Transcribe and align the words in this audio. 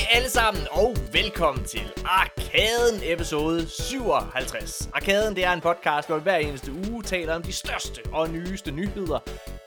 Hej 0.00 0.08
alle 0.16 0.30
sammen, 0.30 0.62
og 0.70 0.96
velkommen 1.12 1.64
til 1.64 1.92
Arkaden 2.04 3.00
episode 3.02 3.68
57. 3.68 4.88
Arkaden 4.94 5.36
det 5.36 5.44
er 5.44 5.52
en 5.52 5.60
podcast, 5.60 6.08
hvor 6.08 6.16
vi 6.16 6.22
hver 6.22 6.36
eneste 6.36 6.72
uge 6.72 7.02
taler 7.02 7.34
om 7.34 7.42
de 7.42 7.52
største 7.52 8.00
og 8.12 8.30
nyeste 8.30 8.70
nyheder 8.70 9.18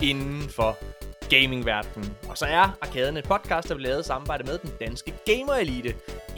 inden 0.01 0.49
for 0.49 0.77
gamingverdenen. 1.29 2.13
Og 2.29 2.37
så 2.37 2.45
er 2.45 2.77
Arkaden 2.81 3.17
et 3.17 3.23
podcast, 3.23 3.67
der 3.69 3.75
vil 3.75 3.83
lavet 3.83 4.05
samarbejde 4.05 4.43
med 4.43 4.57
den 4.57 4.71
danske 4.79 5.13
Gamer 5.25 5.53
Elite. 5.53 5.89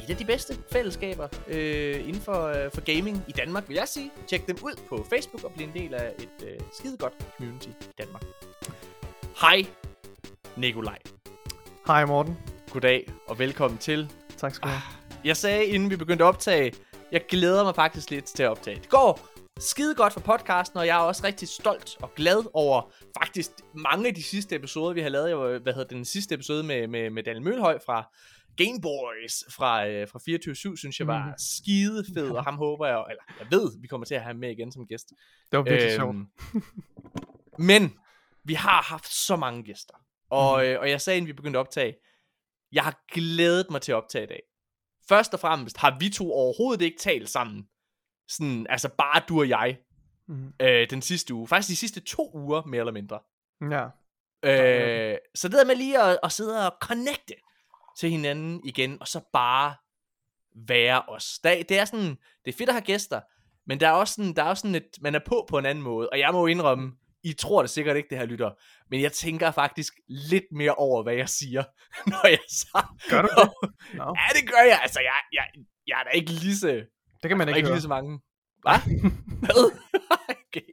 Et 0.03 0.09
af 0.09 0.17
de 0.17 0.25
bedste 0.25 0.57
fællesskaber 0.71 1.27
øh, 1.47 2.07
inden 2.07 2.21
for, 2.21 2.45
øh, 2.45 2.71
for 2.73 2.81
gaming 2.81 3.23
i 3.27 3.31
Danmark, 3.31 3.63
vil 3.67 3.75
jeg 3.75 3.87
sige. 3.87 4.11
Tjek 4.27 4.47
dem 4.47 4.57
ud 4.63 4.79
på 4.89 5.05
Facebook 5.09 5.43
og 5.43 5.51
bliv 5.51 5.67
en 5.67 5.73
del 5.73 5.93
af 5.93 6.11
et 6.19 6.47
øh, 6.47 6.59
skide 6.73 6.97
godt 6.97 7.13
community 7.37 7.67
i 7.67 7.93
Danmark. 7.97 8.23
Hej, 9.41 9.65
Nikolaj. 10.55 10.97
Hej 11.87 12.05
Morten. 12.05 12.54
Goddag 12.75 13.11
og 13.27 13.39
velkommen 13.39 13.77
til. 13.77 14.11
Tak 14.37 14.55
skal 14.55 14.67
du 14.69 14.73
have. 14.73 14.81
Jeg 15.23 15.37
sagde, 15.37 15.65
inden 15.65 15.89
vi 15.89 15.95
begyndte 15.95 16.23
at 16.23 16.27
optage, 16.27 16.73
jeg 17.11 17.21
glæder 17.29 17.63
mig 17.63 17.75
faktisk 17.75 18.09
lidt 18.09 18.25
til 18.25 18.43
at 18.43 18.49
optage. 18.49 18.79
Det 18.79 18.89
går 18.89 19.27
skide 19.59 19.95
godt 19.95 20.13
for 20.13 20.19
podcasten, 20.19 20.79
og 20.79 20.87
jeg 20.87 20.95
er 20.97 21.01
også 21.01 21.23
rigtig 21.23 21.47
stolt 21.47 21.97
og 22.01 22.11
glad 22.15 22.43
over 22.53 22.91
faktisk 23.23 23.51
mange 23.73 24.07
af 24.07 24.13
de 24.15 24.23
sidste 24.23 24.55
episoder, 24.55 24.93
vi 24.93 25.01
har 25.01 25.09
lavet. 25.09 25.29
Jeg 25.29 25.59
hvad 25.59 25.73
hedder 25.73 25.87
den 25.95 26.05
sidste 26.05 26.35
episode 26.35 26.63
med, 26.63 26.87
med, 26.87 27.09
med 27.09 27.23
Daniel 27.23 27.43
Mølhøj 27.43 27.79
fra 27.85 28.13
Gameboys 28.57 29.43
fra, 29.51 29.87
øh, 29.87 30.07
fra 30.07 30.19
24-7, 30.73 30.77
synes 30.77 30.99
jeg 30.99 31.07
var 31.07 31.25
Mhm. 31.25 31.33
skide 31.37 32.05
fed, 32.15 32.29
og 32.29 32.43
ham 32.43 32.55
håber 32.57 32.87
jeg, 32.87 33.03
eller 33.09 33.23
jeg 33.39 33.47
ved, 33.51 33.81
vi 33.81 33.87
kommer 33.87 34.05
til 34.05 34.15
at 34.15 34.21
have 34.21 34.27
ham 34.33 34.39
med 34.39 34.51
igen 34.51 34.71
som 34.71 34.87
gæst. 34.87 35.09
Det 35.51 35.57
var 35.57 35.63
virkelig 35.63 35.91
sjovt. 35.93 36.15
Øhm, 36.15 36.27
Men 37.57 37.93
vi 38.43 38.53
har 38.53 38.81
haft 38.81 39.13
så 39.13 39.35
mange 39.35 39.63
gæster. 39.63 39.93
Og, 40.29 40.57
Mhm. 40.57 40.65
øh, 40.67 40.79
og 40.79 40.89
jeg 40.89 41.01
sagde, 41.01 41.17
inden 41.17 41.27
vi 41.27 41.33
begyndte 41.33 41.59
at 41.59 41.61
optage, 41.61 41.93
jeg 42.75 42.83
har 42.83 43.05
glædet 43.11 43.69
mig 43.71 43.81
til 43.81 43.91
at 43.91 43.95
optage 43.95 44.23
i 44.23 44.27
dag. 44.27 44.41
Først 45.09 45.33
og 45.33 45.39
fremmest 45.39 45.77
har 45.77 45.97
vi 45.99 46.09
to 46.09 46.31
overhovedet 46.33 46.81
ikke 46.85 46.97
talt 46.99 47.29
sammen. 47.29 47.67
Sådan, 48.29 48.67
altså 48.69 48.89
bare 48.89 49.21
du 49.29 49.39
og 49.39 49.49
jeg, 49.49 49.77
Mm. 50.27 50.53
øh, 50.61 50.89
den 50.89 51.01
sidste 51.01 51.33
uge. 51.33 51.47
Faktisk 51.47 51.69
de 51.69 51.75
sidste 51.75 51.99
to 51.99 52.31
uger, 52.33 52.61
mere 52.65 52.79
eller 52.79 52.91
mindre. 52.93 53.19
Ja. 53.71 53.83
Øh, 55.13 55.17
så 55.35 55.47
det 55.47 55.57
der 55.57 55.65
med 55.65 55.75
lige 55.75 56.01
at, 56.01 56.19
at 56.23 56.31
sidde 56.31 56.67
og 56.67 56.75
connecte 56.81 57.33
til 57.97 58.09
hinanden 58.09 58.61
igen, 58.63 58.97
og 59.01 59.07
så 59.07 59.21
bare 59.33 59.75
være 60.67 61.01
os. 61.01 61.39
Der, 61.43 61.63
det 61.63 61.79
er 61.79 61.85
sådan, 61.85 62.17
det 62.45 62.53
er 62.53 62.57
fedt 62.57 62.69
at 62.69 62.75
have 62.75 62.85
gæster, 62.85 63.21
men 63.67 63.79
der 63.79 63.87
er 63.87 63.91
også 63.91 64.13
sådan, 64.13 64.33
der 64.33 64.43
er 64.43 64.49
også 64.49 64.61
sådan 64.61 64.75
et, 64.75 64.89
man 65.01 65.15
er 65.15 65.19
på 65.25 65.45
på 65.49 65.57
en 65.57 65.65
anden 65.65 65.83
måde, 65.83 66.09
og 66.09 66.19
jeg 66.19 66.33
må 66.33 66.47
indrømme, 66.47 66.91
I 67.25 67.33
tror 67.33 67.61
det 67.61 67.69
sikkert 67.69 67.97
ikke, 67.97 68.09
det 68.09 68.17
her 68.17 68.25
lytter, 68.25 68.51
men 68.89 69.01
jeg 69.01 69.11
tænker 69.11 69.51
faktisk 69.51 69.93
lidt 70.07 70.43
mere 70.51 70.75
over, 70.75 71.03
hvad 71.03 71.13
jeg 71.13 71.29
siger, 71.29 71.63
når 72.11 72.27
jeg 72.27 72.45
så... 72.49 72.83
Gør 73.09 73.21
du 73.21 73.29
det? 73.39 73.49
Nå, 73.93 74.03
Ja, 74.03 74.39
det 74.39 74.49
gør 74.49 74.63
jeg. 74.71 74.79
Altså, 74.81 74.99
jeg, 74.99 75.19
jeg, 75.33 75.45
jeg 75.87 75.99
er 75.99 76.03
da 76.03 76.09
ikke 76.09 76.31
lige 76.31 76.55
så, 76.55 76.67
det 77.21 77.29
kan 77.29 77.37
man 77.37 77.47
ikke 77.47 77.57
ikke 77.57 77.69
lige 77.69 77.81
så 77.81 77.87
mange. 77.87 78.19
Hvad? 78.63 78.79
Hvad? 79.43 79.71
okay. 80.29 80.71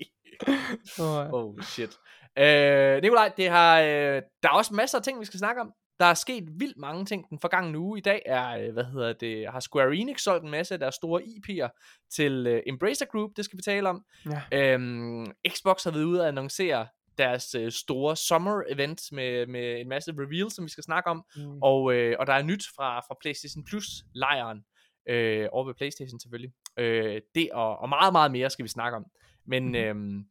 Oh 1.32 1.62
shit. 1.62 1.92
Øh, 2.38 3.02
Nikolaj, 3.02 3.32
det 3.36 3.50
har, 3.50 3.80
øh, 3.80 4.22
der 4.42 4.48
er 4.48 4.52
også 4.52 4.74
masser 4.74 4.98
af 4.98 5.04
ting, 5.04 5.20
vi 5.20 5.24
skal 5.24 5.38
snakke 5.38 5.60
om. 5.60 5.72
Der 6.02 6.08
er 6.08 6.14
sket 6.14 6.44
vildt 6.60 6.76
mange 6.78 7.04
ting 7.04 7.30
den 7.30 7.38
forgangne 7.38 7.78
uge. 7.78 7.98
I 7.98 8.00
dag 8.00 8.22
er, 8.26 8.48
øh, 8.58 8.72
hvad 8.72 8.84
hedder 8.84 9.12
det, 9.12 9.48
har 9.48 9.60
Square 9.60 9.96
Enix 9.96 10.20
solgt 10.20 10.44
en 10.44 10.50
masse 10.50 10.74
af 10.74 10.80
deres 10.80 10.94
store 10.94 11.22
IP'er 11.22 11.68
til 12.10 12.46
øh, 12.46 12.62
Embracer 12.66 13.06
Group, 13.06 13.30
det 13.36 13.44
skal 13.44 13.56
vi 13.56 13.62
tale 13.62 13.88
om. 13.88 14.04
Ja. 14.52 14.72
Øhm, 14.74 15.26
Xbox 15.48 15.84
har 15.84 15.90
været 15.90 16.04
ude 16.04 16.22
at 16.22 16.28
annoncere 16.28 16.86
deres 17.18 17.54
øh, 17.54 17.72
store 17.72 18.16
summer 18.16 18.62
event 18.68 19.12
med, 19.12 19.46
med 19.46 19.80
en 19.80 19.88
masse 19.88 20.12
reveals, 20.18 20.54
som 20.54 20.64
vi 20.64 20.70
skal 20.70 20.84
snakke 20.84 21.10
om. 21.10 21.24
Mm. 21.36 21.62
Og, 21.62 21.94
øh, 21.94 22.16
og 22.18 22.26
der 22.26 22.32
er 22.32 22.42
nyt 22.42 22.64
fra, 22.76 23.00
fra 23.00 23.16
PlayStation 23.20 23.64
Plus 23.64 23.86
lejren 24.14 24.64
øh, 25.08 25.48
over 25.52 25.66
ved 25.66 25.74
PlayStation 25.74 26.20
selvfølgelig. 26.20 26.52
Øh, 26.78 27.20
det 27.34 27.50
og, 27.52 27.78
og 27.78 27.88
meget, 27.88 28.12
meget 28.12 28.32
mere 28.32 28.50
skal 28.50 28.62
vi 28.62 28.68
snakke 28.68 28.96
om. 28.96 29.04
Men, 29.46 29.64
Mhm. 29.66 29.74
øhm, 29.74 30.24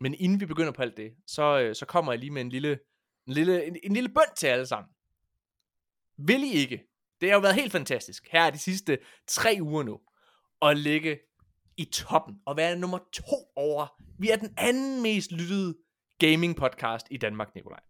men 0.00 0.14
inden 0.14 0.40
vi 0.40 0.46
begynder 0.46 0.72
på 0.72 0.82
alt 0.82 0.96
det, 0.96 1.10
så, 1.26 1.60
øh, 1.60 1.74
så 1.74 1.86
kommer 1.86 2.12
jeg 2.12 2.18
lige 2.18 2.30
med 2.30 2.40
en 2.42 2.48
lille, 2.48 2.78
en 3.26 3.32
lille, 3.32 3.66
en, 3.66 3.76
en 3.82 3.92
lille 3.92 4.08
bønd 4.08 4.36
til 4.36 4.46
alle 4.46 4.66
sammen. 4.66 4.88
Vil 6.26 6.42
I 6.42 6.52
ikke? 6.52 6.82
Det 7.20 7.28
har 7.30 7.36
jo 7.36 7.40
været 7.40 7.54
helt 7.54 7.72
fantastisk. 7.72 8.28
Her 8.32 8.42
er 8.42 8.50
de 8.50 8.58
sidste 8.58 8.98
tre 9.28 9.58
uger 9.60 9.82
nu. 9.82 10.00
At 10.62 10.78
ligge 10.78 11.18
i 11.76 11.84
toppen 11.84 12.34
og 12.46 12.56
være 12.56 12.76
nummer 12.76 12.98
to 13.12 13.36
over. 13.56 13.86
Vi 14.18 14.30
er 14.30 14.36
den 14.36 14.54
anden 14.58 15.02
mest 15.02 15.32
lyttede 15.32 15.74
gaming 16.18 16.56
podcast 16.56 17.06
i 17.10 17.16
Danmark, 17.16 17.54
Nikolaj. 17.54 17.80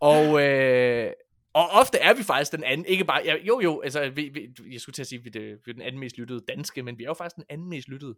Og, 0.00 0.42
øh, 0.42 1.12
og 1.54 1.68
ofte 1.70 1.98
er 1.98 2.14
vi 2.14 2.22
faktisk 2.22 2.52
den 2.52 2.64
anden, 2.64 2.86
ikke 2.86 3.04
bare, 3.04 3.22
ja, 3.24 3.36
jo 3.36 3.60
jo, 3.60 3.80
altså, 3.80 4.10
vi, 4.10 4.28
vi, 4.28 4.48
jeg 4.72 4.80
skulle 4.80 4.94
til 4.94 5.02
at 5.02 5.06
sige, 5.06 5.18
at 5.18 5.34
vi, 5.34 5.38
er- 5.38 5.56
vi 5.64 5.70
er 5.70 5.72
den 5.72 5.82
anden 5.82 5.98
mest 6.00 6.18
lyttede 6.18 6.40
danske, 6.48 6.82
men 6.82 6.98
vi 6.98 7.02
er 7.04 7.08
jo 7.08 7.14
faktisk 7.14 7.36
den 7.36 7.44
anden 7.48 7.68
mest 7.68 7.88
lyttede 7.88 8.14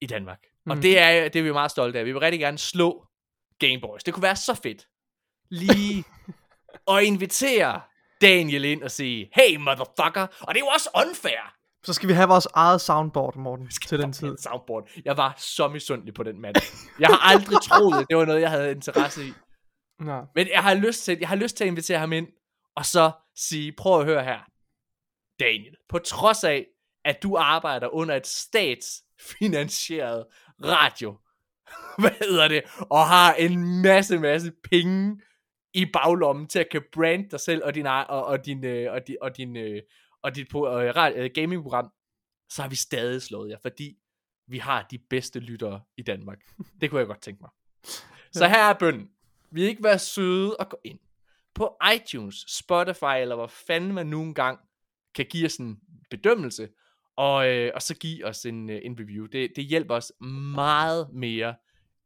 i 0.00 0.06
Danmark. 0.06 0.38
Mm. 0.66 0.70
Og 0.70 0.76
Mm. 0.76 0.82
det 0.82 0.98
er, 0.98 1.28
det 1.28 1.38
er 1.38 1.42
vi 1.42 1.52
meget 1.52 1.70
stolte 1.70 1.98
af. 1.98 2.04
Vi 2.04 2.12
vil 2.12 2.20
rigtig 2.20 2.40
gerne 2.40 2.58
slå 2.58 3.06
Gameboys. 3.58 4.04
Det 4.04 4.14
kunne 4.14 4.22
være 4.22 4.36
så 4.36 4.54
fedt. 4.54 4.88
Lige 5.50 6.04
at 6.92 7.02
invitere 7.04 7.80
Daniel 8.20 8.64
ind 8.64 8.82
og 8.82 8.90
sige, 8.90 9.30
hey 9.34 9.56
motherfucker. 9.56 10.26
Og 10.40 10.54
det 10.54 10.60
er 10.60 10.64
jo 10.64 10.66
også 10.66 10.90
unfair. 11.08 11.56
Så 11.84 11.92
skal 11.92 12.08
vi 12.08 12.12
have 12.12 12.28
vores 12.28 12.48
eget 12.54 12.80
soundboard, 12.80 13.36
Morten, 13.36 13.70
til 13.86 13.98
den 13.98 14.12
tid. 14.12 14.36
Soundboard. 14.38 14.88
Jeg 15.04 15.16
var 15.16 15.34
så 15.38 15.68
misundelig 15.68 16.14
på 16.14 16.22
den 16.22 16.40
mand. 16.40 16.56
Jeg 17.00 17.08
har 17.08 17.30
aldrig 17.30 17.62
troet, 17.68 18.00
at 18.00 18.06
det 18.08 18.16
var 18.16 18.24
noget, 18.24 18.40
jeg 18.40 18.50
havde 18.50 18.70
interesse 18.70 19.26
i. 19.26 19.32
Nå. 20.00 20.26
Men 20.34 20.48
jeg 20.48 20.62
har 20.62 20.74
lyst 20.74 21.04
til, 21.04 21.16
jeg 21.20 21.28
har 21.28 21.36
lyst 21.36 21.56
til 21.56 21.64
at 21.64 21.68
invitere 21.68 21.98
ham 21.98 22.12
ind, 22.12 22.28
og 22.76 22.86
så 22.86 23.10
sige, 23.36 23.72
prøv 23.72 24.00
at 24.00 24.06
høre 24.06 24.24
her. 24.24 24.38
Daniel, 25.40 25.76
på 25.88 25.98
trods 25.98 26.44
af, 26.44 26.66
at 27.04 27.22
du 27.22 27.36
arbejder 27.36 27.94
under 27.94 28.14
et 28.14 28.26
statsfinansieret 28.26 30.24
radio, 30.64 31.18
hvad 32.00 32.10
hedder 32.20 32.48
det, 32.48 32.62
og 32.90 33.06
har 33.06 33.34
en 33.34 33.82
masse, 33.82 34.18
masse 34.18 34.52
penge 34.70 35.20
i 35.76 35.86
baglommen 35.92 36.46
til 36.46 36.58
at 36.58 36.68
kan 36.70 36.82
brande 36.92 37.30
dig 37.30 37.40
selv 37.40 37.64
og 37.64 37.74
din, 37.74 37.86
og, 37.86 38.24
og 38.24 38.46
din, 38.46 38.64
øh, 38.64 38.92
og 38.92 39.06
din, 39.06 39.16
og 39.20 39.36
din, 39.36 39.56
øh, 39.56 39.82
og 40.22 40.34
dit 40.36 40.48
øh, 40.56 40.94
øh, 41.16 41.30
gamingprogram, 41.34 41.92
så 42.50 42.62
har 42.62 42.68
vi 42.68 42.76
stadig 42.76 43.22
slået 43.22 43.50
jer, 43.50 43.58
fordi 43.62 43.96
vi 44.46 44.58
har 44.58 44.86
de 44.90 44.98
bedste 44.98 45.40
lyttere 45.40 45.80
i 45.96 46.02
Danmark. 46.02 46.38
Det 46.80 46.90
kunne 46.90 46.98
jeg 46.98 47.06
godt 47.06 47.22
tænke 47.22 47.42
mig. 47.42 47.50
Så 48.32 48.48
her 48.48 48.64
er 48.64 48.78
bønnen. 48.78 49.10
Vil 49.50 49.64
I 49.64 49.66
ikke 49.66 49.84
være 49.84 49.98
søde 49.98 50.56
og 50.56 50.68
gå 50.68 50.80
ind 50.84 50.98
på 51.54 51.76
iTunes, 51.94 52.44
Spotify, 52.48 53.20
eller 53.20 53.34
hvor 53.34 53.46
fanden 53.46 53.92
man 53.92 54.06
nu 54.06 54.22
engang 54.22 54.58
kan 55.14 55.26
give 55.26 55.46
os 55.46 55.56
en 55.56 55.80
bedømmelse, 56.10 56.68
og, 57.16 57.48
øh, 57.48 57.70
og 57.74 57.82
så 57.82 57.94
give 57.94 58.26
os 58.26 58.46
en, 58.46 58.70
øh, 58.70 58.80
en 58.84 58.96
review. 59.00 59.26
Det, 59.26 59.52
det 59.56 59.64
hjælper 59.64 59.94
os 59.94 60.12
meget 60.54 61.08
mere, 61.12 61.54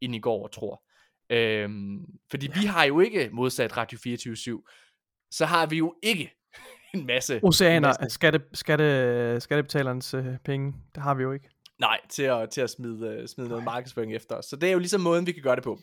end 0.01 0.15
I 0.15 0.19
går 0.19 0.43
og 0.43 0.51
tror. 0.51 0.83
Øhm, 1.31 2.05
fordi 2.31 2.49
vi 2.59 2.65
har 2.65 2.83
jo 2.83 2.99
ikke, 2.99 3.29
modsat 3.33 3.77
Radio 3.77 3.97
24-7, 3.97 5.27
så 5.31 5.45
har 5.45 5.65
vi 5.65 5.77
jo 5.77 5.95
ikke 6.03 6.31
en 6.93 7.05
masse... 7.05 7.39
Oceaner 7.43 7.93
af 7.99 8.11
skatte, 8.11 8.41
skatte, 8.53 9.39
skattebetalernes 9.41 10.13
øh, 10.13 10.25
penge. 10.45 10.73
Det 10.95 11.03
har 11.03 11.13
vi 11.13 11.23
jo 11.23 11.31
ikke. 11.31 11.49
Nej, 11.79 11.99
til 12.09 12.23
at, 12.23 12.49
til 12.49 12.61
at 12.61 12.69
smide, 12.69 13.07
øh, 13.07 13.27
smide 13.27 13.49
noget 13.49 13.63
markedsføring 13.63 14.15
efter 14.15 14.35
os. 14.35 14.45
Så 14.45 14.55
det 14.55 14.69
er 14.69 14.73
jo 14.73 14.79
ligesom 14.79 15.01
måden, 15.01 15.27
vi 15.27 15.31
kan 15.31 15.43
gøre 15.43 15.55
det 15.55 15.63
på. 15.63 15.79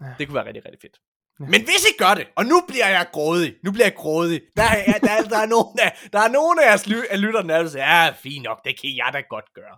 Ja. 0.00 0.06
Det 0.18 0.26
kunne 0.26 0.34
være 0.34 0.46
rigtig, 0.46 0.64
rigtig 0.64 0.80
fedt. 0.80 1.00
Ja. 1.40 1.44
Men 1.44 1.60
hvis 1.60 1.84
I 1.90 1.92
gør 1.98 2.14
det, 2.14 2.26
og 2.36 2.44
nu 2.44 2.62
bliver 2.68 2.88
jeg 2.88 3.06
grådig, 3.12 3.54
nu 3.64 3.72
bliver 3.72 3.86
jeg 3.86 3.94
grådig, 3.94 4.40
der 4.56 4.62
er, 4.62 4.98
der, 4.98 5.10
er, 5.10 5.22
der, 5.22 5.38
er, 5.38 5.46
nogen 5.46 5.78
af, 5.82 6.08
der 6.12 6.18
er 6.18 6.28
nogen 6.28 6.58
af 6.58 6.66
jeres 6.68 6.86
ly, 6.86 6.96
af 7.10 7.20
lytterne, 7.20 7.52
der 7.52 7.68
siger, 7.68 7.84
ja, 7.84 8.10
fint 8.10 8.44
nok, 8.44 8.64
det 8.64 8.80
kan 8.80 8.90
jeg 8.96 9.10
da 9.12 9.20
godt 9.20 9.54
gøre. 9.54 9.76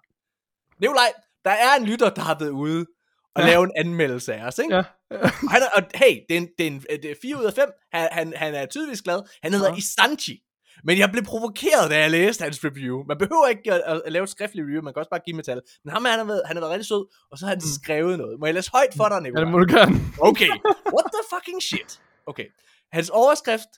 Nikolaj, 0.80 1.12
der 1.44 1.50
er 1.50 1.76
en 1.80 1.86
lytter, 1.86 2.10
der 2.10 2.22
har 2.22 2.38
været 2.38 2.50
ude 2.50 2.86
og 3.34 3.43
ja. 3.43 3.46
Ja. 3.46 3.52
lave 3.52 3.64
en 3.64 3.73
anmeldelse 3.76 4.34
af 4.34 4.46
os, 4.46 4.58
ikke? 4.58 4.75
Ja. 4.75 4.82
Og, 5.11 5.31
han 5.50 5.62
er, 5.62 5.67
og 5.76 5.82
hey, 5.94 6.20
det 6.29 6.37
er, 6.37 6.40
en, 6.40 6.49
det, 6.58 6.67
er 6.67 6.70
en, 6.70 6.81
det 7.02 7.05
er 7.11 7.14
4 7.23 7.38
ud 7.38 7.44
af 7.44 7.52
5. 7.52 7.69
Han, 7.93 8.08
han, 8.12 8.32
han 8.37 8.55
er 8.55 8.67
tydeligvis 8.67 9.02
glad. 9.02 9.23
Han 9.43 9.52
hedder 9.52 9.67
ja. 9.67 9.73
Ja. 9.73 9.79
Isanchi. 9.79 10.43
Men 10.84 10.99
jeg 10.99 11.11
blev 11.12 11.25
provokeret, 11.25 11.90
da 11.90 11.99
jeg 11.99 12.11
læste 12.11 12.43
hans 12.43 12.64
review. 12.64 13.05
Man 13.08 13.19
behøver 13.19 13.46
ikke 13.46 13.73
at, 13.73 13.82
at, 13.87 14.02
at 14.06 14.12
lave 14.12 14.23
et 14.23 14.29
skriftligt 14.31 14.64
review, 14.67 14.82
man 14.82 14.94
kan 14.94 14.99
også 14.99 15.11
bare 15.11 15.20
give 15.26 15.37
metal. 15.37 15.61
Men 15.84 15.93
ham, 15.93 16.05
han 16.05 16.19
har 16.19 16.25
været, 16.25 16.43
han 16.46 16.56
har 16.56 16.61
været 16.61 16.70
rigtig 16.73 16.87
sød, 16.87 17.06
og 17.31 17.38
så 17.38 17.44
har 17.46 17.50
han 17.50 17.58
mm. 17.58 17.82
skrevet 17.82 18.19
noget. 18.19 18.40
Må 18.40 18.46
jeg 18.46 18.55
læse 18.55 18.70
højt 18.73 18.94
for 18.96 19.08
dig, 19.08 19.14
Ja, 19.14 19.20
Nicolaj? 19.20 19.44
det 19.44 19.52
må 19.52 19.58
du 19.58 19.76
gerne. 19.76 19.94
Okay. 20.20 20.49
What 20.96 21.06
the 21.17 21.25
fucking 21.35 21.62
shit? 21.62 22.00
Okay. 22.26 22.46
Hans 22.93 23.11
overskrift, 23.11 23.69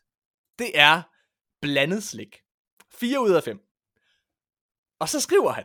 det 0.59 0.71
er 0.75 1.03
blandet 1.63 2.03
slik. 2.05 2.37
4 3.01 3.21
ud 3.23 3.31
af 3.31 3.43
5. 3.43 3.59
Og 5.01 5.09
så 5.09 5.21
skriver 5.21 5.53
han, 5.53 5.65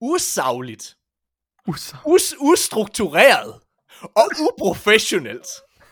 usagligt, 0.00 0.82
Usa. 0.82 0.99
Us- 1.68 2.34
ustruktureret 2.40 3.54
og 4.16 4.26
uprofessionelt. 4.40 5.46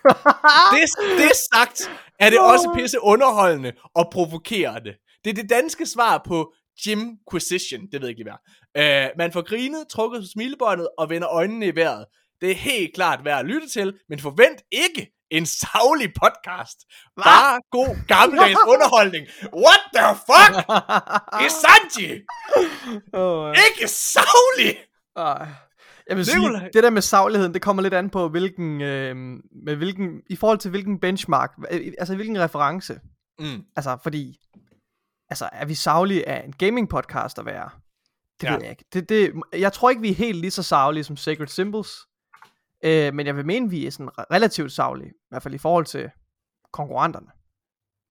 Det, 0.74 0.88
det 1.18 1.30
sagt, 1.52 1.90
er 2.20 2.30
det 2.30 2.40
også 2.40 2.70
pisse 2.76 3.02
underholdende 3.02 3.72
og 3.94 4.08
provokerende. 4.12 4.94
Det 5.24 5.30
er 5.30 5.34
det 5.34 5.50
danske 5.50 5.86
svar 5.86 6.22
på 6.26 6.52
Jimquisition, 6.86 7.80
det 7.80 7.92
ved 7.92 8.00
jeg 8.00 8.08
ikke 8.08 8.22
lige 8.24 8.32
hvad. 8.74 9.08
Uh, 9.10 9.18
man 9.18 9.32
får 9.32 9.42
grinet, 9.48 9.86
trukket 9.90 10.20
på 10.22 10.26
smilebåndet 10.32 10.88
og 10.98 11.10
vender 11.10 11.28
øjnene 11.28 11.66
i 11.66 11.74
vejret. 11.76 12.04
Det 12.40 12.50
er 12.50 12.54
helt 12.54 12.94
klart 12.94 13.24
værd 13.24 13.38
at 13.38 13.46
lytte 13.46 13.68
til, 13.68 13.94
men 14.08 14.20
forvent 14.20 14.62
ikke, 14.72 15.06
en 15.30 15.46
savlig 15.46 16.12
podcast. 16.22 16.78
Bare 17.24 17.60
god 17.70 18.06
gammeldags 18.08 18.58
underholdning. 18.72 19.26
What 19.64 19.80
the 19.96 20.06
fuck? 20.28 20.54
Isanji! 21.46 22.10
oh, 23.12 23.54
Ikke 23.70 23.88
savlig! 23.88 24.76
Uh, 25.18 25.46
jeg 26.08 26.16
vil 26.16 26.26
Nikolaj. 26.36 26.60
sige, 26.60 26.70
det 26.74 26.82
der 26.82 26.90
med 26.90 27.02
sagligheden, 27.02 27.54
det 27.54 27.62
kommer 27.62 27.82
lidt 27.82 27.94
an 27.94 28.10
på, 28.10 28.28
hvilken, 28.28 28.80
øh, 28.80 29.16
med 29.64 29.76
hvilken, 29.76 30.22
i 30.30 30.36
forhold 30.36 30.58
til 30.58 30.70
hvilken 30.70 31.00
benchmark, 31.00 31.52
øh, 31.70 31.92
altså 31.98 32.14
hvilken 32.16 32.38
reference. 32.40 33.00
Mm. 33.38 33.64
Altså, 33.76 33.98
fordi, 34.02 34.36
altså, 35.30 35.48
er 35.52 35.64
vi 35.66 35.74
saglige 35.74 36.28
af 36.28 36.44
en 36.44 36.52
gaming 36.52 36.88
podcast 36.88 37.38
at 37.38 37.46
være? 37.46 37.70
Det 38.40 38.46
Ja. 38.46 38.52
ved 38.52 38.60
jeg 38.62 38.70
ikke. 38.70 38.84
Det, 38.92 39.08
det, 39.08 39.32
jeg 39.52 39.72
tror 39.72 39.90
ikke, 39.90 40.02
vi 40.02 40.10
er 40.10 40.14
helt 40.14 40.38
lige 40.38 40.50
så 40.50 40.62
saglige 40.62 41.04
som 41.04 41.16
Sacred 41.16 41.46
Symbols. 41.46 41.90
Øh, 42.84 43.14
men 43.14 43.26
jeg 43.26 43.36
vil 43.36 43.46
mene, 43.46 43.70
vi 43.70 43.86
er 43.86 43.90
sådan 43.90 44.08
re- 44.20 44.24
relativt 44.32 44.72
saglige. 44.72 45.08
I 45.10 45.26
hvert 45.28 45.42
fald 45.42 45.54
i 45.54 45.58
forhold 45.58 45.84
til 45.86 46.10
konkurrenterne. 46.72 47.26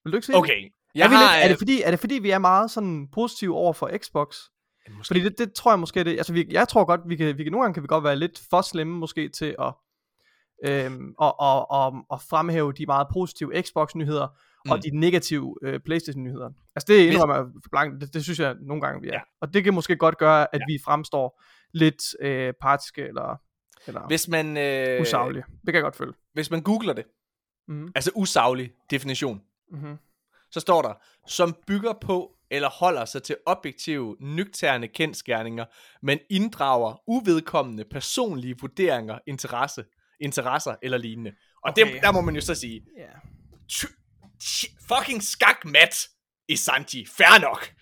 Vil 0.04 0.12
du 0.12 0.18
ikke 0.18 0.26
sige 0.26 0.34
det? 0.36 0.40
Okay. 0.44 0.72
Jeg 0.96 1.06
er, 1.06 1.10
vi 1.10 1.16
har, 1.16 1.22
lidt, 1.22 1.32
er, 1.40 1.44
øh, 1.44 1.50
det 1.50 1.58
fordi, 1.58 1.82
er 1.82 1.92
det 1.92 2.00
fordi, 2.00 2.16
vi 2.16 2.30
er 2.30 2.40
meget 2.40 2.72
sådan 2.72 3.08
positive 3.14 3.56
over 3.56 3.74
for 3.74 3.92
Xbox? 3.98 4.36
Måske. 4.92 5.08
Fordi 5.08 5.24
det, 5.24 5.38
det 5.38 5.54
tror 5.54 5.72
jeg 5.72 5.80
måske, 5.80 6.04
det, 6.04 6.12
altså 6.18 6.34
vi, 6.34 6.48
jeg 6.52 6.68
tror 6.68 6.86
godt, 6.86 7.02
vi 7.06 7.16
kan, 7.16 7.38
vi 7.38 7.44
kan, 7.44 7.52
nogle 7.52 7.64
gange 7.64 7.74
kan 7.74 7.84
vi 7.84 7.88
godt 7.88 8.04
være 8.04 8.16
lidt 8.16 8.42
for 8.50 8.62
slemme 8.62 8.98
måske 8.98 9.30
til 9.30 9.56
at, 9.60 9.74
øhm, 10.66 11.14
og, 11.18 11.40
og, 11.40 11.72
og, 11.72 11.94
og 12.10 12.22
fremhæve 12.30 12.74
de 12.74 12.86
meget 12.86 13.08
positive 13.14 13.62
Xbox-nyheder, 13.62 14.28
mm. 14.66 14.72
og 14.72 14.84
de 14.84 15.00
negative 15.00 15.56
øh, 15.64 15.80
Playstation-nyheder. 15.80 16.50
Altså 16.76 16.86
det 16.88 17.00
indrømmer 17.12 17.36
jeg 17.36 17.46
blankt, 17.72 18.02
det, 18.02 18.14
det 18.14 18.24
synes 18.24 18.40
jeg 18.40 18.56
nogle 18.62 18.82
gange, 18.82 19.02
vi 19.02 19.08
er. 19.08 19.14
Ja. 19.14 19.20
Og 19.42 19.54
det 19.54 19.64
kan 19.64 19.74
måske 19.74 19.96
godt 19.96 20.18
gøre, 20.18 20.56
at 20.56 20.60
Ja. 20.60 20.66
vi 20.74 20.80
fremstår 20.86 21.42
lidt 21.74 22.04
øh, 22.22 22.54
partiske 22.62 23.02
eller, 23.08 23.36
eller 23.88 24.08
Hvis 24.08 24.28
man, 24.28 24.58
øh, 24.58 25.02
usaglige. 25.02 25.44
Det 25.48 25.66
kan 25.66 25.74
jeg 25.76 25.84
godt 25.84 25.96
føle. 25.96 26.14
hvis 26.34 26.52
man 26.52 26.62
googler 26.62 26.94
det, 26.94 27.06
Mm. 27.70 27.92
altså 27.96 28.12
usaglig 28.16 28.72
definition, 28.92 29.42
Mm-hmm. 29.72 29.98
så 30.52 30.60
står 30.60 30.82
der, 30.82 30.94
som 31.28 31.56
bygger 31.68 31.94
på 32.02 32.37
eller 32.52 32.70
holder 32.70 33.06
sig 33.06 33.24
til 33.24 33.36
objektive, 33.46 34.16
nøgterne 34.20 34.88
kendskærninger, 34.88 35.66
men 36.02 36.20
inddrager 36.30 37.02
uvedkommende 37.08 37.84
personlige 37.92 38.56
vurderinger, 38.62 39.20
interesse, 39.28 39.86
interesser 40.22 40.76
eller 40.82 40.98
lignende. 40.98 41.32
Og 41.64 41.70
okay. 41.72 41.94
Det, 41.94 42.02
der 42.02 42.12
må 42.12 42.22
man 42.22 42.36
jo 42.36 42.42
så 42.42 42.56
sige, 42.56 42.82
Ja. 42.98 43.08
ty- 43.70 43.86
ty- 44.42 44.72
fucking 44.88 45.24
skak 45.24 45.66
mat 45.66 45.96
i 46.50 46.56
Sanji, 46.56 47.06
fair 47.06 47.42
nok. 47.42 47.74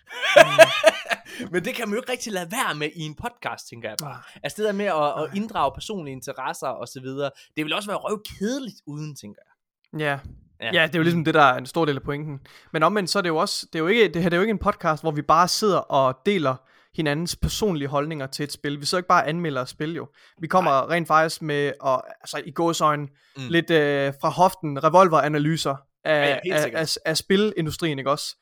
men 1.51 1.65
det 1.65 1.75
kan 1.75 1.89
man 1.89 1.95
jo 1.95 2.01
ikke 2.01 2.11
rigtig 2.11 2.33
lade 2.33 2.51
være 2.51 2.75
med 2.75 2.89
i 2.95 3.01
en 3.01 3.15
podcast, 3.15 3.69
tænker 3.69 3.89
jeg 3.89 3.97
bare. 4.01 4.21
Altså 4.43 4.55
det 4.57 4.65
der 4.65 4.71
med 4.71 4.85
at, 4.85 5.23
at 5.23 5.37
inddrage 5.37 5.71
personlige 5.75 6.13
interesser 6.13 6.67
og 6.67 6.87
så 6.87 6.99
videre, 7.01 7.31
det 7.57 7.65
vil 7.65 7.73
også 7.73 7.89
være 7.89 7.97
røvkedeligt 7.97 8.81
uden, 8.87 9.15
tænker 9.15 9.41
jeg. 9.45 9.99
Ja. 10.01 10.19
Ja. 10.61 10.69
Ja. 10.73 10.87
det 10.87 10.95
er 10.95 10.99
jo 10.99 11.03
ligesom 11.03 11.25
det, 11.25 11.33
der 11.33 11.41
er 11.41 11.57
en 11.57 11.65
stor 11.65 11.85
del 11.85 11.95
af 11.95 12.01
pointen. 12.03 12.39
Men 12.73 12.83
omvendt, 12.83 13.09
så 13.09 13.17
er 13.17 13.21
det 13.21 13.29
jo 13.29 13.37
også, 13.37 13.65
det 13.73 13.79
er 13.79 13.83
jo 13.83 13.87
ikke, 13.87 14.07
det 14.07 14.21
her 14.21 14.29
det 14.29 14.33
er 14.33 14.37
jo 14.37 14.41
ikke 14.41 14.51
en 14.51 14.59
podcast, 14.59 15.03
hvor 15.03 15.11
vi 15.11 15.21
bare 15.21 15.47
sidder 15.47 15.77
og 15.77 16.17
deler 16.25 16.55
hinandens 16.95 17.35
personlige 17.35 17.87
holdninger 17.87 18.27
til 18.27 18.43
et 18.43 18.51
spil. 18.51 18.79
Vi 18.79 18.85
sidder 18.85 18.99
ikke 18.99 19.07
bare 19.07 19.27
anmelder 19.27 19.61
et 19.61 19.69
spil 19.69 19.95
jo. 19.95 20.07
Vi 20.41 20.47
kommer 20.47 20.71
Nej. 20.71 20.85
rent 20.85 21.07
faktisk 21.07 21.41
med, 21.41 21.71
og, 21.81 22.03
altså 22.21 22.41
i 22.45 22.51
gåsøjne, 22.51 23.07
Mm. 23.37 23.43
lidt 23.49 23.69
øh, 23.71 24.13
fra 24.21 24.29
hoften, 24.29 24.83
revolveranalyser 24.83 25.75
af, 26.03 26.39
Ja, 26.45 26.55
af, 26.55 26.71
af, 26.75 26.97
af 27.05 27.17
spilindustrien, 27.17 27.99
ikke 27.99 28.11
også? 28.11 28.35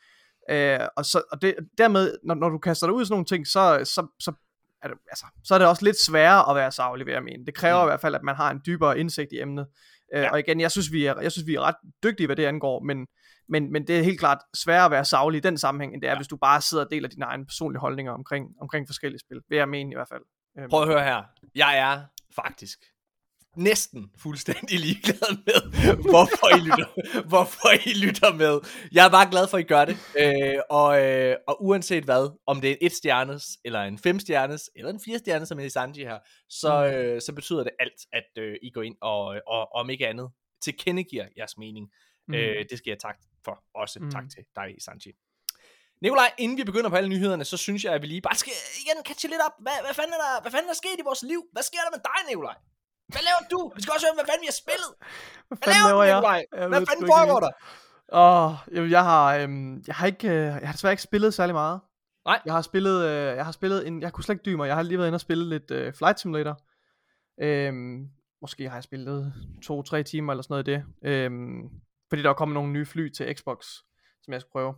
Øh, 0.49 0.79
og 0.97 1.05
så, 1.05 1.21
og 1.31 1.41
det, 1.41 1.55
dermed, 1.77 2.17
når, 2.23 2.35
når 2.35 2.49
du 2.49 2.57
kaster 2.57 2.87
dig 2.87 2.93
ud 2.93 3.01
i 3.01 3.05
sådan 3.05 3.13
nogle 3.13 3.25
ting, 3.25 3.47
så, 3.47 3.81
så, 3.83 4.07
så, 4.19 4.31
er 4.83 4.87
det, 4.87 4.97
altså, 5.09 5.25
så 5.43 5.53
er 5.53 5.57
det 5.59 5.67
også 5.67 5.85
lidt 5.85 5.99
sværere 6.05 6.49
at 6.49 6.55
være 6.55 6.71
savlig, 6.71 7.05
vil 7.05 7.11
jeg 7.11 7.23
mene. 7.23 7.45
Det 7.45 7.55
kræver 7.55 7.81
mm. 7.83 7.87
i 7.87 7.89
hvert 7.89 8.01
fald, 8.01 8.15
at 8.15 8.23
man 8.23 8.35
har 8.35 8.51
en 8.51 8.61
dybere 8.65 8.99
indsigt 8.99 9.31
i 9.31 9.41
emnet. 9.41 9.67
Øh, 10.13 10.21
Ja. 10.21 10.31
Og 10.31 10.39
igen, 10.39 10.59
jeg 10.59 10.71
synes, 10.71 10.91
vi 10.91 11.05
er, 11.05 11.19
jeg 11.21 11.31
synes, 11.31 11.47
vi 11.47 11.55
er 11.55 11.61
ret 11.61 11.75
dygtige, 12.03 12.27
hvad 12.27 12.35
det 12.35 12.45
angår, 12.45 12.79
men, 12.83 13.07
men, 13.49 13.71
men 13.71 13.87
det 13.87 13.99
er 13.99 14.03
helt 14.03 14.19
klart 14.19 14.37
sværere 14.55 14.85
at 14.85 14.91
være 14.91 15.05
savlig 15.05 15.37
i 15.37 15.41
den 15.41 15.57
sammenhæng, 15.57 15.93
end 15.93 16.01
det 16.01 16.07
er, 16.07 16.11
Ja. 16.11 16.17
hvis 16.17 16.27
du 16.27 16.37
bare 16.37 16.61
sidder 16.61 16.85
og 16.85 16.91
deler 16.91 17.09
dine 17.09 17.25
egne 17.25 17.45
personlige 17.45 17.79
holdninger 17.79 18.11
omkring, 18.11 18.47
omkring 18.61 18.87
forskellige 18.87 19.19
spil. 19.19 19.41
Vil 19.49 19.57
jeg 19.57 19.69
mene 19.69 19.91
i 19.91 19.95
hvert 19.95 20.07
fald. 20.09 20.21
Øhm, 20.59 20.69
Prøv 20.69 20.81
at 20.81 20.87
høre 20.87 21.03
her. 21.03 21.23
Jeg 21.55 21.77
er 21.79 22.01
faktisk 22.35 22.79
næsten 23.57 24.11
fuldstændig 24.17 24.79
ligeglad 24.79 25.37
med, 25.45 25.95
hvorfor 26.09 26.57
I 26.57 26.59
lytter, 26.59 26.87
hvorfor 27.31 27.89
I 27.89 27.93
lytter 28.05 28.33
med. 28.33 28.59
Jeg 28.91 29.05
er 29.05 29.09
bare 29.09 29.29
glad 29.31 29.47
for, 29.47 29.57
at 29.57 29.63
I 29.63 29.67
gør 29.67 29.85
det. 29.85 29.97
Øh, 30.19 30.59
og, 30.69 31.01
øh, 31.03 31.35
og 31.47 31.63
uanset 31.65 32.03
hvad, 32.03 32.37
om 32.47 32.61
det 32.61 32.69
er 32.69 32.75
en 32.81 32.85
et 32.87 32.93
stjernes, 32.93 33.43
eller 33.65 33.81
en 33.81 33.99
fem 33.99 34.19
stjernes, 34.19 34.69
eller 34.75 34.89
en 34.89 34.99
fire 35.05 35.19
stjernes, 35.19 35.49
som 35.49 35.59
er 35.59 35.63
i 35.63 35.69
Sanji 35.69 36.03
her, 36.03 36.19
så, 36.49 36.73
Mm. 36.91 36.95
øh, 36.97 37.21
så 37.21 37.33
betyder 37.33 37.63
det 37.63 37.71
alt, 37.79 37.99
at 38.13 38.43
øh, 38.43 38.55
I 38.61 38.69
går 38.71 38.81
ind 38.81 38.95
og, 39.01 39.19
og, 39.25 39.41
og 39.47 39.71
om 39.71 39.89
ikke 39.89 40.07
andet, 40.07 40.29
tilkendegiver 40.61 41.25
jeres 41.37 41.57
mening. 41.57 41.89
Mm. 42.27 42.33
Øh, 42.33 42.65
det 42.69 42.77
skal 42.77 42.91
jeg 42.91 42.99
takke 42.99 43.21
for. 43.45 43.63
Også 43.75 43.99
mm. 43.99 44.11
Tak 44.11 44.23
til 44.29 44.43
dig, 44.55 44.69
Sanji. 44.79 45.11
Nikolaj, 46.01 46.31
inden 46.37 46.57
vi 46.57 46.63
begynder 46.63 46.89
på 46.89 46.95
alle 46.95 47.09
nyhederne, 47.09 47.45
så 47.45 47.57
synes 47.57 47.83
jeg, 47.83 47.93
at 47.93 48.01
vi 48.01 48.07
lige 48.07 48.21
bare 48.21 48.35
skal 48.35 48.53
igen 48.81 49.03
catche 49.07 49.29
lidt 49.29 49.41
op. 49.47 49.51
Hvad, 49.59 49.73
hvad, 49.85 49.93
fanden 49.93 50.13
er 50.13 50.21
der, 50.25 50.41
hvad 50.41 50.51
fanden 50.51 50.67
er 50.69 50.73
der 50.73 50.81
sket 50.83 50.97
i 50.99 51.05
vores 51.09 51.23
liv? 51.23 51.41
Hvad 51.51 51.63
sker 51.63 51.79
der 51.85 51.91
med 51.95 52.01
dig, 52.09 52.19
Nikolaj? 52.29 52.55
Hvad 53.13 53.23
laver 53.29 53.41
du? 53.53 53.59
Vi 53.75 53.81
skal 53.81 53.91
også 53.95 54.05
høre, 54.07 54.15
hvad 54.19 54.27
fanden 54.29 54.43
vi 54.45 54.49
har 54.53 54.59
spillet. 54.63 54.91
Hvad 55.47 55.57
Hvad 55.63 55.73
laver 55.87 56.03
du, 56.03 56.09
jeg? 56.09 56.17
Nikolaj? 56.19 56.41
Jeg 56.59 56.67
Hvad 56.67 56.79
ved 56.79 56.87
fanden 56.91 57.07
foregår 57.13 57.39
der? 57.45 57.51
Åh, 58.23 58.75
jamen, 58.75 58.91
jeg 58.91 59.03
har, 59.03 59.35
øhm, 59.35 59.83
jeg 59.87 59.95
har 59.95 60.07
ikke, 60.07 60.27
øh, 60.27 60.33
jeg 60.61 60.67
har 60.69 60.71
desværre 60.71 60.93
ikke 60.93 61.03
spillet 61.03 61.33
særlig 61.33 61.53
meget. 61.53 61.79
Nej. 62.25 62.39
Jeg 62.45 62.53
har 62.53 62.61
spillet, 62.61 63.05
øh, 63.09 63.35
jeg 63.35 63.45
har 63.45 63.51
spillet 63.51 63.87
en, 63.87 64.01
jeg 64.01 64.13
kunne 64.13 64.23
slet 64.23 64.35
ikke 64.35 64.45
dybe 64.45 64.57
mig. 64.57 64.67
Jeg 64.67 64.75
har 64.75 64.83
lige 64.83 64.97
været 64.97 65.07
inde 65.07 65.15
og 65.15 65.21
spille 65.21 65.49
lidt 65.49 65.71
øh, 65.71 65.93
Flight 65.93 66.19
Simulator. 66.19 66.55
Øhm, 67.41 68.07
måske 68.41 68.69
har 68.69 68.75
jeg 68.75 68.83
spillet 68.83 69.33
to-tre 69.63 70.03
timer 70.03 70.33
eller 70.33 70.43
sådan 70.43 70.53
noget 70.53 70.67
i 70.67 70.71
det. 70.71 70.83
Øhm, 71.11 71.61
fordi 72.09 72.21
der 72.21 72.29
er 72.29 72.33
kommet 72.33 72.53
nogle 72.53 72.71
nye 72.71 72.85
fly 72.85 73.09
til 73.09 73.35
Xbox, 73.37 73.65
som 74.23 74.33
jeg 74.33 74.41
skal 74.41 74.51
prøve. 74.51 74.73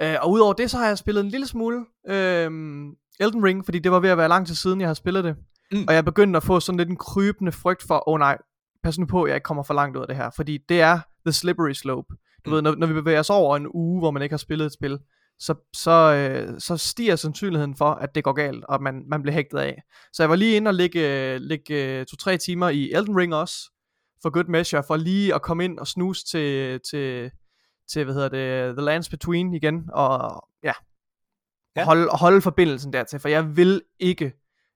Øh, 0.00 0.16
og 0.22 0.30
udover 0.30 0.52
det, 0.52 0.70
så 0.70 0.78
har 0.78 0.86
jeg 0.86 0.98
spillet 0.98 1.24
en 1.24 1.30
lille 1.30 1.46
smule 1.46 1.86
øhm, 2.08 2.90
Elden 3.20 3.44
Ring, 3.44 3.64
fordi 3.64 3.78
det 3.78 3.92
var 3.92 4.00
ved 4.00 4.10
at 4.10 4.18
være 4.18 4.28
lang 4.28 4.46
tid 4.46 4.54
siden, 4.54 4.80
jeg 4.80 4.88
har 4.88 4.94
spillet 4.94 5.24
det. 5.24 5.36
Mm. 5.74 5.84
Og 5.88 5.92
jeg 5.94 5.98
er 5.98 6.02
begyndt 6.02 6.36
at 6.36 6.42
få 6.42 6.60
sådan 6.60 6.76
lidt 6.78 6.88
en 6.88 6.96
krybende 6.96 7.52
frygt 7.52 7.82
for, 7.86 8.08
åh 8.08 8.12
oh, 8.14 8.18
nej, 8.18 8.38
pas 8.82 8.98
nu 8.98 9.06
på, 9.06 9.26
jeg 9.26 9.34
ikke 9.36 9.44
kommer 9.44 9.62
for 9.62 9.74
langt 9.74 9.96
ud 9.96 10.02
af 10.02 10.08
det 10.08 10.16
her. 10.16 10.30
Fordi 10.36 10.58
det 10.68 10.80
er 10.80 11.00
the 11.26 11.32
slippery 11.32 11.72
slope. 11.72 12.14
Du 12.44 12.50
Mm. 12.50 12.54
ved, 12.54 12.62
når, 12.62 12.74
når 12.74 12.86
vi 12.86 12.92
bevæger 12.92 13.20
os 13.20 13.30
over 13.30 13.56
en 13.56 13.66
uge, 13.74 14.00
hvor 14.00 14.10
man 14.10 14.22
ikke 14.22 14.32
har 14.32 14.38
spillet 14.38 14.66
et 14.66 14.72
spil, 14.72 14.98
så, 15.38 15.54
så, 15.76 15.90
øh, 15.90 16.60
så 16.60 16.76
stiger 16.76 17.16
sandsynligheden 17.16 17.74
for, 17.76 17.90
at 17.90 18.14
det 18.14 18.24
går 18.24 18.32
galt, 18.32 18.64
og 18.64 18.82
man, 18.82 19.04
man 19.08 19.22
bliver 19.22 19.34
hægtet 19.34 19.58
af. 19.58 19.82
Så 20.12 20.22
jeg 20.22 20.30
var 20.30 20.36
lige 20.36 20.56
inde 20.56 20.68
og 20.68 20.74
ligge, 20.74 21.38
ligge 21.38 22.04
to-tre 22.04 22.36
timer 22.36 22.68
i 22.68 22.92
Elden 22.92 23.16
Ring 23.16 23.34
også, 23.34 23.56
for 24.22 24.30
good 24.30 24.44
measure, 24.44 24.82
for 24.86 24.96
lige 24.96 25.34
at 25.34 25.42
komme 25.42 25.64
ind 25.64 25.78
og 25.78 25.86
snuse 25.86 26.26
til, 26.26 26.80
til, 26.90 27.30
til 27.92 28.04
hvad 28.04 28.14
hedder 28.14 28.28
det, 28.28 28.76
The 28.76 28.84
Lands 28.84 29.08
Between 29.08 29.54
igen, 29.54 29.88
og 29.92 30.42
ja, 30.62 30.72
Ja. 31.76 31.80
ja. 31.80 31.84
Holde, 31.84 32.08
holde 32.12 32.40
forbindelsen 32.40 32.92
dertil, 32.92 33.18
for 33.20 33.28
jeg 33.28 33.56
vil 33.56 33.82
ikke 33.98 34.32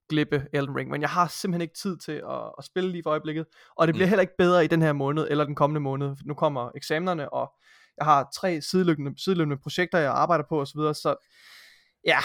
glippe 0.08 0.46
Elden 0.52 0.76
Ring, 0.76 0.90
men 0.90 1.00
jeg 1.00 1.10
har 1.10 1.26
simpelthen 1.28 1.62
ikke 1.62 1.74
tid 1.82 1.98
til 1.98 2.12
at, 2.12 2.42
at 2.58 2.64
spille 2.64 2.92
lige 2.92 3.02
for 3.02 3.10
øjeblikket, 3.10 3.46
og 3.76 3.86
det 3.86 3.94
bliver 3.94 4.06
Mm. 4.06 4.08
heller 4.08 4.20
ikke 4.20 4.36
bedre 4.38 4.64
i 4.64 4.68
den 4.68 4.82
her 4.82 4.92
måned, 4.92 5.26
eller 5.30 5.44
den 5.44 5.54
kommende 5.54 5.80
måned, 5.80 6.16
nu 6.24 6.34
kommer 6.34 6.70
eksamenerne, 6.76 7.32
og 7.32 7.52
jeg 7.98 8.04
har 8.04 8.28
tre 8.36 8.60
sideløbende, 8.62 9.22
sideløbende 9.24 9.56
projekter, 9.62 9.98
jeg 9.98 10.12
arbejder 10.12 10.44
på 10.48 10.60
osv., 10.60 10.78
så, 10.78 11.14
ja, 12.06 12.18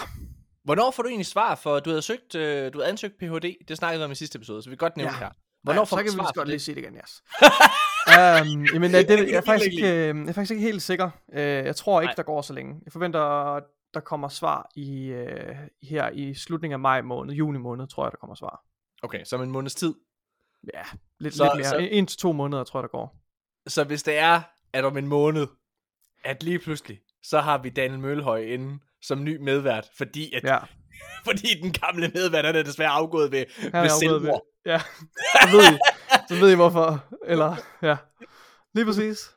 Hvornår 0.63 0.91
får 0.91 1.03
du 1.03 1.09
egentlig 1.09 1.25
svar 1.25 1.55
for, 1.55 1.79
du 1.79 1.89
havde 1.89 2.01
søgt, 2.01 2.35
øh, 2.35 2.73
du 2.73 2.77
havde 2.79 2.89
ansøgt 2.89 3.13
Ph.D., 3.19 3.55
det 3.67 3.77
snakkede 3.77 3.99
vi 3.99 4.05
om 4.05 4.11
i 4.11 4.15
sidste 4.15 4.37
episode, 4.37 4.61
så 4.63 4.69
vi 4.69 4.75
kan 4.75 4.77
godt 4.85 4.97
nævne 4.97 5.11
Ja. 5.13 5.19
her. 5.19 5.29
Hvornår 5.63 5.79
ja, 5.81 5.83
får 5.83 5.85
så 5.85 5.95
du 5.95 6.03
kan 6.03 6.11
vi 6.13 6.17
lige 6.17 6.33
godt 6.35 6.35
det? 6.35 6.47
lige 6.47 6.59
sige 6.59 6.75
det 6.75 6.81
igen, 6.81 6.95
yes. 6.95 7.21
um, 8.07 8.65
jamen, 8.73 8.93
det, 8.93 9.07
det, 9.09 9.17
jeg, 9.19 9.37
er 9.37 9.41
faktisk 9.41 9.71
Ikke 9.73 9.87
øh, 10.09 10.17
jeg 10.17 10.27
er 10.29 10.33
faktisk 10.33 10.51
ikke 10.51 10.63
helt 10.63 10.81
sikker. 10.81 11.09
Uh, 11.27 11.39
jeg 11.39 11.75
tror 11.75 12.01
ikke, 12.01 12.09
Nej. 12.09 12.15
der 12.15 12.23
går 12.23 12.41
så 12.41 12.53
længe. 12.53 12.75
Jeg 12.85 12.93
forventer, 12.93 13.55
der 13.93 13.99
kommer 13.99 14.27
svar 14.27 14.71
i 14.75 15.13
uh, 15.13 15.55
her 15.89 16.09
i 16.09 16.33
slutningen 16.33 16.73
af 16.73 16.79
maj 16.79 17.01
måned, 17.01 17.33
juni 17.33 17.57
måned, 17.59 17.87
tror 17.87 18.05
jeg, 18.05 18.11
der 18.11 18.17
kommer 18.17 18.35
svar. 18.35 18.63
Okay, 19.03 19.23
så 19.23 19.35
om 19.35 19.41
en 19.41 19.51
måneds 19.51 19.75
tid. 19.75 19.93
Ja, 20.73 20.81
lidt, 21.19 21.33
Så- 21.35 21.43
lidt 21.43 21.55
mere. 21.55 21.65
så- 21.69 21.77
En, 21.91 22.05
til 22.07 22.17
to 22.19 22.31
måneder, 22.31 22.63
tror 22.63 22.79
jeg, 22.79 22.83
der 22.83 22.87
går. 22.97 23.15
Så 23.67 23.83
hvis 23.83 24.03
det 24.03 24.17
er, 24.17 24.41
at 24.73 24.85
om 24.85 24.97
en 24.97 25.07
måned, 25.07 25.47
at 26.23 26.43
lige 26.43 26.59
pludselig, 26.59 26.99
så 27.23 27.39
har 27.39 27.57
vi 27.57 27.69
Daniel 27.69 27.99
Mølhøj 27.99 28.39
inde 28.41 28.79
som 29.01 29.23
ny 29.23 29.37
medvært, 29.37 29.87
fordi, 29.97 30.33
at, 30.33 30.43
Ja, 30.43 30.57
fordi 31.27 31.47
den 31.61 31.73
gamle 31.73 32.07
medvært, 32.13 32.45
er 32.45 32.63
desværre 32.63 32.89
afgået 32.91 33.31
ved, 33.31 33.45
han 33.61 33.73
ved 33.73 33.81
er 33.81 33.87
selvmord. 33.99 34.41
Ja, 34.65 34.79
så 35.41 35.47
ved 35.51 35.63
I, 35.75 35.77
så 36.29 36.35
ved 36.39 36.51
I 36.51 36.55
hvorfor. 36.55 37.05
Eller, 37.25 37.55
ja, 37.81 37.97
lige 38.73 38.85
præcis. 38.85 39.35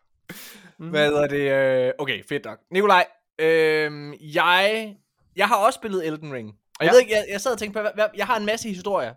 Mm. 0.78 0.88
Hvad 0.90 1.06
hedder 1.06 1.26
det? 1.26 1.86
Øh, 1.86 1.92
okay, 1.98 2.24
fedt 2.28 2.44
nok. 2.44 2.58
Nikolaj, 2.70 3.06
øh, 3.38 4.12
jeg, 4.34 4.96
jeg 5.36 5.48
har 5.48 5.56
også 5.56 5.76
spillet 5.76 6.06
Elden 6.06 6.32
Ring. 6.34 6.48
Og 6.50 6.84
jeg 6.84 6.86
Ja. 6.86 6.90
ved 6.92 7.00
ikke, 7.00 7.12
jeg, 7.12 7.26
jeg 7.30 7.40
sad 7.40 7.52
og 7.52 7.58
tænkte 7.58 7.78
på, 7.78 7.80
hvad, 7.80 7.90
hvad, 7.94 8.08
jeg 8.16 8.26
har 8.26 8.36
en 8.36 8.46
masse 8.46 8.68
historier, 8.68 9.14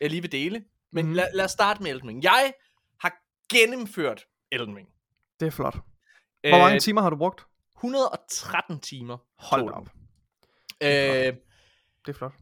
jeg 0.00 0.10
lige 0.10 0.20
vil 0.22 0.32
dele. 0.32 0.64
Men 0.92 1.04
Mhm. 1.06 1.14
lad, 1.14 1.28
lad 1.34 1.44
os 1.44 1.50
starte 1.50 1.82
med 1.82 1.90
Elden 1.90 2.08
Ring. 2.08 2.22
Jeg 2.22 2.52
har 3.00 3.12
gennemført 3.52 4.24
Elden 4.52 4.76
Ring. 4.76 4.88
Det 5.40 5.46
er 5.46 5.50
flot. 5.50 5.74
Hvor 5.74 6.58
mange 6.58 6.74
Øh, 6.74 6.80
timer 6.80 7.02
har 7.02 7.10
du 7.10 7.16
brugt? 7.16 7.46
113 7.76 8.80
timer. 8.80 9.16
Hold 9.38 9.72
op. 9.72 9.88
Øh, 10.82 10.88
Det 10.88 11.34
er 12.08 12.12
flot. 12.12 12.32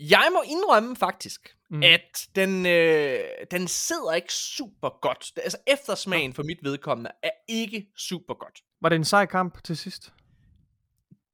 Jeg 0.00 0.28
må 0.32 0.42
indrømme 0.46 0.96
faktisk, 0.96 1.54
Mm. 1.70 1.76
mm. 1.76 1.82
at 1.82 2.26
den, 2.36 2.66
øh, 2.66 3.20
den 3.50 3.68
sidder 3.68 4.12
ikke 4.14 4.32
super 4.32 5.00
godt. 5.02 5.32
Altså 5.36 5.58
eftersmagen 5.66 6.32
for 6.34 6.42
mit 6.42 6.58
vedkommende 6.62 7.10
er 7.22 7.30
ikke 7.48 7.86
super 7.96 8.34
godt. 8.34 8.60
Var 8.80 8.88
det 8.88 8.96
en 8.96 9.04
sej 9.04 9.26
kamp 9.26 9.62
til 9.64 9.76
sidst? 9.76 10.12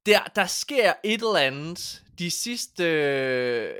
Der, 0.06 0.20
der 0.36 0.46
sker 0.46 0.92
et 1.04 1.20
eller 1.20 1.36
andet 1.36 2.02
de 2.18 2.30
sidste... 2.30 2.84
Øh, 2.84 3.70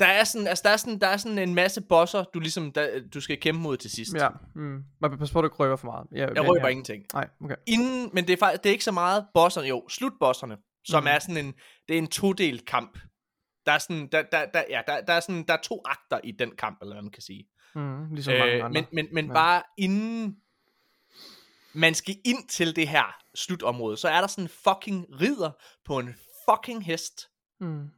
der 0.00 0.06
er 0.06 0.24
sådan, 0.24 0.46
altså 0.46 0.62
der 0.64 0.70
er 0.70 0.76
sådan, 0.76 0.98
der 1.00 1.06
er 1.06 1.16
sådan 1.16 1.38
en 1.38 1.54
masse 1.54 1.80
bosser, 1.80 2.24
du 2.34 2.40
ligesom, 2.40 2.72
der, 2.72 3.00
du 3.14 3.20
skal 3.20 3.40
kæmpe 3.40 3.60
mod 3.60 3.76
til 3.76 3.90
sidst. 3.90 4.14
Ja. 4.14 4.28
Mm. 4.54 4.82
Men 5.00 5.18
pas 5.18 5.30
på, 5.30 5.38
at 5.38 5.42
du 5.42 5.46
ikke 5.46 5.56
røber 5.56 5.76
for 5.76 5.86
meget. 5.86 6.06
Ja, 6.12 6.26
Jeg 6.34 6.48
røber 6.48 6.68
ingenting. 6.68 7.04
Nej, 7.14 7.28
okay. 7.44 7.54
Inden, 7.66 8.10
men 8.12 8.26
det 8.26 8.32
er, 8.32 8.36
faktisk, 8.36 8.62
det 8.62 8.68
er 8.70 8.72
ikke 8.72 8.84
så 8.84 8.92
meget 8.92 9.26
bosserne, 9.34 9.66
jo, 9.68 9.88
slutbosserne, 9.88 10.56
som 10.84 11.02
mm. 11.02 11.06
er 11.06 11.18
sådan 11.18 11.36
en, 11.36 11.54
det 11.88 11.94
er 11.94 11.98
en 11.98 12.06
todelt 12.08 12.66
kamp. 12.66 12.98
Der 13.66 13.72
er 13.72 13.78
sådan, 13.78 14.08
der, 14.12 14.22
der, 14.32 14.46
der, 14.54 14.62
ja, 14.70 14.80
der, 14.86 15.00
der, 15.00 15.12
er 15.12 15.20
sådan, 15.20 15.42
der 15.48 15.52
er 15.54 15.60
to 15.62 15.82
akter 15.84 16.20
i 16.24 16.30
den 16.32 16.50
kamp, 16.58 16.78
eller 16.82 16.94
hvad 16.94 17.02
man 17.02 17.12
kan 17.12 17.22
sige. 17.22 17.48
Mm. 17.74 18.14
Ligesom 18.14 18.32
mange 18.34 18.52
Øh, 18.52 18.64
andre. 18.64 18.70
men 18.80 18.86
men, 18.92 19.08
men 19.14 19.26
Ja. 19.26 19.32
bare 19.32 19.62
inden 19.78 20.36
man 21.74 21.94
skal 21.94 22.16
ind 22.24 22.48
til 22.48 22.76
det 22.76 22.88
her 22.88 23.16
slutområde, 23.34 23.96
så 23.96 24.08
er 24.08 24.20
der 24.20 24.26
sådan 24.26 24.44
en 24.44 24.48
fucking 24.48 25.06
ridder 25.20 25.50
på 25.84 25.98
en 25.98 26.14
fucking 26.50 26.84
hest, 26.84 27.28
Mm. 27.60 27.88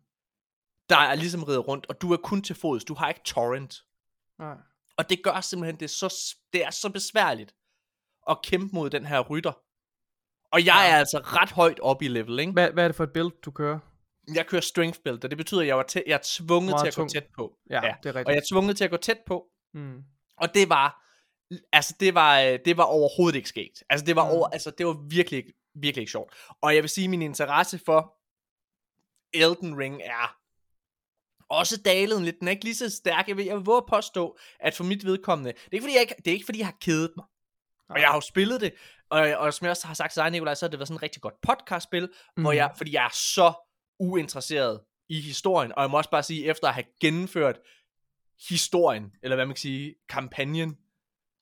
der 0.88 0.97
er 0.97 1.14
ligesom 1.14 1.42
rider 1.45 1.59
rundt, 1.61 1.87
og 1.88 2.00
du 2.02 2.12
er 2.12 2.16
kun 2.16 2.42
til 2.42 2.56
fods, 2.56 2.85
du 2.85 2.95
har 2.95 3.09
ikke 3.09 3.21
torrent. 3.25 3.75
Nej. 4.38 4.56
Og 4.97 5.11
det 5.11 5.23
gør 5.23 5.40
simpelthen, 5.40 5.76
det 5.80 5.85
er 5.85 5.88
så, 6.09 6.35
det 6.52 6.64
er 6.64 6.71
så 6.71 6.90
besværligt 6.90 7.54
at 8.30 8.42
kæmpe 8.42 8.75
mod 8.75 8.90
den 8.90 9.06
her 9.06 9.21
rytter. 9.21 9.52
Og 10.52 10.64
jeg 10.64 10.85
Ja. 10.87 10.92
er 10.92 10.99
altså 10.99 11.18
ret 11.18 11.50
højt 11.50 11.80
op 11.80 12.02
i 12.02 12.09
level, 12.09 12.38
ikke? 12.38 12.52
Hvad, 12.52 12.71
hvad 12.71 12.85
er 12.85 12.88
det 12.88 12.97
for 12.97 13.04
et 13.04 13.12
build, 13.12 13.33
du 13.42 13.50
kører? 13.50 13.78
Jeg 14.35 14.47
kører 14.47 14.61
strength 14.62 15.00
build, 15.04 15.25
og 15.25 15.30
det 15.30 15.38
betyder, 15.38 15.61
at 15.61 15.66
jeg, 15.66 15.76
var 15.76 15.87
tæ- 15.97 16.02
jeg 16.06 16.14
er 16.14 16.18
tvunget 16.25 16.71
Meget 16.71 16.83
til 16.83 16.87
at 16.88 16.95
tung. 16.95 17.09
gå 17.09 17.12
tæt 17.12 17.26
på. 17.37 17.59
Ja, 17.71 17.87
ja. 17.87 17.95
det 18.02 18.09
er 18.09 18.12
Og 18.12 18.16
rigtigt. 18.16 18.28
jeg 18.35 18.37
er 18.37 18.47
tvunget 18.52 18.76
til 18.76 18.85
at 18.85 18.90
gå 18.90 18.97
tæt 18.97 19.18
på, 19.26 19.47
Mm. 19.75 20.02
og 20.37 20.54
det 20.54 20.68
var, 20.68 21.02
altså 21.72 21.94
det 22.00 22.14
var, 22.14 22.40
øh, 22.40 22.58
det 22.64 22.76
var 22.76 22.84
overhovedet 22.84 23.36
ikke 23.36 23.48
skægt. 23.48 23.82
Altså 23.90 24.06
det 24.06 24.16
var 24.16 24.24
Mm. 24.24 24.30
over, 24.30 24.48
altså 24.48 24.70
det 24.70 24.86
var 24.86 25.06
virkelig, 25.10 25.44
virkelig 25.74 26.02
ikke 26.02 26.10
sjovt. 26.10 26.34
Og 26.62 26.74
jeg 26.74 26.82
vil 26.82 26.90
sige, 26.90 27.04
at 27.04 27.10
min 27.10 27.22
interesse 27.22 27.80
for 27.86 28.14
Elden 29.34 29.78
Ring 29.78 30.00
er 30.04 30.36
også 31.50 31.82
dalet 31.84 32.22
lidt. 32.22 32.36
Den 32.40 32.48
er 32.48 32.52
ikke 32.52 32.64
lige 32.64 32.74
så 32.74 32.90
stærk. 32.90 33.28
Jeg 33.28 33.36
vil, 33.36 33.44
jeg 33.44 33.56
vil 33.56 33.64
våge 33.64 33.76
at 33.76 33.86
påstå, 33.88 34.38
at 34.60 34.74
for 34.74 34.84
mit 34.84 35.04
vedkommende, 35.04 35.52
det 35.52 35.58
er 35.58 35.68
ikke 35.72 35.82
fordi, 35.84 35.94
jeg, 35.94 36.00
ikke, 36.00 36.14
det 36.18 36.26
er 36.26 36.32
ikke, 36.32 36.44
fordi 36.44 36.58
jeg 36.58 36.66
har 36.66 36.76
kedet 36.80 37.12
mig. 37.16 37.26
Og 37.88 38.00
jeg 38.00 38.08
har 38.08 38.14
jo 38.14 38.20
spillet 38.20 38.60
det, 38.60 38.74
og, 39.10 39.20
og 39.20 39.54
som 39.54 39.64
jeg 39.64 39.70
også 39.70 39.86
har 39.86 39.94
sagt 39.94 40.12
til 40.12 40.22
dig, 40.22 40.30
Nikolaj, 40.30 40.54
så 40.54 40.66
har 40.66 40.70
det 40.70 40.78
været 40.78 40.88
sådan 40.88 40.96
et 40.96 41.02
rigtig 41.02 41.22
godt 41.22 41.34
podcastspil, 41.42 42.08
mm. 42.36 42.42
hvor 42.42 42.52
jeg, 42.52 42.72
fordi 42.76 42.92
jeg 42.92 43.04
er 43.04 43.14
så 43.14 43.52
uinteresseret 44.00 44.80
i 45.08 45.20
historien, 45.20 45.72
og 45.76 45.82
jeg 45.82 45.90
må 45.90 45.96
også 45.96 46.10
bare 46.10 46.22
sige, 46.22 46.44
efter 46.46 46.68
at 46.68 46.74
have 46.74 46.84
gennemført 47.00 47.58
historien, 48.48 49.12
eller 49.22 49.36
hvad 49.36 49.46
man 49.46 49.54
kan 49.54 49.60
sige, 49.60 49.94
kampagnen, 50.08 50.76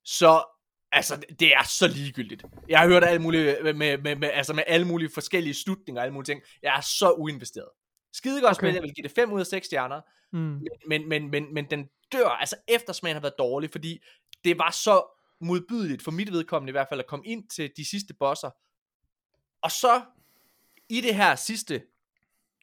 så, 0.04 0.44
altså, 0.92 1.23
det 1.40 1.54
er 1.54 1.62
så 1.62 1.88
ligegyldigt. 1.88 2.44
Jeg 2.68 2.80
har 2.80 2.87
hørt 2.88 3.04
alt 3.04 3.20
muligt, 3.23 3.62
med, 3.62 3.73
med, 3.75 3.99
med, 3.99 4.16
med, 4.16 4.30
altså 4.32 4.52
med 4.52 4.62
alle 4.66 4.87
mulige 4.87 5.11
forskellige 5.14 5.54
slutninger, 5.54 6.00
og 6.00 6.04
alle 6.04 6.12
mulige 6.14 6.26
ting. 6.34 6.42
Jeg 6.62 6.76
er 6.76 6.80
så 6.80 7.11
uinvesteret. 7.11 7.68
Skide 8.12 8.40
godt 8.40 8.56
Okay. 8.58 8.66
spil, 8.66 8.75
jeg 8.75 8.82
vil 8.82 8.94
give 8.94 9.02
det 9.02 9.11
5 9.11 9.32
ud 9.32 9.40
af 9.40 9.46
6 9.46 9.66
stjerner, 9.66 10.00
Mm. 10.32 10.61
men, 10.88 11.08
men, 11.08 11.30
men, 11.30 11.54
men 11.54 11.70
den 11.70 11.88
dør, 12.12 12.28
altså 12.28 12.56
eftersmagen 12.68 13.14
har 13.14 13.20
været 13.20 13.34
dårlig, 13.38 13.70
fordi 13.70 13.99
det 14.44 14.58
var 14.58 14.70
så 14.70 15.02
modbydeligt, 15.40 16.02
for 16.02 16.11
mit 16.11 16.32
vedkommende 16.32 16.70
i 16.70 16.73
hvert 16.73 16.87
fald, 16.88 17.00
at 17.00 17.06
komme 17.06 17.26
ind 17.26 17.49
til 17.49 17.70
de 17.76 17.84
sidste 17.90 18.14
bosser. 18.14 18.50
Og 19.62 19.70
så, 19.70 20.02
i 20.88 21.00
det 21.00 21.14
her 21.14 21.34
sidste, 21.34 21.82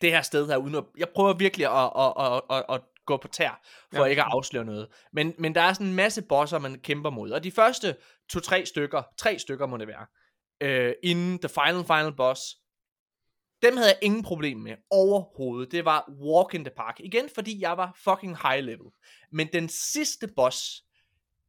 det 0.02 0.12
her 0.12 0.22
sted 0.22 0.48
her, 0.48 0.58
uden 0.58 0.76
at, 0.76 0.84
jeg 0.98 1.10
prøver 1.10 1.34
virkelig 1.34 1.66
at, 1.68 1.92
at, 1.96 2.14
at, 2.18 2.42
at, 2.58 2.76
at 2.76 2.82
gå 3.06 3.18
på 3.18 3.28
tær, 3.28 3.62
for 3.94 4.04
Ja. 4.04 4.06
ikke 4.06 4.22
at 4.22 4.28
afsløre 4.32 4.66
noget. 4.66 4.88
Men, 5.14 5.34
men 5.40 5.56
der 5.56 5.62
er 5.62 5.74
sådan 5.74 5.88
en 5.88 5.94
masse 5.94 6.22
bosser, 6.22 6.60
man 6.60 6.80
kæmper 6.80 7.10
mod. 7.10 7.32
Og 7.32 7.44
de 7.44 7.52
første 7.52 7.96
to-tre 8.30 8.66
stykker, 8.66 9.04
tre 9.18 9.40
stykker 9.40 9.66
må 9.66 9.78
det 9.78 9.88
være, 9.88 10.06
øh, 10.62 10.94
inden 11.04 11.40
the 11.40 11.50
final, 11.50 11.84
final 11.86 12.16
boss, 12.16 12.42
dem 13.62 13.78
havde 13.78 13.90
jeg 13.90 14.00
ingen 14.02 14.24
problem 14.24 14.58
med 14.58 14.76
overhovedet. 14.90 15.72
Det 15.72 15.86
var 15.86 16.12
walk 16.22 16.54
in 16.54 16.66
the 16.66 16.74
park. 16.78 17.00
Igen, 17.00 17.30
fordi 17.36 17.62
jeg 17.62 17.78
var 17.78 17.98
fucking 18.04 18.38
high 18.48 18.64
level. 18.64 18.88
Men 19.32 19.48
den 19.54 19.70
sidste 19.70 20.28
boss, 20.36 20.84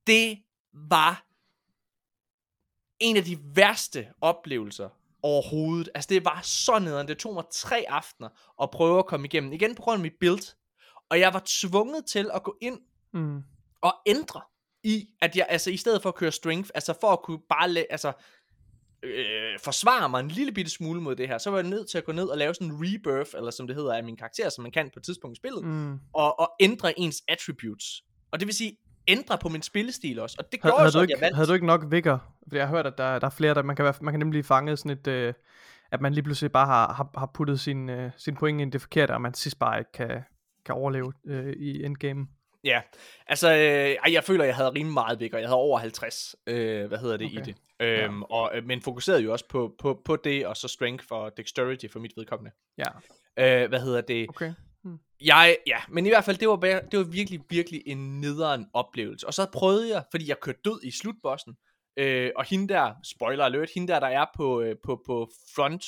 det 0.06 0.42
var 0.72 1.26
en 3.00 3.16
af 3.16 3.24
de 3.24 3.38
værste 3.54 4.08
oplevelser 4.20 4.88
overhovedet. 5.22 5.88
Altså 5.94 6.08
det 6.08 6.24
var 6.24 6.40
så 6.42 6.78
nederen. 6.78 7.08
Det 7.08 7.18
tog 7.18 7.34
mig 7.34 7.44
tre 7.52 7.84
aftener 7.88 8.28
at 8.62 8.70
prøve 8.70 8.98
at 8.98 9.06
komme 9.06 9.26
igennem. 9.26 9.52
Igen 9.52 9.74
på 9.74 9.82
grund 9.82 9.94
af 9.94 10.02
mit 10.02 10.12
build. 10.20 10.54
Og 11.12 11.20
jeg 11.20 11.32
var 11.34 11.42
tvunget 11.46 12.04
til 12.06 12.30
at 12.34 12.42
gå 12.42 12.56
ind 12.60 12.78
Mm. 13.14 13.42
og 13.82 13.94
ændre 14.06 14.40
i, 14.84 15.06
at 15.22 15.36
jeg, 15.36 15.46
altså 15.48 15.70
i 15.70 15.76
stedet 15.76 16.02
for 16.02 16.08
at 16.08 16.14
køre 16.14 16.32
strength, 16.32 16.70
altså 16.74 16.94
for 17.00 17.12
at 17.12 17.22
kunne 17.22 17.38
bare, 17.48 17.84
altså, 17.90 18.12
øh, 19.02 19.58
forsvare 19.64 20.08
mig 20.08 20.20
en 20.20 20.28
lille 20.28 20.52
bitte 20.52 20.70
smule 20.70 21.00
mod 21.00 21.16
det 21.16 21.28
her, 21.28 21.38
så 21.38 21.50
var 21.50 21.58
jeg 21.58 21.68
nødt 21.68 21.90
til 21.90 21.98
at 21.98 22.04
gå 22.04 22.12
ned 22.12 22.24
og 22.24 22.38
lave 22.38 22.54
sådan 22.54 22.68
en 22.68 22.76
rebirth, 22.80 23.30
eller 23.36 23.50
som 23.50 23.66
det 23.66 23.76
hedder, 23.76 23.94
af 23.94 24.04
min 24.04 24.16
karakter, 24.16 24.48
som 24.48 24.62
man 24.62 24.70
kan 24.72 24.86
på 24.94 24.98
et 25.00 25.02
tidspunkt 25.04 25.36
i 25.36 25.40
spillet, 25.40 25.64
Mm. 25.64 25.98
og, 26.12 26.40
og 26.40 26.52
ændre 26.60 26.98
ens 26.98 27.22
attributes. 27.28 28.02
Og 28.30 28.40
det 28.40 28.46
vil 28.46 28.54
sige, 28.54 28.76
ændre 29.08 29.38
på 29.38 29.48
min 29.48 29.62
spillestil 29.62 30.18
også. 30.18 30.36
Og 30.38 30.52
det 30.52 30.60
Havde, 30.62 30.72
gjorde 30.72 30.80
havde, 30.80 30.92
så, 30.92 30.98
du 30.98 31.02
at 31.02 31.10
jeg 31.10 31.20
vandt. 31.20 31.36
havde 31.36 31.48
du 31.48 31.52
ikke 31.54 31.66
nok 31.66 31.84
vigor? 31.90 32.24
Fordi 32.42 32.56
jeg 32.56 32.66
har 32.68 32.74
hørt, 32.76 32.86
at 32.86 32.98
der, 32.98 33.18
der 33.18 33.26
er 33.26 33.30
flere, 33.30 33.54
der 33.54 33.62
man 33.62 33.76
kan, 33.76 33.84
være, 33.84 33.94
man 34.00 34.12
kan 34.12 34.18
nemlig 34.18 34.44
fanget 34.44 34.78
sådan 34.78 34.98
et, 34.98 35.06
øh, 35.06 35.34
at 35.92 36.00
man 36.00 36.12
lige 36.12 36.22
pludselig 36.24 36.52
bare 36.52 36.66
har, 36.66 36.92
har, 36.92 37.10
har 37.18 37.30
puttet 37.34 37.60
sin, 37.60 37.88
øh, 37.88 38.10
sin 38.16 38.34
point 38.34 38.60
ind 38.60 38.70
i 38.70 38.72
det 38.72 38.80
forkerte, 38.80 39.12
og 39.12 39.20
man 39.20 39.34
sidst 39.34 39.58
bare 39.58 39.78
ikke 39.78 39.92
kan, 39.92 40.22
kan 40.64 40.74
overleve 40.74 41.12
øh, 41.26 41.52
i 41.52 41.84
endgame. 41.84 42.26
Ja, 42.64 42.82
altså, 43.26 43.52
øh, 43.52 44.12
jeg 44.12 44.24
føler, 44.24 44.44
jeg 44.44 44.56
havde 44.56 44.70
rimelig 44.70 44.94
meget 44.94 45.20
væk, 45.20 45.34
og 45.34 45.40
jeg 45.40 45.48
havde 45.48 45.58
over 45.58 45.78
50, 45.78 46.34
øh, 46.46 46.86
hvad 46.86 46.98
hedder 46.98 47.16
det, 47.16 47.26
okay. 47.26 47.38
i 47.38 47.40
det. 47.40 47.56
Øhm, 47.80 48.18
ja. 48.18 48.26
og, 48.30 48.50
øh, 48.54 48.64
men 48.64 48.82
fokuserede 48.82 49.22
jo 49.22 49.32
også 49.32 49.48
på, 49.48 49.74
på, 49.78 50.02
på 50.04 50.16
det, 50.16 50.46
og 50.46 50.56
så 50.56 50.68
strength 50.68 51.04
for 51.08 51.28
dexterity 51.28 51.86
for 51.92 51.98
mit 51.98 52.12
vedkommende. 52.16 52.50
Ja, 52.78 52.88
Øh, 53.38 53.68
hvad 53.68 53.80
hedder 53.80 54.00
det? 54.00 54.28
okay. 54.28 54.54
Jeg, 55.20 55.56
ja, 55.66 55.78
men 55.88 56.06
i 56.06 56.08
hvert 56.08 56.24
fald, 56.24 56.36
det 56.36 56.48
var, 56.48 56.56
det 56.56 56.98
var 56.98 57.04
virkelig, 57.04 57.40
virkelig 57.50 57.82
en 57.86 58.20
nederen 58.20 58.66
oplevelse. 58.72 59.26
Og 59.26 59.34
så 59.34 59.46
prøvede 59.52 59.94
jeg, 59.94 60.04
fordi 60.10 60.28
jeg 60.28 60.40
kørte 60.40 60.58
død 60.64 60.80
i 60.84 60.90
slutbossen, 60.90 61.56
øh, 61.96 62.30
og 62.36 62.44
hende 62.44 62.74
der, 62.74 62.94
spoiler 63.04 63.44
alert, 63.44 63.70
hende 63.74 63.92
der, 63.92 64.00
der 64.00 64.06
er 64.06 64.26
på, 64.36 64.60
øh, 64.60 64.76
på, 64.84 65.02
på 65.06 65.30
front, 65.54 65.84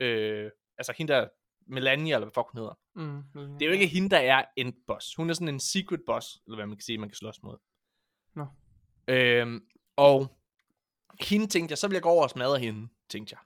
øh, 0.00 0.50
altså 0.78 0.94
hende 0.98 1.12
der, 1.12 1.28
Melania, 1.66 2.14
eller 2.14 2.26
hvad 2.26 2.32
fuck 2.34 2.46
hun 2.52 2.58
hedder. 2.58 2.78
Mm. 2.96 3.22
Det 3.34 3.62
er 3.62 3.66
jo 3.66 3.72
ikke 3.72 3.86
hende, 3.86 4.10
der 4.10 4.18
er 4.18 4.44
en 4.56 4.72
boss. 4.86 5.14
Hun 5.14 5.30
er 5.30 5.34
sådan 5.34 5.48
en 5.48 5.60
secret 5.60 6.00
boss, 6.06 6.38
eller 6.46 6.56
hvad 6.56 6.66
man 6.66 6.76
kan 6.76 6.82
sige, 6.82 6.98
man 6.98 7.08
kan 7.08 7.16
slås 7.16 7.42
mod. 7.42 7.56
Nå. 8.36 8.46
Øhm, 9.08 9.60
og 9.96 10.38
hende 11.20 11.46
tænkte 11.46 11.72
jeg, 11.72 11.78
så 11.78 11.88
vil 11.88 11.94
jeg 11.94 12.02
gå 12.02 12.08
over 12.08 12.22
og 12.22 12.30
smadre 12.30 12.58
hende, 12.58 12.88
tænkte 13.08 13.32
jeg. 13.32 13.40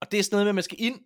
Og 0.00 0.12
det 0.12 0.18
er 0.18 0.22
sådan 0.22 0.34
noget 0.34 0.44
med, 0.44 0.50
at 0.50 0.54
man 0.54 0.64
skal 0.64 0.76
ind 0.80 1.00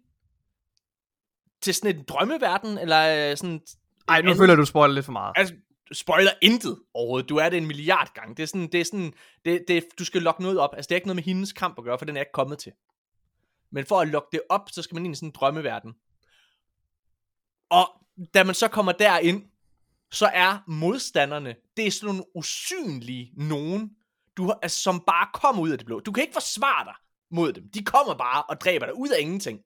til 1.60 1.74
sådan 1.74 1.96
en 1.96 2.04
drømmeverden, 2.04 2.78
eller 2.78 3.30
øh, 3.30 3.36
sådan... 3.36 3.60
Ej, 4.08 4.22
nu 4.22 4.28
anden- 4.30 4.38
føler 4.38 4.54
du 4.54 4.64
spoiler 4.64 4.94
lidt 4.94 5.04
for 5.04 5.12
meget. 5.12 5.32
Altså, 5.36 5.54
spoiler 5.92 6.30
intet 6.42 6.78
overhovedet. 6.94 7.28
Du 7.28 7.36
er 7.36 7.48
det 7.48 7.56
en 7.56 7.66
milliard 7.66 8.14
gang. 8.14 8.36
Det 8.36 8.42
er 8.42 8.46
sådan, 8.46 8.68
det 8.72 8.80
er 8.80 8.84
sådan, 8.84 9.12
det, 9.44 9.64
det, 9.68 9.84
du 9.98 10.04
skal 10.04 10.22
lokke 10.22 10.42
noget 10.42 10.58
op. 10.58 10.70
Altså, 10.74 10.88
det 10.88 10.92
er 10.94 10.96
ikke 10.96 11.06
noget 11.06 11.16
med 11.16 11.22
hendes 11.24 11.52
kamp 11.52 11.78
at 11.78 11.84
gøre, 11.84 11.98
for 11.98 12.04
den 12.04 12.16
er 12.16 12.20
ikke 12.20 12.32
kommet 12.32 12.58
til. 12.58 12.72
Men 13.70 13.86
for 13.86 14.00
at 14.00 14.08
lokke 14.08 14.28
det 14.32 14.40
op, 14.48 14.70
så 14.70 14.82
skal 14.82 14.94
man 14.94 15.04
ind 15.04 15.14
i 15.14 15.16
sådan 15.16 15.28
en 15.28 15.32
drømmeverden. 15.32 15.94
Og 17.70 17.88
da 18.34 18.44
man 18.44 18.54
så 18.54 18.68
kommer 18.68 18.92
derind, 18.92 19.42
så 20.10 20.26
er 20.26 20.58
modstanderne, 20.66 21.56
det 21.76 21.86
er 21.86 21.90
sådan 21.90 22.06
nogle 22.06 22.24
usynlige 22.34 23.32
nogen, 23.36 23.90
du 24.36 24.44
har, 24.44 24.58
altså, 24.62 24.82
som 24.82 25.02
bare 25.06 25.28
kommer 25.34 25.62
ud 25.62 25.70
af 25.70 25.78
det 25.78 25.86
blå. 25.86 26.00
Du 26.00 26.12
kan 26.12 26.22
ikke 26.22 26.32
forsvare 26.32 26.84
dig 26.84 26.94
mod 27.30 27.52
dem. 27.52 27.64
De 27.74 27.84
kommer 27.84 28.14
bare 28.14 28.42
og 28.42 28.60
dræber 28.60 28.86
dig 28.86 28.94
ud 28.98 29.08
af 29.08 29.20
ingenting. 29.20 29.60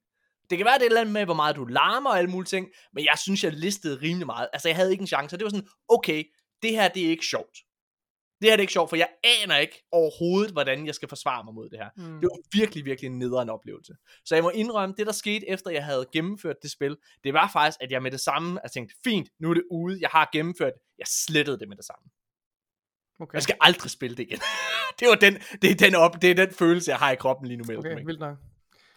Det 0.51 0.59
kan 0.59 0.65
være 0.65 0.75
det 0.75 0.83
er 0.83 0.87
et 0.87 0.91
eller 0.91 1.01
andet 1.01 1.13
med, 1.13 1.25
hvor 1.25 1.35
meget 1.35 1.57
du 1.57 1.65
larmer 1.65 2.11
og 2.11 2.19
alle 2.19 2.31
mulige 2.31 2.49
ting, 2.49 2.69
men 2.93 3.05
jeg 3.05 3.19
synes, 3.19 3.45
jeg 3.45 3.53
listede 3.53 4.01
rimelig 4.03 4.27
meget. 4.27 4.49
Altså, 4.53 4.69
jeg 4.69 4.77
havde 4.77 4.91
ikke 4.91 5.03
en 5.03 5.07
chance, 5.07 5.37
og 5.37 5.41
det 5.41 5.45
var 5.45 5.51
sådan, 5.51 5.69
okay, 5.89 6.25
det 6.63 6.71
her, 6.71 6.89
det 6.89 7.07
er 7.07 7.11
ikke 7.11 7.27
sjovt. 7.27 7.59
Det 8.41 8.49
her 8.49 8.57
det 8.57 8.61
er 8.61 8.61
ikke 8.61 8.73
sjovt, 8.73 8.89
for 8.91 8.97
jeg 8.97 9.09
aner 9.25 9.57
ikke 9.57 9.87
overhovedet, 9.93 10.53
hvordan 10.53 10.87
jeg 10.87 10.95
skal 10.95 11.09
forsvare 11.09 11.45
mig 11.45 11.55
mod 11.55 11.71
det 11.71 11.79
her. 11.79 11.89
Mm. 11.97 12.21
Det 12.21 12.23
var 12.23 12.59
virkelig, 12.59 12.85
virkelig 12.85 13.09
en 13.09 13.19
nederen 13.19 13.51
oplevelse. 13.51 13.93
Så 14.25 14.35
jeg 14.35 14.45
må 14.45 14.51
indrømme, 14.51 14.95
det 14.99 15.07
der 15.07 15.13
skete 15.13 15.49
efter 15.49 15.71
jeg 15.71 15.85
havde 15.85 16.07
gennemført 16.13 16.57
det 16.63 16.71
spil, 16.71 16.97
det 17.25 17.35
var 17.35 17.51
faktisk, 17.53 17.79
at 17.81 17.91
jeg 17.91 18.03
med 18.03 18.11
det 18.11 18.21
samme 18.21 18.61
jeg 18.63 18.71
tænkte, 18.73 18.95
fint, 19.05 19.29
nu 19.41 19.51
er 19.51 19.55
det 19.55 19.65
ude, 19.71 19.99
jeg 20.01 20.11
har 20.13 20.29
gennemført, 20.33 20.73
jeg 20.99 21.07
slettede 21.07 21.59
det 21.59 21.69
med 21.69 21.77
det 21.77 21.85
samme. 21.85 22.11
Okay, 23.21 23.35
Jeg 23.35 23.43
skal 23.43 23.57
aldrig 23.61 23.91
spille 23.91 24.17
det 24.17 24.23
igen. 24.23 24.39
det 25.01 25.09
var 25.09 25.15
den, 25.15 25.35
det 25.63 25.71
er 25.71 25.75
den, 25.75 25.95
op, 25.95 26.23
det 26.23 26.31
er 26.31 26.35
den 26.35 26.51
følelse, 26.51 26.91
jeg 26.91 26.99
har 26.99 27.11
i 27.11 27.17
kroppen 27.17 27.47
lige 27.47 27.59
nu 27.59 27.65
med 27.69 27.77
okay 27.77 28.05
vildt 28.05 28.21
nok. 28.21 28.37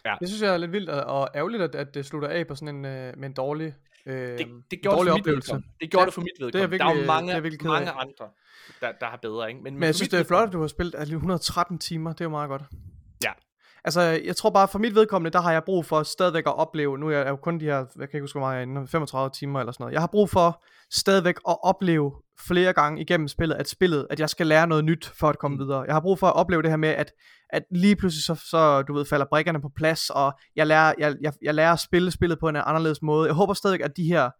Ja. 0.04 0.14
Det 0.20 0.28
synes 0.28 0.42
jeg 0.42 0.54
er 0.54 0.56
lidt 0.56 0.72
vildt 0.72 0.90
og, 0.90 1.20
og 1.20 1.28
ærgerligt, 1.34 1.62
at, 1.62 1.74
at 1.74 1.94
det 1.94 2.06
slutter 2.06 2.28
af 2.28 2.46
på 2.46 2.54
sådan 2.54 2.76
en, 2.76 2.84
øh, 2.84 3.18
med 3.18 3.28
en 3.28 3.32
dårlig, 3.32 3.74
øh, 4.06 4.14
Det, 4.16 4.38
det 4.38 4.38
gjorde 4.38 4.56
det 4.70 4.84
dårlig 4.84 5.10
for 5.10 5.14
mit 5.16 5.20
oplevelse. 5.20 5.52
vedkommende. 5.52 5.68
Det 5.80 5.90
gjorde 5.90 6.02
Ja, 6.02 6.06
det 6.06 6.14
for 6.14 6.20
mit 6.20 6.30
er 6.40 6.44
vedkommende. 6.44 6.78
der 6.78 6.84
er 6.84 6.88
jo 6.88 6.92
virkelig- 6.94 7.06
mange, 7.06 7.28
det 7.30 7.36
er 7.36 7.40
virkelig 7.40 7.66
mange 7.66 7.90
andre, 7.90 8.24
der, 8.80 8.92
der 9.00 9.06
har 9.06 9.16
bedre, 9.22 9.48
ikke? 9.48 9.60
Men 9.62 9.82
jeg 9.82 9.94
synes, 9.94 10.08
det 10.08 10.20
er 10.20 10.24
flot, 10.24 10.46
at 10.48 10.52
du 10.52 10.60
har 10.60 10.68
spillet 10.68 10.94
altså 10.98 11.14
113 11.14 11.78
timer. 11.78 12.12
Det 12.12 12.20
er 12.20 12.24
jo 12.24 12.30
meget 12.30 12.48
godt. 12.48 12.62
Ja. 13.24 13.32
Altså, 13.84 14.00
jeg 14.00 14.36
tror 14.36 14.50
bare, 14.50 14.68
for 14.68 14.78
mit 14.78 14.94
vedkommende, 14.94 15.30
der 15.30 15.40
har 15.40 15.52
jeg 15.52 15.64
brug 15.64 15.86
for 15.86 16.02
stadigvæk 16.02 16.46
at 16.46 16.56
opleve, 16.56 16.98
nu 16.98 17.08
er 17.08 17.16
jeg 17.18 17.28
jo 17.28 17.36
kun 17.36 17.60
de 17.60 17.64
her, 17.64 17.76
jeg 17.76 17.86
kan 17.96 18.02
ikke 18.12 18.20
huske, 18.20 18.38
hvor 18.38 18.46
meget 18.48 18.68
jeg 18.68 18.82
er 18.82 18.86
35 18.86 19.30
timer 19.30 19.60
eller 19.60 19.72
sådan 19.72 19.84
noget. 19.84 19.92
Jeg 19.92 20.00
har 20.02 20.06
brug 20.06 20.30
for 20.30 20.64
stadigvæk 20.90 21.34
at 21.48 21.56
opleve 21.62 22.12
flere 22.38 22.72
gange 22.72 23.02
igennem 23.02 23.28
spillet, 23.28 23.56
at 23.56 23.68
spillet, 23.68 24.06
at 24.10 24.20
jeg 24.20 24.30
skal 24.30 24.46
lære 24.46 24.66
noget 24.66 24.84
nyt 24.84 25.06
for 25.06 25.28
at 25.28 25.38
komme 25.38 25.54
mm. 25.54 25.64
videre. 25.64 25.82
Jeg 25.82 25.94
har 25.94 26.00
brug 26.00 26.18
for 26.18 26.26
at 26.26 26.36
opleve 26.36 26.62
det 26.62 26.70
her 26.70 26.76
med, 26.76 26.88
at, 26.88 27.12
at 27.50 27.62
lige 27.70 27.96
pludselig 27.96 28.24
så, 28.24 28.34
så, 28.50 28.82
du 28.82 28.94
ved, 28.94 29.04
falder 29.04 29.26
brikkerne 29.30 29.60
på 29.60 29.68
plads, 29.76 30.10
og 30.10 30.32
jeg 30.56 30.66
lærer, 30.66 30.94
jeg, 30.98 31.16
jeg, 31.20 31.32
jeg 31.42 31.54
lærer 31.54 31.72
at 31.72 31.80
spille 31.80 32.10
spillet 32.10 32.38
på 32.38 32.48
en 32.48 32.56
anderledes 32.56 33.02
måde. 33.02 33.26
Jeg 33.26 33.34
håber 33.34 33.54
stadig, 33.54 33.84
at 33.84 33.96
de 33.96 34.04
her, 34.04 34.30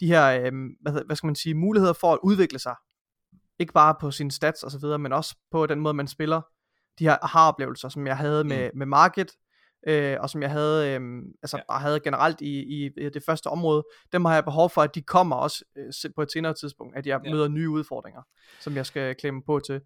de 0.00 0.06
her 0.06 0.40
øhm, 0.40 0.68
hvad, 0.82 1.06
hvad 1.06 1.16
skal 1.16 1.26
man 1.26 1.34
sige, 1.34 1.54
muligheder 1.54 1.92
for 1.92 2.12
at 2.12 2.18
udvikle 2.22 2.58
sig, 2.58 2.74
ikke 3.58 3.72
bare 3.72 3.94
på 4.00 4.10
sine 4.10 4.30
stats 4.30 4.62
og 4.62 4.70
så 4.70 4.78
videre, 4.78 4.98
men 4.98 5.12
også 5.12 5.36
på 5.50 5.66
den 5.66 5.80
måde, 5.80 5.94
man 5.94 6.08
spiller, 6.08 6.40
de 6.98 7.04
her 7.04 7.16
aha-oplevelser, 7.22 7.88
som 7.88 8.06
jeg 8.06 8.16
havde 8.16 8.44
med, 8.44 8.70
mm. 8.72 8.78
med 8.78 8.86
Market, 8.86 9.30
øh, 9.86 10.16
og 10.20 10.30
som 10.30 10.42
jeg 10.42 10.50
havde, 10.50 10.88
øh, 10.88 11.00
altså, 11.42 11.62
ja. 11.70 11.78
havde 11.78 12.00
generelt 12.00 12.40
i, 12.40 12.62
i, 12.62 12.84
i 12.86 13.08
det 13.08 13.22
første 13.26 13.46
område, 13.46 13.84
dem 14.12 14.24
har 14.24 14.34
jeg 14.34 14.44
behov 14.44 14.70
for, 14.70 14.82
at 14.82 14.94
de 14.94 15.02
kommer 15.02 15.36
også 15.36 15.64
øh, 15.76 16.10
på 16.16 16.22
et 16.22 16.32
senere 16.32 16.54
tidspunkt, 16.54 16.96
at 16.96 17.06
jeg 17.06 17.20
ja. 17.24 17.30
møder 17.30 17.48
nye 17.48 17.70
udfordringer, 17.70 18.22
som 18.60 18.76
jeg 18.76 18.86
skal 18.86 19.14
klemme 19.14 19.42
på 19.46 19.60
til. 19.66 19.80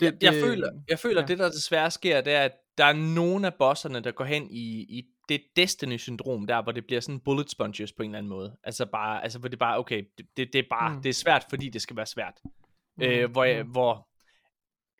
Det, 0.00 0.06
jeg, 0.06 0.14
jeg 0.22 0.32
det, 0.32 0.42
føler, 0.42 0.70
jeg 0.88 0.98
føler 0.98 1.20
ja. 1.20 1.26
det 1.26 1.38
der 1.38 1.50
desværre 1.50 1.90
sker, 1.90 2.20
det 2.20 2.32
er, 2.32 2.42
at 2.42 2.52
der 2.78 2.84
er 2.84 2.92
nogle 2.92 3.46
af 3.46 3.54
bosserne, 3.54 4.00
der 4.00 4.10
går 4.10 4.24
hen 4.24 4.50
i, 4.50 4.86
i 4.98 5.02
det 5.28 5.40
Destiny-syndrom, 5.56 6.46
der 6.46 6.62
hvor 6.62 6.72
det 6.72 6.86
bliver 6.86 7.00
sådan 7.00 7.20
bullet 7.20 7.50
sponges 7.50 7.92
på 7.92 8.02
en 8.02 8.10
eller 8.10 8.18
anden 8.18 8.30
måde. 8.30 8.56
Altså 8.64 8.86
bare, 8.86 9.22
altså 9.22 9.38
hvor 9.38 9.48
det 9.48 9.58
bare, 9.58 9.78
okay, 9.78 10.04
det, 10.18 10.26
det, 10.36 10.48
det 10.52 10.58
er 10.58 10.68
bare, 10.70 10.94
mm. 10.94 11.02
det 11.02 11.08
er 11.08 11.14
svært, 11.14 11.44
fordi 11.50 11.68
det 11.68 11.82
skal 11.82 11.96
være 11.96 12.06
svært. 12.06 12.34
Mm. 12.96 13.02
Øh, 13.02 13.30
hvor, 13.30 13.44
jeg, 13.44 13.64
mm. 13.64 13.70
hvor 13.70 14.08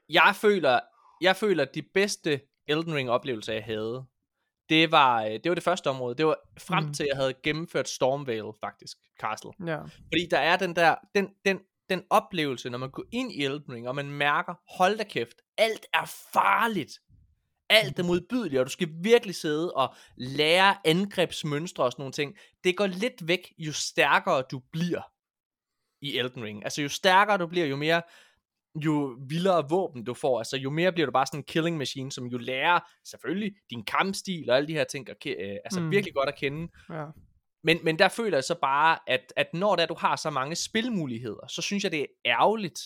jeg 0.09 0.35
føler, 0.35 0.81
jeg 1.21 1.37
føler, 1.37 1.63
at 1.63 1.75
de 1.75 1.83
bedste 1.95 2.41
Elden 2.67 2.95
Ring 2.95 3.11
oplevelser, 3.11 3.53
jeg 3.53 3.65
havde, 3.65 4.07
det 4.71 4.93
var, 4.93 5.25
øh, 5.25 5.31
det 5.31 5.49
var 5.49 5.55
det 5.55 5.65
første 5.65 5.91
område. 5.91 6.15
Det 6.15 6.27
var 6.27 6.37
frem 6.59 6.85
mm. 6.85 6.95
til, 6.95 7.07
jeg 7.09 7.17
havde 7.17 7.35
gennemført 7.43 7.89
Stormvale, 7.89 8.53
faktisk, 8.61 8.97
Castle. 9.21 9.51
Ja. 9.67 9.79
Fordi 9.83 10.27
der 10.31 10.39
er 10.39 10.57
den 10.57 10.77
der, 10.77 10.95
den, 11.15 11.29
den, 11.45 11.59
den 11.91 12.03
oplevelse, 12.11 12.71
når 12.71 12.79
man 12.79 12.91
går 12.91 13.05
ind 13.13 13.33
i 13.33 13.45
Elden 13.45 13.75
Ring, 13.75 13.89
og 13.89 13.95
man 13.95 14.11
mærker, 14.11 14.55
hold 14.79 14.99
da 14.99 15.05
kæft, 15.05 15.37
alt 15.59 15.87
er 15.95 16.05
farligt. 16.33 16.93
Alt 17.71 17.99
er 17.99 18.03
modbydeligt, 18.03 18.61
og 18.61 18.67
du 18.67 18.71
skal 18.71 18.89
virkelig 19.03 19.35
sidde 19.35 19.73
og 19.73 19.95
lære 20.17 20.87
angrebsmønstre 20.87 21.85
og 21.85 21.93
sådan 21.93 22.03
nogle 22.03 22.13
ting. 22.13 22.37
Det 22.65 22.77
går 22.77 22.87
lidt 22.87 23.29
væk, 23.29 23.53
jo 23.59 23.73
stærkere 23.73 24.43
du 24.51 24.61
bliver 24.73 25.03
i 26.03 26.19
Elden 26.19 26.43
Ring. 26.43 26.65
Altså 26.65 26.83
jo 26.83 26.89
stærkere 26.89 27.39
du 27.39 27.47
bliver, 27.47 27.67
jo 27.67 27.77
mere 27.77 28.03
jo 28.75 29.17
vildere 29.29 29.69
våben 29.69 30.05
du 30.05 30.15
får, 30.15 30.39
altså 30.39 30.57
jo 30.57 30.71
mere 30.71 30.93
bliver 30.93 31.07
du 31.07 31.13
bare 31.13 31.27
sådan 31.27 31.41
en 31.41 31.45
killing 31.45 31.77
machine, 31.77 32.13
som 32.13 32.27
jo 32.27 32.39
lærer 32.39 32.81
selvfølgelig 33.05 33.55
din 33.71 33.85
kampstil 33.85 34.51
og 34.51 34.57
alle 34.57 34.69
de 34.69 34.73
her 34.73 34.85
ting, 34.85 35.09
at, 35.11 35.17
øh, 35.27 35.57
altså 35.65 35.81
mm. 35.81 35.91
virkelig 35.91 36.15
godt 36.15 36.29
at 36.29 36.37
kende. 36.37 36.73
Ja. 36.91 37.05
Men, 37.65 37.79
men 37.85 37.99
der 37.99 38.09
føler 38.09 38.37
jeg 38.37 38.45
så 38.45 38.55
bare, 38.61 38.99
at, 39.07 39.33
at 39.37 39.55
når 39.55 39.77
der 39.77 39.87
du 39.87 39.95
har 39.95 40.17
så 40.17 40.31
mange 40.31 40.57
spilmuligheder, 40.57 41.47
så 41.47 41.63
synes 41.63 41.85
jeg 41.85 41.93
det 41.93 42.01
er 42.01 42.07
ærgerligt, 42.25 42.81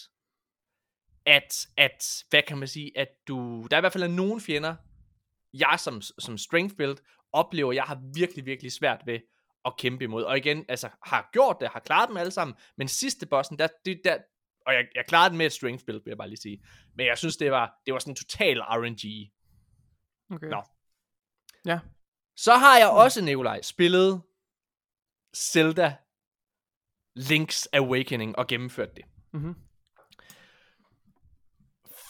at, 1.26 1.66
at 1.76 2.24
hvad 2.30 2.42
kan 2.42 2.58
man 2.58 2.68
sige, 2.68 2.98
at 2.98 3.08
du, 3.28 3.66
der 3.70 3.76
er 3.76 3.80
i 3.80 3.82
hvert 3.82 3.92
fald 3.92 4.08
nogle 4.08 4.40
fjender, 4.40 4.76
jeg 5.54 5.76
som, 5.78 6.00
som 6.00 6.38
strength 6.38 6.76
build, 6.76 6.96
oplever, 7.32 7.72
jeg 7.72 7.84
har 7.84 8.02
virkelig, 8.14 8.46
virkelig 8.46 8.72
svært 8.72 9.02
ved 9.06 9.20
at 9.64 9.76
kæmpe 9.78 10.04
imod. 10.04 10.22
Og 10.22 10.36
igen, 10.36 10.64
altså 10.68 10.88
har 11.06 11.28
gjort 11.32 11.56
det, 11.60 11.68
har 11.68 11.80
klaret 11.80 12.08
dem 12.08 12.16
alle 12.16 12.30
sammen, 12.30 12.56
men 12.76 12.88
sidste 12.88 13.26
bossen, 13.26 13.58
der, 13.58 13.68
det, 13.84 14.00
der, 14.04 14.18
og 14.66 14.74
jeg, 14.74 14.84
jeg 14.94 15.04
klarede 15.08 15.30
den 15.30 15.38
med 15.38 15.46
et 15.46 15.52
strength 15.52 15.84
build, 15.84 16.04
vil 16.04 16.10
jeg 16.10 16.18
bare 16.18 16.28
lige 16.28 16.40
sige. 16.42 16.64
Men 16.96 17.06
jeg 17.06 17.18
synes, 17.18 17.36
det 17.36 17.50
var, 17.50 17.72
det 17.86 17.94
var 17.94 17.98
sådan 18.00 18.12
en 18.12 18.16
total 18.16 18.60
RNG. 18.60 19.32
Okay. 20.34 20.46
Nå. 20.46 20.62
Ja. 21.64 21.78
Så 22.36 22.54
har 22.54 22.78
jeg 22.78 22.88
også, 22.88 23.24
Nikolaj, 23.24 23.62
spillet 23.62 24.22
Zelda 25.36 25.96
Link's 27.18 27.66
Awakening 27.72 28.38
og 28.38 28.46
gennemført 28.46 28.96
det. 28.96 29.04
Mm-hmm. 29.32 29.54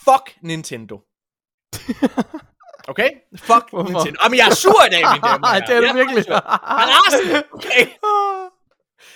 Fuck 0.04 0.42
Nintendo. 0.42 1.00
Okay? 2.88 3.10
Fuck 3.36 3.70
Hvorfor? 3.70 3.88
Nintendo. 3.88 4.20
Jamen, 4.24 4.38
jeg 4.38 4.46
er 4.48 4.54
sur 4.54 4.84
i 4.86 4.90
dag, 4.90 5.02
mine 5.12 5.22
damer. 5.28 5.38
Nej, 5.38 5.58
det 5.66 5.76
er 5.76 5.80
du 5.80 5.96
virkelig. 5.96 6.24
Okay. 7.52 7.86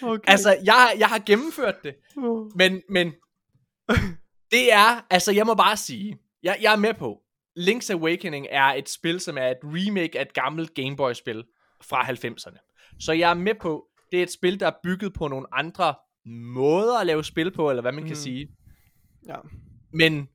okay. 0.03 0.31
Altså, 0.31 0.57
jeg, 0.65 0.95
jeg 0.99 1.09
har 1.09 1.19
gennemført 1.27 1.75
det. 1.85 1.95
Men, 2.55 2.83
men 2.89 3.15
det 4.53 4.73
er, 4.73 5.07
altså 5.11 5.33
jeg 5.33 5.47
må 5.47 5.55
bare 5.55 5.77
sige, 5.77 6.19
jeg, 6.43 6.59
jeg 6.63 6.73
er 6.73 6.77
med 6.77 6.95
på, 6.95 7.23
Link's 7.59 7.93
Awakening 7.93 8.47
er 8.51 8.65
et 8.65 8.89
spil, 8.89 9.21
som 9.21 9.39
er 9.39 9.47
et 9.47 9.59
remake 9.63 10.19
af 10.19 10.23
et 10.23 10.35
gammelt 10.35 10.75
Game 10.75 10.97
Boy 10.97 11.13
spil 11.13 11.45
fra 11.83 12.03
90'erne. 12.03 12.97
Så 13.01 13.13
jeg 13.13 13.31
er 13.31 13.35
med 13.35 13.55
på, 13.61 13.87
det 14.13 14.19
er 14.19 14.23
et 14.23 14.33
spil, 14.33 14.61
der 14.61 14.67
er 14.67 14.73
bygget 14.83 15.13
på 15.13 15.29
nogle 15.29 15.47
andre 15.53 15.95
måder 16.55 16.99
at 16.99 17.07
lave 17.07 17.25
spil 17.25 17.51
på, 17.51 17.71
eller 17.71 17.81
hvad 17.81 17.93
man 17.93 18.03
mm. 18.03 18.09
kan 18.09 18.17
sige. 18.17 18.49
Ja. 19.29 19.37
Men 19.93 20.29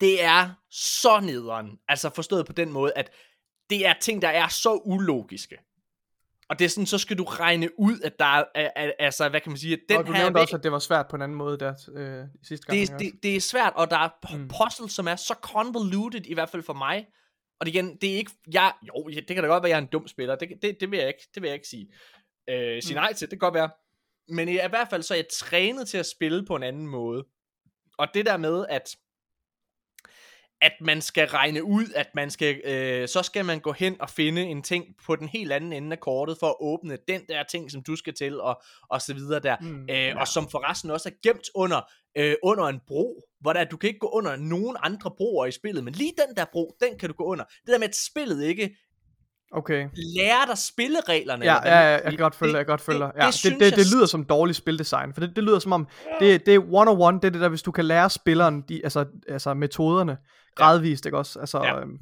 det 0.00 0.24
er 0.24 0.50
så 0.70 1.20
nederen, 1.20 1.78
altså 1.88 2.10
forstået 2.10 2.46
på 2.46 2.52
den 2.52 2.72
måde, 2.72 2.92
at 2.96 3.10
det 3.70 3.86
er 3.86 3.94
ting, 4.00 4.22
der 4.22 4.28
er 4.28 4.48
så 4.48 4.82
ulogiske. 4.84 5.56
Og 6.50 6.58
det 6.58 6.64
er 6.64 6.68
sådan, 6.68 6.86
så 6.86 6.98
skal 6.98 7.18
du 7.18 7.24
regne 7.24 7.68
ud, 7.78 8.00
at 8.04 8.18
der 8.18 8.44
er, 8.54 8.92
altså, 8.98 9.28
hvad 9.28 9.40
kan 9.40 9.50
man 9.50 9.58
sige, 9.58 9.72
at 9.72 9.80
den 9.88 9.96
og 9.96 10.06
du 10.06 10.12
her... 10.12 10.22
nævnte 10.22 10.38
også, 10.38 10.56
at 10.56 10.62
det 10.62 10.72
var 10.72 10.78
svært 10.78 11.06
på 11.10 11.16
en 11.16 11.22
anden 11.22 11.38
måde 11.38 11.58
der 11.58 11.74
øh, 11.94 12.24
sidste 12.42 12.66
gang. 12.66 12.80
Det, 12.80 12.98
det, 12.98 13.22
det 13.22 13.36
er 13.36 13.40
svært, 13.40 13.72
og 13.76 13.90
der 13.90 13.96
er 13.96 14.36
mm. 14.36 14.48
puzzles, 14.48 14.92
som 14.92 15.08
er 15.08 15.16
så 15.16 15.34
convoluted, 15.42 16.26
i 16.26 16.34
hvert 16.34 16.50
fald 16.50 16.62
for 16.62 16.72
mig. 16.72 17.06
Og 17.60 17.66
det, 17.66 17.74
igen, 17.74 17.96
det 18.00 18.12
er 18.12 18.16
ikke... 18.16 18.32
Jeg, 18.52 18.72
jo, 18.82 19.08
det 19.08 19.26
kan 19.26 19.36
da 19.36 19.48
godt 19.48 19.62
være, 19.62 19.68
at 19.68 19.70
jeg 19.70 19.76
er 19.76 19.82
en 19.82 19.88
dum 19.92 20.08
spiller. 20.08 20.36
Det, 20.36 20.48
det, 20.62 20.76
det, 20.80 20.90
vil, 20.90 20.98
jeg 20.98 21.08
ikke, 21.08 21.28
det 21.34 21.42
vil 21.42 21.48
jeg 21.48 21.54
ikke 21.54 21.68
sige. 21.68 21.88
Øh, 22.50 22.82
sige 22.82 22.94
mm. 22.94 23.00
nej 23.00 23.12
til, 23.12 23.30
det 23.30 23.40
kan 23.40 23.46
godt 23.46 23.54
være. 23.54 23.70
Men 24.28 24.48
i, 24.48 24.52
i 24.52 24.68
hvert 24.70 24.88
fald, 24.90 25.02
så 25.02 25.14
er 25.14 25.18
jeg 25.18 25.26
trænet 25.32 25.88
til 25.88 25.98
at 25.98 26.06
spille 26.06 26.46
på 26.46 26.56
en 26.56 26.62
anden 26.62 26.86
måde. 26.86 27.26
Og 27.98 28.08
det 28.14 28.26
der 28.26 28.36
med, 28.36 28.66
at 28.68 28.96
at 30.62 30.72
man 30.80 31.00
skal 31.02 31.28
regne 31.28 31.64
ud, 31.64 31.84
at 31.94 32.06
man 32.14 32.30
skal, 32.30 32.60
øh, 32.64 33.08
så 33.08 33.22
skal 33.22 33.44
man 33.44 33.60
gå 33.60 33.72
hen 33.72 34.00
og 34.00 34.10
finde 34.10 34.42
en 34.42 34.62
ting 34.62 34.84
på 35.06 35.16
den 35.16 35.28
helt 35.28 35.52
anden 35.52 35.72
ende 35.72 35.92
af 35.92 36.00
kortet, 36.00 36.36
for 36.40 36.46
at 36.46 36.56
åbne 36.60 36.98
den 37.08 37.20
der 37.28 37.42
ting, 37.42 37.70
som 37.70 37.82
du 37.82 37.96
skal 37.96 38.14
til, 38.14 38.40
og, 38.40 38.62
og 38.90 39.02
så 39.02 39.14
videre 39.14 39.40
der. 39.40 39.56
Mm, 39.60 39.82
øh, 39.82 39.88
ja. 39.88 40.20
Og 40.20 40.28
som 40.28 40.48
forresten 40.50 40.90
også 40.90 41.08
er 41.08 41.12
gemt 41.22 41.48
under, 41.54 41.80
øh, 42.16 42.34
under 42.42 42.64
en 42.64 42.80
bro, 42.86 43.22
hvor 43.40 43.52
der, 43.52 43.64
du 43.64 43.76
kan 43.76 43.88
ikke 43.88 44.00
gå 44.00 44.08
under 44.08 44.36
nogen 44.36 44.76
andre 44.82 45.10
broer 45.16 45.46
i 45.46 45.52
spillet, 45.52 45.84
men 45.84 45.94
lige 45.94 46.12
den 46.26 46.36
der 46.36 46.44
bro, 46.52 46.76
den 46.80 46.98
kan 46.98 47.08
du 47.08 47.14
gå 47.14 47.24
under. 47.24 47.44
Det 47.44 47.66
der 47.66 47.78
med, 47.78 47.88
at 47.88 47.96
spillet 47.96 48.44
ikke 48.44 48.76
Okay. 49.52 49.88
Lærer 50.16 50.44
dig 50.46 50.58
spillereglerne. 50.58 51.44
Ja, 51.44 51.54
ja, 51.64 51.80
ja, 51.80 51.90
jeg 51.90 52.02
kan 52.02 52.16
godt 52.16 52.34
følge, 52.34 52.56
jeg 52.56 52.66
godt 52.66 52.80
følge 52.80 53.00
det, 53.00 53.12
ja, 53.16 53.26
det, 53.26 53.44
det, 53.44 53.60
det, 53.60 53.76
det, 53.76 53.94
lyder 53.94 54.06
som 54.06 54.24
dårligt 54.24 54.56
spildesign, 54.56 55.14
for 55.14 55.20
det, 55.20 55.36
det 55.36 55.44
lyder 55.44 55.58
som 55.58 55.72
om, 55.72 55.88
det, 56.20 56.46
det 56.46 56.54
er 56.54 56.58
one-on-one, 56.58 57.16
det 57.20 57.24
er 57.24 57.30
det 57.30 57.40
der, 57.40 57.48
hvis 57.48 57.62
du 57.62 57.70
kan 57.70 57.84
lære 57.84 58.10
spilleren, 58.10 58.64
de, 58.68 58.80
altså, 58.84 59.04
altså 59.28 59.54
metoderne, 59.54 60.16
gradvist, 60.56 61.06
ikke 61.06 61.18
også? 61.18 61.40
Altså, 61.40 61.62
ja. 61.64 61.80
øhm, 61.80 61.98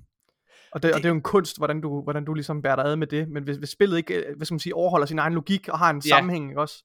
og, 0.72 0.82
det, 0.82 0.88
det, 0.88 0.94
og 0.94 0.98
det 0.98 1.04
er 1.04 1.08
jo 1.08 1.14
en 1.14 1.22
kunst, 1.22 1.58
hvordan 1.58 1.80
du, 1.80 2.02
hvordan 2.02 2.24
du 2.24 2.34
ligesom 2.34 2.62
bærer 2.62 2.76
dig 2.76 2.84
ad 2.84 2.96
med 2.96 3.06
det, 3.06 3.28
men 3.28 3.42
hvis, 3.42 3.56
hvis 3.56 3.70
spillet 3.70 3.96
ikke, 3.96 4.14
øh, 4.14 4.36
hvad 4.36 4.46
skal 4.46 4.54
man 4.54 4.60
sige, 4.60 4.74
overholder 4.74 5.06
sin 5.06 5.18
egen 5.18 5.34
logik, 5.34 5.68
og 5.68 5.78
har 5.78 5.90
en 5.90 6.02
ja. 6.04 6.08
sammenhæng, 6.08 6.48
ikke 6.48 6.60
også? 6.60 6.84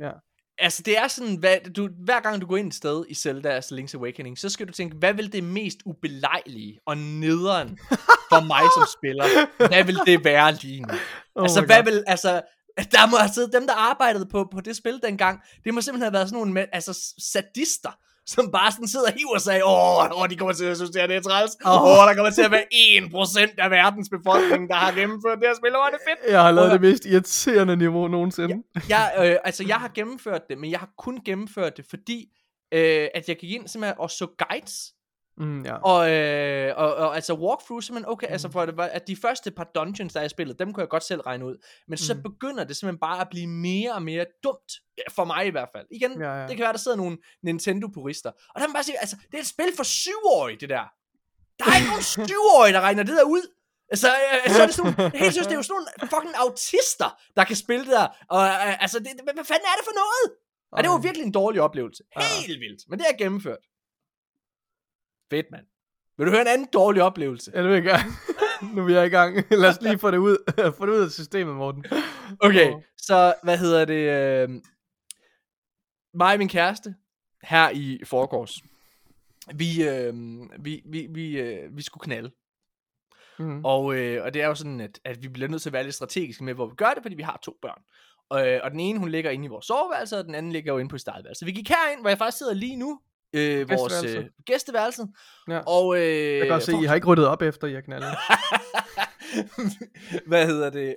Ja. 0.00 0.10
Altså 0.58 0.82
det 0.82 0.98
er 0.98 1.08
sådan, 1.08 1.36
hvad, 1.36 1.72
du, 1.76 1.88
hver 2.04 2.20
gang 2.20 2.40
du 2.40 2.46
går 2.46 2.56
ind 2.56 2.68
et 2.68 2.74
sted 2.74 3.04
i 3.08 3.14
Zelda, 3.14 3.48
altså 3.48 3.74
Link's 3.74 3.96
Awakening, 3.96 4.38
så 4.38 4.48
skal 4.48 4.68
du 4.68 4.72
tænke, 4.72 4.96
hvad 4.96 5.14
vil 5.14 5.32
det 5.32 5.44
mest 5.44 5.78
ubelejlige 5.84 6.78
og 6.86 6.96
nederen 6.96 7.78
for 8.32 8.46
mig 8.46 8.62
som 8.76 8.86
spiller, 8.98 9.24
hvad 9.68 9.84
vil 9.84 9.98
det 10.06 10.24
være 10.24 10.54
lige 10.54 10.80
nu? 10.80 10.94
Oh 11.34 11.42
altså 11.42 11.60
hvad 11.60 11.82
vil, 11.84 12.04
altså, 12.06 12.42
der 12.78 13.10
må 13.10 13.16
have 13.16 13.32
siddet 13.34 13.52
dem, 13.52 13.66
der 13.66 13.74
arbejdede 13.74 14.26
på, 14.26 14.48
på 14.52 14.60
det 14.60 14.76
spil 14.76 15.00
dengang, 15.02 15.40
det 15.64 15.74
må 15.74 15.80
simpelthen 15.80 16.02
have 16.02 16.12
været 16.12 16.28
sådan 16.28 16.38
nogle, 16.38 16.74
altså 16.74 17.14
sadister, 17.18 17.98
som 18.26 18.50
bare 18.52 18.72
sådan 18.72 18.88
sidder 18.88 19.06
og 19.06 19.12
hiver 19.12 19.38
sig 19.38 19.60
åh, 19.64 20.20
åh, 20.20 20.28
de 20.30 20.36
kommer 20.36 20.52
til 20.52 20.64
at 20.64 20.76
synes, 20.76 20.90
det 20.90 21.02
er 21.02 21.06
det 21.06 21.24
træls. 21.24 21.56
Åh, 21.66 21.82
oh. 21.82 22.08
der 22.08 22.14
kommer 22.14 22.30
til 22.30 22.42
at 22.42 22.50
være 22.50 22.64
1% 22.64 23.54
af 23.58 23.70
verdens 23.70 24.08
befolkning, 24.08 24.68
der 24.68 24.74
har 24.74 24.92
gennemført 24.92 25.38
det 25.38 25.46
her 25.48 25.54
spil, 25.54 25.76
og 25.76 25.90
det 25.92 25.98
er 26.00 26.10
fedt. 26.10 26.32
Jeg 26.32 26.42
har 26.42 26.50
lavet 26.50 26.72
det 26.72 26.80
mest 26.80 27.06
irriterende 27.06 27.76
niveau 27.76 28.08
nogensinde. 28.08 28.62
Ja, 28.88 29.00
jeg, 29.18 29.30
øh, 29.30 29.36
altså, 29.44 29.64
jeg 29.66 29.76
har 29.76 29.90
gennemført 29.94 30.42
det, 30.48 30.58
men 30.58 30.70
jeg 30.70 30.78
har 30.78 30.90
kun 30.98 31.18
gennemført 31.24 31.76
det, 31.76 31.84
fordi 31.90 32.28
øh, 32.74 33.08
at 33.14 33.28
jeg 33.28 33.36
gik 33.36 33.50
ind 33.50 33.68
simpelthen 33.68 33.98
og 33.98 34.10
så 34.10 34.26
guides 34.48 34.92
Mm, 35.36 35.64
ja. 35.64 35.74
og, 35.74 36.10
øh, 36.10 36.74
og, 36.76 36.94
og 36.94 37.14
altså 37.14 37.34
walkthrough 37.34 37.82
simpelthen 37.82 38.12
okay, 38.12 38.26
altså, 38.26 38.48
mm. 38.48 38.58
altså 38.58 38.76
for 38.76 38.82
det, 38.82 38.90
at 38.92 39.06
de 39.06 39.16
første 39.16 39.50
par 39.50 39.70
dungeons, 39.74 40.12
der 40.12 40.20
er 40.20 40.24
i 40.24 40.28
spillet, 40.28 40.58
dem 40.58 40.72
kunne 40.72 40.80
jeg 40.80 40.88
godt 40.88 41.04
selv 41.04 41.20
regne 41.20 41.46
ud, 41.46 41.56
men 41.88 41.92
mm. 41.92 41.96
så 41.96 42.14
begynder 42.22 42.64
det 42.64 42.76
simpelthen 42.76 43.00
bare 43.00 43.20
at 43.20 43.28
blive 43.30 43.46
mere 43.46 43.92
og 43.92 44.02
mere 44.02 44.26
dumt, 44.44 44.72
for 45.10 45.24
mig 45.24 45.46
i 45.46 45.50
hvert 45.50 45.68
fald. 45.76 45.86
Igen, 45.90 46.20
ja, 46.20 46.34
ja. 46.40 46.46
det 46.48 46.56
kan 46.56 46.62
være, 46.62 46.72
der 46.72 46.78
sidder 46.78 46.96
nogle 46.96 47.18
Nintendo-purister, 47.42 48.30
og 48.54 48.60
der 48.60 48.68
må 48.68 48.72
bare 48.72 48.82
sige, 48.82 49.00
altså, 49.00 49.16
det 49.30 49.34
er 49.34 49.42
et 49.42 49.46
spil 49.46 49.70
for 49.76 49.84
syvårige, 49.84 50.58
det 50.60 50.68
der. 50.68 50.84
Der 51.58 51.64
er 51.70 51.76
ikke 51.76 51.88
nogen 51.88 52.08
syvårige, 52.28 52.72
der 52.72 52.80
regner 52.80 53.02
det 53.02 53.16
der 53.16 53.24
ud. 53.24 53.44
Altså, 53.92 54.08
øh, 54.08 54.52
så 54.54 54.62
er 54.62 54.66
det 54.66 54.74
sådan 54.74 54.94
nogle, 54.96 55.10
helt 55.22 55.32
synes, 55.32 55.46
det 55.46 55.54
er 55.56 55.60
jo 55.62 55.68
sådan 55.68 55.76
nogle 55.78 56.10
fucking 56.12 56.34
autister, 56.44 57.10
der 57.36 57.44
kan 57.44 57.56
spille 57.56 57.84
det 57.88 57.94
der, 57.98 58.08
og 58.34 58.42
øh, 58.66 58.82
altså, 58.84 58.98
det, 58.98 59.10
hvad, 59.24 59.34
hvad 59.38 59.46
fanden 59.52 59.66
er 59.72 59.76
det 59.78 59.84
for 59.90 59.96
noget? 60.02 60.26
Og 60.72 60.78
det 60.82 60.90
var 60.90 60.98
virkelig 61.08 61.24
en 61.26 61.36
dårlig 61.40 61.60
oplevelse. 61.60 62.02
Helt 62.16 62.60
vildt, 62.64 62.82
men 62.88 62.98
det 62.98 63.06
er 63.12 63.16
gennemført. 63.22 63.64
Fedt, 65.32 65.50
mand. 65.50 65.66
Vil 66.18 66.26
du 66.26 66.30
høre 66.30 66.40
en 66.40 66.46
anden 66.46 66.68
dårlig 66.72 67.02
oplevelse? 67.02 67.52
Ja, 67.54 67.62
nu 67.62 67.68
er 67.68 67.72
jeg 67.72 67.82
gang. 67.82 68.02
nu 68.74 68.86
er 68.86 68.90
jeg 68.90 69.06
i 69.06 69.08
gang. 69.08 69.36
Lad 69.50 69.68
os 69.68 69.80
lige 69.80 69.98
få 69.98 70.10
det 70.10 70.18
ud, 70.18 70.52
få 70.78 70.86
det 70.86 70.92
ud 70.92 71.04
af 71.04 71.10
systemet, 71.10 71.54
Morten. 71.54 71.84
Okay, 72.40 72.72
Åh. 72.72 72.82
så 72.96 73.34
hvad 73.42 73.58
hedder 73.58 73.84
det? 73.84 73.94
Øh, 73.94 74.48
mig 76.14 76.32
og 76.32 76.38
min 76.38 76.48
kæreste, 76.48 76.94
her 77.42 77.70
i 77.70 78.00
forgårs, 78.04 78.62
vi, 79.54 79.88
øh, 79.88 80.14
vi, 80.60 80.82
vi, 80.84 81.06
vi, 81.10 81.40
øh, 81.40 81.76
vi 81.76 81.82
skulle 81.82 82.02
knalde. 82.04 82.30
Mm. 83.38 83.64
Og, 83.64 83.94
øh, 83.96 84.24
og 84.24 84.34
det 84.34 84.42
er 84.42 84.46
jo 84.46 84.54
sådan, 84.54 84.80
at, 84.80 85.00
at 85.04 85.22
vi 85.22 85.28
bliver 85.28 85.48
nødt 85.48 85.62
til 85.62 85.68
at 85.68 85.72
være 85.72 85.84
lidt 85.84 85.94
strategiske 85.94 86.44
med, 86.44 86.54
hvor 86.54 86.66
vi 86.66 86.74
gør 86.76 86.90
det, 86.94 87.02
fordi 87.02 87.14
vi 87.14 87.22
har 87.22 87.40
to 87.42 87.56
børn. 87.62 87.82
Og, 88.30 88.48
øh, 88.48 88.60
og 88.64 88.70
den 88.70 88.80
ene, 88.80 88.98
hun 88.98 89.08
ligger 89.08 89.30
inde 89.30 89.44
i 89.44 89.48
vores 89.48 89.66
soveværelse, 89.66 90.18
og 90.18 90.24
den 90.24 90.34
anden 90.34 90.52
ligger 90.52 90.72
jo 90.72 90.78
inde 90.78 90.90
på 90.90 90.98
startværelse. 90.98 91.44
Vi 91.44 91.52
gik 91.52 91.68
herind, 91.68 92.00
hvor 92.00 92.08
jeg 92.08 92.18
faktisk 92.18 92.38
sidder 92.38 92.54
lige 92.54 92.76
nu, 92.76 93.00
øh, 93.32 93.68
vores 93.70 93.92
Gæsteværelse. 93.92 94.18
øh, 94.18 94.30
gæsteværelse. 94.46 95.06
Ja. 95.48 95.58
Og, 95.66 95.96
øh, 95.98 96.02
Jeg 96.32 96.40
kan 96.40 96.48
godt 96.48 96.62
se, 96.62 96.72
for- 96.72 96.82
I 96.82 96.84
har 96.84 96.94
ikke 96.94 97.06
ryddet 97.06 97.26
op 97.26 97.42
efter, 97.42 97.66
I 97.66 97.74
har 97.74 97.80
knaldet. 97.80 98.08
Hvad 100.26 100.46
hedder 100.46 100.70
det? 100.70 100.96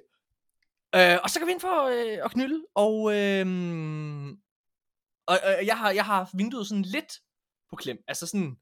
Øh, 0.96 1.18
og 1.24 1.30
så 1.30 1.40
kan 1.40 1.48
vi 1.48 1.52
ind 1.52 1.60
for 1.62 1.84
øh, 1.88 2.26
at 2.26 2.32
knylde, 2.32 2.66
og, 2.76 3.16
øh, 3.16 3.46
og 5.28 5.36
øh, 5.60 5.66
jeg, 5.68 5.78
har, 5.78 5.92
jeg 5.92 6.06
har 6.06 6.30
vinduet 6.34 6.68
sådan 6.68 6.82
lidt 6.82 7.14
på 7.70 7.76
klem, 7.76 7.98
altså 8.08 8.28
sådan 8.28 8.56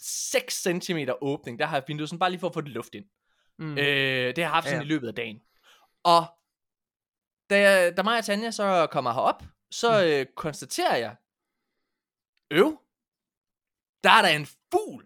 6 0.00 0.62
cm 0.62 0.98
åbning, 1.22 1.58
der 1.58 1.66
har 1.66 1.76
jeg 1.76 1.84
vinduet 1.86 2.08
sådan 2.08 2.18
bare 2.18 2.30
lige 2.30 2.40
for 2.40 2.48
at 2.48 2.54
få 2.54 2.60
det 2.60 2.68
luft 2.70 2.94
ind. 2.94 3.04
Mm. 3.58 3.78
Øh, 3.78 4.26
det 4.26 4.38
har 4.38 4.42
jeg 4.44 4.50
haft 4.50 4.66
sådan 4.66 4.78
Ja. 4.80 4.84
i 4.84 4.88
løbet 4.88 5.08
af 5.08 5.14
dagen. 5.14 5.40
Og 6.04 6.24
da, 7.50 7.60
jeg, 7.60 7.96
da 7.96 8.02
mig 8.02 8.18
og 8.18 8.24
Tanja 8.24 8.50
så 8.50 8.86
kommer 8.90 9.12
herop, 9.12 9.42
så 9.70 9.90
Mm. 10.00 10.06
øh, 10.06 10.26
konstaterer 10.36 10.96
jeg, 10.96 11.16
øv, 12.52 12.78
der 14.04 14.10
er 14.10 14.22
der 14.22 14.28
en 14.28 14.46
fugl, 14.46 15.04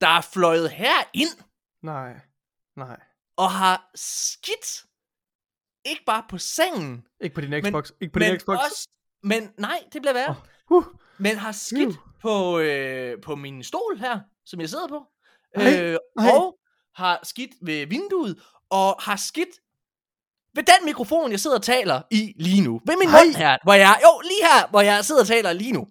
der 0.00 0.08
er 0.08 0.20
fløjet 0.20 0.70
herind 0.70 1.44
Nej. 1.82 2.12
Nej. 2.76 3.00
og 3.36 3.50
har 3.50 3.90
skidt, 3.94 4.84
ikke 5.84 6.04
bare 6.06 6.24
på 6.28 6.38
sengen, 6.38 7.06
Ikke 7.20 7.34
på 7.34 7.40
din 7.40 7.50
Men- 7.50 7.64
Xbox. 7.64 7.90
ikke 8.00 8.12
på 8.12 8.18
men 8.18 8.30
din 8.30 8.40
Xbox. 8.40 8.58
også, 8.58 8.88
men 9.22 9.52
nej, 9.58 9.84
det 9.92 10.02
bliver 10.02 10.12
værre, 10.12 10.36
Åh, 10.70 10.76
Uh. 10.76 10.84
men 11.18 11.36
har 11.36 11.52
skidt 11.52 11.88
Uh. 11.88 11.94
på, 12.20 12.58
øh, 12.58 13.20
på 13.22 13.34
min 13.36 13.64
stol 13.64 13.98
her, 13.98 14.20
som 14.44 14.60
jeg 14.60 14.68
sidder 14.68 14.88
på, 14.88 15.06
Nej, 15.56 15.80
øh, 15.82 15.98
nej. 16.16 16.30
og 16.30 16.58
har 16.94 17.20
skidt 17.22 17.50
ved 17.62 17.86
vinduet, 17.86 18.42
og 18.70 18.96
har 19.02 19.16
skidt 19.16 19.48
ved 20.54 20.62
den 20.62 20.84
mikrofon, 20.84 21.30
jeg 21.30 21.40
sidder 21.40 21.56
og 21.56 21.62
taler 21.62 22.02
i 22.10 22.34
lige 22.36 22.62
nu. 22.62 22.80
Ved 22.86 22.96
min 22.96 23.08
mund 23.10 23.36
her, 23.36 23.58
hvor 23.62 23.72
jeg, 23.74 24.00
jo, 24.02 24.20
lige 24.20 24.42
her, 24.42 24.68
hvor 24.70 24.80
jeg 24.80 25.04
sidder 25.04 25.20
og 25.20 25.26
taler 25.26 25.52
lige 25.52 25.72
nu. 25.72 25.88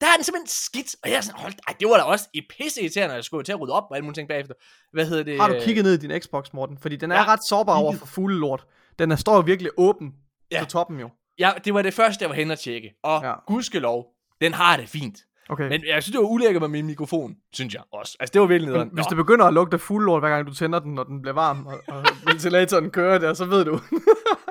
Der 0.00 0.06
er 0.06 0.14
den 0.16 0.24
simpelthen 0.24 0.48
skidt, 0.48 0.96
og 1.04 1.10
jeg 1.10 1.16
er 1.16 1.20
sådan, 1.20 1.40
hold, 1.40 1.52
ej, 1.68 1.74
det 1.80 1.88
var 1.88 1.96
da 1.96 2.02
også 2.02 2.28
i 2.34 2.40
pisse 2.58 2.80
irriterende, 2.80 3.12
at 3.14 3.16
jeg 3.16 3.24
skulle 3.24 3.44
til 3.44 3.52
at 3.52 3.60
rydde 3.60 3.72
op 3.72 3.84
og 3.90 3.96
alle 3.96 4.04
mulige 4.04 4.14
ting 4.18 4.28
bagefter. 4.28 4.54
Hvad 4.92 5.06
hedder 5.06 5.22
det? 5.22 5.40
Har 5.40 5.48
du 5.48 5.54
kigget 5.64 5.84
ned 5.84 5.94
i 6.02 6.06
din 6.06 6.20
Xbox, 6.20 6.46
Morten? 6.52 6.78
Fordi 6.78 6.96
den 6.96 7.12
er 7.12 7.16
Ja, 7.16 7.24
ret 7.32 7.44
sårbar 7.48 7.76
over 7.76 7.92
for 7.92 8.06
fuglelort. 8.06 8.66
Den 8.98 9.12
er, 9.12 9.16
står 9.16 9.42
virkelig 9.42 9.70
åben 9.76 10.12
Ja. 10.52 10.60
på 10.64 10.70
toppen 10.70 11.00
jo. 11.00 11.08
Ja, 11.38 11.50
det 11.64 11.74
var 11.74 11.82
det 11.82 11.94
første, 11.94 12.22
jeg 12.22 12.28
var 12.30 12.36
hen 12.36 12.50
og 12.50 12.58
tjekke. 12.58 12.90
Og 13.04 13.22
Ja. 13.22 13.32
gudskelov, 13.46 14.06
den 14.40 14.54
har 14.54 14.76
det 14.76 14.88
fint. 14.88 15.18
Okay. 15.48 15.68
Men 15.68 15.84
jeg 15.86 16.02
synes, 16.02 16.12
det 16.12 16.20
var 16.20 16.26
ulækkert 16.28 16.60
med 16.62 16.68
min 16.68 16.86
mikrofon, 16.86 17.34
synes 17.52 17.74
jeg 17.74 17.82
også. 17.92 18.16
Altså, 18.20 18.32
det 18.32 18.40
var 18.40 18.46
virkelig 18.46 18.72
nederen. 18.72 18.90
Hvis 18.92 19.04
Nå. 19.04 19.08
det 19.08 19.16
begynder 19.16 19.44
at 19.44 19.54
lugte 19.54 19.74
af 19.74 19.80
fuglelort, 19.80 20.22
hver 20.22 20.28
gang 20.30 20.46
du 20.46 20.54
tænder 20.54 20.78
den, 20.78 20.94
når 20.94 21.04
den 21.04 21.22
bliver 21.22 21.34
varm, 21.34 21.66
og, 21.66 21.80
og 21.88 22.04
ventilatoren 22.26 22.90
kører 22.90 23.18
der, 23.18 23.34
så 23.34 23.44
ved 23.44 23.64
du. 23.64 23.80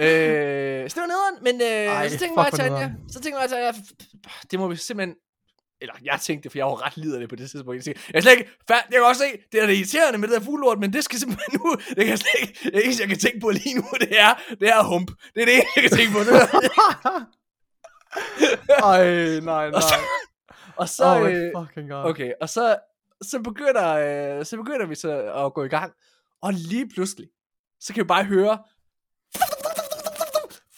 Øh, 0.00 0.90
så 0.90 0.94
det 0.94 1.00
var 1.00 1.06
nederen, 1.14 1.36
men 1.42 1.60
øh, 1.60 1.68
Ej, 1.68 2.08
så 2.08 2.18
tænkte 2.18 2.34
hvor 2.34 2.50
Tanja, 2.50 2.90
så 3.08 3.20
tænkte 3.20 3.40
mig, 3.40 3.48
Tanja, 3.48 3.72
det 4.50 4.58
må 4.58 4.68
vi 4.68 4.76
simpelthen, 4.76 5.16
eller 5.80 5.94
jeg 6.04 6.20
tænkte 6.20 6.44
det, 6.44 6.52
for 6.52 6.58
jeg 6.58 6.66
var 6.66 6.86
ret 6.86 6.96
liderlig 6.96 7.28
på 7.28 7.36
det 7.36 7.50
tidspunkt. 7.50 7.76
Jeg, 7.76 7.84
tænkte, 7.84 8.02
jeg 8.14 8.22
slet 8.22 8.32
ikke, 8.32 8.50
jeg 8.68 8.84
kan 8.90 9.02
også 9.02 9.22
se, 9.22 9.38
det 9.52 9.62
er 9.62 9.66
det 9.66 9.74
irriterende 9.74 10.18
med 10.18 10.28
det 10.28 10.36
der 10.40 10.44
fuglelort, 10.44 10.78
men 10.78 10.92
det 10.92 11.04
skal 11.04 11.18
simpelthen 11.18 11.60
nu, 11.60 11.74
det 11.88 11.96
kan 11.96 12.08
jeg 12.08 12.18
slet 12.18 12.40
ikke, 12.40 12.70
det 12.72 12.84
eneste, 12.84 13.00
jeg 13.02 13.08
kan 13.08 13.18
tænke 13.18 13.40
på 13.40 13.50
lige 13.50 13.74
nu, 13.74 13.84
det 14.00 14.20
er, 14.20 14.34
det 14.60 14.68
er 14.68 14.82
hump. 14.82 15.10
Det 15.34 15.42
er 15.42 15.46
det, 15.46 15.54
jeg 15.76 15.82
kan 15.82 15.90
tænke 15.98 16.12
på. 16.12 16.18
Det 16.18 16.32
Ej, 18.84 19.40
nej, 19.40 19.70
Og 19.74 19.82
så, 19.82 19.94
nej. 19.96 20.04
og 20.76 20.88
så, 20.88 21.04
oh 21.04 21.32
øh, 21.32 21.42
my 21.42 21.52
fucking 21.56 21.90
god. 21.90 22.04
Okay, 22.04 22.32
og 22.40 22.48
så, 22.48 22.76
så, 23.22 23.38
begynder, 23.38 23.88
øh, 24.38 24.44
så 24.44 24.56
begynder 24.56 24.86
vi 24.86 24.94
så 24.94 25.12
at 25.46 25.54
gå 25.54 25.64
i 25.64 25.68
gang. 25.68 25.92
Og 26.42 26.52
lige 26.52 26.88
pludselig, 26.88 27.28
så 27.80 27.94
kan 27.94 28.02
vi 28.02 28.06
bare 28.06 28.24
høre 28.24 28.58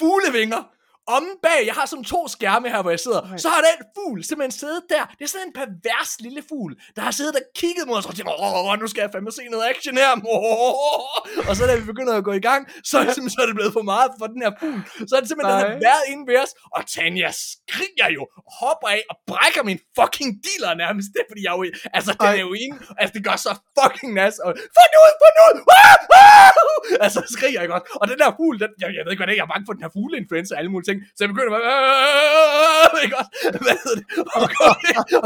fuglevinger 0.02 0.64
om 1.06 1.24
bag. 1.42 1.60
Jeg 1.66 1.74
har 1.74 1.86
sådan 1.86 2.04
to 2.04 2.28
skærme 2.28 2.68
her, 2.68 2.82
hvor 2.82 2.90
jeg 2.90 3.00
sidder. 3.00 3.22
Nej. 3.22 3.36
Så 3.44 3.48
har 3.48 3.60
den 3.68 3.86
fugl 3.96 4.24
simpelthen 4.24 4.52
siddet 4.62 4.82
der. 4.94 5.04
Det 5.18 5.24
er 5.24 5.28
sådan 5.34 5.46
en 5.46 5.52
pervers 5.60 6.12
lille 6.20 6.42
fugl, 6.48 6.72
der 6.96 7.02
har 7.02 7.10
siddet 7.10 7.34
og 7.36 7.42
kigget 7.60 7.84
mod 7.88 7.96
os 8.00 8.06
og 8.06 8.14
tænkt, 8.16 8.30
åh, 8.38 8.78
nu 8.80 8.86
skal 8.92 9.00
jeg 9.04 9.10
fandme 9.14 9.32
se 9.32 9.42
noget 9.54 9.64
action 9.72 9.96
her. 10.02 10.12
Åh. 10.36 11.48
Og 11.48 11.52
så 11.56 11.62
da 11.68 11.72
vi 11.80 11.84
begynder 11.92 12.14
at 12.20 12.24
gå 12.28 12.32
i 12.40 12.44
gang, 12.48 12.62
så 12.88 12.94
er, 12.98 13.04
det 13.04 13.14
simpelthen, 13.14 13.36
så 13.36 13.42
er 13.44 13.48
det 13.50 13.56
blevet 13.58 13.72
for 13.78 13.84
meget 13.92 14.08
for 14.20 14.26
den 14.34 14.40
her 14.44 14.52
fugl. 14.60 14.80
Så 15.08 15.12
er 15.16 15.20
det 15.22 15.28
simpelthen, 15.30 15.52
den 15.54 15.62
har 15.64 15.72
Nej. 15.76 15.86
været 15.88 16.04
inde 16.12 16.24
ved 16.30 16.36
os, 16.44 16.52
og 16.76 16.80
Tanja 16.92 17.30
skriger 17.44 18.08
jo, 18.16 18.22
hopper 18.60 18.88
af 18.96 19.02
og 19.12 19.16
brækker 19.30 19.62
min 19.70 19.78
fucking 19.98 20.30
dealer 20.46 20.72
nærmest. 20.82 21.06
Det 21.14 21.20
er 21.24 21.28
fordi 21.32 21.42
jeg 21.46 21.52
er 21.54 21.58
jo, 21.60 21.64
altså 21.98 22.12
den 22.20 22.28
er 22.40 22.42
jo 22.48 22.52
inde, 22.64 22.76
altså 23.00 23.12
det 23.16 23.22
gør 23.28 23.36
så 23.46 23.52
fucking 23.78 24.10
nas, 24.20 24.36
og 24.44 24.50
få 24.76 24.82
den 24.92 24.96
ud, 25.04 25.12
få 25.22 25.28
den 25.34 25.40
ud, 25.48 25.56
ah, 25.84 25.98
ah! 26.22 27.04
altså 27.04 27.20
skriger 27.34 27.60
jeg 27.64 27.68
godt. 27.74 27.84
Og 28.00 28.04
den 28.10 28.16
der 28.22 28.28
fugl, 28.40 28.54
den, 28.62 28.70
jeg, 28.82 28.88
jeg 28.96 29.02
ved 29.04 29.10
ikke 29.12 29.22
hvad 29.22 29.30
det 29.30 29.34
er, 29.36 29.40
jeg 29.42 29.48
er 29.48 29.52
bange 29.54 29.66
for 29.68 29.74
den 29.76 29.82
her 29.84 29.92
fugleinfluenza 29.96 30.50
og 30.54 30.58
alle 30.60 30.70
mulige 30.74 30.88
ting, 30.90 30.91
så 31.14 31.18
jeg 31.24 31.28
begynder 31.32 31.52
bare, 31.56 31.64
"Ah!" 31.74 33.04
ikke 33.04 33.16
også? 33.20 33.30
Hvad 33.64 33.76
hedder 33.82 33.96
det? 34.00 34.06
Og 34.38 34.44
gå, 34.56 34.66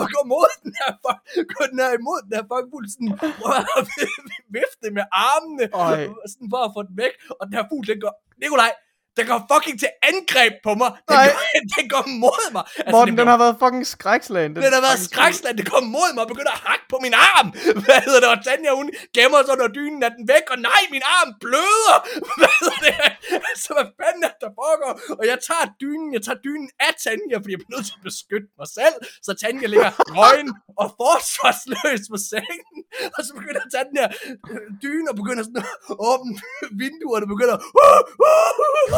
og 0.00 0.06
gå 0.14 0.20
mod 0.32 0.50
den 0.64 0.72
her, 0.80 0.90
fuck, 1.04 1.18
gå 1.54 1.60
den 1.72 1.78
her 1.84 1.90
imod 2.00 2.18
den 2.26 2.32
her 2.38 2.44
fucking 2.50 2.70
fugl, 2.72 2.86
sådan, 2.94 3.10
prøv 3.42 3.54
at 3.80 3.84
vifte 4.58 4.86
med 4.98 5.04
armene, 5.28 5.64
Ej. 5.86 6.00
sådan 6.32 6.48
for 6.54 6.60
at 6.66 6.70
få 6.76 6.80
den 6.88 6.94
væk, 7.02 7.14
og 7.38 7.42
den 7.46 7.54
her 7.58 7.64
fugl, 7.70 7.84
den 7.90 7.98
går, 8.04 8.12
Nikolaj, 8.42 8.72
den 9.16 9.24
går 9.30 9.38
fucking 9.52 9.76
til 9.82 9.90
angreb 10.10 10.52
på 10.66 10.72
mig. 10.80 10.90
Den, 11.08 11.16
Nej. 11.16 11.26
går, 11.32 11.42
den 11.76 11.84
går 11.94 12.04
mod 12.24 12.44
mig. 12.56 12.64
Altså, 12.76 12.92
Morten, 12.94 13.12
det 13.12 13.18
den 13.20 13.26
går- 13.26 13.34
har 13.34 13.40
været 13.44 13.56
fucking 13.64 13.84
skrækslagen. 13.96 14.50
den 14.56 14.72
har 14.78 14.84
været 14.88 15.00
skrækslag, 15.08 15.52
det 15.60 15.66
kom 15.74 15.84
mod 15.96 16.08
mig 16.14 16.22
og 16.26 16.30
begynder 16.34 16.54
at 16.58 16.62
hakke 16.70 16.84
på 16.92 16.96
min 17.04 17.14
arm. 17.34 17.48
Hvad 17.86 18.00
hedder 18.06 18.20
det? 18.24 18.28
Og 18.34 18.38
Tanja, 18.46 18.70
hun 18.80 18.88
gemmer 19.16 19.38
sig 19.44 19.52
under 19.56 19.68
dynen, 19.78 19.98
er 20.06 20.12
den 20.16 20.24
væk, 20.32 20.44
og 20.54 20.58
nej, 20.70 20.82
min 20.94 21.04
arm 21.18 21.30
bløder. 21.44 21.98
Hvad 22.40 22.52
hedder 22.62 22.78
det? 22.86 22.96
Så 23.64 23.70
hvad 23.76 23.86
fanden 24.00 24.22
er 24.28 24.34
der 24.42 24.50
foregår? 24.60 24.92
Og 25.20 25.24
jeg 25.32 25.38
tager 25.48 25.66
dynen, 25.82 26.08
jeg 26.16 26.22
tager 26.26 26.40
dynen 26.46 26.68
af 26.86 26.92
Tanja, 27.04 27.36
fordi 27.42 27.52
jeg 27.54 27.60
bliver 27.60 27.72
nødt 27.74 27.86
til 27.88 27.96
at 28.00 28.04
beskytte 28.10 28.48
mig 28.60 28.68
selv. 28.78 28.96
Så 29.26 29.30
Tanja 29.42 29.66
ligger 29.72 29.90
nøgen 30.16 30.48
og 30.82 30.86
forsvarsløs 31.00 32.02
på 32.12 32.18
sengen. 32.32 32.78
Og 33.16 33.20
så 33.26 33.30
begynder 33.38 33.60
jeg 33.60 33.66
at 33.68 33.72
tage 33.74 33.86
den 33.90 33.96
her 34.02 34.08
øh, 34.50 34.66
dyne 34.84 35.06
og 35.12 35.16
begynder 35.20 35.42
sådan 35.46 35.62
at 35.62 35.96
åbne 36.10 36.32
vinduerne 36.82 37.24
og 37.26 37.30
begynder 37.34 37.56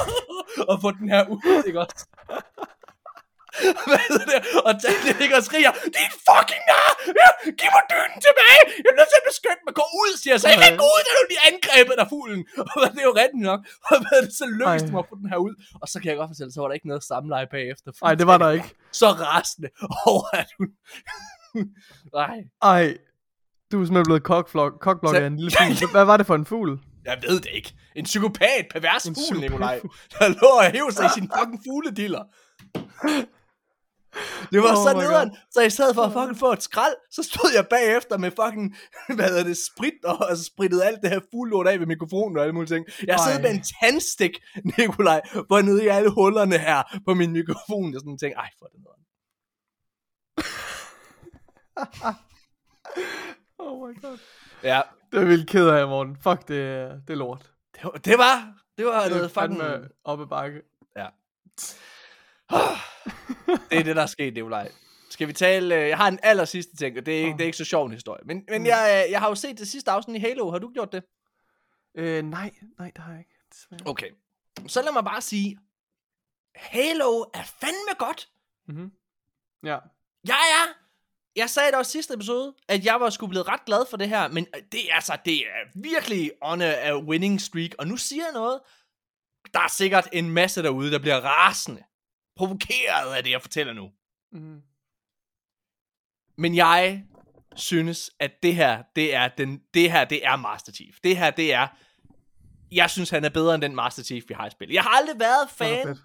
at 0.72 0.76
få 0.84 0.88
den 1.00 1.08
her 1.14 1.22
ud, 1.34 1.62
ikke 1.68 1.80
også? 1.84 2.02
Hvad 3.90 4.02
hedder 4.10 4.26
det? 4.34 4.40
Og 4.68 4.72
Tanja 4.82 5.12
ligger 5.20 5.36
og 5.40 5.44
skriger, 5.48 5.72
din 5.98 6.12
fucking 6.28 6.62
nar! 6.72 6.90
Ja, 7.20 7.28
giv 7.60 7.70
mig 7.76 7.84
dynen 7.92 8.18
tilbage! 8.26 8.62
Jeg 8.84 8.90
er 8.92 8.96
nødt 9.00 9.10
til 9.12 9.20
at 9.22 9.26
beskytte 9.32 9.62
mig. 9.66 9.72
Gå 9.80 9.84
ud, 10.02 10.10
siger 10.20 10.32
jeg. 10.34 10.40
Så 10.42 10.46
jeg 10.50 10.56
kan 10.60 10.66
ikke 10.70 10.82
gå 10.84 10.88
ud, 10.96 11.00
da 11.06 11.10
du 11.18 11.22
bliver 11.30 11.44
angrebet 11.50 11.96
af 12.02 12.06
fuglen. 12.14 12.40
Og 12.82 12.86
det 12.92 13.00
er 13.04 13.08
jo 13.12 13.14
rigtigt 13.22 13.44
nok. 13.50 13.60
Og 13.90 13.96
hvad 14.02 14.14
er 14.18 14.22
det, 14.26 14.34
så 14.40 14.44
lykkedes 14.58 14.82
det 14.86 14.92
mig 14.94 15.02
at 15.04 15.08
få 15.12 15.16
den 15.22 15.28
her 15.32 15.38
ud. 15.46 15.54
Og 15.82 15.86
så 15.92 15.96
kan 16.00 16.08
jeg 16.10 16.16
godt 16.20 16.30
fortælle, 16.32 16.50
så 16.54 16.58
var 16.60 16.68
der 16.70 16.76
ikke 16.78 16.90
noget 16.92 17.02
samleje 17.10 17.46
bagefter. 17.56 17.88
Nej, 18.06 18.14
det 18.20 18.26
var 18.32 18.38
der 18.44 18.48
ikke. 18.58 18.68
Så 19.00 19.08
rasende 19.26 19.68
over, 20.12 20.26
at 20.42 20.50
hun... 20.58 20.66
Nej, 22.20 22.36
Ej, 22.74 22.84
du 23.70 23.74
er 23.80 23.84
simpelthen 23.86 24.08
blevet 24.10 24.24
kokflok, 24.32 24.72
kokblokket 24.86 25.18
Så- 25.18 25.22
af 25.22 25.26
en 25.32 25.36
lille 25.42 25.52
fugl. 25.58 25.90
Hvad 25.96 26.06
var 26.10 26.16
det 26.20 26.26
for 26.30 26.36
en 26.42 26.46
fugl? 26.52 26.70
Jeg 27.04 27.18
ved 27.28 27.40
det 27.40 27.50
ikke. 27.54 27.74
En 27.96 28.04
psykopat, 28.04 28.66
pervers 28.70 29.04
En 29.04 29.14
fugl, 29.14 29.40
Nikolaj. 29.40 29.80
Der 30.18 30.28
lå 30.28 30.48
og 30.48 30.64
hævde 30.72 30.92
sig 30.92 31.06
i 31.06 31.08
sin 31.14 31.30
fucking 31.38 31.60
fuglediller. 31.66 32.24
Det 34.52 34.62
var 34.62 34.72
Oh 34.76 34.82
så 34.86 34.92
nederen, 35.02 35.36
så 35.50 35.60
i 35.62 35.70
stedet 35.70 35.94
for 35.94 36.02
at 36.02 36.12
fucking 36.12 36.38
få 36.38 36.52
et 36.52 36.62
skrald, 36.62 36.94
så 37.10 37.22
stod 37.22 37.50
jeg 37.54 37.66
bagefter 37.70 38.18
med 38.18 38.30
fucking, 38.30 38.76
hvad 39.16 39.28
hedder 39.28 39.44
det, 39.44 39.56
sprit, 39.70 40.04
og 40.04 40.30
altså 40.30 40.44
sprittede 40.44 40.84
alt 40.84 41.02
det 41.02 41.10
her 41.10 41.20
fuglort 41.30 41.68
af 41.68 41.80
ved 41.80 41.86
mikrofonen 41.86 42.36
og 42.36 42.42
alle 42.42 42.54
mulige 42.54 42.74
ting. 42.76 42.86
Jeg 43.06 43.18
sad 43.18 43.42
med 43.42 43.50
en 43.50 43.62
tandstik, 43.80 44.34
Nikolaj, 44.78 45.20
hvor 45.46 45.60
nede 45.62 45.84
i 45.84 45.88
alle 45.88 46.10
hullerne 46.10 46.58
her 46.58 46.82
på 47.06 47.14
min 47.14 47.32
mikrofon, 47.32 47.92
jeg 47.92 48.00
sådan 48.00 48.18
tænkte, 48.18 48.38
ej, 48.38 48.50
for 48.58 48.66
det 48.66 48.78
nederen. 48.82 49.04
Oh 53.58 53.88
my 53.88 54.00
god. 54.02 54.18
Ja, 54.62 54.80
Det 55.12 55.20
er 55.20 55.24
vildt 55.24 55.50
ked 55.50 55.68
af, 55.68 55.88
Morten. 55.88 56.16
Fuck, 56.16 56.40
det, 56.48 56.48
det 57.06 57.12
er 57.12 57.14
lort. 57.18 57.52
det 57.74 57.84
var, 57.84 58.00
det 58.04 58.18
var, 58.18 58.54
det 58.78 58.86
var 58.86 59.02
Det 59.02 59.10
noget 59.10 59.30
fucking... 59.30 59.62
ad 59.62 60.26
bakke. 60.28 60.62
Det 63.70 63.78
er 63.78 63.82
det, 63.84 63.96
der 63.96 64.02
er 64.02 64.06
sket, 64.06 64.34
Nikolaj. 64.34 64.72
Skal 65.10 65.28
vi 65.28 65.32
tale... 65.32 65.74
øh, 65.74 65.88
Jeg 65.88 65.96
har 65.96 66.08
en 66.08 66.18
aller 66.22 66.44
sidste 66.44 66.76
ting, 66.76 66.98
og 66.98 67.06
det 67.06 67.14
er, 67.20 67.24
ikke, 67.24 67.32
det 67.32 67.40
er 67.40 67.44
ikke 67.46 67.58
så 67.58 67.64
sjov 67.64 67.86
en 67.86 67.92
historie. 67.92 68.20
Men, 68.24 68.44
men 68.48 68.60
Mm. 68.62 68.66
jeg, 68.66 69.04
øh, 69.06 69.12
jeg 69.12 69.20
har 69.20 69.28
jo 69.28 69.34
set 69.34 69.58
det 69.58 69.68
sidste 69.68 69.90
afsnit 69.90 70.16
i 70.16 70.18
Halo. 70.20 70.50
Har 70.50 70.58
du 70.58 70.70
gjort 70.74 70.92
det? 70.92 71.02
Øh, 71.94 72.22
nej, 72.24 72.50
nej, 72.78 72.90
det 72.96 73.04
har 73.04 73.10
jeg 73.12 73.18
ikke. 73.20 73.34
Desværre. 73.52 73.80
Okay. 73.86 74.10
Så 74.66 74.82
lad 74.82 74.92
mig 74.92 75.04
bare 75.04 75.20
sige, 75.20 75.58
Halo 76.54 77.20
er 77.34 77.42
fandme 77.60 77.94
godt. 77.98 78.28
Mm-hmm. 78.68 78.92
Ja. 79.64 79.78
Jeg 80.26 80.36
er 80.60 80.77
jeg 81.38 81.50
sagde 81.50 81.70
det 81.70 81.78
også 81.78 81.92
sidste 81.92 82.14
episode, 82.14 82.54
at 82.68 82.84
jeg 82.84 83.00
var 83.00 83.10
sgu 83.10 83.26
blevet 83.26 83.48
ret 83.48 83.64
glad 83.64 83.84
for 83.90 83.96
det 83.96 84.08
her, 84.08 84.28
men 84.28 84.46
det 84.72 84.90
er 84.90 84.94
altså, 84.94 85.18
det 85.24 85.36
er 85.36 85.80
virkelig 85.82 86.32
on 86.40 86.60
a, 86.60 86.88
a 86.88 86.98
winning 86.98 87.40
streak, 87.40 87.70
og 87.78 87.86
nu 87.86 87.96
siger 87.96 88.24
jeg 88.24 88.32
noget, 88.32 88.60
der 89.54 89.60
er 89.60 89.68
sikkert 89.68 90.08
en 90.12 90.30
masse 90.30 90.62
derude, 90.62 90.90
der 90.90 90.98
bliver 90.98 91.20
rasende, 91.20 91.82
provokeret 92.36 93.14
af 93.16 93.22
det, 93.22 93.30
jeg 93.30 93.42
fortæller 93.42 93.72
nu. 93.72 93.90
Mm. 94.32 94.60
Men 96.38 96.56
jeg 96.56 97.04
synes, 97.56 98.10
at 98.20 98.42
det 98.42 98.54
her, 98.54 98.82
det 98.96 99.14
er, 99.14 99.28
den, 99.28 99.60
det 99.74 99.92
her, 99.92 100.04
det 100.04 100.26
er 100.26 100.36
Master 100.36 100.72
Chief. 100.72 100.96
Det 101.04 101.16
her, 101.16 101.30
det 101.30 101.52
er, 101.52 101.66
jeg 102.72 102.90
synes, 102.90 103.10
han 103.10 103.24
er 103.24 103.28
bedre 103.28 103.54
end 103.54 103.62
den 103.62 103.74
Master 103.74 104.02
Chief, 104.02 104.24
vi 104.28 104.34
har 104.34 104.46
i 104.46 104.50
spillet. 104.50 104.74
Jeg 104.74 104.82
har 104.82 104.90
aldrig 104.90 105.20
været 105.20 105.50
fan. 105.50 105.98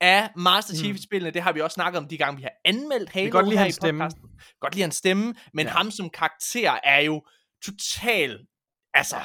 Af 0.00 0.30
Master 0.36 0.74
Chief 0.74 0.96
Mm. 1.12 1.32
Det 1.32 1.42
har 1.42 1.52
vi 1.52 1.60
også 1.60 1.74
snakket 1.74 1.98
om 1.98 2.08
de 2.08 2.18
gange, 2.18 2.36
vi 2.36 2.42
har 2.42 2.52
anmeldt 2.64 3.10
Halo 3.10 3.30
godt 3.30 3.48
lide 3.48 3.58
her 3.58 3.66
i 3.66 3.70
stemme. 3.72 4.04
podcasten. 4.04 4.30
Godt 4.60 4.74
lide 4.74 4.82
hans 4.82 4.96
stemme, 4.96 5.34
men 5.52 5.66
Ja. 5.66 5.72
ham 5.72 5.90
som 5.90 6.10
karakter 6.10 6.78
er 6.84 7.00
jo 7.00 7.26
total, 7.64 8.46
altså, 8.94 9.16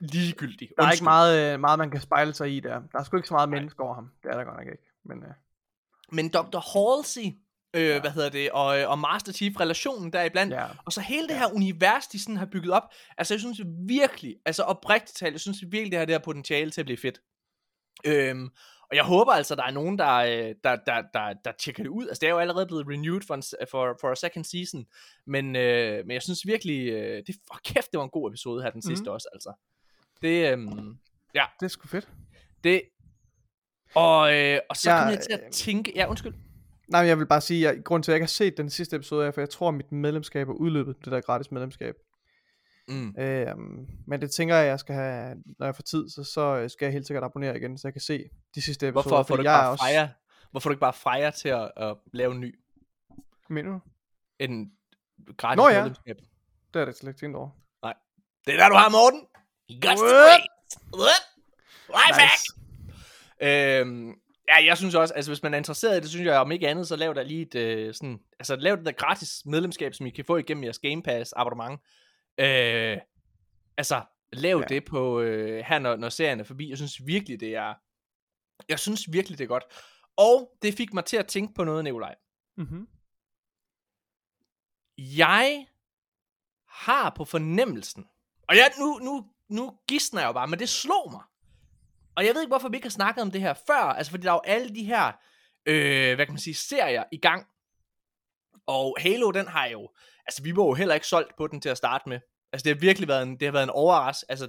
ligegyldig. 0.00 0.68
Der 0.76 0.82
er 0.82 0.86
Undskyld. 0.86 0.96
ikke 0.96 1.04
meget, 1.04 1.54
øh, 1.54 1.60
meget, 1.60 1.78
man 1.78 1.90
kan 1.90 2.00
spejle 2.00 2.34
sig 2.34 2.56
i 2.56 2.60
der. 2.60 2.80
Der 2.92 2.98
er 2.98 3.02
sgu 3.04 3.16
ikke 3.16 3.28
så 3.28 3.34
meget 3.34 3.48
Nej. 3.48 3.58
mennesker 3.58 3.84
over 3.84 3.94
ham. 3.94 4.10
Det 4.22 4.28
er 4.30 4.36
der 4.36 4.44
godt 4.44 4.56
nok 4.56 4.66
ikke. 4.66 4.84
Men, 5.04 5.18
øh, 5.22 5.34
Men 6.12 6.28
Dr. 6.28 6.58
Halsey, 6.72 7.26
øh, 7.74 7.82
ja. 7.88 8.00
hvad 8.00 8.10
hedder 8.10 8.28
det, 8.28 8.50
og, 8.50 8.66
og 8.66 8.98
Master 8.98 9.32
Chief 9.32 9.60
relationen 9.60 10.12
deriblandt, 10.12 10.54
ja. 10.54 10.66
Og 10.84 10.92
så 10.92 11.00
hele 11.00 11.28
det 11.28 11.36
her 11.38 11.46
univers, 11.54 12.06
de 12.06 12.18
sådan 12.22 12.36
har 12.36 12.46
bygget 12.46 12.72
op. 12.72 12.82
Altså, 13.18 13.34
jeg 13.34 13.40
synes 13.40 13.60
virkelig, 13.88 14.36
altså 14.46 14.62
oprigtigt 14.62 15.18
talt, 15.18 15.32
jeg 15.32 15.40
synes 15.40 15.58
virkelig, 15.62 15.90
det 15.90 15.98
har 15.98 16.06
det 16.06 16.14
her 16.14 16.18
potentiale 16.24 16.70
til 16.70 16.80
at 16.80 16.86
blive 16.86 16.98
fedt. 16.98 17.20
Øhm, 18.04 18.48
og 18.92 18.96
jeg 18.96 19.04
håber 19.04 19.32
altså, 19.32 19.54
der 19.54 19.62
er 19.62 19.70
nogen, 19.70 19.98
der, 19.98 20.14
øh, 20.14 20.54
der, 20.64 20.76
der, 20.86 21.02
der, 21.14 21.34
der 21.44 21.52
tjekker 21.58 21.82
det 21.82 21.90
ud. 21.90 22.06
Altså, 22.08 22.20
det 22.20 22.26
er 22.26 22.30
jo 22.30 22.38
allerede 22.38 22.66
blevet 22.66 22.86
renewed 22.88 23.20
for, 23.26 23.34
en, 23.34 23.42
for, 23.70 23.96
for 24.00 24.08
a 24.10 24.14
second 24.14 24.44
season. 24.44 24.86
Men, 25.26 25.56
øh, 25.56 26.06
men 26.06 26.10
jeg 26.14 26.22
synes 26.22 26.46
virkelig, 26.46 26.88
øh, 26.88 27.22
det, 27.26 27.34
for 27.46 27.60
kæft, 27.64 27.90
det 27.92 27.98
var 27.98 28.04
en 28.04 28.10
god 28.10 28.30
episode 28.30 28.62
her, 28.62 28.70
den 28.70 28.82
sidste 28.82 29.02
Mhm. 29.04 29.12
også, 29.12 29.28
altså. 29.32 29.52
Det, 30.22 30.52
øhm, 30.52 30.98
Det 31.34 31.42
er 31.62 31.68
sgu 31.68 31.88
fedt. 31.88 32.08
det, 32.64 32.82
og, 33.94 34.34
øh, 34.34 34.58
og 34.70 34.76
så 34.76 34.90
Jeg, 34.90 35.02
kom 35.02 35.10
jeg 35.10 35.20
til 35.20 35.38
øh, 35.40 35.46
at 35.46 35.52
tænke, 35.52 35.92
ja, 35.96 36.06
undskyld. 36.10 36.34
Nej, 36.88 37.00
jeg 37.00 37.18
vil 37.18 37.26
bare 37.26 37.40
sige, 37.40 37.68
at 37.68 37.84
grunden 37.84 38.02
til, 38.02 38.10
at 38.10 38.14
jeg 38.14 38.16
ikke 38.16 38.22
har 38.24 38.28
set 38.28 38.56
den 38.56 38.70
sidste 38.70 38.96
episode, 38.96 39.26
er, 39.26 39.30
for 39.30 39.40
jeg 39.40 39.50
tror, 39.50 39.68
at 39.68 39.74
mit 39.74 39.92
medlemskab 39.92 40.48
er 40.48 40.52
udløbet, 40.52 40.96
det 41.04 41.12
der 41.12 41.20
gratis 41.20 41.50
medlemskab. 41.52 41.94
Mm. 42.88 43.14
Øhm, 43.18 43.86
men 44.06 44.20
det 44.20 44.30
tænker 44.30 44.56
jeg, 44.56 44.66
jeg 44.66 44.80
skal 44.80 44.94
have, 44.94 45.36
når 45.58 45.66
jeg 45.66 45.76
får 45.76 45.82
tid, 45.82 46.08
så, 46.08 46.24
så 46.24 46.40
øh, 46.40 46.70
skal 46.70 46.86
jeg 46.86 46.92
helt 46.92 47.06
sikkert 47.06 47.24
abonnere 47.24 47.56
igen, 47.56 47.78
så 47.78 47.88
jeg 47.88 47.92
kan 47.92 48.00
se 48.00 48.24
de 48.54 48.62
sidste 48.62 48.88
episoder. 48.88 49.08
Hvorfor 49.08 49.22
får 49.22 49.36
du 49.36 49.42
ikke 49.42 49.48
bare 49.48 49.78
Freja? 49.78 50.08
Hvorfor 50.50 50.68
du 50.68 50.72
ikke 50.72 50.80
bare 50.80 50.92
Freja 50.92 51.30
til 51.30 51.48
at, 51.48 51.70
at 51.76 51.96
lave 52.12 52.32
en 52.32 52.40
ny? 52.40 52.58
Mener 53.48 53.70
du? 53.70 53.80
En 54.38 54.72
gratis 55.36 55.56
Nå 55.56 55.68
ja. 55.68 55.80
medlemskab? 55.80 56.16
Det 56.74 56.80
er 56.80 56.84
det 56.84 56.96
slet 56.96 57.08
ikke 57.08 57.20
tænkt 57.20 57.36
over. 57.36 57.50
Det 58.46 58.54
er 58.54 58.58
der, 58.58 58.68
du 58.68 58.74
har, 58.74 58.88
Morten. 58.88 59.26
You 59.70 59.80
got. 59.80 59.98
What? 60.98 61.22
Right 61.88 62.16
back. 62.16 62.40
Øhm, 63.40 64.08
ja, 64.48 64.64
jeg 64.66 64.76
synes 64.76 64.94
også, 64.94 65.14
altså 65.14 65.30
hvis 65.30 65.42
man 65.42 65.54
er 65.54 65.58
interesseret 65.58 65.96
i 65.96 66.00
det, 66.00 66.08
synes 66.10 66.26
jeg 66.26 66.40
om 66.40 66.52
ikke 66.52 66.68
andet, 66.68 66.88
så 66.88 66.96
lav 66.96 67.14
der 67.14 67.22
lige 67.22 67.42
et 67.42 67.54
øh, 67.54 67.94
sådan, 67.94 68.20
altså 68.38 68.56
lav 68.56 68.76
det 68.76 68.86
der 68.86 68.92
gratis 68.92 69.42
medlemskab, 69.46 69.94
som 69.94 70.06
I 70.06 70.10
kan 70.10 70.24
få 70.24 70.36
igennem 70.36 70.64
jeres 70.64 70.78
Game 70.78 71.02
Pass 71.02 71.32
abonnement. 71.36 71.80
Øh, 72.38 72.98
altså, 73.76 74.04
lav 74.32 74.58
Ja. 74.58 74.64
det 74.74 74.84
på, 74.84 75.20
øh, 75.20 75.64
her 75.64 75.78
når, 75.78 75.96
når 75.96 76.08
serien 76.08 76.40
er 76.40 76.44
forbi. 76.44 76.68
Jeg 76.68 76.76
synes 76.76 77.06
virkelig, 77.06 77.40
det 77.40 77.54
er, 77.54 77.74
jeg 78.68 78.78
synes 78.78 79.12
virkelig, 79.12 79.38
det 79.38 79.44
er 79.44 79.48
godt. 79.48 79.64
Og 80.16 80.58
det 80.62 80.74
fik 80.74 80.94
mig 80.94 81.04
til 81.04 81.16
at 81.16 81.26
tænke 81.26 81.54
på 81.54 81.64
noget, 81.64 81.84
Nikolaj. 81.84 82.14
Mm-hmm. 82.56 82.88
Jeg 84.98 85.66
har 86.68 87.10
på 87.10 87.24
fornemmelsen, 87.24 88.06
og 88.48 88.56
jeg, 88.56 88.72
nu, 88.78 88.98
nu, 88.98 89.30
nu 89.48 89.78
gidsner 89.88 90.20
jeg 90.20 90.28
jo 90.28 90.32
bare, 90.32 90.48
men 90.48 90.58
det 90.58 90.68
slog 90.68 91.12
mig. 91.12 91.22
Og 92.16 92.26
jeg 92.26 92.34
ved 92.34 92.42
ikke, 92.42 92.50
hvorfor 92.50 92.68
vi 92.68 92.76
ikke 92.76 92.84
har 92.84 92.90
snakket 92.90 93.22
om 93.22 93.30
det 93.30 93.40
her 93.40 93.54
før, 93.66 93.74
altså 93.82 94.10
fordi 94.10 94.22
der 94.22 94.30
er 94.30 94.34
jo 94.34 94.40
alle 94.44 94.74
de 94.74 94.84
her, 94.84 95.12
øh, 95.66 96.14
hvad 96.14 96.26
kan 96.26 96.32
man 96.32 96.40
sige, 96.40 96.54
serier 96.54 97.04
i 97.12 97.16
gang. 97.16 97.46
Og 98.66 98.96
Halo, 99.00 99.30
den 99.30 99.46
har 99.46 99.66
jo, 99.66 99.90
altså 100.26 100.42
vi 100.42 100.56
var 100.56 100.64
jo 100.64 100.74
heller 100.74 100.94
ikke 100.94 101.06
solgt 101.06 101.36
på 101.38 101.46
den 101.46 101.60
til 101.60 101.68
at 101.68 101.76
starte 101.76 102.08
med. 102.08 102.20
Altså 102.52 102.64
det 102.64 102.76
har 102.76 102.80
virkelig 102.80 103.08
været 103.08 103.22
en, 103.22 103.32
det 103.32 103.42
har 103.42 103.52
været 103.52 103.62
en 103.62 103.70
overraskelse. 103.70 104.30
Altså 104.30 104.48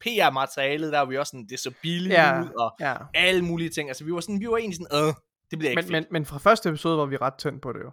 PR-materialet, 0.00 0.92
der 0.92 0.98
var 0.98 1.06
vi 1.06 1.18
også 1.18 1.30
sådan, 1.30 1.46
det 1.46 1.58
så 1.58 1.72
billigt 1.82 2.14
Ja, 2.14 2.42
ud, 2.42 2.48
og 2.48 2.76
ja. 2.80 2.96
alle 3.14 3.44
mulige 3.44 3.70
ting. 3.70 3.88
Altså 3.88 4.04
vi 4.04 4.12
var 4.12 4.20
sådan, 4.20 4.40
vi 4.40 4.48
var 4.48 4.56
egentlig 4.56 4.76
sådan, 4.76 5.08
øh, 5.08 5.14
det 5.50 5.58
bliver 5.58 5.70
ikke 5.70 5.82
Men, 5.82 5.92
men, 5.92 6.06
men 6.10 6.26
fra 6.26 6.38
første 6.38 6.68
episode 6.68 6.98
var 6.98 7.06
vi 7.06 7.16
ret 7.16 7.34
tændt 7.34 7.62
på 7.62 7.72
det 7.72 7.80
jo. 7.80 7.90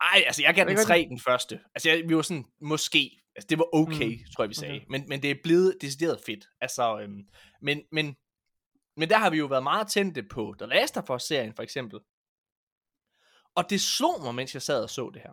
ej, 0.00 0.22
altså 0.26 0.42
jeg 0.42 0.54
gav 0.54 0.62
Er 0.64 0.68
den 0.68 0.76
3 0.76 1.06
den 1.08 1.20
første. 1.20 1.60
Altså 1.74 1.90
jeg, 1.90 2.02
vi 2.08 2.16
var 2.16 2.22
sådan, 2.22 2.44
måske. 2.60 3.20
Altså 3.36 3.46
det 3.50 3.58
var 3.58 3.74
okay, 3.74 4.18
mm. 4.18 4.24
tror 4.36 4.44
jeg 4.44 4.48
vi 4.48 4.54
sagde. 4.54 4.74
okay. 4.74 4.86
Men, 4.90 5.04
men 5.08 5.22
det 5.22 5.30
er 5.30 5.34
blevet 5.42 5.76
decideret 5.80 6.20
fedt. 6.26 6.44
Altså, 6.60 7.00
øhm, 7.00 7.20
men, 7.62 7.82
men, 7.92 8.16
men 8.96 9.08
der 9.10 9.18
har 9.18 9.30
vi 9.30 9.38
jo 9.38 9.46
været 9.46 9.62
meget 9.62 9.88
tændte 9.88 10.22
på 10.22 10.54
The 10.58 10.68
Last 10.68 10.96
of 10.96 11.10
Us-serien 11.10 11.52
for 11.56 11.62
eksempel. 11.62 12.00
Og 13.54 13.70
det 13.70 13.80
slog 13.80 14.22
mig, 14.22 14.34
mens 14.34 14.54
jeg 14.54 14.62
sad 14.62 14.82
og 14.82 14.90
så 14.90 15.10
det 15.14 15.22
her. 15.22 15.32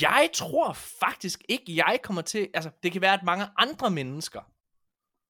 Jeg 0.00 0.30
tror 0.34 0.72
faktisk 0.72 1.44
ikke, 1.48 1.76
jeg 1.76 1.98
kommer 2.02 2.22
til... 2.22 2.48
Altså, 2.54 2.70
det 2.82 2.92
kan 2.92 3.00
være, 3.00 3.14
at 3.14 3.22
mange 3.24 3.46
andre 3.58 3.90
mennesker, 3.90 4.40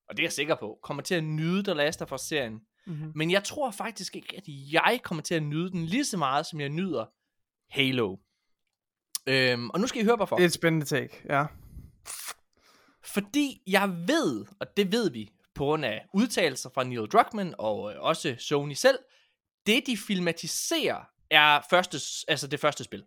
og 0.09 0.16
det 0.16 0.18
er 0.18 0.25
jeg 0.27 0.33
sikker 0.33 0.55
på, 0.55 0.79
kommer 0.83 1.03
til 1.03 1.14
at 1.14 1.25
nyde 1.25 1.62
The 1.62 1.75
Last 1.75 2.03
of 2.03 2.12
Us-serien. 2.12 2.61
Mm-hmm. 2.87 3.12
Men 3.14 3.31
jeg 3.31 3.44
tror 3.44 3.70
faktisk 3.70 4.16
ikke, 4.16 4.37
at 4.37 4.44
jeg 4.46 5.01
kommer 5.03 5.22
til 5.22 5.35
at 5.35 5.42
nyde 5.42 5.70
den 5.70 5.87
lige 5.87 6.05
så 6.05 6.16
meget, 6.16 6.46
som 6.46 6.61
jeg 6.61 6.68
nyder 6.68 7.07
Halo. 7.70 8.16
Øhm, 9.27 9.70
og 9.70 9.81
nu 9.81 9.87
skal 9.87 10.01
I 10.01 10.05
høre 10.05 10.16
hvorfor. 10.16 10.37
Det 10.37 10.42
er 10.42 10.46
et 10.46 10.53
spændende 10.53 10.87
take, 10.87 11.22
ja. 11.29 11.46
Fordi 13.05 13.62
jeg 13.66 13.88
ved, 13.88 14.44
og 14.61 14.77
det 14.77 14.92
ved 14.92 15.11
vi 15.11 15.31
på 15.55 15.64
grund 15.64 15.85
af 15.85 16.07
udtalelser 16.14 16.70
fra 16.75 16.85
Neil 16.85 17.07
Druckmann 17.07 17.55
og 17.59 17.92
øh, 17.92 18.03
også 18.03 18.35
Sony 18.38 18.72
selv, 18.72 18.98
det 19.66 19.87
de 19.87 19.96
filmatiserer 19.96 21.05
er 21.31 21.61
første, 21.70 21.98
altså 22.29 22.46
det 22.46 22.61
første 22.61 22.85
spil. 22.85 23.05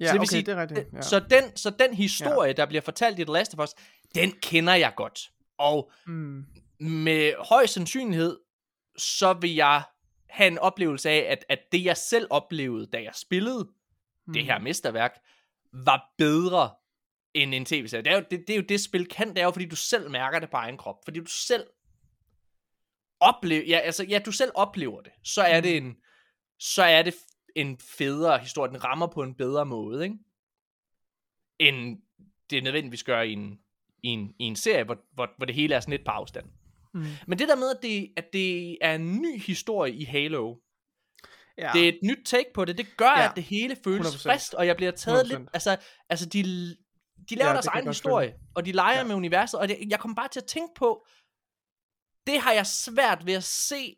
Ja, 0.00 0.06
Så 0.06 0.12
det 0.12 0.20
vil 0.20 0.20
okay, 0.20 0.26
sige, 0.30 0.42
det 0.42 0.52
er 0.52 0.60
rigtigt. 0.62 0.86
Ja. 0.92 1.02
Så, 1.02 1.20
den, 1.20 1.56
så 1.56 1.70
den 1.70 1.94
historie, 1.94 2.52
der 2.52 2.66
bliver 2.66 2.80
fortalt 2.82 3.18
i 3.18 3.24
The 3.24 3.32
Last 3.32 3.54
of 3.58 3.64
Us, 3.64 3.74
den 4.14 4.32
kender 4.32 4.74
jeg 4.74 4.92
godt. 4.96 5.30
Og 5.58 5.90
Mm. 6.06 6.44
med 6.80 7.32
høj 7.48 7.66
sandsynlighed, 7.66 8.38
så 8.98 9.32
vil 9.32 9.54
jeg 9.54 9.82
have 10.30 10.46
en 10.46 10.58
oplevelse 10.58 11.10
af, 11.10 11.26
at, 11.30 11.44
at 11.48 11.58
det 11.72 11.84
jeg 11.84 11.96
selv 11.96 12.26
oplevede, 12.30 12.86
da 12.86 13.02
jeg 13.02 13.12
spillede 13.14 13.68
Mm. 14.26 14.32
det 14.32 14.44
her 14.44 14.58
mesterværk, 14.58 15.18
var 15.72 16.14
bedre 16.18 16.70
end 17.34 17.54
en 17.54 17.64
tv-serie. 17.64 18.04
Det 18.04 18.12
er, 18.12 18.16
jo, 18.16 18.24
det, 18.30 18.44
det 18.46 18.50
er 18.50 18.56
jo 18.56 18.64
det, 18.68 18.80
spil 18.80 19.06
kan, 19.06 19.28
det 19.28 19.38
er 19.38 19.44
jo, 19.44 19.50
fordi 19.50 19.66
du 19.66 19.76
selv 19.76 20.10
mærker 20.10 20.38
det 20.38 20.50
på 20.50 20.56
egen 20.56 20.76
krop. 20.76 20.96
Fordi 21.04 21.20
du 21.20 21.26
selv 21.26 21.64
oplever, 23.20 23.64
ja, 23.66 23.78
altså, 23.78 24.04
ja, 24.04 24.18
du 24.26 24.32
selv 24.32 24.50
oplever 24.54 25.00
det. 25.00 25.12
Så 25.24 25.42
er 25.42 25.60
det 25.60 25.76
en, 25.76 25.96
så 26.58 26.82
er 26.82 27.02
det 27.02 27.14
en 27.54 27.78
federe 27.78 28.38
historie. 28.38 28.70
Den 28.72 28.84
rammer 28.84 29.06
på 29.06 29.22
en 29.22 29.34
bedre 29.34 29.66
måde, 29.66 30.04
ikke? 30.04 30.16
End 31.58 31.98
det 32.50 32.62
nødvendigvis 32.64 33.04
gør 33.04 33.20
i 33.20 33.32
en, 33.32 33.58
i 34.02 34.08
en, 34.08 34.34
i 34.38 34.44
en 34.44 34.56
serie, 34.56 34.84
hvor, 34.84 34.98
hvor, 35.12 35.28
hvor 35.36 35.46
det 35.46 35.54
hele 35.54 35.74
er 35.74 35.80
sådan 35.80 35.92
lidt 35.92 36.04
på 36.04 36.10
afstand. 36.10 36.46
Mm. 36.94 37.04
Men 37.26 37.38
det 37.38 37.48
der 37.48 37.56
med, 37.56 37.70
at 37.70 37.82
det, 37.82 38.12
at 38.16 38.32
det 38.32 38.78
er 38.80 38.94
en 38.94 39.16
ny 39.22 39.40
historie 39.40 39.94
i 39.94 40.04
Halo, 40.04 40.56
Ja. 41.58 41.70
det 41.74 41.84
er 41.84 41.88
et 41.88 41.98
nyt 42.02 42.18
take 42.24 42.50
på 42.54 42.64
det, 42.64 42.78
det 42.78 42.96
gør, 42.96 43.10
Ja. 43.20 43.28
at 43.30 43.36
det 43.36 43.44
hele 43.44 43.76
føles 43.84 44.06
100%. 44.06 44.28
friskt, 44.28 44.54
og 44.54 44.66
jeg 44.66 44.76
bliver 44.76 44.90
taget 44.92 45.20
100%. 45.26 45.28
lidt, 45.38 45.48
altså, 45.52 45.76
altså 46.08 46.26
de, 46.28 46.42
de 47.30 47.34
laver 47.34 47.48
Ja, 47.48 47.52
deres 47.52 47.66
egen 47.66 47.86
historie, 47.86 48.34
og 48.54 48.66
de 48.66 48.72
leger 48.72 48.92
Ja. 48.92 48.98
ja. 48.98 49.04
med 49.06 49.14
universet, 49.14 49.60
og 49.60 49.68
det, 49.68 49.78
jeg 49.90 50.00
kommer 50.00 50.14
bare 50.14 50.28
til 50.28 50.40
at 50.40 50.46
tænke 50.46 50.74
på, 50.76 51.06
det 52.26 52.40
har 52.40 52.52
jeg 52.52 52.66
svært 52.66 53.26
ved 53.26 53.34
at 53.34 53.44
se, 53.44 53.96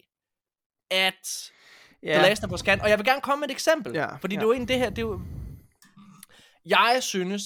at 0.90 1.52
ja. 2.02 2.12
The 2.18 2.28
Last 2.28 2.44
of 2.44 2.52
Us 2.52 2.62
kan, 2.62 2.80
og 2.80 2.90
jeg 2.90 2.98
vil 2.98 3.06
gerne 3.06 3.20
komme 3.20 3.40
med 3.40 3.48
et 3.48 3.52
eksempel, 3.52 3.94
Ja, 3.94 4.16
fordi 4.16 4.34
ja. 4.34 4.40
det 4.40 4.44
er 4.44 4.48
jo 4.48 4.52
egentlig 4.52 4.68
det 4.68 4.78
her, 4.78 4.90
det 4.90 4.98
er 4.98 5.02
jo, 5.02 5.20
jeg 6.66 6.98
synes, 7.00 7.42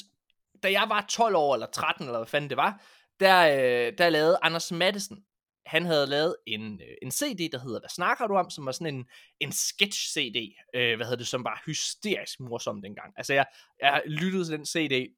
da 0.63 0.73
jeg 0.73 0.85
var 0.89 1.07
12 1.09 1.37
år, 1.37 1.55
eller 1.55 1.67
13, 1.67 2.07
eller 2.07 2.19
hvad 2.19 2.27
fanden 2.27 2.51
det 2.51 2.57
var, 2.57 2.83
der, 3.21 3.41
øh, 3.41 3.93
der 3.99 4.09
lavede 4.09 4.39
Anders 4.43 4.73
Madsen, 4.73 5.25
han 5.67 5.85
havde 5.85 6.07
lavet 6.07 6.37
en, 6.47 6.81
øh, 6.81 6.97
en 7.03 7.11
CD, 7.11 7.53
der 7.53 7.59
hedder 7.59 7.81
Hvad 7.81 7.89
snakker 7.89 8.27
du 8.27 8.37
om? 8.37 8.51
Som 8.51 8.67
var 8.67 8.73
sådan 8.73 8.95
en, 8.95 9.07
en 9.41 9.53
sketch-CD, 9.53 10.69
øh, 10.75 10.97
hvad 10.97 11.07
hedder 11.07 11.17
det, 11.17 11.27
som 11.27 11.45
var 11.45 11.63
hysterisk 11.67 12.41
morsom 12.41 12.83
dengang. 12.83 13.15
Altså, 13.17 13.35
jeg, 13.35 13.47
jeg 13.81 14.03
lyttede 14.07 14.45
til 14.45 14.59
den 14.59 14.67
CD 14.67 15.17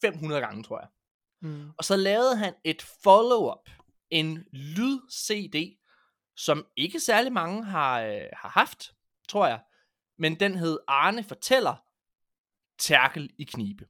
500 0.00 0.40
gange, 0.40 0.62
tror 0.62 0.80
jeg. 0.80 0.88
Mm. 1.42 1.70
Og 1.78 1.84
så 1.84 1.96
lavede 1.96 2.36
han 2.36 2.54
et 2.64 2.82
follow-up, 2.82 3.70
en 4.10 4.44
lyd-CD, 4.52 5.82
som 6.36 6.66
ikke 6.76 7.00
særlig 7.00 7.32
mange 7.32 7.64
har, 7.64 8.00
øh, 8.00 8.20
har 8.32 8.48
haft, 8.48 8.94
tror 9.28 9.46
jeg. 9.46 9.60
Men 10.18 10.34
den 10.40 10.54
hed 10.54 10.78
Arne 10.88 11.24
fortæller, 11.24 11.82
Tærkel 12.78 13.30
i 13.38 13.44
knibe. 13.44 13.86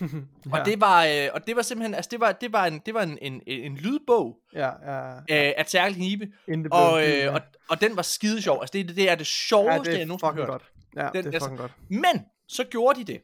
Og, 0.52 0.66
det 0.66 0.80
var, 0.80 1.04
øh, 1.04 1.28
og 1.34 1.46
det 1.46 1.56
var 1.56 1.62
simpelthen, 1.62 1.94
altså 1.94 2.08
det 2.10 2.20
var, 2.20 2.32
det 2.32 2.52
var 2.52 2.66
en, 2.66 2.78
det 2.86 2.94
var 2.94 3.02
en, 3.02 3.18
en, 3.22 3.42
en 3.46 3.76
lydbog 3.76 4.38
Ja, 4.52 4.92
ja. 4.92 5.16
øh, 5.18 5.54
af 5.56 5.66
Tærkel 5.66 5.96
i 5.96 5.98
knibe, 5.98 6.32
det 6.46 6.72
og, 6.72 7.02
øh, 7.02 7.08
ja. 7.18 7.34
og, 7.34 7.40
og 7.70 7.80
den 7.80 7.96
var 7.96 8.02
skide 8.02 8.42
sjov. 8.42 8.60
Altså 8.60 8.72
det, 8.72 8.88
det 8.96 9.10
er 9.10 9.14
det 9.14 9.20
ja, 9.20 9.24
sjoveste, 9.24 9.90
det 9.90 9.96
jeg 9.96 10.02
er 10.02 10.06
nogensinde 10.06 10.26
har 10.34 10.40
hørt. 10.40 10.48
godt. 10.48 10.72
Ja, 10.96 11.02
Den- 11.02 11.12
det 11.12 11.26
er 11.26 11.32
altså- 11.32 11.48
fucking 11.48 11.58
godt. 11.58 11.72
Men, 11.90 12.26
så 12.48 12.64
gjorde 12.64 13.00
de 13.00 13.04
det, 13.12 13.22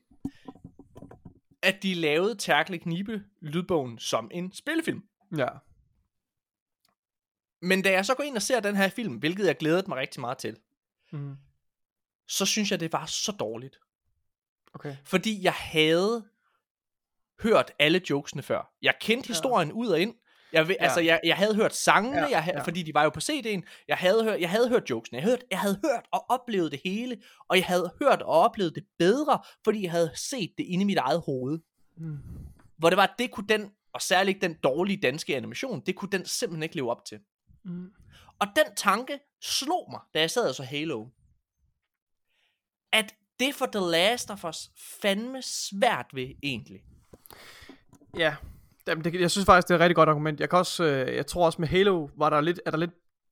at 1.62 1.82
de 1.82 1.94
lavede 1.94 2.34
Terkel 2.38 2.80
Knibe 2.80 3.22
lydbogen 3.42 3.98
som 3.98 4.30
en 4.34 4.52
spillefilm. 4.52 5.02
Ja. 5.36 5.48
Men 7.64 7.82
da 7.82 7.90
jeg 7.92 8.06
så 8.06 8.14
går 8.14 8.24
ind 8.24 8.36
og 8.36 8.42
ser 8.42 8.60
den 8.60 8.76
her 8.76 8.88
film, 8.88 9.14
hvilket 9.16 9.46
jeg 9.46 9.56
glædede 9.56 9.84
mig 9.88 9.98
rigtig 9.98 10.20
meget 10.20 10.38
til, 10.38 10.56
Mm. 11.12 11.34
så 12.28 12.46
synes 12.46 12.70
jeg, 12.70 12.80
det 12.80 12.92
var 12.92 13.06
så 13.06 13.32
dårligt. 13.32 13.78
Okay. 14.74 14.96
Fordi 15.04 15.42
jeg 15.44 15.52
havde 15.52 16.24
hørt 17.42 17.72
alle 17.78 18.00
jokesene 18.10 18.42
før. 18.42 18.72
Jeg 18.82 18.94
kendte 19.00 19.26
Ja. 19.28 19.32
historien 19.34 19.72
ud 19.72 19.88
og 19.88 20.00
ind. 20.00 20.14
Jeg, 20.52 20.68
ved, 20.68 20.76
Ja. 20.80 20.84
altså, 20.84 21.00
jeg, 21.00 21.20
jeg 21.24 21.36
havde 21.36 21.54
hørt 21.54 21.74
sangene, 21.74 22.16
Ja, 22.18 22.26
jeg, 22.30 22.44
ha- 22.44 22.52
ja. 22.54 22.62
fordi 22.62 22.82
de 22.82 22.94
var 22.94 23.02
jo 23.04 23.10
på 23.10 23.20
CD'en. 23.20 23.62
Jeg 23.88 23.96
havde, 23.96 24.24
hørt, 24.24 24.40
jeg 24.40 24.50
havde 24.50 24.68
hørt 24.68 24.90
jokesene. 24.90 25.16
Jeg, 25.18 25.24
hørte, 25.28 25.46
jeg 25.50 25.60
havde 25.60 25.80
hørt 25.84 26.04
og 26.12 26.30
oplevet 26.30 26.72
det 26.72 26.80
hele. 26.84 27.22
Og 27.48 27.56
jeg 27.56 27.64
havde 27.66 27.92
hørt 28.02 28.22
og 28.22 28.28
oplevet 28.34 28.74
det 28.74 28.84
bedre, 28.98 29.42
fordi 29.64 29.82
jeg 29.82 29.90
havde 29.90 30.10
set 30.14 30.54
det 30.58 30.64
inde 30.64 30.82
i 30.82 30.86
mit 30.86 30.98
eget 30.98 31.20
hoved. 31.26 31.58
Mm. 31.96 32.18
Hvor 32.78 32.90
det 32.90 32.96
var, 32.96 33.02
at 33.06 33.14
det 33.18 33.30
kunne 33.30 33.46
den, 33.48 33.70
og 33.92 34.02
særligt 34.02 34.42
den 34.42 34.54
dårlige 34.54 35.00
danske 35.02 35.36
animation, 35.36 35.80
det 35.86 35.96
kunne 35.96 36.10
den 36.10 36.26
simpelthen 36.26 36.62
ikke 36.62 36.76
leve 36.76 36.90
op 36.90 37.04
til. 37.04 37.20
Mm. 37.64 37.92
Og 38.38 38.46
den 38.56 38.74
tanke 38.76 39.18
slog 39.42 39.88
mig, 39.90 40.00
da 40.14 40.20
jeg 40.20 40.30
sad 40.30 40.48
og 40.48 40.54
så 40.54 40.62
Halo. 40.62 41.06
At 42.92 43.14
det 43.40 43.54
for 43.54 43.66
The 43.66 43.90
Last 43.90 44.30
of 44.30 44.44
Us 44.44 44.70
fandme 45.02 45.42
svært 45.42 46.06
ved 46.12 46.34
egentlig. 46.42 46.84
Ja, 48.16 48.36
Jamen, 48.88 49.04
det, 49.04 49.20
jeg 49.20 49.30
synes 49.30 49.46
faktisk, 49.46 49.68
det 49.68 49.74
er 49.74 49.78
et 49.78 49.80
rigtig 49.80 49.96
godt 49.96 50.08
argument. 50.08 50.40
Jeg 50.40 50.50
kan 50.50 50.58
også, 50.58 50.84
øh, 50.84 51.16
jeg 51.16 51.26
tror 51.26 51.46
også 51.46 51.60
med 51.60 51.68
Halo, 51.68 52.08
var 52.18 52.30
der 52.30 52.40
lidt, 52.40 52.60
er 52.66 52.70
der 52.70 52.78
lidt, 52.78 52.90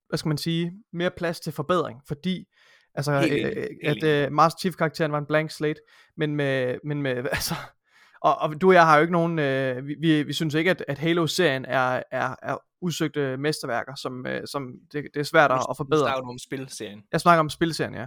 hvad 0.08 0.18
skal 0.18 0.28
man 0.28 0.38
sige, 0.38 0.72
mere 0.92 1.10
plads 1.10 1.40
til 1.40 1.52
forbedring, 1.52 2.00
fordi, 2.08 2.44
altså, 2.94 3.20
Helt 3.20 3.32
øh, 3.32 3.62
øh, 3.62 3.68
helt 3.82 4.04
at 4.04 4.26
øh, 4.26 4.32
Master 4.32 4.58
Chief 4.58 4.74
karakteren 4.74 5.12
var 5.12 5.18
en 5.18 5.26
blank 5.26 5.50
slate, 5.50 5.80
men 6.16 6.36
med, 6.36 6.78
men 6.84 7.02
med, 7.02 7.14
altså, 7.32 7.54
og, 8.22 8.38
og 8.38 8.60
du 8.60 8.68
og 8.68 8.74
jeg 8.74 8.86
har 8.86 8.96
jo 8.96 9.00
ikke 9.00 9.12
nogen, 9.12 9.38
øh, 9.38 9.86
vi, 9.86 9.94
vi, 10.00 10.22
vi 10.22 10.32
synes 10.32 10.54
ikke, 10.54 10.70
at, 10.70 10.84
at 10.88 10.98
Halo-serien 10.98 11.64
er, 11.64 12.02
er, 12.10 12.34
er 12.42 12.56
udsøgte 12.80 13.36
mesterværker, 13.36 13.94
som, 13.94 14.26
øh, 14.26 14.46
som 14.46 14.72
det, 14.92 15.04
det 15.14 15.20
er 15.20 15.24
svært 15.24 15.52
at, 15.52 15.66
at 15.70 15.76
forbedre. 15.76 16.04
snakker 16.04 16.22
du 16.22 16.28
om 16.28 16.38
spilserien. 16.38 17.02
Jeg 17.12 17.20
snakker 17.20 17.40
om 17.40 17.50
spilserien, 17.50 17.94
ja. 17.94 18.06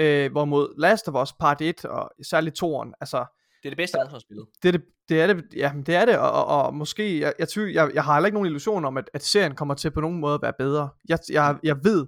Øh, 0.00 0.32
hvorimod 0.32 0.74
Last 0.78 1.08
of 1.08 1.22
Us 1.22 1.32
Part 1.32 1.60
1, 1.60 1.84
og 1.84 2.10
særligt 2.22 2.62
2'eren, 2.62 2.92
altså, 3.00 3.24
Det 3.62 3.68
er 3.68 3.70
det 3.70 3.76
bedste, 3.76 3.98
jeg 3.98 4.08
har 4.10 4.18
spillet. 4.18 4.46
det 4.62 4.68
er 4.68 4.72
det, 4.72 4.82
det 5.08 5.20
er 5.20 5.26
det, 5.26 5.44
ja, 5.56 5.72
det 5.86 5.94
er 5.94 6.04
det, 6.04 6.18
og, 6.18 6.32
og, 6.32 6.66
og 6.66 6.74
måske, 6.74 7.20
jeg, 7.20 7.32
jeg, 7.38 7.48
jeg, 7.56 7.90
jeg 7.94 8.04
har 8.04 8.14
heller 8.14 8.26
ikke 8.26 8.36
nogen 8.36 8.46
illusion 8.46 8.84
om, 8.84 8.96
at, 8.96 9.10
at 9.14 9.22
serien 9.24 9.54
kommer 9.54 9.74
til 9.74 9.90
på 9.90 10.00
nogen 10.00 10.20
måde 10.20 10.34
at 10.34 10.42
være 10.42 10.52
bedre. 10.58 10.88
Jeg, 11.08 11.18
jeg, 11.30 11.56
jeg 11.62 11.76
ved, 11.84 12.06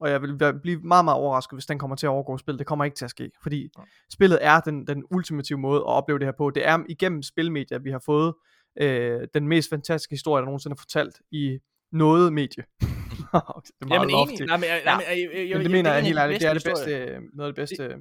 og 0.00 0.10
jeg 0.10 0.22
vil 0.22 0.38
blive 0.62 0.80
meget, 0.80 1.04
meget 1.04 1.18
overrasket, 1.18 1.56
hvis 1.56 1.66
den 1.66 1.78
kommer 1.78 1.96
til 1.96 2.06
at 2.06 2.10
overgå 2.10 2.38
spillet. 2.38 2.58
Det 2.58 2.66
kommer 2.66 2.84
ikke 2.84 2.94
til 2.96 3.04
at 3.04 3.10
ske, 3.10 3.30
fordi 3.42 3.68
Nej. 3.76 3.86
spillet 4.12 4.38
er 4.42 4.60
den, 4.60 4.86
den 4.86 5.04
ultimative 5.10 5.58
måde 5.58 5.80
at 5.80 5.86
opleve 5.86 6.18
det 6.18 6.26
her 6.26 6.32
på. 6.38 6.50
Det 6.50 6.66
er 6.66 6.78
igennem 6.88 7.22
spilmedier, 7.22 7.78
vi 7.78 7.90
har 7.90 7.98
fået 7.98 8.34
øh, 8.80 9.28
den 9.34 9.48
mest 9.48 9.70
fantastiske 9.70 10.12
historie, 10.12 10.40
der 10.40 10.44
nogensinde 10.46 10.74
er 10.74 10.78
fortalt 10.78 11.20
i 11.30 11.58
noget 11.92 12.32
medie. 12.32 12.64
det 12.80 12.84
er 13.32 13.86
meget 13.86 14.00
Jamen 14.00 14.10
lofty. 14.10 14.42
Nej, 14.42 14.56
men, 14.56 14.64
Ja. 14.64 14.84
nej, 14.84 14.94
men, 14.94 15.04
jeg, 15.08 15.30
jeg, 15.34 15.48
jeg, 15.48 15.56
Men 15.56 15.62
det 15.64 15.70
mener 15.70 15.92
jeg 15.92 16.02
helt 16.02 16.18
ærligt, 16.18 16.40
det 16.40 16.48
er 16.48 16.54
det 16.54 16.64
bedste, 16.64 17.20
noget 17.32 17.48
af 17.48 17.54
det 17.54 17.68
bedste. 17.68 17.96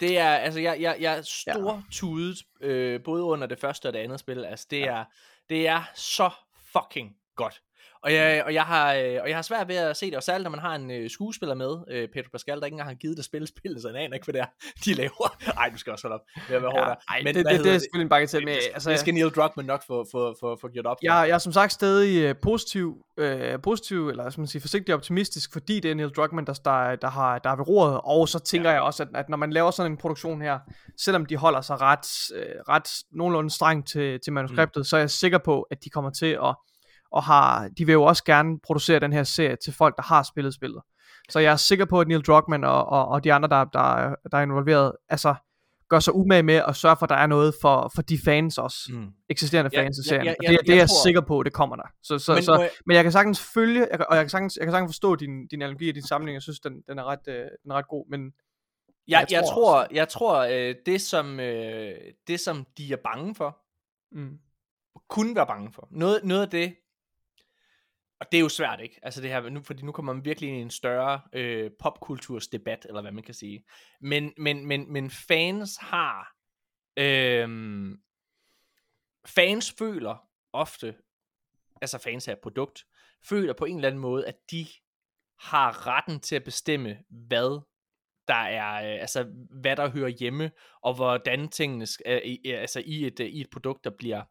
Det 0.00 0.18
er, 0.18 0.28
altså, 0.30 0.60
jeg, 0.60 0.76
jeg, 0.80 0.96
jeg 1.00 1.18
er 1.18 1.22
stor 1.22 1.82
tudet, 1.92 2.36
øh, 2.60 3.00
både 3.04 3.22
under 3.22 3.46
det 3.46 3.58
første 3.58 3.86
og 3.86 3.92
det 3.92 3.98
andet 3.98 4.20
spil. 4.20 4.44
Altså, 4.44 4.66
det, 4.70 4.78
Ja. 4.78 4.86
er, 4.86 5.04
det 5.48 5.68
er 5.68 5.82
så 5.94 6.30
fucking 6.72 7.16
godt. 7.36 7.62
Og 8.06 8.12
jeg, 8.12 8.42
og, 8.46 8.54
jeg 8.54 8.62
har, 8.62 8.94
øh, 8.94 9.18
og 9.22 9.28
jeg 9.28 9.36
har 9.36 9.42
svært 9.42 9.68
ved 9.68 9.76
at 9.76 9.96
se 9.96 10.06
det, 10.06 10.16
og 10.16 10.22
særligt 10.22 10.42
når 10.42 10.50
man 10.50 10.60
har 10.60 10.74
en 10.74 10.90
øh, 10.90 11.10
skuespiller 11.10 11.54
med, 11.54 11.76
øh, 11.90 12.08
Pedro 12.08 12.28
Pascal, 12.32 12.58
der 12.58 12.64
ikke 12.64 12.74
engang 12.74 12.90
har 12.90 12.94
givet 12.94 13.16
det 13.16 13.24
spille 13.24 13.46
spillet, 13.46 13.82
så 13.82 13.88
han 13.88 13.96
aner 13.96 14.14
ikke, 14.14 14.24
hvad 14.24 14.32
det 14.32 14.40
er, 14.40 14.46
de 14.84 14.94
laver. 14.94 15.36
Ej, 15.58 15.68
du 15.68 15.78
skal 15.78 15.92
også 15.92 16.08
holde 16.08 16.14
op 16.14 16.20
med 16.48 16.56
at 16.56 16.62
være 16.62 16.70
hård 16.70 16.82
Ja, 16.82 16.88
der. 16.88 16.96
ej, 17.08 17.20
Men 17.24 17.34
det, 17.34 17.46
det, 17.46 17.64
det, 17.64 17.74
er 17.74 17.78
selvfølgelig 17.78 18.04
en 18.04 18.08
bagatell, 18.08 18.44
men 18.44 18.54
det, 18.54 18.62
altså, 18.74 18.90
det 18.90 18.98
skal 18.98 19.14
Neil 19.14 19.30
Druckmann 19.30 19.66
nok 19.66 19.82
få, 19.86 20.06
få, 20.12 20.36
få, 20.40 20.58
få 20.60 20.68
gjort 20.68 20.86
op. 20.86 20.96
Jeg, 21.02 21.24
jeg 21.28 21.34
er 21.34 21.38
som 21.38 21.52
sagt 21.52 21.72
stadig 21.72 22.22
øh, 22.22 22.34
positiv, 22.42 22.96
øh, 23.16 23.60
positiv, 23.62 24.08
eller 24.08 24.30
skal 24.30 24.40
man 24.40 24.48
sige 24.48 24.60
forsigtig 24.60 24.94
optimistisk, 24.94 25.52
fordi 25.52 25.80
det 25.80 25.90
er 25.90 25.94
Neil 25.94 26.10
Druckmann, 26.10 26.46
der, 26.46 26.52
der, 26.52 26.96
der, 26.96 27.08
har, 27.08 27.38
der 27.38 27.50
er 27.50 27.56
ved 27.56 27.68
roret, 27.68 28.00
og 28.04 28.28
så 28.28 28.38
tænker 28.38 28.70
ja. 28.70 28.74
jeg 28.74 28.82
også, 28.82 29.02
at, 29.02 29.08
at 29.14 29.28
når 29.28 29.36
man 29.36 29.52
laver 29.52 29.70
sådan 29.70 29.92
en 29.92 29.98
produktion 29.98 30.42
her, 30.42 30.58
selvom 30.98 31.26
de 31.26 31.36
holder 31.36 31.60
sig 31.60 31.80
ret, 31.80 32.30
øh, 32.34 32.44
ret 32.68 32.88
nogenlunde 33.12 33.50
strengt 33.50 33.88
til, 33.88 34.20
til 34.20 34.32
manuskriptet, 34.32 34.80
mm. 34.80 34.84
så 34.84 34.96
er 34.96 35.00
jeg 35.00 35.10
sikker 35.10 35.38
på, 35.38 35.62
at 35.62 35.84
de 35.84 35.90
kommer 35.90 36.10
til 36.10 36.26
at, 36.26 36.54
og 37.16 37.22
har, 37.22 37.68
de 37.78 37.86
vil 37.86 37.92
jo 37.92 38.02
også 38.02 38.24
gerne 38.24 38.58
producere 38.66 39.00
den 39.00 39.12
her 39.12 39.22
serie 39.24 39.56
til 39.64 39.72
folk, 39.72 39.96
der 39.96 40.02
har 40.02 40.22
spillet 40.22 40.54
spillet. 40.54 40.82
Så 41.30 41.38
jeg 41.38 41.52
er 41.52 41.56
sikker 41.56 41.84
på, 41.84 42.00
at 42.00 42.08
Neil 42.08 42.20
Druckmann 42.22 42.64
og, 42.64 42.86
og, 42.86 43.08
og 43.08 43.24
de 43.24 43.32
andre, 43.32 43.48
der, 43.48 43.64
der, 43.64 43.94
er- 43.96 44.14
der 44.32 44.38
er 44.38 44.42
involveret, 44.42 44.92
altså 45.08 45.34
gør 45.88 45.98
sig 46.00 46.14
umage 46.14 46.42
med 46.42 46.54
at 46.54 46.76
sørge 46.76 46.96
for, 46.96 47.06
at 47.06 47.10
der 47.10 47.16
er 47.16 47.26
noget 47.26 47.54
for, 47.60 47.90
for 47.94 48.02
de 48.02 48.18
fans 48.24 48.58
også 48.58 48.78
Mm. 48.92 49.06
eksisterende 49.28 49.70
Ja, 49.74 49.80
fans 49.82 49.98
af 49.98 50.02
ja, 50.02 50.08
serien. 50.08 50.24
ja, 50.26 50.30
Og 50.30 50.36
ja, 50.42 50.48
det, 50.48 50.54
er- 50.58 50.62
det 50.62 50.68
jeg 50.68 50.74
er 50.74 50.78
jeg 50.78 50.88
tror- 50.88 51.02
sikker 51.06 51.20
på, 51.20 51.42
det 51.42 51.52
kommer 51.52 51.76
der. 51.76 51.86
Så, 52.02 52.18
så, 52.18 52.34
Men 52.34 52.42
så, 52.42 52.54
jeg- 52.54 52.70
men 52.86 52.94
jeg 52.96 53.02
kan 53.04 53.12
sagtens 53.12 53.40
følge, 53.54 53.80
jeg, 53.90 53.98
kan- 53.98 54.06
og 54.10 54.16
jeg 54.16 54.24
kan 54.24 54.30
sagtens, 54.30 54.56
jeg 54.56 54.66
kan 54.66 54.72
sagtens 54.72 54.88
forstå 54.88 55.14
din, 55.14 55.46
din 55.46 55.62
analogi 55.62 55.88
og 55.88 55.94
din 55.94 56.02
samling. 56.06 56.34
Jeg 56.34 56.42
synes, 56.42 56.60
den, 56.60 56.72
den, 56.88 56.98
er, 56.98 57.04
ret, 57.04 57.28
øh, 57.28 57.34
den 57.62 57.70
er 57.70 57.74
ret 57.74 57.88
god. 57.88 58.06
Men 58.10 58.20
Jeg, 58.20 58.32
jeg 59.08 59.26
jeg 59.30 59.42
tror 59.52 59.72
tror, 59.72 59.86
jeg 59.94 60.08
tror, 60.08 60.34
øh, 60.68 60.74
det 60.86 61.00
som, 61.00 61.40
øh, 61.40 61.94
det 62.26 62.40
som 62.40 62.66
de 62.78 62.92
er 62.92 62.96
bange 63.04 63.34
for, 63.34 63.56
mm, 64.12 64.38
kunne 65.08 65.36
være 65.36 65.46
bange 65.46 65.72
for. 65.72 65.88
Noget, 65.90 66.20
noget 66.24 66.42
af 66.42 66.48
det, 66.50 66.74
og 68.20 68.26
det 68.32 68.38
er 68.38 68.42
jo 68.42 68.48
svært, 68.48 68.80
ikke? 68.80 69.00
Altså 69.02 69.22
det 69.22 69.30
her, 69.30 69.50
nu, 69.50 69.62
fordi 69.62 69.82
nu 69.82 69.92
kommer 69.92 70.12
man 70.12 70.24
virkelig 70.24 70.48
ind 70.48 70.58
i 70.58 70.62
en 70.62 70.70
større 70.70 71.20
øh, 71.32 71.70
popkultursdebat, 71.78 72.86
eller 72.88 73.00
hvad 73.00 73.12
man 73.12 73.24
kan 73.24 73.34
sige. 73.34 73.64
Men, 74.00 74.32
men, 74.38 74.66
men, 74.66 74.92
men 74.92 75.10
fans 75.10 75.76
har, 75.76 76.34
øh, 76.96 77.48
fans 79.26 79.74
føler 79.78 80.28
ofte, 80.52 80.96
altså 81.82 81.98
fans 81.98 82.28
af 82.28 82.32
et 82.32 82.40
produkt, 82.42 82.84
føler 83.28 83.52
på 83.52 83.64
en 83.64 83.76
eller 83.76 83.88
anden 83.88 84.00
måde, 84.00 84.26
at 84.26 84.36
de 84.50 84.66
har 85.40 85.86
retten 85.86 86.20
til 86.20 86.36
at 86.36 86.44
bestemme, 86.44 86.98
hvad 87.08 87.60
der 88.28 88.34
er, 88.34 88.94
øh, 88.94 89.00
altså 89.00 89.26
hvad 89.60 89.76
der 89.76 89.90
hører 89.90 90.08
hjemme, 90.08 90.50
og 90.82 90.94
hvordan 90.94 91.48
tingene, 91.48 91.86
øh, 92.06 92.36
altså 92.44 92.82
i 92.86 93.06
et, 93.06 93.20
øh, 93.20 93.26
i 93.26 93.40
et 93.40 93.50
produkt, 93.50 93.84
der 93.84 93.90
bliver 93.98 94.22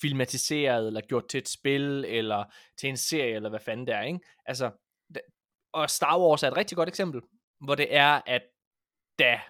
filmatiseret, 0.00 0.86
eller 0.86 1.00
gjort 1.00 1.28
til 1.28 1.38
et 1.38 1.48
spil, 1.48 2.04
eller 2.04 2.44
til 2.78 2.88
en 2.88 2.96
serie, 2.96 3.34
eller 3.34 3.48
hvad 3.50 3.60
fanden 3.60 3.86
det 3.86 3.94
er, 3.94 4.02
ikke? 4.02 4.20
Altså, 4.46 4.70
og 5.72 5.90
Star 5.90 6.18
Wars 6.20 6.42
er 6.42 6.48
et 6.48 6.56
rigtig 6.56 6.76
godt 6.76 6.88
eksempel, 6.88 7.20
hvor 7.60 7.74
det 7.74 7.94
er, 7.96 8.20
at 8.26 8.42
da 9.18 9.40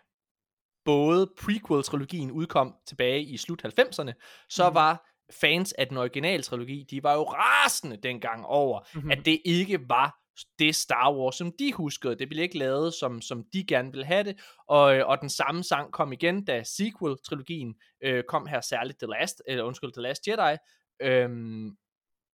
både 0.85 1.33
prequel-trilogien 1.41 2.31
udkom 2.31 2.75
tilbage 2.87 3.23
i 3.23 3.37
slut 3.37 3.63
90'erne, 3.65 4.13
så 4.49 4.69
Mhm. 4.69 4.75
var 4.75 5.11
fans 5.33 5.73
af 5.73 5.89
den 5.89 5.97
originale 5.97 6.43
trilogi, 6.43 6.83
de 6.91 7.03
var 7.03 7.15
jo 7.15 7.23
rasende 7.23 7.97
dengang 7.97 8.47
over, 8.47 8.81
Mhm. 8.95 9.11
at 9.11 9.25
det 9.27 9.43
ikke 9.45 9.89
var 9.89 10.21
det 10.59 10.75
Star 10.75 11.15
Wars, 11.15 11.35
som 11.37 11.53
de 11.59 11.73
huskede. 11.73 12.19
Det 12.19 12.29
blev 12.29 12.43
ikke 12.43 12.59
lavet, 12.59 12.95
som, 12.95 13.21
som 13.21 13.45
de 13.53 13.65
gerne 13.65 13.91
ville 13.91 14.05
have 14.05 14.25
det. 14.25 14.41
Og, 14.69 14.97
øh, 14.97 15.09
og 15.09 15.21
den 15.21 15.31
samme 15.31 15.63
sang 15.63 15.93
kom 15.93 16.13
igen, 16.13 16.45
da 16.45 16.63
sequel-trilogien 16.63 17.75
øh, 18.01 18.25
kom 18.29 18.47
her 18.47 18.61
særligt 18.61 18.99
The 18.99 19.07
Last, 19.07 19.43
eller 19.47 19.65
undskyld, 19.65 19.93
The 19.93 20.03
Last 20.03 20.29
Jedi, 20.29 20.57
øh, 21.01 21.31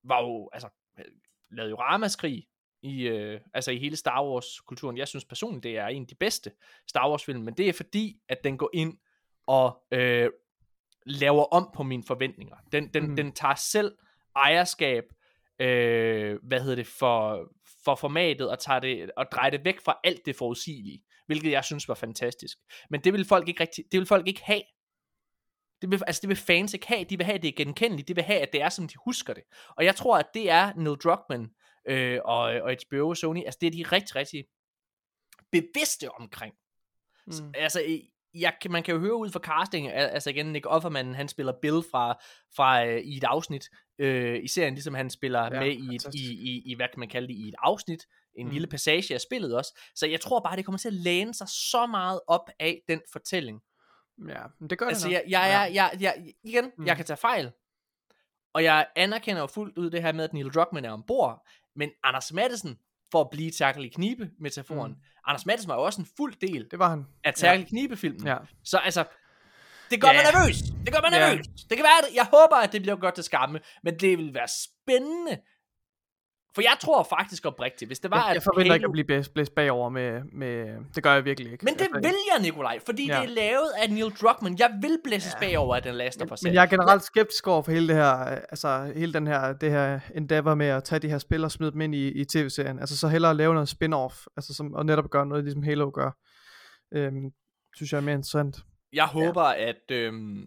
var 0.04 0.22
jo, 0.22 0.50
altså, 0.52 0.68
øh, 0.98 1.04
lavede 1.50 1.70
jo 1.70 1.76
ramaskrig 1.76 2.46
i, 2.82 3.02
øh, 3.02 3.40
altså 3.54 3.70
i 3.70 3.78
hele 3.78 3.96
Star 3.96 4.24
Wars-kulturen. 4.24 4.98
Jeg 4.98 5.08
synes 5.08 5.24
personligt, 5.24 5.62
det 5.62 5.78
er 5.78 5.86
en 5.86 6.02
af 6.02 6.08
de 6.08 6.14
bedste 6.14 6.52
Star 6.88 7.10
Wars-film, 7.10 7.40
men 7.40 7.54
det 7.54 7.68
er 7.68 7.72
fordi, 7.72 8.20
at 8.28 8.44
den 8.44 8.58
går 8.58 8.70
ind 8.74 8.98
og 9.46 9.82
øh, 9.90 10.30
laver 11.06 11.44
om 11.44 11.70
på 11.74 11.82
mine 11.82 12.04
forventninger. 12.06 12.56
Den, 12.72 12.88
den, 12.88 13.06
mm. 13.06 13.16
den 13.16 13.32
tager 13.32 13.54
selv 13.54 13.94
ejerskab, 14.36 15.04
øh, 15.58 16.38
hvad 16.42 16.60
hedder 16.60 16.76
det, 16.76 16.86
for, 16.86 17.48
for 17.84 17.94
formatet, 17.94 18.50
og, 18.50 18.58
tager 18.58 18.80
det, 18.80 19.10
og 19.16 19.26
drejer 19.32 19.50
det 19.50 19.64
væk 19.64 19.80
fra 19.80 20.00
alt 20.04 20.26
det 20.26 20.36
forudsigelige, 20.36 21.02
hvilket 21.26 21.50
jeg 21.50 21.64
synes 21.64 21.88
var 21.88 21.94
fantastisk. 21.94 22.58
Men 22.90 23.00
det 23.00 23.12
vil 23.12 23.24
folk 23.24 23.48
ikke 23.48 23.60
rigtig, 23.60 23.84
det 23.92 23.98
vil 23.98 24.06
folk 24.06 24.28
ikke 24.28 24.44
have. 24.44 24.62
Det 25.82 25.90
vil, 25.90 26.02
altså 26.06 26.20
det 26.20 26.28
vil 26.28 26.36
fans 26.36 26.74
ikke 26.74 26.86
have, 26.86 27.04
de 27.04 27.16
vil 27.16 27.26
have 27.26 27.38
det 27.38 27.56
genkendeligt, 27.56 28.08
de 28.08 28.14
vil 28.14 28.24
have, 28.24 28.40
at 28.40 28.52
det 28.52 28.62
er, 28.62 28.68
som 28.68 28.88
de 28.88 28.94
husker 29.04 29.34
det. 29.34 29.42
Og 29.76 29.84
jeg 29.84 29.96
tror, 29.96 30.18
at 30.18 30.26
det 30.34 30.50
er 30.50 30.72
Neil 30.76 30.96
Druckmann 30.96 31.50
øh, 31.88 32.18
og, 32.24 32.40
og 32.40 32.76
HBO 32.86 33.08
og 33.08 33.16
Sony, 33.16 33.44
altså 33.44 33.58
det 33.60 33.66
er 33.66 33.70
de 33.70 33.82
rigtig, 33.82 34.16
rigtig 34.16 34.44
bevidste 35.52 36.10
omkring. 36.10 36.54
mm. 37.26 37.54
Altså, 37.54 37.82
jeg, 38.34 38.52
man 38.70 38.82
kan 38.82 38.94
jo 38.94 39.00
høre 39.00 39.14
ud 39.16 39.30
fra 39.30 39.40
casting, 39.40 39.88
al- 39.88 40.08
altså 40.10 40.30
igen, 40.30 40.46
Nick 40.52 40.66
Offerman, 40.68 41.14
han 41.14 41.28
spiller 41.28 41.52
Bill 41.62 41.82
fra, 41.90 42.18
fra 42.56 42.86
øh, 42.86 43.00
i 43.00 43.16
et 43.16 43.24
afsnit 43.24 43.64
øh, 43.98 44.44
i 44.44 44.48
serien, 44.48 44.74
ligesom 44.74 44.94
han 44.94 45.10
spiller 45.10 45.42
Ja, 45.54 45.60
med 45.60 45.68
i, 45.72 45.94
et, 45.94 46.14
i, 46.14 46.32
i, 46.32 46.62
i, 46.66 46.74
hvad 46.74 46.88
kan 46.88 47.00
man 47.00 47.08
kalde 47.08 47.28
det, 47.28 47.34
i 47.34 47.48
et 47.48 47.54
afsnit, 47.58 48.06
en 48.36 48.46
Mm. 48.46 48.52
lille 48.52 48.66
passage 48.68 49.14
af 49.14 49.20
spillet 49.20 49.56
også. 49.56 49.78
Så 49.94 50.06
jeg 50.06 50.20
tror 50.20 50.40
bare, 50.40 50.56
det 50.56 50.64
kommer 50.64 50.78
til 50.78 50.88
at 50.88 50.94
læne 50.94 51.34
sig 51.34 51.48
så 51.48 51.86
meget 51.86 52.20
op 52.26 52.50
af 52.60 52.82
den 52.88 53.00
fortælling. 53.12 53.60
ja, 54.28 54.42
men 54.60 54.70
det 54.70 54.78
gør 54.78 54.86
Altså, 54.86 55.08
det 55.08 55.12
jeg, 55.14 55.22
nok. 55.24 55.30
jeg, 55.30 55.70
Ja. 55.74 55.82
jeg, 55.82 55.90
jeg, 55.92 56.00
jeg, 56.00 56.32
igen, 56.44 56.72
mm. 56.78 56.86
jeg 56.86 56.96
kan 56.96 57.04
tage 57.04 57.16
fejl, 57.16 57.50
og 58.54 58.64
jeg 58.64 58.86
anerkender 58.96 59.40
jo 59.40 59.46
fuldt 59.46 59.78
ud 59.78 59.90
det 59.90 60.02
her 60.02 60.12
med, 60.12 60.24
at 60.24 60.32
Neil 60.32 60.50
Druckmann 60.50 60.86
er 60.86 60.90
ombord, 60.92 61.48
men 61.76 61.90
Anders 62.02 62.32
Madsen, 62.32 62.78
for 63.12 63.20
at 63.20 63.30
blive 63.30 63.50
Terkel 63.50 63.84
i 63.84 63.88
knibe 63.88 64.30
metaforen. 64.40 64.90
Mm. 64.92 64.98
Anders 65.26 65.46
Madsen 65.46 65.68
var 65.68 65.74
jo 65.74 65.82
også 65.82 66.00
en 66.00 66.06
fuld 66.16 66.34
del 66.40 66.66
Det 66.70 66.78
var 66.78 66.88
han. 66.90 67.04
af 67.24 67.32
Terkel 67.36 67.62
i 67.66 67.68
knibe 67.68 67.96
filmen. 67.96 68.26
Ja. 68.26 68.36
Så 68.64 68.76
altså, 68.78 69.04
det 69.90 70.00
gør 70.00 70.08
Ja. 70.08 70.14
mig 70.14 70.22
nervøs. 70.32 70.56
Det 70.84 70.92
gør 70.94 71.00
mig 71.00 71.12
Ja. 71.12 71.28
nervøs. 71.28 71.46
Det 71.46 71.76
kan 71.76 71.82
være, 71.84 72.08
at 72.08 72.14
jeg 72.14 72.24
håber, 72.24 72.56
at 72.56 72.72
det 72.72 72.82
bliver 72.82 72.96
godt 72.96 73.14
til 73.14 73.24
skamme, 73.24 73.60
men 73.82 73.98
det 74.00 74.18
vil 74.18 74.34
være 74.34 74.48
spændende. 74.48 75.38
For 76.54 76.62
jeg 76.62 76.76
tror 76.80 77.02
faktisk 77.02 77.46
oprigtigt, 77.46 77.88
hvis 77.88 77.98
det 78.00 78.10
var, 78.10 78.16
Jeg, 78.16 78.26
jeg 78.28 78.36
at 78.36 78.42
forventer 78.42 78.74
ikke 78.74 78.84
Halo- 78.84 78.88
at 78.88 78.92
blive 78.92 79.04
blæst, 79.04 79.34
blæst 79.34 79.54
bagover 79.54 79.88
med, 79.88 80.22
med... 80.32 80.66
Det 80.94 81.02
gør 81.02 81.12
jeg 81.14 81.24
virkelig 81.24 81.52
ikke. 81.52 81.64
Men 81.64 81.74
det 81.74 81.80
Altså, 81.80 82.00
vil 82.00 82.14
jeg, 82.34 82.42
Nikolaj, 82.42 82.78
fordi 82.86 83.06
Ja. 83.08 83.20
det 83.20 83.24
er 83.24 83.34
lavet 83.34 83.70
af 83.82 83.90
Neil 83.90 84.10
Druckmann. 84.10 84.58
Jeg 84.58 84.78
vil 84.82 84.98
blæses 85.04 85.32
ja. 85.40 85.46
bagover 85.46 85.76
af 85.76 85.82
den 85.82 85.94
Last 85.94 86.22
of 86.22 86.32
Us. 86.32 86.42
Men 86.42 86.54
jeg 86.54 86.62
er 86.62 86.66
generelt 86.66 87.02
skeptisk 87.02 87.46
over 87.46 87.62
for 87.62 87.72
hele 87.72 87.88
det 87.88 87.96
her, 87.96 88.10
altså 88.24 88.92
hele 88.96 89.12
den 89.12 89.26
her, 89.26 89.52
det 89.52 89.70
her 89.70 90.00
endeavor 90.14 90.54
med 90.54 90.66
at 90.66 90.84
tage 90.84 90.98
de 90.98 91.08
her 91.08 91.18
spil 91.18 91.44
og 91.44 91.50
smide 91.52 91.72
dem 91.72 91.80
ind 91.80 91.94
i, 91.94 92.08
i 92.08 92.24
tv-serien. 92.24 92.78
Altså 92.78 92.96
så 92.96 93.08
hellere 93.08 93.34
lave 93.34 93.54
noget 93.54 93.68
spin-off, 93.68 94.24
altså 94.36 94.54
som, 94.54 94.74
og 94.74 94.86
netop 94.86 95.10
gøre 95.10 95.26
noget, 95.26 95.44
ligesom 95.44 95.62
Halo 95.62 95.90
gør. 95.94 96.10
Øhm, 96.94 97.30
synes 97.76 97.92
jeg 97.92 97.98
er 97.98 98.02
mere 98.02 98.14
interessant. 98.14 98.56
Jeg 98.92 99.04
håber, 99.06 99.42
at 99.42 99.90
øhm, 99.90 100.44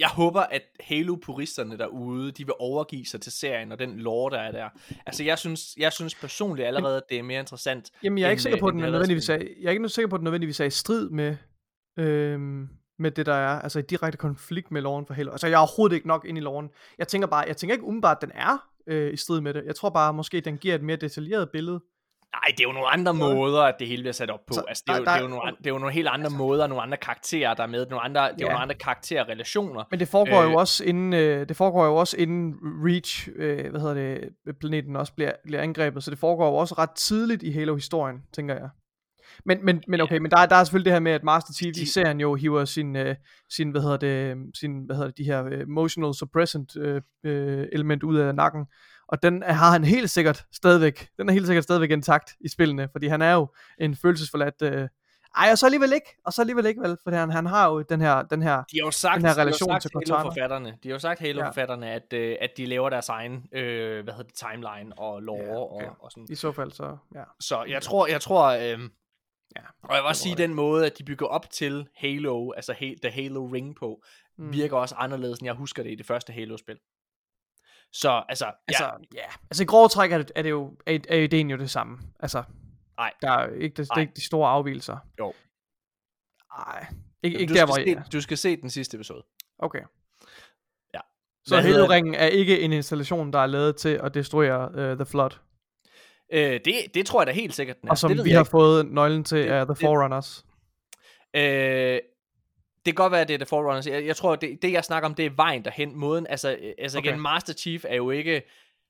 jeg 0.00 0.08
håber, 0.08 0.40
at 0.40 0.62
Halo-puristerne 0.80 1.78
derude, 1.78 2.32
de 2.32 2.44
vil 2.44 2.54
overgive 2.58 3.06
sig 3.06 3.20
til 3.20 3.32
serien 3.32 3.72
og 3.72 3.78
den 3.78 3.98
lore, 3.98 4.36
der 4.36 4.42
er 4.42 4.52
der. 4.52 4.68
Altså, 5.06 5.24
jeg 5.24 5.38
synes, 5.38 5.74
jeg 5.76 5.92
synes 5.92 6.14
personligt 6.14 6.66
allerede, 6.66 6.96
at 6.96 7.02
det 7.08 7.18
er 7.18 7.22
mere 7.22 7.40
interessant. 7.40 7.90
Jamen 8.02 8.18
jeg 8.18 8.26
er 8.26 8.30
ikke 8.30 8.38
end, 8.38 8.42
sikker 8.42 8.56
øh, 8.56 8.60
på, 8.60 8.66
at 8.66 8.72
end 8.72 8.78
den 8.80 8.86
er 8.86 8.90
nødvendigvis 8.90 9.28
er, 9.28 9.34
jeg 9.34 9.66
er 9.66 9.70
ikke 9.70 9.88
sikker 9.88 10.08
på, 10.08 10.16
at 10.16 10.20
den 10.20 10.24
nødvendigvis 10.24 10.60
er 10.60 10.64
i 10.64 10.70
strid 10.70 11.10
med, 11.10 11.36
øhm, 11.98 12.68
med 12.98 13.10
det 13.10 13.26
der 13.26 13.34
er, 13.34 13.60
altså 13.60 13.78
i 13.78 13.82
direkte 13.82 14.18
konflikt 14.18 14.70
med 14.70 14.82
loven 14.82 15.06
for 15.06 15.14
Halo. 15.14 15.30
Altså 15.30 15.46
jeg 15.46 15.54
er 15.54 15.58
overhovedet 15.58 15.94
ikke 15.94 16.08
nok 16.08 16.24
ind 16.24 16.38
i 16.38 16.40
loven. 16.40 16.70
Jeg 16.98 17.08
tænker 17.08 17.28
bare, 17.28 17.44
jeg 17.48 17.56
tænker 17.56 17.74
ikke 17.74 17.84
umiddelbart, 17.84 18.16
at 18.16 18.28
den 18.28 18.32
er 18.34 18.68
øh, 18.86 19.12
i 19.12 19.16
strid 19.16 19.40
med 19.40 19.54
det. 19.54 19.62
Jeg 19.66 19.76
tror 19.76 19.90
bare, 19.90 20.12
måske 20.12 20.40
den 20.40 20.58
giver 20.58 20.74
et 20.74 20.82
mere 20.82 20.96
detaljeret 20.96 21.50
billede. 21.50 21.80
Nej, 22.34 22.42
det 22.50 22.60
er 22.60 22.64
jo 22.68 22.72
nogle 22.72 22.88
andre 22.88 23.14
måder, 23.14 23.62
at 23.62 23.74
det 23.78 23.88
hele 23.88 24.02
bliver 24.02 24.12
sat 24.12 24.30
op 24.30 24.40
på. 24.46 24.54
Så 24.54 24.62
altså, 24.68 24.84
det, 24.86 24.92
er 24.94 24.98
jo, 24.98 25.04
der- 25.04 25.10
det, 25.12 25.18
er 25.18 25.22
jo 25.22 25.28
nogle, 25.28 25.52
det 25.58 25.66
er 25.66 25.70
jo 25.70 25.78
nogle 25.78 25.92
helt 25.94 26.08
andre 26.08 26.24
altså, 26.24 26.38
måder, 26.38 26.66
nogle 26.66 26.82
andre 26.82 26.96
karakterer, 26.96 27.54
der 27.54 27.62
er 27.62 27.66
med. 27.66 27.86
Nogle 27.86 28.04
andre, 28.04 28.20
det 28.22 28.28
er 28.28 28.34
jo 28.40 28.46
Ja. 28.46 28.52
nogle 28.52 28.62
andre 28.62 28.74
karakterrelationer. 28.74 29.84
Men 29.90 30.00
det 30.00 30.08
foregår 30.08 30.42
øh, 30.42 30.52
jo 30.52 30.56
også 30.58 30.84
inden, 30.84 31.12
øh, 31.12 31.48
det 31.48 31.56
foregår 31.56 31.84
jo 31.86 31.94
også 31.96 32.16
inden 32.16 32.54
Reach, 32.62 33.28
øh, 33.36 33.70
hvad 33.70 33.80
hedder 33.80 33.94
det, 33.94 34.28
planeten 34.60 34.96
også 34.96 35.12
bliver, 35.14 35.32
bliver 35.44 35.62
angrebet, 35.62 36.04
så 36.04 36.10
det 36.10 36.18
foregår 36.18 36.46
jo 36.48 36.54
også 36.54 36.74
ret 36.78 36.90
tidligt 36.90 37.42
i 37.42 37.50
Halo-historien, 37.52 38.16
tænker 38.32 38.54
jeg. 38.54 38.68
Men, 39.44 39.64
men, 39.64 39.82
men 39.88 40.00
okay, 40.00 40.18
men 40.18 40.30
der, 40.30 40.38
er- 40.38 40.46
der 40.46 40.56
er 40.56 40.64
selvfølgelig 40.64 40.84
det 40.90 40.92
her 40.92 41.00
med, 41.00 41.12
at 41.12 41.24
Master 41.24 41.52
Chief 41.52 41.76
i 41.76 41.86
serien 41.86 42.20
jo 42.20 42.34
hiver 42.34 42.64
sin, 42.64 42.96
øh, 42.96 43.14
sin 43.50 43.70
hvad 43.70 43.80
hedder 43.82 43.96
det, 43.96 44.36
sin, 44.60 44.84
hvad 44.86 44.96
hedder 44.96 45.08
det, 45.10 45.18
de 45.18 45.24
her 45.24 45.44
øh, 45.44 45.60
emotional 45.60 46.14
suppressant 46.14 46.76
øh, 46.76 47.02
øh, 47.24 47.66
element 47.72 48.02
ud 48.02 48.16
af 48.18 48.34
nakken, 48.34 48.66
og 49.10 49.22
den 49.22 49.42
har 49.42 49.70
han 49.70 49.84
helt 49.84 50.10
sikkert 50.10 50.44
stadigvæk, 50.52 51.08
den 51.16 51.28
er 51.28 51.32
helt 51.32 51.46
sikkert 51.46 51.64
stadigvæk 51.64 51.90
intakt 51.90 52.34
i 52.40 52.48
spillene, 52.48 52.88
fordi 52.92 53.06
han 53.06 53.22
er 53.22 53.32
jo 53.32 53.48
en 53.78 53.96
følelsesforladt, 53.96 54.62
øh, 54.62 54.88
ej, 55.36 55.48
og 55.52 55.58
så 55.58 55.66
alligevel 55.66 55.92
ikke, 55.92 56.16
og 56.24 56.32
så 56.32 56.42
alligevel 56.42 56.66
ikke 56.66 56.80
vel, 56.80 56.96
for 57.02 57.10
han, 57.10 57.30
han 57.30 57.46
har 57.46 57.70
jo 57.70 57.82
den 57.82 58.00
her, 58.00 58.22
den 58.22 58.42
her, 58.42 58.56
De 58.56 58.78
har 58.80 58.86
jo 58.86 58.90
sagt, 58.90 59.16
Den 59.16 59.24
her 59.24 59.32
de 59.32 59.38
har 59.38 59.40
relation 59.40 59.70
sagt 59.70 59.82
til 59.82 59.90
Cortana. 59.90 60.70
De 60.82 60.88
har 60.88 60.94
jo 60.94 60.98
sagt 60.98 61.20
Halo-forfatterne, 61.20 61.90
at, 61.90 62.12
øh, 62.12 62.36
at 62.40 62.50
de 62.56 62.66
laver 62.66 62.90
deres 62.90 63.08
egen, 63.08 63.46
øh, 63.52 64.04
hvad 64.04 64.14
hedder 64.14 64.30
det, 64.30 64.34
timeline 64.34 64.98
og 64.98 65.22
lore 65.22 65.44
Ja, 65.44 65.74
okay. 65.74 65.86
og, 65.86 65.96
og 66.00 66.10
sådan. 66.10 66.26
i 66.30 66.34
så 66.34 66.52
fald 66.52 66.72
så, 66.72 66.96
ja. 67.14 67.22
Så 67.40 67.64
jeg 67.68 67.82
tror, 67.82 68.06
jeg 68.06 68.20
tror, 68.20 68.46
øh, 68.46 68.80
Ja, 69.56 69.62
og 69.82 69.94
jeg 69.94 70.02
vil 70.02 70.08
også 70.08 70.22
sige, 70.22 70.34
den 70.34 70.54
måde, 70.54 70.86
at 70.86 70.98
de 70.98 71.04
bygger 71.04 71.26
op 71.26 71.50
til 71.50 71.88
Halo, 71.96 72.50
altså 72.50 72.72
he, 72.72 72.96
The 73.02 73.10
Halo 73.10 73.46
Ring 73.46 73.76
på, 73.76 74.02
mm. 74.38 74.52
virker 74.52 74.76
også 74.76 74.94
anderledes, 74.94 75.38
end 75.38 75.46
jeg 75.46 75.54
husker 75.54 75.82
det 75.82 75.90
i 75.90 75.94
det 75.94 76.06
første 76.06 76.32
Halo-spil. 76.32 76.78
Så 77.92 78.22
altså, 78.28 78.44
ja, 78.46 78.52
Altså, 78.68 78.90
ja. 79.14 79.24
Altså 79.50 79.62
i 79.62 79.66
grove 79.66 79.88
træk 79.88 80.12
er 80.12 80.18
det, 80.18 80.32
er 80.34 80.42
det 80.42 80.50
jo, 80.50 80.76
er, 80.86 80.98
er 81.08 81.16
ideen 81.18 81.50
jo 81.50 81.56
det 81.56 81.70
samme. 81.70 81.98
Altså, 82.20 82.42
Nej. 82.96 83.12
der 83.22 83.30
er 83.30 83.48
jo 83.48 83.54
ikke, 83.54 83.74
det, 83.76 83.88
det 83.88 83.96
er 83.96 84.00
ikke 84.00 84.12
de 84.16 84.24
store 84.26 84.50
afvielser. 84.50 84.96
Jo. 85.18 85.32
Nej, 86.58 86.86
ikke, 87.22 87.38
ikke 87.38 87.50
du, 87.50 87.54
der, 87.54 87.60
skal 87.60 87.66
hvor 87.66 87.74
se, 87.74 87.84
jeg 87.96 88.12
du 88.12 88.20
skal 88.20 88.38
se 88.38 88.56
den 88.56 88.70
sidste 88.70 88.94
episode. 88.94 89.22
Okay. 89.58 89.80
Ja. 90.94 91.00
Så 91.44 91.60
Halo-ringen 91.60 92.14
er 92.14 92.26
ikke 92.26 92.60
en 92.60 92.72
installation, 92.72 93.32
der 93.32 93.38
er 93.38 93.46
lavet 93.46 93.76
til 93.76 94.00
at 94.02 94.14
destruere 94.14 94.68
uh, 94.92 94.96
The 94.96 95.06
Flood, 95.06 95.30
Øh, 96.32 96.60
det, 96.64 96.74
det 96.94 97.06
tror 97.06 97.20
jeg 97.20 97.26
da 97.26 97.32
helt 97.32 97.54
sikkert, 97.54 97.80
den 97.80 97.88
er. 97.88 97.90
og 97.90 97.98
som 97.98 98.16
det 98.16 98.24
vi 98.24 98.30
har 98.30 98.40
ikke. 98.40 98.50
fået 98.50 98.86
nøglen 98.86 99.24
til 99.24 99.38
Det- 99.38 99.48
af 99.48 99.66
The 99.66 99.74
det- 99.74 99.80
Forerunners. 99.80 100.46
Øh, 101.36 101.98
det 102.86 102.94
kan 102.96 103.02
godt 103.04 103.12
være, 103.12 103.20
at 103.20 103.28
det 103.28 103.34
er 103.34 103.38
The 103.38 103.46
Forerunners. 103.46 103.86
Jeg, 103.86 104.06
jeg 104.06 104.16
tror, 104.16 104.36
det, 104.36 104.62
det 104.62 104.72
jeg 104.72 104.84
snakker 104.84 105.08
om, 105.08 105.14
det 105.14 105.26
er 105.26 105.30
vejen 105.30 105.64
derhen. 105.64 105.96
Måden, 105.96 106.26
altså, 106.26 106.56
altså 106.78 106.98
Okay. 106.98 107.08
igen, 107.08 107.20
Master 107.20 107.52
Chief 107.54 107.84
er 107.88 107.96
jo 107.96 108.10
ikke 108.10 108.42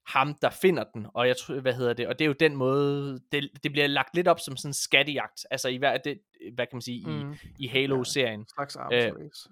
ham, 0.06 0.34
der 0.42 0.50
finder 0.50 0.84
den, 0.94 1.06
og 1.14 1.28
jeg 1.28 1.36
tror, 1.36 1.60
hvad 1.60 1.72
hedder 1.74 1.92
det, 1.92 2.06
og 2.06 2.18
det 2.18 2.24
er 2.24 2.26
jo 2.26 2.32
den 2.40 2.56
måde, 2.56 3.20
det, 3.32 3.48
det 3.62 3.72
bliver 3.72 3.86
lagt 3.86 4.14
lidt 4.16 4.28
op 4.28 4.40
som 4.40 4.56
sådan 4.56 4.68
en 4.68 4.74
skattejagt, 4.74 5.46
altså 5.50 5.68
i 5.68 5.76
hver, 5.76 5.96
det, 5.96 6.18
hvad 6.54 6.66
kan 6.66 6.76
man 6.76 6.82
sige, 6.82 7.06
mm. 7.06 7.32
I, 7.32 7.36
i 7.64 7.66
Halo-serien. 7.66 8.40
Et 8.40 8.50
slags 8.50 8.76
arms 8.76 8.94
Øh, 8.94 9.12
race. 9.14 9.48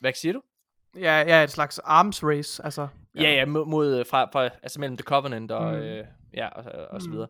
Hvad 0.00 0.12
siger 0.12 0.32
du? 0.32 0.42
Ja, 0.96 1.18
ja, 1.20 1.42
et 1.44 1.50
slags 1.50 1.78
arms 1.78 2.24
race, 2.24 2.64
altså. 2.64 2.88
Ja, 3.14 3.22
ja, 3.32 3.44
mod, 3.46 3.66
mod 3.66 3.98
øh, 3.98 4.06
fra, 4.06 4.28
fra, 4.32 4.44
altså 4.62 4.80
mellem 4.80 4.96
The 4.96 5.04
Covenant 5.04 5.50
og, 5.52 5.72
Mm. 5.72 5.78
øh, 5.80 6.04
ja, 6.34 6.48
og, 6.48 6.64
og 6.90 7.00
så 7.02 7.08
Mm. 7.08 7.12
videre. 7.14 7.28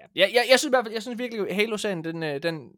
Ja, 0.00 0.04
jeg, 0.16 0.30
jeg, 0.34 0.44
jeg 0.50 0.58
synes 0.58 0.70
i 0.70 0.72
hvert 0.72 0.84
fald, 0.84 0.92
jeg 0.94 1.02
synes 1.02 1.18
virkelig, 1.18 1.54
Halo-serien, 1.56 2.04
den, 2.04 2.22
øh, 2.22 2.42
den, 2.42 2.70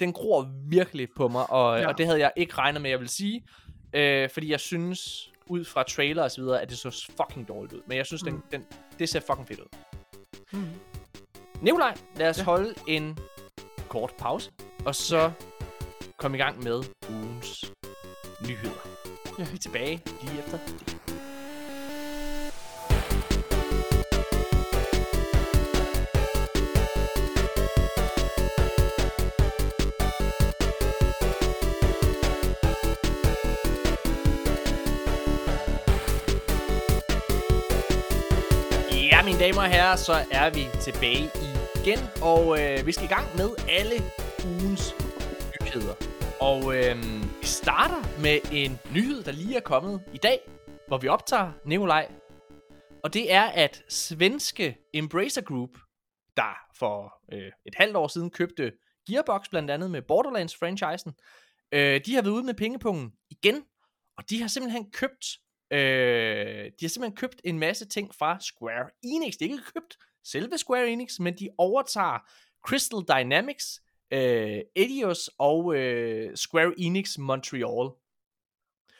den 0.00 0.12
gror 0.12 0.48
virkelig 0.68 1.08
på 1.16 1.28
mig, 1.28 1.50
og, 1.50 1.76
Ja. 1.76 1.82
ja. 1.82 1.88
og 1.88 1.98
det 1.98 2.06
havde 2.06 2.20
jeg 2.20 2.32
ikke 2.36 2.54
regnet 2.54 2.82
med, 2.82 2.90
jeg 2.90 3.00
vil 3.00 3.08
sige, 3.08 3.44
øh, 3.92 4.30
fordi 4.30 4.50
jeg 4.50 4.60
synes, 4.60 5.30
ud 5.46 5.64
fra 5.64 5.82
trailer 5.82 6.22
og 6.22 6.30
så 6.30 6.40
videre, 6.40 6.62
at 6.62 6.70
det 6.70 6.78
så 6.78 7.12
fucking 7.16 7.48
dårligt 7.48 7.72
ud, 7.72 7.80
men 7.86 7.96
jeg 7.96 8.06
synes, 8.06 8.24
Mm. 8.24 8.30
den, 8.30 8.42
den, 8.52 8.66
det 8.98 9.08
ser 9.08 9.20
fucking 9.20 9.48
fedt 9.48 9.60
ud. 9.60 9.66
Mm. 10.52 10.66
Nikolaj, 11.62 11.94
lad 12.16 12.28
os 12.30 12.36
Ja. 12.38 12.40
ja. 12.40 12.44
holde 12.44 12.74
en 12.86 13.18
kort 13.88 14.14
pause, 14.18 14.50
og 14.84 14.94
så 14.94 15.30
komme 16.16 16.36
i 16.36 16.40
gang 16.40 16.62
med 16.64 16.82
ugens 17.10 17.72
nyheder. 18.48 18.80
Ja. 19.38 19.44
Vi 19.44 19.54
er 19.54 19.58
tilbage 19.58 20.02
lige 20.22 20.38
efter 20.38 20.58
det. 20.66 20.96
Mine 39.40 39.52
damer 39.52 39.62
og 39.62 39.68
herrer, 39.68 39.96
så 39.96 40.12
er 40.32 40.50
vi 40.50 40.64
tilbage 40.80 41.30
igen, 41.80 41.98
og 42.22 42.60
øh, 42.60 42.86
vi 42.86 42.92
skal 42.92 43.04
i 43.04 43.14
gang 43.16 43.26
med 43.36 43.50
alle 43.68 43.96
ugens 44.44 44.94
nyheder. 45.64 45.94
Og 46.40 46.76
øh, 46.76 46.96
vi 47.40 47.46
starter 47.46 48.20
med 48.22 48.38
en 48.52 48.78
nyhed, 48.94 49.22
der 49.22 49.32
lige 49.32 49.56
er 49.56 49.60
kommet 49.60 50.02
i 50.14 50.18
dag, 50.18 50.38
hvor 50.88 50.98
vi 50.98 51.08
optager 51.08 51.52
Nikolaj. 51.64 52.12
Og 53.04 53.14
det 53.14 53.32
er, 53.32 53.42
at 53.42 53.82
svenske 53.88 54.76
Embracer 54.94 55.42
Group, 55.42 55.70
der 56.36 56.54
for 56.78 57.14
øh, 57.32 57.52
et 57.66 57.74
halvt 57.76 57.96
år 57.96 58.08
siden 58.08 58.30
købte 58.30 58.72
Gearbox 59.10 59.48
blandt 59.50 59.70
andet 59.70 59.90
med 59.90 60.02
Borderlands-franchisen, 60.02 61.12
øh, 61.72 62.00
de 62.06 62.14
har 62.14 62.22
været 62.22 62.34
ude 62.34 62.44
med 62.44 62.54
pengepungen 62.54 63.12
igen, 63.30 63.62
og 64.18 64.30
de 64.30 64.40
har 64.40 64.48
simpelthen 64.48 64.90
købt 64.90 65.26
Øh, 65.70 65.78
de 65.78 66.72
har 66.80 66.88
simpelthen 66.88 67.16
købt 67.16 67.40
en 67.44 67.58
masse 67.58 67.84
ting 67.86 68.14
fra 68.14 68.40
Square 68.40 68.90
Enix. 69.02 69.32
Det 69.32 69.46
er 69.46 69.50
ikke 69.50 69.72
købt 69.74 69.98
selve 70.24 70.58
Square 70.58 70.88
Enix, 70.88 71.18
men 71.20 71.38
de 71.38 71.48
overtager 71.58 72.18
Crystal 72.66 73.00
Dynamics, 73.08 73.82
øh, 74.10 74.60
Eidos 74.76 75.30
og 75.38 75.76
øh, 75.76 76.36
Square 76.36 76.74
Enix 76.78 77.18
Montreal. 77.18 77.90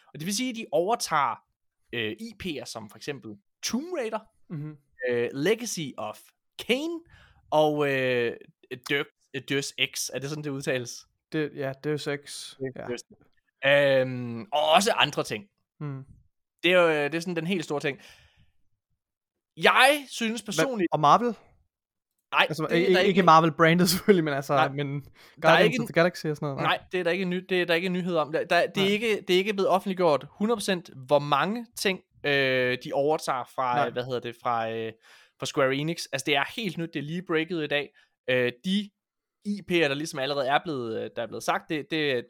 Og 0.06 0.14
det 0.14 0.26
vil 0.26 0.36
sige, 0.36 0.50
at 0.50 0.56
de 0.56 0.66
overtager 0.72 1.44
øh, 1.92 2.16
IP'er 2.20 2.64
som 2.64 2.90
for 2.90 2.96
eksempel 2.96 3.36
Tomb 3.62 3.92
Raider, 3.98 4.18
Mm-hmm. 4.48 4.76
øh, 5.08 5.28
Legacy 5.32 5.88
of 5.96 6.20
Kane 6.66 7.00
og 7.50 7.90
øh, 7.90 8.36
Deus, 8.88 9.06
Deus 9.48 9.74
Ex. 9.78 10.10
Er 10.12 10.18
det 10.18 10.28
sådan, 10.28 10.44
det 10.44 10.50
udtales? 10.50 11.06
Det, 11.32 11.50
ja, 11.54 11.72
jo 11.86 11.98
sex. 11.98 12.54
Ja. 12.76 12.86
Ja. 13.64 14.00
Øhm, 14.00 14.42
og 14.52 14.70
også 14.70 14.92
andre 14.92 15.24
ting. 15.24 15.48
Mm. 15.78 16.04
Det 16.62 16.72
er 16.72 16.80
jo 16.80 16.88
det 16.88 17.14
er 17.14 17.20
sådan 17.20 17.36
den 17.36 17.46
helt 17.46 17.64
store 17.64 17.80
ting. 17.80 17.98
Jeg 19.56 20.04
synes 20.08 20.42
personligt... 20.42 20.88
Og 20.92 21.00
Marvel? 21.00 21.34
Nej, 22.32 22.46
Altså, 22.48 22.66
det 22.70 22.82
er 22.82 22.98
ikke, 22.98 23.04
ikke 23.04 23.22
Marvel 23.22 23.52
brandet 23.52 23.90
selvfølgelig, 23.94 24.24
men 24.24 24.34
altså, 24.34 24.52
Nej, 24.54 24.68
men 24.68 25.00
der 25.00 25.08
er 25.48 25.52
Guardians 25.52 25.72
ikke 25.74 25.82
of 25.82 25.86
the 25.86 25.92
Galaxy 25.92 26.26
og 26.26 26.36
sådan 26.36 26.46
noget. 26.46 26.62
Nej, 26.62 26.78
det 26.92 27.00
er 27.00 27.04
der 27.04 27.10
ikke 27.10 27.24
ny, 27.24 27.46
det 27.48 27.62
er 27.62 27.66
der 27.66 27.74
ikke 27.74 27.86
en 27.86 27.92
nyhed 27.92 28.16
om. 28.16 28.32
Der, 28.32 28.44
der, 28.44 28.66
det, 28.66 28.76
Nej. 28.76 28.86
er 28.86 28.90
ikke, 28.90 29.24
det 29.28 29.34
er 29.34 29.38
ikke 29.38 29.52
blevet 29.52 29.68
offentliggjort 29.68 30.26
100% 30.42 31.04
hvor 31.06 31.18
mange 31.18 31.66
ting 31.76 32.00
øh, 32.26 32.78
de 32.84 32.92
overtager 32.92 33.44
fra, 33.54 33.74
Nej. 33.74 33.90
hvad 33.90 34.04
hedder 34.04 34.20
det, 34.20 34.36
fra, 34.42 34.70
øh, 34.70 34.92
fra 35.38 35.46
Square 35.46 35.74
Enix. 35.74 36.04
Altså 36.12 36.24
det 36.24 36.36
er 36.36 36.44
helt 36.56 36.78
nyt, 36.78 36.90
det 36.94 37.00
er 37.00 37.04
lige 37.04 37.22
breaket 37.26 37.64
i 37.64 37.66
dag. 37.66 37.88
Øh, 38.30 38.52
de 38.64 38.90
IP'er, 39.48 39.88
der 39.88 39.94
ligesom 39.94 40.18
allerede 40.18 40.48
er 40.48 40.58
blevet, 40.64 41.02
øh, 41.02 41.10
der 41.16 41.22
er 41.22 41.26
blevet 41.26 41.42
sagt, 41.42 41.68
det, 41.68 41.86
det 41.90 42.24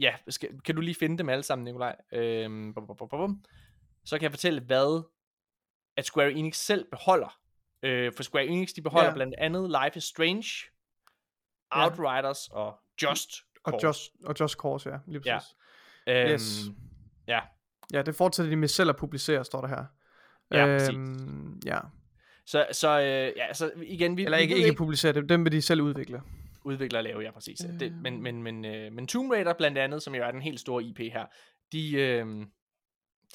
ja, 0.00 0.14
skal, 0.28 0.60
kan 0.60 0.74
du 0.74 0.80
lige 0.80 0.94
finde 0.94 1.18
dem 1.18 1.28
alle 1.28 1.42
sammen, 1.42 1.64
Nikolaj? 1.64 1.96
Øhm, 2.12 2.74
bum, 2.74 2.86
bum, 2.86 2.96
bum, 2.96 3.08
bum. 3.08 3.44
Så 4.04 4.18
kan 4.18 4.22
jeg 4.22 4.32
fortælle, 4.32 4.60
hvad 4.60 5.02
at 5.96 6.04
Square 6.04 6.32
Enix 6.32 6.56
selv 6.56 6.86
beholder 6.90 7.38
Øh, 7.84 8.12
for 8.16 8.22
Square 8.22 8.46
Enix, 8.46 8.68
de 8.72 8.82
beholder 8.82 9.04
Ja. 9.04 9.10
ja. 9.10 9.14
blandt 9.14 9.34
andet 9.38 9.70
Life 9.84 9.96
is 9.96 10.04
Strange, 10.04 10.44
Ja. 11.74 11.84
Outriders 11.84 12.48
og 12.48 12.76
Just 13.02 13.30
Og 13.64 13.70
Cause. 13.72 13.86
Just, 13.86 14.12
og 14.24 14.34
Just 14.40 14.54
Cause, 14.58 14.90
ja, 14.90 14.96
lige 15.06 15.22
Ja. 15.26 15.38
præcis. 15.38 15.54
Øhm, 16.06 16.30
Yes. 16.30 16.60
Ja, 17.26 17.40
Ja, 17.92 18.02
det 18.02 18.14
fortsætter 18.14 18.50
de 18.50 18.56
med 18.56 18.68
selv 18.68 18.90
at 18.90 18.96
publicere, 18.96 19.44
står 19.44 19.60
der 19.60 19.68
her. 19.68 19.84
Ja, 20.50 20.66
præcis. 20.66 20.88
øhm, 20.94 21.60
ja. 21.66 21.78
så, 22.46 22.66
så 22.72 22.88
øh, 23.00 23.32
ja, 23.36 23.52
så 23.54 23.72
igen, 23.82 24.16
vi, 24.16 24.24
Eller 24.24 24.38
vi 24.38 24.42
ikke, 24.42 24.56
ikke 24.56 24.74
publicere 24.74 25.12
det, 25.12 25.28
dem 25.28 25.44
vil 25.44 25.52
de 25.52 25.62
selv 25.62 25.80
udvikle. 25.80 26.22
Udvikler 26.64 27.00
laver, 27.00 27.20
ja 27.20 27.30
præcis. 27.30 27.64
Øh. 27.64 27.80
Det, 27.80 27.92
men, 27.92 28.14
Øhm. 28.14 28.22
men, 28.22 28.42
men, 28.42 28.64
øh, 28.64 28.92
men 28.92 29.06
Tomb 29.06 29.30
Raider 29.30 29.52
blandt 29.52 29.78
andet, 29.78 30.02
som 30.02 30.14
jo 30.14 30.22
er 30.22 30.30
den 30.30 30.42
helt 30.42 30.60
store 30.60 30.82
IP 30.84 30.98
her, 30.98 31.26
de, 31.72 31.92
øh, 31.92 32.26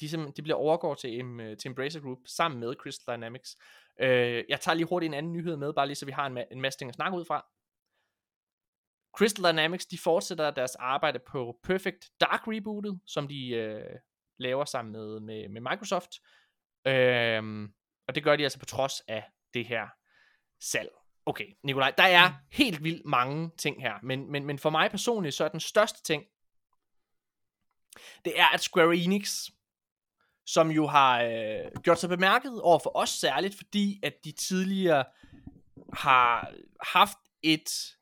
de, 0.00 0.08
simpelthen, 0.08 0.36
de 0.36 0.42
bliver 0.42 0.56
overgået 0.56 0.98
til, 0.98 1.24
øh, 1.40 1.56
til 1.56 1.68
Embracer 1.68 2.00
Group 2.00 2.18
sammen 2.26 2.60
med 2.60 2.74
Crystal 2.74 3.14
Dynamics. 3.16 3.56
Øh, 4.00 4.44
jeg 4.48 4.60
tager 4.60 4.74
lige 4.74 4.86
hurtigt 4.86 5.10
en 5.10 5.14
anden 5.14 5.32
nyhed 5.32 5.56
med, 5.56 5.72
bare 5.72 5.86
lige 5.86 5.96
så 5.96 6.06
vi 6.06 6.12
har 6.12 6.26
en, 6.26 6.38
ma- 6.38 6.48
en 6.52 6.60
masse 6.60 6.78
ting 6.78 6.88
at 6.88 6.94
snakke 6.94 7.18
ud 7.18 7.24
fra. 7.24 7.46
Crystal 9.18 9.44
Dynamics, 9.52 9.86
de 9.86 9.98
fortsætter 9.98 10.50
deres 10.50 10.74
arbejde 10.74 11.18
på 11.18 11.58
Perfect 11.62 12.10
Dark 12.20 12.40
Rebootet, 12.48 13.00
som 13.06 13.28
de 13.28 13.48
øh, 13.48 13.96
laver 14.38 14.64
sammen 14.64 14.92
med, 14.92 15.20
med, 15.20 15.48
med 15.48 15.60
Microsoft. 15.60 16.10
Øhm, 16.86 17.72
og 18.08 18.14
det 18.14 18.24
gør 18.24 18.36
de 18.36 18.42
altså 18.42 18.58
på 18.58 18.64
trods 18.66 19.00
af 19.08 19.24
det 19.54 19.66
her 19.66 19.88
salg. 20.60 20.90
Okay, 21.28 21.46
Nikolaj, 21.62 21.92
der 21.98 22.04
er 22.04 22.32
helt 22.50 22.84
vildt 22.84 23.06
mange 23.06 23.50
ting 23.58 23.82
her, 23.82 23.94
men, 24.02 24.32
men, 24.32 24.44
men 24.44 24.58
for 24.58 24.70
mig 24.70 24.90
personligt, 24.90 25.34
så 25.34 25.44
er 25.44 25.48
den 25.48 25.60
største 25.60 26.02
ting, 26.02 26.24
det 28.24 28.40
er, 28.40 28.46
at 28.54 28.60
Square 28.60 28.96
Enix, 28.96 29.48
som 30.46 30.70
jo 30.70 30.86
har 30.86 31.22
øh, 31.22 31.82
gjort 31.82 32.00
sig 32.00 32.08
bemærket 32.08 32.60
over 32.60 32.78
for 32.78 32.96
os 32.96 33.10
særligt, 33.10 33.54
fordi 33.56 34.00
at 34.02 34.14
de 34.24 34.32
tidligere 34.32 35.04
har 35.92 36.52
haft 36.82 37.18
et 37.42 37.96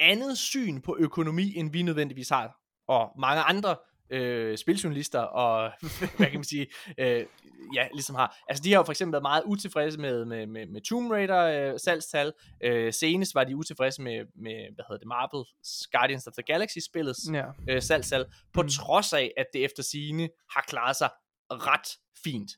andet 0.00 0.38
syn 0.38 0.80
på 0.80 0.96
økonomi, 0.98 1.56
end 1.56 1.72
vi 1.72 1.82
nødvendigvis 1.82 2.28
har, 2.28 2.60
og 2.86 3.12
mange 3.18 3.42
andre 3.42 3.76
øh, 4.10 4.58
spiljournalister 4.58 5.20
og, 5.20 5.72
hvad 6.16 6.26
kan 6.30 6.34
man 6.34 6.44
sige, 6.44 6.66
øh, 6.98 7.26
ja, 7.74 7.88
ligesom 7.92 8.14
har. 8.16 8.36
Altså, 8.48 8.62
de 8.64 8.72
har 8.72 8.78
jo 8.78 8.84
for 8.84 8.92
eksempel 8.92 9.12
været 9.12 9.22
meget 9.22 9.42
utilfredse 9.46 10.00
med, 10.00 10.24
med, 10.24 10.46
med, 10.46 10.66
med 10.66 10.80
Tomb 10.80 11.10
Raider 11.10 11.72
øh, 11.72 11.80
salgstal. 11.80 12.32
Øh, 12.62 12.92
senest 12.92 13.34
var 13.34 13.44
de 13.44 13.56
utilfredse 13.56 14.02
med, 14.02 14.26
med, 14.34 14.74
hvad 14.74 14.84
hedder 14.88 14.98
det, 14.98 15.08
Marvel's 15.14 15.88
Guardians 15.92 16.26
of 16.26 16.32
the 16.32 16.42
Galaxy-spillets 16.42 17.20
Ja. 17.32 17.44
øh, 17.68 17.82
salgstal, 17.82 18.26
på 18.52 18.62
Mm. 18.62 18.68
trods 18.68 19.12
af, 19.12 19.32
at 19.36 19.46
det 19.52 19.64
efter 19.64 19.82
sine 19.82 20.28
har 20.50 20.64
klaret 20.68 20.96
sig 20.96 21.10
ret 21.50 21.98
fint. 22.24 22.50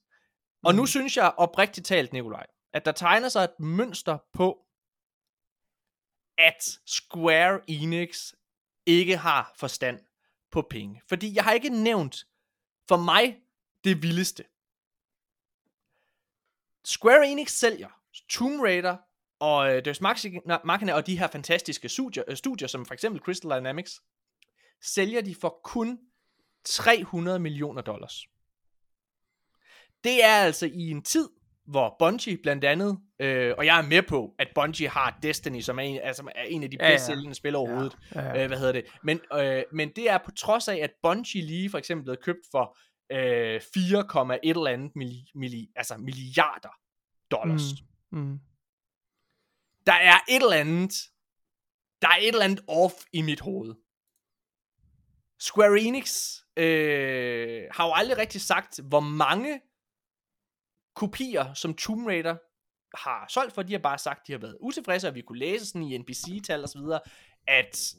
Og 0.64 0.74
nu 0.74 0.82
Mm. 0.82 0.86
synes 0.86 1.16
jeg 1.16 1.32
oprigtigt 1.36 1.86
talt, 1.86 2.12
Nikolaj, 2.12 2.46
at 2.72 2.84
der 2.84 2.92
tegner 2.92 3.28
sig 3.28 3.44
et 3.44 3.60
mønster 3.60 4.18
på, 4.32 4.58
at 6.38 6.78
Square 6.86 7.60
Enix 7.68 8.32
ikke 8.86 9.16
har 9.16 9.52
forstand 9.56 10.00
på 10.56 10.62
penge. 10.70 11.02
Fordi 11.08 11.34
jeg 11.34 11.44
har 11.44 11.52
ikke 11.52 11.68
nævnt 11.68 12.26
for 12.88 12.96
mig 12.96 13.36
det 13.84 14.02
vildeste. 14.02 14.44
Square 16.84 17.28
Enix 17.28 17.50
sælger 17.50 17.88
Tomb 18.28 18.60
Raider 18.60 18.96
og 19.38 19.74
øh, 19.74 19.84
Deus 19.84 20.00
Machina 20.00 20.94
og 20.94 21.06
de 21.06 21.18
her 21.18 21.26
fantastiske 21.26 21.88
studier, 21.88 22.24
øh, 22.28 22.36
studier, 22.36 22.68
som 22.68 22.86
for 22.86 22.94
eksempel 22.94 23.22
Crystal 23.22 23.50
Dynamics, 23.50 24.00
sælger 24.82 25.20
de 25.20 25.34
for 25.34 25.60
kun 25.64 25.98
300 26.64 27.38
millioner 27.38 27.82
dollars. 27.82 28.26
Det 30.04 30.24
er 30.24 30.36
altså 30.36 30.66
i 30.66 30.90
en 30.90 31.02
tid, 31.02 31.28
hvor 31.66 31.96
Bungie 31.98 32.38
blandt 32.42 32.64
andet, 32.64 32.98
øh, 33.20 33.54
og 33.58 33.66
jeg 33.66 33.78
er 33.78 33.82
med 33.82 34.02
på, 34.02 34.34
at 34.38 34.48
Bungie 34.54 34.88
har 34.88 35.18
Destiny, 35.22 35.60
som 35.60 35.78
er 35.78 35.82
en, 35.82 36.00
altså 36.02 36.30
er 36.34 36.42
en 36.42 36.62
af 36.62 36.70
de 36.70 36.76
Ja, 36.80 36.86
ja. 36.86 36.92
bedst 36.92 37.06
sælgende 37.06 37.34
spil 37.34 37.54
overhovedet. 37.56 37.96
Ja, 38.14 38.20
Ja. 38.20 38.28
ja. 38.28 38.42
Øh, 38.42 38.46
hvad 38.48 38.58
hedder 38.58 38.72
det? 38.72 38.84
Men, 39.02 39.20
øh, 39.32 39.62
men 39.72 39.88
det 39.96 40.10
er 40.10 40.18
på 40.24 40.30
trods 40.30 40.68
af, 40.68 40.76
at 40.76 40.90
Bungie 41.02 41.42
lige 41.42 41.70
for 41.70 41.78
eksempel 41.78 42.04
blev 42.04 42.16
købt 42.22 42.40
for 42.50 42.76
øh, 43.12 43.60
4,1 43.60 44.38
eller 44.42 44.66
andet 44.66 44.96
milli, 44.96 45.30
milli, 45.34 45.68
altså 45.76 45.96
milliarder 45.96 46.68
dollars. 47.30 47.62
Mm. 48.12 48.18
Mm. 48.20 48.38
Der 49.86 49.92
er 49.92 50.16
et 50.28 50.42
eller 50.42 50.56
andet, 50.56 50.92
der 52.02 52.08
er 52.08 52.16
et 52.20 52.28
eller 52.28 52.44
andet 52.44 52.64
off 52.68 52.94
i 53.12 53.22
mit 53.22 53.40
hoved. 53.40 53.74
Square 55.40 55.80
Enix 55.80 56.32
øh, 56.56 57.62
har 57.70 57.86
jo 57.86 57.92
aldrig 57.94 58.18
rigtig 58.18 58.40
sagt, 58.40 58.80
hvor 58.88 59.00
mange 59.00 59.60
kopier, 60.96 61.54
som 61.54 61.74
Tomb 61.74 62.06
Raider 62.06 62.36
har 62.96 63.26
solgt 63.28 63.54
for. 63.54 63.62
De 63.62 63.72
har 63.72 63.78
bare 63.78 63.98
sagt, 63.98 64.26
de 64.26 64.32
har 64.32 64.38
været 64.38 64.56
utilfredse, 64.60 65.08
og 65.08 65.14
vi 65.14 65.20
kunne 65.20 65.38
læse 65.38 65.66
sådan 65.66 65.82
i 65.82 65.98
NPC-tal 65.98 66.62
og 66.62 66.68
så 66.68 66.78
videre, 66.78 67.00
at, 67.46 67.94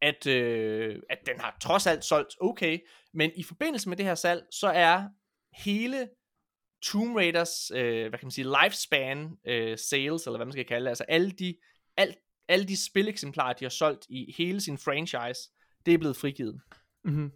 at, 0.00 0.26
øh, 0.26 1.02
at 1.10 1.18
den 1.26 1.40
har 1.40 1.56
trods 1.60 1.86
alt 1.86 2.04
solgt 2.04 2.36
okay. 2.40 2.78
Men 3.14 3.30
i 3.36 3.42
forbindelse 3.42 3.88
med 3.88 3.96
det 3.96 4.06
her 4.06 4.14
salg, 4.14 4.42
så 4.50 4.66
er 4.68 5.08
hele 5.64 6.08
Tomb 6.82 7.16
Raiders, 7.16 7.70
øh, 7.70 8.08
hvad 8.08 8.18
kan 8.18 8.26
man 8.26 8.30
sige, 8.30 8.54
lifespan 8.64 9.36
øh, 9.46 9.78
sales, 9.78 10.26
eller 10.26 10.36
hvad 10.36 10.46
man 10.46 10.52
skal 10.52 10.66
kalde 10.66 10.84
det, 10.84 10.88
altså 10.88 11.04
alle 11.08 11.30
de, 11.30 11.56
alt, 11.96 12.16
alle 12.48 12.64
de 12.64 12.84
spileksemplarer, 12.86 13.52
de 13.52 13.64
har 13.64 13.70
solgt 13.70 14.06
i 14.08 14.34
hele 14.38 14.60
sin 14.60 14.78
franchise, 14.78 15.40
det 15.86 15.94
er 15.94 15.98
blevet 15.98 16.16
frigivet. 16.16 16.60
Mm-hmm. 17.04 17.32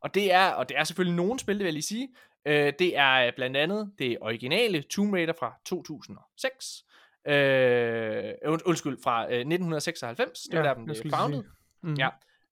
Og 0.00 0.14
det 0.14 0.32
er, 0.32 0.48
og 0.48 0.68
det 0.68 0.76
er 0.76 0.84
selvfølgelig 0.84 1.16
nogle 1.16 1.40
spil, 1.40 1.54
det 1.54 1.58
vil 1.58 1.66
jeg 1.66 1.72
lige 1.72 1.82
sige. 1.82 2.08
Øh, 2.46 2.72
det 2.78 2.96
er 2.96 3.30
blandt 3.36 3.56
andet 3.56 3.92
det 3.98 4.18
originale 4.20 4.82
Tomb 4.82 5.12
Raider 5.14 5.32
fra 5.38 5.54
2006. 5.64 6.84
Øh, 7.26 8.52
und, 8.52 8.62
undskyld, 8.66 8.98
fra 9.02 9.22
øh, 9.22 9.38
1996. 9.38 10.40
Det 10.42 10.58
var 10.58 10.62
der, 10.62 10.74
den 10.74 10.84
blev 10.84 10.96
founded. 11.10 11.44
Mm. 11.82 11.94
Ja. 11.94 12.08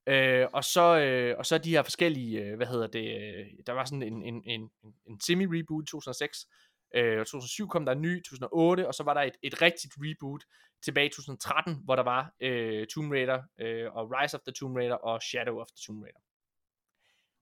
Øh, 0.06 0.48
og, 0.52 0.64
så, 0.64 0.98
øh, 0.98 1.34
og 1.38 1.46
så 1.46 1.58
de 1.58 1.70
her 1.70 1.82
forskellige, 1.82 2.42
øh, 2.42 2.56
hvad 2.56 2.66
hedder 2.66 2.86
det, 2.86 3.04
øh, 3.04 3.46
der 3.66 3.72
var 3.72 3.84
sådan 3.84 4.02
en, 4.02 4.22
en, 4.22 4.42
en, 4.46 4.70
en 5.06 5.20
semi-reboot 5.20 5.82
i 5.82 5.86
2006, 5.86 6.46
øh, 6.94 7.20
og 7.20 7.26
2007 7.26 7.68
kom 7.68 7.84
der 7.84 7.92
en 7.92 8.02
ny, 8.02 8.22
2008, 8.22 8.86
og 8.88 8.94
så 8.94 9.02
var 9.02 9.14
der 9.14 9.20
et, 9.20 9.36
et 9.42 9.62
rigtigt 9.62 9.94
reboot 9.98 10.44
tilbage 10.84 11.06
i 11.06 11.10
2013, 11.10 11.80
hvor 11.84 11.96
der 11.96 12.02
var 12.02 12.32
øh, 12.40 12.86
Tomb 12.86 13.12
Raider, 13.12 13.42
øh, 13.60 13.92
og 13.92 14.10
Rise 14.10 14.36
of 14.36 14.40
the 14.40 14.52
Tomb 14.52 14.76
Raider, 14.76 14.94
og 14.94 15.22
Shadow 15.22 15.60
of 15.60 15.66
the 15.66 15.82
Tomb 15.86 16.02
Raider. 16.02 16.20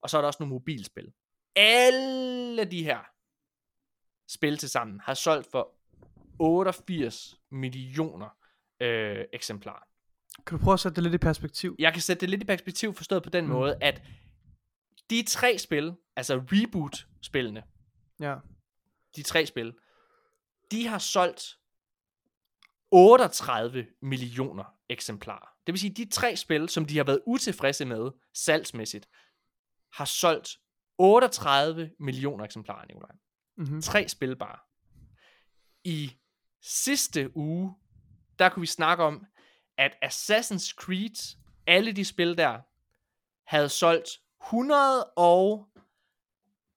Og 0.03 0.11
så 0.11 0.17
er 0.17 0.21
der 0.21 0.27
også 0.27 0.43
nogle 0.43 0.55
mobilspil. 0.55 1.13
Alle 1.57 2.65
de 2.65 2.85
her 2.85 2.99
spil 4.29 4.59
til 4.59 4.69
sammen 4.71 5.01
har 5.01 5.15
solgt 5.15 5.51
for 5.51 5.75
88 6.39 7.41
millioner 7.51 8.29
øh, 8.81 9.25
eksemplarer. 9.33 9.83
Kan 10.47 10.59
du 10.59 10.65
prøve 10.65 10.73
at 10.75 10.81
sætte 10.81 10.97
det 10.97 11.03
lidt 11.03 11.15
i 11.15 11.19
perspektiv? 11.19 11.77
Jeg 11.79 11.93
kan 11.93 12.03
sætte 12.03 12.21
det 12.21 12.31
lidt 12.31 12.43
i 12.43 12.47
perspektiv 12.47 12.95
forstået 12.95 13.23
på 13.23 13.31
den 13.31 13.45
Mm. 13.45 13.51
måde, 13.51 13.77
at 13.81 14.03
de 15.11 15.23
tre 15.23 15.59
spil, 15.59 15.95
altså 16.17 16.37
reboot-spillene, 16.53 17.63
Ja. 18.21 18.37
de 19.17 19.23
tre 19.23 19.47
spil, 19.47 19.75
de 20.71 20.87
har 20.87 20.99
solgt 20.99 21.59
38 22.91 23.87
millioner 24.03 24.65
eksemplarer. 24.89 25.49
Det 25.67 25.73
vil 25.73 25.81
sige, 25.81 25.95
de 25.95 26.11
tre 26.11 26.37
spil, 26.37 26.69
som 26.69 26.85
de 26.87 26.97
har 26.97 27.05
været 27.05 27.21
utilfredse 27.27 27.85
med 27.85 28.11
salgsmæssigt, 28.35 29.09
har 29.93 30.05
solgt 30.05 30.59
38 31.03 31.91
millioner 32.01 32.45
eksemplarer, 32.45 32.87
Nikolaj. 32.87 33.11
Mm-hmm. 33.57 33.83
Tre 33.83 34.09
spil 34.09 34.37
bare. 34.37 34.59
I 35.85 36.17
sidste 36.63 37.37
uge, 37.37 37.75
der 38.39 38.49
kunne 38.49 38.61
vi 38.61 38.67
snakke 38.67 39.05
om, 39.05 39.27
at 39.79 39.97
Assassin's 40.05 40.75
Creed, 40.75 41.37
alle 41.67 41.93
de 41.93 42.05
spil 42.05 42.39
der, 42.39 42.59
havde 43.51 43.69
solgt 43.69 44.09
100 44.47 45.05
og... 45.17 45.69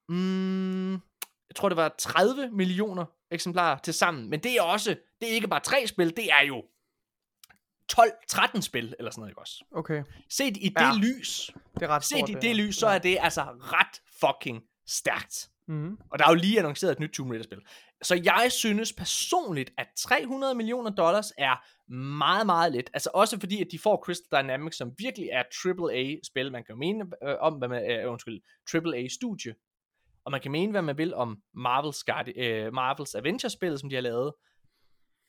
Mm, 0.09 0.91
jeg 1.49 1.55
tror, 1.55 1.69
det 1.69 1.76
var 1.76 1.95
30 1.97 2.49
millioner 2.51 3.05
eksemplarer 3.32 3.78
til 3.78 3.93
sammen. 3.93 4.30
Men 4.30 4.39
det 4.39 4.55
er 4.57 4.61
også, 4.61 4.97
det 5.21 5.30
er 5.30 5.34
ikke 5.34 5.47
bare 5.47 5.59
tre 5.59 5.88
spil, 5.88 6.17
det 6.17 6.32
er 6.32 6.41
jo 6.41 6.63
12-13 7.93 8.61
spil, 8.61 8.95
eller 8.99 9.11
sådan 9.11 9.21
noget, 9.21 9.32
ikke 9.32 9.41
også? 9.41 9.65
Okay, 9.71 10.03
Set 10.30 10.57
i 10.57 10.69
det 10.69 10.82
Ja. 10.82 10.91
lys, 10.97 11.51
det 11.73 11.82
er 11.84 11.88
ret 11.88 12.03
set 12.03 12.17
stort, 12.17 12.30
i 12.30 12.34
her. 12.34 12.39
det 12.39 12.55
lys, 12.55 12.76
så 12.76 12.88
Ja. 12.89 12.95
er 12.95 12.99
det 12.99 13.17
altså 13.21 13.41
ret 13.43 14.01
fucking 14.20 14.61
stærkt. 14.88 15.49
Mhm. 15.68 15.97
Og 16.11 16.20
der 16.20 16.26
er 16.26 16.30
jo 16.30 16.36
lige 16.36 16.59
annonceret 16.59 16.91
et 16.91 16.99
nyt 16.99 17.09
Tomb 17.13 17.32
Raider-spil. 17.32 17.61
Så 18.03 18.22
jeg 18.24 18.51
synes 18.51 18.93
personligt, 18.93 19.72
at 19.78 19.88
300 19.97 20.55
millioner 20.55 20.89
dollars 20.91 21.32
er 21.38 21.55
meget, 21.93 22.45
meget 22.45 22.72
lidt. 22.72 22.89
Altså 22.93 23.09
også 23.13 23.39
fordi, 23.39 23.61
at 23.61 23.68
de 23.72 23.80
får 23.80 24.03
Crystal 24.05 24.41
Dynamics, 24.41 24.78
som 24.78 24.91
virkelig 24.97 25.30
er 25.32 25.43
AAA-spil. 25.66 26.51
Man 26.51 26.63
kan 26.63 26.74
jo 26.74 26.80
mene 26.80 27.05
øh, 27.24 27.36
om, 27.39 27.53
hvad 27.53 27.68
man, 27.68 27.91
øh, 27.91 28.11
undskyld, 28.11 28.41
AAA-studie. 28.74 29.55
Og 30.26 30.32
man 30.32 30.41
kan 30.41 30.51
mene, 30.51 30.72
hvad 30.72 30.82
man 30.82 30.97
vil 30.97 31.13
om 31.13 31.38
Marvel's, 31.57 32.01
Guardi- 32.11 32.39
øh, 32.41 32.68
Marvel's 32.68 33.18
Avengers-spil, 33.18 33.80
som 33.80 33.89
de 33.89 33.95
har 33.95 34.01
lavet. 34.01 34.34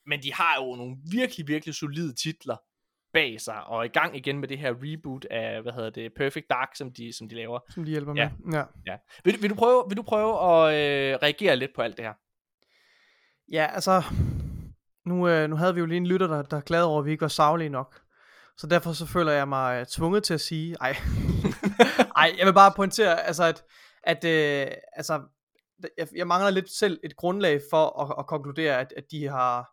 Men 0.07 0.23
de 0.23 0.33
har 0.33 0.63
jo 0.63 0.75
nogle 0.75 0.97
virkelig, 1.11 1.49
virkelig 1.49 1.75
solide 1.75 2.15
titler 2.15 2.57
bag 3.17 3.41
sig, 3.41 3.65
og 3.65 3.79
er 3.79 3.83
i 3.83 3.89
gang 3.89 4.17
igen 4.17 4.39
med 4.39 4.49
det 4.49 4.59
her 4.59 4.75
reboot 4.83 5.25
af, 5.31 5.63
hvad 5.63 5.73
hedder 5.73 5.91
det, 5.91 6.13
Perfect 6.17 6.51
Dark, 6.51 6.69
som 6.75 6.93
de, 6.93 7.13
som 7.13 7.29
de 7.29 7.35
laver. 7.35 7.59
Som 7.71 7.85
de 7.85 7.91
hjælper 7.91 8.13
Ja. 8.17 8.31
med. 8.45 8.55
Ja. 8.59 8.65
Ja. 8.87 8.97
Vil, 9.25 9.43
vil, 9.43 9.51
du 9.51 9.55
prøve, 9.55 9.85
vil 9.89 9.97
du 9.97 10.03
prøve 10.03 10.33
at 10.33 10.75
øh, 10.75 11.19
reagere 11.23 11.57
lidt 11.57 11.71
på 11.77 11.83
alt 11.83 11.97
det 11.97 12.05
her? 12.05 12.13
Ja, 13.53 13.67
altså, 13.75 14.03
Nu, 15.05 15.29
øh, 15.29 15.51
nu 15.51 15.57
havde 15.57 15.75
vi 15.75 15.81
jo 15.81 15.87
lige 15.87 15.97
en 15.97 16.07
lytter, 16.07 16.27
der, 16.27 16.43
der 16.43 16.61
klagede 16.61 16.87
over, 16.89 16.99
at 16.99 17.07
vi 17.07 17.11
ikke 17.11 17.21
var 17.23 17.29
savlige 17.29 17.69
nok. 17.71 18.01
Så 18.57 18.67
derfor 18.67 18.93
så 18.93 19.07
føler 19.07 19.33
jeg 19.33 19.49
mig 19.49 19.81
øh, 19.81 19.87
tvunget 19.87 20.25
til 20.25 20.35
at 20.35 20.41
sige, 20.41 20.77
ej, 20.81 20.97
ej, 22.17 22.35
jeg 22.39 22.47
vil 22.47 22.53
bare 22.55 22.73
pointere, 22.77 23.23
altså 23.27 23.45
at, 23.45 23.65
at 24.03 24.25
øh, 24.25 24.67
altså, 24.93 25.23
jeg, 25.99 26.09
jeg 26.17 26.27
mangler 26.27 26.51
lidt 26.51 26.71
selv 26.71 27.01
et 27.05 27.17
grundlag 27.17 27.61
for 27.71 28.03
at, 28.03 28.15
at 28.19 28.27
konkludere, 28.27 28.81
at, 28.81 28.95
at 28.97 29.05
de 29.11 29.29
har, 29.29 29.71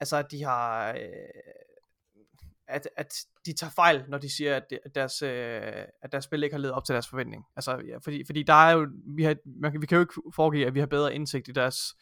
altså 0.00 0.16
at 0.16 0.30
de 0.30 0.44
har, 0.44 0.88
øh, 0.90 0.98
at, 2.68 2.88
at 2.96 3.14
de 3.46 3.52
tager 3.52 3.70
fejl, 3.70 4.04
når 4.08 4.18
de 4.18 4.36
siger, 4.36 4.56
at, 4.56 4.64
at, 4.84 4.94
deres, 4.94 5.22
øh, 5.22 5.84
at 6.02 6.12
deres 6.12 6.24
spil 6.24 6.42
ikke 6.42 6.54
har 6.54 6.60
levet 6.60 6.74
op 6.74 6.84
til 6.84 6.92
deres 6.92 7.08
forventning. 7.08 7.44
Altså, 7.56 7.82
ja, 7.88 7.96
fordi, 7.98 8.24
fordi 8.26 8.42
der 8.42 8.54
er 8.54 8.72
jo, 8.72 8.88
vi, 9.16 9.22
har, 9.22 9.36
man, 9.60 9.80
vi 9.80 9.86
kan 9.86 9.96
jo 9.96 10.02
ikke 10.02 10.14
foregive, 10.34 10.66
at 10.66 10.74
vi 10.74 10.80
har 10.80 10.86
bedre 10.86 11.14
indsigt 11.14 11.48
i 11.48 11.52
deres 11.52 11.94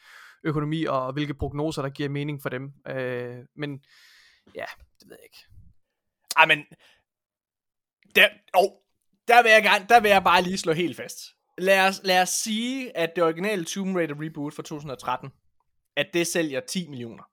økonomi, 0.44 0.84
og 0.84 1.12
hvilke 1.12 1.34
prognoser, 1.34 1.82
der 1.82 1.88
giver 1.88 2.08
mening 2.08 2.42
for 2.42 2.48
dem. 2.48 2.72
Øh, 2.88 3.36
men 3.56 3.84
ja, 4.54 4.64
det 5.00 5.08
ved 5.08 5.16
jeg 5.16 5.24
ikke. 5.24 5.46
Ej, 6.36 6.46
men... 6.46 6.64
Der, 8.14 8.28
oh, 8.54 8.70
der, 9.28 9.42
vil 9.42 9.52
jeg 9.52 9.62
gerne, 9.62 9.86
der 9.88 10.00
vil 10.00 10.08
jeg 10.08 10.24
bare 10.24 10.42
lige 10.42 10.58
slå 10.58 10.72
helt 10.72 10.96
fast. 10.96 11.18
Lad 11.58 11.88
os, 11.88 12.00
lad 12.04 12.22
os 12.22 12.28
sige, 12.28 12.96
at 12.96 13.12
det 13.16 13.24
originale 13.24 13.64
Tomb 13.64 13.96
Raider 13.96 14.14
reboot 14.20 14.54
fra 14.54 14.62
2013, 14.62 15.30
at 15.96 16.06
det 16.12 16.26
sælger 16.26 16.60
10 16.60 16.88
millioner. 16.88 17.31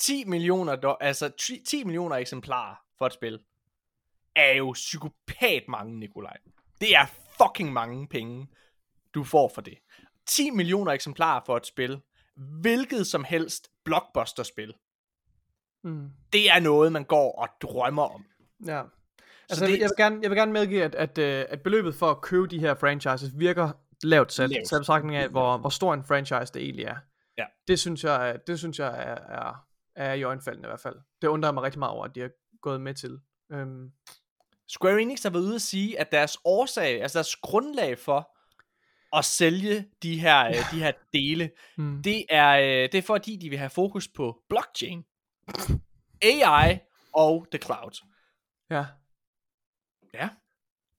10 0.00 0.24
millioner, 0.24 0.76
do- 0.76 0.96
altså 1.00 1.28
10 1.28 1.62
10 1.66 1.84
millioner 1.84 2.16
eksemplarer 2.16 2.74
for 2.98 3.06
et 3.06 3.12
spil, 3.12 3.38
er 4.36 4.52
jo 4.56 4.72
psykopat 4.72 5.62
mange, 5.68 5.98
Nikolaj. 5.98 6.36
Det 6.80 6.96
er 6.96 7.06
fucking 7.42 7.72
mange 7.72 8.08
penge, 8.08 8.46
du 9.14 9.24
får 9.24 9.48
for 9.54 9.60
det. 9.60 9.78
10 10.26 10.50
millioner 10.50 10.92
eksemplarer 10.92 11.40
for 11.46 11.56
et 11.56 11.66
spil, 11.66 12.00
hvilket 12.36 13.06
som 13.06 13.24
helst 13.24 13.70
blockbuster-spil, 13.84 14.74
Mm. 15.84 16.10
det 16.32 16.50
er 16.50 16.60
noget, 16.60 16.92
man 16.92 17.04
går 17.04 17.32
og 17.32 17.48
drømmer 17.62 18.02
om. 18.02 18.24
Ja. 18.66 18.82
Så 19.18 19.24
Altså, 19.50 19.66
det- 19.66 19.72
jeg, 19.80 19.88
vil 19.88 19.96
gerne, 20.04 20.18
jeg 20.22 20.30
vil 20.30 20.38
gerne 20.38 20.52
medgive, 20.52 20.82
at, 20.84 20.94
at, 20.94 21.18
øh, 21.18 21.44
at 21.48 21.62
beløbet 21.62 21.94
for 21.94 22.10
at 22.10 22.20
købe 22.20 22.46
de 22.46 22.58
her 22.58 22.74
franchises 22.74 23.30
virker 23.38 23.70
lavt 24.02 24.32
sat, 24.32 24.50
Lavt. 24.50 24.68
sat 24.68 24.80
betragtning 24.80 25.16
af, 25.16 25.28
hvor, 25.28 25.58
hvor 25.58 25.68
stor 25.70 25.94
en 25.94 26.04
franchise 26.04 26.52
det 26.54 26.62
egentlig 26.62 26.84
er. 26.84 26.96
Ja. 27.38 27.44
Det 27.68 27.78
synes 27.78 28.04
jeg, 28.04 28.30
er- 28.30 28.36
det 28.36 28.58
synes 28.58 28.78
jeg 28.78 28.88
er, 28.88 29.14
er, 29.38 29.64
er 29.98 30.12
i 30.12 30.22
øjenfaldende 30.22 30.66
i 30.66 30.70
hvert 30.70 30.80
fald. 30.80 30.96
Det 31.22 31.28
undrer 31.28 31.52
mig 31.52 31.62
rigtig 31.62 31.78
meget 31.78 31.92
over, 31.92 32.04
at 32.04 32.14
de 32.14 32.20
har 32.20 32.30
gået 32.62 32.80
med 32.80 32.94
til. 32.94 33.20
Øhm, 33.52 33.90
Square 34.68 35.02
Enix 35.02 35.22
har 35.22 35.30
været 35.30 35.42
ude 35.42 35.54
at 35.54 35.62
sige, 35.62 36.00
at 36.00 36.12
deres 36.12 36.38
årsag, 36.44 37.02
altså 37.02 37.18
deres 37.18 37.36
grundlag 37.36 37.98
for 37.98 38.30
at 39.16 39.24
sælge 39.24 39.86
de 40.02 40.20
her, 40.20 40.46
øh, 40.46 40.54
de 40.72 40.78
her 40.78 40.92
dele, 41.14 41.50
mm. 41.78 42.02
det 42.02 42.24
er, 42.28 42.58
øh, 42.58 42.88
det 42.92 42.94
er 42.94 43.02
fordi, 43.02 43.36
de 43.36 43.48
vil 43.48 43.58
have 43.58 43.70
fokus 43.70 44.08
på 44.08 44.42
blockchain, 44.48 45.04
AI 46.22 46.78
og 47.14 47.46
the 47.50 47.58
cloud. 47.58 48.04
Ja. 48.70 48.86
Ja. 50.14 50.28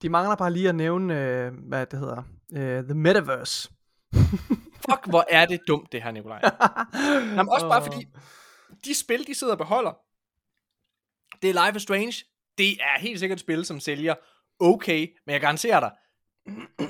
De 0.01 0.09
mangler 0.09 0.35
bare 0.35 0.53
lige 0.53 0.69
at 0.69 0.75
nævne, 0.75 1.21
øh, 1.21 1.53
hvad 1.67 1.85
det 1.85 1.99
hedder, 1.99 2.23
øh, 2.53 2.83
The 2.83 2.93
Metaverse. 2.93 3.69
Fuck, 4.89 5.09
hvor 5.09 5.25
er 5.29 5.45
det 5.45 5.59
dumt, 5.67 5.91
det 5.91 6.03
her, 6.03 6.11
Nikolaj. 6.11 6.41
Jamen, 7.35 7.49
også 7.49 7.69
bare 7.69 7.83
fordi, 7.83 8.07
de 8.85 8.95
spil, 8.95 9.27
de 9.27 9.35
sidder 9.35 9.53
og 9.53 9.57
beholder, 9.57 9.93
det 11.41 11.49
er 11.49 11.65
Life 11.65 11.77
is 11.77 11.83
Strange, 11.83 12.13
det 12.57 12.71
er 12.71 12.99
helt 12.99 13.19
sikkert 13.19 13.35
et 13.37 13.41
spil, 13.41 13.65
som 13.65 13.79
sælger 13.79 14.15
okay, 14.59 15.07
men 15.25 15.33
jeg 15.33 15.41
garanterer 15.41 15.79
dig, 15.79 15.91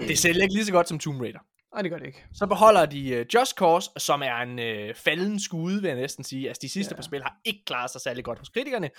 det 0.07 0.19
sælger 0.19 0.43
ikke 0.43 0.53
lige 0.53 0.65
så 0.65 0.71
godt 0.71 0.89
som 0.89 0.99
Tomb 0.99 1.21
Raider. 1.21 1.39
Nej, 1.73 1.81
det 1.81 1.91
gør 1.91 1.97
det 1.97 2.05
ikke. 2.05 2.25
Så 2.33 2.47
beholder 2.47 2.85
de 2.85 3.19
uh, 3.19 3.25
Just 3.35 3.55
Cause, 3.55 3.89
som 3.97 4.21
er 4.21 4.35
en 4.35 4.59
uh, 4.89 4.95
falden 4.95 5.39
skude, 5.39 5.81
vil 5.81 5.87
jeg 5.87 5.97
næsten 5.97 6.23
sige. 6.23 6.47
Altså, 6.47 6.59
de 6.61 6.69
sidste 6.69 6.91
Ja. 6.91 6.95
ja. 6.95 6.97
par 6.97 7.03
spil 7.03 7.21
har 7.23 7.39
ikke 7.45 7.65
klaret 7.65 7.91
sig 7.91 8.01
særlig 8.01 8.23
godt 8.23 8.39
hos 8.39 8.49
kritikerne. 8.49 8.89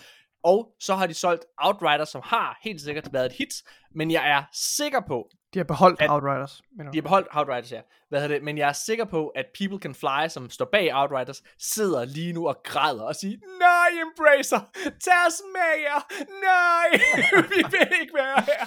Og 0.44 0.68
så 0.80 0.94
har 0.94 1.06
de 1.06 1.14
solgt 1.14 1.44
Outriders, 1.58 2.08
som 2.08 2.20
har 2.24 2.58
helt 2.62 2.80
sikkert 2.80 3.12
været 3.12 3.26
et 3.26 3.32
hit. 3.32 3.48
Men 3.94 4.10
jeg 4.10 4.30
er 4.30 4.42
sikker 4.52 5.00
på, 5.08 5.28
De 5.54 5.58
har 5.58 5.64
beholdt 5.64 6.00
At- 6.02 6.10
Outriders. 6.10 6.62
mener 6.76 6.90
de 6.90 6.96
har 6.98 7.02
beholdt 7.02 7.28
Outriders, 7.32 7.72
ja. 7.72 7.80
Hvad 8.08 8.20
hedder 8.20 8.34
det? 8.36 8.44
Men 8.44 8.58
jeg 8.58 8.68
er 8.68 8.72
sikker 8.72 9.04
på, 9.04 9.28
at 9.28 9.46
People 9.58 9.78
Can 9.78 9.94
Fly, 9.94 10.28
som 10.28 10.50
står 10.50 10.68
bag 10.72 10.94
Outriders, 10.94 11.42
sidder 11.58 12.04
lige 12.04 12.32
nu 12.32 12.48
og 12.48 12.56
græder 12.64 13.02
og 13.02 13.14
siger, 13.16 13.36
Nej, 13.60 13.88
Embracer, 14.02 14.60
tag 15.04 15.14
os 15.26 15.42
med 15.54 15.72
jer. 15.86 16.00
Nej, 16.48 17.00
vi 17.52 17.62
vil 17.70 17.88
ikke 18.00 18.14
være 18.14 18.40
her. 18.50 18.66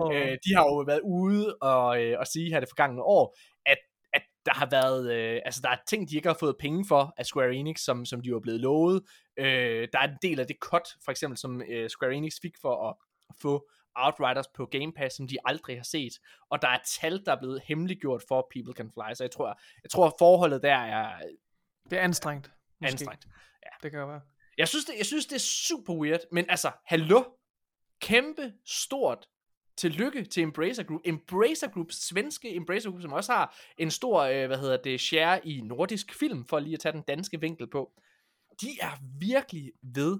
Åh. 0.00 0.14
Øh, 0.16 0.32
de 0.44 0.54
har 0.56 0.64
jo 0.64 0.76
været 0.86 1.00
ude 1.04 1.54
og, 1.60 2.02
øh, 2.02 2.18
og 2.18 2.26
sige 2.26 2.50
her 2.52 2.60
det 2.60 2.68
forgangne 2.68 3.02
år, 3.02 3.36
der 4.46 4.54
har 4.54 4.68
været, 4.70 5.12
øh, 5.12 5.40
altså 5.44 5.60
der 5.64 5.68
er 5.70 5.76
ting, 5.86 6.10
de 6.10 6.16
ikke 6.16 6.28
har 6.28 6.36
fået 6.40 6.56
penge 6.58 6.84
for 6.88 7.14
af 7.16 7.26
Square 7.26 7.54
Enix, 7.54 7.80
som, 7.80 8.04
som 8.04 8.20
de 8.20 8.32
var 8.32 8.40
blevet 8.40 8.60
lovet. 8.60 9.02
Øh, 9.36 9.88
der 9.92 9.98
er 9.98 10.08
en 10.08 10.18
del 10.22 10.40
af 10.40 10.46
det 10.46 10.56
cut, 10.60 10.88
for 11.04 11.10
eksempel, 11.10 11.38
som 11.38 11.62
øh, 11.68 11.90
Square 11.90 12.14
Enix 12.14 12.32
fik 12.42 12.54
for 12.60 12.88
at 12.88 12.94
få 13.40 13.68
Outriders 13.96 14.48
på 14.48 14.66
Game 14.66 14.92
Pass, 14.92 15.16
som 15.16 15.28
de 15.28 15.36
aldrig 15.44 15.76
har 15.76 15.84
set. 15.84 16.12
Og 16.50 16.62
der 16.62 16.68
er 16.68 16.78
tal, 17.00 17.24
der 17.26 17.32
er 17.32 17.38
blevet 17.38 17.62
hemmeliggjort 17.64 18.22
for 18.28 18.48
People 18.54 18.72
Can 18.74 18.90
Fly, 18.90 19.14
så 19.14 19.24
jeg 19.24 19.30
tror, 19.30 19.60
jeg 19.82 19.90
tror 19.90 20.14
forholdet 20.18 20.62
der 20.62 20.74
er 20.76 21.20
Det 21.90 21.98
er 21.98 22.02
anstrengt. 22.02 22.50
måske. 22.80 22.92
anstrengt. 22.92 23.26
Det 23.82 23.90
kan 23.90 24.08
være. 24.08 24.20
Jeg 24.58 24.68
synes, 24.68 24.84
det, 24.84 24.94
jeg 24.98 25.06
synes, 25.06 25.26
det 25.26 25.34
er 25.34 25.40
super 25.40 25.94
weird, 25.94 26.20
men 26.32 26.46
altså, 26.48 26.70
hallo, 26.84 27.24
kæmpe 28.00 28.52
stort 28.66 29.28
tillykke 29.76 30.24
til 30.24 30.42
Embracer 30.42 30.82
Group. 30.82 31.00
Embracer 31.04 31.68
Group, 31.68 31.92
svenske 31.92 32.54
Embracer 32.54 32.90
Group, 32.90 33.02
som 33.02 33.12
også 33.12 33.32
har 33.32 33.56
en 33.78 33.90
stor, 33.90 34.20
øh, 34.22 34.46
hvad 34.46 34.58
hedder 34.58 34.76
det, 34.76 35.00
share 35.00 35.46
i 35.46 35.60
nordisk 35.60 36.14
film, 36.14 36.44
for 36.44 36.58
lige 36.58 36.74
at 36.74 36.80
tage 36.80 36.92
den 36.92 37.02
danske 37.02 37.40
vinkel 37.40 37.70
på. 37.70 37.92
De 38.60 38.68
er 38.80 38.90
virkelig 39.18 39.72
ved 39.82 40.18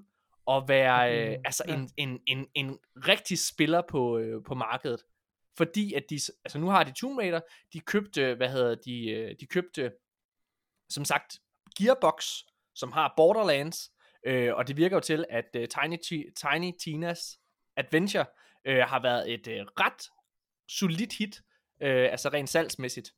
at 0.51 0.65
være 0.69 1.19
øh, 1.19 1.31
Mm, 1.31 1.43
altså 1.45 1.65
ja. 1.69 1.75
en, 1.75 1.91
en, 1.97 2.21
en, 2.27 2.47
en 2.55 2.79
rigtig 2.97 3.39
spiller 3.39 3.83
på, 3.89 4.19
øh, 4.19 4.43
på 4.45 4.55
markedet. 4.55 5.03
Fordi 5.57 5.95
at 5.95 6.05
de, 6.11 6.15
altså 6.45 6.59
nu 6.59 6.67
har 6.67 6.85
de 6.85 6.93
Tomb 6.93 7.19
Raider, 7.19 7.41
de 7.73 7.81
købte, 7.81 8.35
hvad 8.35 8.49
hedder 8.49 8.75
de, 8.75 9.11
øh, 9.11 9.35
de 9.41 9.47
købte, 9.47 9.93
som 10.89 11.05
sagt, 11.05 11.39
Gearbox, 11.79 12.27
som 12.75 12.93
har 12.93 13.15
Borderlands, 13.17 13.91
øh, 14.27 14.55
og 14.55 14.69
det 14.69 14.77
virker 14.77 14.97
jo 14.97 15.01
til, 15.01 15.25
at 15.31 15.57
øh, 15.57 15.69
Tiny, 15.69 15.97
Ti- 15.97 16.31
Tiny 16.37 16.73
Tina's 16.83 17.41
Adventure 17.77 18.27
øh, 18.67 18.83
har 18.83 19.03
været 19.03 19.35
et 19.35 19.47
øh, 19.49 19.67
ret 19.81 20.11
solidt 20.69 21.12
hit, 21.12 21.43
øh, 21.83 22.11
altså 22.11 22.29
rent 22.29 22.49
salgsmæssigt. 22.49 23.15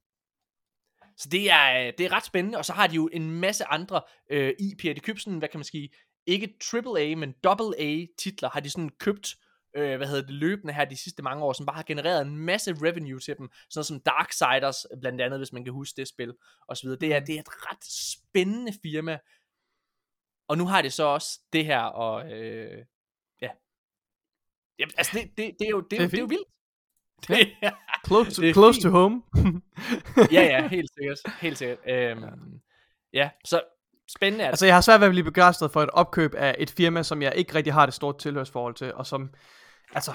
Så 1.17 1.29
det 1.29 1.51
er, 1.51 1.87
øh, 1.87 1.93
det 1.99 2.07
er 2.07 2.13
ret 2.13 2.25
spændende, 2.25 2.59
og 2.59 2.65
så 2.65 2.73
har 2.73 2.87
de 2.87 2.95
jo 2.95 3.09
en 3.13 3.31
masse 3.31 3.65
andre 3.65 4.03
øh, 4.31 4.53
IP'er. 4.61 4.93
De 4.93 5.01
købte 5.01 5.23
sådan, 5.23 5.39
hvad 5.39 5.49
kan 5.49 5.59
man 5.59 5.65
sige, 5.65 5.91
ikke 6.27 6.55
AAA, 6.73 7.17
men 7.17 7.35
AA 7.45 8.07
titler 8.19 8.49
har 8.49 8.61
de 8.61 8.71
sådan 8.71 8.89
købt, 8.89 9.37
øh, 9.77 9.97
hvad 9.97 10.07
hedder 10.07 10.23
det, 10.23 10.35
løbende 10.35 10.73
her 10.73 10.85
de 10.85 10.97
sidste 10.97 11.23
mange 11.23 11.45
år, 11.45 11.53
som 11.53 11.67
bare 11.67 11.77
har 11.77 11.83
genereret 11.83 12.23
en 12.23 12.37
masse 12.37 12.73
revenue 12.83 13.21
til 13.21 13.39
dem. 13.39 13.51
Sådan 13.71 13.85
som 13.85 14.01
Darksiders, 14.01 14.87
blandt 15.01 15.21
andet, 15.21 15.41
hvis 15.41 15.53
man 15.53 15.65
kan 15.65 15.73
huske 15.73 15.97
det 15.97 16.09
spil, 16.09 16.35
og 16.69 16.77
så 16.77 16.83
videre. 16.87 17.01
Det 17.01 17.15
er, 17.15 17.21
det 17.21 17.35
er 17.35 17.41
et 17.41 17.71
ret 17.71 17.85
spændende 17.85 18.73
firma, 18.83 19.19
og 20.49 20.59
nu 20.59 20.67
har 20.67 20.83
det 20.83 20.93
så 20.93 21.05
også 21.05 21.41
det 21.53 21.65
her, 21.65 21.81
og 21.81 22.33
øh. 22.33 22.85
Jamen, 24.79 24.93
altså, 24.97 25.19
det, 25.19 25.31
det, 25.37 25.57
det, 25.59 25.67
er 25.67 25.71
jo, 25.71 25.81
det, 25.81 25.91
Det 25.91 25.99
er 25.99 26.03
jo, 26.03 26.09
det 26.11 26.17
er 26.17 26.21
jo 26.21 26.27
vildt. 26.27 26.49
Det, 27.29 27.53
ja, 27.63 27.71
Close 28.07 28.31
to, 28.31 28.43
Det 28.43 28.55
close 28.55 28.77
fint. 28.77 28.83
to 28.83 28.91
home. 28.91 29.23
ja, 30.37 30.43
ja, 30.43 30.69
helt 30.77 30.91
sikkert. 30.99 31.19
Helt 31.41 31.59
sikkert. 31.59 31.79
Øhm, 31.89 32.23
ja. 32.23 32.29
ja, 33.13 33.31
så 33.45 33.61
spændende 34.17 34.45
er 34.45 34.49
det. 34.49 34.53
Altså, 34.53 34.67
jeg 34.67 34.75
har 34.75 34.81
svært 34.81 35.01
ved 35.01 35.07
at 35.07 35.13
blive 35.13 35.25
begejstret 35.25 35.71
for 35.73 35.83
et 35.83 35.91
opkøb 35.91 36.35
af 36.35 36.55
et 36.59 36.71
firma, 36.71 37.03
som 37.03 37.23
jeg 37.23 37.33
ikke 37.37 37.55
rigtig 37.55 37.73
har 37.73 37.87
det 37.87 37.95
stort 37.95 38.19
tilhørsforhold 38.19 38.75
til, 38.75 38.95
og 38.95 39.07
som, 39.07 39.31
altså, 39.95 40.13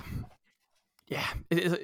ja, 1.12 1.22
altså, 1.51 1.78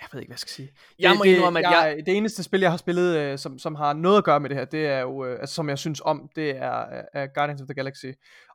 jeg 0.00 0.08
ved 0.12 0.20
ikke, 0.20 0.28
hvad 0.30 0.34
jeg 0.34 0.38
skal 0.38 0.50
sige. 0.50 0.70
Jeg 0.98 1.10
det, 1.10 1.18
må 1.18 1.24
det, 1.24 1.36
indrømme, 1.36 1.58
at 1.58 1.64
jeg- 1.72 2.02
Det 2.06 2.16
eneste 2.16 2.42
spil, 2.42 2.60
jeg 2.60 2.70
har 2.70 2.76
spillet, 2.76 3.16
øh, 3.16 3.38
som, 3.38 3.58
som 3.58 3.74
har 3.74 3.92
noget 3.92 4.18
at 4.18 4.24
gøre 4.24 4.40
med 4.40 4.48
det 4.50 4.58
her, 4.58 4.64
det 4.64 4.86
er 4.86 5.00
jo, 5.00 5.24
øh, 5.24 5.40
altså, 5.40 5.54
som 5.54 5.68
jeg 5.68 5.78
synes 5.78 6.00
om, 6.04 6.28
det 6.36 6.50
er, 6.56 6.84
er 7.14 7.26
Guardians 7.34 7.60
of 7.60 7.66
the 7.66 7.74
Galaxy. 7.74 8.06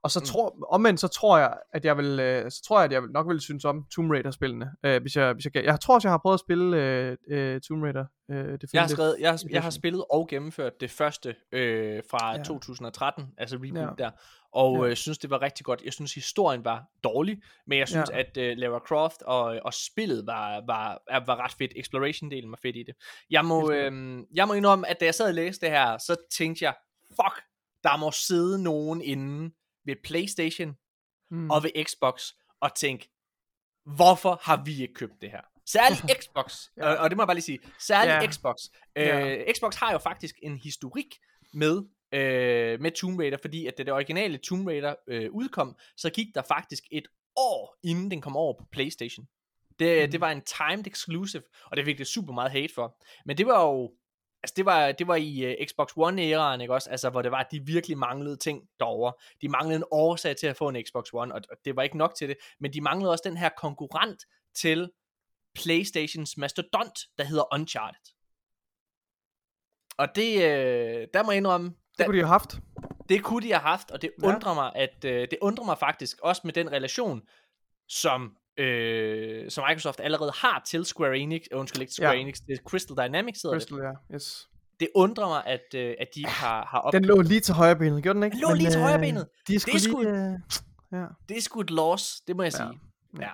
Og 0.03 0.11
så 0.11 0.19
Mm. 0.19 0.25
tror, 0.25 0.67
omvendt, 0.71 0.99
så 0.99 1.07
tror 1.07 1.37
jeg, 1.37 1.53
at 1.73 1.85
jeg 1.85 1.97
vil, 1.97 2.19
øh, 2.19 2.51
så 2.51 2.63
tror 2.67 2.79
jeg, 2.79 2.85
at 2.85 2.91
jeg 2.91 3.01
nok 3.13 3.27
vil 3.27 3.39
synes 3.41 3.65
om 3.65 3.85
Tomb 3.95 4.11
Raider-spillene, 4.11 4.71
øh, 4.85 5.01
hvis 5.01 5.15
jeg, 5.15 5.33
hvis 5.33 5.45
jeg, 5.45 5.53
kan- 5.53 5.65
jeg 5.65 5.79
tror 5.79 5.95
også, 5.95 6.07
jeg 6.07 6.13
har 6.13 6.17
prøvet 6.17 6.33
at 6.33 6.39
spille 6.39 6.77
øh, 6.77 7.17
øh, 7.29 7.61
Tomb 7.61 7.83
Raider. 7.83 8.05
Øh, 8.31 8.37
det 8.37 8.73
Jeg 8.73 8.81
har, 8.81 8.87
skrevet, 8.87 9.15
jeg, 9.19 9.29
har, 9.29 9.39
jeg 9.49 9.63
har 9.63 9.69
spillet 9.69 10.03
og 10.11 10.27
gennemført 10.29 10.73
det 10.81 10.91
første 10.91 11.35
øh, 11.51 12.01
fra 12.11 12.31
Ja. 12.31 12.37
ja. 12.37 12.43
2013, 12.43 13.25
altså 13.37 13.55
reboot 13.55 13.99
ja. 13.99 14.03
der, 14.03 14.09
og 14.51 14.85
Ja. 14.85 14.89
øh, 14.89 14.95
synes 14.95 15.17
det 15.17 15.29
var 15.29 15.41
rigtig 15.41 15.65
godt. 15.65 15.81
Jeg 15.81 15.93
synes 15.93 16.13
historien 16.13 16.65
var 16.65 16.83
dårlig, 17.03 17.41
men 17.67 17.79
jeg 17.79 17.87
synes 17.87 18.09
Ja. 18.13 18.19
at 18.19 18.37
øh, 18.37 18.57
Lara 18.57 18.79
Croft 18.79 19.21
og, 19.21 19.43
og 19.63 19.73
spillet 19.73 20.25
var, 20.27 20.63
var, 20.67 21.01
var 21.25 21.35
ret 21.35 21.51
fedt. 21.57 21.71
Exploration-delen 21.75 22.49
var 22.49 22.59
fedt 22.61 22.75
i 22.75 22.83
det. 22.83 22.95
Jeg 23.29 23.45
må, 23.45 23.71
øh, 23.71 24.19
jeg 24.35 24.47
må 24.47 24.53
indrømme, 24.53 24.87
at 24.87 24.99
da 24.99 25.05
jeg 25.05 25.15
sad 25.15 25.27
og 25.27 25.33
læste 25.33 25.65
det 25.65 25.75
her, 25.75 25.97
så 25.97 26.15
tænkte 26.37 26.65
jeg, 26.65 26.75
fuck, 27.09 27.43
der 27.83 27.97
må 27.97 28.11
sidde 28.11 28.63
nogen 28.63 29.01
inde 29.01 29.53
ved 29.85 29.95
Playstation 30.03 30.75
Mm. 31.31 31.49
og 31.51 31.63
ved 31.63 31.85
Xbox 31.85 32.23
og 32.61 32.75
tænke, 32.75 33.09
hvorfor 33.85 34.39
har 34.43 34.63
vi 34.65 34.81
ikke 34.81 34.93
købt 34.93 35.13
det 35.21 35.31
her? 35.31 35.41
Særligt 35.65 36.01
Xbox, 36.23 36.63
Ja. 36.77 36.87
og, 36.91 36.97
og 36.97 37.09
det 37.09 37.17
må 37.17 37.23
jeg 37.23 37.27
bare 37.27 37.35
lige 37.35 37.43
sige, 37.43 37.59
særligt 37.79 38.15
ja. 38.15 38.31
Xbox. 38.31 38.55
Øh, 38.95 39.05
Ja. 39.07 39.51
Xbox 39.57 39.75
har 39.75 39.91
jo 39.91 39.97
faktisk 39.97 40.35
en 40.43 40.57
historik 40.57 41.05
med 41.53 41.81
øh, 42.11 42.81
med 42.81 42.91
Tomb 42.91 43.19
Raider, 43.19 43.37
fordi 43.41 43.65
at 43.65 43.77
da 43.77 43.83
det 43.83 43.93
originale 43.93 44.37
Tomb 44.37 44.67
Raider 44.67 44.95
øh, 45.07 45.31
udkom, 45.31 45.77
så 45.97 46.09
gik 46.09 46.27
der 46.35 46.41
faktisk 46.41 46.83
et 46.91 47.07
år, 47.35 47.77
inden 47.83 48.11
den 48.11 48.21
kom 48.21 48.37
over 48.37 48.53
på 48.59 48.65
Playstation. 48.71 49.27
Det, 49.79 50.05
mm. 50.05 50.11
det 50.11 50.21
var 50.21 50.31
en 50.31 50.41
timed 50.41 50.87
exclusive, 50.87 51.43
og 51.65 51.77
det 51.77 51.85
fik 51.85 51.97
det 51.97 52.07
super 52.07 52.33
meget 52.33 52.51
hate 52.51 52.73
for. 52.73 52.97
Men 53.25 53.37
det 53.37 53.45
var 53.45 53.65
jo, 53.65 53.91
altså 54.43 54.53
det 54.57 54.65
var, 54.65 54.91
det 54.91 55.07
var 55.07 55.15
i 55.15 55.45
uh, 55.45 55.67
Xbox 55.67 55.91
One-æraen, 55.91 56.61
ikke 56.61 56.73
også? 56.73 56.89
Altså, 56.89 57.09
hvor 57.09 57.21
det 57.21 57.31
var, 57.31 57.39
at 57.39 57.51
de 57.51 57.65
virkelig 57.65 57.97
manglede 57.97 58.37
ting 58.37 58.63
derovre. 58.79 59.13
De 59.41 59.49
manglede 59.49 59.75
en 59.75 59.83
årsag 59.91 60.35
til 60.35 60.47
at 60.47 60.57
få 60.57 60.69
en 60.69 60.83
Xbox 60.87 61.09
One, 61.13 61.33
og, 61.33 61.41
og 61.49 61.57
det 61.65 61.75
var 61.75 61.83
ikke 61.83 61.97
nok 61.97 62.15
til 62.15 62.29
det, 62.29 62.37
men 62.59 62.73
de 62.73 62.81
manglede 62.81 63.11
også 63.11 63.23
den 63.25 63.37
her 63.37 63.49
konkurrent 63.57 64.23
til 64.55 64.91
Playstations 65.55 66.37
mastodont, 66.37 66.99
der 67.17 67.23
hedder 67.23 67.53
Uncharted. 67.53 68.13
Og 69.97 70.07
det, 70.15 70.35
øh, 70.35 71.07
der 71.13 71.23
må 71.23 71.31
jeg 71.31 71.37
indrømme... 71.37 71.75
Det 71.99 72.05
kunne 72.05 72.17
de 72.17 72.21
have 72.23 72.27
haft. 72.31 72.59
Det 73.09 73.23
kunne 73.23 73.41
de 73.47 73.51
have 73.51 73.61
haft, 73.61 73.91
og 73.91 74.01
det 74.01 74.11
ja. 74.21 74.27
undrer 74.27 74.53
mig, 74.53 74.71
at 74.75 75.05
øh, 75.05 75.21
det 75.21 75.37
undrer 75.41 75.65
mig 75.65 75.77
faktisk 75.77 76.19
også 76.21 76.41
med 76.45 76.53
den 76.53 76.71
relation, 76.71 77.21
som 77.87 78.35
øh, 78.57 79.51
som 79.51 79.65
Microsoft 79.69 79.99
allerede 79.99 80.31
har 80.35 80.61
til 80.65 80.85
Square 80.85 81.17
Enix, 81.17 81.41
uh, 81.53 81.59
undskyld 81.59 81.81
ikke 81.81 81.93
Square 81.93 82.11
ja. 82.11 82.19
Enix, 82.19 82.37
det 82.47 82.53
er 82.53 82.57
Crystal 82.63 82.97
Dynamics 82.97 83.41
hedder 83.41 83.55
Crystal, 83.55 83.77
det. 83.77 83.83
ja, 83.83 84.15
yes. 84.15 84.49
Det 84.79 84.89
undrer 84.95 85.27
mig, 85.27 85.45
at, 85.45 85.73
øh, 85.75 85.95
at 85.99 86.07
de 86.15 86.25
har, 86.25 86.65
har 86.65 86.79
op... 86.79 86.93
Den 86.93 87.05
lå 87.05 87.21
lige 87.21 87.39
til 87.39 87.53
højre 87.53 87.75
benet, 87.75 88.03
gjorde 88.03 88.15
den 88.17 88.23
ikke? 88.23 88.35
Den 88.35 88.41
lå 88.41 88.47
Men, 88.47 88.57
lige 88.57 88.71
til 88.71 88.81
højre 88.81 88.99
benet. 88.99 89.27
De 89.47 89.53
det 89.53 89.55
er 89.55 89.59
sgu, 89.59 89.77
sgu, 89.77 90.01
lige, 90.01 90.11
øh, 90.11 90.39
ja. 90.91 91.05
det 91.29 91.37
er 91.37 91.41
sgu 91.41 91.61
et 91.61 91.69
loss, 91.69 92.21
det 92.21 92.35
må 92.35 92.43
jeg 92.43 92.53
Ja. 92.53 92.57
sige. 92.57 92.79
Ja. 93.19 93.29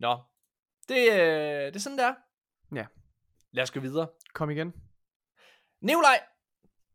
Nå, 0.00 0.18
det, 0.88 1.12
øh, 1.12 1.66
det 1.66 1.76
er 1.76 1.80
sådan 1.80 1.98
der. 1.98 2.14
Ja. 2.74 2.86
Lad 3.52 3.62
os 3.62 3.70
gå 3.70 3.80
videre. 3.80 4.06
Kom 4.34 4.50
igen. 4.50 4.72
Nikolaj, 5.82 6.18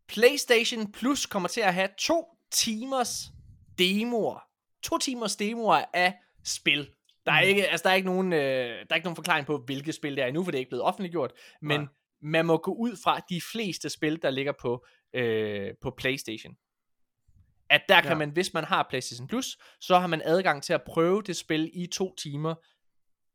PlayStation 0.08 0.92
Plus 0.92 1.26
kommer 1.26 1.50
til 1.50 1.62
at 1.62 1.74
have 1.74 1.90
to 2.00 2.26
timers 2.52 3.32
demoer. 3.78 4.40
To 4.84 4.98
timers 4.98 5.36
demoer 5.36 5.82
af 5.94 6.14
spil. 6.44 6.90
Der 7.26 7.32
er 7.32 7.42
Mm. 7.44 7.48
ikke, 7.50 7.68
altså 7.68 7.84
der 7.84 7.90
er 7.90 7.94
ikke 7.96 8.06
nogen, 8.06 8.34
øh, 8.34 8.40
der 8.40 8.86
er 8.90 8.96
ikke 8.96 9.06
nogen 9.06 9.16
forklaring 9.16 9.48
på, 9.48 9.58
hvilke 9.66 9.94
spil 9.94 10.16
det 10.16 10.24
er 10.24 10.28
endnu, 10.28 10.44
for 10.44 10.52
det 10.52 10.58
er 10.58 10.60
ikke 10.60 10.70
blevet 10.70 10.84
offentliggjort. 10.84 11.32
Men 11.62 11.80
Nej. 11.80 11.88
man 12.22 12.46
må 12.46 12.58
gå 12.58 12.74
ud 12.74 12.96
fra 13.04 13.20
de 13.30 13.42
fleste 13.52 13.90
spil, 13.90 14.22
der 14.22 14.30
ligger 14.30 14.54
på, 14.62 14.86
øh, 15.14 15.74
på 15.82 15.92
PlayStation. 15.98 16.54
At 17.70 17.82
der 17.90 18.02
kan 18.02 18.12
Ja. 18.12 18.18
man, 18.18 18.30
hvis 18.30 18.54
man 18.54 18.64
har 18.64 18.86
PlayStation 18.90 19.28
Plus, 19.28 19.58
så 19.82 20.00
har 20.00 20.08
man 20.08 20.22
adgang 20.26 20.64
til 20.64 20.74
at 20.74 20.82
prøve 20.84 21.22
det 21.22 21.38
spil 21.38 21.72
i 21.74 21.88
to 21.88 22.16
timer, 22.16 22.56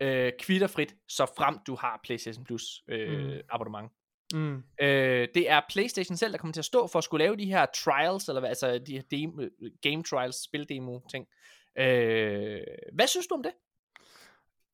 øh, 0.01 0.33
kvitterfrit, 0.41 0.95
så 1.09 1.27
frem 1.37 1.59
du 1.67 1.75
har 1.77 2.01
PlayStation 2.05 2.45
Plus 2.45 2.63
øh, 2.89 3.25
Mm. 3.35 3.41
abonnement. 3.51 3.93
Mm. 4.33 4.63
Øh, 4.81 5.29
det 5.35 5.51
er 5.51 5.61
PlayStation 5.69 6.17
selv, 6.17 6.33
der 6.33 6.39
kommer 6.39 6.53
til 6.53 6.61
at 6.61 6.65
stå 6.65 6.87
for 6.87 6.99
at 6.99 7.05
skulle 7.05 7.25
lave 7.25 7.37
de 7.37 7.45
her 7.45 7.67
trials, 7.85 8.29
eller 8.29 8.41
hvad, 8.41 8.49
altså 8.49 8.79
de 8.87 8.93
her 8.93 9.03
demo, 9.11 9.43
game 9.83 10.03
trials, 10.03 10.45
spildemo 10.45 11.01
ting. 11.11 11.27
Øh, 11.79 12.61
hvad 12.93 13.07
synes 13.07 13.27
du 13.27 13.35
om 13.35 13.43
det? 13.43 13.53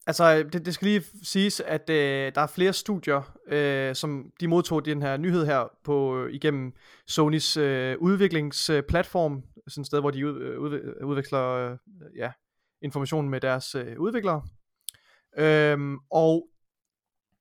Altså, 0.07 0.43
det, 0.43 0.65
det 0.65 0.73
skal 0.73 0.87
lige 0.87 1.03
siges, 1.23 1.59
at 1.59 1.89
øh, 1.89 2.31
der 2.35 2.41
er 2.41 2.47
flere 2.47 2.73
studier, 2.73 3.37
øh, 3.47 3.95
som 3.95 4.31
de 4.39 4.47
modtog 4.47 4.85
den 4.85 5.01
her 5.01 5.17
nyhed 5.17 5.45
her 5.45 5.67
på 5.83 6.25
igennem 6.27 6.73
Sonys 7.07 7.57
øh, 7.57 7.97
udviklingsplatform, 7.99 9.43
sådan 9.67 9.81
et 9.81 9.87
sted, 9.87 9.99
hvor 9.99 10.11
de 10.11 10.27
ud, 10.27 10.41
øh, 10.41 10.59
ud, 10.59 10.93
udveksler 11.03 11.41
øh, 11.41 11.77
ja, 12.15 12.31
information 12.81 13.29
med 13.29 13.41
deres 13.41 13.75
øh, 13.75 13.99
udviklere. 13.99 14.41
Øhm, 15.37 15.97
og 16.11 16.47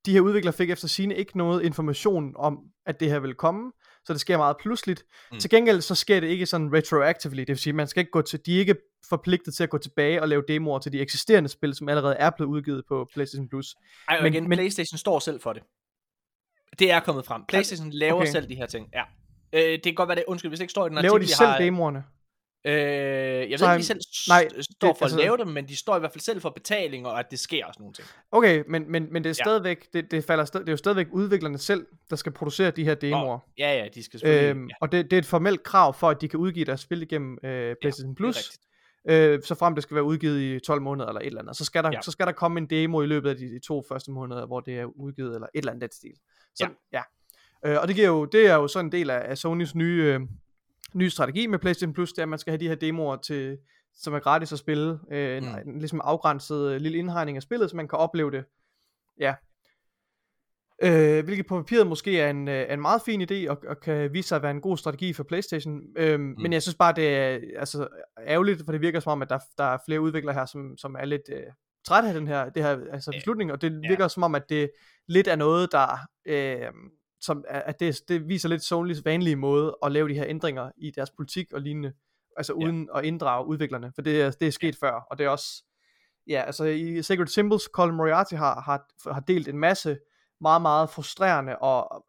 de 0.08 0.12
her 0.12 0.20
udviklere 0.20 0.52
fik 0.52 0.70
efter 0.70 0.88
sine 0.88 1.14
ikke 1.16 1.38
noget 1.38 1.62
information 1.64 2.32
om, 2.36 2.58
at 2.86 3.00
det 3.00 3.10
her 3.10 3.18
vil 3.18 3.34
komme, 3.34 3.72
så 4.04 4.12
det 4.12 4.20
sker 4.20 4.36
meget 4.36 4.56
pludseligt. 4.60 5.04
Mm. 5.32 5.38
Til 5.38 5.50
gengæld 5.50 5.80
så 5.80 5.94
sker 5.94 6.20
det 6.20 6.28
ikke 6.28 6.46
sådan 6.46 6.72
retroactively, 6.74 7.40
det 7.40 7.48
vil 7.48 7.58
sige, 7.58 7.72
man 7.72 7.88
skal 7.88 8.00
ikke 8.00 8.10
gå 8.10 8.22
til, 8.22 8.40
de 8.46 8.54
er 8.54 8.58
ikke 8.58 8.74
forpligtet 9.08 9.54
til 9.54 9.62
at 9.62 9.70
gå 9.70 9.78
tilbage 9.78 10.22
og 10.22 10.28
lave 10.28 10.42
demoer 10.48 10.78
til 10.78 10.92
de 10.92 11.00
eksisterende 11.00 11.48
spil, 11.48 11.74
som 11.74 11.88
allerede 11.88 12.14
er 12.14 12.30
blevet 12.36 12.50
udgivet 12.50 12.82
på 12.88 13.08
PlayStation 13.14 13.48
Plus. 13.48 13.74
Ej, 14.08 14.22
Men- 14.22 14.32
igen, 14.34 14.48
men- 14.48 14.56
PlayStation 14.56 14.98
står 14.98 15.18
selv 15.18 15.40
for 15.40 15.52
det. 15.52 15.62
Det 16.78 16.90
er 16.90 17.00
kommet 17.00 17.26
frem. 17.26 17.42
PlayStation 17.48 17.90
laver 17.90 18.14
okay. 18.20 18.30
selv 18.30 18.48
de 18.48 18.54
her 18.54 18.66
ting. 18.66 18.88
Ja. 18.94 19.02
Øh, 19.52 19.60
det 19.62 19.82
kan 19.82 19.94
godt 19.94 20.08
være 20.08 20.16
det. 20.16 20.24
Undskyld, 20.28 20.50
hvis 20.50 20.58
det 20.58 20.62
ikke 20.64 20.70
står 20.70 20.86
i 20.86 20.88
den 20.88 20.94
Laver 20.94 21.14
artikel, 21.14 21.28
de 21.28 21.30
jeg 21.32 21.36
selv 21.36 21.50
har, 21.50 21.58
demoerne? 21.58 22.04
Øh, 22.68 22.74
jeg 22.74 23.48
ved 23.50 23.58
Så 23.58 23.64
ikke, 23.64 23.66
har- 23.66 23.74
om 23.74 23.78
de 23.80 23.86
selv 23.86 24.00
nej, 24.28 24.48
står 24.60 24.88
det- 24.88 24.98
for 24.98 25.04
altså- 25.04 25.18
at 25.18 25.24
lave 25.24 25.36
dem, 25.36 25.46
men 25.46 25.68
de 25.68 25.76
står 25.76 25.96
i 25.96 25.98
hvert 25.98 26.12
fald 26.12 26.20
selv 26.20 26.40
for 26.40 26.50
betaling, 26.50 27.06
og 27.06 27.18
at 27.18 27.26
det 27.30 27.38
sker 27.38 27.66
og 27.66 27.74
sådan 27.74 27.82
nogle 27.82 27.94
ting. 27.94 28.08
Okay, 28.32 28.64
men, 28.68 28.90
men, 28.92 29.12
men 29.12 29.24
det 29.24 29.30
er 29.30 29.34
Ja. 29.38 29.44
stadigvæk, 29.44 29.92
det, 29.92 30.10
det, 30.10 30.24
falder 30.24 30.44
sted, 30.44 30.60
det 30.60 30.68
er 30.68 30.72
jo 30.72 30.76
stadigvæk 30.76 31.06
udviklerne 31.12 31.58
selv, 31.58 31.86
der 32.10 32.16
skal 32.16 32.32
producere 32.32 32.70
de 32.70 32.84
her 32.84 32.94
demoer. 32.94 33.38
Ja, 33.58 33.78
ja, 33.78 33.88
de 33.94 34.02
skal 34.04 34.20
selvfølgelig... 34.20 34.50
Øhm, 34.50 34.66
ja, 34.68 34.74
Og 34.80 34.92
det, 34.92 35.04
det 35.04 35.12
er 35.12 35.18
et 35.18 35.26
formelt 35.26 35.62
krav 35.62 35.94
for, 35.94 36.10
at 36.10 36.20
de 36.20 36.28
kan 36.28 36.38
udgive 36.40 36.64
deres 36.64 36.80
spil 36.80 37.02
igennem 37.02 37.38
øh, 37.44 37.76
PlayStation 37.80 38.10
det 38.14 38.20
er 38.20 38.22
Plus. 38.22 38.52
øh, 39.08 39.42
så 39.44 39.54
frem 39.54 39.74
det 39.74 39.82
skal 39.82 39.94
være 39.94 40.04
udgivet 40.04 40.40
i 40.40 40.58
12 40.60 40.82
måneder 40.82 41.08
eller 41.08 41.20
et 41.20 41.26
eller 41.26 41.40
andet. 41.40 41.56
Så 41.56 41.64
skal 41.64 41.82
der, 41.82 41.88
Ja. 41.92 41.96
ja. 41.96 42.02
så 42.02 42.10
skal 42.10 42.26
der 42.26 42.32
komme 42.32 42.60
en 42.60 42.66
demo 42.70 43.02
i 43.02 43.06
løbet 43.06 43.30
af 43.30 43.36
de, 43.36 43.44
de 43.44 43.58
to 43.66 43.82
første 43.88 44.10
måneder, 44.10 44.46
hvor 44.46 44.60
det 44.60 44.78
er 44.78 44.84
udgivet, 44.84 45.34
eller 45.34 45.46
et 45.54 45.58
eller 45.58 45.72
andet 45.72 45.82
den 45.82 45.92
stil. 45.92 46.14
Så, 46.54 46.68
ja. 46.92 47.02
ja. 47.64 47.70
Øh, 47.72 47.78
og 47.82 47.88
det, 47.88 47.96
giver 47.96 48.08
jo, 48.08 48.24
det 48.24 48.46
er 48.46 48.54
jo 48.54 48.68
sådan 48.68 48.86
en 48.86 48.92
del 48.92 49.10
af, 49.10 49.22
af 49.30 49.38
Sonys 49.38 49.74
nye, 49.74 50.02
øh, 50.02 50.20
nye 50.94 51.10
strategi 51.10 51.46
med 51.46 51.58
PlayStation 51.58 51.94
Plus, 51.94 52.12
det 52.12 52.18
er, 52.18 52.22
at 52.22 52.28
man 52.28 52.38
skal 52.38 52.50
have 52.50 52.60
de 52.60 52.68
her 52.68 52.74
demoer 52.74 53.16
til, 53.16 53.58
som 53.94 54.14
er 54.14 54.18
gratis 54.18 54.52
at 54.52 54.58
spille. 54.58 54.98
Øh, 55.10 55.36
en, 55.36 55.44
Mm. 55.44 55.70
en 55.70 55.78
ligesom 55.78 56.00
afgrænset 56.04 56.72
øh, 56.72 56.80
lille 56.80 56.98
indhegning 56.98 57.36
af 57.36 57.42
spillet, 57.42 57.70
så 57.70 57.76
man 57.76 57.88
kan 57.88 57.98
opleve 57.98 58.30
det. 58.30 58.44
Ja. 59.20 59.34
Øh, 60.82 61.24
hvilket 61.24 61.46
på 61.46 61.56
papiret 61.56 61.86
måske 61.86 62.20
er 62.20 62.30
en, 62.30 62.48
øh, 62.48 62.72
en 62.72 62.80
meget 62.80 63.02
fin 63.02 63.22
idé, 63.22 63.50
og, 63.50 63.62
og 63.68 63.80
kan 63.80 64.12
vise 64.12 64.28
sig 64.28 64.36
at 64.36 64.42
være 64.42 64.50
en 64.50 64.60
god 64.60 64.76
strategi 64.76 65.12
for 65.12 65.22
Playstation. 65.24 65.80
Øhm, 65.96 66.20
mm. 66.20 66.34
Men 66.42 66.52
jeg 66.52 66.62
synes 66.62 66.74
bare, 66.76 66.92
det 66.92 67.08
er 67.16 67.38
altså, 67.58 67.88
ærgerligt, 68.26 68.62
for 68.64 68.72
det 68.72 68.80
virker 68.80 69.00
som 69.00 69.12
om, 69.12 69.22
at 69.22 69.30
der, 69.30 69.38
der 69.58 69.64
er 69.64 69.78
flere 69.86 70.00
udviklere 70.00 70.34
her, 70.34 70.46
som, 70.46 70.76
som 70.76 70.96
er 70.98 71.04
lidt 71.04 71.22
øh, 71.32 71.42
trætte 71.86 72.08
af 72.08 72.14
den 72.14 72.26
her, 72.28 72.48
det 72.48 72.62
her 72.62 72.78
altså, 72.92 73.10
Ja. 73.12 73.18
beslutning, 73.18 73.52
og 73.52 73.62
det 73.62 73.80
Ja. 73.84 73.88
virker 73.88 74.08
som 74.08 74.22
om, 74.22 74.34
at 74.34 74.48
det 74.48 74.70
lidt 75.06 75.28
er 75.28 75.36
noget, 75.36 75.72
der 75.72 75.98
øh, 76.26 76.66
som, 77.20 77.44
er- 77.48 77.60
at 77.60 77.80
det, 77.80 78.00
det 78.08 78.28
viser 78.28 78.48
lidt 78.48 78.62
Sonys 78.62 79.04
vanlige 79.04 79.36
måde 79.36 79.76
at 79.82 79.92
lave 79.92 80.08
de 80.08 80.14
her 80.14 80.24
ændringer 80.28 80.70
i 80.76 80.90
deres 80.90 81.10
politik 81.10 81.52
og 81.52 81.60
lignende, 81.60 81.92
altså 82.36 82.52
Ja. 82.60 82.66
uden 82.66 82.88
at 82.94 83.04
inddrage 83.04 83.46
udviklerne, 83.46 83.92
for 83.94 84.02
det 84.02 84.22
er, 84.22 84.30
det 84.30 84.48
er 84.48 84.52
sket 84.52 84.76
før, 84.76 85.06
og 85.10 85.18
det 85.18 85.24
er 85.26 85.28
også, 85.30 85.64
ja, 86.26 86.42
altså 86.46 86.64
i 86.64 87.02
Sacred 87.02 87.26
Symbols, 87.26 87.62
Colin 87.72 87.94
Moriarty 87.94 88.34
har, 88.34 88.60
har, 88.60 89.12
har 89.12 89.20
delt 89.20 89.48
en 89.48 89.58
masse 89.58 89.98
meget, 90.40 90.62
meget 90.62 90.90
frustrerende 90.90 91.58
og, 91.58 92.04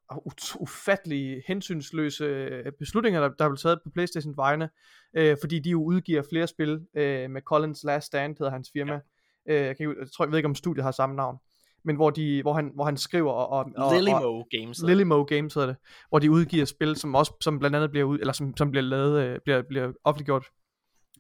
ufattelige, 0.60 1.44
hensynsløse 1.48 2.24
øh, 2.26 2.72
beslutninger, 2.80 3.22
der, 3.22 3.28
der 3.30 3.46
er 3.46 3.50
blevet 3.50 3.60
taget 3.60 3.80
på 3.84 3.90
Playstation 3.94 4.38
vegne, 4.38 4.70
øh, 5.14 5.38
fordi 5.42 5.60
de 5.60 5.70
jo 5.70 5.84
udgiver 5.84 6.24
flere 6.30 6.48
spil 6.48 6.82
øh, 6.94 7.30
med 7.30 7.42
Collins 7.42 7.84
Last 7.84 8.08
Stand, 8.08 8.36
hedder 8.38 8.52
hans 8.52 8.70
firma. 8.74 9.00
Ja. 9.48 9.54
Øh, 9.54 9.66
jeg, 9.66 9.78
kan, 9.78 9.96
jeg 10.00 10.08
tror, 10.16 10.26
jeg 10.26 10.32
ved 10.32 10.38
ikke, 10.40 10.48
om 10.50 10.56
studiet 10.56 10.84
har 10.84 10.92
samme 10.92 11.16
navn, 11.16 11.38
men 11.86 11.96
hvor, 11.96 12.10
de, 12.10 12.42
hvor, 12.42 12.54
han, 12.54 12.72
hvor 12.76 12.86
han 12.86 12.98
skriver, 12.98 13.32
og, 13.32 13.50
og, 13.50 13.66
og, 13.78 13.88
og 14.24 14.48
Games. 14.60 14.82
Lilimo 14.82 15.24
Games 15.24 15.54
hedder 15.54 15.68
det, 15.68 15.78
hvor 16.10 16.20
de 16.20 16.32
udgiver 16.32 16.66
spil, 16.66 16.96
som 16.96 17.16
også 17.16 17.34
som 17.42 17.60
blandt 17.60 17.76
andet 17.76 17.92
bliver 17.92 18.06
ud, 18.06 18.20
eller 18.20 18.34
som, 18.34 18.58
som 18.58 18.72
bliver 18.72 18.84
lavet, 18.84 19.24
øh, 19.24 19.40
bliver, 19.44 19.62
bliver 19.70 19.92
offentliggjort 20.04 20.46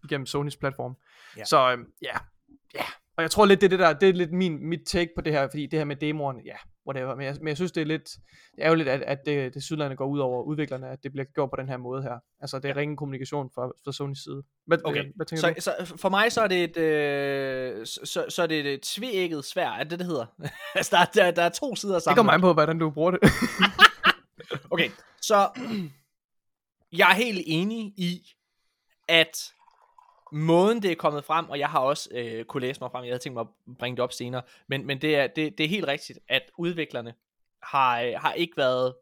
igennem 0.04 0.26
Sonys 0.26 0.58
platform. 0.58 0.96
Ja. 1.36 1.40
Ja. 1.40 1.46
Så 1.46 1.72
øh, 1.72 1.78
ja, 2.02 2.18
ja. 2.76 2.84
Og 3.18 3.22
jeg 3.24 3.32
tror 3.32 3.46
lidt, 3.46 3.62
det 3.62 3.68
er 3.68 3.70
det 3.70 3.80
der, 3.80 3.94
det 3.94 4.10
er 4.10 4.14
lidt 4.14 4.32
min, 4.32 4.70
mit 4.70 4.80
take 4.86 5.10
på 5.16 5.22
det 5.22 5.34
her, 5.34 5.48
fordi 5.50 5.66
det 5.66 5.80
her 5.80 5.86
med 5.86 5.96
demoerne, 5.96 6.40
ja, 6.46 6.56
whatever. 6.90 7.16
Men 7.16 7.26
jeg, 7.26 7.36
men 7.40 7.48
jeg 7.48 7.56
synes, 7.56 7.72
det 7.72 7.82
er 7.82 7.86
lidt 7.86 8.10
ærgerligt, 8.60 8.90
at, 8.90 9.02
at 9.02 9.18
det, 9.26 9.54
det 9.54 9.64
sydlandet 9.64 9.98
går 9.98 10.06
ud 10.08 10.20
over 10.20 10.44
udviklerne, 10.44 10.88
at 10.90 11.04
det 11.04 11.12
bliver 11.12 11.26
gjort 11.36 11.50
på 11.50 11.56
den 11.62 11.70
her 11.70 11.78
måde 11.78 12.04
her. 12.04 12.20
Altså, 12.40 12.60
det 12.60 12.70
er 12.70 12.76
ringen 12.78 12.98
kommunikation 12.98 13.50
fra, 13.56 13.68
fra 13.84 13.92
Sonys 13.92 14.24
side. 14.24 14.44
Hvad, 14.66 14.78
Okay, 14.84 15.04
hvad 15.16 15.26
tænker 15.26 15.62
så, 15.62 15.76
du? 15.80 15.86
så 15.86 15.96
for 15.98 16.10
mig 16.10 16.32
så 16.32 16.42
er 16.42 16.48
det 16.48 16.64
et, 16.64 16.78
øh, 16.78 17.86
så, 17.86 18.26
så- 18.30 18.42
er 18.44 18.48
det 18.48 18.66
et 18.74 18.82
tvægget 18.82 19.46
svær, 19.46 19.70
er 19.70 19.84
det 19.84 19.92
det, 19.92 20.00
det 20.00 20.08
hedder? 20.08 20.26
altså, 20.76 20.96
der, 20.96 21.02
er- 21.02 21.26
der, 21.26 21.32
der 21.32 21.44
er 21.44 21.50
to 21.50 21.76
sider 21.76 21.94
Det 21.94 22.04
sammen. 22.04 22.16
kommer 22.16 22.34
an 22.34 22.42
på, 22.42 22.54
hvordan 22.54 22.80
du 22.80 22.90
bruger 22.90 23.12
det. 23.12 23.20
Okay, 24.72 24.90
så 25.22 25.50
jeg 27.00 27.10
er 27.12 27.16
helt 27.16 27.42
enig 27.46 27.80
i, 27.98 28.22
at 29.08 29.38
måden 30.32 30.82
det 30.82 30.92
er 30.92 30.96
kommet 30.96 31.24
frem, 31.24 31.50
og 31.50 31.60
jeg 31.60 31.70
har 31.70 31.80
også 31.80 32.10
øh, 32.12 32.46
kunne 32.46 32.62
læse 32.62 32.82
mig 32.82 32.92
frem, 32.92 33.04
jeg 33.04 33.12
havde 33.12 33.24
tænkt 33.24 33.34
mig 33.34 33.42
at 33.42 33.78
bringe 33.80 33.96
det 33.96 34.04
op 34.04 34.14
senere, 34.14 34.42
men, 34.68 34.86
men 34.86 35.02
det, 35.02 35.16
er, 35.16 35.28
det, 35.28 35.58
det 35.58 35.64
er 35.64 35.70
helt 35.70 35.88
rigtigt, 35.88 36.20
at 36.28 36.52
udviklerne 36.58 37.14
har, 37.64 38.02
øh, 38.02 38.14
har 38.18 38.34
ikke 38.34 38.58
været, 38.58 38.96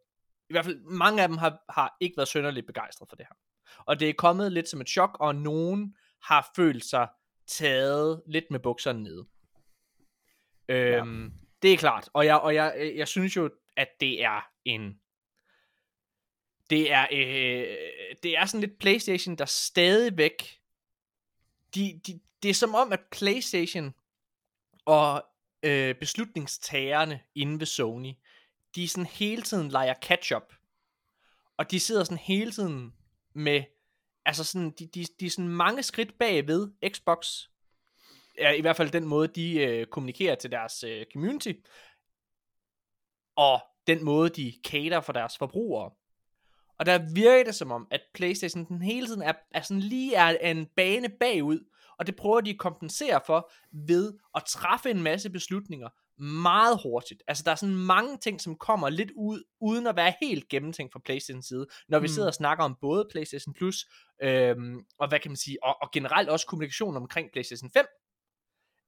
i 0.49 0.53
hvert 0.53 0.65
fald 0.65 0.79
mange 0.79 1.21
af 1.21 1.27
dem 1.27 1.37
har, 1.37 1.63
har 1.69 1.97
ikke 1.99 2.17
været 2.17 2.27
sønderligt 2.27 2.67
begejstret 2.67 3.09
for 3.09 3.15
det 3.15 3.25
her. 3.29 3.35
Og 3.85 3.99
det 3.99 4.09
er 4.09 4.13
kommet 4.13 4.51
lidt 4.51 4.69
som 4.69 4.81
et 4.81 4.89
chok, 4.89 5.17
og 5.19 5.35
nogen 5.35 5.95
har 6.23 6.51
følt 6.55 6.85
sig 6.85 7.07
taget 7.47 8.21
lidt 8.27 8.45
med 8.51 8.59
bukserne 8.59 9.03
nede. 9.03 9.25
Øhm, 10.69 11.23
ja. 11.23 11.29
Det 11.61 11.73
er 11.73 11.77
klart, 11.77 12.09
og 12.13 12.25
jeg, 12.25 12.39
og 12.39 12.55
jeg, 12.55 12.93
jeg 12.95 13.07
synes 13.07 13.35
jo, 13.35 13.49
at 13.77 13.87
det 13.99 14.23
er 14.23 14.47
en 14.65 14.99
det 16.69 16.91
er, 16.91 17.07
øh, 17.11 17.77
det 18.23 18.37
er 18.37 18.45
sådan 18.45 18.61
lidt 18.61 18.79
Playstation, 18.79 19.35
der 19.35 19.45
stadigvæk, 19.45 20.59
de, 21.77 22.01
de, 22.07 22.19
det 22.43 22.49
er 22.49 22.53
som 22.53 22.75
om, 22.75 22.93
at 22.93 22.99
Playstation 23.11 23.93
og 24.85 25.25
øh, 25.63 25.95
beslutningstagerne 25.95 27.19
inde 27.35 27.59
ved 27.59 27.65
Sony, 27.65 28.13
de 28.75 28.87
sådan 28.87 29.05
hele 29.05 29.41
tiden 29.41 29.69
leger 29.69 29.93
catch-up. 29.93 30.53
Og 31.57 31.71
de 31.71 31.79
sidder 31.79 32.03
sådan 32.03 32.17
hele 32.17 32.51
tiden 32.51 32.93
med, 33.33 33.63
altså 34.25 34.43
sådan, 34.43 34.71
de, 34.71 34.87
de, 34.87 35.05
de 35.19 35.25
er 35.25 35.29
sådan 35.29 35.49
mange 35.49 35.83
skridt 35.83 36.17
bagved 36.17 36.71
Xbox, 36.89 37.43
ja, 38.37 38.51
i 38.51 38.61
hvert 38.61 38.77
fald 38.77 38.91
den 38.91 39.05
måde, 39.05 39.27
de 39.27 39.59
øh, 39.59 39.85
kommunikerer 39.85 40.35
til 40.35 40.51
deres 40.51 40.83
øh, 40.83 41.05
community, 41.13 41.53
og 43.35 43.61
den 43.87 44.03
måde, 44.03 44.29
de 44.29 44.53
cater 44.65 45.01
for 45.01 45.13
deres 45.13 45.37
forbrugere. 45.37 45.91
Og 46.79 46.85
der 46.85 47.13
virker 47.13 47.43
det 47.43 47.55
som 47.55 47.71
om, 47.71 47.87
at 47.91 48.01
Playstation 48.13 48.65
den 48.65 48.81
hele 48.81 49.07
tiden 49.07 49.21
er, 49.21 49.33
er 49.51 49.61
sådan 49.61 49.81
lige 49.81 50.15
er 50.15 50.51
en 50.51 50.67
bane 50.75 51.09
bagud, 51.19 51.59
og 51.99 52.07
det 52.07 52.15
prøver 52.15 52.41
de 52.41 52.49
at 52.49 52.57
kompensere 52.57 53.21
for 53.25 53.51
ved 53.87 54.13
at 54.35 54.43
træffe 54.47 54.89
en 54.89 55.03
masse 55.03 55.29
beslutninger 55.29 55.89
meget 56.21 56.79
hurtigt. 56.83 57.23
Altså 57.27 57.43
der 57.43 57.51
er 57.51 57.55
sådan 57.55 57.75
mange 57.75 58.17
ting, 58.17 58.41
som 58.41 58.57
kommer 58.57 58.89
lidt 58.89 59.11
ud, 59.11 59.43
uden 59.61 59.87
at 59.87 59.95
være 59.95 60.13
helt 60.21 60.49
gennemtænkt 60.49 60.93
fra 60.93 61.01
Playstation 61.05 61.43
side, 61.43 61.67
når 61.87 61.99
vi 61.99 62.03
mm. 62.03 62.07
sidder 62.07 62.27
og 62.27 62.33
snakker 62.33 62.63
om 62.63 62.77
både 62.81 63.07
Playstation 63.11 63.53
Plus, 63.53 63.85
øhm, 64.21 64.85
og 64.99 65.09
hvad 65.09 65.19
kan 65.19 65.31
man 65.31 65.37
sige, 65.37 65.57
og, 65.63 65.77
og 65.81 65.89
generelt 65.93 66.29
også 66.29 66.47
kommunikation 66.47 66.97
omkring 66.97 67.29
Playstation 67.33 67.71
5. 67.71 67.85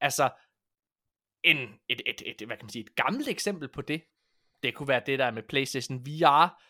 Altså, 0.01 0.29
en, 1.43 1.57
et, 1.89 2.01
et, 2.05 2.21
et, 2.25 2.47
hvad 2.47 2.57
kan 2.57 2.65
man 2.65 2.71
sige, 2.71 2.83
et 2.83 2.95
gammelt 2.95 3.27
eksempel 3.27 3.67
på 3.67 3.81
det, 3.81 4.01
det 4.63 4.75
kunne 4.75 4.87
være 4.87 5.01
det 5.05 5.19
der 5.19 5.31
med 5.31 5.43
PlayStation 5.49 6.05
VR, 6.05 6.61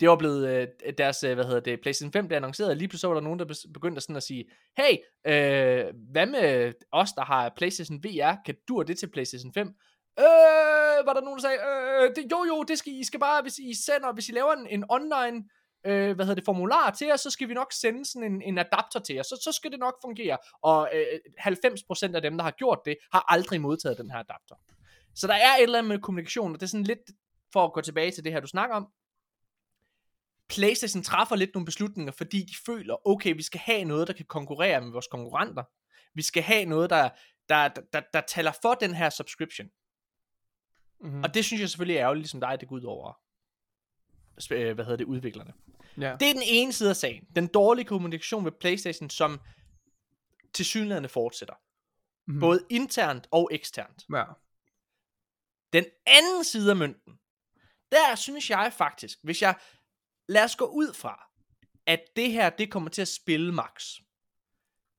det 0.00 0.08
var 0.08 0.16
blevet 0.16 0.48
øh, 0.48 0.92
deres, 0.98 1.22
øh, 1.22 1.34
hvad 1.34 1.44
hedder 1.44 1.60
det, 1.60 1.80
PlayStation 1.80 2.12
5 2.12 2.28
blev 2.28 2.36
annonceret, 2.36 2.70
og 2.70 2.76
lige 2.76 2.88
pludselig 2.88 3.08
var 3.08 3.14
der 3.14 3.22
nogen, 3.22 3.38
der 3.38 3.66
begyndte 3.74 4.00
sådan 4.00 4.16
at 4.16 4.22
sige, 4.22 4.44
hey, 4.76 4.96
øh, 5.26 5.94
hvad 6.12 6.26
med 6.26 6.72
os, 6.92 7.12
der 7.12 7.24
har 7.24 7.52
PlayStation 7.56 8.04
VR, 8.04 8.36
kan 8.46 8.54
du 8.68 8.82
det 8.82 8.98
til 8.98 9.10
PlayStation 9.10 9.52
5? 9.52 9.66
Øh, 10.18 11.06
var 11.06 11.12
der 11.12 11.20
nogen, 11.20 11.38
der 11.38 11.42
sagde, 11.42 11.58
øh, 11.58 12.16
det, 12.16 12.32
jo 12.32 12.44
jo, 12.48 12.62
det 12.62 12.78
skal 12.78 12.92
I 12.92 13.04
skal 13.04 13.20
bare, 13.20 13.42
hvis 13.42 13.58
I 13.58 13.74
sender, 13.86 14.12
hvis 14.12 14.28
I 14.28 14.32
laver 14.32 14.52
en, 14.52 14.66
en 14.66 14.84
online, 14.88 15.44
øh, 15.86 16.14
hvad 16.14 16.24
hedder 16.24 16.34
det, 16.34 16.44
formular 16.44 16.90
til 16.90 17.06
jer, 17.06 17.16
så 17.16 17.30
skal 17.30 17.48
vi 17.48 17.54
nok 17.54 17.72
sende 17.72 18.04
sådan 18.04 18.32
en, 18.32 18.42
en 18.42 18.58
adapter 18.58 19.00
til 19.00 19.14
jer, 19.14 19.22
så, 19.22 19.40
så 19.44 19.52
skal 19.52 19.70
det 19.70 19.78
nok 19.78 19.94
fungere. 20.04 20.38
Og 20.62 20.90
øh, 20.94 21.04
90% 21.40 22.14
af 22.14 22.22
dem, 22.22 22.36
der 22.36 22.44
har 22.44 22.50
gjort 22.50 22.78
det, 22.84 22.96
har 23.12 23.24
aldrig 23.32 23.60
modtaget 23.60 23.98
den 23.98 24.10
her 24.10 24.18
adapter. 24.18 24.54
Så 25.14 25.26
der 25.26 25.34
er 25.34 25.56
et 25.56 25.62
eller 25.62 25.78
andet 25.78 25.88
med 25.88 25.98
kommunikation, 25.98 26.52
og 26.52 26.60
det 26.60 26.66
er 26.66 26.70
sådan 26.70 26.84
lidt, 26.84 27.10
for 27.52 27.64
at 27.64 27.72
gå 27.72 27.80
tilbage 27.80 28.10
til 28.10 28.24
det 28.24 28.32
her, 28.32 28.40
du 28.40 28.46
snakker 28.46 28.76
om, 28.76 28.88
PlayStation 30.48 31.02
træffer 31.02 31.36
lidt 31.36 31.54
nogle 31.54 31.64
beslutninger, 31.64 32.12
fordi 32.12 32.42
de 32.42 32.54
føler, 32.66 33.08
okay, 33.08 33.36
vi 33.36 33.42
skal 33.42 33.60
have 33.60 33.84
noget, 33.84 34.08
der 34.08 34.14
kan 34.14 34.26
konkurrere 34.26 34.80
med 34.80 34.92
vores 34.92 35.06
konkurrenter. 35.06 35.62
Vi 36.14 36.22
skal 36.22 36.42
have 36.42 36.64
noget, 36.64 36.90
der, 36.90 37.10
der, 37.48 37.68
der, 37.68 37.82
der, 37.92 38.00
der 38.12 38.20
taler 38.20 38.52
for 38.62 38.74
den 38.74 38.94
her 38.94 39.10
subscription. 39.10 39.68
Mm-hmm. 41.00 41.22
Og 41.22 41.34
det 41.34 41.44
synes 41.44 41.60
jeg 41.60 41.68
selvfølgelig 41.68 41.96
er 41.96 42.02
ærgerligt, 42.02 42.22
ligesom 42.22 42.40
dig, 42.40 42.56
det 42.60 42.68
går 42.68 42.76
ud 42.76 42.82
over, 42.82 43.20
øh, 44.52 44.74
hvad 44.74 44.84
hedder 44.84 44.96
det, 44.96 45.04
udviklerne. 45.04 45.52
Ja. 46.00 46.16
Det 46.20 46.28
er 46.28 46.32
den 46.32 46.42
ene 46.46 46.72
side 46.72 46.90
af 46.90 46.96
sagen. 46.96 47.26
Den 47.36 47.46
dårlige 47.46 47.84
kommunikation 47.84 48.44
med 48.44 48.52
PlayStation, 48.52 49.10
som 49.10 49.40
til 50.54 50.64
synligheden 50.64 51.08
fortsætter. 51.08 51.54
Mm-hmm. 52.26 52.40
Både 52.40 52.66
internt 52.70 53.28
og 53.30 53.48
eksternt. 53.52 54.04
Ja. 54.12 54.24
Den 55.72 55.84
anden 56.06 56.44
side 56.44 56.70
af 56.70 56.76
mønten, 56.76 57.18
der 57.92 58.14
synes 58.14 58.50
jeg 58.50 58.72
faktisk, 58.72 59.18
hvis 59.22 59.42
jeg 59.42 59.54
lad 60.28 60.44
os 60.44 60.56
gå 60.56 60.64
ud 60.64 60.94
fra, 60.94 61.28
at 61.86 62.00
det 62.16 62.32
her, 62.32 62.50
det 62.50 62.70
kommer 62.70 62.90
til 62.90 63.02
at 63.02 63.08
spille 63.08 63.52
max. 63.52 63.84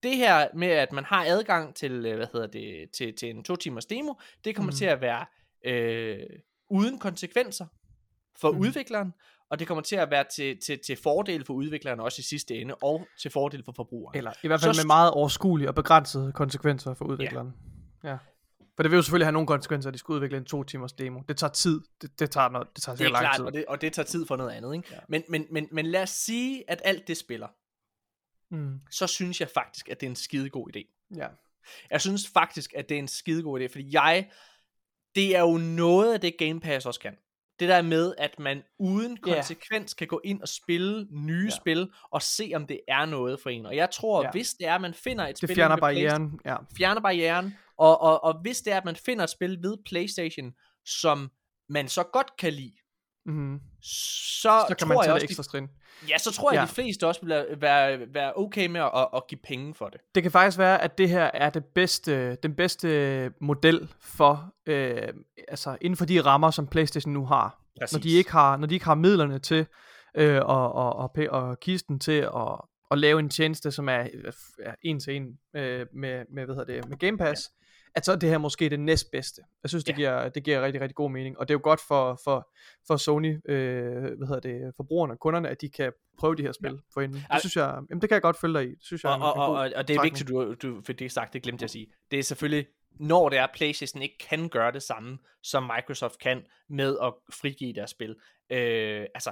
Det 0.03 0.17
her 0.17 0.47
med, 0.53 0.67
at 0.67 0.91
man 0.91 1.03
har 1.03 1.25
adgang 1.25 1.75
til, 1.75 2.05
øh, 2.05 2.15
hvad 2.15 2.27
hedder 2.33 2.47
det, 2.47 2.91
til, 2.97 3.15
til 3.15 3.29
en 3.29 3.43
to 3.43 3.55
timers 3.55 3.85
demo, 3.85 4.13
det 4.45 4.55
kommer 4.55 4.71
mm. 4.71 4.75
til 4.75 4.85
at 4.85 5.01
være 5.01 5.25
øh, 5.65 6.25
uden 6.69 6.99
konsekvenser 6.99 7.65
for 8.41 8.51
mm. 8.51 8.59
udvikleren, 8.59 9.13
og 9.49 9.59
det 9.59 9.67
kommer 9.67 9.81
til 9.81 9.95
at 9.95 10.11
være 10.11 10.25
til, 10.35 10.57
til, 10.65 10.79
til 10.85 10.97
fordel 11.03 11.45
for 11.45 11.53
udvikleren 11.53 11.99
også 11.99 12.19
i 12.19 12.23
sidste 12.23 12.55
ende, 12.55 12.75
og 12.75 13.07
til 13.21 13.31
fordel 13.31 13.63
for 13.63 13.73
forbrugeren. 13.75 14.17
Eller 14.17 14.31
i 14.43 14.47
hvert 14.47 14.61
fald 14.61 14.73
Så, 14.73 14.81
med 14.81 14.87
meget 14.87 15.11
overskuelige 15.11 15.69
og 15.69 15.75
begrænsede 15.75 16.31
konsekvenser 16.31 16.93
for 16.93 17.05
udvikleren. 17.05 17.53
Ja. 18.03 18.09
ja. 18.09 18.17
For 18.79 18.83
det 18.83 18.91
vil 18.91 18.97
jo 18.97 19.01
selvfølgelig 19.01 19.25
have 19.25 19.31
nogle 19.31 19.47
konsekvenser, 19.47 19.89
at 19.89 19.93
de 19.93 19.99
skal 19.99 20.13
udvikle 20.13 20.37
en 20.37 20.45
to 20.45 20.63
timers 20.63 20.93
demo. 20.93 21.21
Det 21.27 21.37
tager 21.37 21.51
tid. 21.51 21.81
Det, 22.01 22.19
det 22.19 22.31
tager, 22.31 22.49
noget, 22.49 22.67
det 22.75 22.83
tager 22.83 22.95
det 22.95 23.05
er 23.05 23.09
lang 23.09 23.23
klart, 23.23 23.35
tid. 23.35 23.45
Og 23.45 23.53
det, 23.53 23.65
og 23.65 23.81
det 23.81 23.93
tager 23.93 24.05
tid 24.05 24.25
for 24.25 24.35
noget 24.35 24.51
andet. 24.51 24.73
Ikke? 24.75 24.87
Ja. 24.91 24.97
Men, 25.07 25.23
men, 25.29 25.45
men, 25.51 25.67
men 25.71 25.85
lad 25.85 26.01
os 26.03 26.09
sige, 26.09 26.63
at 26.67 26.81
alt 26.85 27.07
det 27.07 27.17
spiller. 27.17 27.47
Mm. 28.51 28.79
Så 28.91 29.07
synes 29.07 29.39
jeg 29.39 29.49
faktisk, 29.49 29.89
at 29.89 29.99
det 29.99 30.05
er 30.05 30.09
en 30.09 30.15
skide 30.15 30.49
god 30.49 30.75
idé. 30.75 31.09
Ja. 31.15 31.27
Jeg 31.91 32.01
synes 32.01 32.27
faktisk, 32.27 32.73
at 32.75 32.89
det 32.89 32.95
er 32.95 32.99
en 32.99 33.07
skide 33.07 33.43
god 33.43 33.61
idé, 33.61 33.67
fordi 33.71 33.89
jeg, 33.91 34.29
det 35.15 35.35
er 35.35 35.41
jo 35.41 35.57
noget 35.57 36.13
af 36.13 36.21
det 36.21 36.37
Game 36.37 36.59
Pass 36.59 36.85
også 36.85 36.99
kan. 36.99 37.17
Det 37.59 37.69
der 37.69 37.81
med, 37.81 38.13
at 38.17 38.39
man 38.39 38.63
uden 38.79 39.17
konsekvens 39.17 39.91
yeah. 39.91 39.97
kan 39.97 40.07
gå 40.07 40.21
ind 40.23 40.41
og 40.41 40.47
spille 40.47 41.07
nye 41.09 41.41
yeah. 41.41 41.51
spil, 41.51 41.91
og 42.11 42.21
se 42.21 42.51
om 42.55 42.67
det 42.67 42.79
er 42.87 43.05
noget 43.05 43.39
for 43.39 43.49
en. 43.49 43.65
Og 43.65 43.75
jeg 43.75 43.89
tror, 43.91 44.23
yeah. 44.23 44.31
hvis 44.31 44.53
det 44.53 44.67
er, 44.67 44.75
at 44.75 44.81
man 44.81 44.93
finder 44.93 45.23
et 45.23 45.29
det 45.29 45.37
spil... 45.37 45.47
Det 45.47 45.55
fjerner 45.55 45.77
barrieren. 45.77 46.39
Ja. 46.45 46.55
Fjerner 46.77 47.01
barrieren, 47.01 47.57
og, 47.79 48.01
og, 48.01 48.23
og 48.23 48.41
hvis 48.41 48.61
det 48.61 48.73
er, 48.73 48.77
at 48.77 48.85
man 48.85 48.95
finder 48.95 49.23
et 49.23 49.29
spil 49.29 49.57
ved 49.61 49.77
PlayStation, 49.85 50.53
som 50.85 51.31
man 51.69 51.87
så 51.87 52.03
godt 52.03 52.37
kan 52.37 52.53
lide, 52.53 52.75
mm-hmm. 53.25 53.59
så, 53.81 54.65
så 54.67 54.75
kan 54.75 54.77
tror 54.77 54.87
man 54.87 54.97
tage 54.97 55.03
jeg 55.03 55.13
også, 55.13 55.25
det 55.25 55.29
ekstra 55.29 55.43
trin. 55.43 55.67
Ja, 56.09 56.17
så 56.17 56.31
tror 56.31 56.51
jeg, 56.51 56.57
ja. 56.57 56.63
at 56.63 56.69
de 56.69 56.73
fleste 56.73 57.07
også 57.07 57.21
vil 57.25 57.45
være, 57.61 58.13
være 58.13 58.33
okay 58.35 58.67
med 58.67 58.81
at, 58.81 59.07
at 59.15 59.27
give 59.27 59.39
penge 59.43 59.73
for 59.75 59.89
det. 59.89 60.01
Det 60.15 60.23
kan 60.23 60.31
faktisk 60.31 60.57
være, 60.57 60.81
at 60.81 60.97
det 60.97 61.09
her 61.09 61.31
er 61.33 61.49
det 61.49 61.65
bedste, 61.65 62.35
den 62.35 62.55
bedste 62.55 63.31
model 63.41 63.89
for, 63.99 64.53
øh, 64.65 65.07
altså 65.47 65.77
inden 65.81 65.97
for 65.97 66.05
de 66.05 66.21
rammer, 66.21 66.51
som 66.51 66.67
PlayStation 66.67 67.13
nu 67.13 67.25
har. 67.25 67.61
Præcis. 67.81 67.93
Når 67.93 67.99
de 67.99 68.09
ikke 68.09 68.31
har, 68.31 68.57
når 68.57 68.67
de 68.67 68.73
ikke 68.73 68.85
har 68.85 68.95
midlerne 68.95 69.39
til, 69.39 69.65
øh, 70.15 70.41
og, 70.45 70.73
og, 70.73 70.95
og, 70.95 71.11
og 71.29 71.59
kisten 71.59 71.99
til 71.99 72.21
at, 72.35 72.61
at 72.91 72.97
lave 72.97 73.19
en 73.19 73.29
tjeneste, 73.29 73.71
som 73.71 73.89
er, 73.89 74.07
er 74.59 74.75
en 74.81 74.99
til 74.99 75.15
en 75.15 75.39
øh, 75.55 75.85
med, 75.93 76.25
med, 76.33 76.45
hvad 76.45 76.55
hedder 76.55 76.73
det, 76.73 76.89
med 76.89 76.97
Game 76.97 77.17
Pass, 77.17 77.51
ja 77.51 77.59
at 77.95 78.05
så 78.05 78.11
er 78.11 78.15
det 78.15 78.29
her 78.29 78.37
måske 78.37 78.69
det 78.69 78.79
næstbedste. 78.79 79.41
Jeg 79.63 79.69
synes, 79.69 79.83
det, 79.83 79.91
ja. 79.91 79.95
giver, 79.95 80.29
det 80.29 80.43
giver 80.43 80.61
rigtig, 80.61 80.81
rigtig 80.81 80.95
god 80.95 81.11
mening. 81.11 81.39
Og 81.39 81.47
det 81.47 81.53
er 81.53 81.55
jo 81.55 81.61
godt 81.63 81.81
for, 81.87 82.19
for, 82.23 82.49
for 82.87 82.97
Sony, 82.97 83.49
øh, 83.49 83.93
hvad 84.17 84.27
hedder 84.27 84.39
det, 84.39 84.73
forbrugerne 84.75 85.13
og 85.13 85.19
kunderne, 85.19 85.49
at 85.49 85.61
de 85.61 85.69
kan 85.69 85.91
prøve 86.19 86.35
de 86.35 86.41
her 86.41 86.51
spil 86.51 86.71
ja. 86.71 86.77
for 86.93 87.01
inden. 87.01 87.25
Det 87.33 87.39
synes 87.39 87.55
jeg, 87.55 87.81
jamen 87.89 88.01
det 88.01 88.09
kan 88.09 88.13
jeg 88.13 88.21
godt 88.21 88.39
følge 88.39 88.59
dig 88.59 88.67
i. 88.67 88.69
Det 88.69 88.83
synes 88.83 89.03
jeg 89.03 89.11
og, 89.11 89.33
og, 89.33 89.33
og, 89.33 89.51
og, 89.51 89.71
og 89.75 89.87
det 89.87 89.95
er 89.95 90.01
vigtigt, 90.01 90.29
du, 90.29 90.53
du 90.53 90.81
for 90.85 90.93
det 90.93 91.11
sagt, 91.11 91.33
det 91.33 91.43
glemte 91.43 91.63
jeg 91.63 91.65
at 91.65 91.71
sige. 91.71 91.87
Det 92.11 92.19
er 92.19 92.23
selvfølgelig, 92.23 92.67
når 92.99 93.29
det 93.29 93.37
er, 93.37 93.47
PlayStation 93.53 94.01
ikke 94.01 94.17
kan 94.29 94.49
gøre 94.49 94.71
det 94.71 94.83
samme, 94.83 95.17
som 95.43 95.71
Microsoft 95.75 96.19
kan 96.19 96.43
med 96.69 96.97
at 97.01 97.13
frigive 97.33 97.73
deres 97.73 97.91
spil. 97.91 98.15
Øh, 98.49 99.05
altså, 99.13 99.31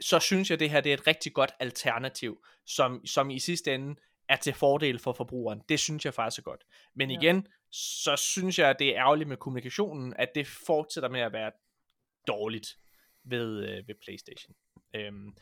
så 0.00 0.18
synes 0.18 0.50
jeg, 0.50 0.60
det 0.60 0.70
her 0.70 0.80
det 0.80 0.90
er 0.90 0.94
et 0.94 1.06
rigtig 1.06 1.32
godt 1.32 1.52
alternativ, 1.60 2.38
som, 2.66 3.06
som 3.06 3.30
i 3.30 3.38
sidste 3.38 3.74
ende 3.74 3.94
er 4.28 4.36
til 4.36 4.54
fordel 4.54 4.98
for 4.98 5.12
forbrugeren. 5.12 5.60
Det 5.68 5.80
synes 5.80 6.04
jeg 6.04 6.14
faktisk 6.14 6.38
er 6.38 6.42
godt. 6.42 6.64
Men 6.94 7.10
igen 7.10 7.46
så 7.74 8.16
synes 8.16 8.58
jeg, 8.58 8.70
at 8.70 8.78
det 8.78 8.88
er 8.88 9.00
ærgerligt 9.00 9.28
med 9.28 9.36
kommunikationen, 9.36 10.14
at 10.16 10.34
det 10.34 10.46
fortsætter 10.46 11.08
med 11.08 11.20
at 11.20 11.32
være 11.32 11.52
dårligt 12.26 12.78
ved, 13.24 13.68
øh, 13.68 13.88
ved 13.88 13.94
PlayStation. 14.04 14.54
Øhm, 14.94 15.36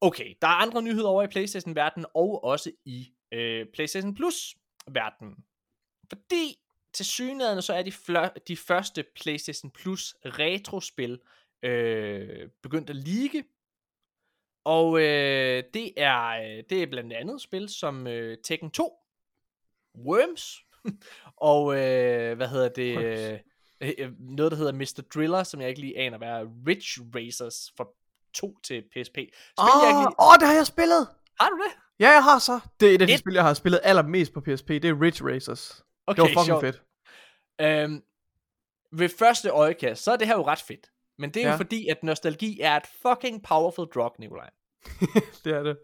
okay, 0.00 0.34
der 0.42 0.48
er 0.48 0.52
andre 0.52 0.82
nyheder 0.82 1.08
over 1.08 1.22
i 1.22 1.26
PlayStation-verdenen, 1.26 2.06
og 2.14 2.44
også 2.44 2.70
i 2.84 3.12
øh, 3.32 3.66
PlayStation 3.74 4.14
Plus-verdenen. 4.14 5.44
Fordi 6.08 6.56
til 6.92 7.06
synligheden 7.06 7.62
så 7.62 7.74
er 7.74 7.82
de, 7.82 7.92
flør- 7.92 8.38
de 8.48 8.56
første 8.56 9.04
PlayStation 9.14 9.70
Plus 9.70 10.14
retrospil 10.24 11.20
øh, 11.62 12.48
begyndt 12.62 12.90
at 12.90 12.96
ligge 12.96 13.44
og 14.64 15.00
øh, 15.00 15.64
det 15.74 15.92
er 15.96 16.26
øh, 16.26 16.64
det 16.70 16.82
er 16.82 16.86
blandt 16.86 17.12
andet 17.12 17.42
spil 17.42 17.68
som 17.68 18.06
øh, 18.06 18.38
Tekken 18.44 18.70
2, 18.70 18.98
Worms, 19.94 20.63
og 21.52 21.74
øh, 21.74 22.36
hvad 22.36 22.48
hedder 22.48 22.68
det, 22.68 22.98
øh, 22.98 23.38
øh, 23.80 24.12
noget 24.18 24.52
der 24.52 24.58
hedder 24.58 24.72
Mr. 24.72 25.02
Driller, 25.14 25.42
som 25.42 25.60
jeg 25.60 25.68
ikke 25.68 25.80
lige 25.80 25.98
aner, 25.98 26.18
hvad 26.18 26.28
er 26.28 26.46
Rich 26.66 27.00
Racers 27.14 27.72
for 27.76 27.88
2 28.34 28.58
til 28.60 28.82
PSP. 28.82 29.18
Åh, 29.58 29.64
oh, 29.64 29.88
lige... 29.88 30.08
oh, 30.18 30.34
det 30.40 30.46
har 30.48 30.54
jeg 30.54 30.66
spillet! 30.66 31.08
Har 31.40 31.48
du 31.48 31.56
det? 31.56 31.72
Ja, 32.00 32.10
jeg 32.10 32.24
har 32.24 32.38
så. 32.38 32.60
Det 32.80 32.90
er 32.90 32.94
et 32.94 33.02
af 33.02 33.08
de 33.08 33.18
spil, 33.18 33.34
jeg 33.34 33.42
har 33.42 33.54
spillet 33.54 33.80
allermest 33.82 34.32
på 34.32 34.40
PSP, 34.40 34.68
det 34.68 34.84
er 34.84 35.00
Rich 35.00 35.24
Racers. 35.24 35.84
Okay, 36.06 36.22
det 36.22 36.22
var 36.22 36.28
fucking 36.28 36.46
sjovt. 36.46 36.64
fedt. 36.64 36.82
Øhm, 37.60 38.02
ved 38.92 39.08
første 39.18 39.48
øjekast, 39.48 40.04
så 40.04 40.12
er 40.12 40.16
det 40.16 40.26
her 40.26 40.34
jo 40.34 40.46
ret 40.46 40.60
fedt. 40.60 40.90
Men 41.18 41.30
det 41.30 41.42
er 41.42 41.46
ja. 41.46 41.52
jo 41.52 41.56
fordi, 41.56 41.88
at 41.88 42.02
nostalgi 42.02 42.60
er 42.60 42.76
et 42.76 42.86
fucking 43.02 43.42
powerful 43.42 43.86
drug, 43.94 44.14
Nikolaj. 44.18 44.50
det 45.44 45.52
er 45.52 45.62
det. 45.62 45.76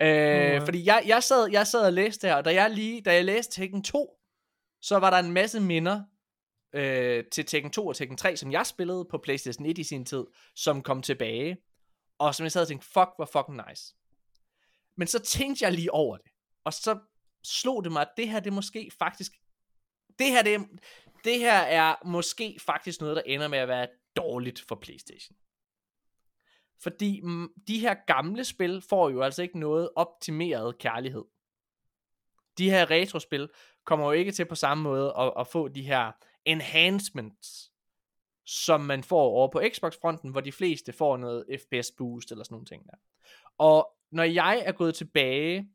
Øh, 0.00 0.64
fordi 0.64 0.86
jeg, 0.86 1.02
jeg, 1.06 1.22
sad, 1.22 1.48
jeg 1.50 1.66
sad 1.66 1.86
og 1.86 1.92
læste 1.92 2.28
her, 2.28 2.34
og 2.34 2.44
da 2.44 2.54
jeg 2.54 2.70
lige, 2.70 3.00
da 3.00 3.14
jeg 3.14 3.24
læste 3.24 3.60
Tekken 3.60 3.82
2, 3.82 4.15
så 4.80 4.98
var 4.98 5.10
der 5.10 5.18
en 5.18 5.32
masse 5.32 5.60
minder 5.60 6.02
øh, 6.72 7.24
til 7.32 7.46
Tekken 7.46 7.70
2 7.70 7.86
og 7.86 7.96
Tekken 7.96 8.16
3, 8.16 8.36
som 8.36 8.52
jeg 8.52 8.66
spillede 8.66 9.04
på 9.10 9.18
PlayStation 9.18 9.66
1 9.66 9.78
i 9.78 9.84
sin 9.84 10.04
tid, 10.04 10.24
som 10.54 10.82
kom 10.82 11.02
tilbage. 11.02 11.56
Og 12.18 12.34
som 12.34 12.44
jeg 12.44 12.52
sad 12.52 12.62
og 12.62 12.68
tænkte, 12.68 12.86
fuck, 12.86 13.10
hvor 13.16 13.28
fucking 13.32 13.62
nice. 13.68 13.94
Men 14.96 15.08
så 15.08 15.18
tænkte 15.18 15.64
jeg 15.64 15.72
lige 15.72 15.92
over 15.92 16.16
det. 16.16 16.30
Og 16.64 16.72
så 16.72 16.98
slog 17.44 17.84
det 17.84 17.92
mig, 17.92 18.02
at 18.02 18.10
det 18.16 18.28
her, 18.28 18.40
det 18.40 18.52
måske 18.52 18.90
faktisk... 18.98 19.32
Det 20.18 20.26
her, 20.26 20.42
det 20.42 20.68
det 21.24 21.38
her 21.38 21.58
er 21.58 21.96
måske 22.04 22.58
faktisk 22.66 23.00
noget, 23.00 23.16
der 23.16 23.22
ender 23.26 23.48
med 23.48 23.58
at 23.58 23.68
være 23.68 23.88
dårligt 24.16 24.64
for 24.68 24.74
PlayStation. 24.74 25.36
Fordi 26.82 27.20
mm, 27.20 27.48
de 27.66 27.78
her 27.78 27.94
gamle 28.06 28.44
spil 28.44 28.82
får 28.88 29.10
jo 29.10 29.22
altså 29.22 29.42
ikke 29.42 29.58
noget 29.58 29.90
optimeret 29.96 30.78
kærlighed. 30.78 31.24
De 32.58 32.70
her 32.70 32.90
retrospil 32.90 33.48
kommer 33.84 34.06
jo 34.06 34.12
ikke 34.12 34.32
til 34.32 34.44
på 34.44 34.54
samme 34.54 34.84
måde 34.84 35.14
at, 35.18 35.32
at 35.38 35.46
få 35.46 35.68
de 35.68 35.82
her 35.82 36.12
enhancements, 36.44 37.72
som 38.46 38.80
man 38.80 39.02
får 39.02 39.22
over 39.22 39.48
på 39.48 39.62
Xbox-fronten, 39.74 40.30
hvor 40.30 40.40
de 40.40 40.52
fleste 40.52 40.92
får 40.92 41.16
noget 41.16 41.44
FPS 41.60 41.90
boost 41.90 42.30
eller 42.30 42.44
sådan 42.44 42.54
nogle 42.54 42.66
ting 42.66 42.86
der. 42.86 42.96
Og 43.58 43.92
når 44.10 44.22
jeg 44.22 44.62
er 44.66 44.72
gået 44.72 44.94
tilbage 44.94 45.68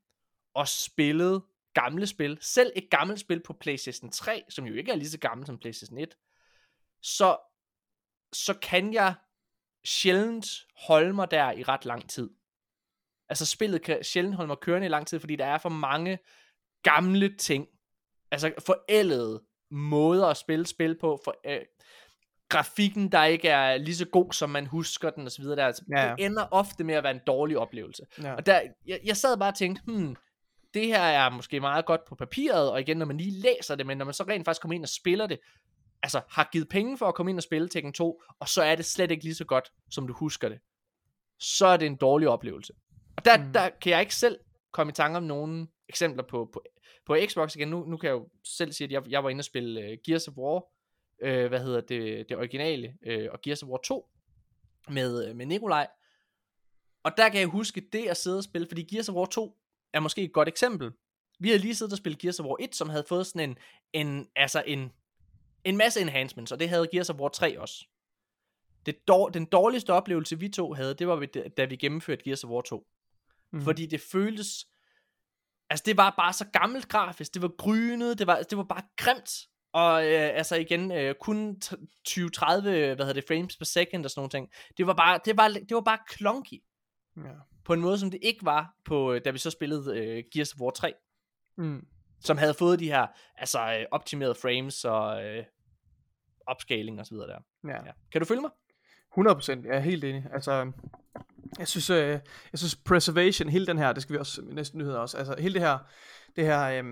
og 0.54 0.68
spillet 0.68 1.42
gamle 1.74 2.08
spil, 2.08 2.38
selv 2.42 2.72
et 2.76 2.90
gammelt 2.90 3.20
spil 3.20 3.40
på 3.44 3.54
PlayStation 3.54 4.12
3, 4.12 4.44
som 4.50 4.66
jo 4.66 4.74
ikke 4.74 4.92
er 4.92 4.96
lige 4.96 5.10
så 5.10 5.20
gammelt 5.20 5.48
som 5.48 5.58
PlayStation 5.58 5.98
1, 5.98 6.18
så, 7.02 7.38
så 8.34 8.54
kan 8.54 8.94
jeg 8.94 9.14
sjældent 9.84 10.68
holde 10.76 11.14
mig 11.14 11.32
der 11.32 11.52
i 11.52 11.64
ret 11.64 11.86
lang 11.86 12.10
tid. 12.10 12.30
Altså 13.30 13.46
spillet 13.46 13.82
kan 13.82 14.04
sjældent 14.04 14.36
holde 14.36 14.48
mig 14.48 14.58
kørende 14.58 14.86
i 14.86 14.90
lang 14.90 15.08
tid, 15.08 15.20
fordi 15.20 15.36
der 15.36 15.46
er 15.46 15.58
for 15.58 15.70
mange 15.70 16.20
gamle 16.84 17.38
ting. 17.38 17.68
Altså 18.32 18.52
forældede 18.66 19.42
måder 19.72 20.28
at 20.28 20.38
spille 20.38 20.66
spil 20.66 20.98
på. 21.00 21.20
For, 21.26 21.36
øh, 21.46 21.60
grafikken, 22.50 23.12
der 23.12 23.24
ikke 23.24 23.48
er 23.48 23.78
lige 23.78 23.96
så 23.96 24.06
god, 24.06 24.32
som 24.32 24.50
man 24.50 24.66
husker 24.66 25.10
den 25.10 25.28
osv. 25.28 25.44
Der, 25.44 25.66
altså, 25.66 25.84
ja. 25.98 26.14
Det 26.18 26.26
ender 26.26 26.48
ofte 26.52 26.84
med 26.84 26.96
at 26.96 27.04
være 27.04 27.12
en 27.12 27.22
dårlig 27.28 27.58
oplevelse. 27.58 28.04
Ja. 28.24 28.34
Og 28.34 28.46
der, 28.46 28.62
jeg, 28.86 29.00
jeg 29.06 29.18
sad 29.18 29.38
bare 29.38 29.50
og 29.50 29.58
tænkte, 29.58 29.82
hmm, 29.86 30.16
det 30.74 30.86
her 30.86 31.02
er 31.02 31.30
måske 31.30 31.60
meget 31.60 31.86
godt 31.86 32.06
på 32.06 32.16
papiret, 32.16 32.72
og 32.72 32.82
igen, 32.82 32.98
når 32.98 33.06
man 33.06 33.18
lige 33.18 33.42
læser 33.42 33.76
det, 33.76 33.86
men 33.86 33.98
når 33.98 34.06
man 34.06 34.14
så 34.14 34.24
rent 34.24 34.46
faktisk 34.46 34.62
kommer 34.62 34.76
ind 34.76 34.84
og 34.84 34.90
spiller 34.90 35.28
det, 35.28 35.40
altså 36.04 36.22
har 36.30 36.50
givet 36.52 36.70
penge 36.70 36.98
for 36.98 37.08
at 37.08 37.16
komme 37.16 37.30
ind 37.30 37.40
og 37.40 37.44
spille 37.44 37.70
Tekken 37.70 37.94
2, 37.94 38.22
og 38.40 38.50
så 38.50 38.64
er 38.64 38.76
det 38.76 38.86
slet 38.86 39.12
ikke 39.12 39.24
lige 39.24 39.36
så 39.36 39.46
godt, 39.46 39.72
som 39.92 40.08
du 40.08 40.14
husker 40.14 40.50
det, 40.50 40.60
så 41.40 41.66
er 41.66 41.78
det 41.78 41.86
en 41.86 41.96
dårlig 41.96 42.28
oplevelse. 42.28 42.74
Og 43.18 43.26
der, 43.26 43.38
mm. 43.38 43.54
der 43.54 43.70
kan 43.82 43.92
jeg 43.92 44.00
ikke 44.00 44.16
selv 44.16 44.38
komme 44.72 44.92
i 44.92 44.94
tanke 44.94 45.18
om 45.18 45.24
nogen 45.24 45.70
eksempler 45.92 46.24
på, 46.24 46.50
på, 46.54 46.64
på 47.06 47.18
Xbox 47.28 47.56
igen. 47.56 47.68
Nu, 47.68 47.86
nu 47.86 47.98
kan 47.98 48.08
jeg 48.08 48.14
jo 48.14 48.28
selv 48.44 48.72
sige, 48.72 48.86
at 48.86 48.92
jeg, 48.92 49.04
jeg 49.10 49.24
var 49.24 49.30
inde 49.30 49.42
og 49.42 49.46
spille 49.46 49.92
uh, 49.92 49.98
Gears 50.06 50.28
of 50.28 50.38
War, 50.38 50.66
uh, 51.24 51.48
hvad 51.48 51.60
hedder 51.60 51.82
det, 51.82 52.30
det 52.30 52.38
originale, 52.38 52.94
uh, 53.08 53.32
og 53.32 53.42
Gears 53.42 53.64
of 53.64 53.70
War 53.70 53.78
2 53.78 54.10
med, 54.89 55.34
med 55.34 55.46
Nikolaj. 55.46 55.88
Og 57.04 57.12
der 57.18 57.30
kan 57.30 57.39
jeg 57.39 57.48
huske 57.48 57.82
det 57.94 58.08
at 58.08 58.18
sidde 58.18 58.38
og 58.38 58.44
spille, 58.44 58.68
fordi 58.68 58.84
Gears 58.84 59.10
of 59.10 59.16
War 59.16 59.26
2 59.26 59.58
er 59.94 60.00
måske 60.00 60.22
et 60.24 60.34
godt 60.34 60.48
eksempel. 60.48 60.92
Vi 61.39 61.50
havde 61.50 61.62
lige 61.62 61.76
siddet 61.76 61.94
og 61.94 61.98
spillet 61.98 62.22
Gears 62.22 62.39
of 62.39 62.46
War 62.46 62.58
1, 62.60 62.76
som 62.76 62.89
havde 62.89 63.04
fået 63.08 63.28
sådan 63.28 63.50
en, 63.50 63.58
en, 63.94 64.28
altså 64.36 64.64
en, 64.68 64.92
en 65.64 65.78
masse 65.78 66.02
enhancements, 66.02 66.52
og 66.52 66.60
det 66.60 66.70
havde 66.70 66.88
Gears 66.92 67.10
of 67.10 67.16
War 67.16 67.30
3 67.30 67.60
også. 67.60 67.86
Det 68.86 69.08
dår, 69.08 69.30
den 69.30 69.46
dårligste 69.46 69.94
oplevelse, 69.94 70.39
vi 70.39 70.50
to 70.50 70.74
havde, 70.74 70.94
det 70.94 71.08
var, 71.08 71.28
da 71.58 71.66
vi 71.66 71.76
gennemførte 71.76 72.24
Gears 72.24 72.44
of 72.44 72.50
War 72.50 72.62
2. 72.62 72.88
Mm. 73.52 73.62
Fordi 73.62 73.86
det 73.86 74.02
føltes, 74.02 74.68
altså 75.72 75.84
det 75.86 75.97
var 75.97 76.13
bare 76.17 76.34
så 76.34 76.45
gammelt 76.53 76.88
grafisk, 76.88 77.34
det 77.34 77.41
var 77.41 77.51
grynet, 77.57 78.19
det 78.19 78.28
var, 78.28 78.41
det 78.49 78.57
var 78.57 78.63
bare 78.63 78.84
grimt. 78.97 79.32
Og 79.74 80.05
øh, 80.05 80.30
altså 80.34 80.55
igen, 80.55 80.91
øh, 80.91 81.15
kun 81.22 81.61
20-30, 82.09 82.61
hvad 82.61 82.97
hedder 82.97 83.13
det, 83.13 83.24
frames 83.28 83.57
per 83.57 83.65
second 83.65 84.05
og 84.05 84.11
sådan 84.11 84.19
nogle 84.19 84.30
ting. 84.30 84.49
Det 84.78 84.88
var 84.88 84.93
bare, 84.93 85.19
det 85.26 85.38
var, 85.38 85.47
det 85.47 85.76
var 85.76 85.82
bare 85.82 85.99
klonky. 86.07 86.63
Ja 87.17 87.51
på 87.63 87.74
en 87.74 87.82
måde, 87.82 87.99
som 87.99 88.11
det 88.11 88.19
ikke 88.22 88.45
var, 88.45 88.76
på, 88.86 89.13
øh, 89.13 89.22
da 89.26 89.32
vi 89.32 89.38
så 89.38 89.49
spillede 89.49 89.99
øh, 89.99 90.24
Gears 90.34 90.53
of 90.53 90.59
War 90.59 90.69
3. 90.69 90.93
Mm. 91.57 91.88
Som 92.19 92.38
havde 92.38 92.53
fået 92.53 92.80
de 92.80 92.88
her 92.88 93.07
altså, 93.36 93.59
øh, 93.80 93.86
optimerede 93.91 94.36
frames 94.36 94.86
og 94.86 95.26
øh, 95.26 95.45
upscaling 96.51 96.99
og 96.99 97.05
så 97.05 97.15
videre 97.15 97.28
der. 97.28 97.39
Ja. 97.67 97.86
ja. 97.86 97.91
Kan 98.11 98.22
du 98.22 98.26
følge 98.26 98.41
mig? 98.41 98.51
100%, 99.17 99.67
jeg 99.67 99.76
er 99.76 99.80
helt 99.80 100.03
enig. 100.03 100.26
Altså, 100.34 100.72
jeg 101.60 101.68
synes, 101.68 101.89
øh, 101.89 102.20
jeg 102.52 102.60
synes 102.60 102.76
preservation, 102.76 103.49
hele 103.49 103.68
den 103.68 103.78
her, 103.78 103.93
det 103.93 104.02
skal 104.02 104.14
vi 104.14 104.20
også 104.20 104.41
næsten 104.45 104.80
nyheder 104.80 104.99
også, 104.99 105.18
altså 105.18 105.36
hele 105.39 105.54
det 105.54 105.62
her, 105.62 105.78
det 106.36 106.45
her 106.45 106.62
øh, 106.62 106.84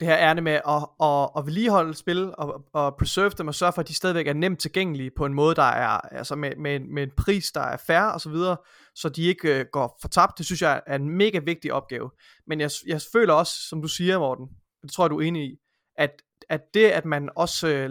det 0.00 0.08
her 0.08 0.16
ærne 0.16 0.40
med 0.40 0.52
at, 0.52 0.88
at, 1.02 1.30
at 1.36 1.46
vedligeholde 1.46 1.94
spil 1.94 2.34
og, 2.38 2.64
og 2.72 2.96
preserve 2.98 3.30
dem 3.30 3.48
og 3.48 3.54
sørge 3.54 3.72
for, 3.72 3.80
at 3.80 3.88
de 3.88 3.94
stadigvæk 3.94 4.26
er 4.26 4.32
nemt 4.32 4.60
tilgængelige 4.60 5.10
på 5.16 5.26
en 5.26 5.34
måde, 5.34 5.54
der 5.54 5.62
er 5.62 5.88
altså 5.88 6.36
med, 6.36 6.56
med, 6.56 6.80
med 6.80 7.02
en 7.02 7.10
pris, 7.16 7.52
der 7.52 7.60
er 7.60 7.76
fair 7.76 8.00
og 8.00 8.20
så 8.20 8.30
videre, 8.30 8.56
så 8.94 9.08
de 9.08 9.22
ikke 9.22 9.60
øh, 9.60 9.66
går 9.72 9.98
fortabt. 10.00 10.38
Det 10.38 10.46
synes 10.46 10.62
jeg 10.62 10.82
er 10.86 10.96
en 10.96 11.08
mega 11.10 11.38
vigtig 11.38 11.72
opgave. 11.72 12.10
Men 12.46 12.60
jeg, 12.60 12.70
jeg 12.86 13.00
føler 13.12 13.34
også, 13.34 13.52
som 13.68 13.82
du 13.82 13.88
siger, 13.88 14.18
Morten, 14.18 14.46
det 14.82 14.92
tror 14.92 15.04
jeg, 15.04 15.10
du 15.10 15.18
er 15.18 15.22
enig 15.22 15.44
i, 15.44 15.56
at, 15.96 16.22
at 16.48 16.60
det, 16.74 16.84
at 16.84 17.04
man 17.04 17.30
også 17.36 17.68
øh, 17.68 17.90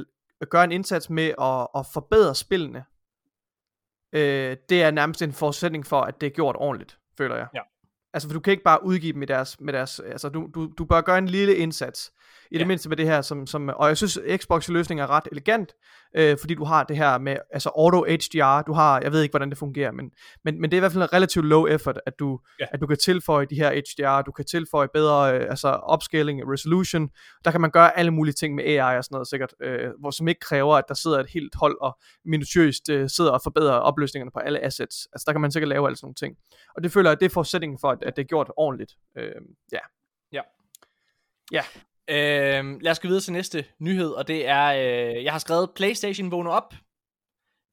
gør 0.50 0.64
en 0.64 0.72
indsats 0.72 1.10
med 1.10 1.34
at, 1.42 1.68
at 1.76 1.86
forbedre 1.94 2.36
spillene, 2.36 2.84
uh, 4.18 4.58
det 4.70 4.84
er 4.84 4.92
nærmest 4.92 5.22
en 5.22 5.34
forudsætning 5.34 5.86
for, 5.86 6.02
at 6.02 6.22
det 6.22 6.28
er 6.28 6.32
gjort 6.32 6.56
ordentligt, 6.60 6.98
føler 7.18 7.36
jeg. 7.36 7.48
Ja. 7.56 7.62
Altså, 8.14 8.30
for 8.30 8.34
du 8.34 8.40
kan 8.40 8.52
ikke 8.52 8.64
bare 8.64 8.84
udgive 8.84 9.14
dem 9.14 9.20
med 9.20 9.28
deres, 9.28 9.60
med 9.60 9.74
deres 9.74 10.00
altså, 10.00 10.30
du, 10.30 10.50
du, 10.56 10.72
du 10.78 10.86
bør 10.86 11.02
gøre 11.02 11.18
en 11.18 11.28
lille 11.28 11.56
indsats, 11.56 12.12
i 12.52 12.56
ja. 12.56 12.60
det 12.60 12.68
mindste 12.68 12.90
med 12.90 12.98
det 12.98 13.06
her, 13.06 13.22
som, 13.22 13.48
som, 13.48 13.70
og 13.70 13.88
jeg 13.88 13.98
synes, 13.98 14.20
Xbox 14.38 14.70
løsning 14.70 15.02
er 15.02 15.10
ret 15.10 15.28
elegant, 15.32 15.74
øh, 16.16 16.38
fordi 16.40 16.54
du 16.54 16.64
har 16.64 16.84
det 16.84 16.98
her 16.98 17.18
med, 17.18 17.38
altså 17.52 17.70
auto 17.70 18.04
HDR, 18.04 18.62
du 18.62 18.74
har, 18.74 19.02
jeg 19.02 19.12
ved 19.12 19.22
ikke, 19.22 19.32
hvordan 19.32 19.50
det 19.50 19.58
fungerer, 19.58 19.92
men, 19.92 20.12
men, 20.46 20.62
men 20.62 20.72
det 20.72 20.78
er 20.78 20.80
i 20.80 20.80
hvert 20.80 20.92
fald 20.92 21.04
en 21.04 21.14
relativt 21.14 21.46
low 21.46 21.68
effort, 21.68 22.00
at 22.06 22.14
du, 22.20 22.40
ja. 22.60 22.66
at 22.72 22.82
du 22.82 22.88
kan 22.88 22.98
tilføje 22.98 23.46
de 23.46 23.56
her 23.56 23.72
HDR, 23.72 24.22
du 24.22 24.32
kan 24.32 24.46
tilføje 24.46 24.88
bedre, 24.94 25.36
øh, 25.36 25.50
altså 25.50 25.80
upscaling, 25.94 26.52
resolution, 26.54 27.10
der 27.46 27.52
kan 27.52 27.62
man 27.62 27.72
gøre 27.72 27.98
alle 27.98 28.12
mulige 28.12 28.34
ting 28.34 28.56
med 28.56 28.64
AI 28.64 28.98
og 28.98 29.04
sådan 29.04 29.16
noget 29.16 29.28
sikkert, 29.28 29.54
øh, 29.62 29.90
hvor 30.00 30.12
som 30.12 30.28
ikke 30.28 30.40
kræver, 30.40 30.76
at 30.76 30.84
der 30.88 30.94
sidder 30.94 31.20
et 31.20 31.30
helt 31.30 31.56
hold 31.56 31.78
og 31.82 31.98
minutiøst 32.26 32.90
øh, 32.90 33.10
sidder 33.10 33.32
og 33.32 33.42
forbedrer 33.44 33.74
opløsningerne 33.74 34.32
på 34.32 34.40
alle 34.40 34.64
assets, 34.66 35.08
altså 35.14 35.24
der 35.28 35.32
kan 35.32 35.42
man 35.42 35.52
sikkert 35.52 35.70
lave 35.70 35.88
alle 35.88 35.96
sådan 35.96 36.06
nogle 36.06 36.16
ting, 36.16 36.36
og 36.76 36.84
det 36.84 36.92
føler 36.92 37.10
jeg, 37.10 37.20
det 37.20 37.26
er 37.26 37.30
forudsætningen 37.30 37.80
for, 37.82 37.88
at, 37.88 38.04
at 38.04 38.16
det 38.16 38.22
er 38.22 38.28
gjort 38.28 38.52
ordentligt, 38.58 38.92
øh, 39.18 39.32
ja. 39.72 39.80
Ja. 40.32 40.42
Ja. 41.52 41.62
Øh, 42.10 42.82
lad 42.82 42.92
os 42.92 43.00
gå 43.00 43.08
videre 43.08 43.22
til 43.22 43.34
næste 43.34 43.66
nyhed, 43.80 44.10
og 44.10 44.28
det 44.28 44.48
er, 44.48 44.66
øh, 44.66 45.24
jeg 45.24 45.32
har 45.32 45.40
skrevet 45.40 45.72
PlayStation 45.76 46.32
vågner 46.32 46.52
op. 46.52 46.74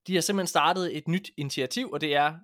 De 0.07 0.14
har 0.14 0.20
simpelthen 0.20 0.47
startet 0.47 0.97
et 0.97 1.09
nyt 1.09 1.30
initiativ, 1.37 1.91
og 1.91 2.01
det 2.01 2.14
er 2.14 2.35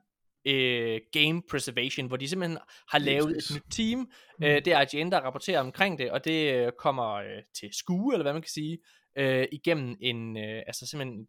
øh, 0.46 1.00
Game 1.12 1.42
Preservation, 1.50 2.06
hvor 2.06 2.16
de 2.16 2.28
simpelthen 2.28 2.58
har 2.88 2.98
lavet 2.98 3.36
et 3.36 3.50
nyt 3.54 3.62
team. 3.70 3.98
Mm. 3.98 4.44
Øh, 4.44 4.64
det 4.64 4.66
er 4.66 4.80
IGN, 4.80 5.12
der 5.12 5.20
rapporterer 5.20 5.60
omkring 5.60 5.98
det, 5.98 6.10
og 6.10 6.24
det 6.24 6.54
øh, 6.54 6.72
kommer 6.78 7.14
øh, 7.14 7.42
til 7.54 7.68
skue, 7.72 8.14
eller 8.14 8.24
hvad 8.24 8.32
man 8.32 8.42
kan 8.42 8.50
sige, 8.50 8.78
øh, 9.18 9.46
igennem 9.52 9.96
en, 10.00 10.36
øh, 10.36 10.62
altså 10.66 10.86
simpelthen 10.86 11.26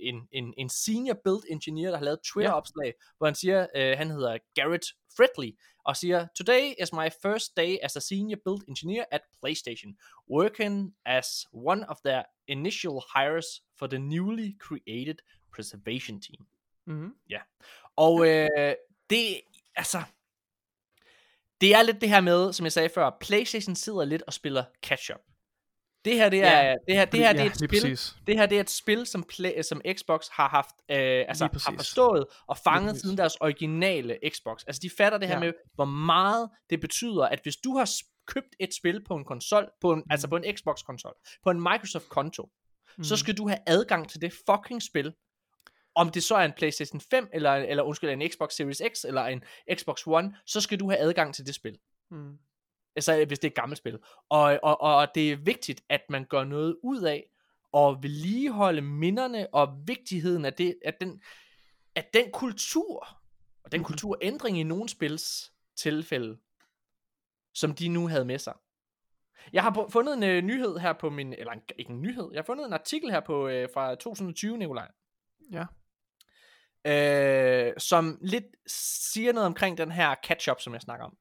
en, 0.00 0.28
en, 0.32 0.54
en 0.56 0.68
senior 0.68 1.16
build 1.24 1.42
engineer, 1.50 1.90
der 1.90 1.96
har 1.96 2.04
lavet 2.04 2.20
Twitter-opslag, 2.32 2.86
ja. 2.86 2.92
hvor 3.18 3.26
han 3.26 3.34
siger, 3.34 3.66
øh, 3.76 3.94
han 3.98 4.10
hedder 4.10 4.38
Garrett 4.54 4.86
Fredley, 5.16 5.52
og 5.86 5.96
siger, 5.96 6.26
Today 6.34 6.74
is 6.82 6.92
my 6.92 7.08
first 7.22 7.56
day 7.56 7.76
as 7.82 7.96
a 7.96 8.00
senior 8.00 8.36
build 8.44 8.68
engineer 8.68 9.04
at 9.10 9.20
PlayStation, 9.42 9.96
working 10.30 10.94
as 11.04 11.46
one 11.52 11.88
of 11.88 11.96
their 12.04 12.22
initial 12.48 13.00
hires 13.14 13.46
for 13.78 13.86
the 13.86 13.98
newly 13.98 14.58
created 14.58 15.16
preservation 15.52 16.20
team. 16.20 16.46
Mm-hmm. 16.86 17.14
Ja. 17.30 17.40
Og 17.96 18.28
øh, 18.28 18.74
det, 19.10 19.40
altså, 19.76 20.02
det 21.60 21.74
er 21.74 21.82
lidt 21.82 22.00
det 22.00 22.08
her 22.08 22.20
med, 22.20 22.52
som 22.52 22.64
jeg 22.64 22.72
sagde 22.72 22.88
før, 22.88 23.10
PlayStation 23.20 23.74
sidder 23.74 24.04
lidt 24.04 24.22
og 24.22 24.32
spiller 24.32 24.64
catch-up. 24.82 25.20
Det 26.06 26.16
her, 26.16 26.28
det 26.28 26.42
er, 26.42 26.62
ja, 26.62 26.74
det 26.86 26.94
her, 26.94 27.04
det 27.04 27.20
her, 27.20 27.32
det 27.32 27.42
er 27.42 27.46
et 27.46 27.56
spil, 27.56 27.68
præcis. 27.68 28.16
det 28.26 28.36
her, 28.36 28.46
det 28.46 28.56
er 28.56 28.60
et 28.60 28.70
spil, 28.70 29.06
som, 29.06 29.24
play, 29.24 29.62
som 29.62 29.80
Xbox 29.98 30.28
har 30.32 30.48
haft, 30.48 30.74
øh, 30.90 31.24
altså 31.28 31.44
har 31.44 31.74
forstået 31.76 32.24
og 32.46 32.58
fanget 32.58 33.00
siden 33.00 33.18
deres 33.18 33.36
originale 33.40 34.18
Xbox. 34.28 34.64
Altså 34.66 34.80
de 34.82 34.90
fatter 34.90 35.18
det 35.18 35.28
her 35.28 35.34
ja. 35.34 35.40
med, 35.40 35.52
hvor 35.74 35.84
meget 35.84 36.50
det 36.70 36.80
betyder, 36.80 37.24
at 37.24 37.40
hvis 37.42 37.56
du 37.56 37.76
har 37.76 37.90
købt 38.26 38.56
et 38.60 38.74
spil 38.74 39.04
på 39.04 39.14
en 39.14 39.24
konsol, 39.24 39.68
på 39.80 39.92
en, 39.92 39.98
mm. 39.98 40.10
altså 40.10 40.28
på 40.28 40.36
en 40.36 40.56
Xbox 40.56 40.84
konsol, 40.86 41.14
på 41.44 41.50
en 41.50 41.60
Microsoft 41.60 42.08
konto, 42.08 42.48
mm. 42.98 43.04
så 43.04 43.16
skal 43.16 43.36
du 43.36 43.48
have 43.48 43.58
adgang 43.66 44.08
til 44.08 44.20
det 44.20 44.32
fucking 44.50 44.82
spil, 44.82 45.12
om 45.94 46.10
det 46.10 46.22
så 46.22 46.34
er 46.34 46.44
en 46.44 46.52
PlayStation 46.56 47.00
5, 47.00 47.28
eller, 47.32 47.52
eller 47.52 47.82
undskyld, 47.82 48.10
en 48.10 48.30
Xbox 48.30 48.52
Series 48.52 48.82
X, 48.94 49.04
eller 49.04 49.22
en 49.22 49.42
Xbox 49.74 50.06
One, 50.06 50.36
så 50.46 50.60
skal 50.60 50.80
du 50.80 50.90
have 50.90 50.98
adgang 50.98 51.34
til 51.34 51.46
det 51.46 51.54
spil. 51.54 51.78
Mm. 52.10 52.38
Altså, 52.96 53.24
hvis 53.24 53.38
det 53.38 53.48
er 53.48 53.50
et 53.50 53.54
gammelt 53.54 53.78
spil. 53.78 53.98
Og, 54.28 54.58
og, 54.62 54.80
og 54.80 55.08
det 55.14 55.32
er 55.32 55.36
vigtigt, 55.36 55.84
at 55.88 56.00
man 56.10 56.24
gør 56.24 56.44
noget 56.44 56.76
ud 56.82 57.02
af, 57.02 57.30
at 57.76 58.02
vedligeholde 58.02 58.82
minderne, 58.82 59.54
og 59.54 59.82
vigtigheden 59.86 60.44
af, 60.44 60.52
det, 60.52 60.78
at, 60.84 61.00
den, 61.00 61.22
at 61.94 62.14
den 62.14 62.30
kultur, 62.32 63.08
og 63.64 63.72
den 63.72 63.80
mhm. 63.80 63.86
kulturændring 63.86 64.58
i 64.58 64.62
nogle 64.62 64.88
spils 64.88 65.52
tilfælde, 65.76 66.38
som 67.54 67.74
de 67.74 67.88
nu 67.88 68.08
havde 68.08 68.24
med 68.24 68.38
sig. 68.38 68.54
Jeg 69.52 69.62
har 69.62 69.86
fundet 69.90 70.14
en 70.14 70.22
uh, 70.22 70.44
nyhed 70.44 70.78
her 70.78 70.92
på 70.92 71.10
min, 71.10 71.32
eller 71.32 71.52
en, 71.52 71.62
ikke 71.78 71.90
en 71.90 72.02
nyhed, 72.02 72.28
jeg 72.32 72.38
har 72.38 72.44
fundet 72.44 72.66
en 72.66 72.72
artikel 72.72 73.10
her 73.10 73.20
på 73.20 73.46
uh, 73.46 73.52
fra 73.74 73.94
2020, 73.94 74.58
Nikolaj. 74.58 74.88
Ja. 75.52 75.66
Uh, 76.88 77.72
som 77.78 78.18
lidt 78.20 78.44
siger 78.66 79.32
noget 79.32 79.46
omkring 79.46 79.78
den 79.78 79.92
her 79.92 80.14
catch-up, 80.24 80.60
som 80.60 80.72
jeg 80.72 80.80
snakker 80.80 81.06
om. 81.06 81.16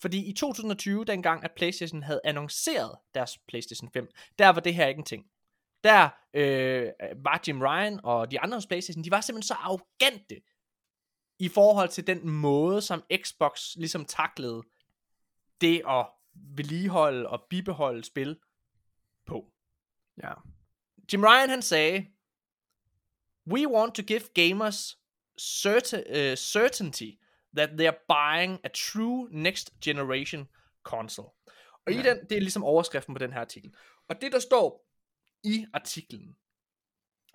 Fordi 0.00 0.28
i 0.28 0.32
2020, 0.32 1.04
dengang 1.04 1.44
at 1.44 1.52
PlayStation 1.56 2.02
havde 2.02 2.20
annonceret 2.24 2.98
deres 3.14 3.38
PlayStation 3.48 3.90
5, 3.92 4.08
der 4.38 4.48
var 4.48 4.60
det 4.60 4.74
her 4.74 4.86
ikke 4.86 4.98
en 4.98 5.04
ting. 5.04 5.24
Der 5.84 6.08
øh, 6.34 6.92
var 7.24 7.42
Jim 7.48 7.60
Ryan 7.60 8.00
og 8.02 8.30
de 8.30 8.40
andre 8.40 8.56
hos 8.56 8.66
PlayStation, 8.66 9.04
de 9.04 9.10
var 9.10 9.20
simpelthen 9.20 9.46
så 9.46 9.54
arrogante 9.54 10.40
i 11.38 11.48
forhold 11.48 11.88
til 11.88 12.06
den 12.06 12.28
måde, 12.28 12.82
som 12.82 13.02
Xbox 13.16 13.76
ligesom 13.76 14.04
taklede 14.04 14.62
det 15.60 15.82
at 15.88 16.06
vedligeholde 16.34 17.28
og 17.28 17.46
bibeholde 17.50 18.04
spil 18.04 18.38
på. 19.26 19.52
Ja. 20.22 20.32
Jim 21.12 21.24
Ryan 21.24 21.50
han 21.50 21.62
sagde, 21.62 22.06
We 23.52 23.68
want 23.68 23.94
to 23.94 24.02
give 24.02 24.20
gamers 24.34 24.98
certi- 25.40 26.10
uh, 26.10 26.36
certainty 26.36 27.10
that 27.56 27.70
they 27.78 27.86
are 27.86 27.96
buying 28.08 28.60
a 28.64 28.68
true 28.68 29.28
next 29.30 29.72
generation 29.84 30.48
console. 30.82 31.28
Og 31.86 31.92
ja. 31.92 32.00
i 32.00 32.02
den, 32.02 32.18
det 32.30 32.36
er 32.36 32.40
ligesom 32.40 32.64
overskriften 32.64 33.14
på 33.14 33.18
den 33.18 33.32
her 33.32 33.40
artikel. 33.40 33.74
Og 34.08 34.20
det 34.20 34.32
der 34.32 34.38
står 34.38 34.86
i 35.44 35.66
artiklen, 35.72 36.36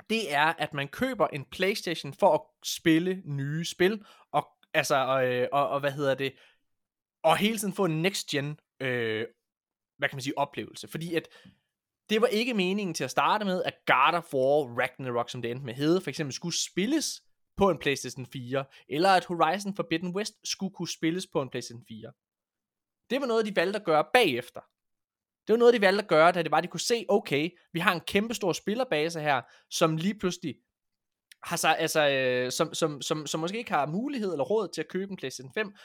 det 0.10 0.34
er, 0.34 0.46
at 0.46 0.74
man 0.74 0.88
køber 0.88 1.28
en 1.28 1.46
Playstation 1.46 2.14
for 2.14 2.34
at 2.34 2.42
spille 2.64 3.22
nye 3.26 3.66
spil, 3.66 4.06
og 4.32 4.48
altså, 4.74 4.96
og, 4.96 5.28
øh, 5.28 5.48
og, 5.52 5.70
og 5.70 5.80
hvad 5.80 5.92
hedder 5.92 6.16
det, 6.16 6.34
og 7.24 7.38
hele 7.38 7.58
tiden 7.58 7.74
få 7.74 7.86
en 7.86 8.02
next 8.02 8.28
gen, 8.28 8.60
øh, 8.80 9.28
hvad 9.98 10.10
kan 10.10 10.16
man 10.16 10.22
sige, 10.22 10.38
oplevelse. 10.38 10.88
Fordi 10.88 11.16
at 11.16 11.28
det 12.10 12.22
var 12.22 12.28
ikke 12.28 12.54
meningen 12.54 12.94
til 12.94 13.04
at 13.04 13.12
starte 13.12 13.46
med, 13.46 13.64
at 13.64 13.74
God 13.86 14.14
of 14.14 14.34
War 14.34 14.80
Ragnarok, 14.80 15.30
som 15.30 15.42
det 15.42 15.52
endte 15.52 15.66
med 15.66 15.74
hed, 15.74 16.02
for 16.02 16.10
eksempel 16.10 16.34
skulle 16.34 16.56
spilles 16.56 17.24
på 17.62 17.70
en 17.70 17.78
PlayStation 17.78 18.26
4, 18.26 18.66
eller 18.88 19.10
at 19.10 19.26
Horizon 19.26 19.76
Forbidden 19.76 20.16
West 20.16 20.34
skulle 20.44 20.74
kunne 20.74 20.88
spilles 20.88 21.28
på 21.28 21.42
en 21.42 21.50
PlayStation 21.50 21.86
4. 21.88 22.12
Det 23.10 23.22
var 23.22 23.28
noget, 23.28 23.46
de 23.46 23.56
valgte 23.56 23.80
at 23.80 23.86
gøre 23.86 24.06
bagefter. 24.14 24.62
Det 25.48 25.54
var 25.54 25.58
noget, 25.58 25.74
de 25.74 25.82
valgte 25.82 26.04
at 26.04 26.10
gøre, 26.10 26.32
da 26.32 26.44
det 26.44 26.52
var, 26.52 26.58
at 26.58 26.64
de 26.64 26.68
kunne 26.68 26.80
se, 26.80 27.06
okay, 27.10 27.50
vi 27.74 27.80
har 27.80 27.94
en 27.94 28.02
kæmpe 28.02 28.34
stor 28.34 28.54
spillerbase 28.54 29.20
her, 29.22 29.42
som 29.70 29.98
lige 29.98 30.20
pludselig 30.20 30.56
har 31.44 31.56
sig, 31.56 31.78
altså, 31.80 32.10
øh, 32.10 32.52
som, 32.52 32.74
som, 32.74 33.02
som, 33.02 33.28
som 33.28 33.40
måske 33.40 33.58
ikke 33.58 33.72
har 33.72 33.86
mulighed 33.86 34.32
eller 34.32 34.44
råd 34.44 34.68
til 34.68 34.82
at 34.82 34.88
købe 34.88 35.12
en 35.12 35.18
PlayStation 35.18 35.54
5. 35.54 35.76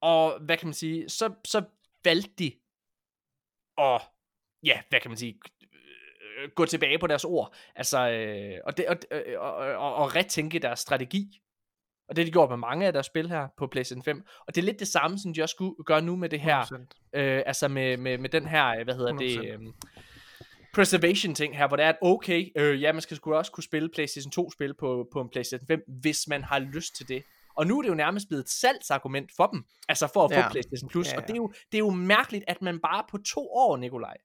Og 0.00 0.40
hvad 0.40 0.56
kan 0.56 0.66
man 0.66 0.74
sige, 0.74 1.08
så, 1.08 1.34
så 1.44 1.64
valgte 2.04 2.34
de 2.38 2.52
at, 3.78 4.02
ja, 4.62 4.82
hvad 4.88 5.00
kan 5.00 5.10
man 5.10 5.18
sige, 5.18 5.40
øh, 6.42 6.50
gå 6.56 6.66
tilbage 6.66 6.98
på 6.98 7.06
deres 7.06 7.24
ord. 7.24 7.54
Altså, 7.76 8.10
øh, 8.10 8.58
og, 8.64 8.76
det, 8.76 8.86
og, 8.86 8.96
øh, 9.10 9.40
og, 9.40 9.54
og, 9.56 9.94
og 9.94 10.16
retænke 10.16 10.58
deres 10.58 10.80
strategi. 10.80 11.40
Og 12.08 12.16
det 12.16 12.24
har 12.24 12.26
de 12.26 12.32
gjort 12.32 12.50
med 12.50 12.56
mange 12.56 12.86
af 12.86 12.92
deres 12.92 13.06
spil 13.06 13.28
her 13.28 13.48
på 13.58 13.66
PlayStation 13.66 14.02
5. 14.02 14.22
Og 14.46 14.54
det 14.54 14.60
er 14.60 14.64
lidt 14.64 14.80
det 14.80 14.88
samme, 14.88 15.18
som 15.18 15.34
de 15.34 15.42
også 15.42 15.52
skulle 15.52 15.74
gøre 15.86 16.02
nu 16.02 16.16
med 16.16 16.28
det 16.28 16.40
her, 16.40 16.62
100%. 16.62 17.20
øh, 17.20 17.42
altså 17.46 17.68
med, 17.68 17.96
med, 17.96 18.18
med 18.18 18.28
den 18.28 18.46
her, 18.46 18.68
øh, 18.68 18.84
hvad 18.84 18.94
hedder 18.94 19.12
det, 19.12 19.36
100%. 19.36 19.46
øh, 19.46 19.58
preservation 20.74 21.34
ting 21.34 21.56
her, 21.56 21.68
hvor 21.68 21.76
det 21.76 21.84
er, 21.84 21.88
at 21.88 21.98
okay, 22.02 22.48
øh, 22.56 22.82
ja, 22.82 22.92
man 22.92 23.02
skal 23.02 23.16
sgu 23.16 23.34
også 23.34 23.52
kunne 23.52 23.64
spille 23.64 23.88
PlayStation 23.88 24.30
2 24.30 24.50
spil 24.50 24.74
på, 24.74 25.08
på 25.12 25.20
en 25.20 25.28
PlayStation 25.28 25.66
5, 25.66 25.80
hvis 26.00 26.28
man 26.28 26.44
har 26.44 26.58
lyst 26.58 26.96
til 26.96 27.08
det. 27.08 27.22
Og 27.56 27.66
nu 27.66 27.78
er 27.78 27.82
det 27.82 27.88
jo 27.88 27.94
nærmest 27.94 28.28
blevet 28.28 28.42
et 28.42 28.50
salgsargument 28.50 29.30
for 29.36 29.46
dem, 29.46 29.64
altså 29.88 30.06
for 30.12 30.24
at 30.24 30.30
få 30.32 30.38
Ja. 30.38 30.50
PlayStation 30.50 30.88
Plus. 30.88 31.12
Ja, 31.12 31.16
Og 31.16 31.22
det 31.22 31.30
er, 31.30 31.34
ja. 31.34 31.36
jo, 31.36 31.52
det 31.72 31.74
er 31.74 31.78
jo 31.78 31.90
mærkeligt, 31.90 32.44
at 32.48 32.62
man 32.62 32.80
bare 32.80 33.04
på 33.10 33.18
to 33.18 33.48
år, 33.52 33.76
Nikolaj, 33.76 34.16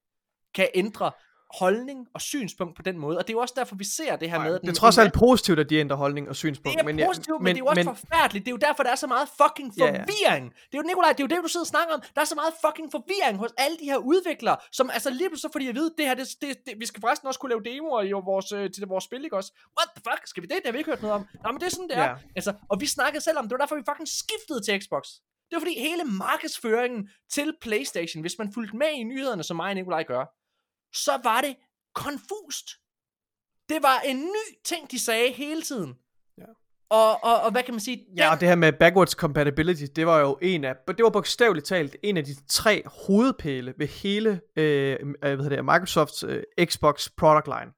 kan 0.53 0.67
ændre 0.75 1.11
holdning 1.55 2.07
og 2.13 2.21
synspunkt 2.21 2.75
på 2.75 2.81
den 2.81 2.97
måde. 2.97 3.17
Og 3.17 3.27
det 3.27 3.33
er 3.33 3.37
jo 3.37 3.39
også 3.39 3.53
derfor, 3.57 3.75
vi 3.75 3.83
ser 3.83 4.15
det 4.15 4.31
her 4.31 4.39
med, 4.39 4.55
at 4.55 4.61
Det 4.61 4.69
er 4.69 4.73
trods 4.73 4.97
alt 4.97 5.13
positivt, 5.13 5.59
at 5.59 5.69
de 5.69 5.75
ændrer 5.75 5.97
holdning 5.97 6.29
og 6.29 6.35
synspunkt. 6.35 6.77
det 6.77 6.81
er 6.81 6.93
men 6.93 7.05
positivt, 7.05 7.41
men, 7.41 7.43
men 7.43 7.55
det 7.55 7.61
er 7.61 7.65
jo 7.65 7.65
også 7.65 7.83
men, 7.83 7.95
forfærdeligt. 7.95 8.45
Det 8.45 8.51
er 8.51 8.55
jo 8.59 8.63
derfor, 8.67 8.83
der 8.83 8.91
er 8.91 8.95
så 8.95 9.07
meget 9.07 9.27
fucking 9.41 9.73
Ja, 9.77 9.85
ja. 9.85 9.91
forvirring. 9.91 10.45
Det 10.53 10.73
er 10.73 10.77
jo, 10.77 10.81
Nikolaj, 10.81 11.11
det 11.11 11.19
er 11.19 11.23
jo 11.23 11.31
det, 11.35 11.37
du 11.43 11.47
sidder 11.47 11.63
og 11.63 11.67
snakker 11.75 11.93
om. 11.95 12.01
Der 12.15 12.21
er 12.21 12.25
så 12.25 12.35
meget 12.41 12.53
fucking 12.65 12.87
forvirring 12.91 13.37
hos 13.43 13.51
alle 13.57 13.77
de 13.81 13.85
her 13.85 13.97
udviklere, 13.97 14.57
som 14.71 14.89
altså 14.93 15.09
lige 15.09 15.29
pludselig 15.29 15.49
så 15.49 15.53
får 15.53 15.59
de 15.59 15.69
at 15.69 15.75
vide, 15.75 15.89
det 15.97 16.05
her, 16.05 16.15
det, 16.15 16.27
det, 16.41 16.49
det, 16.65 16.73
vi 16.81 16.85
skal 16.85 17.01
forresten 17.01 17.27
også 17.27 17.39
kunne 17.39 17.51
lave 17.53 17.63
demoer 17.69 18.01
i 18.01 18.11
vores, 18.11 18.51
øh, 18.51 18.71
til 18.71 18.87
vores 18.93 19.03
spil, 19.03 19.23
ikke 19.23 19.37
også? 19.41 19.51
What 19.77 19.87
the 19.95 20.01
fuck? 20.07 20.21
Skal 20.31 20.43
vi 20.43 20.47
det? 20.51 20.57
Det 20.61 20.65
har 20.69 20.71
vi 20.71 20.77
ikke 20.77 20.91
hørt 20.93 21.01
noget 21.01 21.15
om. 21.19 21.23
Nå, 21.43 21.47
men 21.51 21.59
det 21.61 21.67
er 21.69 21.73
sådan, 21.77 21.89
det 21.91 21.97
er. 21.97 22.09
Ja. 22.09 22.15
Altså, 22.35 22.51
og 22.71 22.75
vi 22.83 22.87
snakkede 22.97 23.23
selv 23.27 23.37
om, 23.39 23.43
det 23.47 23.51
var 23.55 23.61
derfor, 23.63 23.75
vi 23.75 23.85
fucking 23.91 24.09
skiftede 24.21 24.59
til 24.65 24.71
Xbox. 24.83 25.03
Det 25.49 25.53
var 25.55 25.59
fordi 25.59 25.79
hele 25.79 26.03
markedsføringen 26.03 27.09
til 27.35 27.53
Playstation, 27.61 28.21
hvis 28.21 28.35
man 28.39 28.53
fulgte 28.53 28.77
med 28.77 28.91
i 29.01 29.03
nyhederne, 29.03 29.43
som 29.43 29.55
mig 29.55 29.69
og 29.69 29.75
Nikolaj 29.75 30.03
gør, 30.03 30.23
så 30.93 31.19
var 31.23 31.41
det 31.41 31.55
konfust. 31.95 32.67
Det 33.69 33.83
var 33.83 33.99
en 34.05 34.17
ny 34.17 34.45
ting, 34.65 34.91
de 34.91 34.99
sagde 34.99 35.31
hele 35.31 35.61
tiden. 35.61 35.97
Ja. 36.37 36.43
Og, 36.89 37.23
og, 37.23 37.41
og 37.41 37.51
hvad 37.51 37.63
kan 37.63 37.73
man 37.73 37.81
sige? 37.81 38.05
Ja, 38.17 38.31
og 38.31 38.39
det 38.39 38.47
her 38.47 38.55
med 38.55 38.73
backwards 38.73 39.11
compatibility, 39.11 39.85
det 39.95 40.07
var 40.07 40.19
jo 40.19 40.37
en 40.41 40.63
af, 40.63 40.75
det 40.87 41.03
var 41.03 41.09
bogstaveligt 41.09 41.65
talt 41.65 41.95
en 42.03 42.17
af 42.17 42.25
de 42.25 42.35
tre 42.47 42.83
hovedpæle 42.85 43.73
ved 43.77 43.87
hele 43.87 44.41
øh, 44.55 44.97
øh, 45.01 45.15
hvad 45.19 45.37
hedder 45.37 45.55
det, 45.55 45.65
Microsofts 45.65 46.23
øh, 46.23 46.43
Xbox 46.65 47.09
product 47.17 47.47
line. 47.47 47.71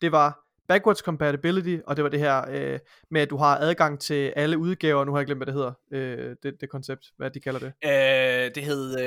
Det 0.00 0.12
var 0.12 0.45
backwards 0.68 0.98
compatibility, 0.98 1.76
og 1.86 1.96
det 1.96 2.04
var 2.04 2.10
det 2.10 2.20
her 2.20 2.44
øh, 2.50 2.78
med, 3.10 3.20
at 3.20 3.30
du 3.30 3.36
har 3.36 3.58
adgang 3.58 4.00
til 4.00 4.32
alle 4.36 4.58
udgaver, 4.58 5.04
nu 5.04 5.12
har 5.12 5.18
jeg 5.18 5.26
glemt, 5.26 5.38
hvad 5.38 5.46
det 5.46 5.54
hedder, 5.54 5.72
øh, 5.92 6.36
det, 6.42 6.60
det 6.60 6.70
koncept, 6.70 7.04
hvad 7.16 7.30
de 7.30 7.40
kalder 7.40 7.58
det. 7.58 7.72
Øh, 7.84 8.54
det 8.54 8.62
hed 8.62 9.00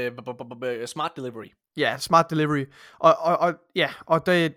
øh, 0.63 0.87
Smart 0.87 1.11
Delivery. 1.15 1.47
Ja, 1.77 1.97
smart 1.97 2.29
delivery. 2.29 2.65
Og, 2.99 3.15
og, 3.19 3.37
og 3.37 3.53
ja, 3.75 3.89
og 4.05 4.25
det, 4.25 4.53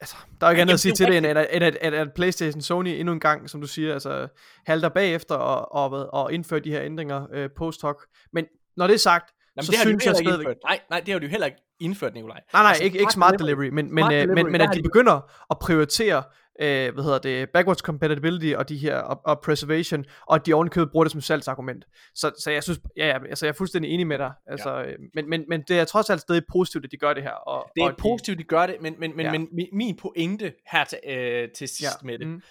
altså, 0.00 0.16
der 0.40 0.46
er 0.46 0.50
jo 0.50 0.52
ikke 0.52 0.62
andet 0.62 0.74
at 0.74 0.80
sige 0.80 0.94
til 0.94 1.06
det, 1.06 1.16
end 1.16 1.26
at, 1.26 1.46
end 1.52 1.64
at, 1.64 1.76
at, 1.80 1.94
at 1.94 2.12
Playstation 2.14 2.62
Sony 2.62 2.88
endnu 2.88 3.12
en 3.12 3.20
gang, 3.20 3.50
som 3.50 3.60
du 3.60 3.66
siger, 3.66 3.92
altså 3.92 4.28
halter 4.66 4.88
bagefter 4.88 5.34
og, 5.34 5.92
og, 5.92 6.12
og 6.12 6.32
indfører 6.32 6.60
de 6.60 6.70
her 6.70 6.82
ændringer 6.82 7.26
øh, 7.32 7.50
post-hoc. 7.56 8.02
Men 8.32 8.46
når 8.76 8.86
det 8.86 8.94
er 8.94 8.98
sagt, 8.98 9.34
Jamen, 9.58 9.64
så 9.66 9.70
det 9.72 9.78
har 9.78 9.84
de 9.84 9.90
jo 9.92 9.98
synes 9.98 10.06
jeg 10.06 10.16
stadigvæk... 10.16 10.46
indført. 10.46 10.56
Nej, 10.64 10.80
nej, 10.90 11.00
det 11.00 11.12
har 11.12 11.18
de 11.18 11.24
jo 11.26 11.30
heller 11.30 11.46
ikke 11.46 11.58
indført, 11.80 12.14
Nikolaj. 12.14 12.40
Nej, 12.52 12.62
nej, 12.62 12.68
Altså, 12.68 12.84
ikke, 12.84 12.98
ikke 12.98 13.12
smart 13.12 13.30
smart 13.30 13.40
delivery, 13.40 13.68
men, 13.68 13.74
men, 13.94 14.02
Smart 14.02 14.12
øh, 14.12 14.18
delivery, 14.20 14.34
men, 14.42 14.52
men 14.52 14.60
der 14.60 14.68
at 14.68 14.74
de 14.74 14.78
de- 14.78 14.82
begynder 14.82 15.20
at 15.50 15.58
prioritere, 15.58 16.22
øh, 16.60 16.94
hvad 16.94 17.04
hedder 17.04 17.18
det, 17.18 17.50
backwards 17.50 17.78
compatibility 17.78 18.54
og 18.56 18.68
de 18.68 18.76
her, 18.76 18.96
og, 18.96 19.20
og 19.24 19.40
preservation, 19.44 20.04
og 20.26 20.34
at 20.34 20.46
de 20.46 20.54
ovenikøbet 20.54 20.90
bruger 20.90 21.04
det 21.04 21.12
som 21.12 21.20
salgsargument. 21.20 21.84
Så, 22.14 22.32
så 22.38 22.50
jeg 22.50 22.62
synes, 22.62 22.80
ja, 22.96 23.06
ja, 23.06 23.18
altså 23.28 23.46
jeg 23.46 23.52
er 23.52 23.56
fuldstændig 23.56 23.90
enig 23.90 24.06
med 24.06 24.18
dig, 24.18 24.32
altså, 24.46 24.74
ja. 24.78 24.84
men, 25.14 25.28
men, 25.30 25.44
men 25.48 25.62
det 25.68 25.78
er 25.80 25.84
trods 25.84 26.10
alt 26.10 26.20
stadig 26.20 26.42
positivt, 26.52 26.84
at 26.84 26.90
de 26.92 26.96
gør 26.96 27.14
det 27.14 27.22
her. 27.22 27.30
Og, 27.32 27.70
Det 27.76 27.82
er 27.82 27.86
og 27.90 27.96
positivt, 27.96 28.38
de 28.38 28.44
gør 28.44 28.66
det, 28.66 28.76
men, 28.80 28.94
men, 28.98 29.16
men, 29.16 29.26
Ja. 29.26 29.32
men 29.32 29.42
mi- 29.42 29.76
min 29.76 29.96
pointe 29.96 30.52
her 30.72 30.84
til, 30.84 30.98
øh, 31.08 31.48
til 31.56 31.68
sidst 31.68 31.82
Ja, 31.82 31.88
med 32.06 32.18
det, 32.18 32.26
mm. 32.26 32.42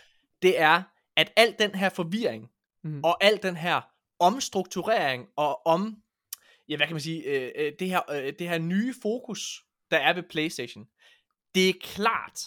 det 0.41 0.61
er, 0.61 0.81
at 1.17 1.31
al 1.37 1.55
den 1.59 1.75
her 1.75 1.89
forvirring, 1.89 2.47
Mhm. 2.83 2.99
og 3.03 3.23
al 3.23 3.39
den 3.43 3.55
her 3.55 3.81
omstrukturering, 4.19 5.25
og 5.37 5.67
om, 5.67 5.95
ja, 6.69 6.75
hvad 6.75 6.87
kan 6.87 6.93
man 6.93 7.01
sige, 7.01 7.23
øh, 7.23 7.51
øh, 7.55 7.73
det, 7.79 7.89
her, 7.89 8.11
øh, 8.11 8.33
det 8.39 8.49
her 8.49 8.57
nye 8.57 8.93
fokus, 9.01 9.65
der 9.91 9.97
er 9.97 10.13
ved 10.13 10.23
Playstation, 10.23 10.85
det 11.55 11.69
er 11.69 11.73
klart, 11.81 12.39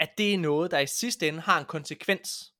at 0.00 0.18
det 0.18 0.34
er 0.34 0.38
noget, 0.38 0.70
der 0.70 0.78
i 0.78 0.86
sidste 0.86 1.28
ende 1.28 1.40
har 1.40 1.58
en 1.58 1.66
konsekvens 1.66 2.52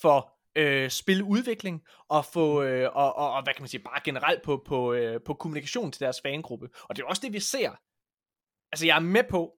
for 0.00 0.36
øh, 0.56 0.90
spiludvikling 0.90 1.82
og 2.08 2.24
få 2.24 2.62
øh, 2.62 2.90
og, 2.92 3.16
og, 3.16 3.32
og 3.32 3.42
hvad 3.42 3.54
kan 3.54 3.62
man 3.62 3.68
sige 3.68 3.82
bare 3.82 4.00
generelt 4.04 4.42
på 4.42 4.62
på 4.66 4.92
øh, 4.92 5.20
på 5.26 5.34
kommunikation 5.34 5.92
til 5.92 6.00
deres 6.00 6.20
fangruppe. 6.20 6.68
Og 6.82 6.96
det 6.96 7.02
er 7.02 7.06
også 7.06 7.22
det 7.24 7.32
vi 7.32 7.40
ser. 7.40 7.70
Altså 8.72 8.86
jeg 8.86 8.96
er 8.96 9.00
med 9.00 9.24
på 9.30 9.52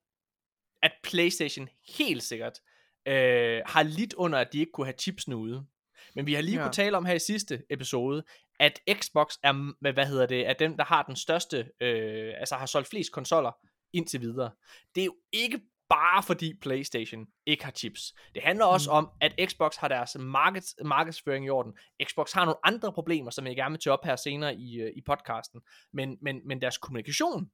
at 0.82 0.92
PlayStation 1.02 1.68
helt 1.98 2.22
sikkert 2.22 2.60
øh, 3.08 3.62
har 3.66 3.82
lidt 3.82 4.14
under 4.14 4.38
at 4.38 4.52
de 4.52 4.58
ikke 4.58 4.72
kunne 4.72 4.86
have 4.86 4.98
chipsene 4.98 5.36
ude. 5.36 5.66
Men 6.14 6.26
vi 6.26 6.34
har 6.34 6.42
lige 6.42 6.56
ja. 6.56 6.62
kunne 6.62 6.72
tale 6.72 6.96
om 6.96 7.04
her 7.04 7.14
i 7.14 7.18
sidste 7.18 7.62
episode, 7.70 8.24
at 8.58 8.80
Xbox 9.02 9.34
er, 9.42 9.92
hvad 9.92 10.06
hedder 10.06 10.26
det, 10.26 10.46
er 10.48 10.52
dem, 10.52 10.76
der 10.76 10.84
har 10.84 11.02
den 11.02 11.16
største, 11.16 11.70
øh, 11.80 12.34
altså 12.38 12.54
har 12.54 12.66
solgt 12.66 12.88
flest 12.88 13.12
konsoller 13.12 13.52
indtil 13.92 14.20
videre. 14.20 14.50
Det 14.94 15.00
er 15.00 15.04
jo 15.04 15.16
ikke 15.32 15.60
bare 15.88 16.22
fordi 16.22 16.54
PlayStation 16.62 17.26
ikke 17.46 17.64
har 17.64 17.72
chips. 17.72 18.14
Det 18.34 18.42
handler 18.42 18.64
også 18.64 18.90
Mm. 18.90 18.96
om, 18.96 19.10
at 19.20 19.34
Xbox 19.50 19.76
har 19.76 19.88
deres 19.88 20.16
markeds, 20.20 20.74
markedsføring 20.84 21.46
i 21.46 21.50
orden. 21.50 21.72
Xbox 22.04 22.32
har 22.32 22.44
nogle 22.44 22.58
andre 22.64 22.92
problemer, 22.92 23.30
som 23.30 23.46
jeg 23.46 23.56
gerne 23.56 23.72
vil 23.72 23.80
tage 23.80 23.92
op 23.92 24.04
her 24.04 24.16
senere 24.16 24.54
i, 24.56 24.80
øh, 24.80 24.92
i 24.96 25.00
podcasten. 25.00 25.60
Men, 25.92 26.18
men, 26.22 26.40
men 26.48 26.60
deres 26.60 26.78
kommunikation 26.78 27.50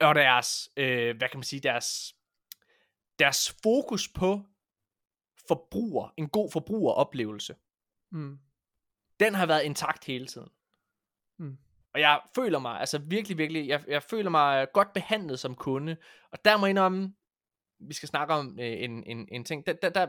og 0.00 0.14
deres, 0.14 0.68
øh, 0.76 1.16
hvad 1.16 1.28
kan 1.28 1.38
man 1.38 1.44
sige, 1.44 1.60
deres, 1.60 2.14
deres 3.18 3.56
fokus 3.62 4.08
på 4.08 4.40
forbruger, 5.48 6.08
en 6.16 6.28
god 6.28 6.50
forbrugeroplevelse, 6.52 7.54
Mm. 8.12 8.38
Den 9.20 9.34
har 9.34 9.46
været 9.46 9.62
intakt 9.62 10.04
hele 10.04 10.26
tiden. 10.26 10.48
Mm. 11.38 11.56
Og 11.94 12.00
jeg 12.00 12.20
føler 12.34 12.58
mig, 12.58 12.80
altså 12.80 12.98
virkelig, 12.98 13.38
virkelig, 13.38 13.68
jeg, 13.68 13.84
jeg 13.88 14.02
føler 14.02 14.30
mig 14.30 14.66
godt 14.72 14.92
behandlet 14.92 15.40
som 15.40 15.54
kunde. 15.54 15.96
Og 16.32 16.44
der 16.44 16.56
må 16.56 16.66
jeg 16.66 16.70
indrømme, 16.70 17.14
vi 17.78 17.94
skal 17.94 18.08
snakke 18.08 18.34
om 18.34 18.58
øh, 18.60 18.82
en, 18.82 19.04
en, 19.06 19.28
en 19.32 19.44
ting, 19.44 19.66
der, 19.66 19.72
der, 19.72 19.88
der, 19.88 20.06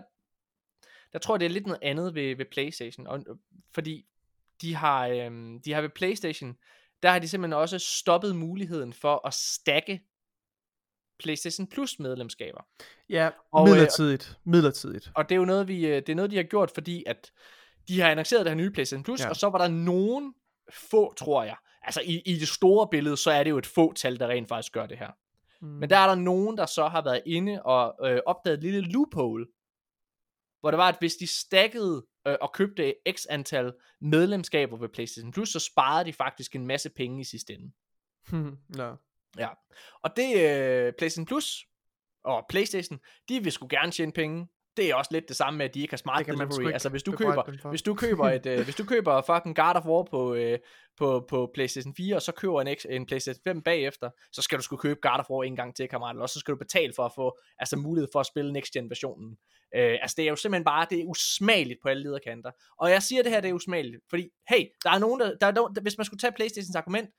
der 1.13 1.19
tror 1.19 1.35
jeg, 1.35 1.39
det 1.39 1.45
er 1.45 1.49
lidt 1.49 1.67
noget 1.67 1.83
andet 1.83 2.15
ved, 2.15 2.35
ved 2.35 2.45
Playstation. 2.51 3.07
Og, 3.07 3.19
øh, 3.19 3.35
fordi 3.73 4.05
de 4.61 4.75
har, 4.75 5.07
øh, 5.07 5.59
de 5.65 5.73
har 5.73 5.81
ved 5.81 5.89
Playstation, 5.89 6.57
der 7.03 7.11
har 7.11 7.19
de 7.19 7.27
simpelthen 7.27 7.59
også 7.59 7.79
stoppet 7.79 8.35
muligheden 8.35 8.93
for 8.93 9.27
at 9.27 9.33
stakke 9.33 10.01
PlayStation 11.19 11.67
Plus 11.67 11.99
medlemskaber. 11.99 12.61
Ja, 13.09 13.29
Og, 13.51 13.67
øh, 13.67 13.73
midlertidigt. 13.73 14.37
midlertidigt. 14.43 15.11
Og 15.15 15.29
det 15.29 15.35
er 15.35 15.39
jo 15.39 15.45
noget, 15.45 15.67
vi, 15.67 15.87
øh, 15.87 15.95
det 15.95 16.09
er 16.09 16.15
noget, 16.15 16.31
de 16.31 16.35
har 16.35 16.43
gjort, 16.43 16.71
fordi 16.71 17.03
at 17.07 17.31
de 17.87 18.01
har 18.01 18.09
annonceret 18.11 18.45
det 18.45 18.51
her 18.51 18.55
nye 18.57 18.71
PlayStation 18.71 19.03
Plus, 19.03 19.21
Ja. 19.21 19.29
og 19.29 19.35
så 19.35 19.49
var 19.49 19.57
der 19.57 19.67
nogen 19.67 20.33
få, 20.73 21.13
tror 21.13 21.43
jeg. 21.43 21.55
Altså 21.81 22.01
i, 22.01 22.21
i 22.25 22.39
det 22.39 22.47
store 22.47 22.87
billede, 22.91 23.17
så 23.17 23.31
er 23.31 23.43
det 23.43 23.49
jo 23.49 23.57
et 23.57 23.65
få 23.65 23.93
tal, 23.93 24.19
der 24.19 24.27
rent 24.27 24.47
faktisk 24.47 24.73
gør 24.73 24.85
det 24.85 24.97
her. 24.97 25.11
Mm. 25.61 25.67
Men 25.67 25.89
der 25.89 25.97
er 25.97 26.07
der 26.07 26.15
nogen, 26.15 26.57
der 26.57 26.65
så 26.65 26.87
har 26.87 27.01
været 27.03 27.21
inde 27.25 27.63
og 27.63 28.09
øh, 28.09 28.19
opdaget 28.25 28.57
et 28.57 28.63
lille 28.63 28.81
loophole, 28.81 29.45
hvor 30.59 30.71
det 30.71 30.77
var, 30.77 30.87
at 30.89 30.95
hvis 30.99 31.15
de 31.15 31.27
stakkede 31.27 32.05
øh, 32.27 32.35
og 32.41 32.53
købte 32.53 32.93
x 33.11 33.25
antal 33.29 33.73
medlemskaber 34.01 34.77
ved 34.77 34.89
PlayStation 34.89 35.31
Plus, 35.31 35.49
så 35.49 35.59
sparede 35.59 36.05
de 36.05 36.13
faktisk 36.13 36.55
en 36.55 36.67
masse 36.67 36.89
penge 36.89 37.21
i 37.21 37.23
sidste 37.23 37.53
ende. 37.53 37.71
ja. 38.77 38.93
Ja. 39.37 39.49
Og 40.03 40.17
det 40.17 40.49
øh, 40.49 40.93
PlayStation 40.97 41.25
Plus 41.25 41.65
og 42.23 42.45
PlayStation, 42.49 42.99
de 43.29 43.43
vil 43.43 43.51
sgu 43.51 43.67
gerne 43.69 43.91
tjene 43.91 44.11
penge. 44.11 44.47
Det 44.77 44.89
er 44.89 44.95
også 44.95 45.09
lidt 45.13 45.27
det 45.27 45.35
samme 45.35 45.57
med, 45.57 45.65
at 45.65 45.73
de 45.73 45.81
ikke 45.81 45.91
har 45.91 45.97
smart 45.97 46.19
delivery. 46.55 46.63
Altså 46.73 46.89
hvis 46.89 47.03
du 47.03 47.11
køber, 47.17 47.43
hvis 47.69 47.81
du 47.81 47.93
køber 47.93 48.29
et, 48.29 48.45
øh, 48.45 48.63
hvis 48.63 48.75
du 48.75 48.83
køber 48.85 49.21
fucking 49.21 49.55
God 49.55 49.75
of 49.75 49.85
War 49.85 50.03
på, 50.03 50.33
øh, 50.33 50.59
på, 50.97 51.25
på 51.29 51.51
PlayStation 51.53 51.95
4, 51.95 52.15
og 52.15 52.21
så 52.21 52.31
køber 52.31 52.61
en, 52.61 52.75
en 52.89 53.05
PlayStation 53.05 53.41
5 53.43 53.61
bagefter, 53.61 54.09
så 54.31 54.41
skal 54.41 54.57
du 54.57 54.63
skulle 54.63 54.79
købe 54.79 54.99
God 55.01 55.19
of 55.19 55.29
War 55.29 55.43
en 55.43 55.55
gang 55.55 55.75
til, 55.75 55.87
kammerat. 55.87 56.17
Og 56.17 56.29
så 56.29 56.39
skal 56.39 56.51
du 56.51 56.57
betale 56.57 56.93
for 56.95 57.05
at 57.05 57.11
få 57.15 57.37
altså 57.59 57.77
mulighed 57.77 58.07
for 58.13 58.19
at 58.19 58.25
spille 58.25 58.53
next 58.53 58.73
gen 58.73 58.89
versionen. 58.89 59.37
Øh, 59.75 59.97
altså 60.01 60.13
det 60.17 60.25
er 60.25 60.29
jo 60.29 60.35
simpelthen 60.35 60.65
bare, 60.65 60.87
det 60.89 60.99
er 60.99 61.05
usmageligt 61.05 61.79
på 61.81 61.89
alle 61.89 62.03
lederkanter. 62.03 62.51
Og 62.79 62.89
jeg 62.89 63.03
siger 63.03 63.23
det 63.23 63.31
her, 63.31 63.41
det 63.41 63.49
er 63.49 63.53
usmageligt, 63.53 64.03
fordi 64.09 64.29
hey, 64.49 64.65
der 64.83 64.91
er 64.91 64.99
nogen, 64.99 65.19
der, 65.19 65.37
der 65.41 65.47
er 65.47 65.51
nogen, 65.51 65.75
der, 65.75 65.81
hvis 65.81 65.97
man 65.97 66.05
skulle 66.05 66.19
tage 66.19 66.31
Playstations 66.31 66.75
argument, 66.75 67.09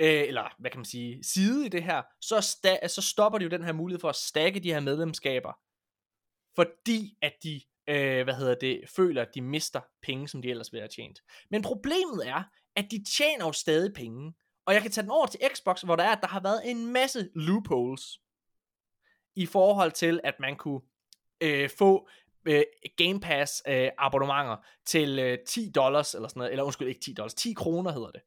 øh, 0.00 0.22
eller 0.28 0.54
hvad 0.58 0.70
kan 0.70 0.78
man 0.78 0.84
sige, 0.84 1.24
side 1.24 1.66
i 1.66 1.68
det 1.68 1.82
her, 1.82 2.02
så, 2.20 2.38
sta- 2.38 2.88
så 2.88 3.02
stopper 3.02 3.38
de 3.38 3.44
jo 3.44 3.50
den 3.50 3.64
her 3.64 3.72
mulighed 3.72 4.00
for 4.00 4.08
at 4.08 4.16
stakke 4.16 4.60
de 4.60 4.72
her 4.72 4.80
medlemskaber, 4.80 5.52
fordi 6.60 7.16
at 7.22 7.32
de, 7.42 7.60
øh, 7.88 8.24
hvad 8.24 8.34
hedder 8.34 8.54
det, 8.54 8.80
føler, 8.96 9.22
at 9.22 9.34
de 9.34 9.40
mister 9.40 9.80
penge, 10.02 10.28
som 10.28 10.42
de 10.42 10.50
ellers 10.50 10.72
ville 10.72 10.82
have 10.82 10.88
tjent. 10.88 11.18
Men 11.50 11.62
problemet 11.62 12.26
er, 12.26 12.42
at 12.76 12.86
de 12.90 13.04
tjener 13.16 13.46
jo 13.46 13.52
stadig 13.52 13.94
penge, 13.94 14.34
og 14.66 14.74
jeg 14.74 14.82
kan 14.82 14.90
tage 14.90 15.02
den 15.02 15.10
over 15.10 15.26
til 15.26 15.40
Xbox, 15.54 15.80
hvor 15.80 15.96
der 15.96 16.04
er, 16.04 16.12
at 16.16 16.18
der 16.22 16.28
har 16.28 16.40
været 16.40 16.70
en 16.70 16.92
masse 16.92 17.28
loopholes, 17.34 18.20
i 19.36 19.46
forhold 19.46 19.92
til, 19.92 20.20
at 20.24 20.34
man 20.40 20.56
kunne 20.56 20.80
øh, 21.40 21.70
få 21.78 22.08
øh, 22.44 22.62
Game 22.96 23.20
Pass 23.20 23.62
øh, 23.68 23.90
abonnementer 23.98 24.56
til 24.86 25.18
øh, 25.18 25.38
10 25.46 25.70
dollars, 25.74 26.14
eller 26.14 26.28
sådan 26.28 26.40
noget, 26.40 26.52
eller 26.52 26.64
undskyld, 26.64 26.88
ikke 26.88 27.00
10 27.00 27.14
dollars, 27.14 27.34
10 27.34 27.52
kroner 27.52 27.92
hedder 27.92 28.10
det. 28.10 28.22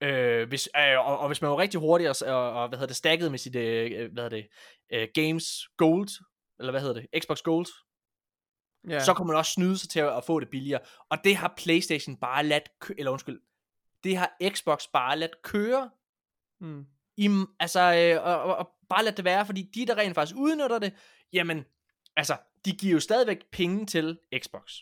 Øh, 0.00 0.48
hvis, 0.48 0.68
øh, 0.76 0.98
og, 0.98 1.18
og 1.18 1.26
hvis 1.26 1.42
man 1.42 1.50
var 1.50 1.58
rigtig 1.58 1.80
hurtig 1.80 2.10
og, 2.10 2.16
og, 2.26 2.52
og 2.52 2.68
hvad 2.68 2.78
hedder 2.78 2.86
det, 2.86 2.96
stakket 2.96 3.30
med 3.30 3.38
sit, 3.38 3.56
øh, 3.56 3.90
øh, 3.92 4.12
hvad 4.12 4.22
hedder 4.22 4.36
det, 4.36 4.48
øh, 4.92 5.08
Games 5.14 5.68
Gold, 5.76 6.08
eller 6.58 6.70
hvad 6.70 6.80
hedder 6.80 7.00
det, 7.00 7.22
Xbox 7.22 7.42
Gold, 7.42 7.66
ja. 8.88 9.04
så 9.04 9.14
kunne 9.14 9.26
man 9.26 9.36
også 9.36 9.52
snyde 9.52 9.78
sig 9.78 9.90
til 9.90 10.00
at, 10.00 10.16
at 10.16 10.24
få 10.24 10.40
det 10.40 10.48
billigere. 10.50 10.80
Og 11.10 11.18
det 11.24 11.36
har 11.36 11.54
Playstation 11.56 12.16
bare 12.16 12.44
ladt, 12.44 12.78
kø- 12.80 12.94
eller 12.98 13.12
undskyld, 13.12 13.40
det 14.04 14.16
har 14.16 14.36
Xbox 14.48 14.86
bare 14.92 15.18
ladt 15.18 15.42
køre 15.42 15.90
Mm. 16.60 16.86
i, 17.16 17.44
altså, 17.60 17.80
øh, 17.80 18.26
og, 18.26 18.42
og, 18.42 18.56
og 18.56 18.68
bare 18.88 19.04
lad 19.04 19.12
det 19.12 19.24
være, 19.24 19.46
fordi 19.46 19.62
de, 19.62 19.86
der 19.86 19.94
rent 19.96 20.14
faktisk 20.14 20.36
udnytter 20.36 20.78
det, 20.78 20.92
jamen, 21.32 21.64
altså, 22.16 22.36
de 22.64 22.72
giver 22.72 22.92
jo 22.92 23.00
stadigvæk 23.00 23.50
penge 23.52 23.86
til 23.86 24.18
Xbox. 24.42 24.72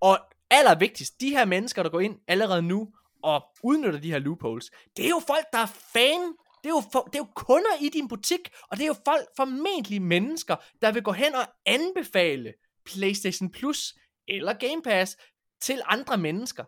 Og 0.00 0.18
allervigtigst, 0.50 1.20
de 1.20 1.30
her 1.30 1.44
mennesker, 1.44 1.82
der 1.82 1.90
går 1.90 2.00
ind 2.00 2.20
allerede 2.28 2.62
nu 2.62 2.94
og 3.22 3.42
udnytter 3.62 4.00
de 4.00 4.10
her 4.10 4.18
loopholes, 4.18 4.70
det 4.96 5.04
er 5.04 5.08
jo 5.08 5.22
folk, 5.26 5.46
der 5.52 5.58
er 5.58 5.66
fan. 5.66 6.34
Det 6.62 6.68
er, 6.68 6.74
jo 6.74 6.82
for, 6.92 7.02
det 7.02 7.14
er 7.14 7.18
jo 7.18 7.32
kunder 7.34 7.76
i 7.80 7.88
din 7.88 8.08
butik, 8.08 8.50
og 8.62 8.76
det 8.76 8.82
er 8.82 8.86
jo 8.86 8.96
folk, 9.04 9.28
formentlig 9.36 10.02
mennesker, 10.02 10.56
der 10.82 10.92
vil 10.92 11.02
gå 11.02 11.12
hen 11.12 11.34
og 11.34 11.46
anbefale 11.66 12.54
PlayStation 12.84 13.50
Plus 13.50 13.94
eller 14.28 14.52
Game 14.52 14.82
Pass 14.82 15.16
til 15.60 15.82
andre 15.86 16.18
mennesker. 16.18 16.64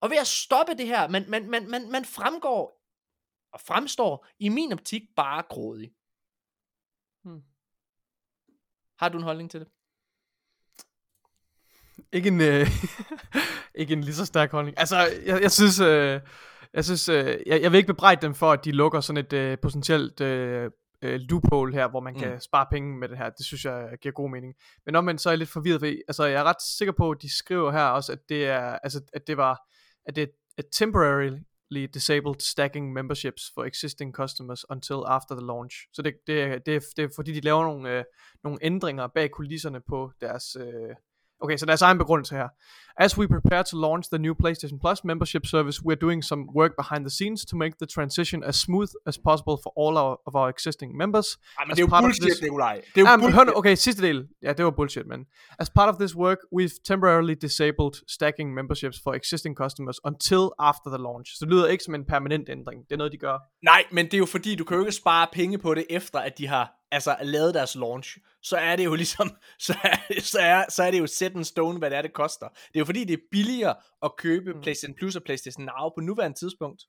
Og 0.00 0.10
ved 0.10 0.16
at 0.16 0.26
stoppe 0.26 0.74
det 0.74 0.86
her, 0.86 1.08
man, 1.08 1.30
man, 1.30 1.50
man, 1.50 1.70
man, 1.70 1.90
man 1.90 2.04
fremgår 2.04 2.82
og 3.52 3.60
fremstår 3.60 4.26
i 4.38 4.48
min 4.48 4.72
optik 4.72 5.02
bare 5.16 5.42
grådig. 5.48 5.92
Hmm. 7.24 7.42
Har 8.98 9.08
du 9.08 9.18
en 9.18 9.24
holdning 9.24 9.50
til 9.50 9.60
det? 9.60 9.68
Ikke 12.12 12.28
en, 12.28 12.40
øh, 12.40 12.66
ikke 13.80 13.92
en 13.92 14.04
lige 14.04 14.14
så 14.14 14.26
stærk 14.26 14.50
holdning. 14.50 14.78
Altså, 14.78 14.96
jeg, 15.26 15.42
jeg 15.42 15.52
synes, 15.52 15.80
øh, 15.80 16.20
jeg, 16.74 16.84
synes 16.84 17.08
øh, 17.08 17.38
jeg, 17.46 17.62
jeg 17.62 17.72
vil 17.72 17.78
ikke 17.78 17.92
bebrejde 17.92 18.22
dem 18.22 18.34
for, 18.34 18.52
at 18.52 18.64
de 18.64 18.72
lukker 18.72 19.00
sådan 19.00 19.24
et 19.24 19.32
øh, 19.32 19.58
potentielt 19.62 20.20
øh, 20.20 20.70
øh, 21.02 21.20
loophole 21.20 21.72
her, 21.72 21.88
hvor 21.88 22.00
man 22.00 22.14
mm. 22.14 22.20
kan 22.20 22.40
spare 22.40 22.66
penge 22.70 22.98
med 22.98 23.08
det 23.08 23.18
her. 23.18 23.30
Det 23.30 23.46
synes 23.46 23.64
jeg 23.64 23.88
giver 24.00 24.12
god 24.12 24.30
mening. 24.30 24.54
Men 24.86 24.96
omvendt 24.96 25.20
så 25.20 25.30
er 25.30 25.36
lidt 25.36 25.48
forvirret, 25.48 25.80
fordi 25.80 26.02
altså, 26.08 26.24
jeg 26.24 26.40
er 26.40 26.44
ret 26.44 26.62
sikker 26.62 26.92
på, 26.92 27.10
at 27.10 27.22
de 27.22 27.36
skriver 27.36 27.72
her 27.72 27.84
også, 27.84 28.12
at 28.12 28.18
det 28.28 28.46
er, 28.46 28.78
altså, 28.78 29.00
at 29.12 29.26
det 29.26 29.36
var, 29.36 29.60
at 30.06 30.16
det 30.16 30.30
er 30.58 30.62
temporarily 30.72 31.38
disabled 31.94 32.40
stacking 32.40 32.92
memberships 32.92 33.42
for 33.54 33.64
existing 33.64 34.14
customers 34.14 34.70
until 34.70 34.96
after 35.06 35.34
the 35.34 35.46
launch. 35.46 35.76
Så 35.92 36.02
det, 36.02 36.14
det, 36.26 36.42
er, 36.42 36.58
det, 36.58 36.76
er, 36.76 36.80
det 36.96 37.04
er 37.04 37.08
fordi, 37.16 37.32
de 37.32 37.40
laver 37.40 37.64
nogle, 37.64 37.98
øh, 37.98 38.04
nogle 38.44 38.58
ændringer 38.62 39.06
bag 39.06 39.30
kulisserne 39.30 39.80
på 39.88 40.12
deres... 40.20 40.56
Øh, 40.60 40.94
Okay, 41.42 41.56
så 41.56 41.66
deres 41.66 41.82
egen 41.82 41.98
begrundelse 41.98 42.34
her. 42.34 42.48
As 42.96 43.18
we 43.18 43.26
prepare 43.28 43.62
to 43.64 43.76
launch 43.76 44.04
the 44.12 44.18
new 44.18 44.34
PlayStation 44.42 44.78
Plus 44.80 45.04
membership 45.04 45.46
service, 45.46 45.76
we're 45.86 46.00
doing 46.06 46.24
some 46.24 46.42
work 46.56 46.72
behind 46.82 47.04
the 47.06 47.10
scenes 47.10 47.44
to 47.50 47.56
make 47.56 47.74
the 47.82 47.86
transition 47.86 48.44
as 48.44 48.56
smooth 48.56 48.90
as 49.06 49.18
possible 49.28 49.56
for 49.62 49.70
all 49.82 49.94
our, 50.04 50.14
of 50.28 50.34
our 50.34 50.48
existing 50.48 50.96
members. 51.02 51.26
Ej, 51.58 51.64
men 51.64 51.70
As 51.72 51.76
det 51.76 51.82
er 51.82 51.86
jo 51.86 52.00
bullshit, 52.00 52.22
this- 52.24 52.42
Nikolaj. 52.42 52.74
Det 52.94 52.96
er 52.96 53.00
jo 53.00 53.06
Ah, 53.06 53.18
bullshit. 53.18 53.34
hør 53.34 53.52
okay, 53.56 53.74
sidste 53.74 54.02
del. 54.02 54.28
Ja, 54.42 54.52
det 54.52 54.64
var 54.64 54.70
bullshit, 54.70 55.06
men 55.06 55.20
as 55.58 55.70
part 55.70 55.88
of 55.92 55.96
this 56.02 56.16
work, 56.16 56.38
we've 56.56 56.76
temporarily 56.84 57.34
disabled 57.46 57.94
stacking 58.16 58.54
memberships 58.54 58.96
for 59.04 59.12
existing 59.14 59.56
customers 59.62 59.96
until 60.04 60.42
after 60.58 60.88
the 60.94 61.00
launch. 61.08 61.28
Så 61.38 61.44
det 61.44 61.48
lyder 61.54 61.66
ikke 61.66 61.84
som 61.84 61.94
en 61.94 62.04
permanent 62.04 62.48
ændring. 62.48 62.78
Det 62.88 62.92
er 62.92 62.96
noget, 63.02 63.12
de 63.12 63.18
gør. 63.18 63.36
Nej, 63.64 63.84
men 63.92 64.04
det 64.04 64.14
er 64.14 64.18
jo 64.18 64.26
fordi, 64.26 64.54
du 64.54 64.64
kan 64.64 64.76
jo 64.76 64.82
ikke 64.82 64.92
spare 64.92 65.26
penge 65.32 65.58
på 65.58 65.74
det, 65.74 65.84
efter 65.90 66.18
at 66.18 66.38
de 66.38 66.46
har 66.48 66.64
altså, 66.92 67.16
lavet 67.22 67.54
deres 67.54 67.74
launch. 67.74 68.18
Så 68.42 68.56
er 68.56 68.76
det 68.76 68.84
jo 68.84 68.94
ligesom, 68.94 69.30
så 69.66 69.74
er, 69.84 70.20
så 70.20 70.38
er, 70.40 70.64
så 70.68 70.82
er 70.82 70.90
det 70.90 70.98
jo 70.98 71.06
set 71.06 71.32
in 71.32 71.44
stone, 71.44 71.78
hvad 71.78 71.90
det 71.90 71.98
er, 71.98 72.02
det 72.02 72.12
koster. 72.12 72.48
Det 72.48 72.56
er 72.74 72.78
jo 72.78 72.84
fordi, 72.84 73.04
det 73.04 73.12
er 73.14 73.22
billigere 73.30 73.74
at 74.02 74.16
købe 74.18 74.52
Mm. 74.54 74.60
PlayStation 74.60 74.94
Plus 74.96 75.16
og 75.16 75.22
PlayStation 75.22 75.64
Now 75.64 75.88
på 75.94 76.00
nuværende 76.00 76.38
tidspunkt, 76.38 76.82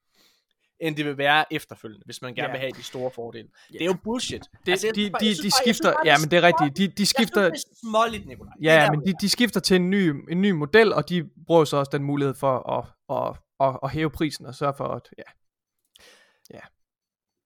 end 0.79 0.95
det 0.95 1.05
vil 1.05 1.17
være 1.17 1.53
efterfølgende, 1.53 2.05
hvis 2.05 2.21
man 2.21 2.35
gerne 2.35 2.47
Ja. 2.47 2.51
vil 2.51 2.59
have 2.59 2.71
de 2.71 2.83
store 2.83 3.11
fordele. 3.11 3.47
Det 3.71 3.81
er 3.81 3.85
jo 3.85 3.95
bullshit. 4.03 4.41
Det, 4.65 4.71
Altså, 4.71 4.87
jeg 4.87 4.95
de, 4.95 5.11
bare- 5.11 5.19
de, 5.19 5.25
jeg 5.27 5.35
synes 5.35 5.53
de 5.55 5.59
bare- 5.59 5.67
jeg 5.67 5.75
synes 5.75 5.77
skifter, 5.77 5.91
bare, 5.93 6.01
ja, 6.05 6.17
men 6.17 6.31
det 6.31 6.37
er 6.37 6.41
rigtigt. 6.43 6.77
De, 6.77 6.87
de 6.87 7.01
Jeg 7.01 7.07
skifter, 7.07 7.43
synes, 7.49 7.63
det 7.63 7.71
er 7.71 7.75
småligt, 7.89 8.25
Nikolaj. 8.27 8.53
Det 8.53 8.63
Ja, 8.65 8.85
er 8.85 8.91
men 8.91 8.99
der, 8.99 9.05
de, 9.05 9.13
de 9.21 9.29
skifter 9.29 9.59
til 9.59 9.75
en 9.75 9.89
ny, 9.89 9.97
en 10.31 10.41
ny 10.41 10.51
model, 10.51 10.93
og 10.93 11.09
de 11.09 11.29
bruger 11.47 11.65
så 11.65 11.77
også 11.77 11.89
den 11.93 12.03
mulighed 12.03 12.33
for 12.35 12.53
at, 12.77 12.85
at, 13.17 13.35
at, 13.67 13.79
at 13.83 13.91
hæve 13.91 14.09
prisen 14.09 14.45
og 14.45 14.55
sørge 14.55 14.73
for, 14.77 14.83
at 14.87 15.09
ja. 15.17 15.23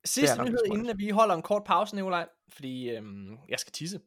Sidste 0.07 0.43
nyhed, 0.43 0.57
det 0.57 0.73
inden 0.73 0.89
at 0.89 0.97
vi 0.97 1.09
holder 1.09 1.35
en 1.35 1.41
kort 1.41 1.63
pause, 1.63 1.95
Nikolaj, 1.95 2.27
fordi 2.49 2.89
øhm, 2.89 3.37
jeg 3.49 3.59
skal 3.59 3.73
tisse. 3.73 3.99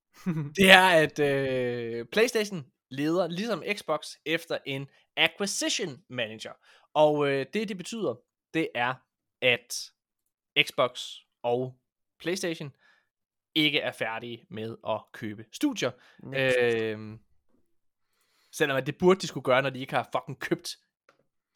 det 0.58 0.70
er, 0.70 0.88
at 0.88 1.18
øh, 1.18 2.06
PlayStation 2.12 2.66
leder, 2.90 3.28
ligesom 3.28 3.62
Xbox, 3.74 4.14
efter 4.26 4.58
en 4.66 4.88
acquisition 5.16 5.98
manager. 6.10 6.52
Og 6.94 7.28
øh, 7.28 7.46
det, 7.52 7.68
det 7.68 7.76
betyder, 7.76 8.14
det 8.54 8.68
er, 8.74 8.94
at 9.42 9.90
Xbox 10.62 11.12
og 11.42 11.74
PlayStation 12.20 12.72
ikke 13.54 13.80
er 13.80 13.92
færdige 13.92 14.46
med 14.50 14.76
at 14.88 15.00
købe 15.12 15.44
studier. 15.52 15.90
Øh, 16.34 17.18
selvom 18.52 18.76
at 18.76 18.86
det 18.86 18.98
burde 18.98 19.20
de 19.20 19.26
skulle 19.26 19.44
gøre, 19.44 19.62
når 19.62 19.70
de 19.70 19.80
ikke 19.80 19.94
har 19.94 20.08
fucking 20.12 20.40
købt 20.40 20.76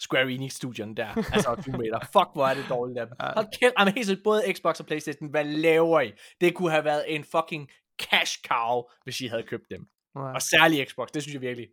Square 0.00 0.32
Enix-studierne 0.32 0.94
der. 0.94 1.08
Altså 1.16 1.54
Tomb 1.64 1.78
Raider. 1.78 2.00
Fuck, 2.16 2.28
hvor 2.34 2.46
er 2.46 2.54
det 2.54 2.64
dårligt 2.68 2.98
af 2.98 3.06
dem. 3.06 3.16
Hold 3.20 3.46
kæft, 3.60 3.72
jamen, 3.78 3.94
helt 3.94 4.06
seriøst, 4.06 4.24
både 4.24 4.42
Xbox 4.52 4.80
og 4.80 4.86
Playstation, 4.86 5.30
hvad 5.30 5.44
laver 5.44 6.00
I? 6.00 6.12
Det 6.40 6.54
kunne 6.54 6.70
have 6.70 6.84
været 6.84 7.14
en 7.14 7.24
fucking 7.24 7.70
cash 8.02 8.42
cow, 8.48 8.82
hvis 9.04 9.20
I 9.20 9.26
havde 9.26 9.42
købt 9.42 9.64
dem. 9.70 9.86
Ja. 10.16 10.20
Og 10.20 10.42
særligt 10.42 10.90
Xbox, 10.90 11.08
det 11.14 11.22
synes 11.22 11.34
jeg 11.34 11.40
virkelig. 11.40 11.68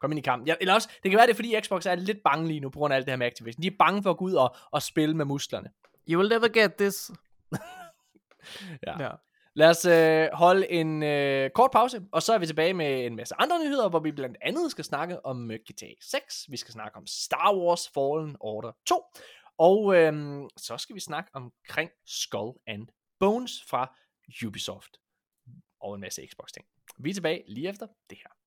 Kom 0.00 0.12
ind 0.12 0.18
i 0.18 0.22
kampen. 0.22 0.48
Ja, 0.48 0.54
eller 0.60 0.74
også, 0.74 0.88
det 1.02 1.10
kan 1.10 1.18
være 1.18 1.26
det, 1.26 1.32
er, 1.32 1.36
fordi 1.36 1.60
Xbox 1.60 1.86
er 1.86 1.94
lidt 1.94 2.18
bange 2.24 2.48
lige 2.48 2.60
nu, 2.60 2.70
på 2.70 2.78
grund 2.78 2.94
af 2.94 2.96
alt 2.96 3.06
det 3.06 3.12
her 3.12 3.16
med 3.16 3.26
Activision. 3.26 3.62
De 3.62 3.66
er 3.66 3.76
bange 3.78 4.02
for 4.02 4.10
at 4.10 4.16
gå 4.16 4.24
ud 4.24 4.32
og, 4.32 4.56
og 4.70 4.82
spille 4.82 5.16
med 5.16 5.24
musklerne. 5.24 5.70
You 6.08 6.18
will 6.18 6.28
never 6.28 6.48
get 6.48 6.74
this. 6.74 7.10
Ja. 8.86 9.02
Ja. 9.02 9.10
Lad 9.54 9.70
os 9.70 9.84
øh, 9.84 10.28
holde 10.32 10.70
en 10.70 11.02
øh, 11.02 11.50
kort 11.50 11.70
pause, 11.70 12.02
og 12.12 12.22
så 12.22 12.32
er 12.32 12.38
vi 12.38 12.46
tilbage 12.46 12.74
med 12.74 13.06
en 13.06 13.16
masse 13.16 13.34
andre 13.38 13.64
nyheder, 13.64 13.88
hvor 13.88 14.00
vi 14.00 14.12
blandt 14.12 14.36
andet 14.42 14.70
skal 14.70 14.84
snakke 14.84 15.26
om 15.26 15.50
øh, 15.50 15.58
GTA 15.70 15.86
6, 16.00 16.46
vi 16.48 16.56
skal 16.56 16.72
snakke 16.72 16.96
om 16.96 17.06
Star 17.06 17.56
Wars 17.56 17.88
Fallen 17.88 18.36
Order 18.40 18.72
2, 18.86 19.02
og 19.58 19.96
øh, 19.96 20.42
så 20.56 20.78
skal 20.78 20.94
vi 20.94 21.00
snakke 21.00 21.30
omkring 21.34 21.90
Skull 22.06 22.52
and 22.66 22.86
Bones 23.20 23.64
fra 23.68 23.96
Ubisoft, 24.46 24.96
og 25.80 25.94
en 25.94 26.00
masse 26.00 26.26
Xbox 26.30 26.52
ting. 26.52 26.66
Vi 26.98 27.10
er 27.10 27.14
tilbage 27.14 27.44
lige 27.46 27.68
efter 27.68 27.86
det 28.10 28.18
her. 28.18 28.41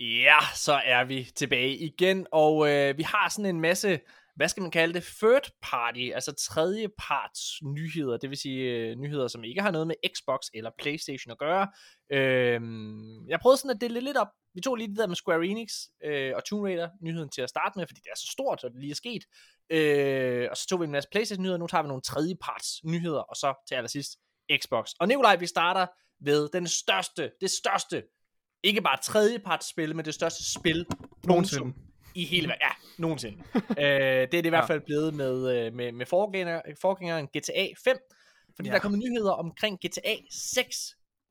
Ja, 0.00 0.38
så 0.54 0.72
er 0.72 1.04
vi 1.04 1.30
tilbage 1.36 1.76
igen, 1.76 2.26
og 2.32 2.70
øh, 2.70 2.98
vi 2.98 3.02
har 3.02 3.28
sådan 3.28 3.46
en 3.46 3.60
masse 3.60 4.00
hvad 4.38 4.48
skal 4.48 4.60
man 4.60 4.70
kalde 4.70 4.94
det, 4.94 5.02
third 5.02 5.50
party, 5.62 6.10
altså 6.14 6.32
tredjeparts 6.32 7.62
nyheder, 7.62 8.16
det 8.16 8.30
vil 8.30 8.38
sige 8.38 8.62
øh, 8.62 8.96
nyheder, 8.96 9.28
som 9.28 9.44
ikke 9.44 9.62
har 9.62 9.70
noget 9.70 9.86
med 9.86 9.94
Xbox 10.16 10.40
eller 10.54 10.70
Playstation 10.78 11.32
at 11.32 11.38
gøre. 11.38 11.68
Øh, 12.10 12.60
jeg 13.28 13.40
prøvede 13.40 13.56
sådan 13.56 13.70
at 13.70 13.80
dele 13.80 14.00
lidt 14.00 14.16
op. 14.16 14.28
Vi 14.54 14.60
tog 14.60 14.76
lige 14.76 14.88
det 14.88 14.96
der 14.96 15.06
med 15.06 15.16
Square 15.16 15.46
Enix 15.46 15.72
øh, 16.04 16.32
og 16.36 16.44
Tomb 16.44 16.64
Raider 16.64 16.88
nyheden 17.02 17.28
til 17.28 17.42
at 17.42 17.48
starte 17.48 17.78
med, 17.78 17.86
fordi 17.86 18.00
det 18.00 18.10
er 18.10 18.16
så 18.16 18.28
stort, 18.32 18.64
og 18.64 18.70
det 18.70 18.80
lige 18.80 18.90
er 18.90 18.94
sket. 18.94 19.24
Øh, 19.70 20.48
og 20.50 20.56
så 20.56 20.66
tog 20.66 20.80
vi 20.80 20.84
en 20.84 20.92
masse 20.92 21.08
Playstation 21.12 21.42
nyheder, 21.42 21.58
nu 21.58 21.66
tager 21.66 21.82
vi 21.82 21.88
nogle 21.88 22.02
tredjeparts 22.02 22.84
nyheder, 22.84 23.20
og 23.20 23.36
så 23.36 23.64
til 23.68 23.74
allersidst 23.74 24.18
Xbox. 24.62 24.90
Og 25.00 25.08
Nikolaj, 25.08 25.36
vi 25.36 25.46
starter 25.46 25.86
ved 26.20 26.48
den 26.52 26.66
største, 26.66 27.30
det 27.40 27.50
største, 27.50 28.02
ikke 28.62 28.80
bare 28.82 28.98
tredjeparts 29.02 29.68
spil, 29.68 29.96
men 29.96 30.04
det 30.04 30.14
største 30.14 30.52
spil 30.58 30.86
Nogensinde. 31.24 31.74
i 32.14 32.24
hele 32.24 32.48
verden. 32.48 32.60
Ja, 32.62 32.70
nogensinde. 32.98 33.42
øh, 33.54 33.64
det 33.78 34.22
er 34.22 34.26
det 34.26 34.46
i 34.46 34.48
hvert 34.48 34.66
fald 34.66 34.80
blevet 34.80 35.14
med, 35.14 35.56
øh, 35.66 35.74
med, 35.74 35.92
med 35.92 36.06
forgænger, 36.06 36.60
forgængeren 36.80 37.26
GTA 37.26 37.66
5, 37.84 37.96
fordi 38.56 38.68
Ja. 38.68 38.70
der 38.72 38.78
er 38.78 38.82
kommet 38.82 39.00
nyheder 39.00 39.32
omkring 39.32 39.78
GTA 39.86 40.14
6, 40.30 40.76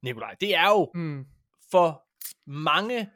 Nikolaj. 0.03 0.35
Det 0.41 0.55
er 0.55 0.67
jo 0.69 0.91
Mm. 0.95 1.25
for 1.71 2.03
mange 2.49 3.09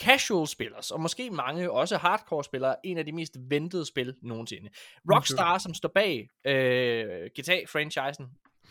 casual 0.00 0.46
spillere, 0.46 0.80
og 0.92 1.00
måske 1.00 1.30
mange 1.30 1.70
også 1.70 1.96
hardcore 1.96 2.44
spillere, 2.44 2.76
en 2.86 2.98
af 2.98 3.04
de 3.04 3.12
mest 3.12 3.36
ventede 3.50 3.86
spil 3.86 4.14
nogensinde. 4.22 4.70
Rockstar, 5.14 5.58
som 5.58 5.74
står 5.74 5.88
bag 5.94 6.28
øh, 6.46 7.30
GTA-franchisen, 7.40 8.24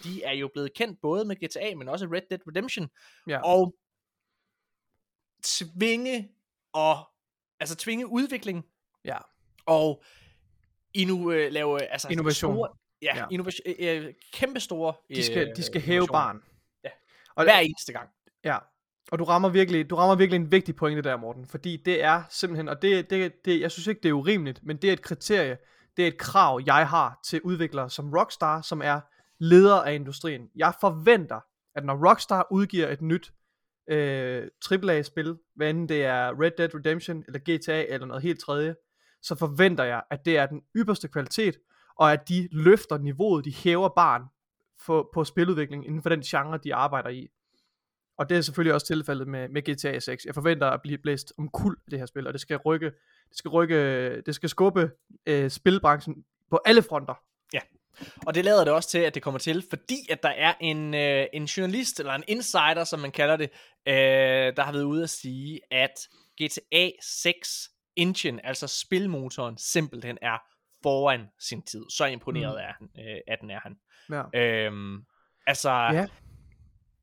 de 0.03 0.23
er 0.23 0.33
jo 0.33 0.49
blevet 0.53 0.73
kendt 0.73 0.99
både 1.01 1.25
med 1.25 1.35
GTA, 1.35 1.75
men 1.75 1.89
også 1.89 2.05
Red 2.05 2.21
Dead 2.29 2.39
Redemption, 2.47 2.87
Ja. 3.27 3.39
og 3.41 3.75
tvinge 5.45 6.29
og 6.73 6.97
altså 7.59 7.75
tvinge 7.75 8.07
udvikling 8.07 8.65
ja. 9.05 9.17
og 9.65 10.03
inu, 10.93 11.31
øh, 11.31 11.51
lave 11.51 11.83
altså 11.83 12.07
Innovation. 12.11 12.53
store, 12.53 12.69
ja, 13.01 13.17
Ja. 13.17 13.25
innovation, 13.31 13.67
øh, 13.79 14.05
øh, 14.05 14.13
kæmpe 14.33 14.59
store 14.59 14.93
De 15.15 15.23
skal, 15.23 15.49
øh, 15.49 15.55
de 15.55 15.63
skal 15.63 15.81
hæve 15.81 16.07
barn. 16.07 16.41
Ja. 16.83 16.89
Og, 17.35 17.43
hver 17.43 17.59
eneste 17.59 17.91
gang. 17.93 18.09
Ja, 18.43 18.57
og 19.11 19.19
du 19.19 19.23
rammer 19.23 19.49
virkelig, 19.49 19.89
du 19.89 19.95
rammer 19.95 20.15
virkelig 20.15 20.35
en 20.35 20.51
vigtig 20.51 20.75
pointe 20.75 21.01
der, 21.01 21.17
Morten, 21.17 21.45
fordi 21.47 21.77
det 21.77 22.03
er 22.03 22.23
simpelthen, 22.29 22.69
og 22.69 22.81
det, 22.81 23.09
det, 23.09 23.45
det, 23.45 23.61
jeg 23.61 23.71
synes 23.71 23.87
ikke, 23.87 24.01
det 24.03 24.09
er 24.09 24.13
urimeligt, 24.13 24.59
men 24.63 24.77
det 24.77 24.89
er 24.89 24.93
et 24.93 25.01
kriterie, 25.01 25.57
det 25.97 26.03
er 26.03 26.07
et 26.07 26.17
krav, 26.17 26.61
jeg 26.65 26.89
har 26.89 27.19
til 27.25 27.41
udviklere 27.41 27.89
som 27.89 28.13
Rockstar, 28.13 28.61
som 28.61 28.81
er 28.81 29.01
leder 29.39 29.75
af 29.81 29.93
industrien. 29.95 30.49
Jeg 30.55 30.73
forventer, 30.81 31.39
at 31.75 31.85
når 31.85 32.09
Rockstar 32.09 32.47
udgiver 32.51 32.87
et 32.87 33.01
nyt 33.01 33.33
øh, 33.87 34.47
AAA-spil, 34.71 35.37
hvad 35.55 35.69
enten 35.69 35.89
det 35.89 36.05
er 36.05 36.41
Red 36.41 36.51
Dead 36.57 36.75
Redemption, 36.75 37.23
eller 37.27 37.39
GTA, 37.39 37.85
eller 37.93 38.07
noget 38.07 38.23
helt 38.23 38.39
tredje, 38.39 38.75
så 39.21 39.35
forventer 39.35 39.83
jeg, 39.83 40.03
at 40.11 40.25
det 40.25 40.37
er 40.37 40.45
den 40.45 40.61
ypperste 40.75 41.07
kvalitet, 41.07 41.57
og 41.99 42.13
at 42.13 42.29
de 42.29 42.49
løfter 42.51 42.97
niveauet, 42.97 43.45
de 43.45 43.53
hæver 43.53 43.89
barn 43.89 44.23
for, 44.85 45.09
på 45.13 45.23
spiludvikling 45.23 45.85
inden 45.85 46.01
for 46.01 46.09
den 46.09 46.21
genre, 46.21 46.59
de 46.63 46.75
arbejder 46.75 47.09
i. 47.09 47.27
Og 48.17 48.29
det 48.29 48.37
er 48.37 48.41
selvfølgelig 48.41 48.73
også 48.73 48.87
tilfældet 48.87 49.27
med, 49.27 49.49
med 49.49 49.61
GTA 49.61 49.99
6. 49.99 50.25
Jeg 50.25 50.33
forventer 50.33 50.67
at 50.67 50.81
blive 50.81 50.97
blæst 50.97 51.33
om 51.37 51.49
kul 51.49 51.75
af 51.85 51.91
det 51.91 51.99
her 51.99 52.05
spil, 52.05 52.27
og 52.27 52.33
det 52.33 52.41
skal 52.41 52.57
rykke, 52.57 52.85
det 53.29 53.37
skal 53.37 53.49
rykke, 53.49 54.21
det 54.21 54.35
skal 54.35 54.49
skubbe 54.49 54.91
øh, 55.25 55.49
spilbranchen 55.49 56.25
på 56.49 56.59
alle 56.65 56.81
fronter. 56.81 57.13
Og 58.27 58.35
det 58.35 58.45
lader 58.45 58.63
det 58.63 58.73
også 58.73 58.89
til, 58.89 58.97
at 58.97 59.15
det 59.15 59.23
kommer 59.23 59.39
til, 59.39 59.63
fordi 59.69 59.95
at 60.09 60.23
der 60.23 60.29
er 60.29 60.53
en, 60.61 60.93
øh, 60.93 61.25
en 61.33 61.45
journalist, 61.45 61.99
eller 61.99 62.13
en 62.13 62.23
insider, 62.27 62.83
som 62.83 62.99
man 62.99 63.11
kalder 63.11 63.37
det, 63.37 63.49
øh, 63.87 63.95
der 64.55 64.63
har 64.63 64.71
været 64.71 64.83
ude 64.83 65.03
at 65.03 65.09
sige, 65.09 65.59
at 65.71 65.93
GTA 66.43 66.89
6 67.01 67.69
engine, 67.95 68.45
altså 68.45 68.67
spilmotoren, 68.67 69.57
simpelthen 69.57 70.17
er 70.21 70.37
foran 70.83 71.21
sin 71.39 71.61
tid. 71.61 71.85
Så 71.89 72.05
imponeret 72.05 72.53
Mm. 72.53 72.59
er 72.59 72.73
han, 72.79 72.89
øh, 73.15 73.17
at 73.27 73.37
den 73.41 73.49
er 73.49 73.59
han. 73.59 73.75
Ja. 74.33 74.39
Øhm, 74.41 74.97
altså, 75.47 75.69
Ja. 75.71 76.07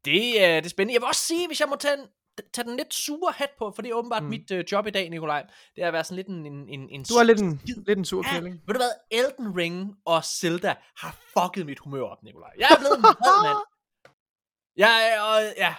det, 0.05 0.35
øh, 0.37 0.41
det 0.57 0.65
er 0.65 0.69
spændende. 0.69 0.95
Jeg 0.95 1.01
vil 1.01 1.07
også 1.09 1.21
sige, 1.27 1.47
hvis 1.47 1.61
jeg 1.61 1.69
må 1.69 1.77
tage, 1.77 1.95
en, 1.95 2.07
tage 2.53 2.69
den 2.69 2.77
lidt 2.77 2.95
sure 2.95 3.33
hat 3.33 3.51
på, 3.59 3.73
for 3.75 3.83
det 3.83 3.91
er 3.91 3.95
åbenbart 3.95 4.23
Mm. 4.23 4.29
mit 4.29 4.51
øh, 4.51 4.65
job 4.73 4.87
i 4.87 4.91
dag, 4.91 5.11
Nikolaj, 5.11 5.47
det 5.77 5.83
er 5.85 5.87
at 5.87 5.93
være 5.93 6.05
sådan 6.05 6.17
lidt 6.17 6.27
en, 6.27 6.47
en, 6.47 6.69
en, 6.69 6.89
en 6.91 7.03
Du 7.05 7.15
er 7.15 7.23
lidt 7.23 7.41
en, 7.41 7.61
lidt 7.87 7.99
en 7.99 8.05
sur 8.05 8.23
Ja, 8.27 8.33
kælling. 8.33 8.61
ved 8.67 8.75
du 8.75 8.79
hvad? 8.79 8.91
Elden 9.11 9.57
Ring 9.57 9.95
og 10.05 10.25
Zelda 10.25 10.75
har 10.97 11.17
fucket 11.39 11.67
mit 11.67 11.79
humør 11.79 12.03
op, 12.03 12.23
Nikolaj. 12.23 12.51
Jeg 12.59 12.69
er 12.71 12.79
blevet 12.79 12.97
en 12.97 13.03
mand. 13.03 13.17
Jeg 14.77 15.19
og, 15.29 15.43
ja. 15.57 15.75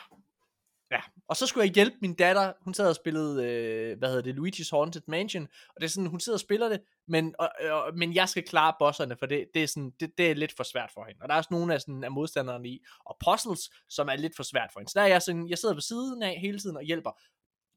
Ja, 0.94 1.02
og 1.28 1.38
så 1.38 1.48
skulle 1.48 1.68
jeg 1.68 1.74
hjælpe 1.74 1.98
min 2.02 2.14
datter. 2.14 2.54
Hun 2.62 2.74
sad 2.74 2.90
og 2.90 2.96
spillede, 2.96 3.46
øh, 3.46 3.98
hvad 3.98 4.10
hedder 4.10 4.22
det, 4.22 4.36
Luigi's 4.36 4.70
Haunted 4.72 5.02
Mansion. 5.08 5.44
Og 5.44 5.82
det 5.82 5.84
er 5.84 5.90
sådan, 5.90 6.10
hun 6.10 6.20
sidder 6.20 6.36
og 6.36 6.40
spiller 6.40 6.70
det, 6.70 6.82
men, 7.08 7.36
og, 7.40 7.50
og, 7.72 7.98
men 7.98 8.16
jeg 8.16 8.30
skal 8.30 8.44
klare 8.44 8.74
bosserne, 8.80 9.18
for 9.18 9.26
det, 9.26 9.48
det, 9.54 9.64
er 9.64 9.68
sådan, 9.68 9.92
det, 10.00 10.18
det 10.18 10.32
er 10.32 10.36
lidt 10.36 10.54
for 10.58 10.64
svært 10.64 10.92
for 10.94 11.06
hende. 11.06 11.20
Og 11.22 11.30
der 11.30 11.34
er 11.34 11.38
også 11.38 11.48
nogle 11.52 11.74
af, 11.74 11.82
sådan, 11.82 12.04
af 12.04 12.12
modstanderne 12.12 12.70
i, 12.70 12.84
og 13.06 13.18
puzzles, 13.26 13.70
som 13.90 14.08
er 14.08 14.16
lidt 14.16 14.36
for 14.36 14.44
svært 14.44 14.70
for 14.74 14.80
hende. 14.80 14.92
Så 14.92 15.00
der 15.00 15.06
er 15.06 15.10
jeg 15.10 15.22
sådan, 15.22 15.50
jeg 15.50 15.58
sidder 15.58 15.76
ved 15.76 15.82
siden 15.82 16.24
af 16.24 16.40
hele 16.40 16.60
tiden 16.60 16.78
og 16.78 16.84
hjælper. 16.84 17.12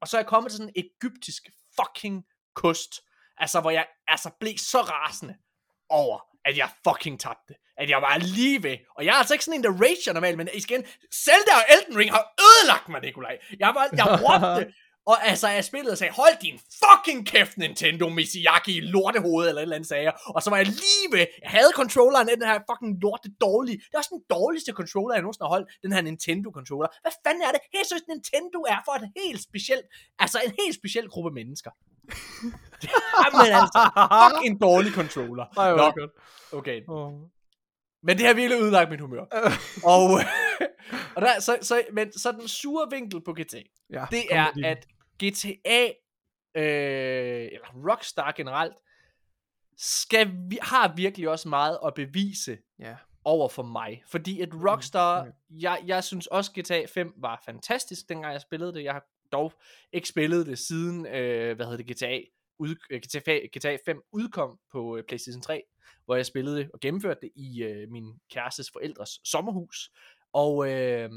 Og 0.00 0.08
så 0.08 0.16
er 0.16 0.20
jeg 0.20 0.26
kommet 0.26 0.52
til 0.52 0.56
sådan 0.58 0.72
en 0.76 0.84
egyptisk 0.84 1.50
fucking 1.80 2.26
kost. 2.54 3.00
Altså, 3.38 3.60
hvor 3.60 3.70
jeg 3.70 3.86
altså 4.08 4.30
blev 4.40 4.58
så 4.58 4.80
rasende 4.80 5.34
over, 5.88 6.18
at 6.46 6.56
jeg 6.56 6.68
fucking 6.88 7.20
tabte. 7.20 7.54
At 7.82 7.90
jeg 7.90 8.02
var 8.02 8.18
lige 8.18 8.62
ved. 8.62 8.76
Og 8.96 9.04
jeg 9.04 9.12
er 9.14 9.20
altså 9.22 9.34
ikke 9.34 9.44
sådan 9.44 9.60
en, 9.60 9.64
der 9.64 9.80
rager 9.84 10.12
normalt, 10.12 10.36
men 10.36 10.48
igen, 10.54 10.84
Zelda 11.24 11.52
og 11.60 11.64
Elden 11.74 11.96
Ring 11.98 12.10
har 12.16 12.24
ødelagt 12.46 12.88
mig, 12.88 13.00
Nikolaj. 13.02 13.38
Jeg 13.58 13.70
var, 13.76 13.84
jeg 14.00 14.06
råbte, 14.24 14.72
og 15.10 15.16
altså, 15.30 15.48
jeg 15.48 15.64
spillede 15.64 15.92
og 15.92 15.98
sagde, 15.98 16.12
hold 16.12 16.36
din 16.46 16.58
fucking 16.82 17.20
kæft, 17.32 17.56
Nintendo 17.58 18.08
Miyazaki, 18.08 18.74
lortehoved, 18.80 19.48
eller 19.48 19.60
et 19.60 19.62
eller 19.62 19.76
andet 19.76 19.88
sagde 19.88 20.04
jeg. 20.04 20.14
Og 20.36 20.42
så 20.42 20.50
var 20.50 20.56
jeg 20.56 20.66
lige 20.66 21.06
ved, 21.12 21.26
jeg 21.42 21.50
havde 21.56 21.72
controlleren 21.80 22.28
af 22.28 22.36
den 22.36 22.46
her 22.50 22.58
fucking 22.70 22.92
lorte 23.02 23.28
dårlige. 23.46 23.78
Det 23.78 23.94
er 23.94 23.98
også 23.98 24.14
den 24.16 24.24
dårligste 24.36 24.72
controller, 24.80 25.14
jeg 25.14 25.22
nogensinde 25.22 25.46
har 25.46 25.54
holdt, 25.56 25.68
den 25.84 25.92
her 25.92 26.02
Nintendo 26.10 26.48
controller. 26.58 26.88
Hvad 27.04 27.14
fanden 27.24 27.42
er 27.48 27.52
det? 27.54 27.60
Helt 27.74 27.86
seriøst, 27.88 28.08
Nintendo 28.14 28.58
er 28.74 28.80
for 28.86 28.94
et 29.00 29.06
helt 29.20 29.40
specielt, 29.48 29.86
altså 30.24 30.38
en 30.46 30.52
helt 30.60 30.74
speciel 30.80 31.06
gruppe 31.14 31.30
mennesker. 31.40 31.70
Jamen 33.24 33.52
altså, 33.54 33.90
fucking 34.34 34.60
dårlig 34.60 34.92
controller. 34.92 35.44
Ej, 35.58 35.72
hvor 35.72 35.78
Nå, 35.78 35.90
godt. 35.90 36.10
okay. 36.52 36.82
Åh. 36.88 37.12
Men 38.02 38.18
det 38.18 38.26
har 38.26 38.34
virkelig 38.34 38.60
ødelagt 38.62 38.90
mit 38.90 39.00
humør. 39.00 39.24
Og, 39.84 40.20
og 41.16 41.22
der, 41.22 41.40
så, 41.40 41.58
så, 41.62 41.82
men, 41.92 42.12
så 42.12 42.32
den 42.32 42.48
sure 42.48 42.86
vinkel 42.90 43.20
på 43.24 43.32
GTA, 43.32 43.58
Ja, 43.92 44.06
det 44.10 44.22
er, 44.30 44.52
din. 44.52 44.64
at 44.64 44.86
GTA, 45.24 45.84
øh, 46.56 47.48
eller 47.52 47.90
Rockstar 47.90 48.32
generelt, 48.36 48.74
skal, 49.78 50.30
vi, 50.50 50.58
har 50.62 50.92
virkelig 50.96 51.28
også 51.28 51.48
meget 51.48 51.78
at 51.86 51.94
bevise 51.94 52.58
Ja. 52.78 52.94
over 53.24 53.48
for 53.48 53.62
mig. 53.62 54.02
Fordi 54.10 54.40
at 54.40 54.48
Rockstar, 54.52 55.20
okay. 55.20 55.30
jeg, 55.50 55.82
jeg 55.86 56.04
synes 56.04 56.26
også 56.26 56.50
GTA 56.60 56.84
5 56.94 57.12
var 57.16 57.42
fantastisk, 57.44 58.08
dengang 58.08 58.32
jeg 58.32 58.40
spillede 58.40 58.74
det. 58.74 58.84
Jeg 58.84 58.92
har 58.92 59.04
dog 59.32 59.52
ikke 59.92 60.08
spillet 60.08 60.46
det 60.46 60.58
siden, 60.58 61.06
øh, 61.06 61.56
hvad 61.56 61.66
hedder 61.66 61.84
det, 61.84 61.96
GTA, 61.96 62.20
ud, 62.58 62.74
øh, 62.90 63.00
GTA, 63.00 63.38
GTA 63.56 63.76
5 63.84 64.02
udkom 64.12 64.58
på 64.72 64.96
øh, 64.96 65.04
PlayStation 65.04 65.42
3, 65.42 65.62
hvor 66.04 66.16
jeg 66.16 66.26
spillede 66.26 66.56
det 66.56 66.70
og 66.74 66.80
gennemførte 66.80 67.20
det 67.20 67.30
i 67.34 67.62
øh, 67.62 67.90
min 67.90 68.20
kærestes 68.30 68.70
forældres 68.70 69.20
sommerhus. 69.24 69.90
Og 70.32 70.72
øh, 70.72 71.10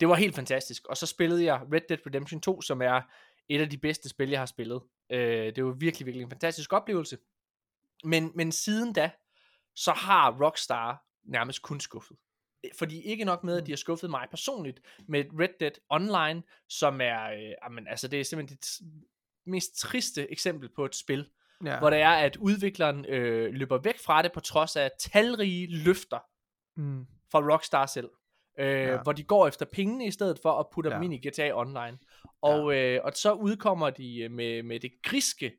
det 0.00 0.08
var 0.08 0.14
helt 0.14 0.34
fantastisk. 0.34 0.86
Og 0.86 0.96
så 0.96 1.06
spillede 1.06 1.44
jeg 1.44 1.60
Red 1.72 1.80
Dead 1.88 2.06
Redemption 2.06 2.40
2, 2.40 2.60
som 2.60 2.82
er 2.82 3.00
et 3.48 3.60
af 3.60 3.70
de 3.70 3.78
bedste 3.78 4.08
spil, 4.08 4.30
jeg 4.30 4.40
har 4.40 4.46
spillet. 4.46 4.82
Øh, 5.10 5.56
det 5.56 5.64
var 5.64 5.72
virkelig, 5.72 6.06
virkelig 6.06 6.24
en 6.24 6.30
fantastisk 6.30 6.72
oplevelse. 6.72 7.18
Men, 8.04 8.32
men 8.34 8.52
siden 8.52 8.92
da, 8.92 9.10
så 9.74 9.92
har 9.92 10.44
Rockstar 10.44 11.04
nærmest 11.24 11.62
kun 11.62 11.80
skuffet. 11.80 12.16
Fordi 12.78 13.02
ikke 13.02 13.24
nok 13.24 13.44
med, 13.44 13.56
at 13.60 13.66
de 13.66 13.72
har 13.72 13.76
skuffet 13.76 14.10
mig 14.10 14.26
personligt 14.30 14.80
med 15.08 15.24
Red 15.40 15.48
Dead 15.60 15.70
Online, 15.90 16.42
som 16.68 17.00
er, 17.00 17.24
øh, 17.32 17.52
jamen, 17.64 17.88
altså 17.88 18.08
det 18.08 18.20
er 18.20 18.24
simpelthen 18.24 18.58
det 18.58 18.70
mest 19.46 19.78
triste 19.78 20.30
eksempel 20.32 20.68
på 20.76 20.84
et 20.84 20.94
spil, 20.94 21.30
Ja. 21.64 21.78
hvor 21.78 21.90
det 21.90 21.98
er, 21.98 22.10
at 22.10 22.36
udvikleren 22.36 23.04
øh, 23.08 23.52
løber 23.54 23.78
væk 23.78 23.98
fra 23.98 24.22
det, 24.22 24.32
på 24.32 24.40
trods 24.40 24.76
af 24.76 24.90
talrige 25.00 25.66
løfter 25.84 26.18
Mm. 26.78 27.06
fra 27.32 27.52
Rockstar 27.52 27.86
selv. 27.86 28.08
Øh, 28.58 28.66
Ja. 28.80 29.02
Hvor 29.02 29.12
de 29.12 29.22
går 29.24 29.48
efter 29.48 29.66
pengene 29.72 30.06
i 30.06 30.10
stedet 30.10 30.38
for 30.42 30.52
at 30.52 30.66
putte 30.72 30.90
Ja. 30.90 30.94
dem 30.96 31.02
ind 31.02 31.14
i 31.14 31.28
GTA 31.28 31.50
Online. 31.60 31.98
Og, 32.42 32.72
ja. 32.74 32.94
øh, 32.96 33.00
og 33.04 33.12
så 33.14 33.32
udkommer 33.32 33.90
de 33.90 34.18
øh, 34.20 34.30
med, 34.30 34.62
med 34.62 34.80
det 34.80 34.92
griske 35.02 35.52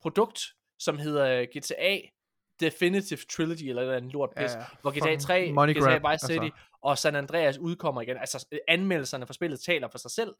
produkt, 0.00 0.40
som 0.78 0.98
hedder 0.98 1.44
GTA 1.58 2.00
Definitive 2.60 3.18
Trilogy, 3.18 3.62
eller 3.62 3.96
andet 3.96 4.12
lort 4.12 4.30
pis, 4.36 4.52
Ja, 4.52 4.58
ja. 4.58 4.64
hvor 4.82 4.90
GTA 4.90 5.00
Fucking 5.00 5.20
3, 5.20 5.52
money 5.52 5.72
GTA 5.72 5.98
grab, 5.98 6.12
Vice 6.12 6.26
City 6.26 6.44
altså. 6.44 6.58
og 6.82 6.98
San 6.98 7.16
Andreas 7.16 7.58
udkommer 7.58 8.00
igen. 8.00 8.16
Altså 8.16 8.46
anmeldelserne 8.68 9.26
for 9.26 9.34
spillet 9.34 9.60
taler 9.60 9.88
for 9.88 9.98
sig 9.98 10.10
selv. 10.10 10.34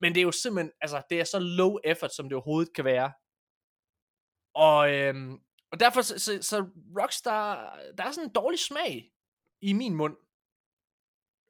Men 0.00 0.14
det 0.14 0.20
er 0.20 0.24
jo 0.24 0.32
simpelthen, 0.32 0.72
altså 0.80 1.02
det 1.10 1.20
er 1.20 1.24
så 1.24 1.38
low 1.38 1.76
effort, 1.84 2.14
som 2.14 2.28
det 2.28 2.32
overhovedet 2.32 2.74
kan 2.74 2.84
være. 2.84 3.12
Og, 4.54 4.92
øhm, 4.92 5.40
og 5.70 5.80
derfor, 5.80 6.02
så, 6.02 6.18
så, 6.18 6.38
så 6.42 6.66
Rockstar, 7.00 7.76
der 7.98 8.04
er 8.04 8.10
sådan 8.10 8.28
en 8.28 8.34
dårlig 8.34 8.58
smag 8.58 9.12
i 9.60 9.72
min 9.72 9.94
mund. 9.94 10.16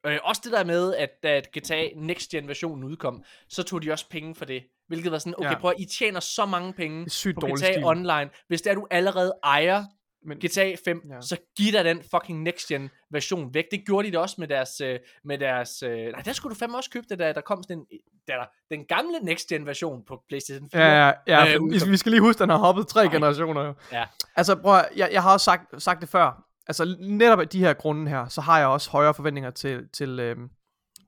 Øh, 0.05 0.19
også 0.23 0.41
det 0.43 0.51
der 0.51 0.63
med, 0.63 0.95
at 0.95 1.23
da 1.23 1.39
GTA 1.57 1.89
Next 1.95 2.29
Gen 2.29 2.47
versionen 2.47 2.83
udkom, 2.83 3.23
så 3.47 3.63
tog 3.63 3.81
de 3.81 3.91
også 3.91 4.09
penge 4.09 4.35
for 4.35 4.45
det. 4.45 4.63
Hvilket 4.87 5.11
var 5.11 5.17
sådan, 5.17 5.33
okay, 5.37 5.49
Ja. 5.49 5.59
prøv 5.59 5.71
at, 5.71 5.79
I 5.79 5.85
tjener 5.85 6.19
så 6.19 6.45
mange 6.45 6.73
penge 6.73 7.03
Det 7.03 7.11
sygt 7.11 7.37
på 7.39 7.47
GTA 7.47 7.55
stil. 7.73 7.83
Online. 7.85 8.29
Hvis 8.47 8.61
det 8.61 8.69
er, 8.71 8.75
du 8.75 8.87
allerede 8.91 9.33
ejer 9.43 9.83
Men, 10.25 10.37
GTA 10.37 10.75
5, 10.85 11.01
Ja. 11.09 11.21
så 11.21 11.37
giv 11.57 11.71
dig 11.73 11.85
den 11.85 12.01
fucking 12.11 12.43
next 12.43 12.67
gen 12.67 12.89
version 13.11 13.53
væk. 13.53 13.65
Det 13.71 13.85
gjorde 13.85 14.07
de 14.07 14.13
da 14.13 14.19
også 14.19 14.35
med 14.39 14.47
deres, 14.47 14.81
øh, 14.81 14.99
med 15.23 15.37
deres, 15.37 15.83
øh, 15.83 15.89
nej, 15.91 16.21
der 16.21 16.33
skulle 16.33 16.53
du 16.55 16.59
fandme 16.59 16.77
også 16.77 16.89
købe 16.89 17.05
det, 17.09 17.19
da 17.19 17.33
der 17.33 17.41
kom 17.41 17.63
sådan 17.63 17.77
en, 17.77 17.85
der, 18.27 18.33
den 18.71 18.85
gamle 18.85 19.19
next 19.21 19.47
gen 19.47 19.65
version 19.65 20.01
på 20.07 20.21
PlayStation 20.29 20.69
4. 20.73 20.81
Ja, 20.81 21.05
ja, 21.05 21.13
ja 21.27 21.55
Øh, 21.55 21.61
vi, 21.85 21.89
vi 21.91 21.97
skal 21.97 22.11
lige 22.11 22.21
huske, 22.21 22.39
den 22.39 22.49
har 22.49 22.57
hoppet 22.57 22.87
tre 22.87 23.03
Nej. 23.03 23.13
generationer 23.13 23.65
jo. 23.65 23.73
Ja. 23.91 24.05
Altså, 24.35 24.55
prøv 24.55 24.75
at, 24.77 24.89
jeg, 24.95 25.09
jeg 25.11 25.23
har 25.23 25.33
også 25.33 25.43
sagt, 25.43 25.83
sagt 25.83 26.01
det 26.01 26.09
før. 26.09 26.43
Altså, 26.67 26.95
netop 26.99 27.39
af 27.39 27.47
de 27.47 27.59
her 27.59 27.73
grunde 27.73 28.09
her, 28.11 28.27
så 28.27 28.41
har 28.41 28.57
jeg 28.59 28.67
også 28.67 28.89
højere 28.89 29.13
forventninger 29.13 29.49
til, 29.51 29.81
til, 29.93 30.19
øhm, 30.19 30.49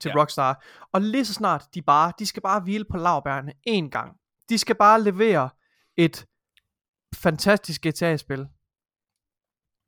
til 0.01 0.09
Ja. 0.15 0.19
Rockstar. 0.21 0.65
Og 0.93 1.01
lige 1.01 1.25
så 1.25 1.33
snart 1.33 1.63
de 1.73 1.81
bare, 1.81 2.13
de 2.19 2.25
skal 2.25 2.41
bare 2.41 2.59
hvile 2.59 2.85
på 2.85 2.97
lavbærene 2.97 3.53
én 3.69 3.89
gang. 3.89 4.17
De 4.49 4.57
skal 4.57 4.75
bare 4.75 5.01
levere 5.03 5.49
et 5.97 6.25
fantastisk 7.15 7.81
GTA-spil. 7.87 8.47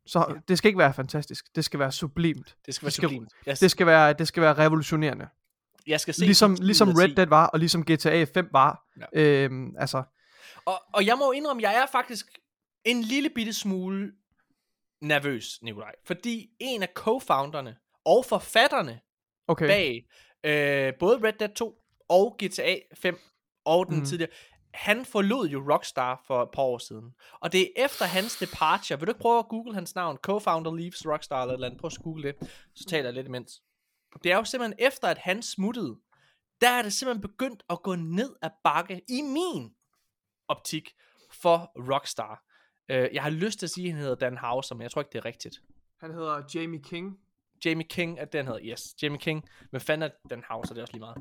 Så 0.05 0.25
Ja. 0.29 0.33
det 0.47 0.57
skal 0.57 0.67
ikke 0.69 0.77
være 0.79 0.93
fantastisk, 0.93 1.45
det 1.55 1.65
skal 1.65 1.79
være 1.79 1.91
sublimt. 1.91 2.55
Det 2.65 2.75
skal 2.75 2.85
være 2.85 2.87
Det 2.89 2.93
skal- 2.93 3.09
sublimt. 3.09 3.29
Jeg, 3.45 3.59
Det 3.59 3.71
skal 3.71 3.87
være, 3.87 4.13
det 4.13 4.27
skal 4.27 4.43
være 4.43 4.53
revolutionerende. 4.53 5.27
jeg 5.87 5.99
skal 5.99 6.13
se 6.13 6.25
Ligesom, 6.25 6.55
ligesom 6.59 6.87
10 6.87 6.93
ud 6.95 6.99
af 6.99 7.03
Red 7.03 7.09
10. 7.09 7.15
Dead 7.15 7.27
var, 7.27 7.47
og 7.47 7.59
ligesom 7.59 7.83
GTA 7.85 8.23
5 8.23 8.49
var. 8.51 8.83
Ja. 9.13 9.21
Øhm, 9.21 9.75
altså, 9.77 10.03
Og, 10.65 10.81
og 10.93 11.05
jeg 11.05 11.17
må 11.17 11.31
indrømme, 11.31 11.61
jeg 11.63 11.75
er 11.75 11.85
faktisk 11.91 12.25
en 12.85 13.01
lille 13.01 13.29
bitte 13.29 13.53
smule 13.53 14.11
nervøs, 15.01 15.61
Nikolaj. 15.61 15.91
Fordi 16.05 16.49
en 16.59 16.83
af 16.83 16.89
co-founderne 16.99 17.75
og 18.05 18.25
forfatterne 18.25 18.99
okay. 19.51 19.67
bag 19.67 20.07
øh, 20.43 20.93
både 20.99 21.27
Red 21.27 21.33
Dead 21.33 21.49
2 21.55 21.75
og 22.09 22.37
GTA 22.43 22.75
5 22.93 23.19
og 23.65 23.87
den 23.87 23.99
mm. 23.99 24.05
tidligere, 24.05 24.31
han 24.73 25.05
forlod 25.05 25.47
jo 25.47 25.73
Rockstar 25.73 26.23
for 26.27 26.43
et 26.43 26.49
par 26.53 26.61
år 26.61 26.77
siden. 26.77 27.13
Og 27.39 27.51
det 27.51 27.61
er 27.61 27.85
efter 27.85 28.05
hans 28.05 28.37
departure. 28.37 28.99
Vil 28.99 29.07
du 29.07 29.11
ikke 29.11 29.21
prøve 29.21 29.39
at 29.39 29.47
google 29.47 29.73
hans 29.73 29.95
navn? 29.95 30.17
Co-founder 30.27 30.75
leaves 30.75 31.07
Rockstar 31.07 31.41
eller 31.41 31.53
et 31.53 31.57
eller 31.57 31.67
andet. 31.67 31.79
Prøv 31.79 31.87
at 31.87 32.03
google 32.03 32.23
det. 32.23 32.35
Så 32.75 32.85
taler 32.85 33.05
jeg 33.05 33.13
lidt 33.13 33.27
imens. 33.27 33.61
Det 34.23 34.31
er 34.31 34.37
jo 34.37 34.43
simpelthen 34.43 34.87
efter, 34.87 35.07
at 35.07 35.17
han 35.17 35.41
smuttede, 35.41 35.99
der 36.61 36.69
er 36.69 36.81
det 36.81 36.93
simpelthen 36.93 37.21
begyndt 37.21 37.63
at 37.69 37.81
gå 37.83 37.95
ned 37.95 38.35
ad 38.41 38.49
bakke 38.63 39.01
i 39.09 39.21
min 39.21 39.71
optik 40.47 40.93
for 41.31 41.71
Rockstar. 41.93 42.43
Øh, 42.89 43.09
jeg 43.13 43.23
har 43.23 43.29
lyst 43.29 43.59
til 43.59 43.65
at 43.65 43.69
sige, 43.69 43.87
at 43.87 43.93
han 43.93 44.01
hedder 44.01 44.15
Dan 44.15 44.37
Houser, 44.37 44.75
men 44.75 44.81
jeg 44.81 44.91
tror 44.91 45.01
ikke, 45.01 45.11
det 45.11 45.17
er 45.17 45.25
rigtigt. 45.25 45.61
Han 45.99 46.13
hedder 46.13 46.43
Jamie 46.55 46.83
King. 46.83 47.19
Jamie 47.65 47.87
King 47.87 48.19
er 48.19 48.25
den 48.25 48.45
hedder, 48.47 48.59
yes, 48.63 48.95
Jamie 49.03 49.19
King. 49.19 49.49
Men 49.71 49.81
fanden 49.81 50.09
er 50.11 50.27
Dan 50.29 50.43
Houser, 50.49 50.73
det 50.73 50.81
er 50.81 50.83
også 50.83 50.93
lige 50.93 50.99
meget. 50.99 51.17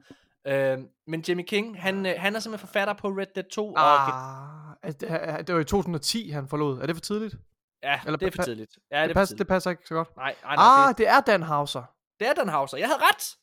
Øh, 0.46 0.78
men 1.06 1.24
Jamie 1.28 1.44
King, 1.46 1.82
han, 1.82 2.06
øh, 2.06 2.14
han 2.18 2.36
er 2.36 2.40
simpelthen 2.40 2.68
forfatter 2.68 2.94
på 2.94 3.08
Red 3.08 3.26
Dead 3.34 3.44
2. 3.50 3.72
Og, 3.72 3.78
Ah, 3.78 4.74
altså, 4.82 4.98
det, 5.38 5.46
det 5.46 5.54
var 5.54 5.60
i 5.60 5.64
2010, 5.64 6.30
han 6.30 6.48
forlod. 6.48 6.78
Er 6.82 6.86
det 6.86 6.96
for 6.96 7.00
tidligt? 7.00 7.34
ja, 7.82 8.00
eller 8.06 8.16
det 8.18 8.26
er 8.26 8.30
for 8.36 8.42
tidligt. 8.42 8.78
Ja, 8.90 9.00
det, 9.00 9.04
det, 9.08 9.10
er 9.10 9.20
passer, 9.20 9.36
det 9.36 9.46
passer 9.48 9.70
ikke 9.70 9.82
så 9.86 9.94
godt. 9.94 10.16
Nej, 10.16 10.36
nej, 10.42 10.54
nej, 10.56 10.64
Ah, 10.84 10.88
det, 10.88 10.98
det 10.98 11.08
er 11.08 11.20
Dan 11.20 11.42
Houser. 11.42 11.82
det 12.20 12.28
er 12.28 12.32
Dan 12.32 12.48
Houser. 12.48 12.78
Jeg 12.78 12.88
havde 12.88 13.00
ret. 13.02 13.36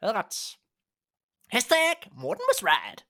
Jeg 0.00 0.08
havde 0.08 0.18
ret. 0.18 0.34
Hashtag 1.50 2.10
Morten 2.12 2.42
was 2.52 2.64
right. 2.64 3.06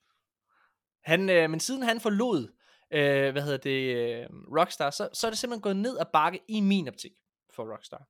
Han, 1.04 1.30
øh, 1.30 1.50
men 1.50 1.60
siden 1.60 1.82
han 1.82 2.00
forlod, 2.00 2.48
øh, 2.90 3.32
hvad 3.32 3.42
hedder 3.42 3.58
det, 3.58 3.96
øh, 3.96 4.26
Rockstar, 4.58 4.90
så, 4.90 5.08
så 5.12 5.26
er 5.26 5.30
det 5.30 5.38
simpelthen 5.38 5.62
gået 5.62 5.76
ned 5.76 5.98
ad 5.98 6.06
bakke 6.12 6.40
i 6.48 6.60
min 6.60 6.88
optik 6.88 7.12
for 7.54 7.72
Rockstar. 7.72 8.02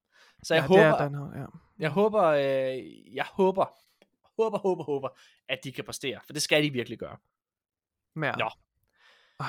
Så 0.44 0.54
jeg 0.54 0.62
ja, 0.62 0.66
håber, 0.66 0.82
er 0.82 0.98
Dan 0.98 1.14
Houser, 1.14 1.40
ja. 1.40 1.46
Jeg 1.78 1.90
håber, 1.90 2.22
øh, 2.22 3.14
jeg 3.14 3.24
håber, 3.32 3.64
håber, 4.42 4.58
håber, 4.58 4.84
håber, 4.84 5.08
at 5.48 5.58
de 5.64 5.72
kan 5.72 5.84
præstere, 5.84 6.20
for 6.26 6.32
det 6.32 6.42
skal 6.42 6.62
de 6.62 6.70
virkelig 6.70 6.98
gøre. 6.98 7.16
Men, 8.16 8.30
Nå. 8.38 8.50
Ej. 9.40 9.46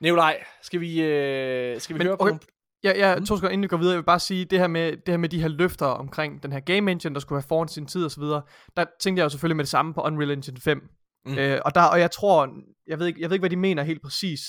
Nikolaj, 0.00 0.44
skal 0.62 0.80
vi, 0.80 1.02
øh, 1.02 1.80
skal 1.80 1.94
vi 1.94 1.98
Men 1.98 2.06
høre 2.06 2.16
på 2.16 2.22
okay. 2.22 2.30
nogle... 2.30 2.40
Ja, 2.84 2.92
ja, 2.96 3.16
Mm. 3.18 3.26
to 3.26 3.36
sekunder 3.36 3.52
inden 3.52 3.62
vi 3.62 3.68
går 3.68 3.76
videre, 3.76 3.92
jeg 3.92 3.98
vil 3.98 4.04
bare 4.04 4.20
sige, 4.20 4.44
det 4.44 4.58
her 4.58 4.66
med, 4.66 4.96
det 4.96 5.08
her 5.08 5.16
med 5.16 5.28
de 5.28 5.40
her 5.40 5.48
løfter 5.48 5.86
omkring 5.86 6.42
den 6.42 6.52
her 6.52 6.60
game 6.60 6.90
engine, 6.90 7.14
der 7.14 7.20
skulle 7.20 7.36
være 7.36 7.48
foran 7.48 7.68
sin 7.68 7.86
tid 7.86 8.04
og 8.04 8.10
så 8.10 8.20
videre, 8.20 8.42
der 8.76 8.84
tænkte 9.00 9.20
jeg 9.20 9.24
jo 9.24 9.28
selvfølgelig 9.28 9.56
med 9.56 9.64
det 9.64 9.70
samme 9.70 9.94
på 9.94 10.00
Unreal 10.00 10.30
Engine 10.30 10.60
5. 10.60 10.78
Mm. 10.78 11.32
Mm. 11.32 11.38
Øh, 11.38 11.60
og, 11.64 11.74
der, 11.74 11.82
og 11.82 12.00
jeg 12.00 12.10
tror, 12.10 12.48
jeg 12.86 12.98
ved, 12.98 13.06
ikke, 13.06 13.20
jeg 13.20 13.30
ved 13.30 13.34
ikke, 13.34 13.42
hvad 13.42 13.50
de 13.50 13.56
mener 13.56 13.82
helt 13.82 14.02
præcis, 14.02 14.40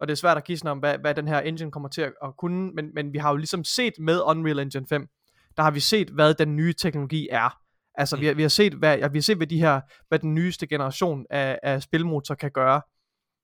og 0.00 0.08
det 0.08 0.12
er 0.12 0.16
svært 0.16 0.36
at 0.36 0.44
gisne 0.44 0.70
om, 0.70 0.78
hvad, 0.78 0.98
hvad 0.98 1.14
den 1.14 1.28
her 1.28 1.40
engine 1.40 1.70
kommer 1.70 1.88
til 1.88 2.00
at, 2.00 2.12
at 2.24 2.36
kunne, 2.38 2.70
men, 2.70 2.90
men 2.94 3.12
vi 3.12 3.18
har 3.18 3.30
jo 3.30 3.36
ligesom 3.36 3.64
set 3.64 3.92
med 3.98 4.20
Unreal 4.24 4.58
Engine 4.58 4.86
5, 4.86 5.06
der 5.56 5.62
har 5.62 5.70
vi 5.70 5.80
set, 5.80 6.08
hvad 6.08 6.34
den 6.34 6.56
nye 6.56 6.72
teknologi 6.72 7.28
er. 7.30 7.58
Altså, 7.94 8.16
Mm. 8.16 8.18
mm. 8.18 8.22
vi, 8.22 8.26
har, 8.26 8.34
vi, 8.34 8.42
har 8.42 8.48
set, 8.48 8.74
hvad, 8.74 8.98
ja, 8.98 9.08
vi 9.08 9.18
har 9.18 9.22
set, 9.22 9.36
hvad, 9.36 9.46
de 9.46 9.58
her, 9.58 9.80
hvad 10.08 10.18
den 10.18 10.34
nyeste 10.34 10.66
generation 10.66 11.26
af, 11.30 11.58
af 11.62 11.82
spilmotor 11.82 12.34
kan 12.34 12.50
gøre. 12.50 12.82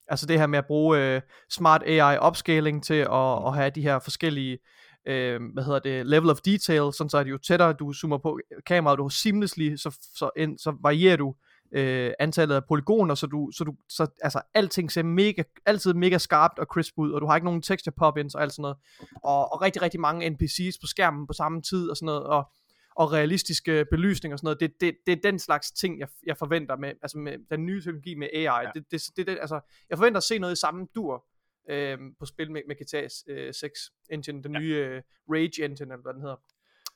Altså 0.08 0.26
det 0.26 0.38
her 0.38 0.46
med 0.46 0.58
at 0.58 0.66
bruge 0.66 0.98
øh, 0.98 1.20
smart 1.50 1.82
AI 1.86 2.18
upscaling 2.28 2.84
til 2.84 2.94
at, 2.94 3.46
at 3.46 3.54
have 3.54 3.70
de 3.70 3.82
her 3.82 3.98
forskellige 3.98 4.58
øh, 5.06 5.40
hvad 5.52 5.64
hedder 5.64 5.78
det, 5.78 6.06
level 6.06 6.30
of 6.30 6.40
detail, 6.40 6.92
sådan 6.92 7.10
så 7.10 7.18
at 7.18 7.26
jo 7.26 7.38
tættere 7.38 7.72
du 7.72 7.92
zoomer 7.92 8.18
på 8.18 8.40
kameraet, 8.66 8.98
du 8.98 9.08
seamlessly, 9.08 9.76
så, 9.76 9.98
så, 10.14 10.30
ind, 10.36 10.58
så 10.58 10.76
varierer 10.82 11.16
du 11.16 11.34
øh, 11.72 12.12
antallet 12.18 12.54
af 12.54 12.64
polygoner, 12.64 13.14
så 13.14 13.26
du, 13.26 13.50
så 13.56 13.64
du, 13.64 13.74
så 13.88 14.06
altså 14.22 14.40
alting 14.54 14.92
ser 14.92 15.02
mega, 15.02 15.42
altid 15.66 15.94
mega 15.94 16.18
skarpt 16.18 16.58
og 16.58 16.66
crisp 16.66 16.94
ud, 16.96 17.12
og 17.12 17.20
du 17.20 17.26
har 17.26 17.36
ikke 17.36 17.44
nogen 17.44 17.62
texture 17.62 17.94
pop-ins 17.98 18.34
og 18.34 18.42
alt 18.42 18.52
sådan 18.52 18.62
noget, 18.62 18.76
og, 19.24 19.52
og 19.52 19.62
rigtig, 19.62 19.82
rigtig 19.82 20.00
mange 20.00 20.26
NPC's 20.26 20.78
på 20.80 20.86
skærmen 20.86 21.26
på 21.26 21.32
samme 21.32 21.62
tid 21.62 21.90
og 21.90 21.96
sådan 21.96 22.06
noget, 22.06 22.22
og, 22.22 22.50
og 22.96 23.12
realistiske 23.12 23.84
belysning 23.90 24.32
og 24.32 24.38
sådan 24.38 24.46
noget, 24.46 24.60
det, 24.60 24.80
det, 24.80 24.96
det 25.06 25.12
er 25.12 25.30
den 25.30 25.38
slags 25.38 25.72
ting, 25.72 25.98
jeg, 25.98 26.08
jeg 26.26 26.36
forventer 26.36 26.76
med, 26.76 26.92
altså 27.02 27.18
med 27.18 27.38
den 27.50 27.66
nye 27.66 27.80
teknologi 27.80 28.14
med 28.14 28.28
AI, 28.32 28.44
ja. 28.44 28.70
det, 28.74 28.84
det, 28.90 29.02
det, 29.16 29.26
det, 29.26 29.38
altså, 29.40 29.60
jeg 29.90 29.98
forventer 29.98 30.18
at 30.18 30.24
se 30.24 30.38
noget 30.38 30.52
i 30.52 30.60
samme 30.60 30.86
dur, 30.94 31.24
øh, 31.70 31.98
på 32.18 32.26
spil 32.26 32.50
med, 32.50 32.62
med 32.68 32.76
GTA 32.76 33.32
øh, 33.32 33.54
6 33.54 33.80
engine, 34.10 34.42
den 34.42 34.52
Ja. 34.52 34.58
nye 34.58 34.74
øh, 34.76 35.02
Rage 35.30 35.64
engine, 35.64 35.92
eller 35.92 36.02
hvad 36.02 36.12
den 36.14 36.20
hedder. 36.20 36.36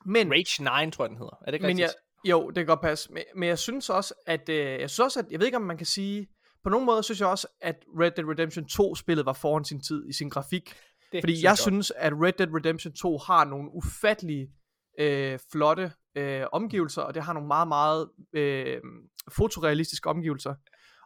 Men, 0.05 0.31
Rage 0.33 0.85
9, 0.87 0.91
tror 0.91 1.05
jeg, 1.05 1.11
den 1.11 1.19
hedder. 1.19 1.39
Er 1.41 1.47
det 1.47 1.55
ikke 1.55 1.67
men 1.67 1.77
rigtigt? 1.77 1.95
Jo, 2.31 2.49
det 2.49 2.55
kan 2.55 2.67
godt 2.67 2.81
passe. 2.81 3.13
Men, 3.13 3.23
men 3.37 3.49
jeg 3.49 3.59
synes 3.59 3.91
også, 3.91 4.15
at, 4.27 4.49
øh, 4.49 4.57
jeg 4.57 4.91
synes 4.91 4.99
også, 4.99 5.21
at, 5.21 5.27
jeg 5.31 5.41
ved 5.41 5.47
ikke, 5.47 5.57
om 5.57 5.63
man 5.63 5.77
kan 5.77 5.87
sige, 5.87 6.29
på 6.65 6.71
nogen 6.71 6.87
måde 6.87 7.03
synes 7.03 7.21
jeg 7.21 7.29
også, 7.29 7.47
at 7.61 7.77
Red 8.01 8.11
Dead 8.11 8.29
Redemption 8.29 8.65
2-spillet 8.65 9.27
var 9.27 9.33
foran 9.33 9.65
sin 9.65 9.81
tid 9.81 10.09
i 10.09 10.13
sin 10.13 10.29
grafik. 10.29 10.75
Det 11.13 11.23
Fordi 11.23 11.43
jeg 11.43 11.59
synes, 11.59 11.93
at 11.97 12.13
Red 12.13 12.33
Dead 12.33 12.49
Redemption 12.55 12.93
2 12.93 13.19
har 13.19 13.45
nogle 13.45 13.71
ufattelige, 13.73 14.49
øh, 15.01 15.39
flotte 15.53 15.93
øh, 16.17 16.47
omgivelser, 16.53 17.03
og 17.03 17.15
det 17.15 17.23
har 17.23 17.33
nogle 17.33 17.47
meget, 17.47 17.69
meget 17.69 18.09
øh, 18.33 18.81
fotorealistiske 19.33 20.09
omgivelser. 20.09 20.55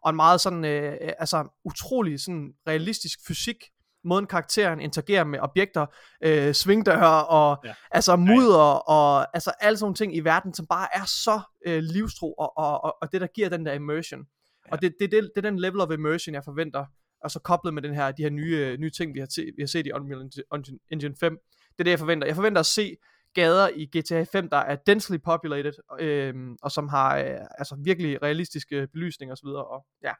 Og 0.04 0.10
en 0.10 0.16
meget 0.16 0.40
sådan, 0.40 0.64
øh, 0.64 0.98
altså 1.00 1.48
utrolig 1.64 2.20
sådan 2.20 2.52
realistisk 2.68 3.18
fysik, 3.26 3.56
måden 4.04 4.26
karakteren 4.26 4.80
interagerer 4.80 5.24
med 5.24 5.38
objekter, 5.38 5.86
øh, 6.24 6.52
svingdøre 6.54 7.26
og 7.26 7.58
Ja. 7.64 7.68
ja. 7.68 7.74
altså 7.90 8.16
mudder 8.16 8.88
og 8.90 9.36
altså 9.36 9.50
alle 9.60 9.76
sådan 9.78 9.84
nogle 9.84 9.94
ting 9.94 10.16
i 10.16 10.20
verden, 10.20 10.54
som 10.54 10.66
bare 10.66 10.88
er 10.94 11.04
så 11.04 11.40
øh, 11.66 11.78
livstro 11.82 12.32
og, 12.32 12.58
og, 12.58 12.84
og, 12.84 12.96
og 13.02 13.12
det 13.12 13.20
der 13.20 13.26
giver 13.26 13.48
den 13.48 13.66
der 13.66 13.72
immersion. 13.72 14.20
Ja. 14.66 14.72
Og 14.72 14.82
det, 14.82 14.94
det, 15.00 15.12
det, 15.12 15.30
det 15.36 15.44
er 15.46 15.50
den 15.50 15.58
level 15.58 15.80
of 15.80 15.90
immersion 15.92 16.34
jeg 16.34 16.44
forventer, 16.44 16.84
og 17.24 17.30
så 17.30 17.38
koblet 17.38 17.74
med 17.74 17.82
den 17.82 17.94
her, 17.94 18.10
de 18.12 18.22
her 18.22 18.30
nye, 18.30 18.56
øh, 18.56 18.78
nye 18.78 18.90
ting 18.90 19.14
vi 19.14 19.18
har, 19.20 19.26
se, 19.30 19.42
vi 19.56 19.62
har 19.62 19.66
set 19.66 19.86
i 19.86 19.92
Unreal 19.92 20.20
Engine- 20.22 20.54
Engine, 20.56 20.78
Engine 20.90 21.14
5. 21.20 21.38
Det 21.70 21.78
er 21.78 21.84
det 21.84 21.90
jeg 21.90 21.98
forventer. 21.98 22.26
Jeg 22.26 22.36
forventer 22.36 22.60
at 22.60 22.66
se 22.66 22.96
gader 23.34 23.68
i 23.68 23.86
GTA 23.98 24.22
5, 24.32 24.48
der 24.48 24.56
er 24.56 24.76
densely 24.86 25.16
populated, 25.24 25.72
øh, 26.00 26.34
og 26.62 26.70
som 26.72 26.88
har 26.88 27.18
øh, 27.18 27.24
altså 27.58 27.76
virkelig 27.84 28.22
realistiske 28.22 28.88
belysninger 28.92 29.32
osv. 29.32 29.46
Og 29.46 29.86
ja, 30.02 30.12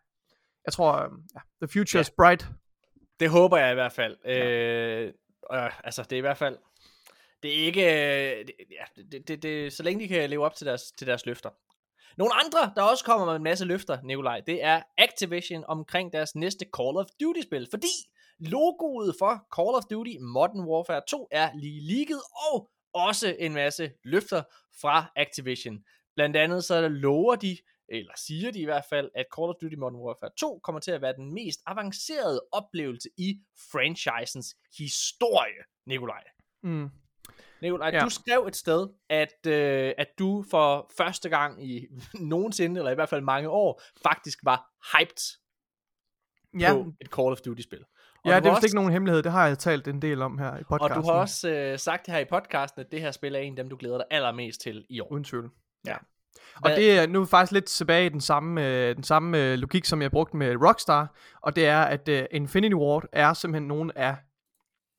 jeg 0.67 0.73
tror, 0.73 0.93
øh, 0.93 1.09
ja, 1.35 1.41
the 1.67 1.73
future 1.73 1.99
Ja. 1.99 2.01
is 2.01 2.11
bright. 2.19 2.49
Det 3.21 3.31
håber 3.31 3.57
jeg 3.57 3.71
i 3.71 3.75
hvert 3.75 3.93
fald. 3.93 4.17
Øh, 4.25 5.13
øh, 5.53 5.85
altså, 5.85 6.03
det 6.03 6.13
er 6.13 6.17
i 6.17 6.21
hvert 6.21 6.39
fald... 6.39 6.59
Det 7.43 7.51
er 7.61 7.67
ikke... 7.67 7.83
Øh, 7.83 8.47
det, 8.47 8.55
ja, 8.71 9.03
det, 9.13 9.29
det, 9.29 9.43
det, 9.43 9.73
så 9.73 9.83
længe 9.83 10.05
de 10.05 10.09
kan 10.09 10.31
leve 10.31 10.45
op 10.45 10.55
til 10.55 10.67
deres, 10.67 10.93
til 10.99 11.07
deres 11.07 11.27
løfter. 11.27 11.51
Nogle 12.17 12.35
andre, 12.35 12.73
der 12.77 12.83
også 12.83 13.05
kommer 13.05 13.27
med 13.27 13.37
en 13.37 13.43
masse 13.43 13.65
løfter, 13.65 13.99
Nikolaj, 14.03 14.41
det 14.41 14.65
er 14.65 14.83
Activision 14.99 15.65
omkring 15.69 16.13
deres 16.13 16.35
næste 16.35 16.67
Call 16.77 16.97
of 16.97 17.07
Duty-spil. 17.21 17.69
Fordi 17.71 17.93
logoet 18.39 19.15
for 19.19 19.47
Call 19.57 19.75
of 19.75 19.83
Duty 19.91 20.13
Modern 20.21 20.61
Warfare 20.61 21.03
2 21.09 21.29
er 21.31 21.51
lige 21.55 21.81
leaget, 21.81 22.23
og 22.53 22.71
også 22.95 23.37
en 23.39 23.55
masse 23.55 23.93
løfter 24.05 24.43
fra 24.81 25.13
Activision. 25.17 25.79
Blandt 26.17 26.37
andet 26.37 26.65
så 26.65 26.89
lover 26.89 27.35
de, 27.35 27.57
eller 27.91 28.13
siger 28.17 28.51
de 28.53 28.59
i 28.61 28.65
hvert 28.65 28.85
fald, 28.91 29.11
at 29.15 29.27
Call 29.37 29.49
of 29.49 29.55
Duty 29.63 29.75
Modern 29.75 29.97
Warfare 29.97 30.31
2 30.39 30.61
kommer 30.63 30.81
til 30.81 30.91
at 30.91 31.03
være 31.03 31.13
den 31.17 31.35
mest 31.35 31.61
avancerede 31.67 32.41
oplevelse 32.53 33.09
i 33.19 33.41
franchisens 33.73 34.57
historie, 34.79 35.63
Nikolaj. 35.87 36.23
Mm. 36.63 36.89
Nikolaj, 37.63 37.89
ja. 37.89 37.97
Ja. 37.97 38.05
du 38.05 38.11
skrev 38.11 38.45
et 38.49 38.57
sted, 38.57 38.89
at, 39.09 39.47
øh, 39.47 39.95
at 39.99 40.09
du 40.19 40.45
for 40.51 40.91
første 40.97 41.29
gang 41.29 41.67
i 41.71 41.87
nogensinde, 42.15 42.81
eller 42.81 42.91
i 42.91 42.95
hvert 42.95 43.09
fald 43.09 43.21
mange 43.23 43.49
år, 43.49 43.83
faktisk 44.03 44.39
var 44.45 44.71
hyped 44.99 45.37
Ja, 46.61 46.73
på 46.73 46.93
et 47.01 47.07
Call 47.07 47.29
of 47.33 47.41
Duty-spil. 47.41 47.85
ja, 48.25 48.31
du 48.41 48.45
det 48.45 48.51
er 48.51 48.55
vist 48.55 48.65
ikke 48.65 48.75
nogen 48.75 48.93
hemmelighed. 48.93 49.23
Det 49.23 49.33
har 49.33 49.47
jeg 49.47 49.59
talt 49.59 49.89
en 49.89 50.03
del 50.03 50.23
om 50.23 50.39
her 50.39 50.57
i 50.57 50.61
Og 50.61 50.67
podcasten. 50.67 51.03
du 51.03 51.09
har 51.11 51.21
også 51.21 51.51
øh, 51.51 51.79
sagt 51.79 52.07
det 52.07 52.15
her 52.15 52.21
i 52.21 52.25
podcasten, 52.25 52.81
at 52.81 52.93
det 52.93 53.01
her 53.01 53.11
spil 53.11 53.35
er 53.35 53.39
en 53.39 53.53
af 53.53 53.57
dem, 53.57 53.69
du 53.71 53.77
glæder 53.77 53.97
dig 53.97 54.07
allermest 54.11 54.61
til 54.61 54.87
i 54.89 55.01
år. 55.01 55.13
Uden 55.13 55.25
tvivl. 55.25 55.51
Ja. 55.87 55.97
Og 56.65 56.71
det 56.71 56.99
er 56.99 57.07
nu 57.07 57.25
faktisk 57.25 57.53
lidt 57.53 57.65
tilbage 57.65 58.07
i 58.07 58.09
den 58.09 58.21
samme, 58.21 58.67
øh, 58.69 58.97
den 58.97 59.05
samme 59.05 59.39
øh, 59.53 59.59
logik, 59.59 59.85
som 59.85 60.03
jeg 60.03 60.11
brugte 60.11 60.37
med 60.37 60.57
Rockstar. 60.67 61.17
Og 61.43 61.57
det 61.57 61.67
er, 61.67 61.81
at 61.81 62.09
øh, 62.09 62.25
Infinity 62.31 62.75
Ward 62.75 63.05
er 63.13 63.33
simpelthen 63.33 63.69
nogle 63.69 63.99
af 63.99 64.17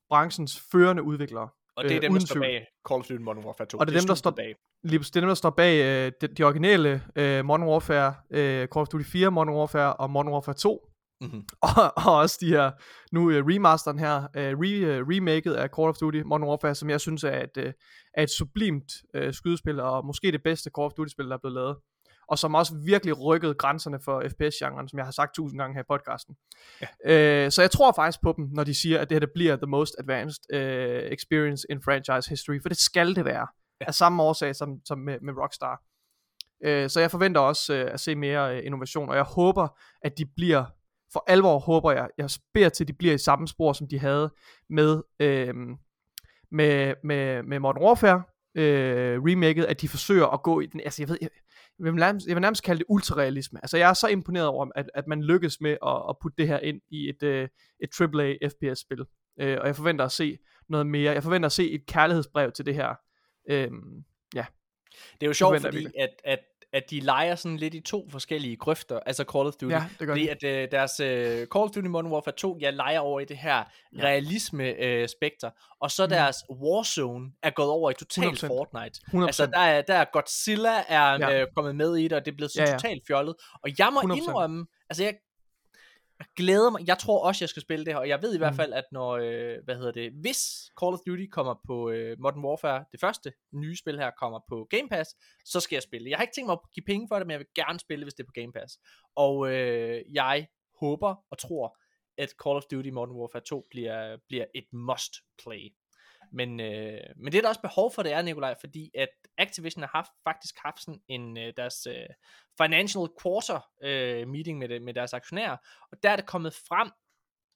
branchens 0.08 0.62
førende 0.72 1.02
udviklere. 1.02 1.48
Og 1.76 1.84
det 1.84 1.92
er 1.92 1.96
Øh, 1.96 2.02
dem, 2.02 2.12
der 2.12 2.20
står 2.20 2.40
bag 2.40 2.66
Call 2.88 3.00
of 3.00 3.06
Duty 3.06 3.22
Modern 3.22 3.44
Warfare 3.44 3.66
2. 3.68 3.78
Og 3.78 3.86
det 3.86 3.94
er 3.96 4.00
dem, 4.00 4.06
der 4.06 4.14
står- 4.14 4.30
bag. 4.30 4.54
Lige 4.84 4.98
det 4.98 5.16
er 5.16 5.20
dem, 5.20 5.28
der 5.28 5.34
står 5.34 5.50
bag 5.50 5.84
øh, 5.84 6.12
de, 6.20 6.26
de 6.26 6.42
originale 6.44 7.02
øh, 7.16 7.44
Modern 7.44 7.62
Warfare, 7.68 8.14
øh, 8.30 8.58
Call 8.58 8.82
of 8.82 8.88
Duty 8.88 9.04
4, 9.04 9.30
Modern 9.30 9.54
Warfare 9.54 9.94
og 9.94 10.10
Modern 10.10 10.32
Warfare 10.32 10.54
2. 10.54 10.86
Mm-hmm. 11.22 11.44
og, 11.76 11.92
og 12.06 12.16
også 12.16 12.38
de 12.40 12.46
her, 12.46 12.70
nu 13.12 13.20
uh, 13.20 13.34
remasteren 13.34 13.98
her, 13.98 14.16
uh, 14.18 14.24
re, 14.34 15.00
uh, 15.00 15.08
remaket 15.08 15.52
af 15.52 15.68
Call 15.76 15.88
of 15.88 15.96
Duty 15.96 16.20
Modern 16.24 16.48
Warfare, 16.48 16.74
som 16.74 16.90
jeg 16.90 17.00
synes 17.00 17.24
er 17.24 17.42
et, 17.42 17.56
uh, 17.56 17.72
er 18.14 18.22
et 18.22 18.30
sublimt 18.30 18.92
uh, 19.18 19.32
skydespil, 19.32 19.80
og 19.80 20.06
måske 20.06 20.32
det 20.32 20.42
bedste 20.42 20.70
Call 20.76 20.86
of 20.86 20.92
Duty-spil, 20.92 21.26
der 21.26 21.34
er 21.34 21.38
blevet 21.38 21.54
lavet. 21.54 21.76
Og 22.28 22.38
som 22.38 22.54
også 22.54 22.74
virkelig 22.84 23.22
rykkede 23.24 23.54
grænserne 23.54 23.98
for 24.04 24.22
FPS-genren, 24.28 24.88
som 24.88 24.98
jeg 24.98 25.06
har 25.06 25.12
sagt 25.12 25.34
tusind 25.34 25.58
gange 25.60 25.74
her 25.74 25.82
i 25.82 25.90
podcasten. 25.90 26.36
Ja. 27.04 27.46
Uh, 27.46 27.50
så 27.50 27.62
jeg 27.62 27.70
tror 27.70 27.92
faktisk 27.92 28.22
på 28.22 28.34
dem, 28.36 28.48
når 28.52 28.64
de 28.64 28.74
siger, 28.74 28.98
at 28.98 29.10
det 29.10 29.14
her 29.14 29.20
det 29.20 29.30
bliver 29.34 29.56
the 29.56 29.66
most 29.66 29.94
advanced 29.98 30.42
uh, 30.54 31.12
experience 31.12 31.66
in 31.70 31.82
franchise 31.82 32.30
history, 32.30 32.62
for 32.62 32.68
det 32.68 32.78
skal 32.78 33.14
det 33.16 33.24
være. 33.24 33.46
Ja. 33.80 33.86
Af 33.86 33.94
samme 33.94 34.22
årsag 34.22 34.56
som, 34.56 34.68
som 34.84 34.98
med, 34.98 35.18
med 35.22 35.34
Rockstar. 35.42 35.82
Så 36.88 37.00
jeg 37.00 37.10
forventer 37.10 37.40
også 37.40 37.74
at 37.74 38.00
se 38.00 38.14
mere 38.14 38.64
innovation, 38.64 39.08
og 39.08 39.16
jeg 39.16 39.24
håber, 39.24 39.68
at 40.02 40.18
de 40.18 40.26
bliver 40.36 40.64
for 41.12 41.24
alvor 41.26 41.58
håber 41.58 41.92
jeg, 41.92 42.08
jeg 42.18 42.30
beder 42.54 42.68
til, 42.68 42.84
at 42.84 42.88
de 42.88 42.92
bliver 42.92 43.14
i 43.14 43.18
samme 43.18 43.48
spor, 43.48 43.72
som 43.72 43.88
de 43.88 43.98
havde 43.98 44.34
med, 44.70 45.02
øh, 45.20 45.54
med, 46.50 46.94
med, 47.04 47.42
med 47.42 47.58
Modern 47.58 47.82
Warfare 47.82 48.22
øh, 48.54 49.22
remaket, 49.22 49.64
at 49.64 49.80
de 49.80 49.88
forsøger 49.88 50.26
at 50.26 50.42
gå 50.42 50.60
i 50.60 50.66
den, 50.66 50.80
altså 50.80 51.02
jeg 51.02 51.08
ved, 51.08 51.18
jeg, 51.20 51.30
jeg, 51.78 51.84
vil 51.84 51.94
nærmest, 51.94 52.26
jeg 52.26 52.36
vil 52.36 52.40
nærmest 52.40 52.62
kalde 52.62 52.78
det 52.78 52.86
ultrarealisme. 52.88 53.58
Altså 53.62 53.76
jeg 53.76 53.90
er 53.90 53.94
så 53.94 54.08
imponeret 54.08 54.46
over, 54.46 54.66
at, 54.74 54.90
at 54.94 55.06
man 55.06 55.22
lykkes 55.22 55.60
med 55.60 55.76
at, 55.86 56.02
at 56.08 56.16
putte 56.22 56.36
det 56.38 56.48
her 56.48 56.58
ind 56.58 56.80
i 56.90 57.08
et, 57.08 57.22
øh, 57.22 57.48
et 57.82 58.00
AAA 58.00 58.34
FPS-spil. 58.48 59.04
Øh, 59.40 59.58
og 59.60 59.66
jeg 59.66 59.76
forventer 59.76 60.04
at 60.04 60.12
se 60.12 60.38
noget 60.68 60.86
mere. 60.86 61.12
Jeg 61.12 61.22
forventer 61.22 61.46
at 61.46 61.52
se 61.52 61.70
et 61.70 61.86
kærlighedsbrev 61.86 62.52
til 62.52 62.66
det 62.66 62.74
her. 62.74 62.94
Øh, 63.50 63.70
Det 65.12 65.22
er 65.22 65.26
jo 65.26 65.32
sjovt, 65.32 65.60
fordi 65.60 65.86
at, 65.98 66.10
at, 66.24 66.38
at 66.72 66.82
de 66.90 67.00
leger 67.00 67.34
sådan 67.34 67.56
lidt 67.56 67.74
i 67.74 67.80
to 67.80 68.08
forskellige 68.10 68.56
grøfter, 68.56 69.00
altså 69.06 69.24
Call 69.32 69.46
of 69.46 69.52
Duty. 69.54 69.72
ja, 69.74 69.84
det 69.98 70.06
gør 70.06 70.14
Fordi 70.14 70.28
at 70.28 70.44
øh, 70.44 70.68
deres 70.70 71.00
øh, 71.00 71.36
Call 71.46 71.64
of 71.64 71.70
Duty 71.70 71.86
Modern 71.88 72.06
Warfare 72.12 72.34
2, 72.34 72.58
ja, 72.60 72.70
leger 72.70 73.00
over 73.00 73.20
i 73.20 73.24
det 73.24 73.36
her 73.36 73.64
Ja. 73.96 74.02
realisme-spekter, 74.04 75.50
og 75.80 75.90
så 75.90 76.04
Mm. 76.06 76.10
deres 76.10 76.36
Warzone 76.50 77.30
er 77.42 77.50
gået 77.50 77.68
over 77.70 77.90
i 77.90 77.94
total 77.94 78.24
100%. 78.24 78.46
Fortnite. 78.46 79.00
100%. 79.12 79.26
Altså, 79.26 79.46
der 79.46 79.58
er, 79.58 79.82
der 79.82 79.94
er 79.94 80.04
Godzilla 80.12 80.74
er 80.88 81.12
Ja. 81.30 81.40
øh, 81.40 81.46
kommet 81.56 81.76
med 81.76 81.96
i 81.96 82.02
det, 82.02 82.12
og 82.12 82.24
det 82.24 82.32
er 82.32 82.36
blevet 82.36 82.50
så 82.52 82.62
Ja, 82.62 82.70
ja, 82.70 82.76
totalt 82.76 83.02
fjollet. 83.06 83.34
Og 83.62 83.70
jeg 83.78 83.88
må 83.92 84.00
100%. 84.00 84.16
indrømme, 84.16 84.66
altså 84.90 85.02
jeg, 85.04 85.14
jeg 85.14 85.18
glæder 86.36 86.70
mig, 86.70 86.86
jeg 86.86 86.98
tror 86.98 87.26
også, 87.26 87.44
jeg 87.44 87.48
skal 87.48 87.62
spille 87.62 87.84
det 87.84 87.92
her, 87.94 87.98
og 88.00 88.08
jeg 88.08 88.22
ved 88.22 88.34
i 88.34 88.38
hvert 88.38 88.52
Mm. 88.52 88.56
fald, 88.56 88.72
at 88.72 88.84
når, 88.92 89.10
øh, 89.12 89.58
hvad 89.64 89.76
hedder 89.76 89.92
det, 89.92 90.12
hvis 90.20 90.40
Call 90.80 90.92
of 90.94 90.98
Duty 91.06 91.26
kommer 91.30 91.54
på 91.66 91.90
øh, 91.90 92.16
Modern 92.20 92.44
Warfare, 92.44 92.84
det 92.92 93.00
første 93.00 93.32
nye 93.54 93.76
spil 93.76 93.98
her, 93.98 94.10
kommer 94.10 94.40
på 94.48 94.66
Game 94.70 94.88
Pass, 94.88 95.10
så 95.44 95.60
skal 95.60 95.76
jeg 95.76 95.82
spille 95.82 96.04
det. 96.04 96.10
Jeg 96.10 96.18
har 96.18 96.22
ikke 96.22 96.34
tænkt 96.34 96.46
mig 96.46 96.52
at 96.52 96.70
give 96.74 96.84
penge 96.86 97.08
for 97.08 97.16
det, 97.18 97.26
men 97.26 97.32
jeg 97.32 97.38
vil 97.38 97.46
gerne 97.54 97.80
spille 97.80 98.00
det, 98.00 98.04
hvis 98.04 98.14
det 98.14 98.22
er 98.22 98.26
på 98.26 98.40
Game 98.40 98.52
Pass. 98.52 98.78
Og 99.16 99.52
øh, 99.52 100.02
jeg 100.12 100.48
håber 100.80 101.14
og 101.30 101.38
tror, 101.38 101.78
at 102.18 102.30
Call 102.44 102.56
of 102.56 102.62
Duty 102.70 102.88
Modern 102.88 103.16
Warfare 103.16 103.42
2 103.42 103.66
bliver, 103.70 104.16
bliver 104.28 104.44
et 104.54 104.64
must 104.72 105.12
play. 105.44 105.74
Men, 106.32 106.60
øh, 106.60 107.00
men 107.16 107.32
det 107.32 107.38
er 107.38 107.42
der 107.42 107.48
også 107.48 107.60
behov 107.60 107.92
for, 107.94 108.02
det 108.02 108.12
er, 108.12 108.22
Nikolaj, 108.22 108.54
fordi 108.60 108.90
at 108.94 109.08
Activision 109.38 109.82
har 109.82 109.90
haft, 109.94 110.10
faktisk 110.24 110.54
haft 110.58 110.82
sådan 110.82 111.00
en, 111.08 111.38
øh, 111.38 111.52
deres 111.56 111.86
øh, 111.86 112.06
financial 112.62 113.08
quarter 113.22 113.60
øh, 113.82 114.28
meeting 114.28 114.58
med, 114.58 114.68
det, 114.68 114.82
med 114.82 114.94
deres 114.94 115.12
aktionærer, 115.12 115.56
og 115.92 116.02
der 116.02 116.10
er 116.10 116.16
det 116.16 116.26
kommet 116.26 116.54
frem, 116.54 116.90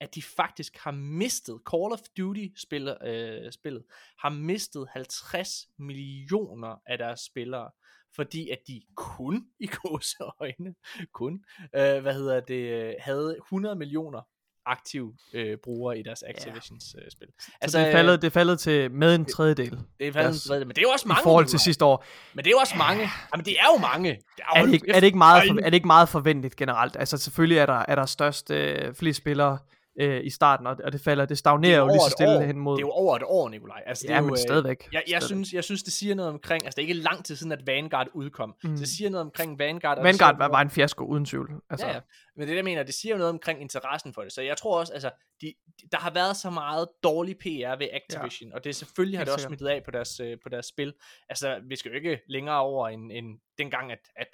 at 0.01 0.15
de 0.15 0.23
faktisk 0.23 0.77
har 0.77 0.91
mistet, 0.91 1.61
Call 1.71 1.93
of 1.93 2.01
Duty 2.17 2.47
spillet, 2.57 2.99
øh, 3.05 3.53
spillet 3.53 3.85
har 4.19 4.29
mistet 4.29 4.89
50 4.91 5.69
millioner 5.79 6.83
af 6.87 6.99
deres 6.99 7.21
spillere, 7.21 7.71
fordi 8.15 8.51
at 8.51 8.59
de 8.67 8.83
kun, 8.97 9.47
i 9.61 9.67
gåseøjne, 9.67 10.75
kun, 11.13 11.45
øh, 11.75 12.03
hvad 12.03 12.15
hedder 12.15 12.41
det, 12.41 12.71
øh, 12.71 12.95
havde 13.01 13.37
100 13.37 13.77
millioner 13.77 14.23
aktive 14.67 15.13
øh, 15.35 15.57
brugere 15.65 15.99
i 15.99 16.03
deres 16.03 16.23
Activisions 16.23 16.95
øh, 16.99 17.11
spil. 17.11 17.29
Altså, 17.61 17.79
det, 17.79 17.87
er 17.89 17.93
faldet, 17.93 18.23
det 18.23 18.27
er 18.27 18.31
faldet 18.33 18.59
til 18.61 18.91
med 18.91 19.15
en 19.15 19.25
tredjedel 19.25 19.71
det 19.71 20.09
er 20.09 20.13
faldet 20.13 20.15
deres- 20.33 20.45
en 20.45 20.49
tredjedel, 20.49 20.67
men 20.67 20.75
det 20.77 20.79
er 20.79 20.83
jo 20.83 20.91
også 20.93 21.07
i 21.07 21.09
mange. 21.09 21.23
forhold 21.23 21.47
til 21.47 21.59
sidste 21.59 21.85
år. 21.85 22.05
Men 22.35 22.45
det 22.45 22.51
er 22.51 22.55
jo 22.55 22.59
også 22.59 22.75
mange. 22.77 23.09
Jamen, 23.35 23.45
det 23.45 23.53
er 23.61 23.67
jo 23.75 23.81
mange. 23.81 24.11
Det 24.11 24.45
er 24.55 24.65
det, 24.65 24.73
ikke, 24.73 24.91
er, 24.91 25.01
det 25.01 25.07
ikke 25.07 25.19
meget, 25.19 25.43
for, 25.49 25.55
er 25.61 25.65
det 25.65 25.75
ikke 25.75 25.87
meget 25.87 26.09
forventeligt 26.09 26.57
generelt? 26.57 26.97
Altså 26.99 27.17
selvfølgelig 27.19 27.59
er 27.59 27.67
der, 27.67 27.85
er 27.89 27.95
der 27.95 28.07
størst 28.07 28.51
øh, 28.51 28.95
flest 28.95 29.17
spillere 29.17 29.59
øh, 30.01 30.25
i 30.25 30.31
starten, 30.31 30.67
og, 30.67 30.77
og 30.85 30.93
det 30.93 31.01
falder, 31.01 31.25
det 31.25 31.39
stagnerer 31.39 31.79
jo 31.79 31.87
lige 31.87 32.01
så 32.01 32.11
stille 32.11 32.47
hen 32.47 32.59
mod... 32.59 32.77
Det 32.77 32.83
er 32.83 32.87
jo 32.87 32.91
over 32.91 33.17
et 33.17 33.23
år, 33.27 33.49
Nikolaj. 33.49 33.83
Altså, 33.87 34.03
det 34.03 34.09
ja, 34.09 34.15
er 34.15 34.19
jo, 34.19 34.25
men 34.25 34.33
øh, 34.33 34.39
stadigvæk. 34.39 34.89
Jeg, 34.93 35.03
jeg, 35.09 35.23
stadigvæk. 35.23 35.27
synes, 35.27 35.53
jeg 35.53 35.65
synes, 35.65 35.83
det 35.83 35.93
siger 35.93 36.15
noget 36.15 36.33
omkring, 36.33 36.65
altså 36.65 36.77
det 36.77 36.85
er 36.85 36.89
ikke 36.89 37.03
lang 37.03 37.25
tid 37.25 37.37
siden, 37.37 37.53
at 37.53 37.67
Vanguard 37.67 38.07
udkom. 38.15 38.55
Mm. 38.63 38.71
Mm. 38.71 38.77
Det 38.77 38.89
siger 38.89 39.11
noget 39.11 39.25
omkring 39.25 39.59
Vanguard. 39.59 39.97
det 39.97 40.05
Vanguard 40.05 40.35
siger 40.35 40.39
var, 40.39 40.49
var 40.49 40.61
en 40.61 40.71
fiasko, 40.71 41.05
uden 41.05 41.25
tvivl. 41.25 41.51
Altså, 41.71 41.87
Ja, 41.87 41.93
ja. 41.93 42.01
Men 42.37 42.49
det, 42.49 42.57
jeg 42.57 42.65
mener, 42.65 42.83
det 42.83 42.95
siger 42.95 43.13
jo 43.15 43.19
noget 43.19 43.31
omkring 43.31 43.61
interessen 43.61 44.13
for 44.15 44.23
det. 44.23 44.33
Så 44.33 44.43
jeg 44.43 44.57
tror 44.57 44.79
også, 44.81 44.93
altså, 44.93 45.11
de, 45.41 45.47
de, 45.81 45.89
der 45.93 45.99
har 45.99 46.11
været 46.11 46.37
så 46.37 46.51
meget 46.51 46.89
dårlig 47.03 47.39
PR 47.39 47.79
ved 47.79 47.89
Activision, 47.93 48.51
ja. 48.51 48.57
og 48.57 48.65
det 48.65 48.77
selvfølgelig 48.77 49.19
har 49.19 49.25
det 49.25 49.35
også 49.35 49.47
smittet 49.47 49.67
af 49.67 49.85
på 49.85 49.91
deres, 49.91 50.21
øh, 50.21 50.37
på 50.43 50.49
deres 50.49 50.67
spil. 50.67 50.95
Altså, 51.29 51.61
vi 51.69 51.77
skal 51.77 51.89
jo 51.89 51.97
ikke 51.97 52.21
længere 52.29 52.61
over 52.61 52.89
end, 52.89 53.13
end 53.13 53.39
dengang, 53.59 53.93
at, 53.93 53.99
at 54.17 54.29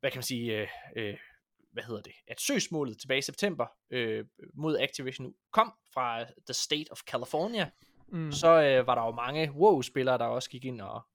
hvad 0.00 0.10
kan 0.10 0.18
man 0.18 0.22
sige, 0.22 0.56
øh, 0.56 0.68
øh, 0.96 1.14
hvad 1.72 1.82
hedder 1.82 2.02
det, 2.02 2.12
at 2.28 2.40
søgsmålet 2.40 2.98
tilbage 2.98 3.18
i 3.18 3.22
september 3.22 3.66
øh, 3.90 4.24
mod 4.54 4.78
Activision 4.78 5.34
kom 5.52 5.72
fra 5.94 6.20
the 6.22 6.54
state 6.54 6.86
of 6.90 7.00
California, 7.00 7.70
mm. 8.08 8.32
så 8.32 8.62
øh, 8.62 8.86
var 8.86 8.94
der 8.94 9.04
jo 9.04 9.10
mange 9.10 9.52
WoW-spillere, 9.52 10.18
der 10.18 10.24
også 10.24 10.50
gik 10.50 10.64
ind 10.64 10.80
og 10.80 11.06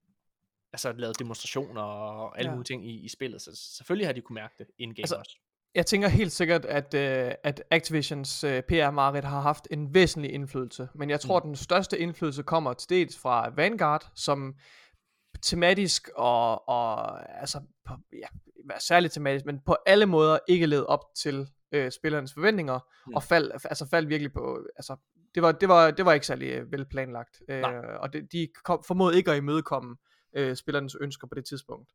altså 0.73 0.91
lavede 0.91 1.13
demonstrationer 1.19 1.81
og 1.81 2.37
alle 2.37 2.49
Ja. 2.49 2.55
mulige 2.55 2.65
ting 2.65 2.87
i, 2.89 2.99
i 3.05 3.07
spillet, 3.07 3.41
så 3.41 3.51
selvfølgelig 3.75 4.07
har 4.07 4.13
de 4.13 4.21
kunne 4.21 4.33
mærke 4.33 4.53
det 4.57 4.67
in-game 4.77 5.03
altså, 5.03 5.15
også. 5.15 5.37
Jeg 5.75 5.85
tænker 5.85 6.07
helt 6.07 6.31
sikkert, 6.31 6.65
at, 6.65 6.93
øh, 6.93 7.31
at 7.43 7.63
Activisions 7.71 8.43
øh, 8.43 8.61
PR-marked 8.63 9.23
har 9.23 9.41
haft 9.41 9.67
en 9.71 9.93
væsentlig 9.93 10.33
indflydelse. 10.33 10.87
Men 10.95 11.09
jeg 11.09 11.19
tror, 11.19 11.39
mm. 11.39 11.45
den 11.45 11.55
største 11.55 11.99
indflydelse 11.99 12.43
kommer 12.43 12.73
til 12.73 12.89
dels 12.89 13.17
fra 13.17 13.49
Vanguard, 13.49 14.11
som 14.15 14.55
tematisk 15.43 16.09
og, 16.15 16.69
og 16.69 17.19
altså, 17.39 17.61
på, 17.85 17.93
ja, 18.13 18.27
særligt 18.79 19.13
tematisk, 19.13 19.45
men 19.45 19.59
på 19.65 19.75
alle 19.85 20.05
måder 20.05 20.39
ikke 20.47 20.65
led 20.65 20.85
op 20.85 21.03
til 21.17 21.47
øh, 21.71 21.91
spillernes 21.91 22.33
forventninger, 22.33 22.79
mm. 23.07 23.13
Og 23.13 23.23
fald, 23.23 23.51
altså 23.51 23.87
faldt 23.89 24.09
virkelig 24.09 24.33
på, 24.33 24.67
altså 24.75 24.95
det 25.35 25.43
var, 25.43 25.51
det 25.51 25.69
var, 25.69 25.91
det 25.91 26.05
var 26.05 26.13
ikke 26.13 26.27
særlig 26.27 26.49
øh, 26.49 26.71
velplanlagt, 26.71 27.41
øh, 27.49 27.63
og 27.99 28.13
det, 28.13 28.31
de 28.31 28.47
kom, 28.63 28.83
formåede 28.87 29.17
ikke 29.17 29.31
at 29.31 29.37
imødekomme 29.37 29.95
øh, 30.35 30.55
spillernes 30.55 30.95
ønsker 31.01 31.27
på 31.27 31.35
det 31.35 31.45
tidspunkt. 31.45 31.89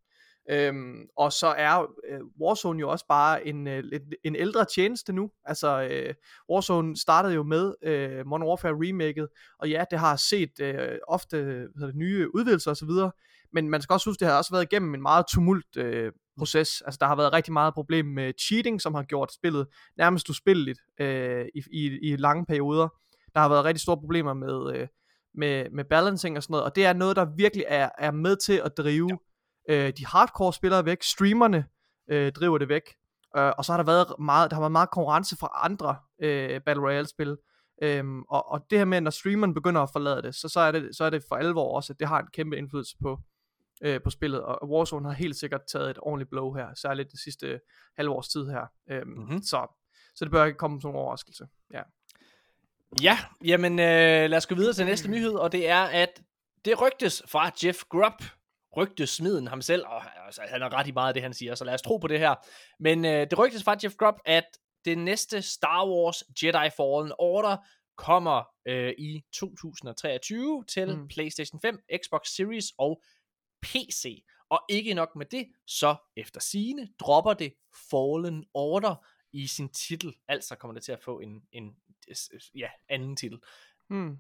Øhm, 0.50 1.06
og 1.16 1.32
så 1.32 1.46
er 1.46 1.94
øh, 2.08 2.20
Warzone 2.40 2.80
jo 2.80 2.90
også 2.90 3.06
bare 3.08 3.46
en, 3.46 3.66
øh, 3.66 3.84
en, 3.92 4.12
en 4.24 4.36
ældre 4.36 4.64
tjeneste 4.64 5.12
nu. 5.12 5.30
Altså, 5.44 5.88
øh, 5.90 6.14
Warzone 6.50 6.96
startede 6.96 7.34
jo 7.34 7.42
med 7.42 7.74
øh, 7.82 8.26
Modern 8.26 8.48
Warfare 8.48 8.72
remaket, 8.72 9.28
og 9.58 9.68
ja, 9.70 9.84
det 9.90 9.98
har 9.98 10.16
set 10.16 10.60
øh, 10.60 10.98
ofte 11.08 11.36
hvad 11.36 11.68
hedder 11.74 11.86
det, 11.86 11.96
nye 11.96 12.34
udvidelser 12.34 12.70
osv., 12.70 12.90
men 13.52 13.70
man 13.70 13.82
skal 13.82 13.94
også 13.94 14.10
huske, 14.10 14.20
det 14.20 14.28
har 14.28 14.38
også 14.38 14.52
været 14.52 14.72
igennem 14.72 14.94
en 14.94 15.02
meget 15.02 15.26
tumult 15.32 15.76
øh, 15.76 16.12
proces. 16.38 16.80
Altså, 16.80 16.98
der 17.00 17.06
har 17.06 17.16
været 17.16 17.32
rigtig 17.32 17.52
meget 17.52 17.74
problem 17.74 18.06
med 18.06 18.32
cheating, 18.40 18.80
som 18.80 18.94
har 18.94 19.02
gjort 19.02 19.32
spillet 19.32 19.66
nærmest 19.98 20.30
uspilleligt 20.30 20.80
øh, 21.00 21.46
i, 21.54 21.62
i, 21.72 21.98
i 22.02 22.16
lange 22.16 22.46
perioder. 22.46 22.88
Der 23.34 23.40
har 23.40 23.48
været 23.48 23.64
rigtig 23.64 23.80
store 23.80 23.96
problemer 23.96 24.34
med, 24.34 24.76
øh, 24.76 24.88
med, 25.34 25.70
med 25.70 25.84
balancing 25.84 26.36
og 26.36 26.42
sådan 26.42 26.52
noget, 26.52 26.64
og 26.64 26.76
det 26.76 26.86
er 26.86 26.92
noget, 26.92 27.16
der 27.16 27.26
virkelig 27.36 27.64
er, 27.68 27.88
er 27.98 28.10
med 28.10 28.36
til 28.36 28.62
at 28.64 28.76
drive 28.76 29.18
øh, 29.70 29.92
de 29.98 30.06
hardcore 30.06 30.52
spillere 30.52 30.84
væk, 30.84 31.02
streamerne 31.02 31.64
øh, 32.10 32.32
driver 32.32 32.58
det 32.58 32.68
væk, 32.68 32.82
øh, 33.36 33.52
og 33.58 33.64
så 33.64 33.72
har 33.72 33.76
der 33.76 33.84
været 33.84 34.06
meget, 34.18 34.50
der 34.50 34.54
har 34.54 34.62
været 34.62 34.72
meget 34.72 34.90
konkurrence 34.90 35.36
fra 35.36 35.50
andre 35.54 35.96
øh, 36.22 36.60
Battle 36.60 36.84
Royale 36.84 37.08
spil, 37.08 37.36
øhm, 37.82 38.22
og, 38.22 38.50
og 38.50 38.60
det 38.70 38.78
her 38.78 38.84
med, 38.84 39.00
når 39.00 39.10
streameren 39.10 39.54
begynder 39.54 39.80
at 39.80 39.90
forlade 39.92 40.22
det, 40.22 40.34
så, 40.34 40.48
så, 40.48 40.60
er 40.60 40.72
det, 40.72 40.96
så 40.96 41.04
er 41.04 41.10
det 41.10 41.22
for 41.28 41.36
alvor 41.36 41.76
også, 41.76 41.92
at 41.92 42.00
det 42.00 42.08
har 42.08 42.20
en 42.20 42.26
kæmpe 42.32 42.56
indflydelse 42.56 42.96
på, 43.02 43.18
øh, 43.82 44.00
på 44.02 44.10
spillet, 44.10 44.42
og 44.42 44.68
Warzone 44.70 45.08
har 45.08 45.14
helt 45.14 45.36
sikkert 45.36 45.60
taget 45.72 45.90
et 45.90 45.98
ordentligt 46.02 46.30
blow 46.30 46.54
her, 46.54 46.74
særligt 46.74 47.10
det 47.12 47.20
sidste 47.20 47.60
halve 47.96 48.10
års 48.12 48.28
tid 48.28 48.46
her, 48.50 48.66
øhm, 48.90 49.08
Mhm. 49.08 49.42
så, 49.42 49.66
så 50.14 50.24
det 50.24 50.32
bør 50.32 50.44
ikke 50.44 50.58
komme 50.58 50.80
som 50.80 50.90
en 50.90 50.96
overraskelse. 50.96 51.46
Ja. 51.74 51.82
Ja, 53.02 53.18
jamen 53.44 53.72
øh, 53.72 54.30
lad 54.30 54.34
os 54.34 54.46
gå 54.46 54.54
videre 54.54 54.72
til 54.72 54.86
næste 54.86 55.10
nyhed, 55.10 55.32
og 55.34 55.52
det 55.52 55.68
er, 55.68 55.82
at 55.82 56.22
det 56.64 56.80
rygtes 56.82 57.22
fra 57.28 57.50
Jeff 57.64 57.78
Grubb, 57.88 58.22
rygtesmiden 58.76 59.46
ham 59.48 59.62
selv, 59.62 59.86
og 59.86 60.26
altså, 60.26 60.42
han 60.48 60.62
er 60.62 60.72
ret 60.74 60.86
i 60.86 60.90
meget 60.92 61.08
af 61.08 61.14
det, 61.14 61.22
han 61.22 61.34
siger, 61.34 61.54
så 61.54 61.64
lad 61.64 61.74
os 61.74 61.82
tro 61.82 61.96
på 61.96 62.06
det 62.06 62.18
her. 62.18 62.34
Men 62.80 63.04
øh, 63.04 63.26
det 63.30 63.38
rygtes 63.38 63.64
fra 63.64 63.76
Jeff 63.84 63.94
Grubb, 63.96 64.16
at 64.24 64.44
det 64.84 64.98
næste 64.98 65.42
Star 65.42 65.86
Wars 65.86 66.22
Jedi 66.42 66.70
Fallen 66.76 67.12
Order 67.18 67.56
kommer 67.96 68.42
øh, 68.68 68.92
i 68.98 69.22
2023 69.32 70.64
til. 70.68 70.96
Mm. 70.96 71.08
PlayStation 71.08 71.60
5, 71.60 71.78
Xbox 72.04 72.26
Series 72.28 72.64
og 72.78 73.02
PC. 73.68 74.24
Og 74.50 74.64
ikke 74.68 74.94
nok 74.94 75.16
med 75.16 75.26
det, 75.26 75.48
så 75.66 75.96
efter 76.16 76.40
sigende 76.40 76.88
dropper 77.00 77.34
det 77.34 77.54
Fallen 77.90 78.44
Order 78.54 79.06
i 79.32 79.46
sin 79.46 79.68
titel. 79.68 80.14
Altså 80.28 80.56
kommer 80.56 80.74
det 80.74 80.82
til 80.82 80.92
at 80.92 81.02
få 81.02 81.20
en, 81.20 81.42
en 81.52 81.76
ja, 82.54 82.68
anden 82.88 83.16
titel. 83.16 83.38
Hmm. 83.88 84.18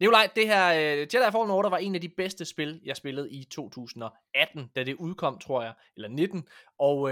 Nikolaj, 0.00 0.30
det 0.36 0.46
her 0.46 0.72
uh, 0.72 0.98
Jedi 0.98 1.32
Fallen 1.32 1.50
Order 1.50 1.70
var 1.70 1.78
en 1.78 1.94
af 1.94 2.00
de 2.00 2.08
bedste 2.08 2.44
spil, 2.44 2.80
jeg 2.84 2.96
spillede 2.96 3.30
i 3.30 3.44
2018, 3.44 4.70
da 4.76 4.84
det 4.84 4.94
udkom, 4.94 5.38
tror 5.38 5.62
jeg, 5.62 5.74
eller 5.96 6.08
19, 6.08 6.48
og 6.78 7.00
uh, 7.00 7.10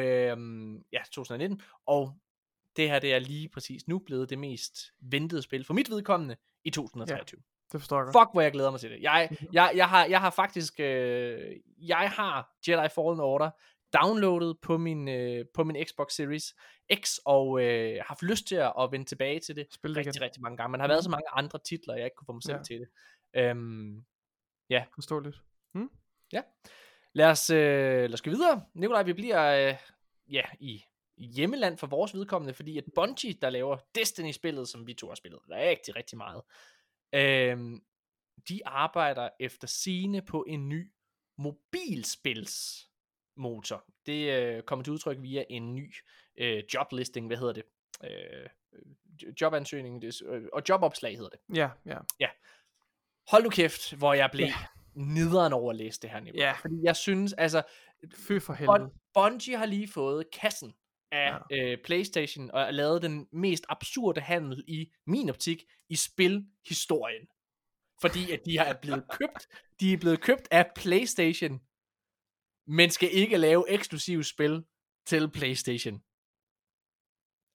ja, 0.93 1.03
2019, 1.13 1.63
og 1.87 2.19
det 2.77 2.91
her, 2.91 2.99
det 2.99 3.15
er 3.15 3.19
lige 3.19 3.49
præcis 3.49 3.89
nu 3.89 3.99
blevet 3.99 4.31
det 4.31 4.39
mest 4.39 4.93
ventede 5.01 5.43
spil 5.43 5.65
for 5.65 5.75
mit 5.75 5.91
vedkommende 5.91 6.37
i 6.65 6.71
2023. 6.71 7.43
Det 7.73 7.81
forstår 7.81 7.99
jeg. 7.99 8.07
Fuck, 8.07 8.33
hvor 8.33 8.41
jeg 8.41 8.53
glæder 8.53 8.71
mig 8.71 8.81
til 8.81 8.91
det. 8.91 9.03
Jeg, 9.03 9.37
jeg, 9.53 9.73
jeg, 9.75 9.89
har, 9.89 10.05
jeg 10.05 10.21
har 10.21 10.31
faktisk, 10.31 10.81
øh, 10.81 11.57
jeg 11.79 12.11
har 12.11 12.53
Jedi 12.69 12.89
Fallen 12.89 13.21
Order 13.21 13.51
downloadet 14.03 14.57
på 14.63 14.79
min, 14.79 15.09
øh, 15.09 15.45
på 15.55 15.65
min 15.65 15.85
Xbox 15.87 16.13
Series 16.13 16.55
X, 16.95 17.19
og 17.25 17.63
øh, 17.63 17.97
har 17.97 18.05
haft 18.09 18.23
lyst 18.23 18.47
til 18.47 18.55
at, 18.57 18.73
vende 18.91 19.07
tilbage 19.07 19.41
til 19.41 19.57
det 19.57 19.67
Spil 19.71 19.91
det 19.91 19.97
rigtig, 19.97 20.13
igen. 20.17 20.23
rigtig 20.23 20.43
mange 20.43 20.57
gange. 20.57 20.71
Man 20.71 20.81
har 20.81 20.89
været 20.89 21.05
så 21.05 21.11
mange 21.11 21.31
andre 21.33 21.59
titler, 21.59 21.95
jeg 21.95 22.05
ikke 22.05 22.17
kunne 22.17 22.27
få 22.27 22.33
mig 22.33 22.43
selv 22.43 22.57
Ja. 22.57 22.63
til 22.63 22.81
det. 22.81 22.89
Øhm, 23.37 24.05
Forståeligt. 24.95 25.43
lad, 27.15 27.27
os, 27.31 27.51
øh, 27.51 27.57
lad 28.03 28.15
os 28.15 28.23
gå 28.23 28.31
videre. 28.31 28.65
Nikolaj, 28.75 29.03
vi 29.03 29.13
bliver 29.13 29.69
øh, 29.69 29.77
ja, 30.33 30.43
i 30.61 30.85
i 31.17 31.27
hjemmeland 31.27 31.79
for 31.79 31.87
vores 31.87 32.15
vedkommende, 32.15 32.55
fordi 32.55 32.79
at 32.79 32.85
Bungie, 32.95 33.33
der 33.33 33.51
laver 33.51 33.77
Destiny-spillet, 33.95 34.69
som 34.69 34.87
vi 34.87 34.95
to 34.95 35.09
har 35.09 35.15
spillet 35.15 35.41
rigtig, 35.51 35.97
rigtig 35.97 36.19
meget, 36.19 36.43
øhm, 37.13 37.83
de 38.49 38.67
arbejder 38.67 39.29
efter 39.41 39.67
sine 39.67 40.23
på 40.23 40.45
en 40.49 40.69
ny 40.69 40.93
mobilspilsmotor. 41.39 43.85
Det 44.07 44.33
øh, 44.33 44.63
kommer 44.63 44.85
til 44.85 44.93
udtryk 44.93 45.17
via 45.21 45.45
en 45.51 45.75
ny 45.75 45.95
øh, 46.39 46.63
joblisting, 46.75 47.27
hvad 47.27 47.37
hedder 47.37 47.53
det? 47.53 47.65
Øh, 48.05 48.47
øh, 48.73 48.81
jobansøgning 49.41 50.03
det, 50.03 50.23
øh, 50.23 50.45
og 50.53 50.63
jobopslag 50.69 51.17
hedder 51.17 51.31
det. 51.31 51.41
Ja, 51.57 51.71
ja. 52.21 52.29
Hold 53.29 53.43
nu 53.43 53.51
kæft, 53.51 53.93
hvor 53.93 54.15
jeg 54.15 54.31
blev 54.33 54.47
nederen 54.95 55.53
over 55.53 55.71
at 55.71 55.77
læse 55.77 56.01
det 56.01 56.11
her 56.11 56.21
niveau. 56.21 56.41
Ja. 56.41 56.53
Fordi 56.53 56.75
jeg 56.83 56.97
synes, 56.97 57.33
altså, 57.33 57.63
Fy 58.15 58.39
for 58.41 58.53
helvede. 58.53 58.91
Bungie 59.15 59.57
har 59.57 59.67
lige 59.67 59.89
fået 59.89 60.31
kassen 60.31 60.75
af 61.13 61.39
ja. 61.51 61.73
øh, 61.73 61.79
PlayStation 61.85 62.51
og 62.51 62.61
har 62.65 62.71
lavet 62.71 63.03
den 63.03 63.29
mest 63.33 63.65
absurde 63.69 64.21
handel 64.21 64.65
i 64.69 64.93
min 65.07 65.31
optik 65.31 65.65
i 65.89 65.97
spilhistorien. 65.97 67.27
Fordi 68.01 68.33
at 68.33 68.41
de 68.47 68.57
er 68.57 68.75
blevet 68.83 69.05
købt, 69.19 69.49
de 69.81 69.93
er 69.93 69.99
blevet 69.99 70.21
købt 70.21 70.49
af 70.51 70.71
PlayStation, 70.77 71.61
men 72.67 72.91
skal 72.91 73.09
ikke 73.13 73.37
lave 73.37 73.71
eksklusive 73.71 74.25
spil 74.25 74.65
til 75.07 75.31
PlayStation. 75.31 76.03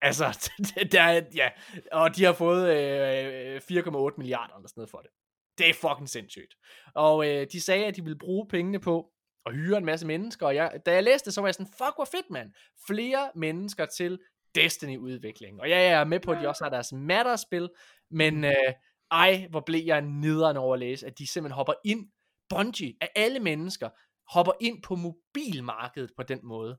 Altså, 0.01 0.51
der 0.91 1.01
er, 1.01 1.21
ja, 1.35 1.49
og 1.91 2.15
de 2.15 2.23
har 2.23 2.33
fået 2.33 2.63
øh, 2.77 3.57
4,8 3.57 4.17
milliarder 4.17 4.55
eller 4.55 4.67
sådan 4.67 4.79
noget 4.81 4.89
for 4.89 5.01
det. 5.01 5.11
Det 5.57 5.69
er 5.69 5.73
fucking 5.73 6.09
sindssygt. 6.09 6.55
Og 6.95 7.27
øh, 7.27 7.47
de 7.51 7.61
sagde, 7.61 7.85
at 7.85 7.95
de 7.95 8.03
ville 8.03 8.19
bruge 8.19 8.47
pengene 8.47 8.79
på 8.79 9.11
at 9.47 9.55
hyre 9.55 9.77
en 9.77 9.85
masse 9.85 10.07
mennesker, 10.07 10.45
og 10.45 10.55
jeg, 10.55 10.79
da 10.85 10.93
jeg 10.93 11.03
læste 11.03 11.25
det, 11.25 11.33
så 11.33 11.41
var 11.41 11.47
jeg 11.47 11.55
sådan, 11.55 11.67
fuck 11.67 11.95
hvor 11.95 12.07
fedt 12.11 12.29
mand, 12.29 12.51
flere 12.87 13.31
mennesker 13.35 13.85
til 13.85 14.19
Destiny-udvikling. 14.55 15.61
Og 15.61 15.69
ja, 15.69 15.77
jeg 15.77 16.01
er 16.01 16.03
med 16.03 16.19
på, 16.19 16.31
at 16.31 16.41
de 16.41 16.47
også 16.47 16.63
har 16.63 16.69
deres 16.69 16.93
Matter-spil, 16.93 17.69
men 18.11 18.43
øh, 18.43 18.73
ej, 19.11 19.47
hvor 19.49 19.59
blev 19.65 19.81
jeg 19.85 20.01
nederen 20.01 20.57
over 20.57 20.73
at 20.73 20.79
læse, 20.79 21.07
at 21.07 21.19
de 21.19 21.27
simpelthen 21.27 21.55
hopper 21.55 21.73
ind, 21.85 22.07
Bungie 22.49 22.93
af 23.01 23.09
alle 23.15 23.39
mennesker, 23.39 23.89
hopper 24.33 24.53
ind 24.61 24.83
på 24.83 24.95
mobilmarkedet 24.95 26.11
på 26.17 26.23
den 26.23 26.39
måde. 26.43 26.77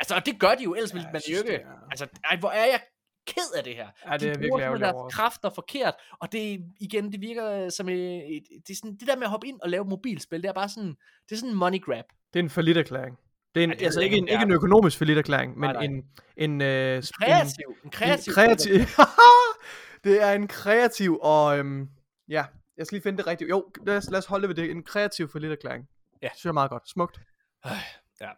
Altså, 0.00 0.14
og 0.14 0.26
det 0.26 0.40
gør 0.40 0.54
de 0.54 0.64
jo, 0.64 0.74
ellers 0.74 0.92
Ja, 0.92 0.98
ville 0.98 1.08
man 1.12 1.22
jo 1.28 1.38
ikke. 1.38 1.66
Altså, 1.90 2.06
ej, 2.24 2.36
hvor 2.36 2.50
er 2.50 2.64
jeg 2.64 2.80
ked 3.26 3.56
af 3.56 3.64
det 3.64 3.74
her. 3.74 3.88
Ja, 4.06 4.12
det 4.12 4.20
de 4.20 4.28
er 4.28 4.34
bruger 4.48 4.58
virkelig 4.58 4.80
deres 4.80 5.14
kræfter 5.14 5.50
forkert, 5.50 5.94
og 6.20 6.32
det 6.32 6.60
igen, 6.80 7.12
det 7.12 7.20
virker 7.20 7.68
som 7.68 7.88
et, 7.88 8.36
et, 8.36 8.42
det 8.66 8.70
er 8.70 8.76
sådan, 8.76 8.96
det 8.96 9.08
der 9.08 9.16
med 9.16 9.24
at 9.24 9.30
hoppe 9.30 9.46
ind 9.46 9.60
og 9.60 9.68
lave 9.70 9.84
mobilspil, 9.84 10.42
det 10.42 10.48
er 10.48 10.52
bare 10.52 10.68
sådan, 10.68 10.88
det 11.28 11.32
er 11.32 11.36
sådan 11.36 11.50
en 11.50 11.56
money 11.56 11.80
grab. 11.80 12.04
Det 12.34 12.38
er 12.38 12.42
en 12.44 12.50
forlit 12.50 12.76
erklæring. 12.76 13.18
Det 13.54 13.60
er 13.60 13.64
en, 13.64 13.70
Ja, 13.70 13.76
det 13.76 13.84
altså 13.84 13.98
ved 14.00 14.04
jeg 14.04 14.12
ikke 14.12 14.22
en, 14.22 14.28
ikke, 14.28 14.42
en 14.44 14.50
er. 14.50 14.54
økonomisk 14.56 14.98
forlit 14.98 15.18
erklæring, 15.18 15.58
men 15.58 15.70
Nej, 15.70 15.72
nej. 15.72 15.82
en, 15.82 16.04
en, 16.36 16.60
øh, 16.60 16.98
sp- 16.98 17.10
Kreativ, 17.24 17.66
en 17.68 17.74
en, 17.84 17.90
kreativ. 17.90 18.30
en 18.30 18.34
kreativ, 18.34 18.72
det 20.04 20.22
er 20.22 20.32
en 20.32 20.48
kreativ 20.48 21.18
og, 21.22 21.58
øhm, 21.58 21.88
ja, 22.28 22.44
jeg 22.76 22.86
skal 22.86 22.96
lige 22.96 23.02
finde 23.02 23.18
det 23.18 23.26
rigtigt. 23.26 23.50
Jo, 23.50 23.70
lad 23.86 23.96
os, 23.96 24.10
lad 24.10 24.18
os 24.18 24.26
holde 24.26 24.48
ved 24.48 24.54
det. 24.54 24.70
En 24.70 24.82
kreativ 24.82 25.28
forlit 25.28 25.50
erklæring. 25.52 25.88
Ja. 26.22 26.28
Det 26.28 26.36
synes 26.36 26.44
jeg 26.44 26.48
er 26.48 26.52
meget 26.52 26.70
godt. 26.70 26.88
Smukt. 26.90 27.20
Ja, 27.64 27.70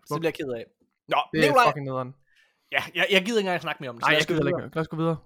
så 0.07 0.15
det 0.15 0.21
bliver 0.21 0.23
jeg 0.23 0.35
ked 0.35 0.53
af. 0.53 0.65
Nå, 1.09 1.17
Det 1.33 1.39
er 1.39 1.43
Nikolaj, 1.47 1.67
fucking 1.67 1.87
nederen. 1.87 2.15
Ja, 2.73 2.83
jeg, 2.95 3.07
jeg 3.11 3.25
gider 3.25 3.39
ikke 3.39 3.47
engang 3.49 3.61
snakke 3.61 3.83
mere 3.83 3.91
om 3.91 3.97
det. 3.97 4.03
Nej, 4.03 4.15
jeg 4.19 4.27
gider 4.27 4.47
ikke. 4.47 4.75
Lad 4.75 4.83
os 4.83 4.89
gå 4.89 4.97
videre. 4.97 5.17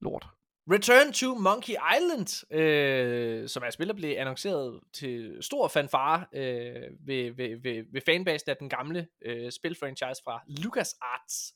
Lort. 0.00 0.28
Return 0.70 1.12
to 1.12 1.34
Monkey 1.34 1.74
Island, 1.96 2.52
øh, 2.60 3.48
som 3.48 3.62
er 3.62 3.70
spillet, 3.70 3.96
blev 3.96 4.14
annonceret 4.18 4.80
til 4.92 5.38
stor 5.40 5.68
fanfare 5.68 6.26
øh, 6.34 6.90
ved, 7.06 7.32
ved, 7.32 7.62
ved, 7.62 7.84
ved 7.92 8.00
fanbasen 8.06 8.50
af 8.50 8.56
den 8.56 8.68
gamle 8.68 9.08
øh, 9.24 9.52
spilfranchise 9.52 10.22
fra 10.24 10.42
LucasArts 10.46 11.54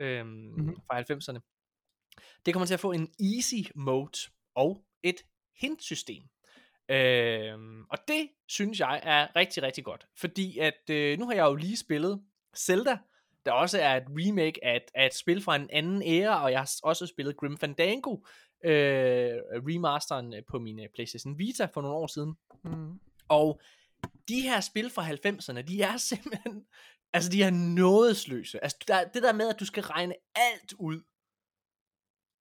øh, 0.00 0.26
mm-hmm. 0.26 0.76
fra 0.76 1.00
90'erne. 1.00 1.40
Det 2.46 2.54
kommer 2.54 2.66
til 2.66 2.74
at 2.74 2.80
få 2.80 2.92
en 2.92 3.08
easy 3.20 3.70
mode 3.74 4.18
og 4.54 4.84
et 5.02 5.22
hint-system. 5.60 6.22
Øh, 6.90 7.58
og 7.90 7.98
det 8.08 8.28
synes 8.48 8.80
jeg 8.80 9.00
er 9.02 9.36
rigtig, 9.36 9.62
rigtig 9.62 9.84
godt. 9.84 10.06
Fordi 10.16 10.58
at 10.58 10.90
øh, 10.90 11.18
nu 11.18 11.26
har 11.26 11.34
jeg 11.34 11.44
jo 11.44 11.54
lige 11.54 11.76
spillet 11.76 12.22
Zelda, 12.56 12.98
der 13.46 13.52
også 13.52 13.80
er 13.80 13.96
et 13.96 14.04
remake 14.08 14.64
af 14.64 14.76
et, 14.76 14.90
af 14.94 15.06
et 15.06 15.14
spil 15.14 15.42
fra 15.42 15.56
en 15.56 15.68
anden 15.72 16.02
æra, 16.02 16.44
og 16.44 16.50
jeg 16.52 16.60
har 16.60 16.70
også 16.82 17.06
spillet 17.06 17.36
Grim 17.36 17.58
Fandango, 17.58 18.16
øh, 18.64 19.32
remasteren 19.68 20.34
øh, 20.34 20.42
på 20.48 20.58
min 20.58 20.80
øh, 20.80 20.88
PlayStation 20.94 21.38
Vita 21.38 21.64
for 21.74 21.80
nogle 21.80 21.96
år 21.96 22.06
siden. 22.06 22.34
Mm. 22.64 23.00
Og 23.28 23.60
de 24.28 24.40
her 24.40 24.60
spil 24.60 24.90
fra 24.90 25.08
90'erne, 25.08 25.60
de 25.60 25.82
er 25.82 25.96
simpelthen, 26.10 26.64
altså 27.12 27.30
de 27.30 27.42
er 27.42 27.50
nådesløse. 27.50 28.64
Altså 28.64 28.78
der, 28.88 29.04
det 29.04 29.22
der 29.22 29.32
med, 29.32 29.48
at 29.48 29.60
du 29.60 29.64
skal 29.64 29.82
regne 29.82 30.14
alt 30.34 30.72
ud, 30.78 31.00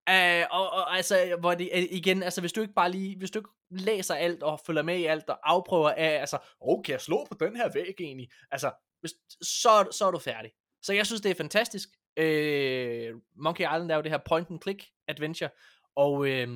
Uh, 0.10 0.46
og, 0.52 0.70
og 0.70 0.96
altså, 0.96 1.38
hvor 1.40 1.54
det, 1.54 1.70
igen, 1.92 2.24
altså 2.24 2.42
hvis 2.42 2.54
du 2.54 2.62
ikke 2.62 2.74
bare 2.74 2.92
lige, 2.92 3.18
hvis 3.18 3.32
du 3.32 3.40
ikke 3.40 3.50
læser 3.70 4.16
alt 4.16 4.44
og 4.44 4.60
følger 4.66 4.84
med 4.84 4.98
i 4.98 5.06
alt 5.06 5.30
og 5.30 5.40
afprøver 5.44 5.90
af, 5.90 6.20
altså, 6.20 6.38
oh, 6.60 6.84
kan 6.84 6.92
jeg 6.92 7.02
slå 7.02 7.28
på 7.32 7.46
den 7.46 7.56
her 7.56 7.72
væg 7.74 7.96
egentlig? 8.00 8.30
Altså, 8.52 8.72
hvis, 9.00 9.12
så, 9.42 9.88
så 9.92 10.06
er 10.06 10.12
du 10.12 10.20
færdig. 10.20 10.52
Så 10.82 10.94
jeg 10.94 11.06
synes, 11.06 11.22
det 11.22 11.32
er 11.32 11.36
fantastisk. 11.36 11.90
Uh, 12.22 13.22
Monkey 13.44 13.64
Island 13.64 13.92
er 13.92 13.96
jo 13.96 14.02
det 14.02 14.12
her 14.12 14.20
point 14.30 14.50
and 14.50 14.62
click 14.62 14.86
adventure, 15.08 15.50
og 15.96 16.28
øh, 16.28 16.48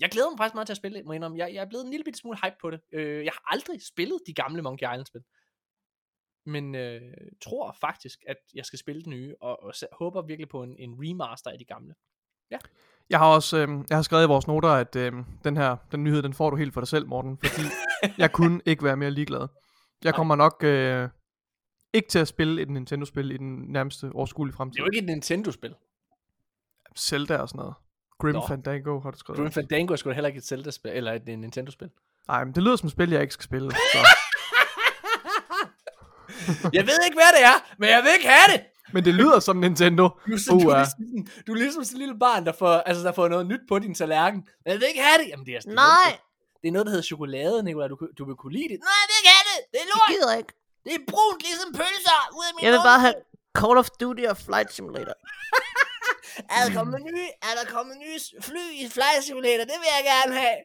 jeg 0.00 0.10
glæder 0.10 0.30
mig 0.30 0.38
faktisk 0.38 0.54
meget 0.54 0.66
til 0.66 0.72
at 0.72 0.76
spille 0.76 0.98
det, 0.98 1.06
må 1.06 1.12
jeg 1.12 1.16
indrømme. 1.16 1.38
Jeg, 1.38 1.54
jeg 1.54 1.60
er 1.60 1.68
blevet 1.68 1.84
en 1.84 1.90
lille 1.90 2.04
bitte 2.04 2.18
smule 2.18 2.38
hype 2.44 2.56
på 2.60 2.70
det. 2.70 2.80
Øh, 2.92 3.24
jeg 3.24 3.32
har 3.32 3.52
aldrig 3.54 3.82
spillet 3.82 4.18
de 4.26 4.34
gamle 4.34 4.62
Monkey 4.62 4.86
Island-spil. 4.86 5.22
Men 6.46 6.74
øh, 6.74 7.00
tror 7.42 7.76
faktisk, 7.80 8.18
at 8.28 8.36
jeg 8.54 8.64
skal 8.64 8.78
spille 8.78 9.00
det 9.00 9.08
nye, 9.08 9.34
og, 9.40 9.62
og 9.62 9.72
håber 9.92 10.22
virkelig 10.22 10.48
på 10.48 10.62
en, 10.62 10.76
en 10.78 10.94
remaster 10.98 11.50
af 11.50 11.58
de 11.58 11.64
gamle. 11.64 11.94
Jeg 13.10 13.18
har 13.18 13.26
også 13.26 13.56
øh, 13.56 13.68
jeg 13.90 13.96
har 13.96 14.02
skrevet 14.02 14.24
i 14.24 14.26
vores 14.26 14.46
noter, 14.46 14.68
at 14.68 14.96
øh, 14.96 15.12
den 15.44 15.56
her 15.56 15.76
den 15.92 16.04
nyhed, 16.04 16.22
den 16.22 16.34
får 16.34 16.50
du 16.50 16.56
helt 16.56 16.74
for 16.74 16.80
dig 16.80 16.88
selv, 16.88 17.08
Morten, 17.08 17.38
fordi 17.38 17.62
jeg 18.22 18.32
kunne 18.32 18.60
ikke 18.66 18.84
være 18.84 18.96
mere 18.96 19.10
ligeglad. 19.10 19.48
Jeg 20.04 20.14
kommer 20.14 20.36
nok 20.36 20.64
øh, 20.64 21.08
ikke 21.96 22.08
til 22.08 22.18
at 22.18 22.28
spille 22.28 22.62
et 22.62 22.70
Nintendo-spil 22.70 23.30
i 23.30 23.36
den 23.36 23.56
nærmeste 23.68 24.10
overskuelige 24.14 24.52
Det 24.52 24.56
fremtid. 24.56 24.78
er 24.80 24.82
jo 24.82 24.86
ikke 24.86 24.98
et 24.98 25.04
Nintendo-spil. 25.04 25.74
Zelda 26.98 27.36
og 27.36 27.48
sådan 27.48 27.58
noget. 27.58 27.74
Grim 28.18 28.34
Nå. 28.34 28.44
Fandango 28.48 29.00
har 29.00 29.10
du 29.10 29.18
skrevet. 29.18 29.38
Grim 29.40 29.52
Fandango 29.52 29.92
er 29.92 29.96
sgu 29.96 30.08
da 30.08 30.14
heller 30.14 30.28
ikke 30.28 30.38
et 30.38 30.46
Zelda-spil, 30.46 30.90
eller 30.94 31.12
et, 31.12 31.28
et 31.28 31.38
Nintendo-spil. 31.38 31.90
Nej, 32.28 32.44
men 32.44 32.54
det 32.54 32.62
lyder 32.62 32.76
som 32.76 32.86
et 32.86 32.92
spil, 32.92 33.10
jeg 33.10 33.20
ikke 33.22 33.34
skal 33.34 33.44
spille. 33.44 33.70
Så. 33.70 33.98
jeg 36.78 36.84
ved 36.86 36.98
ikke, 37.06 37.16
hvad 37.22 37.30
det 37.36 37.42
er, 37.52 37.56
men 37.78 37.88
jeg 37.88 38.02
vil 38.04 38.10
ikke 38.16 38.28
have 38.28 38.48
det! 38.56 38.60
Men 38.92 39.04
det 39.04 39.14
lyder 39.14 39.40
som 39.40 39.56
Nintendo. 39.56 40.08
Du, 40.26 40.32
er 40.32 40.38
sådan- 40.38 40.60
du, 40.60 40.68
er 40.68 40.78
ligesom, 40.78 41.26
du 41.46 41.52
er 41.52 41.56
ligesom 41.56 41.84
sådan 41.84 41.96
en 41.96 42.00
lille 42.06 42.18
barn, 42.18 42.46
der 42.46 42.52
får, 42.52 42.72
altså, 42.88 43.02
der 43.04 43.12
får 43.12 43.28
noget 43.28 43.46
nyt 43.46 43.60
på 43.68 43.78
din 43.78 43.94
tallerken. 43.94 44.40
Men 44.64 44.72
jeg 44.72 44.80
vil 44.80 44.88
ikke 44.88 45.02
have 45.08 45.18
det! 45.22 45.26
Jamen, 45.30 45.46
det 45.46 45.54
er, 45.56 45.60
sådan- 45.60 45.74
Nej, 45.74 46.10
Det 46.62 46.68
er 46.68 46.72
noget, 46.72 46.86
der 46.86 46.90
hedder 46.94 47.02
chokolade, 47.12 47.62
Nicolaj. 47.62 47.88
Du, 47.88 47.96
du 48.18 48.24
vil 48.28 48.36
kunne 48.36 48.52
lide 48.58 48.68
det. 48.72 48.78
nej, 48.88 48.96
jeg 49.02 49.06
vil 49.10 49.16
ikke 49.22 49.32
have 49.36 49.46
det. 49.52 49.58
Det 49.72 49.78
er 49.84 49.88
lort. 49.94 50.08
Jeg 50.08 50.14
gider 50.16 50.34
ikke. 50.42 50.52
Det 50.86 50.94
er 50.94 51.04
brunt, 51.12 51.40
ligesom 51.46 51.70
pølser 51.80 52.18
ud 52.38 52.44
af 52.48 52.52
min 52.54 52.62
Jeg 52.64 52.72
vil 52.74 52.82
bare 52.90 53.00
have 53.06 53.16
Call 53.58 53.76
of 53.82 53.88
Duty 54.00 54.24
og 54.32 54.36
Flight 54.46 54.72
Simulator. 54.74 55.16
Er 56.54 56.58
der 56.64 56.70
kommet 56.78 57.00
nye, 57.10 57.28
er 57.48 57.54
der 57.58 57.64
kommet 57.76 57.96
nye 58.04 58.18
fly 58.48 58.64
i 58.82 58.88
Flight 58.94 59.24
Simulator? 59.26 59.64
Det 59.70 59.76
vil 59.82 59.88
jeg 59.96 60.04
gerne 60.12 60.34
have. 60.40 60.58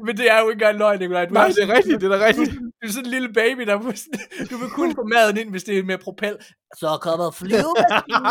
Men 0.06 0.16
det 0.16 0.30
er 0.30 0.40
jo 0.40 0.48
ikke 0.48 0.52
engang 0.52 0.78
løgn, 0.78 0.98
Nicolaj. 0.98 1.24
Du 1.24 1.34
Nej, 1.34 1.48
det 1.48 1.62
er 1.62 1.76
rigtigt, 1.76 2.00
det 2.00 2.12
er 2.12 2.26
rigtigt. 2.26 2.50
Du 2.52 2.86
er 2.86 2.88
sådan 2.88 3.04
en 3.04 3.10
lille 3.10 3.32
baby, 3.32 3.60
der 3.60 3.78
du 4.50 4.56
vil 4.56 4.70
kun 4.70 4.94
få 4.94 5.02
maden 5.02 5.36
ind, 5.36 5.50
hvis 5.50 5.64
det 5.64 5.78
er 5.78 5.82
med 5.82 5.98
propel. 5.98 6.36
Så 6.76 6.98
kommer 7.02 7.30
flyvemaskinen. 7.30 8.26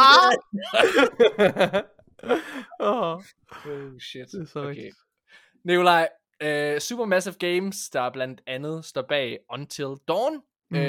Oh 2.79 3.21
shit. 3.99 4.31
det 4.31 4.41
er 4.41 4.45
så 4.45 4.59
Okay. 4.59 4.69
rigtigt. 4.69 4.95
Nikolaj, 5.63 6.09
uh, 6.43 6.79
Supermassive 6.79 7.35
Games, 7.39 7.89
der 7.89 8.09
blandt 8.11 8.41
andet 8.47 8.85
står 8.85 9.01
bag 9.01 9.39
Until 9.49 9.87
Dawn, 10.07 10.41
Mm. 10.69 10.77
uh, 10.77 10.83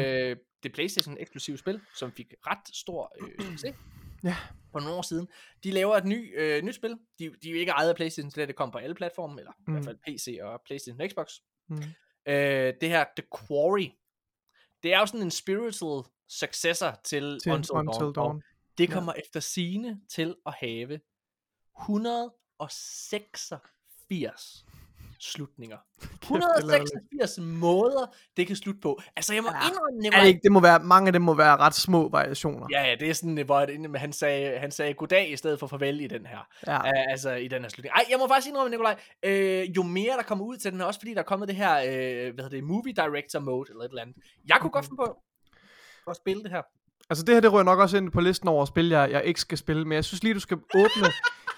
det 0.63 0.73
PlayStation 0.75 1.17
eksklusive 1.21 1.59
spil, 1.59 1.81
som 1.97 2.13
fik 2.13 2.35
ret 2.47 2.77
stor 2.77 3.13
uh, 3.23 3.29
succes 3.47 3.75
Ja. 4.25 4.37
for 4.73 4.81
nogle 4.81 4.95
år 4.95 5.03
siden. 5.03 5.29
De 5.65 5.71
laver 5.71 5.97
et 5.97 6.05
ny, 6.05 6.41
øh, 6.41 6.63
nyt 6.63 6.75
spil. 6.75 6.91
De, 7.19 7.35
de 7.43 7.49
er 7.49 7.53
jo 7.53 7.59
ikke 7.59 7.73
ejet 7.73 7.89
af 7.89 7.97
PlayStation, 7.97 8.31
så 8.31 8.47
det 8.47 8.57
kommer 8.57 8.73
på 8.73 8.79
alle 8.79 8.95
platforme, 8.95 9.41
eller 9.41 9.53
mm. 9.59 9.73
i 9.73 9.73
hvert 9.73 9.81
Mm. 9.83 9.85
fald 9.87 9.99
PC 10.17 10.39
og 10.43 10.61
PlayStation 10.67 11.01
og 11.01 11.11
Xbox. 11.11 11.33
Mm. 11.69 11.77
Øh, 12.27 12.75
det 12.81 12.89
her, 12.89 13.05
The 13.17 13.27
Quarry, 13.39 13.89
det 14.83 14.95
er 14.95 14.99
jo 14.99 15.07
sådan 15.07 15.23
en 15.23 15.31
spiritual 15.31 16.03
successor 16.29 17.01
til, 17.05 17.39
Til 17.43 17.53
Until, 17.53 17.73
Dawn. 17.75 17.89
Until 17.89 18.05
og 18.05 18.15
Dawn. 18.15 18.43
Det 18.79 18.89
Ja. 18.89 18.95
kommer 18.95 19.13
efter 19.13 19.41
sine 19.41 20.01
til 20.15 20.35
at 20.47 20.55
have 20.55 21.01
186 21.81 24.65
slutninger. 25.21 25.77
hvor 26.27 26.37
latterligt. 26.39 26.93
186 26.93 27.39
måder, 27.39 28.07
det 28.37 28.47
kan 28.47 28.57
slutte 28.57 28.81
på. 28.81 29.01
Altså, 29.17 29.35
jeg 29.35 29.43
må 29.43 29.49
Ja. 29.49 29.69
indrømme, 29.69 29.99
Nikolaj, 30.01 30.21
det, 30.23 30.29
ikke, 30.29 30.41
det 30.43 30.53
må 30.53 30.61
være, 30.61 30.81
mange 30.81 31.07
af 31.07 31.13
dem 31.13 31.23
må 31.23 31.35
være 31.35 31.57
ret 31.57 31.75
små 31.75 32.09
variationer. 32.09 32.67
Ja, 32.71 32.83
ja, 32.83 32.95
det 33.01 33.11
er 33.11 33.15
sådan, 33.15 33.47
hvor 33.47 33.99
han 33.99 34.13
sagde, 34.13 34.59
han 34.59 34.71
sagde 34.71 34.95
goddag 34.95 35.31
i 35.33 35.37
stedet 35.37 35.59
for 35.61 35.67
farvel 35.67 36.01
i 36.01 36.07
den 36.07 36.27
her. 36.27 36.39
Ja. 36.67 36.79
Uh, 36.79 37.11
altså 37.11 37.31
i 37.33 37.49
den 37.49 37.63
her 37.63 37.69
slutning. 37.69 37.93
Ej, 37.95 38.05
jeg 38.11 38.19
må 38.19 38.29
faktisk 38.29 38.49
indrømme, 38.49 38.71
Nikolaj, 38.71 38.97
øh, 39.23 39.77
jo 39.77 39.83
mere 39.83 40.17
der 40.17 40.23
kommer 40.23 40.45
ud 40.45 40.57
til 40.57 40.73
den 40.73 40.81
her, 40.81 40.87
også 40.87 41.01
fordi 41.01 41.15
der 41.15 41.21
er 41.21 41.25
kommet 41.25 41.49
det 41.49 41.57
her, 41.57 41.75
øh, 41.77 41.83
hvad 42.35 42.45
hedder 42.45 42.49
det, 42.49 42.65
movie 42.65 42.93
director 42.93 43.41
mode, 43.41 43.71
eller 43.71 43.85
et 43.85 43.89
eller 43.89 44.03
andet. 44.03 44.17
Jeg 44.49 44.57
kunne 44.61 44.71
godt 44.71 44.85
finde 44.85 44.97
på 44.97 45.17
at 46.11 46.17
spille 46.17 46.43
det 46.43 46.51
her. 46.51 46.63
Altså 47.13 47.25
det 47.25 47.35
her, 47.35 47.41
det 47.41 47.53
rører 47.53 47.63
nok 47.65 47.79
også 47.79 47.97
ind 47.97 48.11
på 48.11 48.21
listen 48.21 48.49
over 48.49 48.65
spil, 48.65 48.89
jeg, 48.89 49.11
jeg 49.11 49.25
ikke 49.25 49.41
skal 49.41 49.59
spille, 49.59 49.85
men 49.85 49.93
jeg 49.93 50.05
synes 50.05 50.23
lige, 50.23 50.35
du 50.35 50.41
skal 50.41 50.57
åbne 50.75 51.09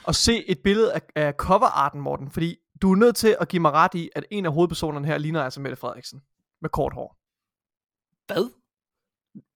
og 0.04 0.14
se 0.14 0.44
et 0.50 0.58
billede 0.58 0.92
af, 0.92 1.00
af 1.16 1.32
coverarten, 1.32 2.00
Morten, 2.00 2.30
fordi 2.30 2.56
du 2.82 2.92
er 2.92 2.96
nødt 2.96 3.16
til 3.16 3.36
at 3.40 3.48
give 3.48 3.60
mig 3.60 3.72
ret 3.72 3.94
i, 3.94 4.10
at 4.14 4.24
en 4.30 4.46
af 4.46 4.52
hovedpersonerne 4.52 5.06
her 5.06 5.18
ligner 5.18 5.42
altså 5.42 5.60
Mette 5.60 5.76
Frederiksen, 5.76 6.22
med 6.62 6.70
kort 6.70 6.92
hår. 6.92 7.16
Hvad? 8.26 8.50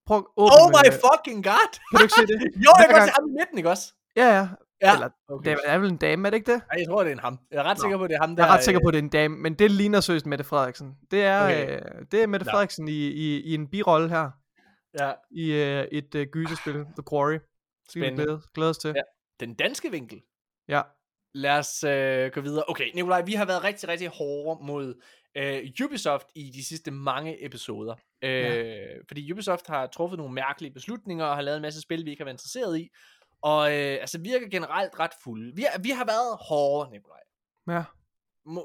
Prøv 0.07 0.19
at 0.19 0.25
åbne, 0.37 0.53
Oh 0.55 0.71
my 0.71 0.87
øh, 0.87 0.93
fucking 0.93 1.45
god! 1.45 1.71
Kan 1.91 1.99
du 1.99 2.03
ikke 2.03 2.15
se 2.15 2.27
det? 2.27 2.39
Jo, 2.65 2.71
jeg 2.79 2.87
kan 2.91 3.07
se 3.07 3.13
ham 3.19 3.29
i 3.29 3.33
midten, 3.39 3.59
ikke 3.59 3.71
også? 3.71 3.95
Ja, 4.17 4.29
ja. 4.39 4.49
Ja. 4.83 4.95
Eller, 4.95 5.09
Okay. 5.29 5.51
det 5.51 5.61
er 5.65 5.79
vel 5.79 5.91
en 5.91 5.97
dame, 5.97 6.29
er 6.29 6.31
det 6.31 6.37
ikke 6.37 6.53
det? 6.53 6.63
Ej, 6.71 6.79
jeg 6.79 6.87
tror, 6.89 7.03
det 7.03 7.09
er 7.11 7.13
en 7.13 7.19
ham. 7.21 7.39
Jeg 7.51 7.59
er 7.59 7.63
ret 7.63 7.77
Nå. 7.79 7.81
sikker 7.83 7.99
på, 7.99 8.07
det 8.07 8.15
er 8.15 8.21
ham, 8.21 8.37
der... 8.37 8.45
Jeg 8.45 8.51
er 8.53 8.55
ret 8.57 8.65
sikker 8.65 8.81
øh, 8.81 8.85
på, 8.85 8.89
at 8.89 8.95
det 8.95 8.99
er 8.99 9.03
en 9.03 9.09
dame, 9.09 9.37
men 9.37 9.55
det 9.55 9.71
ligner 9.71 10.01
seriøst 10.01 10.27
Mette 10.27 10.45
Frederiksen. 10.45 10.97
Det 11.11 11.25
er, 11.25 11.45
Okay. 11.45 11.75
øh, 11.75 11.81
det 12.13 12.23
er 12.23 12.27
Mette 12.27 12.47
Nå. 12.47 12.51
Frederiksen 12.51 12.89
i, 12.89 12.93
i, 12.93 13.41
i 13.41 13.55
en 13.55 13.69
birolle 13.69 14.09
her, 14.09 14.31
Ja, 15.01 15.13
i 15.31 15.53
øh, 15.53 15.85
et 15.93 16.15
øh, 16.15 16.27
gyserspil, 16.27 16.75
The 16.75 17.03
Quarry. 17.11 17.39
Spændende. 17.91 18.25
glæde, 18.25 18.41
glæde 18.55 18.71
os 18.71 18.79
til. 18.79 18.93
Ja. 18.97 19.03
den 19.41 19.55
danske 19.55 19.91
vinkel. 19.91 20.23
Ja. 20.69 20.83
Lad 21.35 21.59
os 21.59 21.85
øh, 21.85 22.31
gå 22.33 22.41
videre. 22.41 22.65
Okay, 22.69 22.91
Nikolaj, 22.95 23.23
vi 23.23 23.33
har 23.33 23.45
været 23.47 23.65
rigtig, 23.65 23.89
rigtig 23.89 24.09
hårde 24.09 24.65
mod 24.67 25.03
øh, 25.37 25.65
Ubisoft 25.85 26.27
i 26.35 26.51
de 26.51 26.65
sidste 26.65 26.91
mange 26.91 27.45
episoder. 27.45 27.95
Øh, 28.23 28.31
Ja. 28.31 28.95
Fordi 29.09 29.33
Ubisoft 29.33 29.67
har 29.67 29.87
truffet 29.87 30.19
nogle 30.19 30.35
mærkelige 30.35 30.73
beslutninger 30.73 31.25
og 31.25 31.35
har 31.35 31.43
lavet 31.43 31.57
en 31.57 31.63
masse 31.63 31.81
spil, 31.81 32.05
vi 32.05 32.11
ikke 32.11 32.21
har 32.21 32.25
været 32.25 32.35
interesseret 32.35 32.79
i. 32.79 32.89
Og 33.43 33.61
øh, 33.73 33.99
altså 34.01 34.19
virker 34.21 34.49
generelt 34.49 34.99
ret 35.01 35.11
fulde. 35.23 35.57
Vi 35.57 35.67
vi 35.83 35.91
har 35.91 36.05
været 36.05 36.39
hårde, 36.49 36.91
Nikolaj. 36.91 37.21
ja. 37.69 37.85
Må, 38.47 38.61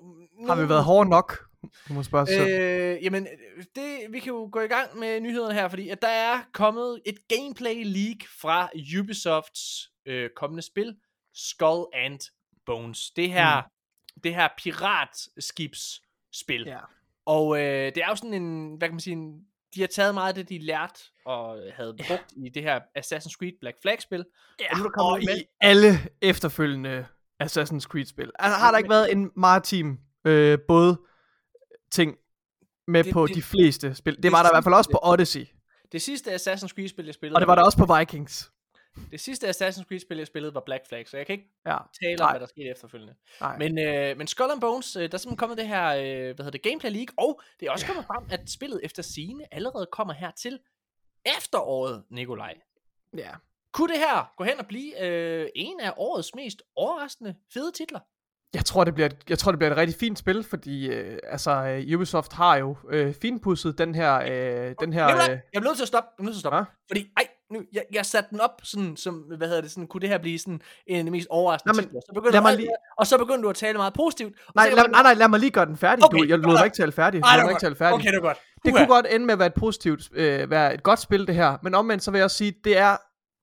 Har 0.48 0.62
vi 0.62 0.70
været 0.70 0.84
hårde 0.84 1.10
nok? 1.10 1.50
Du 1.88 1.94
må 1.94 2.04
spørge 2.04 2.28
selv. 2.28 2.50
Øh, 2.50 3.04
jamen, 3.04 3.28
det, 3.76 4.00
vi 4.10 4.20
kan 4.20 4.34
jo 4.34 4.50
gå 4.52 4.60
i 4.60 4.68
gang 4.68 5.00
med 5.00 5.20
nyhederne 5.20 5.54
her, 5.54 5.68
fordi 5.68 5.90
at 5.90 6.02
der 6.02 6.08
er 6.08 6.40
kommet 6.54 7.02
et 7.06 7.18
gameplay 7.28 7.84
leak 7.86 8.18
fra 8.42 8.70
Ubisofts 9.00 9.90
øh, 10.06 10.30
kommende 10.36 10.62
spil, 10.62 10.96
Skull 11.34 11.86
and 11.94 12.20
Bones. 12.66 13.12
Det 13.16 13.32
her, 13.32 13.62
mm. 13.62 13.68
det 14.22 14.36
her 14.36 14.48
piratskibsspil. 14.58 16.64
Ja. 16.66 16.80
Og 17.26 17.58
øh, 17.58 17.86
det 17.96 17.98
er 17.98 18.10
jo 18.10 18.16
sådan 18.16 18.34
en, 18.34 18.76
hvad 18.78 18.88
kan 18.88 18.94
man 18.94 19.00
sige, 19.00 19.14
en, 19.14 19.34
de 19.76 19.80
har 19.80 19.88
taget 19.88 20.14
meget 20.14 20.30
af 20.30 20.36
det, 20.36 20.50
de 20.50 20.66
lærte 20.66 21.00
og 21.26 21.58
havde 21.76 21.96
brugt 22.08 22.34
i 22.46 22.50
det 22.50 22.64
her 22.64 22.80
Assassin's 22.80 23.38
Creed 23.38 23.54
Black 23.62 23.78
Flag-spil. 23.82 24.26
Ja, 24.60 24.66
Og 24.72 24.78
nu 24.78 24.86
er 24.86 24.90
der 24.90 25.04
og 25.04 25.24
en 25.24 25.30
i 25.38 25.44
alle 25.62 25.90
efterfølgende 26.22 27.06
Assassin's 27.44 27.80
Creed-spil. 27.80 28.32
Altså, 28.40 28.60
har 28.60 28.72
der 28.72 28.78
ikke 28.78 28.90
været 28.90 29.12
en 29.12 29.32
maritim 29.36 29.98
øh, 30.26 30.60
både 30.68 31.00
ting 31.94 32.18
med 32.88 33.04
Det- 33.04 33.14
på 33.14 33.28
det- 33.28 33.36
de 33.36 33.42
fleste 33.42 33.96
spil? 33.96 34.16
Det, 34.16 34.24
det 34.24 34.32
var 34.32 34.42
der 34.44 34.50
i 34.50 34.54
hvert 34.54 34.64
fald 34.64 34.76
også 34.76 34.90
på 34.92 35.00
Odyssey. 35.04 35.46
Det 35.92 36.02
sidste 36.02 36.34
Assassin's 36.36 36.68
Creed-spil, 36.68 37.06
jeg 37.06 37.14
spillede, 37.14 37.36
Og 37.38 37.42
det 37.42 37.48
var 37.48 37.56
der 37.56 37.64
også 37.64 37.78
på 37.78 37.96
Vikings. 37.98 38.52
det 39.12 39.20
sidste 39.20 39.48
Assassin's 39.50 39.84
Creed-spil, 39.88 40.18
jeg 40.18 40.28
spillede, 40.28 40.54
var 40.54 40.64
Black 40.66 40.88
Flag, 40.90 41.08
så 41.10 41.18
jeg 41.18 41.26
kan 41.26 41.34
ikke 41.34 41.50
Ja. 41.66 41.78
tale 42.04 42.14
om, 42.14 42.26
Nej. 42.26 42.32
hvad 42.32 42.40
der 42.40 42.46
skete 42.46 42.70
efterfølgende. 42.70 43.16
Nej. 43.42 43.58
Men, 43.58 43.80
øh, 43.80 44.18
men 44.18 44.28
Skull 44.28 44.52
and 44.52 44.62
Bones, 44.62 44.96
øh, 44.96 45.02
der 45.02 45.08
er 45.14 45.18
simpelthen 45.18 45.38
kommet 45.38 45.58
det 45.58 45.68
her, 45.68 45.86
øh, 45.88 46.04
hvad 46.36 46.36
hedder 46.46 46.52
det, 46.52 46.62
gameplay 46.62 46.92
league, 46.92 47.14
og 47.18 47.42
det 47.60 47.68
er 47.68 47.72
også 47.72 47.86
kommet 47.86 48.06
frem, 48.06 48.24
at 48.32 48.50
spillet 48.52 48.80
efter 48.84 49.04
sine 49.04 49.54
allerede 49.54 49.88
kommer 49.92 50.14
her 50.14 50.32
til 50.32 50.60
efteråret, 51.38 52.04
Nikolaj. 52.10 52.54
Ja. 53.18 53.30
Kunne 53.74 53.94
det 53.94 54.00
her 54.00 54.34
gå 54.38 54.44
hen 54.44 54.60
og 54.60 54.66
blive 54.68 55.02
øh, 55.06 55.50
en 55.56 55.80
af 55.80 55.94
årets 55.98 56.36
mest 56.36 56.62
overraskende 56.76 57.36
fede 57.54 57.72
titler? 57.72 58.00
Jeg 58.54 58.66
tror, 58.66 58.84
det 58.84 58.94
bliver 58.94 59.06
et, 59.06 59.16
jeg 59.30 59.40
tror, 59.40 59.52
det 59.52 59.60
bliver 59.60 59.72
et 59.72 59.78
rigtig 59.78 59.96
fint 60.00 60.20
spil, 60.20 60.44
fordi 60.44 60.88
øh, 60.90 61.18
altså, 61.28 61.52
øh, 61.52 61.96
Ubisoft 61.96 62.34
har 62.34 62.56
jo 62.58 62.78
øh, 62.90 63.14
finpudset 63.22 63.78
den 63.78 63.96
her... 63.96 64.14
Øh, 64.16 64.76
den 64.82 64.94
her 64.94 65.06
øh, 65.06 65.30
jeg 65.30 65.42
bliver 65.52 65.64
nødt 65.64 65.76
til 65.76 65.84
at 65.84 65.88
stoppe. 65.88 66.10
Jeg 66.18 66.24
nødt 66.26 66.36
til 66.36 66.38
at 66.38 66.40
stoppe. 66.40 66.58
Hva? 66.58 66.66
Fordi, 66.90 67.08
ej, 67.18 67.28
nu, 67.52 67.62
jeg, 67.74 67.84
jeg 67.94 68.06
satte 68.06 68.30
den 68.30 68.40
op 68.40 68.62
sådan, 68.64 68.98
som, 68.98 69.16
hvad 69.38 69.48
hedder 69.48 69.62
det, 69.62 69.72
sådan, 69.72 69.88
kunne 69.88 70.02
det 70.02 70.10
her 70.10 70.18
blive 70.18 70.40
sådan 70.40 70.62
en 70.88 70.98
af 70.98 71.04
de 71.04 71.12
mest 71.12 71.28
overraskende 71.30 71.76
Nå, 71.76 71.82
men? 71.82 72.02
Så 72.02 72.12
begyndte 72.14 72.38
du 72.38 72.42
mig 72.44 72.56
lige- 72.58 72.70
og 72.98 73.08
så 73.08 73.18
begyndte 73.18 73.44
du 73.44 73.50
at 73.50 73.56
tale 73.56 73.78
meget 73.78 73.94
positivt. 73.94 74.34
nej, 74.56 74.70
lad, 74.70 74.88
nej, 74.90 75.04
nej, 75.04 75.14
lad 75.14 75.28
mig 75.28 75.40
lige 75.40 75.52
gøre 75.52 75.66
den 75.66 75.78
færdig. 75.78 76.06
Okay, 76.06 76.18
du, 76.18 76.26
jeg 76.30 76.40
lod 76.40 76.58
dig 76.58 76.66
ikke 76.66 76.78
tale 76.78 76.92
færdig. 76.92 77.22
Ej, 77.22 77.30
Jeg 77.30 77.38
det 77.40 77.44
var 77.44 77.50
ikke 77.50 77.60
tale 77.62 77.76
færdig. 77.76 77.94
Okay, 77.94 78.12
det 78.12 78.22
var 78.22 78.28
godt. 78.28 78.38
Det 78.66 78.74
kunne 78.74 78.88
godt 78.88 79.06
ende 79.10 79.26
med 79.26 79.34
at 79.34 79.40
være 79.40 79.48
et 79.48 79.54
positivt, 79.54 80.10
øh, 80.14 80.50
være 80.50 80.74
et 80.74 80.84
godt 80.84 81.00
spil 81.00 81.28
det 81.28 81.36
her, 81.36 81.58
men 81.64 81.76
omvendt 81.76 82.04
så 82.04 82.12
vil 82.12 82.18
jeg 82.18 82.26
også 82.26 82.38
sige, 82.38 82.54
det 82.64 82.78
er 82.78 82.98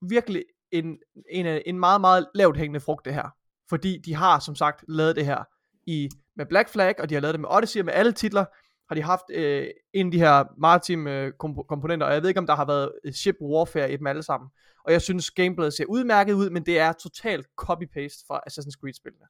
virkelig 0.09 0.43
en, 0.71 0.97
en, 1.29 1.61
en 1.65 1.79
meget, 1.79 2.01
meget 2.01 2.27
lavt 2.35 2.57
hængende 2.57 2.79
frugt 2.79 3.05
det 3.05 3.13
her. 3.13 3.33
Fordi 3.71 3.97
de 4.05 4.15
har 4.15 4.39
som 4.39 4.55
sagt 4.55 4.85
lavet 4.87 5.15
det 5.15 5.25
her 5.25 5.43
i 5.87 6.09
med 6.35 6.45
Black 6.45 6.69
Flag, 6.69 6.95
og 6.99 7.09
de 7.09 7.13
har 7.13 7.21
lavet 7.21 7.33
det 7.33 7.39
med 7.39 7.49
Odyssey, 7.51 7.79
og 7.79 7.85
med 7.85 7.93
alle 7.93 8.11
titler 8.11 8.45
har 8.89 8.95
de 8.95 9.01
haft 9.01 9.23
øh, 9.29 9.67
en 9.93 10.05
af 10.05 10.11
de 10.11 10.19
her 10.19 10.43
maritime 10.57 11.11
øh, 11.11 11.31
komp- 11.43 11.65
komponenter, 11.67 12.07
og 12.07 12.13
jeg 12.13 12.21
ved 12.21 12.29
ikke, 12.29 12.39
om 12.39 12.47
der 12.47 12.55
har 12.55 12.65
været 12.65 12.91
øh, 13.03 13.13
ship 13.13 13.35
warfare 13.41 13.91
i 13.93 13.97
dem 13.97 14.07
alle 14.07 14.23
sammen. 14.23 14.49
Og 14.85 14.91
jeg 14.91 15.01
synes, 15.01 15.31
gameplayet 15.31 15.73
ser 15.73 15.85
udmærket 15.85 16.33
ud, 16.33 16.49
men 16.49 16.65
det 16.65 16.79
er 16.79 16.93
totalt 16.93 17.47
copy-paste 17.61 18.25
fra 18.27 18.41
Assassin's 18.49 18.79
Creed-spillene. 18.81 19.25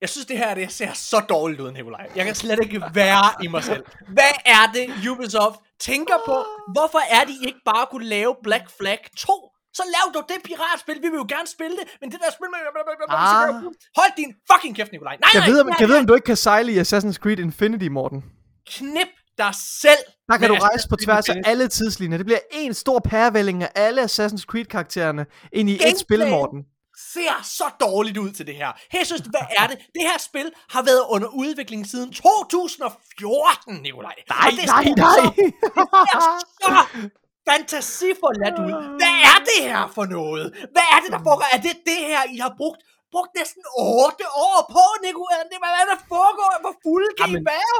Jeg 0.00 0.08
synes, 0.08 0.26
det 0.26 0.38
her 0.38 0.54
det 0.54 0.72
ser 0.72 0.92
så 0.92 1.20
dårligt 1.28 1.60
ud, 1.60 1.70
Nikolaj. 1.72 2.10
Jeg 2.16 2.24
kan 2.24 2.34
slet 2.34 2.58
ikke 2.62 2.82
være 3.02 3.44
i 3.44 3.48
mig 3.48 3.64
selv. 3.64 3.84
Hvad 4.08 4.34
er 4.46 4.72
det, 4.74 5.08
Ubisoft 5.10 5.60
tænker 5.78 6.18
på? 6.26 6.44
Hvorfor 6.72 6.98
er 6.98 7.24
de 7.24 7.46
ikke 7.46 7.60
bare 7.64 7.86
kunne 7.90 8.06
lave 8.06 8.36
Black 8.42 8.70
Flag 8.78 8.98
2? 9.16 9.47
Så 9.74 9.82
lav 9.94 10.06
dog 10.14 10.24
det 10.28 10.36
piratspil, 10.44 10.96
vi 11.02 11.08
vil 11.08 11.16
jo 11.16 11.26
gerne 11.28 11.46
spille 11.56 11.76
det, 11.76 11.84
men 12.00 12.10
det 12.12 12.18
der 12.24 12.30
spil 12.32 12.46
med... 12.52 12.58
Ah. 13.08 13.54
Hold 13.98 14.12
din 14.16 14.34
fucking 14.52 14.76
kæft, 14.76 14.92
Nikolaj. 14.92 15.16
Nej, 15.16 15.30
Jeg 15.34 15.40
nej, 15.40 15.50
ved, 15.50 15.60
om, 15.60 15.66
nej, 15.66 15.76
jeg 15.80 15.88
ved, 15.88 15.98
om 15.98 16.06
du 16.06 16.14
ikke 16.14 16.24
kan 16.24 16.36
sejle 16.36 16.72
i 16.72 16.78
Assassin's 16.78 17.12
Creed 17.22 17.38
Infinity, 17.38 17.88
Morten. 17.88 18.24
knip 18.66 19.08
dig 19.38 19.52
selv. 19.80 20.04
Der 20.28 20.36
kan 20.38 20.48
du 20.48 20.54
rejse 20.54 20.88
på 20.88 20.96
tværs 20.96 21.28
af 21.28 21.34
alle 21.44 21.68
tidslinjer. 21.68 22.16
Det 22.18 22.26
bliver 22.26 22.38
en 22.50 22.74
stor 22.74 22.98
pærevælling 22.98 23.62
af 23.62 23.70
alle 23.74 24.02
Assassin's 24.02 24.44
Creed-karaktererne 24.50 25.26
ind 25.52 25.70
i 25.70 25.74
et 25.74 25.80
Gameplay. 25.80 25.98
spil, 26.00 26.28
Morten. 26.30 26.64
ser 27.14 27.40
så 27.42 27.64
dårligt 27.80 28.18
ud 28.18 28.30
til 28.30 28.46
det 28.46 28.54
her. 28.54 28.72
Synes, 29.04 29.20
hvad 29.20 29.40
er 29.58 29.66
det? 29.66 29.78
Det 29.78 30.02
her 30.02 30.18
spil 30.18 30.52
har 30.70 30.82
været 30.82 31.02
under 31.08 31.28
udvikling 31.28 31.86
siden 31.86 32.12
2014, 32.12 33.74
Nikolaj. 33.82 34.14
Nej, 34.28 34.50
nej, 34.66 34.84
nej. 34.96 35.14
så- 35.14 35.32
Det 35.36 35.52
ser 36.12 36.38
så 36.62 37.08
fantasiforladt 37.48 38.56
ud. 38.66 38.74
Hvad 39.00 39.14
er 39.32 39.38
det 39.50 39.60
her 39.70 39.84
for 39.96 40.04
noget? 40.16 40.46
Hvad 40.74 40.86
er 40.94 40.98
det, 41.02 41.10
der 41.16 41.22
foregår? 41.28 41.46
Er 41.56 41.60
det 41.66 41.74
det 41.90 42.00
her, 42.10 42.22
I 42.34 42.36
har 42.46 42.52
brugt? 42.60 42.80
Brugt 43.14 43.32
næsten 43.40 43.62
8 43.78 44.24
år 44.48 44.58
på, 44.74 44.84
Nikolaj. 45.06 45.40
Det, 45.50 45.58
hvad 45.62 45.72
er 45.80 45.86
der 45.92 45.98
foregår? 46.14 46.50
Hvor 46.64 46.74
fulde 46.84 47.10
kan 47.18 47.28
I 47.38 47.40
være? 47.52 47.76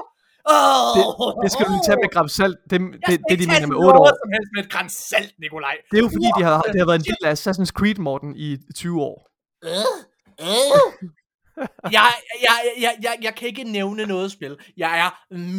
Oh, 0.55 0.91
Det, 0.97 1.05
det 1.43 1.49
skal 1.53 1.63
du 1.67 1.71
lige 1.77 1.87
tage 1.89 2.01
med 2.05 2.11
gram 2.15 2.29
salt. 2.29 2.57
Det, 2.71 2.77
det, 3.07 3.15
det, 3.29 3.37
de 3.41 3.47
mener 3.53 3.67
med 3.73 3.77
8 3.77 3.99
år. 4.01 4.07
som 4.23 4.31
helst 4.37 4.51
med 4.55 4.61
et 4.65 4.71
græns 4.75 4.93
salt, 4.93 5.35
Nikolaj. 5.45 5.77
Det 5.91 5.97
er 5.99 6.03
jo 6.07 6.11
fordi, 6.17 6.29
de 6.39 6.43
har, 6.49 6.57
det 6.73 6.79
har 6.81 6.87
været 6.91 7.01
en 7.05 7.09
del 7.11 7.23
af 7.29 7.33
Assassin's 7.37 7.73
Creed, 7.79 7.99
Morten, 8.07 8.31
i 8.37 8.49
20 8.75 9.03
år. 9.03 9.19
jeg, 11.97 12.09
jeg, 12.47 12.57
jeg, 12.85 12.93
jeg, 13.03 13.15
jeg 13.23 13.35
kan 13.35 13.49
ikke 13.49 13.65
nævne 13.65 14.07
noget 14.07 14.33
spil, 14.33 14.57
jeg 14.77 14.99
er 15.05 15.11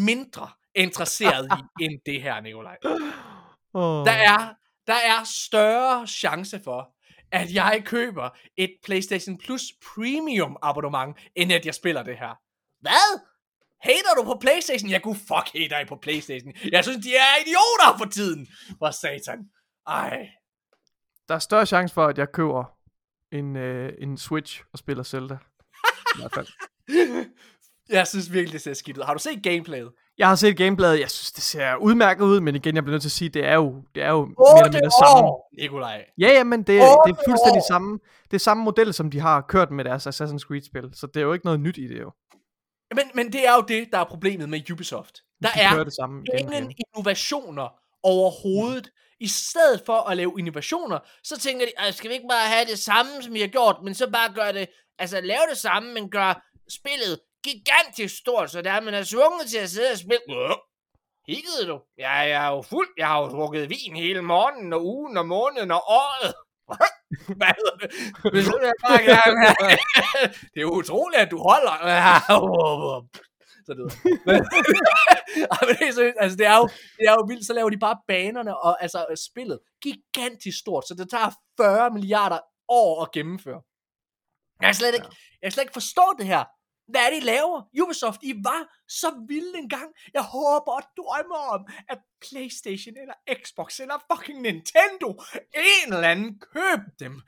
mindre 0.05 0.47
interesseret 0.75 1.47
i, 1.79 1.83
end 1.83 1.99
det 2.05 2.21
her, 2.21 2.41
Nikolaj. 2.41 2.77
Oh. 3.73 4.05
Der 4.05 4.11
er, 4.11 4.53
der 4.87 4.93
er 4.93 5.23
større 5.23 6.07
chance 6.07 6.61
for, 6.63 6.95
at 7.31 7.53
jeg 7.53 7.81
køber 7.85 8.29
et 8.57 8.71
PlayStation 8.83 9.37
Plus 9.37 9.63
Premium 9.93 10.57
abonnement, 10.61 11.17
end 11.35 11.51
at 11.51 11.65
jeg 11.65 11.73
spiller 11.75 12.03
det 12.03 12.17
her. 12.17 12.39
Hvad? 12.81 13.19
Hater 13.81 14.13
du 14.17 14.23
på 14.23 14.37
Playstation? 14.41 14.89
Jeg 14.89 15.01
kunne 15.01 15.15
fuck 15.15 15.53
hater 15.53 15.79
I 15.79 15.85
på 15.85 15.95
Playstation. 15.95 16.53
Jeg 16.71 16.83
synes, 16.83 17.05
de 17.05 17.15
er 17.15 17.41
idioter 17.41 17.97
for 17.97 18.05
tiden. 18.05 18.47
Hvor 18.77 18.91
satan. 18.91 19.39
Ej. 19.87 20.29
Der 21.27 21.35
er 21.35 21.39
større 21.39 21.65
chance 21.65 21.93
for, 21.93 22.05
at 22.05 22.17
jeg 22.17 22.31
køber 22.31 22.63
en, 23.31 23.55
øh, 23.55 23.93
en 23.99 24.17
Switch 24.17 24.63
og 24.73 24.79
spiller 24.79 25.03
Zelda. 25.03 25.37
I 26.15 26.19
hvert 26.19 26.33
fald. 26.33 26.47
Jeg 27.89 28.07
synes 28.07 28.33
virkelig, 28.33 28.53
det 28.53 28.61
ser 28.61 28.73
skidt 28.73 28.97
ud. 28.97 29.03
Har 29.03 29.13
du 29.13 29.19
set 29.19 29.43
gameplayet? 29.43 29.91
Jeg 30.19 30.27
har 30.27 30.35
set 30.35 30.57
gameplayet, 30.57 30.99
jeg 30.99 31.09
synes, 31.11 31.31
det 31.31 31.43
ser 31.43 31.75
udmærket 31.75 32.23
ud, 32.23 32.39
men 32.39 32.55
igen, 32.55 32.75
jeg 32.75 32.83
bliver 32.83 32.93
nødt 32.93 33.01
til 33.01 33.07
at 33.07 33.11
sige, 33.11 33.29
det 33.29 33.45
er 33.45 33.55
jo, 33.55 33.83
det 33.95 34.03
er 34.03 34.09
jo 34.09 34.25
mere 34.25 34.59
eller 34.59 34.71
mindre 34.71 34.91
samme. 34.91 35.29
Nikolaj. 35.59 36.05
Ja, 36.17 36.27
ja, 36.27 36.43
men 36.43 36.59
det, 36.59 36.67
det 36.67 37.11
er 37.11 37.23
fuldstændig 37.27 37.61
samme, 37.67 37.99
det 38.31 38.33
er 38.33 38.39
samme 38.39 38.63
model, 38.63 38.93
som 38.93 39.11
de 39.11 39.19
har 39.19 39.41
kørt 39.41 39.71
med 39.71 39.85
deres 39.85 40.07
Assassin's 40.07 40.39
Creed-spil, 40.47 40.89
så 40.93 41.07
det 41.07 41.17
er 41.17 41.21
jo 41.23 41.33
ikke 41.33 41.45
noget 41.45 41.59
nyt 41.59 41.77
i 41.77 41.87
det 41.87 41.99
jo. 41.99 42.11
Men, 42.95 43.05
men 43.13 43.33
det 43.33 43.47
er 43.47 43.55
jo 43.55 43.61
det, 43.67 43.87
der 43.91 43.99
er 43.99 44.03
problemet 44.03 44.49
med 44.49 44.71
Ubisoft. 44.71 45.15
Der 45.43 45.49
de 45.49 45.61
er 45.61 45.83
det 45.83 45.93
samme 45.93 46.23
ingen 46.39 46.53
igen. 46.53 46.71
innovationer 46.95 47.67
overhovedet. 48.03 48.91
I 49.19 49.27
stedet 49.27 49.81
for 49.85 50.09
at 50.09 50.17
lave 50.17 50.33
innovationer, 50.39 50.99
så 51.23 51.39
tænker 51.39 51.65
de, 51.65 51.71
"Ej, 51.77 51.91
skal 51.91 52.09
vi 52.09 52.13
ikke 52.15 52.27
bare 52.29 52.47
have 52.47 52.65
det 52.65 52.79
samme, 52.79 53.11
som 53.21 53.33
vi 53.33 53.41
har 53.41 53.47
gjort, 53.47 53.75
men 53.83 53.93
så 53.93 54.09
bare 54.11 54.33
gøre 54.33 54.53
det, 54.53 54.67
altså 54.99 55.21
lave 55.21 55.41
det 55.49 55.57
samme, 55.57 55.93
men 55.93 56.09
gør 56.09 56.45
spillet 56.69 57.19
gigantisk 57.43 58.17
stort, 58.17 58.51
så 58.51 58.61
der 58.61 58.71
er 58.71 58.81
man 58.81 58.93
er 58.93 59.03
tvunget 59.03 59.49
til 59.49 59.57
at 59.57 59.69
sidde 59.69 59.91
og 59.91 59.97
spille. 59.97 60.19
Hikkede 61.27 61.67
du? 61.67 61.81
Ja, 61.97 62.11
jeg 62.11 62.45
er 62.45 62.49
jo 62.55 62.61
fuld. 62.61 62.87
Jeg 62.97 63.07
har 63.07 63.21
jo 63.21 63.27
drukket 63.27 63.69
vin 63.69 63.95
hele 63.95 64.21
morgenen, 64.21 64.73
og 64.73 64.85
ugen, 64.85 65.17
og 65.17 65.25
måneden, 65.25 65.71
og 65.71 65.83
året. 65.87 66.33
Hvad 67.39 67.53
hedder 67.59 67.75
det? 67.81 67.89
Det 70.53 70.57
er 70.57 70.61
jo 70.61 70.71
utroligt, 70.71 71.21
at 71.21 71.31
du 71.31 71.37
holder. 71.37 71.75
Så 73.65 73.73
det 73.73 73.81
Ej, 75.51 75.57
men 75.67 75.75
det 75.75 75.87
er 75.87 76.13
altså 76.19 76.37
det 76.37 76.45
er, 76.45 76.57
jo, 76.57 76.67
det 76.99 77.07
er 77.07 77.11
jo 77.11 77.25
vildt, 77.27 77.45
så 77.45 77.53
laver 77.53 77.69
de 77.69 77.77
bare 77.77 77.97
banerne 78.07 78.57
og 78.57 78.83
altså 78.83 79.05
spillet 79.29 79.59
gigantisk 79.81 80.59
stort, 80.59 80.87
så 80.87 80.93
det 80.93 81.09
tager 81.09 81.31
40 81.57 81.91
milliarder 81.91 82.39
år 82.67 83.03
at 83.03 83.11
gennemføre. 83.11 83.61
Jeg 84.61 84.67
kan 84.67 84.73
slet 84.73 84.95
ikke, 84.95 85.07
jeg 85.41 85.47
kan 85.47 85.51
slet 85.51 85.63
ikke 85.63 85.73
forstå 85.73 86.15
det 86.17 86.25
her. 86.25 86.43
Hvad 86.91 87.01
er 87.05 87.09
det, 87.09 87.17
I 87.17 87.25
laver? 87.25 87.61
Ubisoft, 87.83 88.19
I 88.23 88.33
var 88.43 88.61
så 88.87 89.09
vilde 89.27 89.57
engang. 89.57 89.89
Jeg 90.13 90.21
håber 90.21 90.71
og 90.79 90.83
drømmer 90.97 91.41
om, 91.55 91.61
at 91.89 91.97
Playstation 92.29 92.95
eller 93.01 93.13
Xbox 93.43 93.79
eller 93.79 93.97
fucking 94.11 94.41
Nintendo, 94.41 95.09
en 95.85 95.93
eller 95.93 96.07
anden, 96.07 96.39
køb 96.53 96.79
dem. 96.99 97.21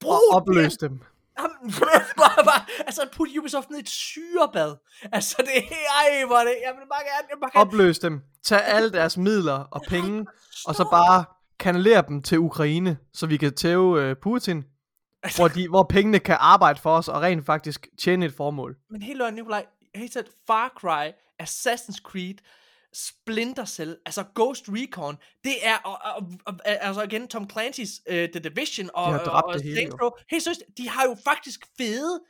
Brug 0.00 0.12
Og 0.12 0.46
dem. 0.46 0.54
opløs 0.54 0.76
dem. 0.76 1.00
Jamen, 1.40 1.72
bare, 2.22 2.44
bare, 2.44 2.62
altså 2.86 3.08
put 3.12 3.28
Ubisoft 3.38 3.70
ned 3.70 3.78
i 3.78 3.80
et 3.80 3.88
syrebad. 3.88 4.76
Altså 5.12 5.36
det 5.38 5.56
er, 5.56 5.76
ej, 6.00 6.26
hvor 6.26 6.36
det, 6.38 6.54
jeg 6.66 6.72
vil 6.78 6.86
bare 6.92 7.04
gerne, 7.10 7.26
jeg 7.30 7.38
bare 7.40 7.50
gerne 7.50 7.60
Opløs 7.68 7.98
dem. 7.98 8.20
Tag 8.44 8.64
alle 8.64 8.92
deres 8.92 9.16
midler 9.16 9.52
og 9.52 9.82
penge, 9.88 10.26
og 10.66 10.74
så 10.74 10.88
bare 10.90 11.24
kanalere 11.58 12.04
dem 12.08 12.22
til 12.22 12.38
Ukraine, 12.38 12.96
så 13.12 13.26
vi 13.26 13.36
kan 13.36 13.54
tæve 13.54 14.02
øh, 14.02 14.16
Putin, 14.22 14.64
Altså- 15.22 15.38
hvor, 15.42 15.48
de, 15.48 15.68
hvor 15.68 15.82
pengene 15.82 16.18
kan 16.18 16.36
arbejde 16.40 16.80
for 16.80 16.96
os 16.96 17.08
og 17.08 17.22
rent 17.22 17.46
faktisk 17.46 17.88
tjene 18.00 18.26
et 18.26 18.32
formål. 18.34 18.76
Men 18.90 19.02
helt 19.02 19.18
løgn, 19.18 19.34
Nikolaj, 19.34 19.66
helt 19.94 20.12
tæt, 20.12 20.26
Far 20.46 20.68
Cry, 20.80 21.04
Assassin's 21.42 22.00
Creed, 22.02 22.34
Splinter 22.94 23.64
Cell, 23.64 23.96
altså 24.06 24.24
Ghost 24.34 24.64
Recon, 24.68 25.16
det 25.44 25.66
er, 25.66 25.76
og, 25.76 25.98
og, 26.14 26.22
og, 26.46 26.54
altså 26.66 27.02
igen, 27.02 27.28
Tom 27.28 27.48
Clancy's 27.52 27.92
uh, 28.10 28.14
The 28.34 28.40
Division, 28.48 28.90
og, 28.94 29.12
De 29.12 29.20
og, 29.32 29.60
hele, 29.62 29.76
Saints. 29.76 29.94
Row, 30.02 30.10
helt 30.30 30.42
seriøst, 30.44 30.62
de 30.78 30.88
har 30.88 31.04
jo 31.04 31.16
faktisk 31.24 31.60
fede 31.78 32.20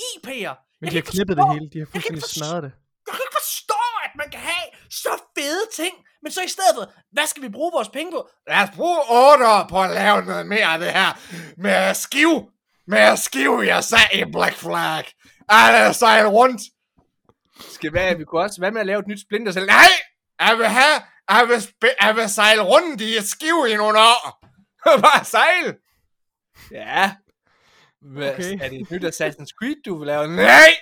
IP'er. 0.00 0.54
Men 0.80 0.84
Jeg 0.86 0.90
de 0.92 0.96
har 0.96 1.02
knippet 1.12 1.36
det 1.36 1.44
hele. 1.54 1.66
De 1.72 1.78
har 1.78 1.86
fuldstændig 1.86 2.22
forstå- 2.22 2.38
smadret 2.38 2.62
det. 2.66 2.72
Jeg 3.06 3.12
kan 3.14 3.22
ikke 3.26 3.36
forstå, 3.42 3.82
at 4.03 4.03
man 4.18 4.30
kan 4.30 4.40
have 4.40 4.66
så 4.90 5.22
fede 5.38 5.62
ting, 5.76 5.94
men 6.22 6.32
så 6.32 6.40
i 6.42 6.48
stedet 6.48 6.70
for, 6.74 6.92
hvad 7.12 7.26
skal 7.26 7.42
vi 7.42 7.48
bruge 7.48 7.72
vores 7.74 7.88
penge 7.88 8.12
på? 8.12 8.28
Lad 8.48 8.62
os 8.62 8.68
bruge 8.76 8.98
8 9.32 9.46
år 9.48 9.66
på 9.68 9.82
at 9.82 9.90
lave 9.90 10.24
noget 10.24 10.46
mere 10.46 10.64
af 10.66 10.78
det 10.78 10.92
her 10.92 11.10
med 11.56 11.94
skiv. 11.94 12.50
Med 12.86 13.16
skiv, 13.16 13.62
jeg 13.66 13.84
sagde 13.84 14.08
i 14.20 14.24
Black 14.32 14.54
Flag. 14.56 15.04
Alle 15.48 15.94
sejl 15.94 16.26
rundt. 16.26 16.62
Skal 17.74 17.92
være, 17.92 18.16
vi 18.18 18.24
kunne 18.24 18.40
også, 18.42 18.60
hvad 18.60 18.70
med 18.70 18.80
at 18.80 18.86
lave 18.86 19.00
et 19.00 19.06
nyt 19.06 19.20
Splinter 19.20 19.52
Cell? 19.52 19.66
Nej! 19.66 19.88
Jeg 20.40 20.58
vil 20.58 20.66
have, 20.66 21.02
jeg 21.30 21.44
vil, 21.48 21.54
sp- 21.56 21.96
jeg 22.06 22.16
vil 22.16 22.28
sejle 22.28 22.62
rundt 22.62 23.00
i 23.00 23.16
et 23.16 23.28
skiv 23.28 23.66
i 23.68 23.74
nogle 23.76 23.98
år. 23.98 24.46
Bare 25.06 25.24
sejl. 25.24 25.74
Ja. 26.70 27.14
Hvad, 28.14 28.32
Okay. 28.32 28.58
Er 28.60 28.68
det 28.68 28.80
et 28.80 28.90
nyt 28.90 29.04
Assassin's 29.04 29.52
Creed, 29.58 29.82
du 29.86 29.98
vil 29.98 30.06
lave? 30.06 30.36
Nej! 30.36 30.74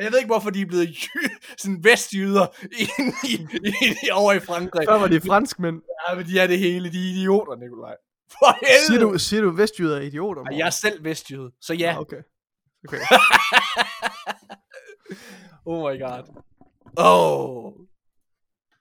Jeg 0.00 0.12
ved 0.12 0.18
ikke, 0.18 0.26
hvorfor 0.26 0.50
de 0.50 0.60
er 0.60 0.66
blevet 0.66 0.88
jy- 0.88 1.54
sådan 1.58 1.84
vestjyder 1.84 2.46
i, 2.64 2.82
i, 3.28 3.34
i, 3.64 3.94
i, 4.06 4.10
over 4.10 4.32
i 4.32 4.40
Frankrig. 4.40 4.88
Før 4.88 4.98
var 4.98 5.06
de 5.08 5.20
franskmænd. 5.20 5.82
Ja, 6.08 6.14
men 6.14 6.26
de 6.26 6.38
er 6.40 6.46
det 6.46 6.58
hele. 6.58 6.92
De 6.92 6.98
er 6.98 7.10
idioter, 7.14 7.56
Nikolaj. 7.56 7.96
For 8.30 8.66
helvede. 8.66 8.86
Siger 8.86 9.00
du, 9.00 9.18
siger 9.18 9.42
du 9.42 9.50
vestjyder 9.50 9.96
er 9.96 10.00
idioter? 10.00 10.42
Ej, 10.42 10.58
Jeg 10.58 10.66
er 10.66 10.70
selv 10.70 11.04
vestjyde, 11.04 11.50
så 11.60 11.74
ja. 11.74 11.90
Ah, 11.90 11.98
okay. 12.00 12.22
okay. 12.88 13.00
Oh 15.68 15.78
my 15.92 16.00
god. 16.00 16.42
Oh. 16.96 17.72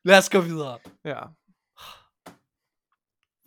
Lad 0.04 0.18
os 0.18 0.30
gå 0.30 0.40
videre. 0.42 0.80
Ja. 1.06 1.20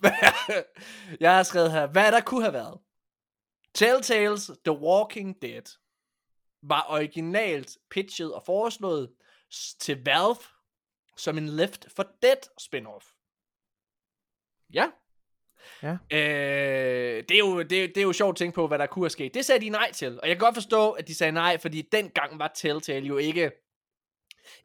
jeg 1.21 1.37
har 1.37 1.43
skrevet 1.43 1.73
her, 1.73 1.87
hvad 1.87 2.13
der 2.13 2.21
kunne 2.21 2.43
have 2.43 2.53
været. 2.53 2.79
Telltales 3.75 4.51
The 4.65 4.73
Walking 4.81 5.43
Dead 5.43 5.63
var 6.69 6.87
originalt 6.89 7.77
pitchet 7.91 8.35
og 8.35 8.43
foreslået 8.47 9.11
til 9.81 10.05
Valve 10.05 10.37
som 11.17 11.39
en 11.39 11.49
Left 11.49 11.87
for 11.97 12.07
Dead 12.23 12.37
spin-off. 12.61 13.15
Ja. 14.75 14.91
Ja. 15.83 15.93
Øh, 16.17 17.25
det, 17.29 17.31
er 17.31 17.39
jo, 17.39 17.63
det, 17.63 17.85
er- 17.85 17.89
det 17.89 17.97
er 17.97 18.03
jo 18.03 18.13
sjovt 18.13 18.35
at 18.35 18.37
tænke 18.39 18.55
på, 18.55 18.67
hvad 18.67 18.79
der 18.79 18.87
kunne 18.87 19.05
have 19.05 19.11
sket. 19.11 19.35
Det 19.35 19.45
sagde 19.45 19.61
de 19.65 19.69
nej 19.69 19.93
til. 19.93 20.21
Og 20.21 20.29
jeg 20.29 20.37
kan 20.37 20.45
godt 20.45 20.57
forstå, 20.57 20.91
at 20.91 21.09
de 21.09 21.15
sagde 21.15 21.33
nej, 21.33 21.59
fordi 21.59 21.83
dengang 21.93 22.39
var 22.39 22.53
Telltale 22.57 23.07
jo 23.07 23.17
ikke 23.17 23.51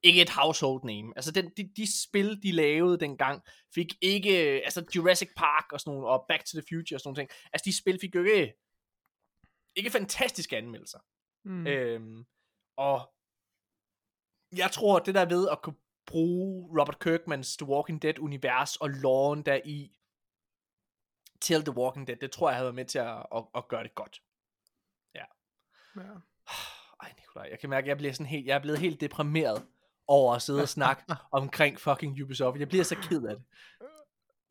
ikke 0.04 0.22
et 0.22 0.30
household 0.30 0.84
name. 0.84 1.14
Altså 1.16 1.32
den, 1.32 1.50
de, 1.58 1.70
de 1.78 2.02
spil, 2.04 2.44
de 2.44 2.52
lavede 2.52 3.00
dengang, 3.00 3.42
fik 3.76 3.94
ikke, 4.02 4.32
altså 4.40 4.86
Jurassic 4.96 5.30
Park 5.38 5.72
og 5.72 5.80
sådan 5.80 5.92
nogle, 5.94 6.08
og 6.08 6.26
Back 6.28 6.46
to 6.46 6.60
the 6.60 6.64
Future 6.70 6.96
og 6.98 7.00
sådan 7.00 7.08
nogle 7.10 7.22
ting, 7.22 7.30
altså 7.54 7.64
de 7.66 7.78
spil 7.78 8.00
fik 8.02 8.16
jo 8.16 8.24
ikke, 8.24 8.54
ikke 9.76 9.90
fantastiske 9.90 10.58
anmeldelser. 10.58 11.00
Mm. 11.44 11.68
Øhm, 11.68 12.26
og 12.78 13.14
jeg 14.58 14.72
tror, 14.72 15.00
det 15.00 15.16
der 15.16 15.26
ved 15.26 15.50
at 15.50 15.62
kunne 15.62 15.76
bruge 16.06 16.82
Robert 16.82 17.00
Kirkmans 17.00 17.58
The 17.58 17.68
Walking 17.68 18.02
Dead-univers 18.02 18.76
og 18.76 18.90
loven 18.90 19.42
der 19.42 19.60
i 19.66 19.92
til 21.42 21.66
The 21.66 21.78
Walking 21.78 22.08
Dead, 22.08 22.18
det 22.18 22.32
tror 22.32 22.50
jeg 22.50 22.56
havde 22.56 22.66
været 22.66 22.76
med 22.76 22.86
til 22.86 23.00
at, 23.00 23.26
at, 23.36 23.44
at 23.56 23.68
gøre 23.68 23.84
det 23.84 23.96
godt. 23.96 24.22
ja. 25.96 26.14
Ej, 27.02 27.14
Nikolaj, 27.18 27.48
jeg 27.52 27.60
kan 27.60 27.70
mærke, 27.70 27.86
at 27.86 27.88
jeg 27.88 27.98
bliver 27.98 28.14
sådan 28.14 28.26
helt, 28.26 28.48
jeg 28.48 28.56
er 28.56 28.62
blevet 28.62 28.80
helt 28.80 29.02
deprimeret 29.02 29.68
over 30.08 30.36
at 30.36 30.42
sidde 30.42 30.62
og 30.62 30.70
snakke 30.70 31.04
omkring 31.32 31.80
fucking 31.80 32.24
Ubisoft. 32.24 32.60
Jeg 32.60 32.68
bliver 32.68 32.84
så 32.84 32.96
ked 32.96 33.24
af 33.24 33.36
det. 33.36 33.46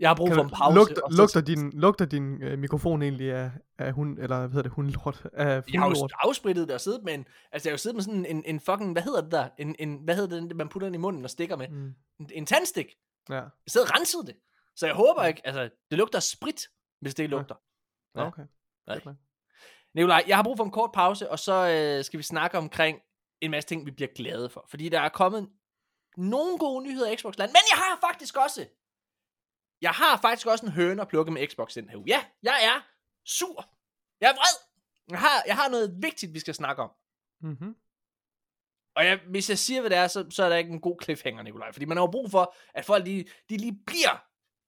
Jeg 0.03 0.11
har 0.11 0.15
brug 0.15 0.27
Kan 0.29 0.37
for 0.37 0.43
en 0.43 0.51
pause. 0.51 0.75
lugter, 0.75 0.95
så- 1.11 1.17
lugter 1.17 1.41
din, 1.41 1.71
lugter 1.81 2.05
din 2.05 2.43
øh, 2.43 2.59
mikrofon 2.59 3.03
egentlig 3.03 3.33
af, 3.33 3.51
af 3.79 3.93
hund, 3.93 4.19
eller 4.19 4.39
hvad 4.39 4.49
hedder 4.49 4.63
det, 4.63 4.73
hundlort? 4.73 5.27
Af 5.33 5.63
Jeg 5.73 5.81
har 5.81 5.89
jo 5.89 6.09
afsprittet 6.19 6.69
det 6.69 6.75
og 6.75 6.81
siddet 6.81 7.03
med 7.05 7.15
en, 7.15 7.27
altså 7.53 7.69
jeg 7.69 7.73
har 7.73 7.75
jo 7.75 7.79
siddet 7.79 7.95
med 7.97 8.03
sådan 8.03 8.27
en, 8.27 8.43
en 8.47 8.61
fucking, 8.61 8.93
hvad 8.93 9.03
hedder 9.03 9.21
det 9.21 9.33
der? 9.33 9.49
En, 9.59 9.77
en, 9.79 9.97
hvad 10.05 10.15
hedder 10.17 10.41
det, 10.41 10.57
man 10.57 10.69
putter 10.69 10.87
ind 10.87 10.95
i 10.95 10.99
munden 10.99 11.25
og 11.25 11.31
stikker 11.31 11.57
med? 11.57 11.69
Mm. 11.69 11.95
En, 12.21 12.31
en 12.33 12.47
tandstik. 12.47 12.87
Ja. 13.29 13.35
Jeg 13.35 13.51
sidder 13.69 13.87
og 13.87 13.99
renset 13.99 14.27
det. 14.27 14.35
Så 14.77 14.87
jeg 14.87 14.95
håber 14.95 15.25
ikke, 15.25 15.47
altså 15.47 15.63
det 15.91 15.99
lugter 15.99 16.21
sprit, 16.21 16.63
hvis 17.01 17.15
det 17.15 17.31
lugter. 17.31 17.55
Ja. 18.17 18.27
Okay. 18.27 18.43
Nej. 18.87 19.01
Nok. 19.05 19.15
Nikolaj, 19.95 20.25
jeg 20.27 20.37
har 20.37 20.43
brug 20.43 20.57
for 20.57 20.65
en 20.65 20.71
kort 20.71 20.91
pause, 20.95 21.31
og 21.31 21.39
så 21.39 21.53
øh, 21.99 22.05
skal 22.05 22.19
vi 22.19 22.23
snakke 22.23 22.59
omkring 22.59 22.99
en 23.41 23.51
masse 23.51 23.69
ting, 23.69 23.87
vi 23.87 23.91
bliver 23.91 24.09
glade 24.17 24.49
for. 24.49 24.67
Fordi 24.71 24.89
der 24.89 25.01
er 25.01 25.09
kommet 25.09 25.49
nogle 26.17 26.59
gode 26.59 26.85
nyheder 26.85 27.11
i 27.11 27.17
Xbox 27.17 27.39
Land, 27.39 27.51
men 27.51 27.61
jeg 27.71 27.77
har 27.79 27.99
faktisk 28.11 28.37
også, 28.37 28.67
jeg 29.83 29.91
har 29.91 30.21
faktisk 30.21 30.47
også 30.47 30.67
en 30.67 30.73
høne 30.73 31.03
at 31.03 31.09
plukke 31.09 31.33
med 31.33 31.49
Xbox 31.49 31.75
den 31.75 31.89
her 31.89 31.97
uge. 31.97 32.05
Ja, 32.09 32.25
jeg 32.43 32.65
er 32.65 32.81
sur. 33.27 33.71
Jeg 34.21 34.29
er 34.31 34.35
vred. 34.35 34.57
Jeg 35.11 35.19
har, 35.19 35.43
jeg 35.47 35.57
har 35.57 35.69
noget 35.69 35.95
vigtigt, 36.03 36.35
vi 36.35 36.41
skal 36.41 36.55
snakke 36.55 36.83
om. 36.83 36.91
Mm-hmm. 37.43 37.75
Og 38.97 39.07
jeg, 39.07 39.21
hvis 39.31 39.51
jeg 39.51 39.59
siger, 39.59 39.81
hvad 39.81 39.91
det 39.91 39.99
er, 39.99 40.09
så, 40.09 40.27
så 40.31 40.45
er 40.45 40.49
der 40.49 40.57
ikke 40.57 40.71
en 40.71 40.81
god 40.81 40.97
cliffhanger, 41.03 41.43
Nikolaj. 41.43 41.73
Fordi 41.73 41.85
man 41.85 41.97
har 41.97 42.05
jo 42.05 42.11
brug 42.11 42.31
for, 42.31 42.55
at 42.75 42.85
folk 42.85 43.07
de, 43.07 43.25
de 43.49 43.57
lige 43.57 43.79
bliver 43.87 44.25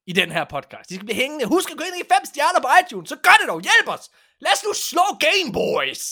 i 0.06 0.12
den 0.12 0.30
her 0.32 0.44
podcast. 0.44 0.88
De 0.90 0.94
skal 0.94 1.06
blive 1.06 1.16
hængende. 1.16 1.44
Husk 1.46 1.70
at 1.70 1.76
gå 1.76 1.84
ind 1.84 1.96
i 2.04 2.08
fem 2.14 2.24
stjerner 2.24 2.60
på 2.60 2.68
iTunes. 2.82 3.08
Så 3.08 3.16
gør 3.16 3.36
det 3.40 3.48
dog. 3.48 3.60
Hjælp 3.60 3.88
os. 3.88 4.10
Lad 4.40 4.52
os 4.52 4.64
nu 4.64 4.72
slå 4.72 5.04
Game 5.26 5.52
Boys. 5.52 6.02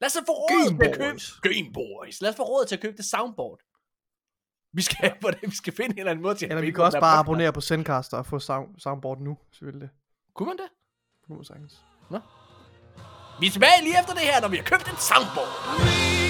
Lad 0.00 0.06
os 0.06 0.16
få 0.26 0.32
råd 0.42 0.78
til 0.78 0.84
at 0.88 0.96
købe... 1.00 1.20
Game 1.48 1.72
Boys. 1.72 2.20
Lad 2.20 2.30
os 2.30 2.36
få 2.36 2.42
råd 2.42 2.66
til 2.66 2.76
at 2.76 2.82
købe 2.82 2.96
det 2.96 3.04
soundboard. 3.04 3.60
Vi 4.72 4.82
skal, 4.82 5.12
hvordan, 5.20 5.40
vi 5.52 5.56
skal 5.56 5.72
finde 5.72 5.92
en 5.92 5.98
eller 5.98 6.10
anden 6.10 6.22
måde 6.22 6.34
til 6.34 6.44
at 6.44 6.50
Eller 6.50 6.60
vi 6.64 6.70
kan 6.70 6.84
også 6.84 7.00
bare 7.00 7.16
podcast. 7.16 7.28
abonnere 7.28 7.52
på 7.52 7.60
Zencaster 7.60 8.16
og 8.16 8.26
få 8.26 8.38
sound, 8.38 8.68
soundboard 8.78 9.18
nu, 9.20 9.38
det. 9.60 9.90
Kunne 10.34 10.46
man 10.46 10.56
det? 10.56 10.68
Kunne 11.26 11.36
man 11.36 11.44
sagtens. 11.44 11.84
Vi 13.40 13.46
er 13.46 13.50
tilbage 13.50 13.82
lige 13.82 14.00
efter 14.00 14.12
det 14.12 14.22
her, 14.22 14.40
når 14.40 14.48
vi 14.48 14.56
har 14.56 14.64
købt 14.64 14.88
et 14.92 15.00
soundboard. 15.00 16.29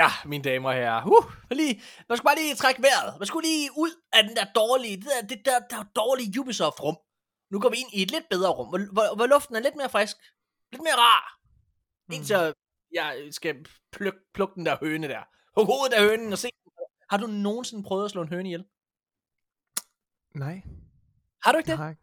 Ja, 0.00 0.08
mine 0.32 0.44
damer 0.44 0.68
og 0.68 0.74
herrer. 0.74 1.06
Uh, 1.06 1.24
lige, 1.60 1.74
man 2.08 2.16
skulle 2.16 2.28
bare 2.30 2.38
lige 2.42 2.54
trække 2.62 2.82
vejret. 2.82 3.18
Man 3.20 3.26
skulle 3.26 3.48
lige 3.48 3.70
ud 3.84 3.92
af 4.12 4.22
den 4.26 4.36
der 4.38 4.46
dårlige, 4.60 4.96
det 4.96 5.08
der, 5.14 5.26
det 5.32 5.38
der, 5.48 5.58
der 5.72 5.82
dårlige 6.00 6.40
Ubisoft-rum. 6.40 6.96
Nu 7.52 7.60
går 7.60 7.68
vi 7.74 7.76
ind 7.76 7.90
i 7.92 8.02
et 8.02 8.10
lidt 8.10 8.26
bedre 8.30 8.50
rum, 8.56 8.68
hvor, 8.68 8.80
hvor, 8.92 9.16
hvor 9.16 9.26
luften 9.26 9.56
er 9.56 9.60
lidt 9.60 9.76
mere 9.76 9.88
frisk. 9.96 10.16
Lidt 10.72 10.82
mere 10.82 10.94
rar. 11.06 11.38
Mm. 12.08 12.14
Indtil 12.14 12.54
jeg 12.94 13.28
skal 13.30 13.54
plukke 13.92 14.18
pluk 14.34 14.54
den 14.54 14.66
der 14.66 14.76
høne 14.80 15.08
der. 15.08 15.22
Hug 15.56 15.66
hovedet 15.66 15.92
af 15.96 16.02
hønen 16.08 16.32
og 16.32 16.38
se. 16.38 16.48
Har 17.10 17.16
du 17.16 17.26
nogensinde 17.26 17.82
prøvet 17.88 18.04
at 18.04 18.10
slå 18.10 18.22
en 18.22 18.28
høne 18.28 18.48
ihjel? 18.48 18.64
Nej, 20.34 20.62
Har 21.44 21.52
du 21.52 21.58
ikke 21.58 21.70
det 21.76 21.88
ikke. 21.90 22.02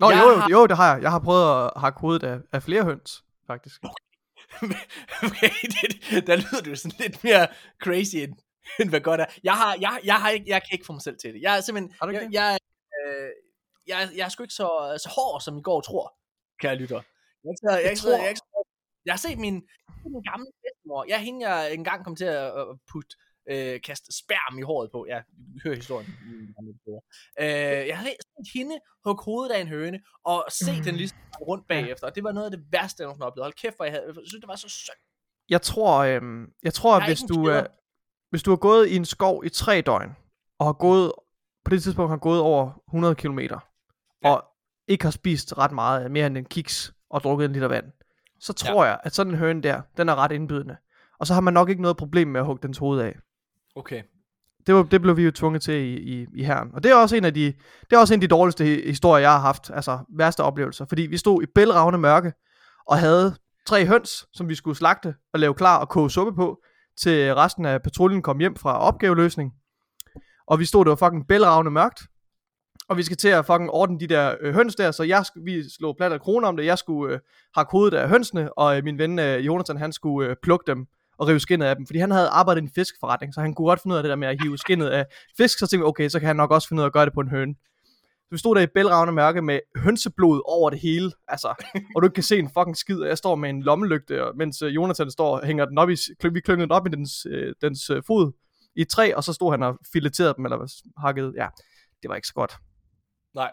Nå, 0.00 0.10
Jeg 0.10 0.22
jo, 0.24 0.30
jo, 0.30 0.36
har- 0.36 0.48
jo, 0.50 0.66
det 0.66 0.76
har 0.76 0.92
jeg. 0.94 1.02
Jeg 1.02 1.10
har 1.10 1.18
prøvet 1.18 1.64
at 1.66 1.80
hakke 1.80 2.00
hovedet 2.00 2.22
af, 2.26 2.38
af 2.52 2.62
flere 2.62 2.84
høns, 2.84 3.24
faktisk. 3.46 3.80
okay, 3.84 4.04
det, 4.60 6.26
der 6.26 6.36
lyder 6.36 6.62
du 6.64 6.74
sådan 6.76 6.98
lidt 6.98 7.24
mere 7.24 7.46
crazy 7.82 8.16
end, 8.16 8.34
end 8.80 8.88
hvad 8.88 9.00
godt 9.00 9.20
er. 9.20 9.26
Jeg 9.44 9.52
har, 9.52 9.76
jeg, 9.80 10.00
jeg 10.04 10.14
har 10.14 10.30
ikke, 10.30 10.46
jeg 10.48 10.60
kan 10.62 10.68
ikke 10.72 10.86
få 10.86 10.92
mig 10.92 11.02
selv 11.02 11.16
til 11.22 11.34
det. 11.34 11.42
Jeg 11.42 11.56
er 11.56 11.60
simpelthen, 11.60 11.94
Har 12.00 12.06
du 12.06 12.12
ikke 12.12 12.28
jeg, 12.32 12.32
jeg, 12.32 12.58
øh, 13.08 13.30
jeg, 13.86 14.08
jeg 14.16 14.24
er 14.24 14.28
sgu 14.28 14.42
ikke 14.42 14.54
så, 14.54 14.98
så 15.04 15.08
hård, 15.16 15.40
som 15.40 15.58
I 15.58 15.62
går 15.62 15.80
tror, 15.80 16.14
kære 16.60 16.76
lytter. 16.76 17.00
Jeg, 17.44 17.54
jeg, 17.84 17.98
tror- 17.98 18.10
jeg, 18.10 18.24
er 18.24 18.28
ikke 18.28 18.38
så, 18.38 18.64
jeg 19.04 19.12
har 19.14 19.18
set 19.18 19.38
min, 19.38 19.54
min 20.04 20.22
gamle 20.30 20.46
bedstemor. 20.62 21.04
Jeg 21.08 21.14
er 21.14 21.24
hende, 21.28 21.48
jeg 21.48 21.74
engang 21.74 22.04
kom 22.04 22.16
til 22.16 22.24
at 22.24 22.52
putte 22.92 23.16
øh, 23.50 23.80
kaste 23.80 24.12
sperm 24.18 24.58
i 24.58 24.62
håret 24.62 24.90
på. 24.92 25.06
Ja, 25.08 25.20
hør 25.64 25.74
historien. 25.74 26.08
Øh, 27.40 27.46
jeg 27.88 27.98
har 27.98 28.04
set 28.04 28.52
hende 28.54 28.78
hugge 29.04 29.24
hovedet 29.24 29.54
af 29.54 29.60
en 29.60 29.68
høne, 29.68 30.00
og 30.24 30.44
se 30.50 30.72
Mm. 30.78 30.84
den 30.84 30.94
lige 30.96 31.12
rundt 31.40 31.68
bagefter. 31.68 32.06
Og 32.06 32.14
det 32.14 32.24
var 32.24 32.32
noget 32.32 32.44
af 32.44 32.50
det 32.50 32.64
værste, 32.72 33.00
jeg 33.00 33.06
nogensinde 33.06 33.26
oplevede. 33.26 33.44
Hold 33.46 33.52
kæft, 33.54 33.76
hvor 33.76 33.84
jeg, 33.84 33.92
havde, 33.92 34.04
jeg 34.06 34.14
synes, 34.26 34.40
det 34.40 34.48
var 34.48 34.56
så 34.56 34.68
synd. 34.68 34.96
Jeg 35.48 35.62
tror, 35.62 35.98
øhm, 35.98 36.46
jeg 36.62 36.74
tror 36.74 36.98
Jeg 36.98 37.06
hvis 37.06 37.20
du, 37.20 37.50
øh, 37.50 37.66
hvis 38.30 38.42
du 38.42 38.50
har 38.50 38.56
gået 38.56 38.88
i 38.88 38.96
en 38.96 39.04
skov 39.04 39.44
i 39.44 39.48
tre 39.48 39.80
døgn, 39.80 40.16
og 40.58 40.66
har 40.66 40.72
gået, 40.72 41.12
på 41.64 41.70
det 41.70 41.82
tidspunkt 41.82 42.10
har 42.10 42.16
gået 42.16 42.40
over 42.40 42.82
100 42.88 43.14
km, 43.14 43.38
Ja. 43.38 43.56
og 44.24 44.44
ikke 44.88 45.04
har 45.04 45.10
spist 45.10 45.58
ret 45.58 45.72
meget, 45.72 46.10
mere 46.10 46.26
end 46.26 46.38
en 46.38 46.44
kiks, 46.44 46.94
og 47.10 47.20
drukket 47.22 47.44
en 47.44 47.52
liter 47.52 47.68
vand, 47.68 47.92
så 48.40 48.52
tror 48.52 48.84
jeg, 48.84 49.00
at 49.04 49.14
sådan 49.14 49.32
en 49.32 49.38
høne 49.38 49.62
der, 49.62 49.82
den 49.96 50.08
er 50.08 50.14
ret 50.14 50.32
indbydende. 50.32 50.76
Og 51.18 51.26
så 51.26 51.34
har 51.34 51.40
man 51.40 51.54
nok 51.54 51.68
ikke 51.68 51.82
noget 51.82 51.96
problem 51.96 52.28
med 52.28 52.40
at 52.40 52.46
hugge 52.46 52.62
dens 52.66 52.78
hoved 52.78 53.00
af. 53.00 53.16
Okay. 53.74 54.02
Det, 54.66 54.74
var, 54.74 54.82
det 54.82 55.02
blev 55.02 55.16
vi 55.16 55.22
jo 55.22 55.30
tvunget 55.30 55.62
til 55.62 55.74
i, 55.74 55.94
i, 55.94 56.26
i 56.34 56.44
herren. 56.44 56.68
Og 56.74 56.82
det 56.82 56.90
er 56.90 56.96
også 56.96 57.16
en 57.16 57.24
af 57.24 57.34
de, 57.34 57.44
det 57.90 57.96
er 57.96 57.98
også 57.98 58.14
en 58.14 58.18
af 58.18 58.28
de 58.28 58.34
dårligste 58.34 58.64
historier, 58.64 59.20
jeg 59.20 59.32
har 59.32 59.40
haft. 59.40 59.70
Altså 59.74 59.98
værste 60.16 60.40
oplevelser. 60.40 60.84
Fordi 60.84 61.02
vi 61.02 61.16
stod 61.16 61.42
i 61.42 61.46
bælragende 61.54 61.98
mørke, 61.98 62.32
og 62.86 62.98
havde 62.98 63.36
tre 63.66 63.86
høns, 63.86 64.26
som 64.32 64.48
vi 64.48 64.54
skulle 64.54 64.76
slagte 64.76 65.14
og 65.32 65.40
lave 65.40 65.54
klar 65.54 65.78
og 65.78 65.88
koge 65.88 66.10
suppe 66.10 66.34
på, 66.34 66.62
til 66.96 67.34
resten 67.34 67.64
af 67.64 67.82
patruljen 67.82 68.22
kom 68.22 68.38
hjem 68.38 68.56
fra 68.56 68.78
opgaveløsning. 68.78 69.52
Og 70.46 70.58
vi 70.58 70.64
stod, 70.64 70.84
det 70.84 70.90
var 70.90 70.96
fucking 70.96 71.28
bælragende 71.28 71.70
mørkt. 71.70 72.00
Og 72.88 72.96
vi 72.96 73.02
skal 73.02 73.16
til 73.16 73.28
at 73.28 73.46
fucking 73.46 73.70
ordne 73.70 74.00
de 74.00 74.06
der 74.06 74.34
øh, 74.40 74.54
høns 74.54 74.74
der, 74.74 74.90
så 74.90 75.02
jeg, 75.02 75.24
vi 75.44 75.70
slog 75.70 75.96
plat 75.96 76.12
af 76.12 76.20
kroner 76.20 76.48
om 76.48 76.56
det. 76.56 76.64
Jeg 76.64 76.78
skulle 76.78 77.14
øh, 77.14 77.20
hakke 77.54 77.70
hovedet 77.70 77.96
af 77.96 78.08
hønsene, 78.08 78.58
og 78.58 78.76
øh, 78.76 78.84
min 78.84 78.98
ven 78.98 79.18
øh, 79.18 79.46
Jonathan, 79.46 79.76
han 79.76 79.92
skulle 79.92 80.30
øh, 80.30 80.36
plukke 80.42 80.64
dem 80.66 80.86
at 81.22 81.28
rive 81.28 81.40
skinnet 81.40 81.66
af 81.66 81.76
dem. 81.76 81.86
Fordi 81.86 81.98
han 81.98 82.10
havde 82.10 82.28
arbejdet 82.28 82.60
i 82.60 82.64
en 82.64 82.70
fiskforretning, 82.74 83.34
så 83.34 83.40
han 83.40 83.54
kunne 83.54 83.66
godt 83.66 83.82
finde 83.82 83.94
ud 83.94 83.98
af 83.98 84.02
det 84.02 84.10
der 84.10 84.16
med 84.16 84.28
at 84.28 84.42
hive 84.42 84.58
skinnet 84.58 84.88
af 84.88 85.06
fisk. 85.36 85.58
Så 85.58 85.66
tænkte 85.66 85.84
vi, 85.84 85.88
okay, 85.88 86.08
så 86.08 86.18
kan 86.18 86.26
han 86.26 86.36
nok 86.36 86.50
også 86.50 86.68
finde 86.68 86.80
ud 86.80 86.84
af 86.84 86.86
at 86.86 86.92
gøre 86.92 87.04
det 87.04 87.12
på 87.14 87.20
en 87.20 87.28
høne. 87.28 87.54
Så 88.22 88.28
vi 88.30 88.38
stod 88.38 88.54
der 88.54 88.62
i 88.62 88.66
bælragende 88.66 89.12
mørke 89.12 89.42
med 89.42 89.60
hønseblod 89.76 90.42
over 90.44 90.70
det 90.70 90.78
hele, 90.78 91.12
altså, 91.28 91.48
og 91.94 92.02
du 92.02 92.06
ikke 92.06 92.14
kan 92.14 92.22
se 92.22 92.38
en 92.38 92.50
fucking 92.58 92.76
skid, 92.76 93.00
og 93.00 93.08
jeg 93.08 93.18
står 93.18 93.34
med 93.34 93.50
en 93.50 93.62
lommelygte, 93.62 94.26
og 94.26 94.36
mens 94.36 94.62
øh, 94.62 94.74
Jonathan 94.74 95.10
står 95.10 95.38
og 95.38 95.46
hænger 95.46 95.64
den 95.64 95.78
op 95.78 95.90
i, 95.90 95.96
vi 96.32 96.40
klyngede 96.40 96.62
den 96.62 96.72
op 96.72 96.86
i 96.86 96.90
dens, 96.90 97.26
øh, 97.30 97.54
dens 97.62 97.90
øh, 97.90 98.02
fod 98.06 98.32
i 98.76 98.80
et 98.80 98.88
træ, 98.88 99.12
og 99.16 99.24
så 99.24 99.32
stod 99.32 99.50
han 99.50 99.62
og 99.62 99.78
fileterede 99.92 100.34
dem, 100.36 100.44
eller 100.44 100.82
hakket, 100.98 101.34
ja, 101.36 101.48
det 102.02 102.08
var 102.08 102.14
ikke 102.14 102.28
så 102.28 102.34
godt. 102.34 102.56
Nej. 103.34 103.50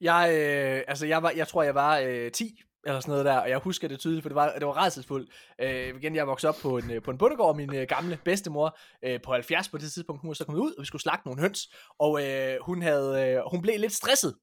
Jeg, 0.00 0.30
øh, 0.32 0.82
altså 0.88 1.06
jeg, 1.06 1.22
var, 1.22 1.30
jeg 1.30 1.48
tror, 1.48 1.62
jeg 1.62 1.74
var 1.74 1.98
øh, 1.98 2.30
10 2.30 2.60
eller 2.86 3.00
sådan 3.00 3.10
noget 3.12 3.24
der, 3.24 3.38
og 3.38 3.48
jeg 3.50 3.58
husker 3.58 3.88
det 3.88 3.98
tydeligt, 4.00 4.22
for 4.24 4.28
det 4.28 4.36
var, 4.36 4.52
det 4.58 4.66
var 4.66 4.72
rædselsfuldt. 4.72 5.30
Øh, 5.60 5.88
igen, 5.96 6.14
jeg 6.16 6.26
voksede 6.26 6.48
op 6.48 6.56
på 6.62 6.78
en, 6.78 6.90
øh, 6.90 7.02
på 7.02 7.10
en 7.10 7.18
bundegård, 7.18 7.56
min 7.56 7.74
øh, 7.74 7.86
gamle 7.88 8.18
bedstemor 8.24 8.78
øh, 9.04 9.20
på 9.24 9.32
70 9.32 9.68
på 9.68 9.78
det 9.78 9.92
tidspunkt, 9.92 10.20
hun 10.22 10.28
var 10.28 10.34
så 10.34 10.44
kommet 10.44 10.60
ud, 10.60 10.72
og 10.72 10.80
vi 10.82 10.86
skulle 10.86 11.02
slagte 11.02 11.26
nogle 11.28 11.40
høns, 11.42 11.60
og 11.98 12.26
øh, 12.26 12.56
hun, 12.62 12.82
havde, 12.82 13.26
øh, 13.36 13.40
hun 13.50 13.62
blev 13.62 13.80
lidt 13.80 13.92
stresset. 13.92 14.34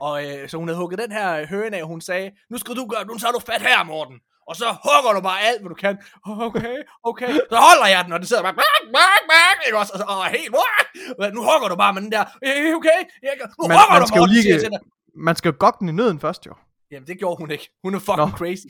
og 0.00 0.14
øh, 0.26 0.48
så 0.48 0.56
hun 0.56 0.68
havde 0.68 0.78
hugget 0.78 0.98
den 0.98 1.12
her 1.12 1.46
høne 1.46 1.76
af, 1.76 1.82
og 1.82 1.88
hun 1.88 2.00
sagde, 2.00 2.30
nu 2.50 2.58
skal 2.58 2.74
du 2.76 2.86
gøre, 2.86 3.04
nu 3.04 3.18
tager 3.18 3.32
du 3.32 3.38
fat 3.40 3.62
her, 3.62 3.84
Morten. 3.84 4.20
Og 4.48 4.56
så 4.56 4.64
hugger 4.86 5.12
du 5.16 5.20
bare 5.20 5.40
alt, 5.40 5.60
hvad 5.62 5.68
du 5.68 5.74
kan. 5.74 5.98
Okay, 6.48 6.76
okay. 7.04 7.32
Så 7.52 7.56
holder 7.68 7.86
jeg 7.94 8.04
den, 8.04 8.12
og 8.12 8.18
den 8.18 8.26
sidder 8.26 8.42
bare... 8.42 8.54
Bak, 8.54 8.82
bak, 8.96 9.20
bak, 9.32 9.56
ikke 9.66 9.78
også? 9.78 9.92
Og, 9.94 9.98
så- 9.98 10.04
og 10.08 10.26
helt... 10.26 10.50
Nu 11.36 11.40
hugger 11.50 11.68
du 11.68 11.76
bare 11.76 11.92
med 11.94 12.02
den 12.02 12.12
der... 12.12 12.24
"Øh, 12.46 12.74
Okay, 12.76 12.98
jeg, 13.22 13.32
nu 13.58 13.68
Man- 13.68 13.76
hugger 13.78 13.92
man 13.92 14.00
du, 14.02 14.06
skal 14.06 14.18
Morten, 14.18 14.34
lige-. 14.34 14.80
Man 15.28 15.36
skal 15.36 15.48
jo 15.50 15.56
gokke 15.58 15.78
den 15.80 15.88
i 15.88 15.92
nøden 15.92 16.20
først, 16.20 16.46
jo. 16.46 16.54
Jamen, 16.92 17.06
det 17.10 17.16
gjorde 17.22 17.38
hun 17.42 17.50
ikke. 17.56 17.66
Hun 17.84 17.92
er 17.98 18.02
fucking 18.08 18.30
Nå. 18.32 18.38
crazy. 18.40 18.66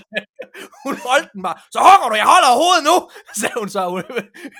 hun 0.86 0.94
holdt 1.08 1.28
den 1.34 1.40
bare. 1.46 1.56
Så 1.74 1.78
hugger 1.86 2.06
du, 2.10 2.14
jeg 2.22 2.28
holder 2.34 2.50
hovedet 2.62 2.84
nu, 2.90 2.96
sagde 3.40 3.56
hun 3.62 3.68
så. 3.76 3.80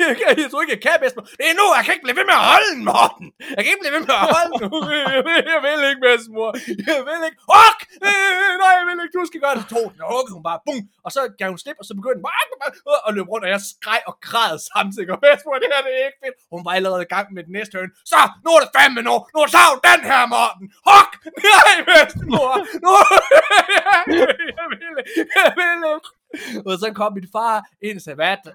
Jeg, 0.09 0.14
kan, 0.18 0.26
jeg 0.43 0.48
tror 0.51 0.60
ikke, 0.62 0.74
jeg 0.76 0.82
kan 0.86 0.97
bedst. 1.02 1.16
Det 1.40 1.47
er 1.52 1.56
nu, 1.60 1.64
jeg 1.78 1.82
kan 1.84 1.93
ikke 1.94 2.06
blive 2.06 2.18
ved 2.20 2.26
med 2.30 2.36
at 2.40 2.47
holde 2.52 2.68
den, 2.74 2.82
Morten. 2.90 3.26
Jeg 3.56 3.60
kan 3.62 3.70
ikke 3.72 3.82
blive 3.84 3.94
ved 3.97 4.02
med 4.09 4.16
at 4.22 4.28
holde 4.36 4.51
den. 4.56 4.64
Jeg 5.55 5.60
vil, 5.66 5.80
ikke, 5.90 6.02
bedstemor. 6.06 6.51
Jeg 6.90 7.01
vil 7.09 7.20
ikke. 7.28 7.38
Huk! 7.52 7.78
Øh, 8.06 8.52
Nej, 8.62 8.72
jeg 8.78 8.84
vil 8.88 8.97
ikke, 9.05 9.14
du 9.18 9.24
skal 9.30 9.40
gøre 9.44 9.56
det. 9.59 9.64
Tog 9.74 9.86
den, 9.93 10.01
og 10.05 10.09
huggede 10.14 10.34
hun 10.36 10.44
bare. 10.48 10.59
Bum! 10.66 10.80
Og 11.06 11.10
så 11.14 11.20
gav 11.40 11.48
hun 11.52 11.59
slip, 11.64 11.78
og 11.82 11.84
så 11.88 11.93
begyndte 11.98 12.18
den 12.20 12.26
bare 12.30 12.44
og 13.06 13.10
løb 13.16 13.26
rundt, 13.32 13.44
og 13.47 13.51
jeg 13.55 13.60
skreg 13.72 14.01
og 14.10 14.14
græd 14.26 14.55
samtidig. 14.72 15.09
Og 15.14 15.20
bedstemor, 15.24 15.56
det 15.62 15.68
her 15.72 15.80
det 15.86 15.93
er 16.01 16.06
ikke 16.10 16.22
fedt. 16.24 16.36
Hun 16.55 16.60
var 16.66 16.72
allerede 16.78 17.02
i 17.09 17.10
gang 17.14 17.26
med 17.36 17.43
den 17.47 17.52
næste 17.59 17.74
høn. 17.80 17.90
Så, 18.12 18.18
nu 18.44 18.48
er 18.56 18.60
det 18.64 18.70
fandme 18.76 19.01
nu. 19.09 19.14
Nu 19.34 19.40
tager 19.55 19.70
hun 19.72 19.80
den 19.90 20.01
her, 20.10 20.20
Morten. 20.34 20.64
Huk! 20.88 21.10
Nej, 21.48 21.72
bedstemor. 21.90 22.56
Nu. 22.85 22.95
jeg 24.59 24.66
ville. 24.74 25.03
Jeg 25.37 25.51
ville 25.61 25.87
ikke. 25.97 26.11
Og 26.69 26.74
så 26.83 26.89
kom 27.01 27.11
min 27.19 27.28
far 27.37 27.57
ind 27.87 27.97
og 27.99 28.03
sagde, 28.03 28.19
hvad, 28.23 28.37
hvad, 28.45 28.55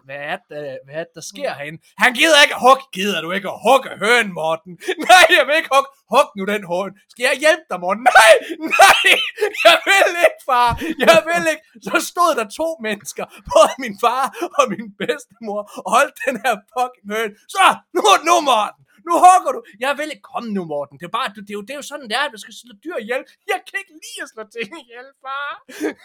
hvad, 0.50 0.62
er, 0.70 0.78
hvad 0.86 0.96
er 1.00 1.04
det, 1.08 1.16
der 1.20 1.26
sker 1.32 1.50
herinde? 1.58 1.80
Han 2.04 2.12
gider 2.20 2.40
ikke 2.46 2.56
at 2.58 2.64
hugge. 2.68 2.84
Gider 2.98 3.20
du 3.26 3.30
ikke 3.38 3.50
at 3.56 3.60
hugge 3.68 3.90
høn, 4.04 4.28
Morten? 4.40 4.74
Nej, 5.12 5.26
jeg 5.38 5.44
vil 5.48 5.56
ikke 5.60 5.72
hugge. 5.76 5.90
Hug 6.14 6.28
nu 6.38 6.44
den 6.54 6.64
høn. 6.72 6.94
Skal 7.12 7.24
jeg 7.30 7.36
hjælpe 7.46 7.66
dig, 7.72 7.80
Morten? 7.84 8.04
Nej, 8.20 8.34
nej, 8.82 9.04
jeg 9.66 9.78
vil 9.90 10.14
ikke, 10.28 10.42
far. 10.50 10.70
Jeg 11.08 11.18
vil 11.30 11.44
ikke. 11.54 11.64
Så 11.88 11.96
stod 12.12 12.32
der 12.40 12.46
to 12.60 12.68
mennesker, 12.88 13.26
både 13.54 13.74
min 13.84 13.96
far 14.04 14.24
og 14.60 14.64
min 14.74 14.88
bedstemor, 15.00 15.62
og 15.86 15.90
holdt 15.98 16.16
den 16.26 16.36
her 16.44 16.54
fucking 16.74 17.08
høn. 17.16 17.32
Så, 17.56 17.66
nu 17.96 18.02
nu, 18.28 18.36
Morten. 18.52 18.82
Nu 19.08 19.14
hugger 19.26 19.52
du. 19.56 19.60
Jeg 19.86 19.92
vil 20.00 20.10
ikke 20.14 20.28
komme 20.34 20.50
nu, 20.58 20.62
Morten. 20.74 20.96
Det 21.00 21.06
er, 21.10 21.16
bare, 21.20 21.28
det, 21.36 21.50
er 21.54 21.58
jo, 21.60 21.64
det 21.68 21.74
er 21.76 21.80
jo 21.82 21.88
sådan, 21.92 22.08
det 22.10 22.16
er, 22.20 22.26
at 22.28 22.34
man 22.36 22.44
skal 22.46 22.56
slå 22.62 22.72
dyr 22.84 22.98
ihjel. 23.04 23.24
Jeg 23.52 23.60
kan 23.68 23.76
ikke 23.82 23.96
lide 24.04 24.20
at 24.26 24.30
slå 24.34 24.42
ting 24.56 24.70
ihjel, 24.84 25.08
far. 25.24 25.52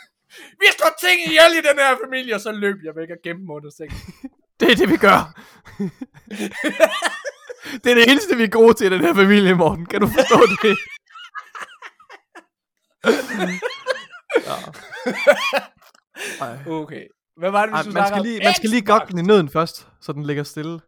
Vi 0.60 0.66
slår 0.77 0.93
ting 1.05 1.18
ihjel 1.28 1.52
i 1.60 1.62
den 1.68 1.77
her 1.85 1.93
familie, 2.05 2.35
og 2.39 2.43
så 2.47 2.52
løb 2.64 2.77
jeg 2.86 2.93
væk 3.01 3.10
og 3.16 3.20
gemte 3.24 3.44
mig 3.47 3.55
under 3.59 3.73
sengen. 3.78 4.01
Det 4.60 4.66
er 4.73 4.77
det, 4.81 4.89
vi 4.94 4.97
gør. 4.97 5.20
det 7.82 7.89
er 7.90 7.97
det 7.98 8.10
eneste, 8.10 8.36
vi 8.36 8.44
er 8.44 8.56
gode 8.60 8.74
til 8.74 8.86
i 8.86 8.94
den 8.94 9.05
her 9.05 9.14
familie, 9.14 9.55
Morten. 9.55 9.86
Kan 9.86 10.01
du 10.01 10.06
forstå 10.06 10.39
det? 10.62 10.77
ja. 14.48 14.59
Ej. 16.40 16.59
Okay. 16.66 17.05
Hvad 17.36 17.51
var 17.51 17.66
det, 17.66 17.73
vi 17.73 17.77
Ej, 17.77 18.02
man 18.02 18.09
skal 18.09 18.23
lige, 18.23 18.40
man 18.44 18.55
skal 18.55 18.70
lige 18.70 18.82
gokke 18.82 19.06
den 19.10 19.18
i 19.18 19.23
nøden 19.23 19.48
først, 19.48 19.89
så 20.01 20.12
den 20.12 20.23
ligger 20.23 20.43
stille. 20.43 20.81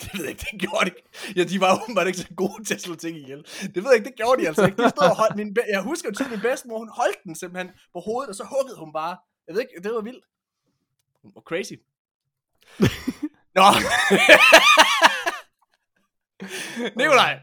Det 0.00 0.14
ved 0.14 0.20
jeg 0.20 0.30
ikke, 0.30 0.46
det 0.52 0.60
gjorde 0.60 0.90
de. 0.90 0.94
Ja, 1.36 1.44
de 1.44 1.60
var 1.60 1.82
åbenbart 1.82 2.06
ikke 2.06 2.18
så 2.18 2.34
gode 2.36 2.64
til 2.64 2.74
at 2.74 2.80
slå 2.80 2.94
ting 2.94 3.16
ihjel. 3.16 3.42
Det 3.74 3.76
ved 3.76 3.90
jeg 3.90 3.94
ikke, 3.94 4.08
det 4.08 4.16
gjorde 4.16 4.42
de 4.42 4.46
altså 4.48 4.66
ikke. 4.66 4.82
De 4.82 4.90
stod 4.90 5.08
og 5.10 5.16
holdt 5.16 5.36
min 5.36 5.56
jeg 5.68 5.82
husker 5.82 6.08
jo 6.08 6.14
til 6.14 6.30
min 6.30 6.40
bedstemor, 6.40 6.78
hun 6.78 6.88
holdt 6.88 7.24
den 7.24 7.34
simpelthen 7.34 7.74
på 7.92 8.00
hovedet, 8.00 8.28
og 8.28 8.34
så 8.34 8.44
huggede 8.44 8.78
hun 8.78 8.92
bare. 8.92 9.16
Jeg 9.46 9.54
ved 9.54 9.62
ikke, 9.62 9.82
det 9.82 9.94
var 9.94 10.00
vildt. 10.00 10.24
Hun 11.22 11.32
var 11.34 11.40
crazy. 11.40 11.72
Nå. 13.56 13.62
Nikolaj. 16.96 17.40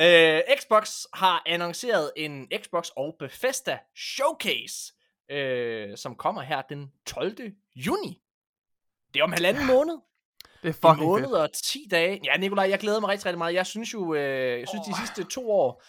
Øh, 0.00 0.40
Xbox 0.60 1.04
har 1.12 1.42
annonceret 1.46 2.12
en 2.16 2.48
Xbox 2.62 2.88
og 2.96 3.16
Bethesda 3.18 3.78
Showcase, 3.96 4.92
øh, 5.30 5.96
som 5.96 6.14
kommer 6.14 6.42
her 6.42 6.62
den 6.62 6.92
12. 7.06 7.36
juni. 7.76 8.22
Det 9.14 9.20
er 9.20 9.24
om 9.24 9.32
halvanden 9.32 9.66
måned. 9.66 9.98
Det 10.62 10.68
er 10.68 10.68
En 10.68 10.74
fucking 10.74 11.08
måned 11.08 11.24
fedt. 11.24 11.34
og 11.36 11.52
10 11.52 11.86
dage. 11.90 12.20
Ja, 12.24 12.36
Nikolaj, 12.36 12.66
jeg 12.70 12.78
glæder 12.78 13.00
mig 13.00 13.08
rigtig, 13.10 13.26
rigtig 13.26 13.38
meget. 13.38 13.54
Jeg 13.54 13.66
synes 13.66 13.94
jo, 13.94 14.14
øh, 14.14 14.60
jeg 14.60 14.68
synes 14.68 14.86
de 14.86 14.96
sidste 15.06 15.24
to 15.24 15.50
år, 15.50 15.82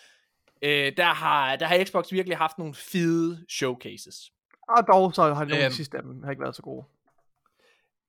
øh, 0.62 0.98
der, 0.98 1.06
har, 1.06 1.56
der 1.56 1.66
har 1.66 1.84
Xbox 1.86 2.12
virkelig 2.12 2.38
haft 2.38 2.58
nogle 2.58 2.74
fede 2.74 3.46
showcases. 3.50 4.32
Og 4.70 4.88
dog, 4.88 5.16
så 5.16 5.22
har 5.34 5.46
nogle 5.46 5.64
Øhm. 5.64 5.70
de 5.70 5.76
sidste 5.76 5.98
af 5.98 6.04
dem 6.04 6.24
har 6.24 6.32
ikke 6.32 6.42
været 6.44 6.56
så 6.56 6.62
gode. 6.62 6.86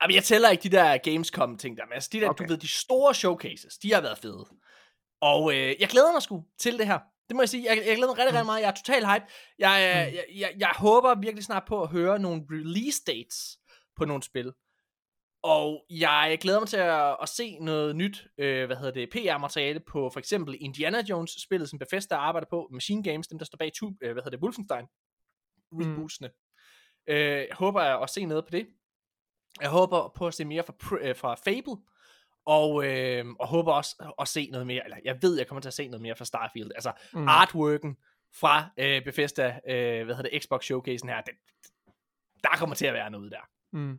Jamen, 0.02 0.14
jeg 0.14 0.24
tæller 0.24 0.48
ikke 0.50 0.62
de 0.62 0.68
der 0.76 0.96
Gamescom-ting 0.96 1.76
der, 1.76 1.84
men 1.84 1.92
altså 1.92 2.10
de 2.12 2.20
der, 2.20 2.28
okay. 2.28 2.44
Du 2.44 2.48
ved, 2.52 2.58
de 2.58 2.68
store 2.68 3.14
showcases, 3.14 3.78
de 3.78 3.92
har 3.94 4.00
været 4.00 4.18
fede. 4.18 4.44
Og 5.20 5.54
øh, 5.54 5.74
jeg 5.80 5.88
glæder 5.88 6.12
mig 6.12 6.22
sgu 6.22 6.44
til 6.58 6.78
det 6.78 6.86
her. 6.86 6.98
Det 7.28 7.36
må 7.36 7.42
jeg 7.42 7.48
sige. 7.48 7.64
Jeg, 7.68 7.76
jeg 7.86 7.96
glæder 7.96 8.06
mig 8.12 8.18
rigtig, 8.18 8.34
rigtig 8.34 8.46
meget. 8.46 8.60
Jeg 8.60 8.68
er 8.68 8.74
total 8.74 9.06
hype. 9.06 9.24
Jeg, 9.58 10.06
øh, 10.08 10.14
jeg, 10.14 10.24
jeg, 10.34 10.50
jeg 10.58 10.70
håber 10.76 11.14
virkelig 11.20 11.44
snart 11.44 11.62
på 11.68 11.82
at 11.82 11.88
høre 11.88 12.18
nogle 12.18 12.42
release 12.50 13.02
dates 13.06 13.58
på 13.96 14.04
nogle 14.04 14.22
spil. 14.22 14.52
Og 15.42 15.84
jeg 15.90 16.38
glæder 16.40 16.58
mig 16.60 16.68
til 16.68 16.76
at, 16.76 17.16
at 17.22 17.28
se 17.28 17.58
noget 17.58 17.96
nyt, 17.96 18.26
øh, 18.38 18.66
hvad 18.66 18.76
hedder 18.76 18.90
det, 18.92 19.10
PR-materiale 19.10 19.80
på 19.80 20.10
for 20.12 20.18
eksempel 20.18 20.56
Indiana 20.60 21.02
Jones 21.08 21.30
spillet, 21.42 21.68
som 21.70 21.78
Bethesda 21.78 22.14
arbejder 22.14 22.46
på, 22.50 22.68
Machine 22.72 23.02
Games, 23.02 23.28
dem 23.28 23.38
der 23.38 23.44
står 23.44 23.56
bag, 23.56 23.70
tu, 23.74 23.86
øh, 24.02 24.12
hvad 24.12 24.22
hedder 24.22 24.30
det, 24.36 24.40
Wolfenstein, 24.44 24.86
rebootene. 25.72 26.28
Mm. 26.28 27.12
Øh, 27.14 27.18
jeg 27.48 27.48
håber 27.52 27.80
at 27.80 28.10
se 28.10 28.24
noget 28.24 28.44
på 28.44 28.50
det. 28.50 28.66
Jeg 29.60 29.70
håber 29.70 30.12
på 30.16 30.26
at 30.26 30.34
se 30.34 30.44
mere 30.44 30.62
fra, 30.62 30.98
øh, 31.00 31.16
fra 31.16 31.34
Fable, 31.34 31.76
og, 32.46 32.84
øh, 32.86 33.24
og 33.40 33.48
håber 33.48 33.72
også 33.72 34.12
at 34.20 34.28
se 34.28 34.48
noget 34.50 34.66
mere, 34.66 34.84
eller 34.84 34.96
jeg 35.04 35.22
ved, 35.22 35.38
jeg 35.38 35.46
kommer 35.46 35.60
til 35.60 35.68
at 35.68 35.74
se 35.74 35.88
noget 35.88 36.02
mere 36.02 36.16
fra 36.16 36.24
Starfield. 36.24 36.70
Altså 36.74 36.92
Mm. 37.14 37.28
artworken 37.28 37.96
fra 38.34 38.70
øh, 38.78 39.04
Bethesda, 39.04 39.60
øh, 39.68 40.04
hvad 40.04 40.14
hedder 40.16 40.30
det, 40.30 40.42
Xbox 40.42 40.64
Showcasen 40.64 41.08
her, 41.08 41.20
den, 41.20 41.34
der 42.42 42.56
kommer 42.58 42.74
til 42.76 42.86
at 42.86 42.94
være 42.94 43.10
noget 43.10 43.32
der. 43.32 43.48
Mm. 43.72 43.98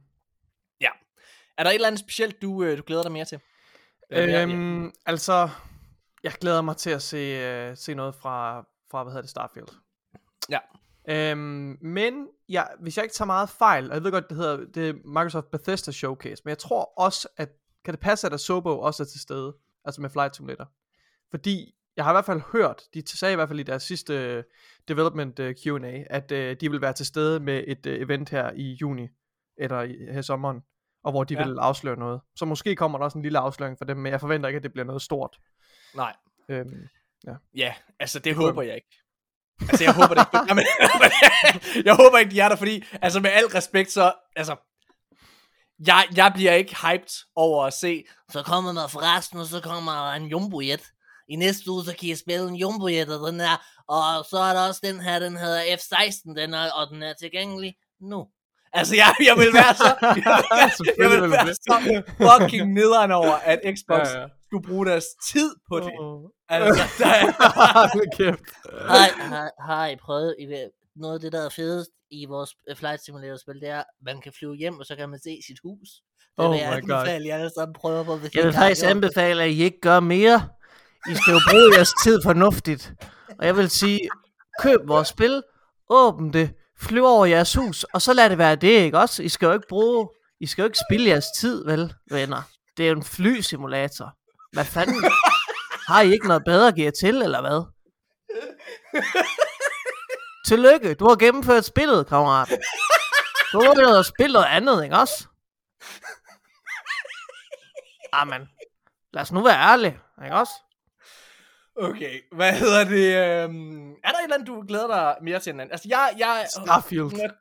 Er 1.59 1.63
der 1.63 1.69
et 1.71 1.75
eller 1.75 1.87
andet 1.87 1.99
specielt, 1.99 2.41
du, 2.41 2.63
øh, 2.63 2.77
du 2.77 2.83
glæder 2.87 3.03
dig 3.03 3.11
mere 3.11 3.25
til? 3.25 3.39
Eller 4.09 4.45
mere- 4.47 4.57
Øhm, 4.57 4.91
altså, 5.05 5.49
jeg 6.23 6.31
glæder 6.31 6.61
mig 6.61 6.77
til 6.77 6.89
at 6.89 7.01
se, 7.01 7.69
uh, 7.71 7.77
se 7.77 7.93
noget 7.93 8.15
fra, 8.15 8.65
fra, 8.91 9.03
hvad 9.03 9.11
hedder 9.11 9.21
det, 9.21 9.29
Starfield. 9.29 9.67
Ja. 10.49 10.59
Øhm, 11.09 11.77
men 11.81 12.27
ja, 12.49 12.63
hvis 12.79 12.97
jeg 12.97 13.03
ikke 13.03 13.13
tager 13.13 13.25
meget 13.25 13.49
fejl, 13.49 13.89
og 13.89 13.95
jeg 13.95 14.03
ved 14.03 14.11
godt, 14.11 14.29
det 14.29 14.37
hedder 14.37 14.57
det 14.57 14.89
er 14.89 14.93
Microsoft 14.93 15.51
Bethesda 15.51 15.91
Showcase, 15.91 16.41
men 16.45 16.49
jeg 16.49 16.57
tror 16.57 16.93
også, 16.97 17.27
at 17.37 17.49
kan 17.85 17.93
det 17.93 17.99
passe, 18.01 18.27
at 18.27 18.33
Asobo 18.33 18.79
også 18.79 19.03
er 19.03 19.07
til 19.07 19.19
stede, 19.21 19.55
altså 19.85 20.01
med 20.01 20.09
Flight 20.09 20.35
Simulator. 20.35 20.71
Fordi 21.31 21.75
jeg 21.97 22.05
har 22.05 22.11
i 22.11 22.13
hvert 22.15 22.25
fald 22.25 22.41
hørt, 22.51 22.81
de 22.93 23.07
sagde 23.07 23.31
i 23.31 23.35
hvert 23.35 23.47
fald 23.49 23.59
i 23.59 23.63
deres 23.63 23.83
sidste 23.83 24.13
øh, 24.13 24.43
development 24.87 25.35
Q&A, 25.63 26.03
at 26.09 26.29
de 26.29 26.71
vil 26.71 26.81
være 26.81 26.93
til 26.93 27.05
stede 27.05 27.39
med 27.39 27.63
et 27.67 27.87
event 27.87 28.29
her 28.29 28.51
i 28.55 28.77
juni, 28.81 29.07
eller 29.57 29.81
i, 29.81 29.95
her 30.11 30.19
i 30.19 30.23
sommeren, 30.23 30.61
og 31.03 31.11
hvor 31.11 31.23
de 31.23 31.33
Ja. 31.33 31.39
ja. 31.39 31.47
vil 31.47 31.57
afsløre 31.59 31.97
noget. 31.97 32.21
Så 32.35 32.45
måske 32.45 32.75
kommer 32.75 32.97
der 32.97 33.05
også 33.05 33.17
en 33.17 33.21
lille 33.21 33.39
afsløring 33.39 33.77
for 33.77 33.85
dem, 33.85 33.97
men 33.97 34.11
jeg 34.11 34.19
forventer 34.19 34.47
ikke, 34.49 34.57
at 34.57 34.63
det 34.63 34.73
bliver 34.73 34.85
noget 34.85 35.01
stort. 35.01 35.37
Nej, 35.95 36.15
Øhm, 36.49 36.87
ja, 37.55 37.73
altså 37.99 38.19
det 38.19 38.35
kunne- 38.35 38.45
håber 38.45 38.61
jeg 38.61 38.75
ikke. 38.75 38.95
Altså 39.61 39.83
jeg 39.83 39.93
håber 39.93 40.13
det 40.13 40.21
ikke. 40.33 40.45
Jamen, 40.49 40.65
jeg 41.87 41.95
håber 41.95 42.17
ikke, 42.17 42.31
de 42.31 42.39
er 42.39 42.49
der, 42.49 42.55
fordi, 42.55 42.83
altså 43.01 43.19
med 43.19 43.29
al 43.29 43.45
respekt, 43.45 43.91
så, 43.91 44.13
altså, 44.35 44.55
jeg, 45.87 46.07
jeg 46.15 46.31
bliver 46.35 46.53
ikke 46.53 46.75
hyped 46.75 47.25
over 47.35 47.65
at 47.65 47.73
se, 47.73 48.03
Så 48.31 48.43
kommer 48.43 48.73
der 48.73 48.87
forresten, 48.87 49.39
og 49.39 49.45
så 49.45 49.61
kommer 49.61 50.11
en 50.11 50.25
jumbojet. 50.25 50.81
I 51.29 51.35
næste 51.35 51.71
uge, 51.71 51.83
så 51.85 51.95
kan 51.99 52.09
I 52.09 52.15
spille 52.15 52.47
en 52.49 52.55
jumbojet, 52.55 53.19
og 53.21 53.31
den 53.31 53.41
er, 53.41 53.55
og 53.87 54.25
så 54.29 54.37
er 54.39 54.53
der 54.53 54.67
også 54.67 54.81
den 54.83 54.99
her, 54.99 55.19
den 55.19 55.37
hedder 55.37 55.77
F-16, 55.77 56.33
den 56.41 56.53
er, 56.53 56.71
og 56.71 56.87
den 56.89 57.03
er 57.03 57.13
tilgængelig 57.13 57.75
nu. 58.01 58.27
Altså 58.73 58.95
jeg, 58.95 59.13
jeg 59.25 59.35
vil 59.37 59.53
være 59.53 59.73
så, 59.73 59.89
jeg 60.05 60.71
jeg 60.97 61.09
vil 61.11 61.31
være 61.31 61.53
så 61.53 62.03
fucking 62.17 62.73
nederen 62.73 63.11
over, 63.11 63.33
at 63.33 63.59
Xbox 63.63 64.13
Ja, 64.13 64.21
ja. 64.21 64.27
skulle 64.47 64.67
bruge 64.67 64.85
deres 64.85 65.05
tid 65.31 65.55
på 65.71 65.79
det. 65.79 65.91
Åh. 65.99 66.29
Altså, 66.49 66.83
der 67.03 67.05
er, 67.05 67.31
har, 69.21 69.51
har 69.67 69.87
I 69.87 69.95
prøvet, 69.95 70.35
I 70.39 70.45
ved, 70.45 70.69
noget 70.95 71.13
af 71.13 71.19
det, 71.19 71.31
der 71.31 71.45
er 71.45 71.49
fedest 71.49 71.89
i 72.11 72.25
vores 72.25 72.55
øh, 72.69 72.75
Flight 72.75 73.05
Simulator-spil, 73.05 73.61
det 73.61 73.69
er, 73.69 73.79
at 73.79 73.85
man 74.05 74.21
kan 74.21 74.33
flyve 74.39 74.55
hjem, 74.55 74.79
og 74.79 74.85
så 74.85 74.95
kan 74.95 75.09
man 75.09 75.19
se 75.19 75.39
sit 75.47 75.57
hus. 75.63 75.89
Det 76.19 76.45
Oh 76.45 76.51
vil 76.51 76.59
jeg 76.59 76.73
anbefale, 76.73 77.27
jer 77.27 77.35
alle 77.37 77.51
sammen 77.57 77.73
prøver 77.73 78.03
på, 78.03 78.15
hvis 78.15 78.33
I 78.33 78.37
Jeg 78.37 78.45
vil 78.45 78.53
faktisk 78.53 78.85
anbefale, 78.85 79.43
at 79.43 79.49
I 79.49 79.63
ikke 79.63 79.81
gør 79.81 79.99
mere. 79.99 80.49
I 81.11 81.15
skal 81.15 81.31
jo 81.33 81.39
bruge 81.49 81.75
jeres 81.75 81.93
tid 82.03 82.19
fornuftigt. 82.23 82.93
Og 83.39 83.45
jeg 83.45 83.57
vil 83.57 83.69
sige, 83.69 83.99
køb 84.61 84.79
vores 84.87 85.07
spil, 85.07 85.43
åbn 85.89 86.33
det, 86.33 86.51
flyv 86.81 87.03
over 87.05 87.25
jeres 87.25 87.53
hus, 87.53 87.83
og 87.83 88.01
så 88.01 88.13
lad 88.13 88.29
det 88.29 88.37
være 88.37 88.55
det, 88.55 88.67
ikke 88.67 88.99
også? 88.99 89.23
I 89.23 89.29
skal 89.29 89.45
jo 89.45 89.53
ikke 89.53 89.67
bruge, 89.69 90.09
I 90.39 90.45
skal 90.47 90.61
jo 90.61 90.65
ikke 90.65 90.79
spille 90.89 91.09
jeres 91.09 91.25
tid, 91.37 91.65
vel, 91.65 91.93
venner? 92.11 92.41
Det 92.77 92.85
er 92.85 92.89
jo 92.89 92.95
en 92.95 93.03
flysimulator. 93.03 94.15
Hvad 94.53 94.65
fanden? 94.65 95.03
Har 95.87 96.01
I 96.01 96.11
ikke 96.13 96.27
noget 96.27 96.43
bedre 96.45 96.67
at 96.67 96.75
give 96.75 96.91
til, 96.91 97.21
eller 97.21 97.41
hvad? 97.41 97.63
Tillykke, 100.47 100.93
du 100.93 101.07
har 101.07 101.15
gennemført 101.15 101.65
spillet, 101.65 102.07
kammerat. 102.07 102.49
Du 103.53 103.61
har 103.61 103.95
jo 103.97 104.03
spille 104.03 104.33
noget 104.33 104.45
andet, 104.45 104.83
ikke 104.83 104.95
også? 104.95 105.27
Amen. 108.13 108.49
Lad 109.13 109.21
os 109.21 109.31
nu 109.31 109.43
være 109.43 109.71
ærlige, 109.71 109.99
ikke 110.23 110.35
også? 110.35 110.53
Okay, 111.79 112.19
hvad 112.31 112.53
hedder 112.53 112.83
det? 112.83 113.43
øhm, 113.43 113.91
er 113.91 114.09
der 114.09 114.17
et 114.17 114.23
eller 114.23 114.33
andet, 114.35 114.47
du 114.47 114.63
glæder 114.67 114.87
dig 114.87 115.15
mere 115.21 115.39
til 115.39 115.49
end 115.51 115.61
andet? 115.61 115.71
Altså, 115.73 115.87
jeg, 115.89 116.09
jeg, 116.17 116.45
Starfield. 116.49 117.03
Må 117.11 117.17
jeg, 117.17 117.31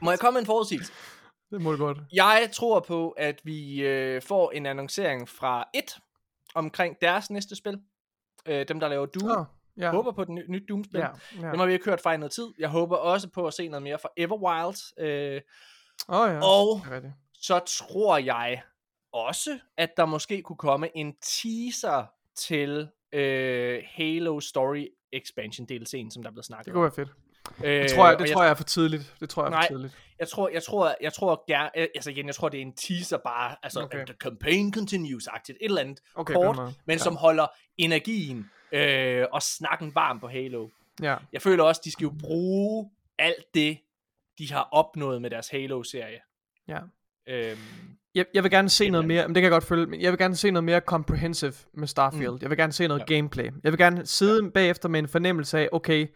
må 0.00 0.10
jeg 0.10 0.18
komme 0.18 0.34
med 0.34 0.40
en 0.40 0.46
forudsigelse? 0.46 0.92
Det 1.50 1.60
må 1.60 1.72
du 1.72 1.76
godt. 1.78 1.98
Jeg 2.12 2.48
tror 2.52 2.80
på, 2.80 3.10
at 3.10 3.40
vi 3.44 3.82
øh, 3.82 4.22
får 4.22 4.50
en 4.50 4.66
annoncering 4.66 5.28
fra 5.28 5.68
et 5.74 5.98
omkring 6.54 6.96
deres 7.00 7.30
næste 7.30 7.56
spil. 7.56 7.80
Øh, 8.46 8.68
dem, 8.68 8.80
der 8.80 8.88
laver 8.88 9.06
Doom. 9.06 9.30
Oh, 9.30 9.44
ja. 9.76 9.82
Jeg 9.82 9.90
håber 9.90 10.12
på 10.12 10.22
et 10.22 10.28
ny, 10.28 10.44
nyt 10.48 10.62
Doom-spil. 10.68 10.98
Ja, 11.00 11.06
Ja. 11.40 11.50
Dem 11.50 11.58
har 11.58 11.66
vi 11.66 11.72
ikke 11.72 11.84
hørt 11.84 12.00
fra 12.00 12.12
i 12.14 12.16
noget 12.16 12.32
tid. 12.32 12.46
Jeg 12.58 12.68
håber 12.68 12.96
også 12.96 13.28
på 13.28 13.46
at 13.46 13.54
se 13.54 13.68
noget 13.68 13.82
mere 13.82 13.98
fra 13.98 14.08
Everwild. 14.16 14.98
Øh, 15.00 15.40
Oh, 16.08 16.30
ja. 16.30 16.40
og 16.44 16.80
så 17.34 17.58
tror 17.58 18.18
jeg 18.18 18.62
også, 19.12 19.58
at 19.76 19.90
der 19.96 20.04
måske 20.04 20.42
kunne 20.42 20.56
komme 20.56 20.96
en 20.96 21.14
teaser 21.22 22.04
til 22.36 22.88
øh, 23.12 23.82
Halo 23.86 24.40
Story 24.40 24.86
Expansion 25.12 25.66
DLC'en, 25.72 26.10
som 26.10 26.22
der 26.22 26.26
er 26.30 26.32
blevet 26.32 26.44
snakket 26.44 26.64
Det 26.66 26.72
kunne 26.72 26.82
være 26.82 26.92
fedt. 26.92 27.08
Øh, 27.64 27.82
Det 27.82 27.90
tror 27.90 28.08
jeg, 28.08 28.18
det 28.18 28.30
tror 28.30 28.42
jeg 28.42 28.50
er 28.50 28.54
for 28.54 28.64
tidligt. 28.64 29.14
Det 29.20 29.28
tror 29.30 29.42
jeg 29.42 29.46
er 29.46 29.50
Nej. 29.50 29.62
for 29.68 29.74
tidligt. 29.74 29.98
Jeg 30.18 30.28
tror, 30.28 30.48
jeg 30.48 30.62
tror, 30.62 30.96
jeg 31.00 31.12
tror 31.12 31.44
gerne, 31.48 31.70
altså 31.76 32.10
igen, 32.10 32.26
jeg 32.26 32.34
tror, 32.34 32.48
det 32.48 32.58
er 32.58 32.62
en 32.62 32.72
teaser 32.76 33.18
bare, 33.18 33.56
altså 33.62 33.80
Okay. 33.82 34.06
the 34.06 34.14
campaign 34.14 34.72
continues-agtigt, 34.76 35.50
et 35.50 35.56
eller 35.60 35.80
andet 35.80 36.00
Okay, 36.14 36.34
kort, 36.34 36.56
men 36.56 36.74
ja. 36.94 36.98
som 36.98 37.16
holder 37.16 37.46
energien 37.78 38.50
øh, 38.72 39.26
og 39.32 39.42
snakken 39.42 39.94
varm 39.94 40.20
på 40.20 40.28
Halo. 40.28 40.68
Ja. 41.02 41.16
Jeg 41.32 41.42
føler 41.42 41.64
også, 41.64 41.80
de 41.84 41.90
skal 41.92 42.04
jo 42.04 42.12
bruge 42.20 42.90
alt 43.18 43.54
det, 43.54 43.78
de 44.38 44.52
har 44.52 44.68
opnået 44.72 45.22
med 45.22 45.30
deres 45.30 45.48
Halo-serie. 45.48 46.20
Ja. 46.68 46.78
Øhm, 47.28 47.58
Jeg, 48.14 48.24
jeg 48.34 48.42
vil 48.42 48.50
gerne 48.50 48.68
se 48.68 48.86
Et 48.86 48.92
noget 48.92 49.06
mere, 49.06 49.28
men 49.28 49.34
det 49.34 49.40
kan 49.40 49.44
jeg 49.44 49.50
godt 49.50 49.64
følge, 49.64 49.86
men 49.86 50.00
jeg 50.00 50.12
vil 50.12 50.18
gerne 50.18 50.36
se 50.36 50.50
noget 50.50 50.64
mere 50.64 50.80
comprehensive 50.80 51.52
med 51.74 51.86
Starfield. 51.88 52.32
Mm. 52.32 52.38
Jeg 52.42 52.50
vil 52.50 52.58
gerne 52.58 52.72
se 52.72 52.88
noget 52.88 53.00
Ja. 53.00 53.04
ja. 53.08 53.16
gameplay. 53.16 53.44
Jeg 53.64 53.72
vil 53.72 53.78
gerne 53.78 54.06
sidde 54.06 54.44
ja. 54.44 54.50
bagefter 54.50 54.88
med 54.88 54.98
en 55.00 55.08
fornemmelse 55.08 55.58
af, 55.58 55.68
okay, 55.72 56.06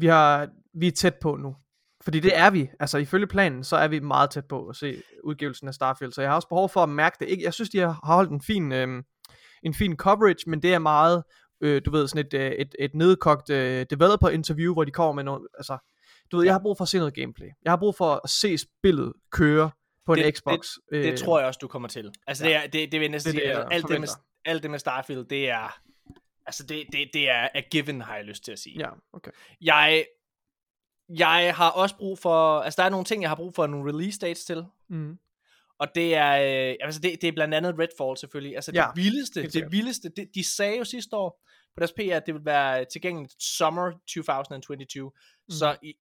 vi, 0.00 0.06
har, 0.06 0.48
vi 0.80 0.86
er 0.86 0.90
tæt 0.92 1.14
på 1.14 1.36
nu. 1.36 1.56
Fordi 2.04 2.20
det 2.20 2.38
er 2.38 2.50
vi. 2.50 2.68
Altså 2.80 2.98
ifølge 2.98 3.26
planen, 3.26 3.64
så 3.64 3.76
er 3.76 3.88
vi 3.88 4.00
meget 4.00 4.30
tæt 4.30 4.44
på 4.44 4.66
at 4.66 4.76
se 4.76 5.02
udgivelsen 5.24 5.68
af 5.68 5.74
Starfield. 5.74 6.12
Så 6.12 6.20
jeg 6.22 6.30
har 6.30 6.36
også 6.36 6.48
behov 6.48 6.68
for 6.68 6.82
at 6.82 6.88
mærke 6.88 7.16
det. 7.20 7.28
Ikke, 7.28 7.44
jeg 7.44 7.54
synes, 7.54 7.70
de 7.70 7.78
har 7.78 8.00
holdt 8.02 8.30
en 8.30 8.40
fin, 8.40 8.72
øh, 8.72 9.02
en 9.62 9.74
fin 9.74 9.96
coverage, 9.96 10.50
men 10.50 10.62
det 10.62 10.74
er 10.74 10.78
meget, 10.78 11.22
øh, 11.60 11.82
du 11.84 11.90
ved, 11.90 12.08
sådan 12.08 12.26
et, 12.26 12.34
øh, 12.34 12.50
et, 12.50 12.74
et 12.78 12.94
nedkogt 12.94 13.50
øh, 13.50 13.86
developer 13.90 14.28
interview, 14.28 14.72
hvor 14.72 14.84
de 14.84 14.90
kommer 14.90 15.12
med 15.12 15.24
noget, 15.24 15.46
altså, 15.58 15.78
du 16.32 16.36
ved, 16.36 16.44
jeg 16.44 16.54
har 16.54 16.60
brug 16.60 16.76
for 16.76 16.82
at 16.82 16.88
se 16.88 16.98
noget 16.98 17.14
gameplay. 17.14 17.48
Jeg 17.64 17.72
har 17.72 17.76
brug 17.76 17.94
for 17.96 18.20
at 18.24 18.30
se 18.30 18.58
spillet 18.58 19.12
køre 19.32 19.70
på 20.06 20.12
en 20.14 20.18
Det- 20.18 20.36
Xbox. 20.38 20.68
øh, 20.92 21.04
det 21.04 21.18
tror 21.18 21.38
jeg 21.38 21.46
også, 21.48 21.58
du 21.58 21.68
kommer 21.68 21.88
til. 21.88 22.12
Altså, 22.26 22.48
ja. 22.48 22.50
det, 22.50 22.56
er, 22.56 22.66
det, 22.66 22.92
det 22.92 23.00
vil 23.00 23.04
jeg 23.04 23.10
næsten 23.10 23.32
Det 23.32 23.38
er 23.38 23.42
sige, 23.42 23.50
det, 23.54 23.58
altså, 23.58 23.74
alt, 23.74 23.88
det 23.88 24.00
med, 24.00 24.08
alt 24.44 24.62
det 24.62 24.70
med 24.70 24.78
Starfield, 24.78 25.24
det 25.24 25.48
er, 25.50 25.80
altså 26.46 26.66
det, 26.66 26.84
det, 26.92 27.10
det 27.12 27.28
er 27.30 27.48
a 27.54 27.60
given, 27.60 28.00
har 28.00 28.16
jeg 28.16 28.24
lyst 28.24 28.44
til 28.44 28.52
at 28.52 28.58
sige. 28.58 28.78
Ja, 28.78 28.88
okay. 29.12 29.30
Jeg, 29.60 30.06
jeg 31.08 31.54
har 31.56 31.70
også 31.70 31.96
brug 31.96 32.18
for, 32.18 32.60
altså 32.60 32.82
der 32.82 32.86
er 32.86 32.90
nogle 32.90 33.04
ting, 33.04 33.22
jeg 33.22 33.30
har 33.30 33.36
brug 33.36 33.54
for 33.54 33.66
nogle 33.66 33.92
release 33.92 34.18
dates 34.18 34.44
til. 34.44 34.64
Mm. 34.88 35.18
Og 35.78 35.88
det 35.94 36.14
er, 36.14 36.32
øh, 36.70 36.76
altså 36.80 37.00
det, 37.00 37.18
det 37.22 37.28
er 37.28 37.32
blandt 37.32 37.54
andet 37.54 37.74
Redfall 37.78 38.16
selvfølgelig. 38.16 38.54
Altså 38.56 38.72
Ja, 38.74 38.86
det 38.94 39.04
vildeste, 39.04 39.48
det 39.48 39.72
vildeste, 39.72 40.08
det, 40.16 40.30
de 40.34 40.44
sagde 40.56 40.78
jo 40.78 40.84
sidste 40.84 41.16
år 41.16 41.42
på 41.74 41.78
deres 41.80 41.92
PR, 41.92 42.16
at 42.16 42.26
det 42.26 42.34
vil 42.34 42.44
være 42.44 42.84
tilgængeligt 42.84 43.42
summer 43.42 43.90
2022. 43.90 45.10
Mm. 45.14 45.50
Så 45.50 45.76
i, 45.82 45.94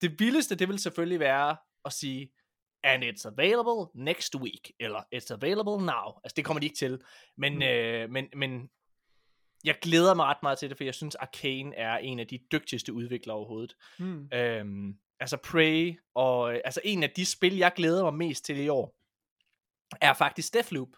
det 0.00 0.20
vildeste, 0.20 0.54
det 0.54 0.68
vil 0.68 0.78
selvfølgelig 0.78 1.20
være 1.20 1.56
at 1.84 1.92
sige, 1.92 2.30
and 2.82 3.04
it's 3.04 3.26
available 3.28 3.90
next 3.94 4.36
week, 4.36 4.72
eller 4.80 5.00
it's 5.14 5.32
available 5.32 5.86
now. 5.86 6.20
Altså 6.24 6.34
det 6.36 6.44
kommer 6.44 6.60
de 6.60 6.66
ikke 6.66 6.76
til. 6.76 7.00
Men, 7.36 7.54
Mm. 7.54 7.62
øh, 7.62 8.10
men, 8.10 8.28
men 8.36 8.70
jeg 9.64 9.78
glæder 9.82 10.14
mig 10.14 10.26
ret 10.26 10.42
meget 10.42 10.58
til 10.58 10.68
det, 10.70 10.76
for 10.76 10.84
jeg 10.84 10.94
synes, 10.94 11.14
Arcane 11.14 11.74
er 11.76 11.96
en 11.98 12.18
af 12.18 12.26
de 12.26 12.38
dygtigste 12.52 12.92
udviklere 12.92 13.36
overhovedet. 13.36 13.76
Mm. 13.98 14.28
Øhm, 14.32 14.98
altså 15.20 15.36
Prey, 15.36 16.00
og 16.14 16.54
øh, 16.54 16.60
altså 16.64 16.80
en 16.84 17.02
af 17.02 17.10
de 17.10 17.26
spil, 17.26 17.56
jeg 17.56 17.72
glæder 17.76 18.02
mig 18.02 18.14
mest 18.14 18.44
til 18.44 18.58
i 18.60 18.68
år, 18.68 18.96
er 20.00 20.14
faktisk 20.14 20.54
Deathloop. 20.54 20.88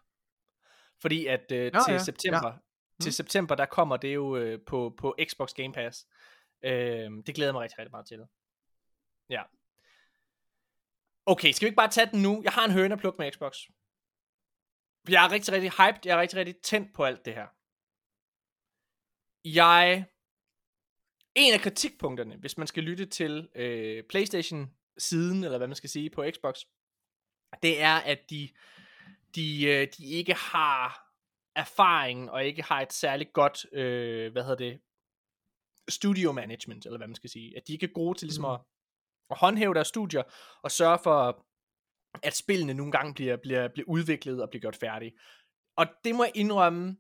Fordi 1.01 1.27
at 1.27 1.53
øh, 1.53 1.65
Ja, 1.65 1.71
til 1.87 1.93
ja, 1.93 1.99
september, 1.99 2.47
ja. 2.47 2.53
til 3.01 3.09
Mm. 3.09 3.13
september, 3.13 3.55
der 3.55 3.67
kommer 3.67 3.97
det 3.97 4.15
jo 4.15 4.37
øh, 4.37 4.61
på, 4.67 4.95
på 4.99 5.17
Xbox 5.29 5.55
Game 5.55 5.73
Pass. 5.73 6.07
Øhm, 6.65 7.23
det 7.23 7.35
glæder 7.35 7.49
jeg 7.49 7.55
mig 7.55 7.63
rigtig, 7.63 7.79
rigtig 7.79 7.91
meget 7.91 8.07
til. 8.07 8.21
Ja. 9.31 9.43
Okay, 11.27 11.53
skal 11.53 11.67
vi 11.67 11.69
ikke 11.69 11.77
bare 11.77 11.91
tage 11.91 12.11
den 12.13 12.23
nu? 12.23 12.41
Jeg 12.45 12.53
har 12.53 12.65
en 12.65 12.71
høne 12.71 12.95
at 12.95 13.01
plukke 13.01 13.19
med 13.19 13.33
Xbox. 13.33 13.55
Jeg 15.09 15.25
er 15.25 15.33
rigtig, 15.33 15.55
rigtig 15.55 15.71
hyped. 15.71 16.01
Jeg 16.05 16.17
er 16.17 16.21
rigtig, 16.21 16.39
rigtig 16.39 16.57
tændt 16.57 16.95
på 16.95 17.05
alt 17.05 17.25
det 17.25 17.35
her. 17.35 17.47
Jeg... 19.45 20.05
En 21.35 21.55
af 21.55 21.61
kritikpunkterne, 21.61 22.37
hvis 22.37 22.59
man 22.59 22.67
skal 22.67 22.83
lytte 22.83 23.07
til 23.07 23.49
øh, 23.55 24.05
Playstation-siden, 24.09 25.45
eller 25.45 25.59
hvad 25.59 25.69
man 25.69 25.77
skal 25.77 25.91
sige, 25.91 26.11
på 26.11 26.25
Xbox, 26.35 26.55
det 27.63 27.81
er, 27.81 27.97
at 27.97 28.31
de, 28.31 28.49
de, 29.35 29.65
øh, 29.65 29.89
de 29.97 30.07
ikke 30.07 30.35
har 30.35 31.13
erfaring, 31.57 32.31
og 32.31 32.45
ikke 32.45 32.63
har 32.63 32.81
et 32.81 32.93
særligt 32.93 33.33
godt, 33.33 33.67
øh, 33.73 34.33
hvad 34.33 34.43
hedder 34.43 34.57
det, 34.57 34.81
studio 35.89 36.33
management, 36.33 36.87
eller 36.87 36.99
hvad 36.99 37.09
man 37.09 37.15
skal 37.15 37.31
sige. 37.31 37.57
At 37.57 37.69
de 37.69 37.73
ikke 37.73 37.87
er 37.87 37.93
gode 37.95 38.19
til 38.19 38.27
ligesom 38.27 38.45
Mhm. 38.45 38.53
at, 38.55 38.61
at 39.31 39.37
håndhæve 39.39 39.75
deres 39.75 39.89
studier, 39.89 40.23
og 40.63 40.71
sørge 40.71 40.99
for, 41.03 41.45
at 42.23 42.37
spillene 42.37 42.75
nogle 42.75 42.93
gange 42.93 43.15
bliver, 43.15 43.37
bliver, 43.37 43.69
bliver 43.69 43.89
udviklet 43.89 44.43
og 44.43 44.51
bliver 44.51 44.61
gjort 44.61 44.77
færdige. 44.77 45.13
Og 45.77 45.87
det 46.05 46.15
må 46.15 46.25
jeg 46.25 46.33
indrømme, 46.35 46.97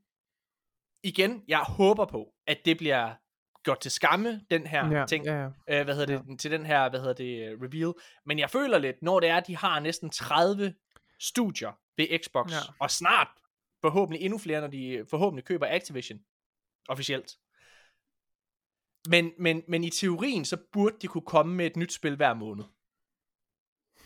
igen, 1.03 1.45
jeg 1.49 1.59
håber 1.61 2.05
på, 2.05 2.35
at 2.47 2.59
det 2.65 2.79
bliver 2.79 3.15
gjort 3.65 3.81
til 3.81 3.91
skamme, 3.91 4.41
den 4.51 4.67
her 4.67 4.99
Ja, 4.99 5.07
ting, 5.07 5.25
ja, 5.25 5.43
ja. 5.43 5.79
øh, 5.79 5.85
hvad 5.85 5.97
hedder 5.97 6.19
det, 6.19 6.41
til 6.41 6.51
den 6.51 6.67
her, 6.67 6.89
hvad 6.91 7.01
hedder 7.01 7.15
det, 7.15 7.59
reveal. 7.63 7.93
Men 8.27 8.39
jeg 8.39 8.51
føler 8.51 8.79
lidt, 8.79 9.03
når 9.03 9.21
det 9.21 9.29
er, 9.29 9.37
at 9.37 9.47
de 9.47 9.57
har 9.57 9.81
næsten 9.81 10.11
30 10.11 10.75
studier 11.21 11.79
ved 11.97 12.19
Xbox, 12.25 12.51
Ja. 12.53 12.57
og 12.81 12.91
snart 12.91 13.29
forhåbentlig 13.81 14.23
endnu 14.25 14.39
flere, 14.39 14.61
når 14.61 14.69
de 14.69 15.05
forhåbentlig 15.11 15.45
køber 15.45 15.67
Activision 15.71 16.19
officielt. 16.89 17.33
Men, 19.09 19.33
men, 19.39 19.63
men 19.69 19.85
i 19.85 19.91
teorien, 19.91 20.45
så 20.45 20.57
burde 20.73 20.97
de 21.03 21.07
kunne 21.07 21.27
komme 21.27 21.55
med 21.55 21.67
et 21.67 21.77
nyt 21.77 21.93
spil 21.93 22.17
hver 22.17 22.35
måned. 22.35 22.65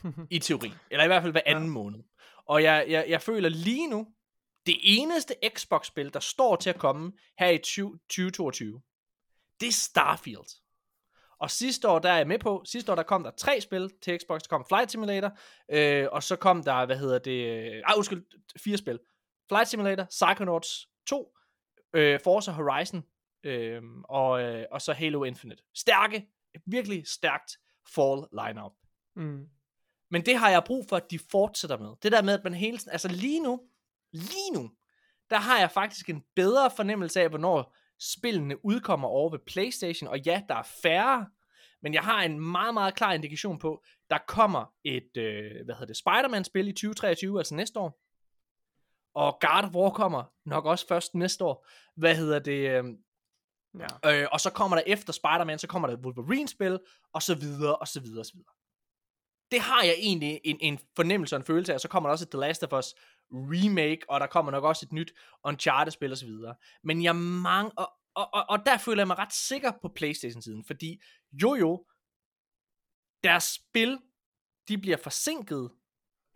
I 0.30 0.38
teorien. 0.38 0.74
Eller 0.90 1.04
i 1.04 1.06
hvert 1.06 1.22
fald 1.22 1.32
hver 1.32 1.42
anden 1.46 1.64
ja. 1.64 1.70
måned. 1.70 2.00
Og 2.46 2.62
jeg, 2.62 2.86
jeg, 2.88 3.06
jeg 3.08 3.22
føler 3.22 3.48
lige 3.48 3.88
nu, 3.88 4.06
det 4.66 4.76
eneste 4.82 5.34
Xbox-spil, 5.54 6.14
der 6.14 6.20
står 6.20 6.56
til 6.56 6.70
at 6.70 6.78
komme 6.78 7.12
her 7.38 7.48
i 7.48 7.58
20, 7.58 7.98
2022, 8.08 8.82
det 9.60 9.68
er 9.68 9.72
Starfield. 9.72 10.60
Og 11.40 11.50
sidste 11.50 11.88
år, 11.88 11.98
der 11.98 12.10
er 12.10 12.16
jeg 12.16 12.26
med 12.26 12.38
på, 12.38 12.62
sidste 12.66 12.92
år, 12.92 12.96
der 12.96 13.02
kom 13.02 13.22
der 13.22 13.30
tre 13.30 13.60
spil 13.60 13.90
til 14.02 14.18
Xbox. 14.20 14.42
Der 14.42 14.48
kom 14.48 14.64
Flight 14.68 14.90
Simulator, 14.90 15.38
øh, 15.70 16.06
og 16.12 16.22
så 16.22 16.36
kom 16.36 16.62
der, 16.62 16.86
hvad 16.86 16.98
hedder 16.98 17.18
det, 17.18 17.46
øh, 17.46 17.82
ah, 17.84 17.96
undskyld, 17.96 18.24
fire 18.64 18.76
spil. 18.76 18.98
Flight 19.48 19.68
Simulator, 19.68 20.04
Psychonauts 20.04 20.88
2, 21.06 21.36
øh, 21.94 22.20
Forza 22.24 22.50
Horizon, 22.50 23.04
øh, 23.46 23.82
og, 24.04 24.42
øh, 24.42 24.66
og 24.70 24.82
så 24.82 24.92
Halo 24.92 25.24
Infinite. 25.24 25.62
Stærke, 25.74 26.26
virkelig 26.66 27.06
stærkt 27.06 27.52
fall 27.94 28.26
lineup. 28.32 28.72
Mm. 29.16 29.46
Men 30.10 30.26
det 30.26 30.36
har 30.38 30.50
jeg 30.50 30.64
brug 30.66 30.86
for, 30.88 30.96
at 30.96 31.10
de 31.10 31.18
fortsætter 31.30 31.78
med. 31.78 31.88
Det 32.02 32.12
der 32.12 32.22
med, 32.22 32.34
at 32.34 32.44
man 32.44 32.54
hele 32.54 32.78
tiden, 32.78 32.92
altså 32.92 33.08
lige 33.08 33.40
nu, 33.40 33.60
lige 34.12 34.52
nu, 34.54 34.70
der 35.30 35.36
har 35.36 35.58
jeg 35.58 35.70
faktisk 35.70 36.10
en 36.10 36.24
bedre 36.36 36.70
fornemmelse 36.76 37.20
af, 37.20 37.28
hvornår 37.28 37.76
spillene 38.00 38.64
udkommer 38.64 39.08
over 39.08 39.30
ved 39.30 39.38
Playstation, 39.46 40.08
og 40.08 40.18
ja, 40.18 40.42
der 40.48 40.54
er 40.54 40.68
færre, 40.82 41.26
men 41.82 41.94
jeg 41.94 42.02
har 42.02 42.22
en 42.22 42.40
meget, 42.40 42.74
meget 42.74 42.94
klar 42.94 43.12
indikation 43.12 43.58
på, 43.58 43.84
der 44.10 44.18
kommer 44.28 44.74
et, 44.84 45.16
øh, 45.16 45.64
hvad 45.64 45.74
hedder 45.74 45.86
det, 45.86 45.96
Spider-Man-spil 45.96 46.68
i 46.68 46.72
2023, 46.72 47.38
altså 47.38 47.54
næste 47.54 47.80
år, 47.80 48.00
og 49.14 49.38
God 49.40 49.64
of 49.64 49.74
War 49.74 49.90
kommer 49.90 50.24
nok 50.44 50.64
også 50.64 50.88
først 50.88 51.14
næste 51.14 51.44
år, 51.44 51.68
hvad 51.96 52.16
hedder 52.16 52.38
det, 52.38 52.70
øh, 52.70 52.84
Ja. 53.78 54.22
Øh, 54.22 54.28
og 54.32 54.40
så 54.40 54.50
kommer 54.50 54.76
der 54.76 54.84
efter 54.86 55.12
Spider-Man, 55.12 55.58
så 55.58 55.66
kommer 55.66 55.88
der 55.88 55.96
Wolverine-spil, 55.96 56.78
og 57.12 57.22
så 57.22 57.34
videre, 57.34 57.76
og 57.76 57.88
så 57.88 58.00
videre, 58.00 58.20
og 58.20 58.26
så 58.26 58.32
videre. 58.34 58.54
Det 59.50 59.60
har 59.60 59.82
jeg 59.82 59.94
egentlig 59.98 60.40
en, 60.44 60.58
en 60.60 60.78
fornemmelse 60.96 61.36
og 61.36 61.40
en 61.40 61.46
følelse 61.46 61.72
af, 61.72 61.76
og 61.76 61.80
så 61.80 61.88
kommer 61.88 62.08
der 62.08 62.12
også 62.12 62.24
et 62.24 62.30
The 62.30 62.40
Last 62.40 62.62
of 62.64 62.72
Us 62.72 62.94
remake, 63.30 64.00
og 64.08 64.20
der 64.20 64.26
kommer 64.26 64.52
nok 64.52 64.64
også 64.64 64.86
et 64.86 64.92
nyt 64.92 65.12
Uncharted-spil 65.44 66.12
og 66.12 66.18
så 66.18 66.26
videre. 66.26 66.54
Men 66.84 67.02
jeg 67.02 67.16
mang 67.16 67.72
og, 67.76 67.92
og, 68.14 68.34
og, 68.34 68.44
og 68.48 68.66
der 68.66 68.78
føler 68.78 69.00
jeg 69.00 69.06
mig 69.06 69.18
ret 69.18 69.32
sikker 69.32 69.72
på 69.82 69.88
Playstation-siden, 69.96 70.64
fordi 70.64 71.02
jo 71.42 71.54
jo, 71.54 71.86
deres 73.24 73.44
spil, 73.44 73.98
de 74.68 74.78
bliver 74.78 74.96
forsinket 74.96 75.70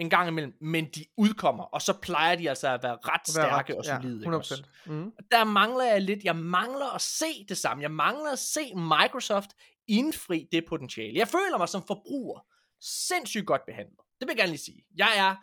en 0.01 0.11
gang 0.11 0.29
imellem, 0.29 0.57
men 0.61 0.85
de 0.85 1.05
udkommer, 1.17 1.65
og 1.65 1.83
så 1.83 1.93
plejer 2.03 2.37
de 2.37 2.49
altså 2.49 2.69
at 2.69 2.83
være 2.83 2.93
ret 2.93 3.37
Være 3.37 3.49
stærke 3.49 3.73
ret- 3.73 3.79
og 3.79 3.85
solide. 3.85 4.37
også? 4.37 4.55
100%. 4.87 4.91
Mm. 4.93 5.13
der 5.31 5.45
mangler 5.45 5.85
jeg 5.85 6.03
lidt, 6.03 6.25
jeg 6.25 6.37
mangler 6.37 6.95
at 6.95 7.01
se 7.01 7.45
det 7.49 7.57
samme. 7.59 7.83
Jeg 7.83 7.91
mangler 7.91 8.33
at 8.33 8.39
se 8.39 8.75
Microsoft 8.75 9.51
indfri 9.89 10.49
det 10.53 10.65
potentiale. 10.69 11.19
Jeg 11.19 11.29
føler 11.29 11.59
mig 11.59 11.69
som 11.69 11.83
forbruger 11.87 12.41
sindssygt 12.81 13.47
godt 13.47 13.67
behandlet. 13.67 13.99
Det 14.21 14.29
vil 14.29 14.33
jeg 14.33 14.37
gerne 14.37 14.51
lige 14.51 14.61
sige. 14.65 14.85
Jeg 14.97 15.13
er 15.17 15.37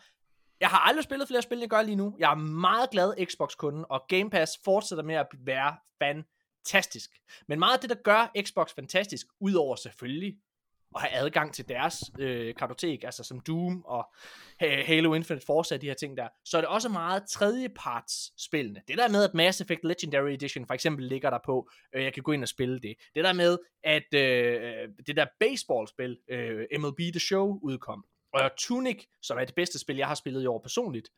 jeg 0.59 0.69
har 0.69 0.77
aldrig 0.79 1.03
spillet 1.03 1.27
flere 1.27 1.41
spil, 1.41 1.55
end 1.55 1.61
jeg 1.61 1.69
gør 1.69 1.81
lige 1.81 1.95
nu. 1.95 2.15
Jeg 2.19 2.31
er 2.31 2.35
meget 2.35 2.89
glad 2.89 3.25
Xbox-kunden, 3.25 3.85
og 3.89 4.01
Game 4.09 4.29
Pass 4.29 4.59
fortsætter 4.63 5.03
med 5.03 5.15
at 5.15 5.27
være 5.45 5.75
fantastisk. 6.01 7.09
Men 7.47 7.59
meget 7.59 7.73
af 7.73 7.79
det, 7.79 7.89
der 7.89 7.95
gør 8.03 8.31
Xbox 8.41 8.73
fantastisk, 8.75 9.27
udover 9.39 9.75
selvfølgelig 9.75 10.35
at 10.95 11.01
have 11.01 11.13
adgang 11.13 11.53
til 11.53 11.69
deres 11.69 12.03
øh, 12.19 12.55
kartotek, 12.55 13.03
altså 13.03 13.23
som 13.23 13.39
Doom 13.39 13.83
og 13.85 14.13
Ha- 14.61 14.83
Halo 14.83 15.13
Infinite 15.13 15.45
Forza, 15.45 15.77
de 15.77 15.85
her 15.85 15.93
ting 15.93 16.17
der, 16.17 16.27
så 16.45 16.57
er 16.57 16.61
det 16.61 16.69
også 16.69 16.89
meget 16.89 17.23
tredjeparts 17.29 18.43
spillene. 18.45 18.81
Det 18.87 18.97
der 18.97 19.09
med, 19.09 19.23
at 19.23 19.33
Mass 19.33 19.61
Effect 19.61 19.83
Legendary 19.83 20.29
Edition 20.29 20.65
for 20.65 20.73
eksempel 20.73 21.05
ligger 21.05 21.29
der 21.29 21.39
på, 21.45 21.69
øh, 21.95 22.03
jeg 22.03 22.13
kan 22.13 22.23
gå 22.23 22.31
ind 22.31 22.43
og 22.43 22.49
spille 22.49 22.79
det. 22.79 22.95
Det 23.15 23.23
der 23.23 23.33
med, 23.33 23.57
at 23.83 24.13
øh, 24.13 24.89
det 25.07 25.15
der 25.15 25.25
baseballspil, 25.39 26.17
øh, 26.29 26.65
MLB 26.79 26.97
The 26.97 27.19
Show, 27.19 27.59
udkom. 27.61 28.05
Og 28.33 28.51
Tunic, 28.57 29.03
som 29.21 29.37
er 29.37 29.45
det 29.45 29.55
bedste 29.55 29.79
spil, 29.79 29.97
jeg 29.97 30.07
har 30.07 30.15
spillet 30.15 30.43
i 30.43 30.45
år 30.45 30.59
personligt, 30.59 31.09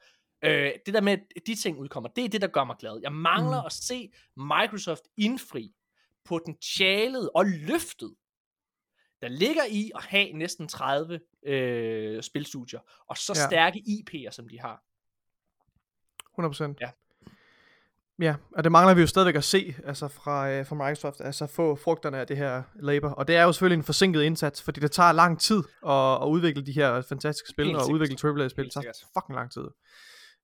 øh, 0.43 0.71
det 0.85 0.93
der 0.93 1.01
med, 1.01 1.13
at 1.13 1.47
de 1.47 1.55
ting 1.55 1.77
udkommer, 1.77 2.09
det 2.09 2.25
er 2.25 2.29
det, 2.29 2.41
der 2.41 2.47
gør 2.47 2.63
mig 2.63 2.75
glad. 2.79 2.99
Jeg 3.03 3.11
mangler 3.11 3.61
mm. 3.61 3.65
at 3.65 3.71
se 3.71 4.11
Microsoft 4.35 5.03
indfri 5.17 5.71
potentialet 6.25 7.29
og 7.35 7.45
løftet, 7.45 8.15
der 9.21 9.27
ligger 9.27 9.61
i 9.69 9.91
at 9.95 10.03
have 10.03 10.31
næsten 10.33 10.67
30 10.67 11.19
øh, 11.45 12.23
spilstudier, 12.23 12.79
og 13.07 13.17
så 13.17 13.33
Ja. 13.35 13.47
stærke 13.47 13.83
IP'er, 13.87 14.31
som 14.31 14.47
de 14.49 14.59
har. 14.59 14.83
100%. 16.41 16.75
Ja. 16.81 16.89
Ja, 18.21 18.35
og 18.55 18.63
det 18.63 18.71
mangler 18.71 18.93
vi 18.93 19.01
jo 19.01 19.07
stadigvæk 19.07 19.35
at 19.35 19.43
se, 19.43 19.75
altså 19.85 20.07
fra, 20.07 20.49
øh, 20.51 20.65
fra 20.65 20.75
Microsoft, 20.75 21.21
altså 21.21 21.47
få 21.47 21.75
frugterne 21.75 22.17
af 22.19 22.27
det 22.27 22.37
her 22.37 22.63
labor. 22.75 23.09
Og 23.09 23.27
det 23.27 23.35
er 23.35 23.43
jo 23.43 23.51
selvfølgelig 23.51 23.77
en 23.77 23.83
forsinket 23.83 24.21
indsats, 24.21 24.61
fordi 24.61 24.79
det 24.79 24.91
tager 24.91 25.11
lang 25.11 25.39
tid 25.39 25.63
at, 25.87 26.21
at 26.21 26.27
udvikle 26.27 26.65
de 26.65 26.71
her 26.71 27.01
fantastiske 27.01 27.49
spil, 27.49 27.75
og 27.75 27.89
udvikle 27.91 28.17
AAA-spil. 28.29 28.65
Det 28.65 28.73
tager 28.73 28.93
fucking 29.17 29.35
lang 29.35 29.51
tid. 29.51 29.63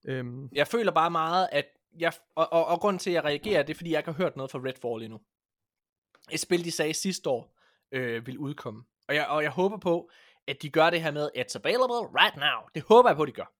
Øhm, 0.07 0.49
Jeg 0.51 0.67
føler 0.67 0.91
bare 0.91 1.11
meget, 1.11 1.49
at 1.51 1.65
jeg, 1.99 2.13
og, 2.35 2.53
og, 2.53 2.65
og 2.67 2.79
grunden 2.79 2.99
til, 2.99 3.09
at 3.09 3.13
jeg 3.13 3.23
reagerer, 3.23 3.63
det 3.63 3.73
er, 3.73 3.77
fordi 3.77 3.91
jeg 3.91 3.99
ikke 3.99 4.11
har 4.11 4.17
hørt 4.17 4.35
noget 4.37 4.51
fra 4.51 4.59
Redfall 4.59 5.03
endnu. 5.03 5.19
Et 6.31 6.39
spil, 6.39 6.65
de 6.65 6.71
sagde 6.71 6.93
sidste 6.93 7.29
år, 7.29 7.54
øh, 7.95 8.27
vil 8.27 8.37
udkomme. 8.37 8.83
Og 9.07 9.15
jeg, 9.15 9.27
og 9.27 9.43
jeg 9.43 9.51
håber 9.51 9.77
på, 9.77 10.09
at 10.47 10.61
de 10.61 10.69
gør 10.69 10.89
det 10.89 11.01
her 11.01 11.11
med, 11.11 11.29
it's 11.37 11.59
available 11.63 12.21
right 12.21 12.35
now. 12.35 12.69
Det 12.75 12.83
håber 12.83 13.09
jeg 13.09 13.15
på, 13.15 13.23
at 13.23 13.27
de 13.27 13.33
gør. 13.33 13.53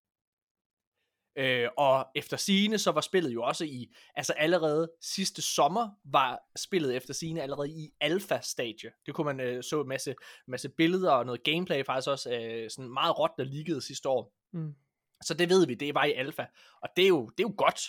Øh, 1.37 1.69
og 1.77 2.07
efter 2.15 2.37
sigende, 2.37 2.77
så 2.77 2.91
var 2.91 3.01
spillet 3.01 3.33
jo 3.33 3.43
også 3.43 3.65
i, 3.65 3.95
altså 4.15 4.33
allerede 4.33 4.91
sidste 5.01 5.41
sommer, 5.41 5.89
var 6.05 6.39
spillet 6.55 6.95
efter 6.95 7.13
sigende 7.13 7.41
allerede 7.41 7.69
i 7.69 7.91
alfa-stadie. 8.01 8.91
Det 9.05 9.13
kunne 9.13 9.25
man 9.25 9.39
øh, 9.39 9.63
så 9.63 9.81
en 9.81 9.87
masse, 9.87 10.15
masse 10.47 10.69
billeder 10.69 11.11
og 11.11 11.25
noget 11.25 11.43
gameplay 11.43 11.85
faktisk 11.85 12.09
også, 12.09 12.33
øh, 12.33 12.69
sådan 12.69 12.93
meget 12.93 13.19
råt, 13.19 13.31
der 13.37 13.43
liggede 13.43 13.81
sidste 13.81 14.09
år. 14.09 14.33
mm. 14.53 14.75
Så 15.23 15.33
det 15.33 15.49
ved 15.49 15.67
vi, 15.67 15.75
det 15.75 15.95
var 15.95 16.03
i 16.03 16.11
alfa. 16.13 16.45
Og 16.81 16.89
det 16.95 17.03
er 17.03 17.07
jo, 17.07 17.29
det 17.29 17.43
er 17.43 17.47
jo 17.47 17.53
godt. 17.57 17.81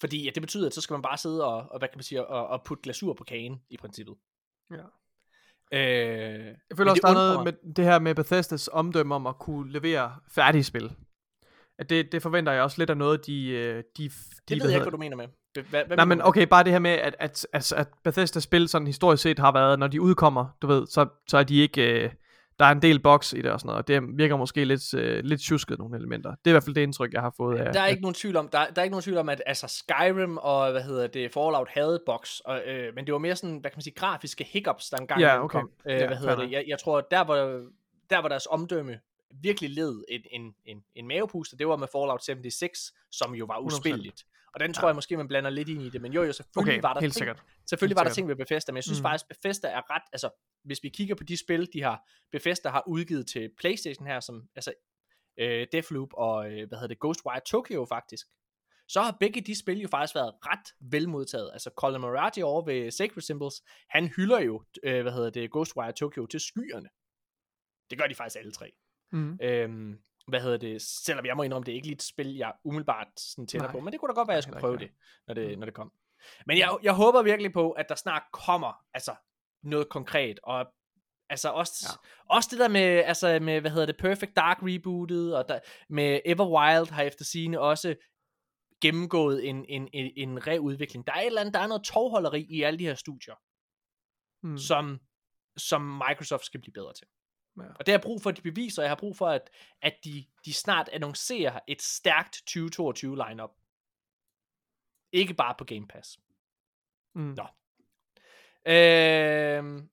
Fordi 0.00 0.24
ja, 0.24 0.30
det 0.30 0.42
betyder, 0.42 0.66
at 0.66 0.74
så 0.74 0.80
skal 0.80 0.94
man 0.94 1.02
bare 1.02 1.18
sidde 1.18 1.44
og, 1.44 1.56
og 1.70 1.78
hvad 1.78 1.88
kan 1.88 1.98
man 1.98 2.02
sige, 2.02 2.26
og, 2.26 2.46
og 2.46 2.64
putte 2.64 2.82
glasur 2.82 3.14
på 3.14 3.24
kagen, 3.24 3.62
i 3.70 3.76
princippet. 3.76 4.16
Ja. 4.70 4.84
Øh, 5.72 5.80
Jeg 5.80 6.76
føler 6.76 6.90
også, 6.90 7.00
der 7.02 7.08
er 7.08 7.14
noget 7.14 7.44
med 7.44 7.74
det 7.76 7.84
her 7.84 7.98
med 7.98 8.14
Bethesdas 8.14 8.68
omdømme 8.72 9.14
om 9.14 9.26
at 9.26 9.38
kunne 9.38 9.72
levere 9.72 10.12
færdige 10.34 10.64
spil. 10.64 10.92
At 11.78 11.90
det, 11.90 12.12
det 12.12 12.22
forventer 12.22 12.52
jeg 12.52 12.62
også 12.62 12.78
lidt 12.78 12.90
af 12.90 12.96
noget, 12.96 13.26
de... 13.26 13.48
øh, 13.48 13.82
de, 13.96 14.02
de 14.02 14.08
det 14.08 14.12
hvad 14.48 14.56
ved 14.58 14.70
jeg 14.70 14.76
ikke, 14.76 14.84
hvad 14.84 14.90
du 14.90 14.96
mener 14.96 15.16
med. 15.16 15.26
Hvad, 15.70 15.84
hvad 15.86 15.96
Nej, 15.96 16.04
men 16.04 16.22
okay, 16.22 16.46
bare 16.46 16.64
det 16.64 16.72
her 16.72 16.78
med, 16.78 16.90
at, 16.90 17.16
at, 17.18 17.46
at, 17.52 17.72
at 17.72 17.88
Bethesda 18.04 18.40
spil 18.40 18.68
sådan 18.68 18.86
historisk 18.86 19.22
set 19.22 19.38
har 19.38 19.52
været, 19.52 19.78
når 19.78 19.86
de 19.86 20.00
udkommer, 20.00 20.46
du 20.62 20.66
ved, 20.66 20.86
så, 20.86 21.08
så 21.28 21.38
er 21.38 21.42
de 21.42 21.56
ikke, 21.56 22.04
øh, 22.04 22.10
der 22.58 22.64
er 22.64 22.70
en 22.72 22.82
del 22.82 23.00
box 23.00 23.32
i 23.32 23.42
det 23.42 23.50
og 23.50 23.60
sådan 23.60 23.66
noget, 23.66 23.78
og 23.78 23.88
det 23.88 24.02
virker 24.18 24.36
måske 24.36 24.64
lidt, 24.64 24.94
øh, 24.94 25.24
lidt 25.24 25.40
tjusket 25.40 25.78
nogle 25.78 25.96
elementer. 25.96 26.30
Det 26.30 26.38
er 26.44 26.50
i 26.50 26.52
hvert 26.52 26.64
fald 26.64 26.74
det 26.74 26.80
indtryk, 26.80 27.12
jeg 27.12 27.22
har 27.22 27.34
fået 27.36 27.58
af. 27.58 27.72
Der 27.72 27.80
er 27.80 27.86
ikke 27.86 28.02
nogen 28.02 28.14
tvivl 28.14 28.36
om, 28.36 28.48
der, 28.48 28.58
der 28.66 28.80
er 28.80 28.82
ikke 28.82 28.92
nogen 28.92 29.02
tvivl 29.02 29.18
om, 29.18 29.28
at 29.28 29.42
altså 29.46 29.66
Skyrim 29.68 30.36
og, 30.36 30.70
hvad 30.70 30.82
hedder 30.82 31.06
det, 31.06 31.32
Fallout 31.32 31.68
havde 31.68 32.02
box, 32.06 32.38
og, 32.38 32.62
øh, 32.66 32.94
men 32.94 33.06
det 33.06 33.12
var 33.12 33.18
mere 33.18 33.36
sådan, 33.36 33.56
hvad 33.56 33.70
kan 33.70 33.76
man 33.76 33.82
sige, 33.82 33.94
grafiske 33.94 34.44
hiccups, 34.44 34.90
der 34.90 34.96
engang 34.96 35.20
Ja, 35.20 35.44
okay. 35.44 35.58
kom. 35.58 35.70
Øh, 35.86 35.92
Ja, 35.92 36.06
hvad 36.06 36.16
hedder 36.16 36.36
det, 36.36 36.50
jeg, 36.50 36.64
jeg 36.68 36.78
tror, 36.78 37.00
der 37.00 37.20
var, 37.20 37.36
der 38.10 38.18
var 38.18 38.28
deres 38.28 38.46
omdømme 38.50 38.98
virkelig 39.42 39.70
led 39.70 40.04
en, 40.08 40.20
en, 40.30 40.54
en, 40.64 40.78
en 40.94 41.08
mavepuster, 41.08 41.56
det 41.56 41.68
var 41.68 41.76
med 41.76 41.88
Fallout 41.92 42.24
76, 42.24 42.92
som 43.10 43.34
jo 43.34 43.44
var 43.44 43.54
100%. 43.54 44.33
Og 44.54 44.60
den 44.60 44.72
tror 44.72 44.82
Ja. 44.82 44.86
jeg 44.86 44.94
måske, 44.94 45.16
man 45.16 45.28
blander 45.28 45.50
lidt 45.50 45.68
ind 45.68 45.82
i 45.82 45.88
det, 45.90 46.00
men 46.02 46.12
jo, 46.12 46.22
jo, 46.22 46.32
selvfølgelig 46.32 46.72
Okay, 46.74 46.82
var 46.82 46.92
der 46.92 47.00
helt 47.00 47.12
ting, 47.12 47.18
sikkert. 47.18 47.42
Selvfølgelig 47.68 47.90
Helt 47.94 47.96
var 47.98 48.04
der 48.04 48.10
sikkert. 48.10 48.14
ting 48.16 48.28
ved 48.28 48.36
Bethesda, 48.36 48.72
men 48.72 48.76
jeg 48.76 48.84
synes 48.84 49.00
Mm. 49.00 49.02
faktisk, 49.04 49.28
Bethesda 49.28 49.68
er 49.68 49.90
ret, 49.94 50.02
altså, 50.12 50.30
hvis 50.64 50.82
vi 50.82 50.88
kigger 50.88 51.14
på 51.14 51.24
de 51.24 51.36
spil, 51.36 51.68
de 51.72 51.82
har, 51.82 52.08
Bethesda 52.32 52.68
har 52.68 52.84
udgivet 52.86 53.26
til 53.26 53.50
Playstation 53.58 54.06
her, 54.06 54.20
som, 54.20 54.48
altså, 54.56 54.72
øh, 55.38 55.66
Deathloop 55.72 56.08
og, 56.12 56.46
øh, 56.52 56.68
hvad 56.68 56.78
hedder 56.78 56.86
det, 56.86 57.00
Ghostwire 57.00 57.40
Tokyo 57.46 57.84
faktisk, 57.88 58.26
så 58.88 59.00
har 59.02 59.16
begge 59.20 59.40
de 59.40 59.58
spil 59.58 59.80
jo 59.80 59.88
faktisk 59.88 60.14
været 60.14 60.34
ret 60.46 60.90
velmodtaget. 60.92 61.50
Altså 61.52 61.70
Colin 61.76 62.00
Moratti 62.00 62.42
over 62.42 62.64
ved 62.64 62.90
Sacred 62.90 63.22
Symbols, 63.22 63.54
han 63.88 64.08
hylder 64.16 64.40
jo, 64.40 64.62
øh, 64.82 65.02
hvad 65.02 65.12
hedder 65.12 65.30
det, 65.30 65.50
Ghostwire 65.50 65.92
Tokyo 65.92 66.26
til 66.26 66.40
skyerne. 66.40 66.88
Det 67.90 67.98
gør 67.98 68.06
de 68.06 68.14
faktisk 68.14 68.38
alle 68.38 68.52
tre. 68.52 68.72
Mm. 69.12 69.38
Øhm, 69.42 69.98
hvad 70.26 70.40
hedder 70.40 70.56
det, 70.56 70.82
selvom 70.82 71.26
jeg 71.26 71.36
må 71.36 71.42
indrømme, 71.42 71.64
det 71.64 71.72
er 71.72 71.76
ikke 71.76 71.86
lige 71.86 71.94
et 71.94 72.02
spil, 72.02 72.36
jeg 72.36 72.52
umiddelbart 72.64 73.08
sådan 73.16 73.46
tænder 73.46 73.66
Nej. 73.66 73.72
på, 73.72 73.80
men 73.80 73.92
det 73.92 74.00
kunne 74.00 74.08
da 74.08 74.14
godt 74.14 74.28
være, 74.28 74.34
at 74.34 74.36
jeg 74.36 74.42
skulle 74.42 74.60
prøve 74.60 74.78
det, 74.78 74.90
når 75.26 75.34
det, 75.34 75.52
Mm. 75.52 75.58
når 75.58 75.64
det 75.64 75.74
kom. 75.74 75.92
Men 76.46 76.58
jeg, 76.58 76.76
jeg 76.82 76.94
håber 76.94 77.22
virkelig 77.22 77.52
på, 77.52 77.70
at 77.70 77.88
der 77.88 77.94
snart 77.94 78.22
kommer, 78.32 78.84
altså, 78.94 79.14
noget 79.62 79.88
konkret, 79.88 80.40
og 80.42 80.66
altså 81.28 81.48
også, 81.48 81.98
ja. 82.04 82.34
også 82.34 82.48
det 82.52 82.58
der 82.58 82.68
med, 82.68 82.80
altså 82.82 83.38
med, 83.42 83.60
hvad 83.60 83.70
hedder 83.70 83.86
det, 83.86 83.96
Perfect 83.96 84.36
Dark 84.36 84.58
rebootet, 84.62 85.36
og 85.36 85.48
der, 85.48 85.58
med 85.88 86.20
Everwild 86.24 86.90
har 86.90 87.02
efter 87.02 87.24
sigende 87.24 87.58
også 87.60 87.94
gennemgået 88.80 89.48
en, 89.48 89.64
en, 89.68 89.88
en, 89.92 90.12
en 90.16 90.46
reudvikling. 90.46 91.06
Der 91.06 91.12
er 91.12 91.20
et 91.20 91.26
eller 91.26 91.40
andet, 91.40 91.54
der 91.54 91.60
er 91.60 91.66
noget 91.66 91.84
tovholderi 91.84 92.46
i 92.50 92.62
alle 92.62 92.78
de 92.78 92.84
her 92.84 92.94
studier, 92.94 93.34
Mm. 94.42 94.58
som, 94.58 95.00
som 95.56 95.82
Microsoft 96.08 96.44
skal 96.44 96.60
blive 96.60 96.72
bedre 96.72 96.92
til. 96.92 97.06
Ja. 97.56 97.62
Og 97.62 97.86
det 97.86 97.88
har 97.88 97.92
jeg 97.92 98.00
brug 98.00 98.22
for, 98.22 98.30
at 98.30 98.36
de 98.36 98.42
beviser, 98.42 98.82
jeg 98.82 98.90
har 98.90 98.96
brug 98.96 99.16
for, 99.16 99.26
at, 99.26 99.50
at 99.82 99.96
de, 100.04 100.24
de 100.44 100.54
snart 100.54 100.88
annoncerer 100.92 101.60
et 101.68 101.82
stærkt 101.82 102.32
2022 102.32 103.16
lineup. 103.28 103.50
Ikke 105.12 105.34
bare 105.34 105.54
på 105.58 105.64
Game 105.64 105.86
Pass. 105.86 106.18
Mm. 107.14 107.36
Nå. 107.36 107.46
Øhm, 108.66 109.90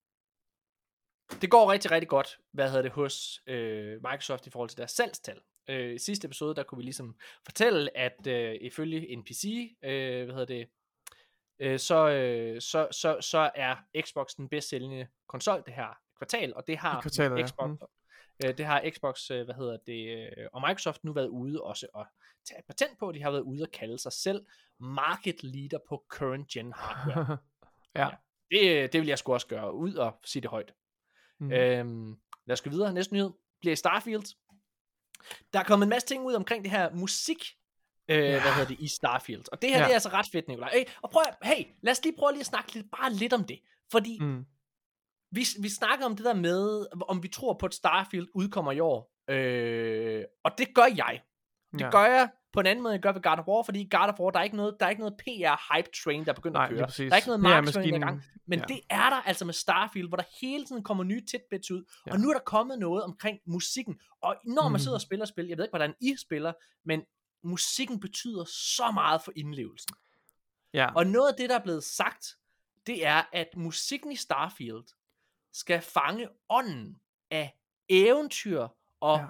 det 1.41 1.51
går 1.51 1.71
rigtig, 1.71 1.91
rigtig 1.91 2.09
godt, 2.09 2.39
hvad 2.51 2.69
hedder 2.69 2.81
det, 2.81 2.91
hos 2.91 3.41
øh, 3.47 3.93
Microsoft 3.93 4.47
i 4.47 4.49
forhold 4.49 4.69
til 4.69 4.77
deres 4.77 4.91
salgstal. 4.91 5.41
Øh, 5.67 5.95
I 5.95 5.97
sidste 5.97 6.25
episode, 6.25 6.55
der 6.55 6.63
kunne 6.63 6.77
vi 6.77 6.83
ligesom 6.83 7.15
fortælle, 7.45 7.97
at 7.97 8.27
øh, 8.27 8.55
ifølge 8.61 9.15
NPC, 9.15 9.75
øh, 9.83 10.25
hvad 10.25 10.33
hedder 10.35 10.45
det, 10.45 10.69
øh, 11.59 11.79
så, 11.79 12.09
øh, 12.09 12.61
så, 12.61 12.87
så, 12.91 13.17
så 13.21 13.51
er 13.55 13.75
Xbox 14.01 14.35
den 14.37 14.49
bedst 14.49 14.69
sælgende 14.69 15.07
konsol 15.27 15.63
det 15.65 15.73
her 15.73 15.97
kvartal, 16.21 16.53
og 16.55 16.67
det 16.67 16.77
har 16.77 16.97
I 16.97 17.01
kvartalet, 17.01 17.37
ja. 17.39 17.47
Xbox, 17.47 17.69
Mm. 17.69 17.77
øh, 18.45 18.57
det 18.57 18.65
har 18.65 18.83
Xbox, 18.95 19.31
øh, 19.31 19.45
hvad 19.45 19.55
hedder 19.55 19.77
det, 19.87 20.17
øh, 20.37 20.47
og 20.53 20.61
Microsoft 20.61 21.03
nu 21.03 21.13
været 21.13 21.27
ude 21.27 21.61
også 21.61 21.87
at 21.97 22.05
tage 22.45 22.61
patent 22.67 22.99
på, 22.99 23.11
de 23.11 23.21
har 23.23 23.31
været 23.31 23.41
ude 23.41 23.63
at 23.63 23.71
kalde 23.71 23.97
sig 23.97 24.11
selv 24.13 24.45
market 24.79 25.43
leader 25.43 25.77
på 25.89 26.03
current 26.09 26.47
gen 26.47 26.73
hardware. 26.75 27.37
ja. 27.95 28.09
Det, 28.51 28.93
det 28.93 29.01
vil 29.01 29.07
jeg 29.07 29.17
sgu 29.19 29.33
også 29.33 29.47
gøre, 29.47 29.73
ud 29.73 29.93
og 29.95 30.19
sige 30.25 30.41
det 30.41 30.49
højt. 30.49 30.73
Mm. 31.39 31.51
Øhm, 31.51 32.17
lad 32.45 32.53
os 32.53 32.61
gå 32.61 32.69
videre. 32.69 32.93
Næste 32.93 33.13
nyhed 33.13 33.29
bliver 33.59 33.75
Starfield. 33.75 34.35
Der 35.53 35.59
er 35.59 35.63
kommet 35.63 35.85
en 35.85 35.89
masse 35.89 36.07
ting 36.07 36.25
ud 36.25 36.33
omkring 36.33 36.63
det 36.63 36.71
her 36.71 36.93
musik, 36.93 37.43
øh, 38.07 38.17
Ja. 38.17 38.41
hvad 38.41 38.51
hedder 38.53 38.67
det, 38.67 38.79
i 38.79 38.87
Starfield. 38.87 39.43
Og 39.51 39.61
det 39.61 39.69
her, 39.69 39.77
Ja. 39.77 39.83
det 39.83 39.89
er 39.89 39.93
altså 39.93 40.09
ret 40.09 40.25
fedt, 40.31 40.47
Nikolaj. 40.47 40.71
Hey, 40.73 40.85
og 41.01 41.09
prøv, 41.09 41.23
at- 41.27 41.47
hey, 41.47 41.65
lad 41.81 41.91
os 41.91 42.03
lige 42.03 42.15
prøve 42.17 42.31
lige 42.31 42.39
at 42.39 42.45
snakke 42.45 42.73
lidt, 42.73 42.91
bare 42.91 43.13
lidt 43.13 43.33
om 43.33 43.43
det. 43.43 43.59
Fordi 43.91 44.17
mm. 44.21 44.45
Mm. 45.31 45.35
vi, 45.37 45.45
vi 45.59 45.69
snakker 45.69 46.05
om 46.05 46.15
det 46.15 46.25
der 46.25 46.33
med, 46.33 46.85
om 47.07 47.23
vi 47.23 47.27
tror 47.27 47.53
på, 47.53 47.65
at 47.65 47.73
Starfield 47.73 48.27
udkommer 48.33 48.71
i 48.71 48.79
år. 48.79 49.11
Øh, 49.29 50.23
og 50.43 50.51
det 50.57 50.75
gør 50.75 50.85
jeg. 50.95 51.21
Det 51.71 51.81
Ja. 51.81 51.89
gør 51.89 52.05
jeg 52.05 52.29
på 52.53 52.59
en 52.59 52.65
anden 52.65 52.83
måde, 52.83 52.93
jeg 52.93 53.01
gør 53.01 53.11
ved 53.11 53.21
God 53.21 53.37
of 53.39 53.47
War, 53.47 53.63
fordi 53.63 53.87
God 53.91 54.09
of 54.13 54.19
War, 54.19 54.29
der 54.31 54.39
er 54.39 54.43
ikke 54.43 54.55
noget, 54.55 54.75
der 54.79 54.85
er 54.85 54.89
ikke 54.89 54.99
noget 54.99 55.15
PR-hype 55.21 56.01
train, 56.03 56.25
der 56.25 56.31
er 56.31 56.35
begyndt 56.35 56.53
Nej, 56.53 56.63
at 56.63 56.69
køre. 56.69 56.79
Der 56.79 57.11
er 57.11 57.15
ikke 57.15 57.27
noget 57.27 57.41
er 57.91 57.97
i 57.97 57.99
gang. 57.99 58.23
Men 58.47 58.59
ja. 58.59 58.65
det 58.67 58.79
er 58.89 59.09
der 59.09 59.15
altså 59.21 59.45
med 59.45 59.53
Starfield, 59.53 60.07
hvor 60.07 60.17
der 60.17 60.23
hele 60.41 60.65
tiden 60.65 60.83
kommer 60.83 61.03
nye 61.03 61.25
tidbits 61.25 61.71
ud. 61.71 61.83
Ja. 62.07 62.11
Og 62.11 62.19
nu 62.19 62.29
er 62.29 62.33
der 62.33 62.39
kommet 62.45 62.79
noget 62.79 63.03
omkring 63.03 63.39
musikken. 63.47 63.99
Og 64.21 64.35
når 64.45 64.63
man 64.63 64.71
Mhm. 64.71 64.79
sidder 64.79 64.95
og 64.97 65.01
spiller 65.01 65.25
spil, 65.25 65.47
jeg 65.47 65.57
ved 65.57 65.65
ikke, 65.65 65.71
hvordan 65.71 65.93
I 66.01 66.15
spiller, 66.21 66.53
men 66.85 67.01
musikken 67.43 67.99
betyder 67.99 68.43
så 68.45 68.91
meget 68.93 69.21
for 69.21 69.31
indlevelsen. 69.35 69.95
Ja. 70.73 70.89
Og 70.95 71.07
noget 71.07 71.27
af 71.31 71.35
det, 71.37 71.49
der 71.49 71.59
er 71.59 71.63
blevet 71.63 71.83
sagt, 71.83 72.25
det 72.87 73.05
er, 73.05 73.23
at 73.33 73.47
musikken 73.57 74.11
i 74.11 74.15
Starfield 74.15 74.83
skal 75.53 75.81
fange 75.81 76.27
ånden 76.49 76.97
af 77.31 77.57
eventyr 77.89 78.67
og 78.99 79.17
Ja. 79.19 79.25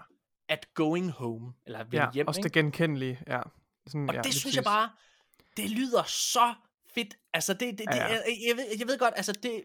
at 0.49 0.73
going 0.73 1.11
home, 1.11 1.53
eller 1.65 1.83
vende 1.83 1.97
ja. 2.03 2.11
hjem. 2.11 2.27
Også 2.27 2.39
ikke? 2.39 2.43
det 2.45 2.53
genkendelige. 2.53 3.19
Ja. 3.27 3.41
Sådan, 3.87 4.09
Og 4.09 4.15
ja, 4.15 4.21
det 4.21 4.33
synes 4.33 4.55
jeg 4.55 4.63
præcis. 4.63 4.75
bare, 4.75 4.89
det 5.57 5.69
lyder 5.69 6.03
så 6.03 6.53
fedt. 6.93 7.17
Altså, 7.33 7.53
det, 7.53 7.59
det, 7.59 7.77
det 7.79 7.85
Ja, 7.95 7.95
ja. 7.95 8.07
Jeg, 8.07 8.21
jeg, 8.49 8.57
ved, 8.57 8.65
jeg 8.79 8.87
ved 8.87 8.97
godt, 8.99 9.13
altså 9.17 9.31
det, 9.31 9.63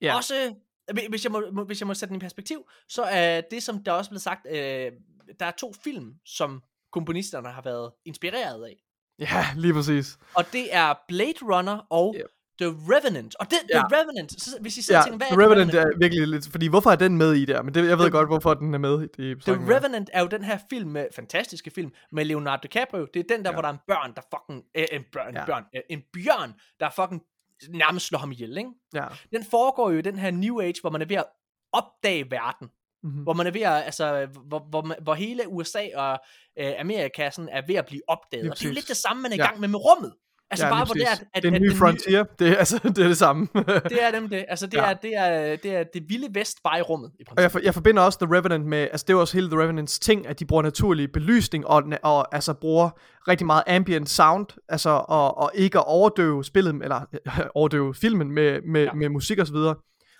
Ja. 0.00 0.16
også, 0.16 0.54
hvi- 0.92 1.08
hvis 1.08 1.24
jeg, 1.24 1.32
må, 1.32 1.50
må- 1.52 1.64
hvis 1.64 1.80
jeg 1.80 1.86
må 1.86 1.94
sætte 1.94 2.10
den 2.12 2.16
i 2.16 2.24
perspektiv, 2.24 2.68
så 2.88 3.02
er 3.02 3.40
det, 3.40 3.62
som 3.62 3.84
der 3.84 3.92
også 3.92 4.08
er 4.08 4.10
blevet 4.10 4.22
sagt, 4.22 4.46
øh, 4.50 4.92
der 5.40 5.46
er 5.46 5.50
to 5.50 5.72
film, 5.84 6.14
som 6.24 6.62
komponisterne 6.92 7.48
har 7.48 7.62
været 7.62 7.92
inspireret 8.04 8.64
af. 8.66 8.82
Ja, 9.18 9.46
lige 9.62 9.72
præcis. 9.74 10.18
Og 10.34 10.52
det 10.52 10.74
er 10.74 10.94
Blade 11.08 11.38
Runner 11.42 11.86
og 11.90 12.14
Yep. 12.18 12.30
The 12.60 12.68
Revenant. 12.68 13.36
Og 13.40 13.50
det, 13.50 13.56
Ja. 13.70 13.78
The 13.78 13.96
Revenant, 13.96 14.42
så, 14.42 14.50
hvis 14.60 14.76
I 14.76 14.82
sidder 14.82 15.00
Ja, 15.00 15.04
tænker, 15.04 15.16
hvad 15.16 15.26
The 15.26 15.34
er 15.34 15.38
The 15.38 15.46
Revenant 15.46 15.74
Revenant? 15.74 15.94
er 15.94 15.98
virkelig 15.98 16.28
lidt... 16.28 16.48
Fordi 16.50 16.66
hvorfor 16.66 16.90
er 16.90 16.96
den 16.96 17.16
med 17.18 17.32
i 17.34 17.44
der? 17.44 17.62
Men 17.62 17.74
det, 17.74 17.88
jeg 17.88 17.98
ved 17.98 18.04
The- 18.06 18.10
godt, 18.10 18.28
hvorfor 18.28 18.54
den 18.54 18.74
er 18.74 18.78
med 18.78 19.02
i, 19.18 19.34
The. 19.34 19.74
Revenant 19.76 20.10
er 20.12 20.20
jo 20.20 20.26
den 20.26 20.44
her 20.44 20.58
film, 20.70 20.90
med, 20.90 21.06
fantastiske 21.14 21.70
film, 21.70 21.92
med 22.12 22.24
Leonardo 22.24 22.60
DiCaprio. 22.62 23.06
Det 23.14 23.20
er 23.20 23.36
den 23.36 23.44
der, 23.44 23.50
Ja. 23.50 23.54
hvor 23.54 23.62
der 23.62 23.68
er 23.68 23.72
en 23.72 23.78
børn, 23.88 24.12
der 24.16 24.22
fucking, 24.34 24.64
øh, 24.74 24.84
en, 24.92 25.02
børn, 25.12 25.34
Ja. 25.34 25.44
børn, 25.46 25.64
øh, 25.76 25.82
en 25.90 26.02
bjørn, 26.12 26.54
der 26.80 26.90
fucking 26.96 27.22
nærmest 27.68 28.06
slår 28.06 28.18
ham 28.18 28.32
ihjel, 28.32 28.58
ikke? 28.58 28.70
Ja. 28.94 29.04
Den 29.32 29.44
foregår 29.50 29.90
jo 29.90 29.98
i 29.98 30.02
den 30.02 30.18
her 30.18 30.30
New 30.30 30.60
Age, 30.60 30.74
hvor 30.80 30.90
man 30.90 31.02
er 31.02 31.06
ved 31.06 31.16
at 31.16 31.24
opdage 31.72 32.30
verden. 32.30 32.68
Mm-hmm. 33.02 33.22
Hvor 33.22 33.32
man 33.32 33.46
er 33.46 33.50
ved 33.50 33.60
at, 33.60 33.72
altså, 33.84 34.26
hvor, 34.46 34.66
hvor, 34.70 35.02
hvor 35.02 35.14
hele 35.14 35.48
USA 35.48 35.82
og 35.96 36.18
øh, 36.58 36.72
Amerika 36.78 37.30
sådan 37.30 37.48
er 37.52 37.62
ved 37.66 37.74
at 37.74 37.86
blive 37.86 38.02
opdaget. 38.08 38.44
Lige 38.44 38.52
og 38.52 38.58
det 38.58 38.64
er 38.64 38.68
jo 38.68 38.74
lidt 38.74 38.88
det 38.88 38.96
samme, 38.96 39.22
man 39.22 39.32
er 39.32 39.36
i 39.36 39.38
Ja. 39.38 39.46
gang 39.46 39.60
med 39.60 39.68
med 39.68 39.78
rummet. 39.84 40.12
Altså 40.50 40.66
ja, 40.66 40.72
bare, 40.72 40.84
hvor 40.84 40.94
det 40.94 41.02
at, 41.02 41.24
at, 41.34 41.42
det 41.42 41.52
er 41.52 41.56
en 41.56 41.62
ny 41.62 41.72
frontier. 41.72 42.24
Det 42.38 42.48
er, 42.48 42.56
altså, 42.56 42.80
det 42.82 42.98
er 42.98 43.08
det 43.08 43.18
samme. 43.18 43.48
det 43.90 44.04
er 44.04 44.10
dem 44.10 44.28
det. 44.28 44.44
Altså, 44.48 44.66
det, 44.66 44.74
Ja. 44.74 44.90
er, 44.90 44.94
det, 44.94 45.16
er, 45.16 45.56
det 45.56 45.76
er 45.76 45.84
det 45.94 46.02
vilde 46.08 46.28
vest 46.34 46.58
bare 46.64 46.78
i 46.78 46.82
rummet, 46.82 47.10
i 47.20 47.24
Og 47.36 47.42
jeg, 47.42 47.52
for, 47.52 47.60
jeg 47.64 47.74
forbinder 47.74 48.02
også 48.02 48.18
The 48.18 48.36
Revenant 48.36 48.66
med, 48.66 48.78
altså 48.78 49.04
det 49.08 49.12
er 49.12 49.18
også 49.18 49.36
hele 49.36 49.50
The 49.50 49.60
Revenants 49.60 49.98
ting, 49.98 50.26
at 50.26 50.38
de 50.38 50.44
bruger 50.44 50.62
naturlig 50.62 51.12
belysning, 51.12 51.66
og, 51.66 51.84
og 52.02 52.34
altså 52.34 52.54
bruger 52.54 52.90
rigtig 53.28 53.46
meget 53.46 53.62
ambient 53.66 54.08
sound, 54.08 54.46
altså 54.68 54.90
og, 54.90 55.38
og 55.38 55.50
ikke 55.54 55.78
at 55.78 55.84
overdøve 55.86 56.44
spillet, 56.44 56.74
eller 56.82 57.00
overdøve 57.54 57.94
filmen 57.94 58.30
med, 58.30 58.60
med. 58.62 58.82
Ja. 58.82 58.92
med 58.92 59.08
musik 59.08 59.38
og 59.38 59.46
så 59.46 59.52
videre. 59.52 59.74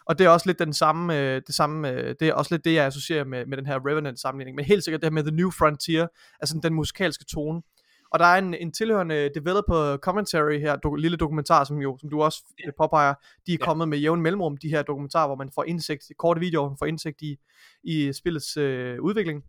Og 0.07 0.19
det 0.19 0.24
er 0.24 0.28
også 0.28 0.47
lidt 0.47 0.59
den 0.59 0.73
samme, 0.73 1.19
øh, 1.19 1.43
det 1.47 1.55
samme, 1.55 1.90
øh, 1.90 2.15
det 2.20 2.28
er 2.28 2.35
også 2.35 2.55
lidt 2.55 2.65
det, 2.65 2.74
jeg 2.74 2.85
associerer 2.86 3.24
med, 3.24 3.47
med 3.47 3.57
den 3.57 3.66
her 3.66 3.86
Revenant 3.86 4.20
sammenligning. 4.20 4.57
Men 4.57 4.65
helt 4.65 4.85
sikkert 4.85 5.01
det 5.01 5.07
her 5.07 5.12
med 5.12 5.23
The 5.23 5.36
New 5.36 5.51
Frontier, 5.51 6.07
altså 6.40 6.61
den 6.62 6.74
musikalske 6.74 7.24
tone. 7.35 7.62
Og 8.10 8.18
der 8.18 8.24
er 8.24 8.38
en, 8.38 8.54
en 8.54 8.72
tilhørende 8.72 9.30
developer 9.34 9.96
commentary 9.96 10.58
her, 10.58 10.76
do, 10.76 10.94
lille 10.94 11.16
dokumentar, 11.16 11.64
som 11.64 11.78
jo, 11.78 11.96
som 12.00 12.10
du 12.10 12.22
også 12.22 12.44
ja. 12.66 12.70
påpeger, 12.78 13.14
de 13.14 13.18
er 13.18 13.40
ja. 13.48 13.56
Ja. 13.60 13.64
kommet 13.64 13.88
med 13.88 13.98
jævn 13.98 14.22
mellemrum, 14.22 14.56
de 14.56 14.68
her 14.68 14.82
dokumentarer, 14.82 15.26
hvor 15.26 15.36
man 15.36 15.50
får 15.54 15.64
indsigt, 15.64 16.04
korte 16.18 16.40
videoer, 16.40 16.62
hvor 16.62 16.70
man 16.70 16.78
får 16.78 16.86
indsigt 16.86 17.22
i, 17.22 17.36
i 17.84 18.12
spillets 18.12 18.56
øh, 18.56 19.02
udvikling. 19.02 19.42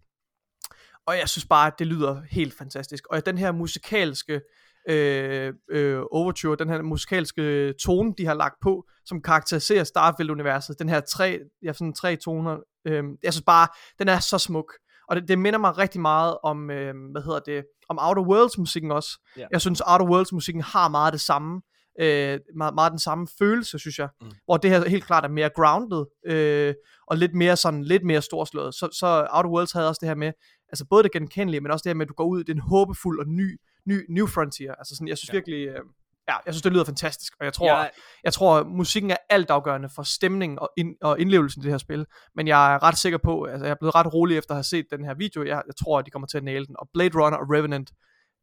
Og 1.08 1.18
jeg 1.18 1.30
synes 1.30 1.46
bare, 1.46 1.68
at 1.68 1.74
det 1.80 1.88
lyder 1.88 2.22
helt 2.30 2.54
fantastisk. 2.54 3.08
Og 3.08 3.26
den 3.26 3.38
her 3.38 3.52
musikalske 3.52 4.42
øh, 4.90 5.54
øh, 5.70 6.02
overture, 6.12 6.56
den 6.56 6.70
her 6.70 6.82
musikalske 6.82 7.74
tone, 7.74 8.14
de 8.18 8.26
har 8.26 8.34
lagt 8.34 8.56
på, 8.62 8.88
som 9.06 9.22
karakteriserer 9.22 9.84
Starfield-universet, 9.84 10.80
den 10.80 10.90
her 10.90 11.00
tre, 11.00 11.40
ja, 11.64 11.74
sådan 11.74 11.94
tre 11.94 12.16
toner, 12.16 12.58
øh, 12.86 13.04
jeg 13.24 13.34
synes 13.34 13.46
bare, 13.46 13.68
den 14.00 14.08
er 14.08 14.20
så 14.20 14.38
smuk. 14.38 14.74
Og 15.08 15.16
det, 15.16 15.28
det 15.28 15.40
minder 15.40 15.60
mig 15.60 15.78
rigtig 15.78 16.02
meget 16.02 16.38
om, 16.44 16.70
øh, 16.72 16.94
hvad 17.12 17.22
hedder 17.22 17.40
det, 17.40 17.66
om 17.90 18.00
Outer 18.02 18.22
Worlds 18.22 18.58
musikken 18.58 18.92
også. 18.92 19.10
Ja. 19.38 19.46
Jeg 19.52 19.62
synes, 19.62 19.82
Outer 19.82 20.06
Worlds 20.06 20.34
musikken 20.34 20.64
har 20.64 20.88
meget 20.88 21.14
det 21.14 21.22
samme, 21.22 21.62
øh, 22.00 22.40
meget, 22.56 22.76
meget 22.76 22.92
den 22.92 23.00
samme 23.00 23.28
følelse, 23.40 23.80
synes 23.80 24.00
jeg. 24.00 24.10
Mm. 24.22 24.32
Hvor 24.46 24.58
det 24.58 24.70
her 24.72 24.90
helt 24.90 25.06
klart 25.06 25.24
er 25.24 25.30
mere 25.30 25.50
grounded, 25.56 26.06
øh, 26.26 26.74
og 27.08 27.18
lidt 27.18 27.36
mere 27.36 27.58
sådan, 27.58 27.84
lidt 27.84 28.04
mere 28.04 28.22
storslået. 28.22 28.74
Så, 28.74 28.90
så 29.00 29.28
Outer 29.32 29.50
Worlds 29.50 29.72
havde 29.72 29.88
også 29.90 30.00
det 30.02 30.08
her 30.10 30.16
med, 30.16 30.32
altså 30.70 30.86
både 30.90 31.04
det 31.04 31.12
genkendelige, 31.12 31.62
men 31.62 31.72
også 31.72 31.84
det 31.84 31.90
her 31.90 31.96
med, 31.96 32.06
at 32.06 32.10
du 32.10 32.14
går 32.14 32.26
ud, 32.26 32.40
det 32.44 32.50
er 32.50 32.54
en 32.54 32.70
håbefuld 32.70 33.20
og 33.20 33.28
ny, 33.28 33.60
ny 33.86 34.06
New 34.10 34.28
Frontier. 34.28 34.74
Altså 34.76 34.96
sådan, 34.96 35.08
jeg 35.08 35.18
synes. 35.18 35.30
Ja. 35.30 35.36
virkelig, 35.38 35.68
øh, 35.68 35.80
ja, 36.28 36.36
jeg 36.46 36.54
synes 36.54 36.62
det 36.62 36.72
lyder 36.72 36.84
fantastisk, 36.84 37.34
og 37.40 37.46
jeg 37.46 37.54
tror, 37.54 37.68
Jeg, 37.68 37.92
jeg 38.24 38.34
tror, 38.34 38.64
musikken 38.64 39.12
er 39.12 39.18
altafgørende 39.30 39.90
for 39.96 40.04
stemningen 40.04 40.60
og, 40.60 40.72
ind, 40.78 40.96
og 41.02 41.20
indlevelsen 41.20 41.62
i 41.62 41.64
det 41.64 41.72
her 41.72 41.78
spil. 41.78 42.06
Men 42.36 42.48
jeg 42.48 42.74
er 42.74 42.84
ret 42.84 42.98
sikker 42.98 43.18
på, 43.18 43.44
altså 43.44 43.66
jeg 43.66 43.72
er 43.72 43.76
blevet 43.80 43.96
ret 43.96 44.14
rolig 44.14 44.38
efter 44.38 44.52
at 44.52 44.58
have 44.58 44.64
set 44.64 44.86
den 44.92 45.06
her 45.06 45.14
video. 45.14 45.44
Jeg, 45.44 45.64
jeg 45.68 45.76
tror, 45.76 46.00
at 46.00 46.06
de 46.06 46.12
kommer 46.12 46.28
til 46.28 46.38
at 46.38 46.44
næle 46.44 46.66
den. 46.66 46.76
Og 46.80 46.90
Blade 46.94 47.24
Runner 47.24 47.38
og 47.38 47.46
Revenant, 47.54 47.92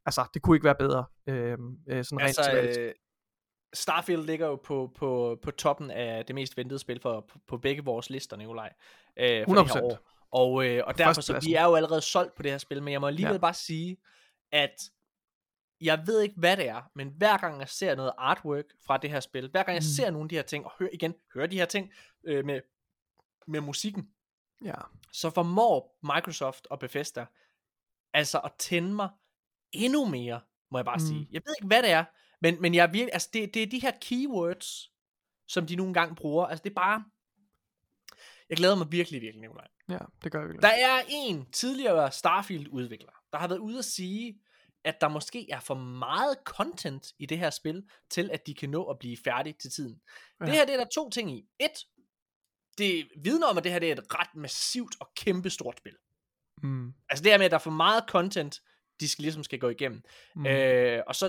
altså 0.07 0.25
det 0.35 0.43
kunne 0.43 0.57
ikke 0.57 0.65
være 0.65 0.75
bedre. 0.79 1.05
Øh, 1.29 1.59
øh, 1.89 2.05
sådan 2.05 2.19
rent 2.19 2.23
altså, 2.23 2.43
tematisk. 2.51 2.81
øh, 2.81 2.93
Starfield 3.75 4.25
ligger 4.25 4.47
jo 4.47 4.57
på, 4.57 4.91
på, 4.99 5.39
på 5.43 5.51
toppen 5.51 5.91
af 5.91 6.25
det 6.27 6.35
mest 6.35 6.57
ventede 6.57 6.79
spil 6.79 7.01
for, 7.01 7.27
på, 7.33 7.39
på 7.49 7.59
begge 7.59 7.85
vores 7.85 8.11
lister, 8.11 8.37
Nikolaj. 8.37 8.73
Øh, 9.17 9.45
for 9.47 9.55
det 9.55 9.71
100%. 9.71 9.75
her 9.75 9.83
år. 9.83 9.99
Og, 10.33 10.67
øh, 10.67 10.83
og 10.87 10.99
derfor, 10.99 11.21
så 11.21 11.41
vi 11.45 11.55
er 11.55 11.65
jo 11.65 11.75
allerede 11.75 12.01
solgt 12.01 12.35
på 12.35 12.43
det 12.43 12.51
her 12.51 12.59
spil, 12.59 12.83
men 12.83 12.93
jeg 12.93 13.01
må 13.01 13.07
alligevel 13.07 13.35
ja. 13.35 13.39
bare 13.39 13.55
sige, 13.55 13.97
at 14.53 14.75
jeg 15.81 16.03
ved 16.07 16.21
ikke, 16.21 16.35
hvad 16.39 16.57
det 16.57 16.69
er, 16.69 16.83
men 16.95 17.09
hver 17.09 17.37
gang 17.39 17.61
jeg 17.61 17.69
ser 17.69 17.95
noget 17.95 18.13
artwork 18.19 18.65
fra 18.87 18.97
det 18.99 19.11
her 19.11 19.21
spil, 19.21 19.51
hver 19.51 19.63
gang 19.63 19.75
jeg 19.75 19.83
Mm. 19.83 19.95
ser 19.97 20.11
nogle 20.11 20.25
af 20.25 20.29
de 20.29 20.35
her 20.35 20.43
ting, 20.43 20.65
og 20.65 20.73
hører 20.79 20.91
igen, 20.93 21.15
hører 21.35 21.47
de 21.47 21.57
her 21.57 21.65
ting 21.65 21.93
øh, 22.25 22.45
med, 22.45 22.61
med 23.47 23.61
musikken, 23.61 24.09
ja. 24.65 24.75
så 25.13 25.31
formår 25.31 25.99
Microsoft 26.03 26.67
og 26.71 26.79
Bethesda 26.79 27.27
altså 28.13 28.39
at 28.39 28.53
tænde 28.59 28.95
mig 28.95 29.09
endnu 29.73 30.05
mere, 30.07 30.41
må 30.71 30.79
jeg 30.79 30.85
bare 30.85 30.97
Mm. 30.97 31.07
sige. 31.07 31.29
Jeg 31.33 31.43
ved 31.47 31.55
ikke, 31.59 31.67
hvad 31.67 31.83
det 31.83 31.91
er, 31.91 32.05
men, 32.41 32.63
men 32.63 32.75
jeg 32.75 32.93
virkelig, 32.93 33.13
altså 33.13 33.31
det, 33.33 33.55
det 33.55 33.63
er 33.63 33.67
de 33.67 33.79
her 33.79 33.93
keywords, 34.01 34.93
som 35.47 35.67
de 35.67 35.77
nogle 35.77 35.95
gange 35.95 36.15
bruger. 36.15 36.47
Altså 36.47 36.63
det 36.63 36.71
er 36.71 36.75
bare, 36.75 37.05
Jeg 38.49 38.57
glæder 38.57 38.75
mig 38.75 38.93
virkelig, 38.93 39.21
virkelig, 39.21 39.41
Nikolaj. 39.41 39.69
Ja, 39.89 39.99
det 40.25 40.33
gør 40.33 40.39
jeg 40.39 40.49
virkelig. 40.49 40.63
Der 40.63 40.69
er 40.87 41.03
en 41.09 41.47
tidligere 41.53 42.13
Starfield-udvikler, 42.13 43.13
der 43.33 43.39
har 43.39 43.49
været 43.49 43.59
ude 43.59 43.79
at 43.79 43.85
sige, 43.85 44.41
at 44.85 45.01
der 45.01 45.09
måske 45.09 45.51
er 45.51 45.61
for 45.61 45.75
meget 45.75 46.39
content 46.45 47.13
i 47.19 47.27
det 47.27 47.39
her 47.39 47.51
spil, 47.51 47.89
til 48.11 48.31
at 48.31 48.47
de 48.47 48.55
kan 48.55 48.71
nå 48.71 48.85
at 48.85 48.99
blive 48.99 49.17
færdige 49.25 49.57
til 49.61 49.71
tiden. 49.71 50.01
Ja. 50.41 50.47
Det 50.47 50.55
her, 50.55 50.65
det 50.65 50.75
er 50.75 50.79
der 50.79 50.91
to 50.95 51.11
ting 51.11 51.33
i. 51.33 51.47
Et, 51.61 51.87
det 52.79 53.09
vidner 53.17 53.47
om, 53.47 53.59
at 53.59 53.65
det 53.65 53.73
her 53.73 53.79
det 53.79 53.89
er 53.89 53.93
et 53.93 54.15
ret 54.15 54.35
massivt 54.35 54.95
og 55.01 55.11
kæmpestort 55.17 55.79
spil. 55.79 55.97
Mm. 56.63 56.93
Altså 57.11 57.23
det 57.23 57.33
her 57.33 57.39
med, 57.39 57.45
at 57.45 57.51
der 57.51 57.57
er 57.57 57.61
for 57.61 57.71
meget 57.71 58.05
content, 58.09 58.61
de 59.01 59.09
skal 59.09 59.23
ligesom 59.23 59.45
skal 59.45 59.59
gå 59.59 59.69
igennem. 59.69 60.03
Mm. 60.35 60.47
Øh, 60.47 61.03
og 61.07 61.15
så, 61.15 61.27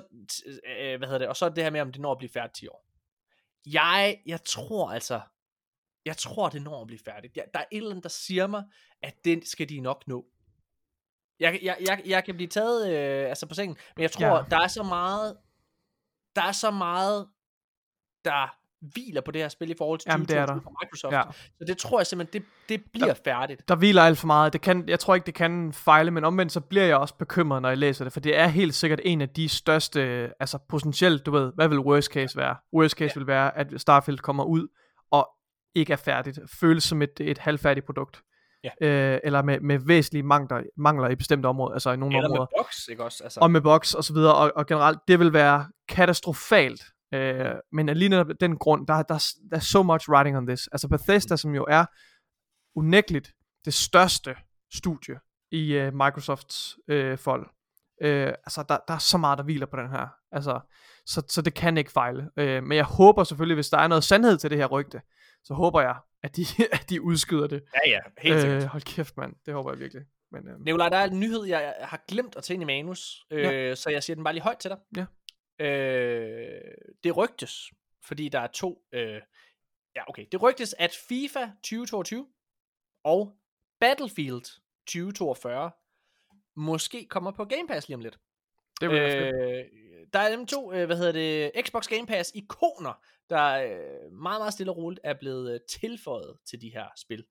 øh, 0.65 0.97
hvad 0.97 1.07
hedder 1.07 1.17
det, 1.17 1.27
og 1.27 1.35
så 1.35 1.49
det 1.49 1.63
her 1.63 1.71
med, 1.71 1.81
om 1.81 1.91
det 1.91 2.01
når 2.01 2.11
at 2.11 2.17
blive 2.17 2.29
færdigt 2.29 2.55
10 2.55 2.67
år. 2.67 2.85
Jeg, 3.65 4.21
jeg 4.25 4.43
tror 4.43 4.91
altså, 4.91 5.21
jeg 6.05 6.17
tror, 6.17 6.49
det 6.49 6.61
når 6.61 6.81
at 6.81 6.87
blive 6.87 6.99
færdigt. 7.05 7.37
Jeg, 7.37 7.45
der 7.53 7.59
er 7.59 7.65
et 7.71 7.77
eller 7.77 7.89
andet, 7.89 8.03
der 8.03 8.09
siger 8.09 8.47
mig, 8.47 8.63
at 9.01 9.25
det 9.25 9.47
skal 9.47 9.69
de 9.69 9.79
nok 9.79 10.07
nå. 10.07 10.25
Jeg, 11.39 11.59
jeg, 11.63 11.77
jeg, 11.87 12.01
jeg 12.05 12.23
kan 12.23 12.35
blive 12.35 12.47
taget 12.47 12.93
øh, 12.93 13.29
altså 13.29 13.45
på 13.47 13.53
sengen, 13.55 13.77
men 13.95 14.01
jeg 14.03 14.11
tror, 14.11 14.25
Ja. 14.37 14.43
der 14.51 14.57
er 14.63 14.67
så 14.67 14.83
meget, 14.83 15.37
der 16.35 16.41
er 16.41 16.51
så 16.51 16.71
meget, 16.71 17.27
der 18.25 18.55
hviler 18.93 19.21
på 19.21 19.31
det 19.31 19.41
her 19.41 19.49
spil 19.49 19.69
i 19.69 19.73
forhold 19.77 19.99
til 19.99 20.09
Jamen, 20.11 20.27
det 20.27 20.37
er 20.37 20.45
2022 20.45 20.55
der. 20.55 20.63
fra 20.63 20.85
Microsoft. 20.85 21.13
Ja. 21.13 21.47
Så 21.57 21.65
det 21.67 21.77
tror 21.77 21.99
jeg 21.99 22.07
simpelthen, 22.07 22.41
det, 22.41 22.49
det 22.69 22.91
bliver 22.93 23.13
færdigt. 23.23 23.67
Der 23.67 23.75
hviler 23.75 24.01
alt 24.01 24.17
for 24.17 24.27
meget. 24.27 24.53
Det 24.53 24.61
kan, 24.61 24.89
jeg 24.89 24.99
tror 24.99 25.15
ikke, 25.15 25.25
det 25.25 25.33
kan 25.33 25.73
fejle, 25.73 26.11
men 26.11 26.23
omvendt 26.25 26.51
så 26.51 26.61
bliver 26.61 26.85
jeg 26.85 26.97
også 26.97 27.15
bekymret, 27.15 27.61
når 27.61 27.69
jeg 27.69 27.77
læser 27.77 28.05
det, 28.05 28.13
for 28.13 28.19
det 28.19 28.37
er 28.37 28.47
helt 28.47 28.75
sikkert 28.75 28.99
en 29.03 29.21
af 29.21 29.29
de 29.29 29.49
største, 29.49 30.31
altså 30.39 30.57
potentielt, 30.69 31.25
du 31.25 31.31
ved, 31.31 31.51
hvad 31.55 31.67
vil 31.67 31.79
worst 31.79 32.11
case 32.11 32.37
være? 32.37 32.55
Worst 32.73 32.95
case 32.97 33.13
ja. 33.15 33.19
vil 33.19 33.27
være, 33.27 33.57
at 33.57 33.67
Starfield 33.77 34.17
kommer 34.19 34.43
ud 34.43 34.67
og 35.11 35.29
ikke 35.75 35.93
er 35.93 35.97
færdigt. 35.97 36.39
Føles 36.59 36.83
som 36.83 37.01
et, 37.01 37.19
et 37.19 37.37
halvfærdigt 37.37 37.85
produkt. 37.85 38.21
Ja. 38.81 38.87
Øh, 38.87 39.19
eller 39.23 39.41
med, 39.41 39.59
med 39.59 39.79
væsentlige 39.79 40.23
mangler, 40.23 40.63
mangler 40.77 41.09
i 41.09 41.15
bestemte 41.15 41.47
områder, 41.47 41.73
altså 41.73 41.91
i 41.91 41.97
nogle 41.97 42.17
Eller 42.17 42.29
områder. 42.29 42.47
med 42.57 42.63
box, 42.63 42.87
ikke 42.87 43.03
også? 43.03 43.23
Altså, 43.23 43.39
og 43.39 43.51
med 43.51 43.61
box 43.61 43.93
og 43.93 44.03
så 44.03 44.13
videre, 44.13 44.35
og, 44.35 44.51
og 44.55 44.65
generelt, 44.65 44.99
det 45.07 45.19
vil 45.19 45.33
være 45.33 45.67
katastrofalt. 45.89 46.81
Øh, 47.13 47.51
men 47.71 47.89
alene 47.89 48.17
af 48.17 48.25
den 48.39 48.57
grund, 48.57 48.87
der, 48.87 48.93
der, 48.93 49.33
der 49.49 49.55
er 49.55 49.59
so 49.59 49.83
much 49.83 50.09
writing 50.09 50.37
on 50.37 50.47
this. 50.47 50.67
Altså 50.67 50.87
Bethesda, 50.87 51.35
som 51.35 51.55
jo 51.55 51.65
er 51.69 51.85
unægteligt 52.75 53.33
det 53.65 53.73
største 53.73 54.35
studie 54.73 55.19
i 55.51 55.77
uh, 55.77 55.93
Microsofts 55.93 56.77
uh, 56.91 57.17
fold. 57.17 57.45
Uh, 58.03 58.07
altså, 58.45 58.65
der, 58.69 58.77
der 58.87 58.93
er 58.93 58.97
så 58.97 59.17
meget, 59.17 59.37
der 59.37 59.43
hviler 59.43 59.65
på 59.65 59.77
den 59.77 59.89
her. 59.89 60.07
Altså, 60.31 60.59
så, 61.05 61.23
så 61.29 61.41
det 61.41 61.53
kan 61.53 61.77
ikke 61.77 61.91
fejle. 61.91 62.21
Uh, 62.21 62.63
men 62.63 62.71
jeg 62.71 62.85
håber 62.85 63.23
selvfølgelig, 63.23 63.55
hvis 63.55 63.69
der 63.69 63.77
er 63.77 63.87
noget 63.87 64.03
sandhed 64.03 64.37
til 64.37 64.49
det 64.49 64.57
her 64.57 64.65
rygte, 64.65 65.01
så 65.43 65.53
håber 65.53 65.81
jeg, 65.81 65.95
at 66.25 66.35
de, 66.35 66.43
at 66.77 66.89
de 66.89 67.01
udskyder 67.01 67.47
det. 67.47 67.63
ja, 67.85 67.89
ja, 67.89 67.99
helt 68.17 68.41
sikkert. 68.41 68.63
Øh, 68.63 68.69
hold 68.69 68.81
kæft, 68.83 69.17
mand. 69.17 69.35
Det 69.45 69.53
håber 69.53 69.71
jeg 69.71 69.79
virkelig. 69.79 70.03
Men, 70.31 70.47
øh, 70.47 70.59
Nikolaj, 70.59 70.89
der 70.89 70.97
er 70.97 71.03
en 71.07 71.19
nyhed, 71.19 71.43
jeg 71.45 71.75
har 71.81 72.03
glemt 72.07 72.35
at 72.35 72.43
tage 72.43 72.55
ind 72.55 72.63
i 72.63 72.65
manus, 72.65 73.25
øh, 73.31 73.43
Ja. 73.43 73.75
så 73.75 73.89
jeg 73.89 74.03
siger 74.03 74.15
den 74.15 74.23
bare 74.23 74.33
lige 74.33 74.43
højt 74.43 74.57
til 74.57 74.71
dig. 74.71 74.79
Ja. 74.97 75.05
Øh, 75.65 76.61
det 77.03 77.17
rygtes, 77.17 77.53
fordi 78.07 78.29
der 78.29 78.39
er 78.39 78.47
to... 78.47 78.81
Øh, 78.93 79.21
ja, 79.95 80.09
okay. 80.09 80.25
Det 80.31 80.41
rygtes, 80.41 80.75
at 80.79 80.91
FIFA 81.09 81.39
2022 81.63 82.27
og 83.03 83.35
Battlefield 83.79 84.61
2042 84.87 85.71
måske 86.55 87.05
kommer 87.09 87.31
på 87.31 87.45
Game 87.45 87.67
Pass 87.67 87.87
lige 87.87 87.95
om 87.95 88.01
lidt. 88.01 88.17
det 88.81 88.89
vil 88.89 88.97
jeg 88.97 89.33
øh, 89.33 89.59
Øh, 89.59 89.65
der 90.13 90.19
er 90.19 90.29
nemlig 90.29 90.47
to, 90.49 90.73
øh, 90.73 90.85
hvad 90.85 90.97
hedder 90.97 91.11
det, 91.11 91.51
Xbox 91.67 91.87
Game 91.87 92.07
Pass 92.07 92.31
ikoner, 92.35 93.03
der 93.29 93.63
øh, 93.63 94.11
meget, 94.11 94.41
meget 94.41 94.53
stille 94.53 94.71
og 94.71 94.77
roligt 94.77 95.01
er 95.03 95.13
blevet 95.13 95.53
øh, 95.53 95.59
tilføjet 95.69 96.37
til 96.45 96.61
de 96.61 96.69
her 96.69 96.85
spil. 96.97 97.25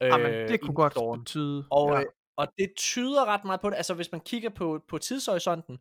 Jamen, 0.00 0.34
Øh, 0.34 0.48
det 0.48 0.60
kunne 0.60 0.74
godt 0.74 0.92
storen. 0.92 1.20
betyde. 1.20 1.66
Og, 1.70 1.92
ja. 1.92 1.98
ja. 1.98 2.04
og 2.36 2.48
det 2.58 2.72
tyder 2.76 3.24
ret 3.24 3.44
meget 3.44 3.60
på 3.60 3.70
det. 3.70 3.76
Altså 3.76 3.94
hvis 3.94 4.12
man 4.12 4.20
kigger 4.20 4.50
på, 4.50 4.84
på 4.88 4.98
tidshorisonten, 4.98 5.78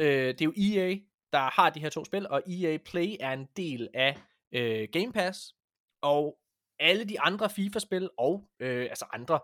øh, 0.00 0.06
det 0.08 0.40
er 0.40 0.44
jo 0.44 0.52
EA, 0.56 0.96
der 1.32 1.50
har 1.60 1.70
de 1.70 1.80
her 1.80 1.88
to 1.88 2.04
spil, 2.04 2.28
og 2.28 2.42
EA 2.50 2.78
Play 2.84 3.16
er 3.20 3.32
en 3.32 3.48
del 3.56 3.88
af 3.94 4.18
øh, 4.52 4.88
Game 4.92 5.12
Pass. 5.12 5.54
Og 6.02 6.38
alle 6.78 7.04
de 7.04 7.20
andre 7.20 7.50
FIFA-spil, 7.50 8.10
og 8.18 8.48
øh, 8.60 8.82
altså 8.82 9.04
andre, 9.12 9.40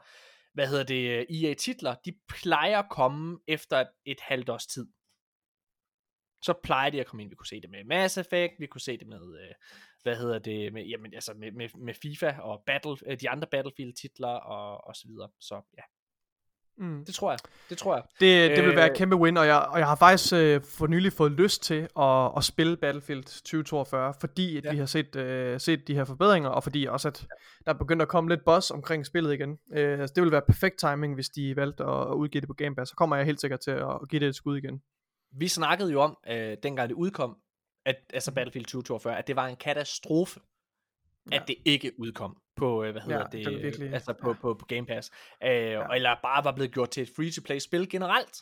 hvad 0.54 0.66
hedder 0.66 0.84
det, 0.84 1.26
EA-titler, 1.30 1.94
de 2.04 2.12
plejer 2.28 2.78
at 2.78 2.90
komme 2.90 3.38
efter 3.48 3.80
et, 3.80 3.88
et 4.04 4.20
halvt 4.20 4.48
års 4.48 4.66
tid. 4.66 4.86
Så 6.46 6.52
plejer 6.62 6.90
de 6.90 7.00
at 7.00 7.06
komme 7.06 7.22
ind. 7.22 7.30
Vi 7.30 7.36
kunne 7.36 7.46
se 7.46 7.60
det 7.60 7.70
med 7.70 7.84
Mass 7.84 8.18
Effect, 8.18 8.52
vi 8.58 8.66
kunne 8.66 8.80
se 8.80 8.98
det 8.98 9.06
med, 9.06 9.38
øh, 9.40 9.54
hvad 10.02 10.16
hedder 10.16 10.38
det, 10.38 10.72
med, 10.72 10.82
jamen, 10.84 11.14
altså 11.14 11.32
med, 11.36 11.52
med, 11.52 11.68
med 11.78 11.94
FIFA 12.02 12.32
og 12.40 12.62
Battle, 12.66 12.96
øh, 13.06 13.16
de 13.20 13.30
andre 13.30 13.46
Battlefield-titler 13.50 14.28
og, 14.28 14.86
og 14.88 14.96
så 14.96 15.04
videre. 15.08 15.28
Så 15.40 15.54
ja, 15.78 15.82
Mm. 16.78 17.04
det 17.04 17.14
tror 17.14 17.30
jeg. 17.30 17.38
Det 17.70 17.78
tror 17.78 17.94
jeg. 17.94 18.02
Det, 18.20 18.56
det 18.56 18.64
vil 18.64 18.76
være 18.76 18.86
et 18.86 18.90
Øh, 18.90 18.96
kæmpe 18.96 19.16
win, 19.16 19.36
og 19.36 19.46
jeg, 19.46 19.58
og 19.58 19.78
jeg 19.78 19.86
har 19.86 19.96
faktisk 19.96 20.34
øh, 20.34 20.60
for 20.78 20.86
nylig 20.86 21.12
fået 21.12 21.32
lyst 21.32 21.62
til 21.62 21.88
at, 21.98 22.30
at 22.36 22.44
spille 22.44 22.76
Battlefield 22.76 23.24
2042, 23.24 24.14
fordi 24.20 24.56
at 24.58 24.64
Ja. 24.64 24.70
vi 24.72 24.78
har 24.78 24.86
set, 24.86 25.16
øh, 25.16 25.60
set 25.60 25.88
de 25.88 25.94
her 25.94 26.04
forbedringer, 26.04 26.48
og 26.48 26.62
fordi 26.62 26.84
også 26.86 27.08
at 27.08 27.26
der 27.66 27.72
er 27.72 27.78
begyndt 27.78 28.02
at 28.02 28.08
komme 28.08 28.30
lidt 28.30 28.44
buzz 28.44 28.70
omkring 28.70 29.06
spillet 29.06 29.32
igen. 29.34 29.58
Øh, 29.72 30.00
altså 30.00 30.12
det 30.14 30.22
vil 30.22 30.32
være 30.32 30.42
perfekt 30.42 30.78
timing, 30.78 31.14
hvis 31.14 31.28
de 31.28 31.56
valgte 31.56 31.84
at, 31.84 32.00
at 32.00 32.14
udgive 32.14 32.40
det 32.40 32.48
på 32.48 32.54
Game 32.54 32.74
Pass. 32.76 32.88
Så 32.90 32.96
kommer 32.96 33.16
jeg 33.16 33.24
helt 33.26 33.40
sikkert 33.40 33.60
til 33.60 33.70
at, 33.70 33.88
at 34.02 34.08
give 34.10 34.20
det 34.20 34.28
et 34.28 34.34
skud 34.36 34.56
igen. 34.56 34.82
Vi 35.38 35.48
snakkede 35.48 35.92
jo 35.92 36.00
om, 36.00 36.18
øh, 36.28 36.56
dengang 36.62 36.88
det 36.88 36.94
udkom, 36.94 37.36
at, 37.86 37.96
altså 38.14 38.34
Battlefield 38.34 38.64
2042, 38.66 39.18
at 39.18 39.26
det 39.26 39.36
var 39.36 39.46
en 39.46 39.56
katastrofe, 39.56 40.40
ja. 41.32 41.36
At 41.36 41.48
det 41.48 41.56
ikke 41.64 41.92
udkom 42.00 42.36
på, 42.56 42.84
øh, 42.84 42.92
hvad 42.92 43.02
hedder 43.02 43.18
Ja, 43.18 43.24
det, 43.38 43.46
det 43.46 43.62
virkelig- 43.62 43.92
altså 43.94 44.12
på, 44.22 44.28
ja. 44.28 44.34
på, 44.34 44.54
på 44.54 44.66
Game 44.66 44.86
Pass. 44.86 45.10
Øh, 45.42 45.50
ja. 45.50 45.86
Eller 45.94 46.16
bare 46.22 46.44
var 46.44 46.52
blevet 46.52 46.72
gjort 46.72 46.90
til 46.90 47.02
et 47.02 47.10
free-to-play 47.16 47.58
spil 47.58 47.88
generelt. 47.90 48.36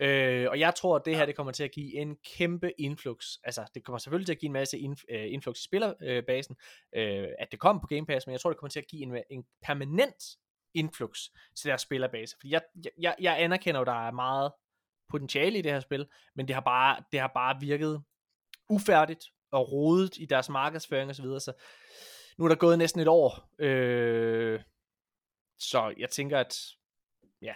Øh, 0.00 0.50
og 0.50 0.58
jeg 0.60 0.74
tror, 0.74 0.96
at 0.96 1.02
det 1.04 1.16
her 1.16 1.26
det 1.26 1.36
kommer 1.36 1.52
til 1.52 1.64
at 1.64 1.72
give 1.72 1.94
en 1.94 2.16
kæmpe 2.36 2.72
influx. 2.80 3.24
Altså, 3.44 3.64
det 3.74 3.84
kommer 3.84 3.98
selvfølgelig 3.98 4.26
til 4.26 4.32
at 4.32 4.38
give 4.38 4.46
en 4.46 4.52
masse 4.52 4.76
inf- 4.78 5.14
øh, 5.14 5.32
influx 5.32 5.58
i 5.60 5.64
spillerbasen, 5.64 6.56
øh, 6.96 7.28
at 7.38 7.48
det 7.50 7.60
kommer 7.60 7.80
på 7.80 7.86
Game 7.86 8.06
Pass, 8.06 8.26
men 8.26 8.32
jeg 8.32 8.40
tror, 8.40 8.50
det 8.50 8.58
kommer 8.58 8.70
til 8.70 8.80
at 8.80 8.86
give 8.90 9.02
en, 9.02 9.16
en 9.30 9.44
permanent 9.62 10.22
influx 10.74 11.18
til 11.56 11.68
deres 11.68 11.80
spillerbase. 11.82 12.36
Fordi 12.40 12.52
jeg, 12.52 12.62
jeg, 12.98 13.14
jeg 13.20 13.36
anerkender 13.42 13.80
jo, 13.80 13.84
der 13.84 14.06
er 14.06 14.10
meget 14.10 14.52
potentiale 15.12 15.58
i 15.58 15.62
det 15.62 15.72
her 15.72 15.80
spil, 15.80 16.06
men 16.34 16.48
det 16.48 16.54
har 16.54 16.60
bare, 16.60 17.04
det 17.12 17.20
har 17.20 17.30
bare 17.34 17.60
virket 17.60 18.02
ufærdigt 18.68 19.24
og 19.50 19.72
rodet 19.72 20.18
i 20.18 20.24
deres 20.24 20.48
markedsføring 20.48 21.10
og 21.10 21.16
så 21.16 21.22
videre, 21.22 21.40
så 21.40 21.52
nu 22.38 22.44
er 22.44 22.48
der 22.48 22.54
gået 22.54 22.78
næsten 22.78 23.00
et 23.00 23.08
år, 23.08 23.48
øh, 23.58 24.60
så 25.58 25.94
jeg 25.98 26.10
tænker, 26.10 26.38
at 26.38 26.58
ja, 27.42 27.54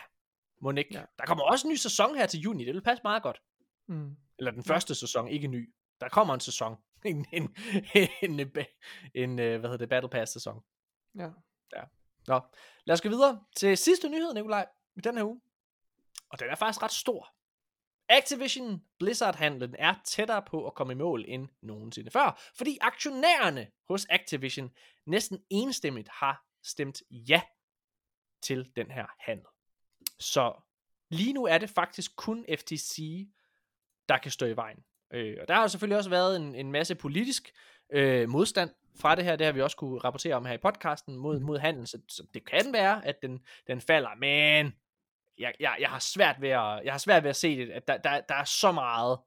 må 0.61 0.71
ikke. 0.71 0.95
Ja. 0.95 1.01
Ja. 1.01 1.05
Der 1.19 1.25
kommer 1.27 1.45
også 1.45 1.67
en 1.67 1.73
ny 1.73 1.77
sæson 1.77 2.17
her 2.17 2.27
til 2.27 2.41
juni, 2.41 2.65
det 2.65 2.75
vil 2.75 2.83
passe 2.83 3.03
meget 3.05 3.23
godt. 3.23 3.43
Mm. 3.87 4.17
Eller 4.39 4.51
den 4.51 4.65
første 4.65 4.95
sæson, 4.95 5.29
ikke 5.29 5.49
ny. 5.49 5.75
Der 6.01 6.09
kommer 6.09 6.35
en 6.35 6.41
sæson. 6.41 6.77
En, 7.05 7.27
en, 7.33 7.57
en, 8.23 8.41
en, 8.41 8.51
en 9.15 9.39
øh, 9.39 9.61
hvad 9.61 9.71
hedder 9.71 9.77
det, 9.77 9.89
Battle 9.89 10.11
Pass 10.11 10.33
sæson. 10.33 10.63
Ja. 11.19 11.29
Nå, 12.27 12.41
lad 12.85 12.93
os 12.93 13.01
gå 13.01 13.09
videre 13.09 13.45
til 13.57 13.79
sidste 13.79 14.09
nyhed, 14.09 14.35
Nikolaj, 14.35 14.67
i 14.97 15.01
den 15.01 15.17
her 15.17 15.25
uge. 15.25 15.41
Og 16.29 16.41
den 16.41 16.49
er 16.49 16.55
faktisk 16.55 16.83
ret 16.83 16.93
stor. 16.93 17.36
Activision 18.09 18.83
Blizzard-handlen 18.99 19.75
er 19.79 19.95
tættere 20.05 20.43
på 20.43 20.67
at 20.67 20.75
komme 20.75 20.93
i 20.93 20.97
mål 20.97 21.25
end 21.29 21.49
nogensinde 21.63 22.11
før, 22.11 22.41
fordi 22.55 22.79
aktionærerne 22.81 23.67
hos 23.89 24.07
Activision 24.11 24.71
næsten 25.07 25.43
enstemmigt 25.51 26.09
har 26.09 26.45
stemt 26.63 27.03
ja 27.11 27.41
til 28.43 28.71
den 28.77 28.91
her 28.91 29.07
handel. 29.19 29.47
Så 30.21 30.55
lige 31.11 31.33
nu 31.33 31.47
er 31.47 31.59
det 31.59 31.71
faktisk 31.71 32.17
kun 32.17 32.45
FTC, 32.59 33.27
der 34.09 34.19
kan 34.19 34.31
stå 34.31 34.47
i 34.47 34.57
vejen. 34.57 34.85
Øh, 35.13 35.37
og 35.41 35.49
der 35.49 35.55
har 35.55 35.67
selvfølgelig 35.67 35.97
også 35.97 36.11
været 36.11 36.37
en, 36.37 36.55
en 36.55 36.73
masse 36.73 36.95
politisk 36.95 37.53
øh, 37.93 38.29
modstand 38.29 38.71
fra 39.01 39.15
det 39.15 39.25
her. 39.25 39.37
Det 39.37 39.47
har 39.47 39.53
vi 39.53 39.63
også 39.63 39.77
kunne 39.77 39.99
rapportere 39.99 40.35
om 40.35 40.45
her 40.45 40.55
i 40.55 40.59
podcasten 40.59 41.17
mod, 41.17 41.41
mod 41.41 41.59
handel. 41.59 41.87
Så, 41.87 41.99
så 42.09 42.27
det 42.35 42.45
kan 42.45 42.73
være, 42.73 43.07
at 43.07 43.23
den, 43.23 43.41
den 43.67 43.81
falder. 43.81 44.15
Men 44.15 44.75
jeg, 45.39 45.53
jeg, 45.61 45.77
jeg, 45.81 45.89
har 45.89 45.99
svært 45.99 46.37
ved 46.41 46.49
at, 46.49 46.81
jeg 46.85 46.93
har 46.93 46.99
svært 46.99 47.23
ved 47.23 47.31
at 47.31 47.37
se 47.37 47.57
det, 47.57 47.71
at 47.71 47.89
der, 47.89 47.97
der, 47.97 48.21
der 48.29 48.35
er 48.35 48.45
så 48.45 48.73
meget. 48.73 49.19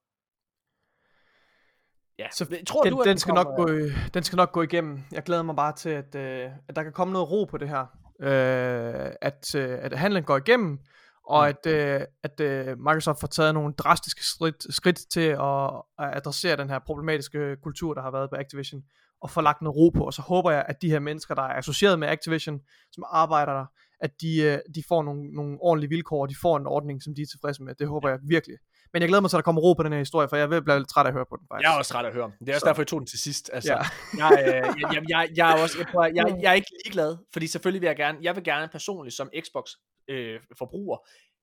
Ja. 2.20 2.28
Så 2.32 2.46
tror 2.68 2.84
den, 2.84 2.94
du, 2.94 3.00
at 3.02 3.06
den, 3.06 3.18
skal 3.18 3.36
kommer- 3.36 3.44
nok 3.44 3.68
gå, 3.68 4.10
den 4.14 4.24
skal 4.24 4.36
nok 4.38 4.52
gå 4.52 4.62
igennem. 4.62 5.04
Jeg 5.12 5.24
glæder 5.24 5.44
mig 5.44 5.56
bare 5.56 5.74
til, 5.76 5.90
at, 5.90 6.16
øh, 6.16 6.52
at 6.70 6.76
der 6.76 6.84
kan 6.84 6.94
komme 6.94 7.14
noget 7.14 7.32
ro 7.32 7.44
på 7.46 7.58
det 7.58 7.70
her. 7.70 7.86
Øh, 8.22 9.12
at, 9.22 9.56
øh, 9.56 9.78
at 9.82 9.94
handlen 10.00 10.24
går 10.24 10.38
igennem, 10.38 10.80
og 11.28 11.42
Mm. 11.44 11.48
at, 11.50 11.66
øh, 11.74 12.02
at 12.24 12.40
øh, 12.40 12.78
Microsoft 12.80 13.20
får 13.20 13.28
taget 13.28 13.54
nogle 13.54 13.74
drastiske 13.74 14.24
skridt, 14.26 14.74
skridt 14.76 15.00
til 15.12 15.22
at, 15.30 15.72
at 16.00 16.18
adressere 16.18 16.56
den 16.58 16.70
her 16.70 16.80
problematiske 16.80 17.56
kultur, 17.64 17.94
der 17.94 18.02
har 18.02 18.12
været 18.12 18.30
på 18.30 18.36
Activision, 18.36 18.82
og 19.22 19.30
få 19.30 19.42
lagt 19.42 19.62
noget 19.62 19.76
ro 19.76 19.90
på. 19.90 20.06
Og 20.06 20.14
så 20.14 20.22
håber 20.22 20.52
jeg, 20.52 20.66
at 20.68 20.82
de 20.82 20.90
her 20.90 21.00
mennesker, 21.00 21.36
der 21.36 21.42
er 21.44 21.54
associeret 21.58 22.00
med 22.00 22.08
Activision, 22.08 22.60
som 22.92 23.04
arbejder 23.12 23.54
der, 23.54 23.66
at 24.02 24.22
de, 24.22 24.42
øh, 24.42 24.60
de 24.76 24.84
får 24.88 25.04
nogle, 25.04 25.32
nogle 25.34 25.58
ordentlige 25.62 25.90
vilkår, 25.90 26.22
og 26.22 26.30
de 26.30 26.36
får 26.42 26.58
en 26.58 26.68
ordning, 26.68 27.04
som 27.04 27.16
de 27.16 27.22
er 27.22 27.26
tilfredse 27.26 27.64
med. 27.64 27.76
Det 27.76 27.88
håber 27.88 28.10
jeg 28.10 28.20
virkelig. 28.28 28.58
Men 28.94 29.02
jeg 29.02 29.08
glæder 29.10 29.22
mig 29.22 29.30
til, 29.30 29.38
at 29.38 29.40
der 29.40 29.44
kommer 29.44 29.62
ro 29.62 29.74
på 29.74 29.84
den 29.84 29.92
her 29.92 30.00
historie, 30.00 30.30
for 30.30 30.36
jeg 30.36 30.44
er 30.44 30.62
blive 30.62 30.78
lidt 30.78 30.90
træt 30.90 31.06
af 31.06 31.10
at 31.10 31.14
høre 31.14 31.26
på 31.30 31.36
den, 31.40 31.46
faktisk. 31.52 31.64
Jeg 31.66 31.74
er 31.74 31.78
også 31.78 31.94
ret 31.98 32.06
at 32.06 32.14
høre 32.14 32.24
om. 32.24 32.34
Det 32.40 32.50
er 32.50 32.54
også 32.54 32.60
Så- 32.60 32.66
derfor, 32.70 32.82
jeg 32.82 32.88
tog 32.88 33.00
den 33.00 33.08
til 33.08 33.20
sidst. 33.20 33.50
Altså, 33.54 33.74
Ja. 33.74 33.80
jeg, 34.24 34.32
øh, 34.48 34.54
jeg, 34.54 34.94
jeg, 34.94 35.04
jeg, 35.10 35.30
jeg, 35.36 35.52
er 35.58 35.62
også, 35.62 35.78
jeg, 35.78 35.88
prøver, 35.92 36.06
jeg, 36.06 36.38
jeg 36.42 36.50
er 36.50 36.54
ikke 36.54 36.72
ligeglad, 36.86 37.18
fordi 37.34 37.48
selvfølgelig 37.48 37.82
vil 37.82 37.88
jeg 37.88 37.96
gerne, 37.96 38.18
jeg 38.22 38.36
vil 38.36 38.44
gerne 38.44 38.68
personligt 38.68 39.16
som 39.16 39.30
Xbox 39.46 39.70
øh, 40.08 40.40
forbruger 40.58 40.98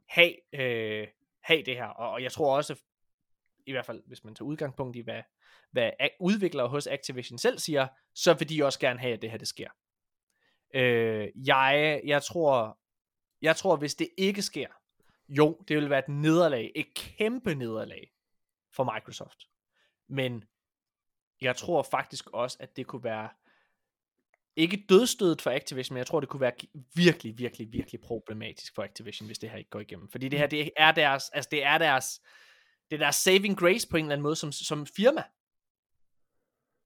have, 0.08 0.32
øh, 0.60 1.06
have 1.44 1.62
det 1.66 1.76
her, 1.76 1.86
og, 1.86 2.10
og 2.10 2.22
jeg 2.22 2.32
tror 2.32 2.56
også, 2.56 2.74
i 3.66 3.72
hvert 3.72 3.86
fald 3.86 4.02
hvis 4.06 4.24
man 4.24 4.34
tager 4.34 4.46
udgangspunkt 4.46 4.96
i, 4.96 5.00
hvad, 5.00 5.20
hvad 5.72 5.90
udviklere 6.20 6.68
hos 6.68 6.86
Activision 6.86 7.38
selv 7.38 7.58
siger, 7.58 7.86
så 8.14 8.34
vil 8.34 8.48
de 8.48 8.64
også 8.64 8.78
gerne 8.78 9.00
have, 9.00 9.12
at 9.14 9.22
det 9.22 9.30
her 9.30 9.38
det 9.38 9.48
sker. 9.48 9.68
Øh, 10.74 11.28
jeg, 11.46 12.00
jeg 12.04 12.22
tror, 12.22 12.78
jeg 13.42 13.56
tror, 13.56 13.76
hvis 13.76 13.94
det 13.94 14.08
ikke 14.18 14.42
sker, 14.42 14.68
jo, 15.28 15.60
det 15.68 15.76
vil 15.76 15.90
være 15.90 15.98
et 15.98 16.08
nederlag, 16.08 16.72
et 16.74 16.94
kæmpe 16.94 17.54
nederlag 17.54 18.12
for 18.72 18.94
Microsoft. 18.94 19.38
Men 20.08 20.44
jeg 21.40 21.56
tror 21.56 21.82
faktisk 21.82 22.30
også, 22.30 22.56
at 22.60 22.76
det 22.76 22.86
kunne 22.86 23.04
være 23.04 23.28
ikke 24.56 24.84
dødstødet 24.88 25.42
for 25.42 25.50
Activision, 25.50 25.94
men 25.94 25.98
jeg 25.98 26.06
tror, 26.06 26.20
det 26.20 26.28
kunne 26.28 26.40
være 26.40 26.52
virkelig, 26.94 27.38
virkelig, 27.38 27.72
virkelig 27.72 28.00
problematisk 28.00 28.74
for 28.74 28.82
Activision, 28.82 29.26
hvis 29.26 29.38
det 29.38 29.50
her 29.50 29.58
ikke 29.58 29.70
går 29.70 29.80
igennem. 29.80 30.08
Fordi 30.08 30.28
det 30.28 30.38
her, 30.38 30.46
det 30.46 30.70
er 30.76 30.92
deres, 30.92 31.30
altså 31.30 31.48
det 31.50 31.64
er 31.64 31.78
deres, 31.78 32.20
det 32.90 32.96
er 32.96 33.00
deres 33.00 33.16
saving 33.16 33.58
grace 33.58 33.88
på 33.88 33.96
en 33.96 34.04
eller 34.04 34.12
anden 34.12 34.22
måde 34.22 34.36
som, 34.36 34.52
som 34.52 34.86
firma. 34.86 35.22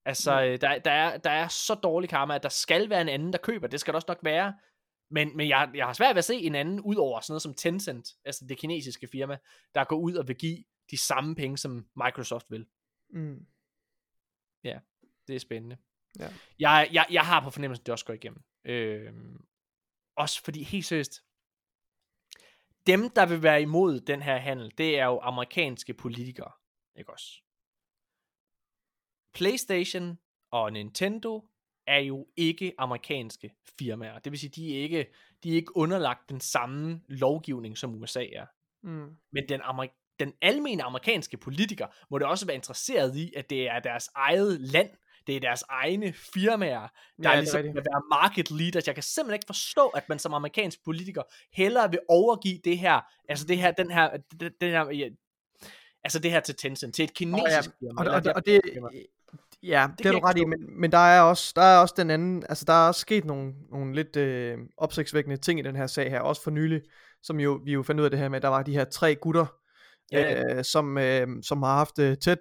Altså, 0.05 0.43
øh, 0.43 0.60
der, 0.60 0.78
der, 0.78 0.90
er, 0.90 1.18
der 1.18 1.31
er 1.31 1.48
så 1.48 1.74
dårlig 1.74 2.10
karma, 2.10 2.35
at 2.35 2.43
der 2.43 2.48
skal 2.48 2.90
være 2.90 3.01
en 3.01 3.09
anden, 3.09 3.32
der 3.32 3.39
køber. 3.39 3.66
Det 3.66 3.81
skal 3.81 3.93
der 3.93 3.97
også 3.97 4.09
nok 4.09 4.18
være. 4.22 4.55
Men, 5.10 5.36
men 5.36 5.48
jeg, 5.48 5.70
jeg 5.74 5.86
har 5.86 5.93
svært 5.93 6.14
ved 6.14 6.18
at 6.18 6.24
se 6.24 6.35
en 6.35 6.55
anden, 6.55 6.81
ud 6.81 6.97
over 6.97 7.20
sådan 7.20 7.32
noget 7.32 7.43
som 7.43 7.55
Tencent, 7.55 8.09
altså 8.24 8.47
det 8.48 8.59
kinesiske 8.59 9.09
firma, 9.12 9.39
der 9.74 9.85
går 9.85 9.97
ud 9.97 10.14
og 10.14 10.28
vil 10.28 10.36
give 10.36 10.64
de 10.90 10.97
samme 10.97 11.35
penge, 11.35 11.59
som 11.59 11.86
Microsoft 12.05 12.51
vil. 12.51 12.66
Mm. 13.10 13.47
Det 15.27 15.36
er 15.36 15.40
spændende. 15.40 15.77
Ja. 16.18 16.28
Jeg, 16.59 16.89
jeg, 16.93 17.06
jeg 17.10 17.27
har 17.27 17.40
på 17.40 17.51
fornemmelsen, 17.51 17.82
at 17.82 17.86
det 17.86 17.93
også 17.93 18.05
går 18.05 18.14
igennem. 18.14 18.43
Øhm, 18.64 19.44
også 20.16 20.43
fordi, 20.43 20.62
helt 20.62 20.86
seriøst, 20.86 21.22
dem, 22.86 23.10
der 23.10 23.27
vil 23.27 23.43
være 23.43 23.62
imod 23.62 24.01
den 24.01 24.22
her 24.22 24.36
handel, 24.36 24.72
det 24.78 24.98
er 24.98 25.05
jo 25.05 25.20
amerikanske 25.20 25.94
politikere. 25.94 26.52
Ikke 26.97 27.12
også? 27.12 27.43
PlayStation 29.35 30.19
og 30.52 30.73
Nintendo 30.73 31.48
er 31.86 31.98
jo 31.98 32.27
ikke 32.36 32.73
amerikanske 32.78 33.51
firmaer. 33.78 34.19
Det 34.19 34.32
vil 34.32 34.40
sige, 34.40 34.51
de 34.51 34.78
er 34.78 34.82
ikke, 34.82 35.07
de 35.43 35.51
er 35.51 35.55
ikke 35.55 35.77
underlagt 35.77 36.28
den 36.28 36.40
samme 36.40 37.01
lovgivning, 37.09 37.78
som 37.78 37.94
USA 37.94 38.24
er. 38.32 38.47
Mm. 38.82 39.16
Men 39.32 39.48
den, 39.48 39.61
amer- 39.61 40.16
den 40.20 40.32
almene 40.43 40.82
amerikanske 40.82 41.36
politiker 41.36 41.86
må 42.11 42.19
det 42.19 42.27
også 42.27 42.47
være 42.47 42.57
interesseret 42.57 43.16
i, 43.16 43.32
at 43.36 43.51
det 43.51 43.69
er 43.69 43.81
deres 43.81 44.09
eget 44.15 44.61
land, 44.61 44.90
det 45.27 45.36
er 45.36 45.40
deres 45.40 45.65
egne 45.69 46.12
firmaer, 46.12 46.81
der 46.81 46.89
Ja, 47.23 47.31
ja, 47.31 47.36
er 47.36 47.40
ligesom 47.40 47.62
vil 47.62 47.74
være 47.74 48.02
market 48.11 48.51
leaders. 48.51 48.86
Jeg 48.86 48.94
kan 48.94 49.02
simpelthen 49.02 49.35
ikke 49.35 49.47
forstå, 49.47 49.89
at 49.89 50.09
man 50.09 50.19
som 50.19 50.35
amerikansk 50.35 50.85
politiker 50.85 51.23
hellere 51.52 51.90
vil 51.90 52.01
overgive 52.09 52.61
det 52.65 52.78
her, 52.78 53.01
altså 53.28 53.47
det 53.47 53.59
her, 53.59 53.70
den 53.70 53.90
her, 53.90 54.16
den, 54.40 54.70
her, 54.70 54.90
ja, 54.90 55.09
altså 56.05 56.19
det 56.19 56.31
her 56.31 56.40
til 56.40 56.55
Tencent, 56.55 56.94
til 56.94 57.02
et 57.05 57.15
kinesisk 57.15 57.70
firma. 57.78 58.01
Og, 58.01 58.05
eller 58.05 58.12
og, 58.12 58.19
et 58.19 58.27
og, 58.27 58.35
og 58.36 58.47
det, 58.47 58.61
firma. 58.74 58.89
Ja, 59.62 59.87
det, 59.91 59.99
det 59.99 60.07
har 60.07 60.12
du 60.12 60.27
ret 60.27 60.39
i, 60.39 60.45
men, 60.45 60.81
men 60.81 60.93
der 60.93 60.99
er 60.99 61.20
også 61.20 61.53
der 61.57 61.62
er 61.62 61.78
også 61.78 61.95
den 61.97 62.11
anden, 62.11 62.45
altså 62.49 62.65
der 62.65 62.73
er 62.73 62.89
også 62.89 63.01
sket 63.01 63.24
nogle, 63.24 63.53
nogle 63.70 63.95
lidt 63.95 64.16
øh, 64.16 64.59
opsigtsvækkende 64.77 65.37
ting 65.37 65.61
i 65.61 65.62
den 65.62 65.77
her 65.77 65.87
sag 65.87 66.11
her, 66.11 66.20
også 66.20 66.43
for 66.43 66.51
nylig, 66.51 66.81
som 67.23 67.41
jo, 67.41 67.61
vi 67.65 67.73
jo 67.73 67.82
fandt 67.82 68.01
ud 68.01 68.05
af 68.05 68.11
det 68.11 68.20
her 68.20 68.28
med, 68.28 68.37
at 68.37 68.43
der 68.43 68.49
var 68.49 68.62
de 68.62 68.73
her 68.73 68.85
tre 68.85 69.15
gutter, 69.15 69.47
Ja, 70.12 70.20
ja, 70.20 70.57
øh, 70.57 70.65
som, 70.65 70.99
øh, 70.99 71.27
som 71.43 71.62
har 71.62 71.74
haft 71.77 71.99
øh, 71.99 72.16
tæt 72.16 72.39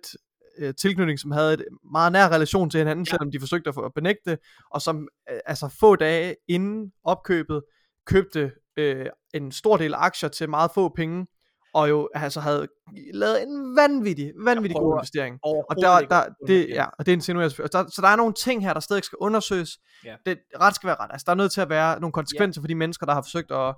øh, 0.58 0.74
tilknytning, 0.76 1.20
som 1.20 1.32
havde 1.32 1.54
et 1.54 1.66
meget 1.92 2.12
nær 2.12 2.30
relation 2.30 2.70
til 2.70 2.78
hinanden, 2.78 3.06
Ja. 3.06 3.10
selvom 3.10 3.32
de 3.32 3.40
forsøgte 3.40 3.70
at, 3.70 3.76
at 3.86 3.92
benægte 3.96 4.32
det, 4.32 4.40
og 4.72 4.82
som 4.82 5.08
øh, 5.32 5.40
altså 5.46 5.76
få 5.80 5.96
dage 5.96 6.36
inden 6.48 6.92
opkøbet 7.04 7.62
købte 8.06 8.52
øh, 8.78 9.06
en 9.34 9.52
stor 9.52 9.78
del 9.78 9.94
aktier 9.94 10.30
til 10.30 10.50
meget 10.50 10.72
få 10.74 10.90
penge, 10.96 11.26
og 11.74 11.90
jo 11.90 12.10
altså 12.14 12.40
havde 12.40 12.68
lavet 13.14 13.44
en 13.44 13.76
vanvittig, 13.76 14.34
vanvittig 14.46 14.76
god 14.76 14.96
investering. 14.98 15.40
Og 15.44 15.76
der, 15.82 16.00
der, 16.00 16.24
det, 16.48 16.70
ja, 16.70 16.86
og 17.00 17.06
det 17.06 17.12
insinuerer 17.12 17.50
selvfølgelig. 17.50 17.74
Der, 17.74 17.86
så 17.90 18.02
der 18.02 18.08
er 18.08 18.16
nogle 18.16 18.34
ting 18.34 18.64
her, 18.64 18.74
der 18.74 18.80
stadig 18.80 19.04
skal 19.04 19.16
undersøges. 19.22 19.80
Ja. 20.06 20.16
Det, 20.26 20.40
ret 20.62 20.76
skal 20.76 20.88
være 20.88 20.98
ret. 21.00 21.10
Altså, 21.12 21.26
der 21.26 21.32
er 21.32 21.36
nødt 21.36 21.52
til 21.52 21.62
at 21.62 21.70
være 21.70 22.00
nogle 22.00 22.14
konsekvenser 22.14 22.62
ja. 22.62 22.64
for 22.64 22.68
de 22.68 22.76
mennesker, 22.76 23.06
der 23.06 23.14
har 23.14 23.22
forsøgt 23.22 23.52
at, 23.52 23.76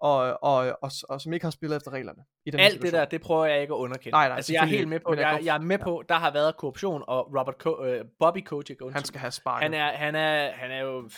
og, 0.00 0.38
og, 0.42 0.78
og, 0.82 0.90
og, 1.08 1.20
som 1.20 1.32
ikke 1.32 1.46
har 1.46 1.50
spillet 1.50 1.76
efter 1.76 1.90
reglerne. 1.90 2.22
I 2.46 2.50
den 2.50 2.60
Alt 2.60 2.72
det 2.72 2.80
situation. 2.80 2.98
der, 3.00 3.04
det 3.04 3.20
prøver 3.20 3.44
jeg 3.44 3.60
ikke 3.60 3.74
at 3.74 3.78
underkende. 3.78 4.10
Nej, 4.10 4.28
nej, 4.28 4.36
altså, 4.36 4.52
jeg 4.52 4.62
er 4.62 4.66
helt 4.66 4.88
med 4.88 5.00
på, 5.00 5.14
jeg 5.14 5.40
jeg, 5.44 5.54
er 5.54 5.60
med 5.60 5.78
på, 5.78 6.02
der 6.08 6.14
har 6.14 6.30
været 6.30 6.56
korruption, 6.56 7.02
og 7.06 7.26
Robert 7.38 7.54
Co- 7.66 7.84
øh, 7.84 8.04
Bobby 8.18 8.38
Kotick, 8.38 8.80
Han 8.92 9.04
skal 9.04 9.20
have 9.20 9.30
sparket. 9.30 9.62
han 9.62 9.74
er, 9.74 9.92
han 9.92 10.14
er, 10.14 10.50
han 10.52 10.70
er 10.70 10.80
jo 10.80 11.10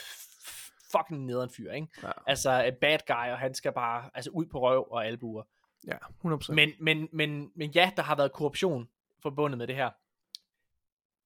fucking 0.91 1.25
nederen 1.25 1.49
fyr, 1.57 1.71
ikke? 1.71 1.87
Ja. 2.03 2.09
Altså, 2.27 2.71
bad 2.81 2.99
guy, 3.07 3.31
og 3.31 3.37
han 3.37 3.53
skal 3.53 3.71
bare 3.71 4.03
altså, 4.13 4.31
ud 4.31 4.45
på 4.45 4.61
røv 4.61 4.87
og 4.91 5.05
albuer. 5.05 5.43
Ja, 5.87 5.97
100%. 6.25 6.51
Men, 6.53 6.73
men, 6.79 7.09
men, 7.13 7.51
men 7.55 7.71
ja, 7.71 7.91
der 7.97 8.03
har 8.03 8.15
været 8.15 8.31
korruption 8.33 8.89
forbundet 9.21 9.57
med 9.57 9.67
det 9.67 9.75
her. 9.75 9.89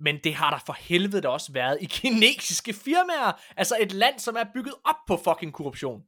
Men 0.04 0.20
det 0.24 0.36
har 0.36 0.50
der 0.50 0.60
for 0.66 0.74
helvede 0.74 1.22
da 1.22 1.28
også 1.28 1.54
været 1.54 1.78
i 1.82 1.86
kinesiske 2.02 2.74
firmaer. 2.74 3.42
Altså 3.58 3.78
et 3.82 3.92
land, 3.92 4.20
som 4.20 4.36
er 4.36 4.44
bygget 4.54 4.74
op 4.84 4.96
på 5.08 5.18
fucking 5.18 5.54
korruption. 5.54 6.04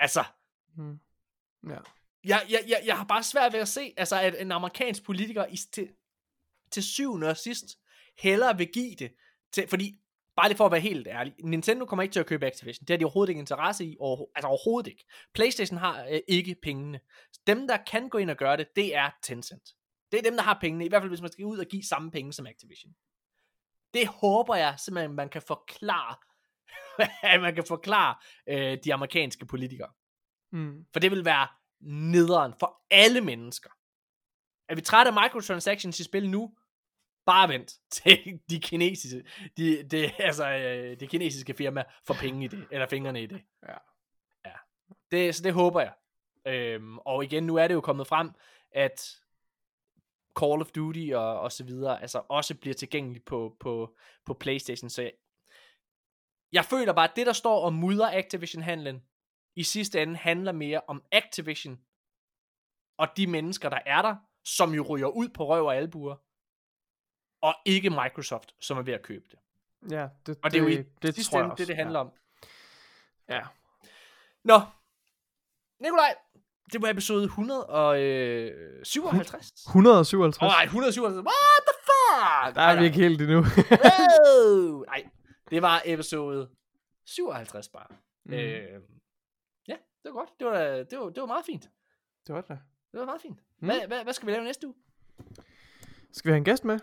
Altså, 0.00 0.24
Mm. 0.78 0.98
Ja. 1.68 1.78
jeg, 2.24 2.46
jeg, 2.48 2.64
jeg, 2.68 2.82
jeg 2.84 2.96
har 2.96 3.04
bare 3.04 3.22
svært 3.22 3.52
ved 3.52 3.60
at 3.60 3.68
se, 3.68 3.94
altså 3.96 4.20
at 4.20 4.40
en 4.42 4.52
amerikansk 4.52 5.04
politiker 5.04 5.46
i, 5.46 5.56
til, 5.72 5.88
til 6.70 6.82
syvende 6.82 7.28
og 7.28 7.36
sidst 7.36 7.64
hellere 8.18 8.56
vil 8.56 8.68
give 8.72 8.94
det 8.94 9.14
til, 9.52 9.68
fordi, 9.68 10.00
bare 10.36 10.48
lige 10.48 10.56
for 10.56 10.66
at 10.66 10.72
være 10.72 10.80
helt 10.80 11.06
ærlig, 11.06 11.34
Nintendo 11.44 11.84
kommer 11.84 12.02
ikke 12.02 12.12
til 12.12 12.20
at 12.20 12.26
købe 12.26 12.46
Activision. 12.46 12.86
Det 12.86 12.90
har 12.90 12.98
de 12.98 13.04
overhovedet 13.04 13.30
ikke 13.30 13.38
interesse 13.38 13.84
i, 13.84 13.96
over, 14.00 14.26
altså 14.34 14.48
overhovedet 14.48 14.90
ikke. 14.90 15.04
Playstation 15.34 15.78
har 15.78 16.04
øh, 16.04 16.20
ikke 16.28 16.56
pengene. 16.62 17.00
Dem, 17.46 17.68
der 17.68 17.76
kan 17.76 18.08
gå 18.08 18.18
ind 18.18 18.30
og 18.30 18.36
gøre 18.36 18.56
det, 18.56 18.66
det 18.76 18.96
er 18.96 19.10
Tencent. 19.22 19.68
Det 20.12 20.18
er 20.18 20.22
dem, 20.22 20.36
der 20.36 20.42
har 20.42 20.58
pengene, 20.60 20.84
i 20.84 20.88
hvert 20.88 21.02
fald 21.02 21.10
hvis 21.10 21.20
man 21.20 21.32
skal 21.32 21.44
ud 21.44 21.58
og 21.58 21.66
give 21.66 21.82
samme 21.82 22.10
penge 22.10 22.32
som 22.32 22.46
Activision. 22.46 22.92
Det 23.94 24.06
håber 24.06 24.54
jeg 24.54 24.74
simpelthen, 24.78 25.16
man 25.16 25.28
kan 25.28 25.42
forklare, 25.42 26.16
at 27.34 27.40
man 27.40 27.54
kan 27.54 27.64
forklare 27.68 28.14
øh, 28.46 28.78
de 28.84 28.94
amerikanske 28.94 29.46
politikere. 29.46 29.92
Mm. 30.52 30.86
For 30.92 31.00
det 31.00 31.10
vil 31.10 31.24
være 31.24 31.48
nederen 31.80 32.54
for 32.60 32.82
alle 32.90 33.20
mennesker. 33.20 33.70
Er 34.68 34.74
vi 34.74 34.80
trætte 34.80 35.12
af 35.12 35.22
microtransactions 35.22 36.00
i 36.00 36.04
spil 36.04 36.30
nu? 36.30 36.54
Bare 37.26 37.48
vent 37.48 37.72
til 37.90 38.40
de 38.50 38.60
kinesiske, 38.60 39.24
de, 39.56 39.82
de, 39.82 40.22
altså, 40.22 40.50
øh, 40.50 41.00
det 41.00 41.10
kinesiske 41.10 41.54
firma 41.54 41.84
får 42.04 42.14
penge 42.14 42.44
i 42.44 42.48
det, 42.48 42.66
eller 42.70 42.86
fingrene 42.86 43.22
i 43.22 43.26
det. 43.26 43.42
Ja. 43.68 43.76
ja. 44.44 44.54
Det, 45.10 45.34
så 45.34 45.42
det 45.42 45.52
håber 45.52 45.80
jeg. 45.80 45.92
Øhm, 46.46 46.98
og 46.98 47.24
igen, 47.24 47.46
nu 47.46 47.56
er 47.56 47.68
det 47.68 47.74
jo 47.74 47.80
kommet 47.80 48.06
frem, 48.06 48.30
at 48.72 49.20
Call 50.40 50.60
of 50.60 50.70
Duty 50.70 51.10
og, 51.14 51.40
og 51.40 51.52
så 51.52 51.64
videre, 51.64 52.02
altså 52.02 52.22
også 52.28 52.54
bliver 52.54 52.74
tilgængeligt 52.74 53.24
på, 53.24 53.56
på, 53.60 53.96
på 54.26 54.34
Playstation, 54.34 54.90
så 54.90 55.02
jeg, 55.02 55.12
jeg 56.52 56.64
føler 56.64 56.92
bare, 56.92 57.10
at 57.10 57.16
det 57.16 57.26
der 57.26 57.32
står 57.32 57.66
om 57.66 57.72
mudder 57.72 58.10
Activision-handlen, 58.10 59.02
i 59.56 59.62
sidste 59.62 60.02
ende 60.02 60.16
handler 60.16 60.52
mere 60.52 60.80
om 60.86 61.02
Activision, 61.12 61.80
og 62.98 63.08
de 63.16 63.26
mennesker, 63.26 63.68
der 63.68 63.80
er 63.86 64.02
der, 64.02 64.16
som 64.44 64.74
jo 64.74 64.82
ryger 64.82 65.06
ud 65.06 65.28
på 65.28 65.46
røv 65.46 65.64
og 65.64 65.76
albuer, 65.76 66.16
og 67.46 67.54
ikke 67.64 67.90
Microsoft, 67.90 68.54
som 68.60 68.78
er 68.78 68.82
ved 68.82 68.94
at 68.94 69.02
købe 69.02 69.24
det. 69.30 69.38
Ja, 69.90 70.08
det, 70.26 70.38
Og 70.42 70.50
det, 70.50 70.58
er 70.58 70.62
jo 70.62 70.68
i 70.68 70.76
det, 70.76 70.86
det, 71.02 71.14
sidste 71.14 71.36
ende 71.36 71.54
det, 71.58 71.68
det 71.68 71.76
handler 71.76 71.98
ja. 71.98 72.04
om. 72.04 72.12
Ja. 73.28 73.42
Nå, 74.44 74.60
Nikolaj, 75.80 76.14
det 76.72 76.82
var 76.82 76.88
episode 76.88 77.24
157. 77.24 79.66
157. 79.66 80.42
Åh, 80.42 80.48
nej, 80.48 80.64
157. 80.64 81.14
What 81.14 81.26
the 81.68 81.74
fuck? 81.88 82.54
Der 82.56 82.62
er 82.62 82.78
vi 82.78 82.84
ikke 82.84 82.96
helt 82.96 83.22
endnu. 83.22 83.36
Wow. 83.36 84.84
Nej, 84.84 85.08
det 85.50 85.62
var 85.62 85.82
episode 85.84 86.48
57 87.04 87.68
bare. 87.68 87.86
Mm. 88.24 88.32
Øh, 88.32 88.80
ja, 89.68 89.76
det 90.02 90.04
var 90.04 90.12
godt. 90.12 90.28
Det 90.38 90.46
var, 90.46 90.58
det 90.58 90.98
var, 90.98 91.08
det 91.08 91.20
var 91.20 91.26
meget 91.26 91.44
fint. 91.44 91.70
Det 92.26 92.34
var 92.34 92.40
det. 92.40 92.58
Det 92.92 93.00
var 93.00 93.06
meget 93.06 93.20
fint. 93.20 93.40
Mm. 93.60 93.66
Hvad, 93.66 93.86
hvad, 93.86 94.02
hvad 94.02 94.12
skal 94.12 94.26
vi 94.26 94.32
lave 94.32 94.44
næste 94.44 94.66
uge? 94.66 94.76
Skal 96.12 96.28
vi 96.28 96.32
have 96.32 96.38
en 96.38 96.44
gæst 96.44 96.64
med? 96.64 96.78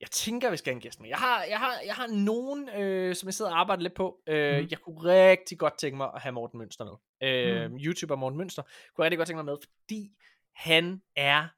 Jeg 0.00 0.10
tænker, 0.10 0.50
vi 0.50 0.56
skal 0.56 0.70
have 0.70 0.76
en 0.76 0.80
gæst 0.80 1.00
med. 1.00 1.08
Jeg 1.08 1.18
har, 1.18 1.44
jeg 1.44 1.58
har, 1.58 1.74
jeg 1.86 1.94
har 1.94 2.06
nogen, 2.06 2.68
øh, 2.68 3.14
som 3.16 3.26
jeg 3.26 3.34
sidder 3.34 3.50
og 3.50 3.60
arbejder 3.60 3.82
lidt 3.82 3.94
på. 3.94 4.20
Øh, 4.26 4.58
Mhm. 4.60 4.68
Jeg 4.70 4.78
kunne 4.78 5.00
rigtig 5.02 5.58
godt 5.58 5.78
tænke 5.78 5.96
mig 5.96 6.10
at 6.14 6.20
have 6.20 6.32
Morten 6.32 6.58
Mønster 6.58 6.84
med. 6.84 7.28
Øh, 7.28 7.70
Mhm. 7.70 7.78
YouTuber 7.80 8.16
Morten 8.16 8.38
Mønster. 8.38 8.62
Kunne 8.94 9.04
rigtig 9.04 9.18
godt 9.18 9.26
tænke 9.26 9.36
mig 9.36 9.44
med, 9.44 9.56
fordi 9.62 10.10
han 10.54 11.02
er... 11.16 11.48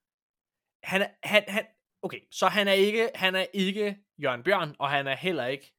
Han 0.86 1.02
er... 1.02 1.08
Han, 1.22 1.44
han, 1.48 1.66
okay, 2.02 2.20
så 2.30 2.46
han 2.48 2.68
er 2.68 2.72
ikke, 2.72 3.10
han 3.14 3.34
er 3.34 3.46
ikke 3.52 3.96
Jørgen 4.22 4.42
Bjørn, 4.42 4.76
og 4.78 4.90
han 4.90 5.06
er 5.06 5.16
heller 5.16 5.46
ikke 5.46 5.72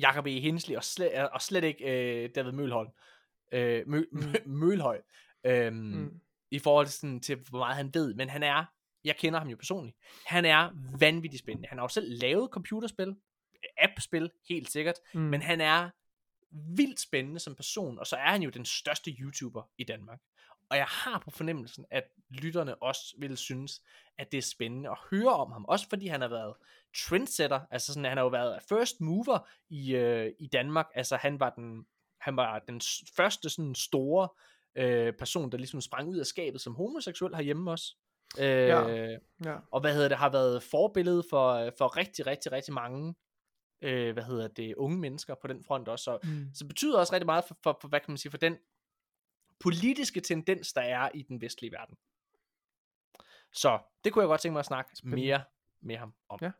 Jakob 0.00 0.26
E. 0.26 0.40
Hensley, 0.40 0.76
og 0.76 0.84
slet, 0.84 1.12
og 1.28 1.42
slet 1.42 1.64
ikke 1.64 1.84
øh, 2.24 2.30
David 2.34 2.52
Mølholm. 2.52 2.88
Øh, 3.52 3.82
Mø, 3.88 4.04
Mm. 4.12 4.34
Mølhøj. 4.46 5.00
Øhm, 5.46 5.74
Mm. 5.76 6.20
i 6.50 6.58
forhold 6.58 6.86
til, 6.86 6.94
sådan, 6.94 7.20
til, 7.20 7.36
hvor 7.50 7.58
meget 7.58 7.76
han 7.76 7.94
ved. 7.94 8.14
Men 8.14 8.28
han 8.28 8.42
er 8.42 8.64
jeg 9.04 9.16
kender 9.16 9.38
ham 9.38 9.48
jo 9.48 9.56
personligt. 9.56 9.96
Han 10.26 10.44
er 10.44 10.70
vanvittigt 10.98 11.42
spændende. 11.42 11.68
Han 11.68 11.78
har 11.78 11.84
jo 11.84 11.88
selv 11.88 12.20
lavet 12.20 12.50
computerspil, 12.50 13.16
appspil, 13.78 14.30
helt 14.48 14.70
sikkert, 14.70 14.94
Mm. 15.14 15.20
men 15.20 15.42
han 15.42 15.60
er 15.60 15.90
vildt 16.76 17.00
spændende 17.00 17.40
som 17.40 17.54
person, 17.54 17.98
og 17.98 18.06
så 18.06 18.16
er 18.16 18.30
han 18.30 18.42
jo 18.42 18.50
den 18.50 18.64
største 18.64 19.10
YouTuber 19.10 19.62
i 19.78 19.84
Danmark. 19.84 20.20
Og 20.70 20.76
jeg 20.76 20.86
har 20.86 21.18
på 21.18 21.30
fornemmelsen, 21.30 21.84
at 21.90 22.04
lytterne 22.30 22.82
også 22.82 23.14
vil 23.18 23.36
synes, 23.36 23.82
at 24.18 24.32
det 24.32 24.38
er 24.38 24.42
spændende 24.42 24.90
at 24.90 24.98
høre 25.10 25.32
om 25.32 25.52
ham. 25.52 25.64
Også 25.64 25.88
fordi 25.88 26.06
han 26.06 26.20
har 26.20 26.28
været 26.28 26.54
trendsetter, 26.96 27.60
altså 27.70 27.92
sådan, 27.92 28.04
han 28.04 28.16
har 28.16 28.24
jo 28.24 28.30
været 28.30 28.62
first 28.68 29.00
mover 29.00 29.48
i, 29.68 29.94
øh, 29.94 30.32
i 30.38 30.46
Danmark. 30.46 30.86
Altså 30.94 31.16
han 31.16 31.40
var 31.40 31.50
den, 31.50 31.86
han 32.20 32.36
var 32.36 32.58
den 32.58 32.80
første 33.16 33.48
sådan 33.50 33.74
store 33.74 34.28
øh, 34.74 35.12
person, 35.18 35.52
der 35.52 35.58
ligesom 35.58 35.80
sprang 35.80 36.08
ud 36.08 36.18
af 36.18 36.26
skabet 36.26 36.60
som 36.60 36.74
homoseksuel 36.74 37.34
herhjemme 37.34 37.70
også. 37.70 37.96
Øh, 38.38 38.44
Ja. 38.68 38.88
ja. 39.44 39.56
og 39.70 39.80
hvad 39.80 39.94
hedder 39.94 40.08
det, 40.08 40.18
har 40.18 40.28
været 40.30 40.62
forbillede 40.62 41.22
for, 41.30 41.72
for 41.78 41.96
rigtig, 41.96 42.26
rigtig, 42.26 42.52
rigtig 42.52 42.74
mange 42.74 43.14
øh, 43.82 44.12
hvad 44.12 44.22
hedder 44.24 44.48
det, 44.48 44.74
unge 44.74 44.98
mennesker 44.98 45.34
på 45.34 45.46
den 45.46 45.64
front 45.64 45.88
også. 45.88 46.04
Så, 46.04 46.18
Mm. 46.22 46.46
så 46.54 46.66
betyder 46.66 46.98
også 46.98 47.12
rigtig 47.12 47.26
meget 47.26 47.44
for, 47.44 47.56
for, 47.62 47.78
for, 47.80 47.88
hvad 47.88 48.00
kan 48.00 48.10
man 48.10 48.18
sige, 48.18 48.30
for 48.30 48.38
den 48.38 48.58
politiske 49.60 50.20
tendens, 50.20 50.72
der 50.72 50.80
er 50.80 51.10
i 51.14 51.22
den 51.22 51.40
vestlige 51.40 51.72
verden. 51.72 51.96
Så 53.52 53.78
det 54.04 54.12
kunne 54.12 54.22
jeg 54.22 54.28
godt 54.28 54.40
tænke 54.40 54.52
mig 54.52 54.58
at 54.60 54.66
snakke 54.66 54.90
Spændende. 54.96 55.22
mere 55.22 55.42
med 55.80 55.96
ham 55.96 56.14
om. 56.28 56.38
Ja. 56.42 56.50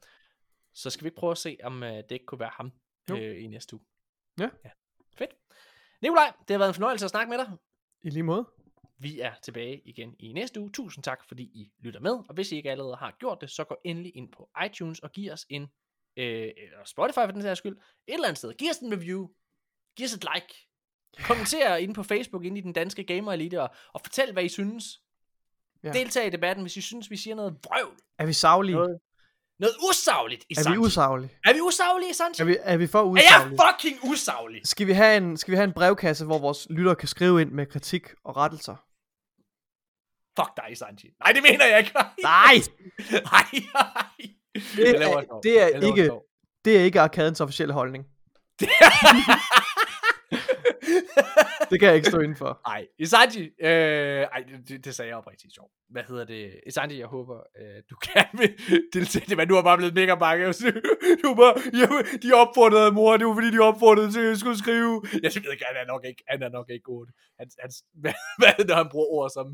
Så 0.74 0.90
skal 0.90 1.05
vi 1.05 1.07
ikke 1.09 1.19
prøve 1.19 1.31
at 1.31 1.39
se, 1.39 1.59
om 1.62 1.82
øh, 1.82 1.90
det 1.97 2.11
ikke 2.11 2.27
kunne 2.27 2.40
være 2.40 2.51
ham 2.55 2.73
Jo. 3.11 3.16
øh, 3.16 3.43
i 3.44 3.47
næste 3.47 3.74
uge. 3.77 3.85
Ja. 4.40 4.49
ja. 4.65 4.70
Fedt. 5.16 5.31
Nikolaj, 6.03 6.32
det 6.49 6.55
har 6.55 6.59
været 6.59 6.69
en 6.70 6.74
fornøjelse 6.74 7.05
at 7.05 7.11
snakke 7.11 7.31
med 7.31 7.39
dig. 7.39 7.51
I 8.03 8.11
lige 8.11 8.23
måde. 8.23 8.47
Vi 9.03 9.20
er 9.20 9.33
tilbage 9.43 9.83
igen 9.85 10.15
i 10.19 10.33
næste 10.33 10.61
uge. 10.61 10.70
Tusind 10.70 11.05
tak, 11.05 11.24
fordi 11.29 11.43
I 11.43 11.73
lytter 11.81 12.01
med. 12.01 12.12
Og 12.12 12.35
hvis 12.35 12.53
I 12.53 12.57
ikke 12.57 12.70
allerede 12.70 12.97
har 12.97 13.16
gjort 13.19 13.39
det, 13.41 13.51
så 13.51 13.65
gå 13.65 13.77
endelig 13.85 14.16
ind 14.16 14.33
på 14.33 14.51
iTunes 14.66 14.99
og 14.99 15.12
giv 15.12 15.33
os 15.33 15.47
en, 15.49 15.62
øh, 16.16 16.51
eller 16.57 16.85
Spotify 16.85 17.15
for 17.15 17.27
den 17.27 17.43
sags 17.43 17.59
skyld, 17.59 17.77
et 17.77 18.15
eller 18.15 18.29
andet 18.29 18.39
sted. 18.39 18.53
Giv 18.55 18.70
os 18.70 18.79
en 18.79 18.93
review. 18.93 19.29
Giv 19.97 20.05
os 20.05 20.12
et 20.12 20.24
like. 20.35 20.69
Kommenter 21.27 21.77
inde 21.77 21.95
på 21.95 22.03
Facebook, 22.03 22.45
inde 22.45 22.59
i 22.59 22.61
den 22.61 22.73
danske 22.73 23.05
Gamer 23.05 23.33
Elite, 23.33 23.62
og, 23.62 23.70
og 23.93 24.01
fortæl, 24.05 24.33
hvad 24.33 24.45
I 24.45 24.49
synes. 24.49 25.03
Ja. 25.85 25.93
Deltag 25.93 26.27
i 26.27 26.31
debatten, 26.31 26.65
hvis 26.65 26.77
I 26.77 26.81
synes, 26.81 27.11
vi 27.11 27.16
siger 27.16 27.37
noget 27.37 27.59
vrøvl. 27.65 27.97
Er 28.19 28.27
vi 28.27 28.33
savlige? 28.33 28.74
Noget, 28.74 29.01
noget 29.59 29.74
usagligt 29.91 30.45
i 30.51 30.55
Er 30.59 30.70
vi 30.70 30.79
usaglige? 30.79 31.31
Er 31.45 31.53
vi 31.53 31.61
usaglige, 31.61 32.15
Sanji? 32.15 32.41
Er 32.41 32.45
vi, 32.45 32.57
er 32.61 32.77
vi 32.77 32.87
for 32.87 32.99
er 32.99 33.05
usaglige? 33.05 33.62
jeg 33.62 33.73
fucking 33.73 34.11
usaglig? 34.11 34.61
Skal 34.65 34.87
vi, 34.87 34.93
have 34.93 35.16
en, 35.16 35.37
skal 35.37 35.53
vi 35.53 35.57
have 35.57 35.65
en 35.65 35.73
brevkasse, 35.73 36.24
hvor 36.24 36.39
vores 36.39 36.66
lyttere 36.70 36.97
kan 36.97 37.09
skrive 37.09 37.41
ind 37.41 37.51
med 37.51 37.66
kritik 37.66 38.09
og 38.24 38.37
rettelser? 38.37 38.77
Fuck 40.39 40.51
dig, 40.57 40.79
Sanji. 40.79 41.11
Nej, 41.25 41.33
det 41.33 41.43
mener 41.43 41.67
jeg 41.67 41.79
ikke. 41.79 41.93
Nej! 42.23 42.55
Nej, 43.11 43.47
nej. 43.75 44.29
Det 44.75 44.89
er, 44.89 45.01
det 45.43 45.63
er, 45.63 45.87
ikke, 45.87 46.11
det 46.65 46.77
er 46.79 46.81
ikke 46.85 47.01
arkadens 47.01 47.41
officielle 47.41 47.75
holdning. 47.75 48.07
Det 51.70 51.80
kan 51.80 51.89
jeg 51.89 51.97
ikke 51.97 52.09
stå 52.09 52.20
inden 52.20 52.36
for. 52.36 52.60
Ej, 52.74 52.86
Isanji, 52.98 53.51
øh, 53.62 54.22
ej, 54.34 54.44
det, 54.68 54.84
det 54.84 54.94
sagde 54.94 55.09
jeg 55.09 55.16
oprigtigt 55.16 55.55
sjovt. 55.55 55.72
Hvad 55.90 56.02
hedder 56.09 56.24
det? 56.24 56.60
Isanji, 56.66 56.98
jeg 56.98 57.06
håber, 57.06 57.36
øh, 57.60 57.82
du 57.90 57.97
kan 58.09 58.26
deltage 58.93 59.26
det, 59.28 59.36
men 59.36 59.48
du 59.48 59.55
har 59.55 59.62
bare 59.62 59.76
blevet 59.76 59.94
mega 59.94 60.14
bange. 60.14 60.47
Du 61.22 61.34
bare, 61.34 61.55
jamen, 61.80 62.05
de 62.22 62.32
opfordrede 62.32 62.93
mor, 62.93 63.16
det 63.16 63.26
var 63.26 63.34
fordi, 63.34 63.51
de 63.51 63.59
opfordrede 63.59 64.12
til, 64.12 64.20
at 64.20 64.28
jeg 64.28 64.36
skulle 64.36 64.59
skrive. 64.59 65.02
Jeg 65.22 65.30
ved 65.34 65.52
ikke, 65.52 65.64
han 65.70 65.76
er 65.82 65.86
nok 65.93 66.05
ikke, 66.05 66.22
han 66.28 66.43
er 66.43 66.48
nok 66.48 66.66
ikke 66.70 66.84
god. 66.84 67.06
Han, 67.39 67.47
han, 67.60 67.70
hvad, 68.02 68.15
hvad 68.39 68.65
når 68.68 68.74
han 68.74 68.89
bruger 68.92 69.07
ord 69.16 69.31
som, 69.36 69.47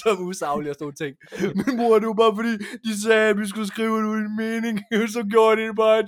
som 0.00 0.26
usaglige 0.28 0.70
og 0.70 0.76
sådan 0.78 0.94
ting. 1.02 1.14
Men 1.58 1.76
mor, 1.76 1.98
det 1.98 2.08
var 2.08 2.18
bare 2.24 2.36
fordi, 2.40 2.54
de 2.86 3.02
sagde, 3.02 3.30
at 3.30 3.38
vi 3.38 3.46
skulle 3.48 3.66
skrive 3.74 3.96
det 3.98 4.08
uden 4.14 4.36
mening. 4.36 4.76
Så 5.14 5.22
gjorde 5.32 5.60
de 5.60 5.66
det 5.68 5.76
bare. 5.76 5.98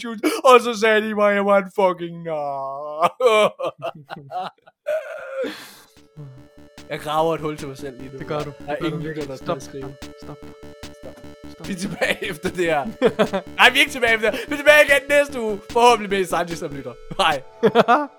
Og 0.50 0.60
så 0.60 0.73
sagde 0.81 1.00
de 1.08 1.15
mig, 1.15 1.28
at 1.31 1.34
jeg 1.34 1.47
var 1.47 1.58
en 1.58 1.70
fucking 1.78 2.16
nar. 2.23 3.10
Jeg 6.89 7.01
graver 7.01 7.35
et 7.35 7.41
hul 7.41 7.57
til 7.57 7.69
mig 7.69 7.77
selv 7.78 7.99
lige 8.01 8.12
nu. 8.12 8.19
Det 8.19 8.27
gør 8.27 8.39
du. 8.39 8.52
Der 8.67 8.73
er 8.73 8.85
ingen 8.85 9.02
lytter, 9.02 9.25
der 9.27 9.36
skal 9.36 9.60
skrive. 9.60 9.94
Stop. 10.23 10.36
Stop. 11.02 11.17
Stop. 11.52 11.69
Vi 11.69 11.73
er 11.73 11.77
tilbage 11.77 12.25
efter 12.31 12.49
det 12.51 12.65
her. 12.65 12.85
Nej, 13.57 13.70
vi 13.70 13.77
er 13.77 13.81
ikke 13.81 13.93
tilbage 13.93 14.15
efter 14.15 14.31
det. 14.31 14.41
Vi 14.49 14.52
er 14.52 14.57
tilbage 14.57 14.85
igen 14.89 15.09
næste 15.09 15.41
uge. 15.41 15.60
Forhåbentlig 15.70 16.19
med 16.19 16.27
Sanji 16.27 16.55
som 16.57 16.75
lytter. 16.75 16.93
Hej. 17.19 17.43
Stop. 17.69 18.10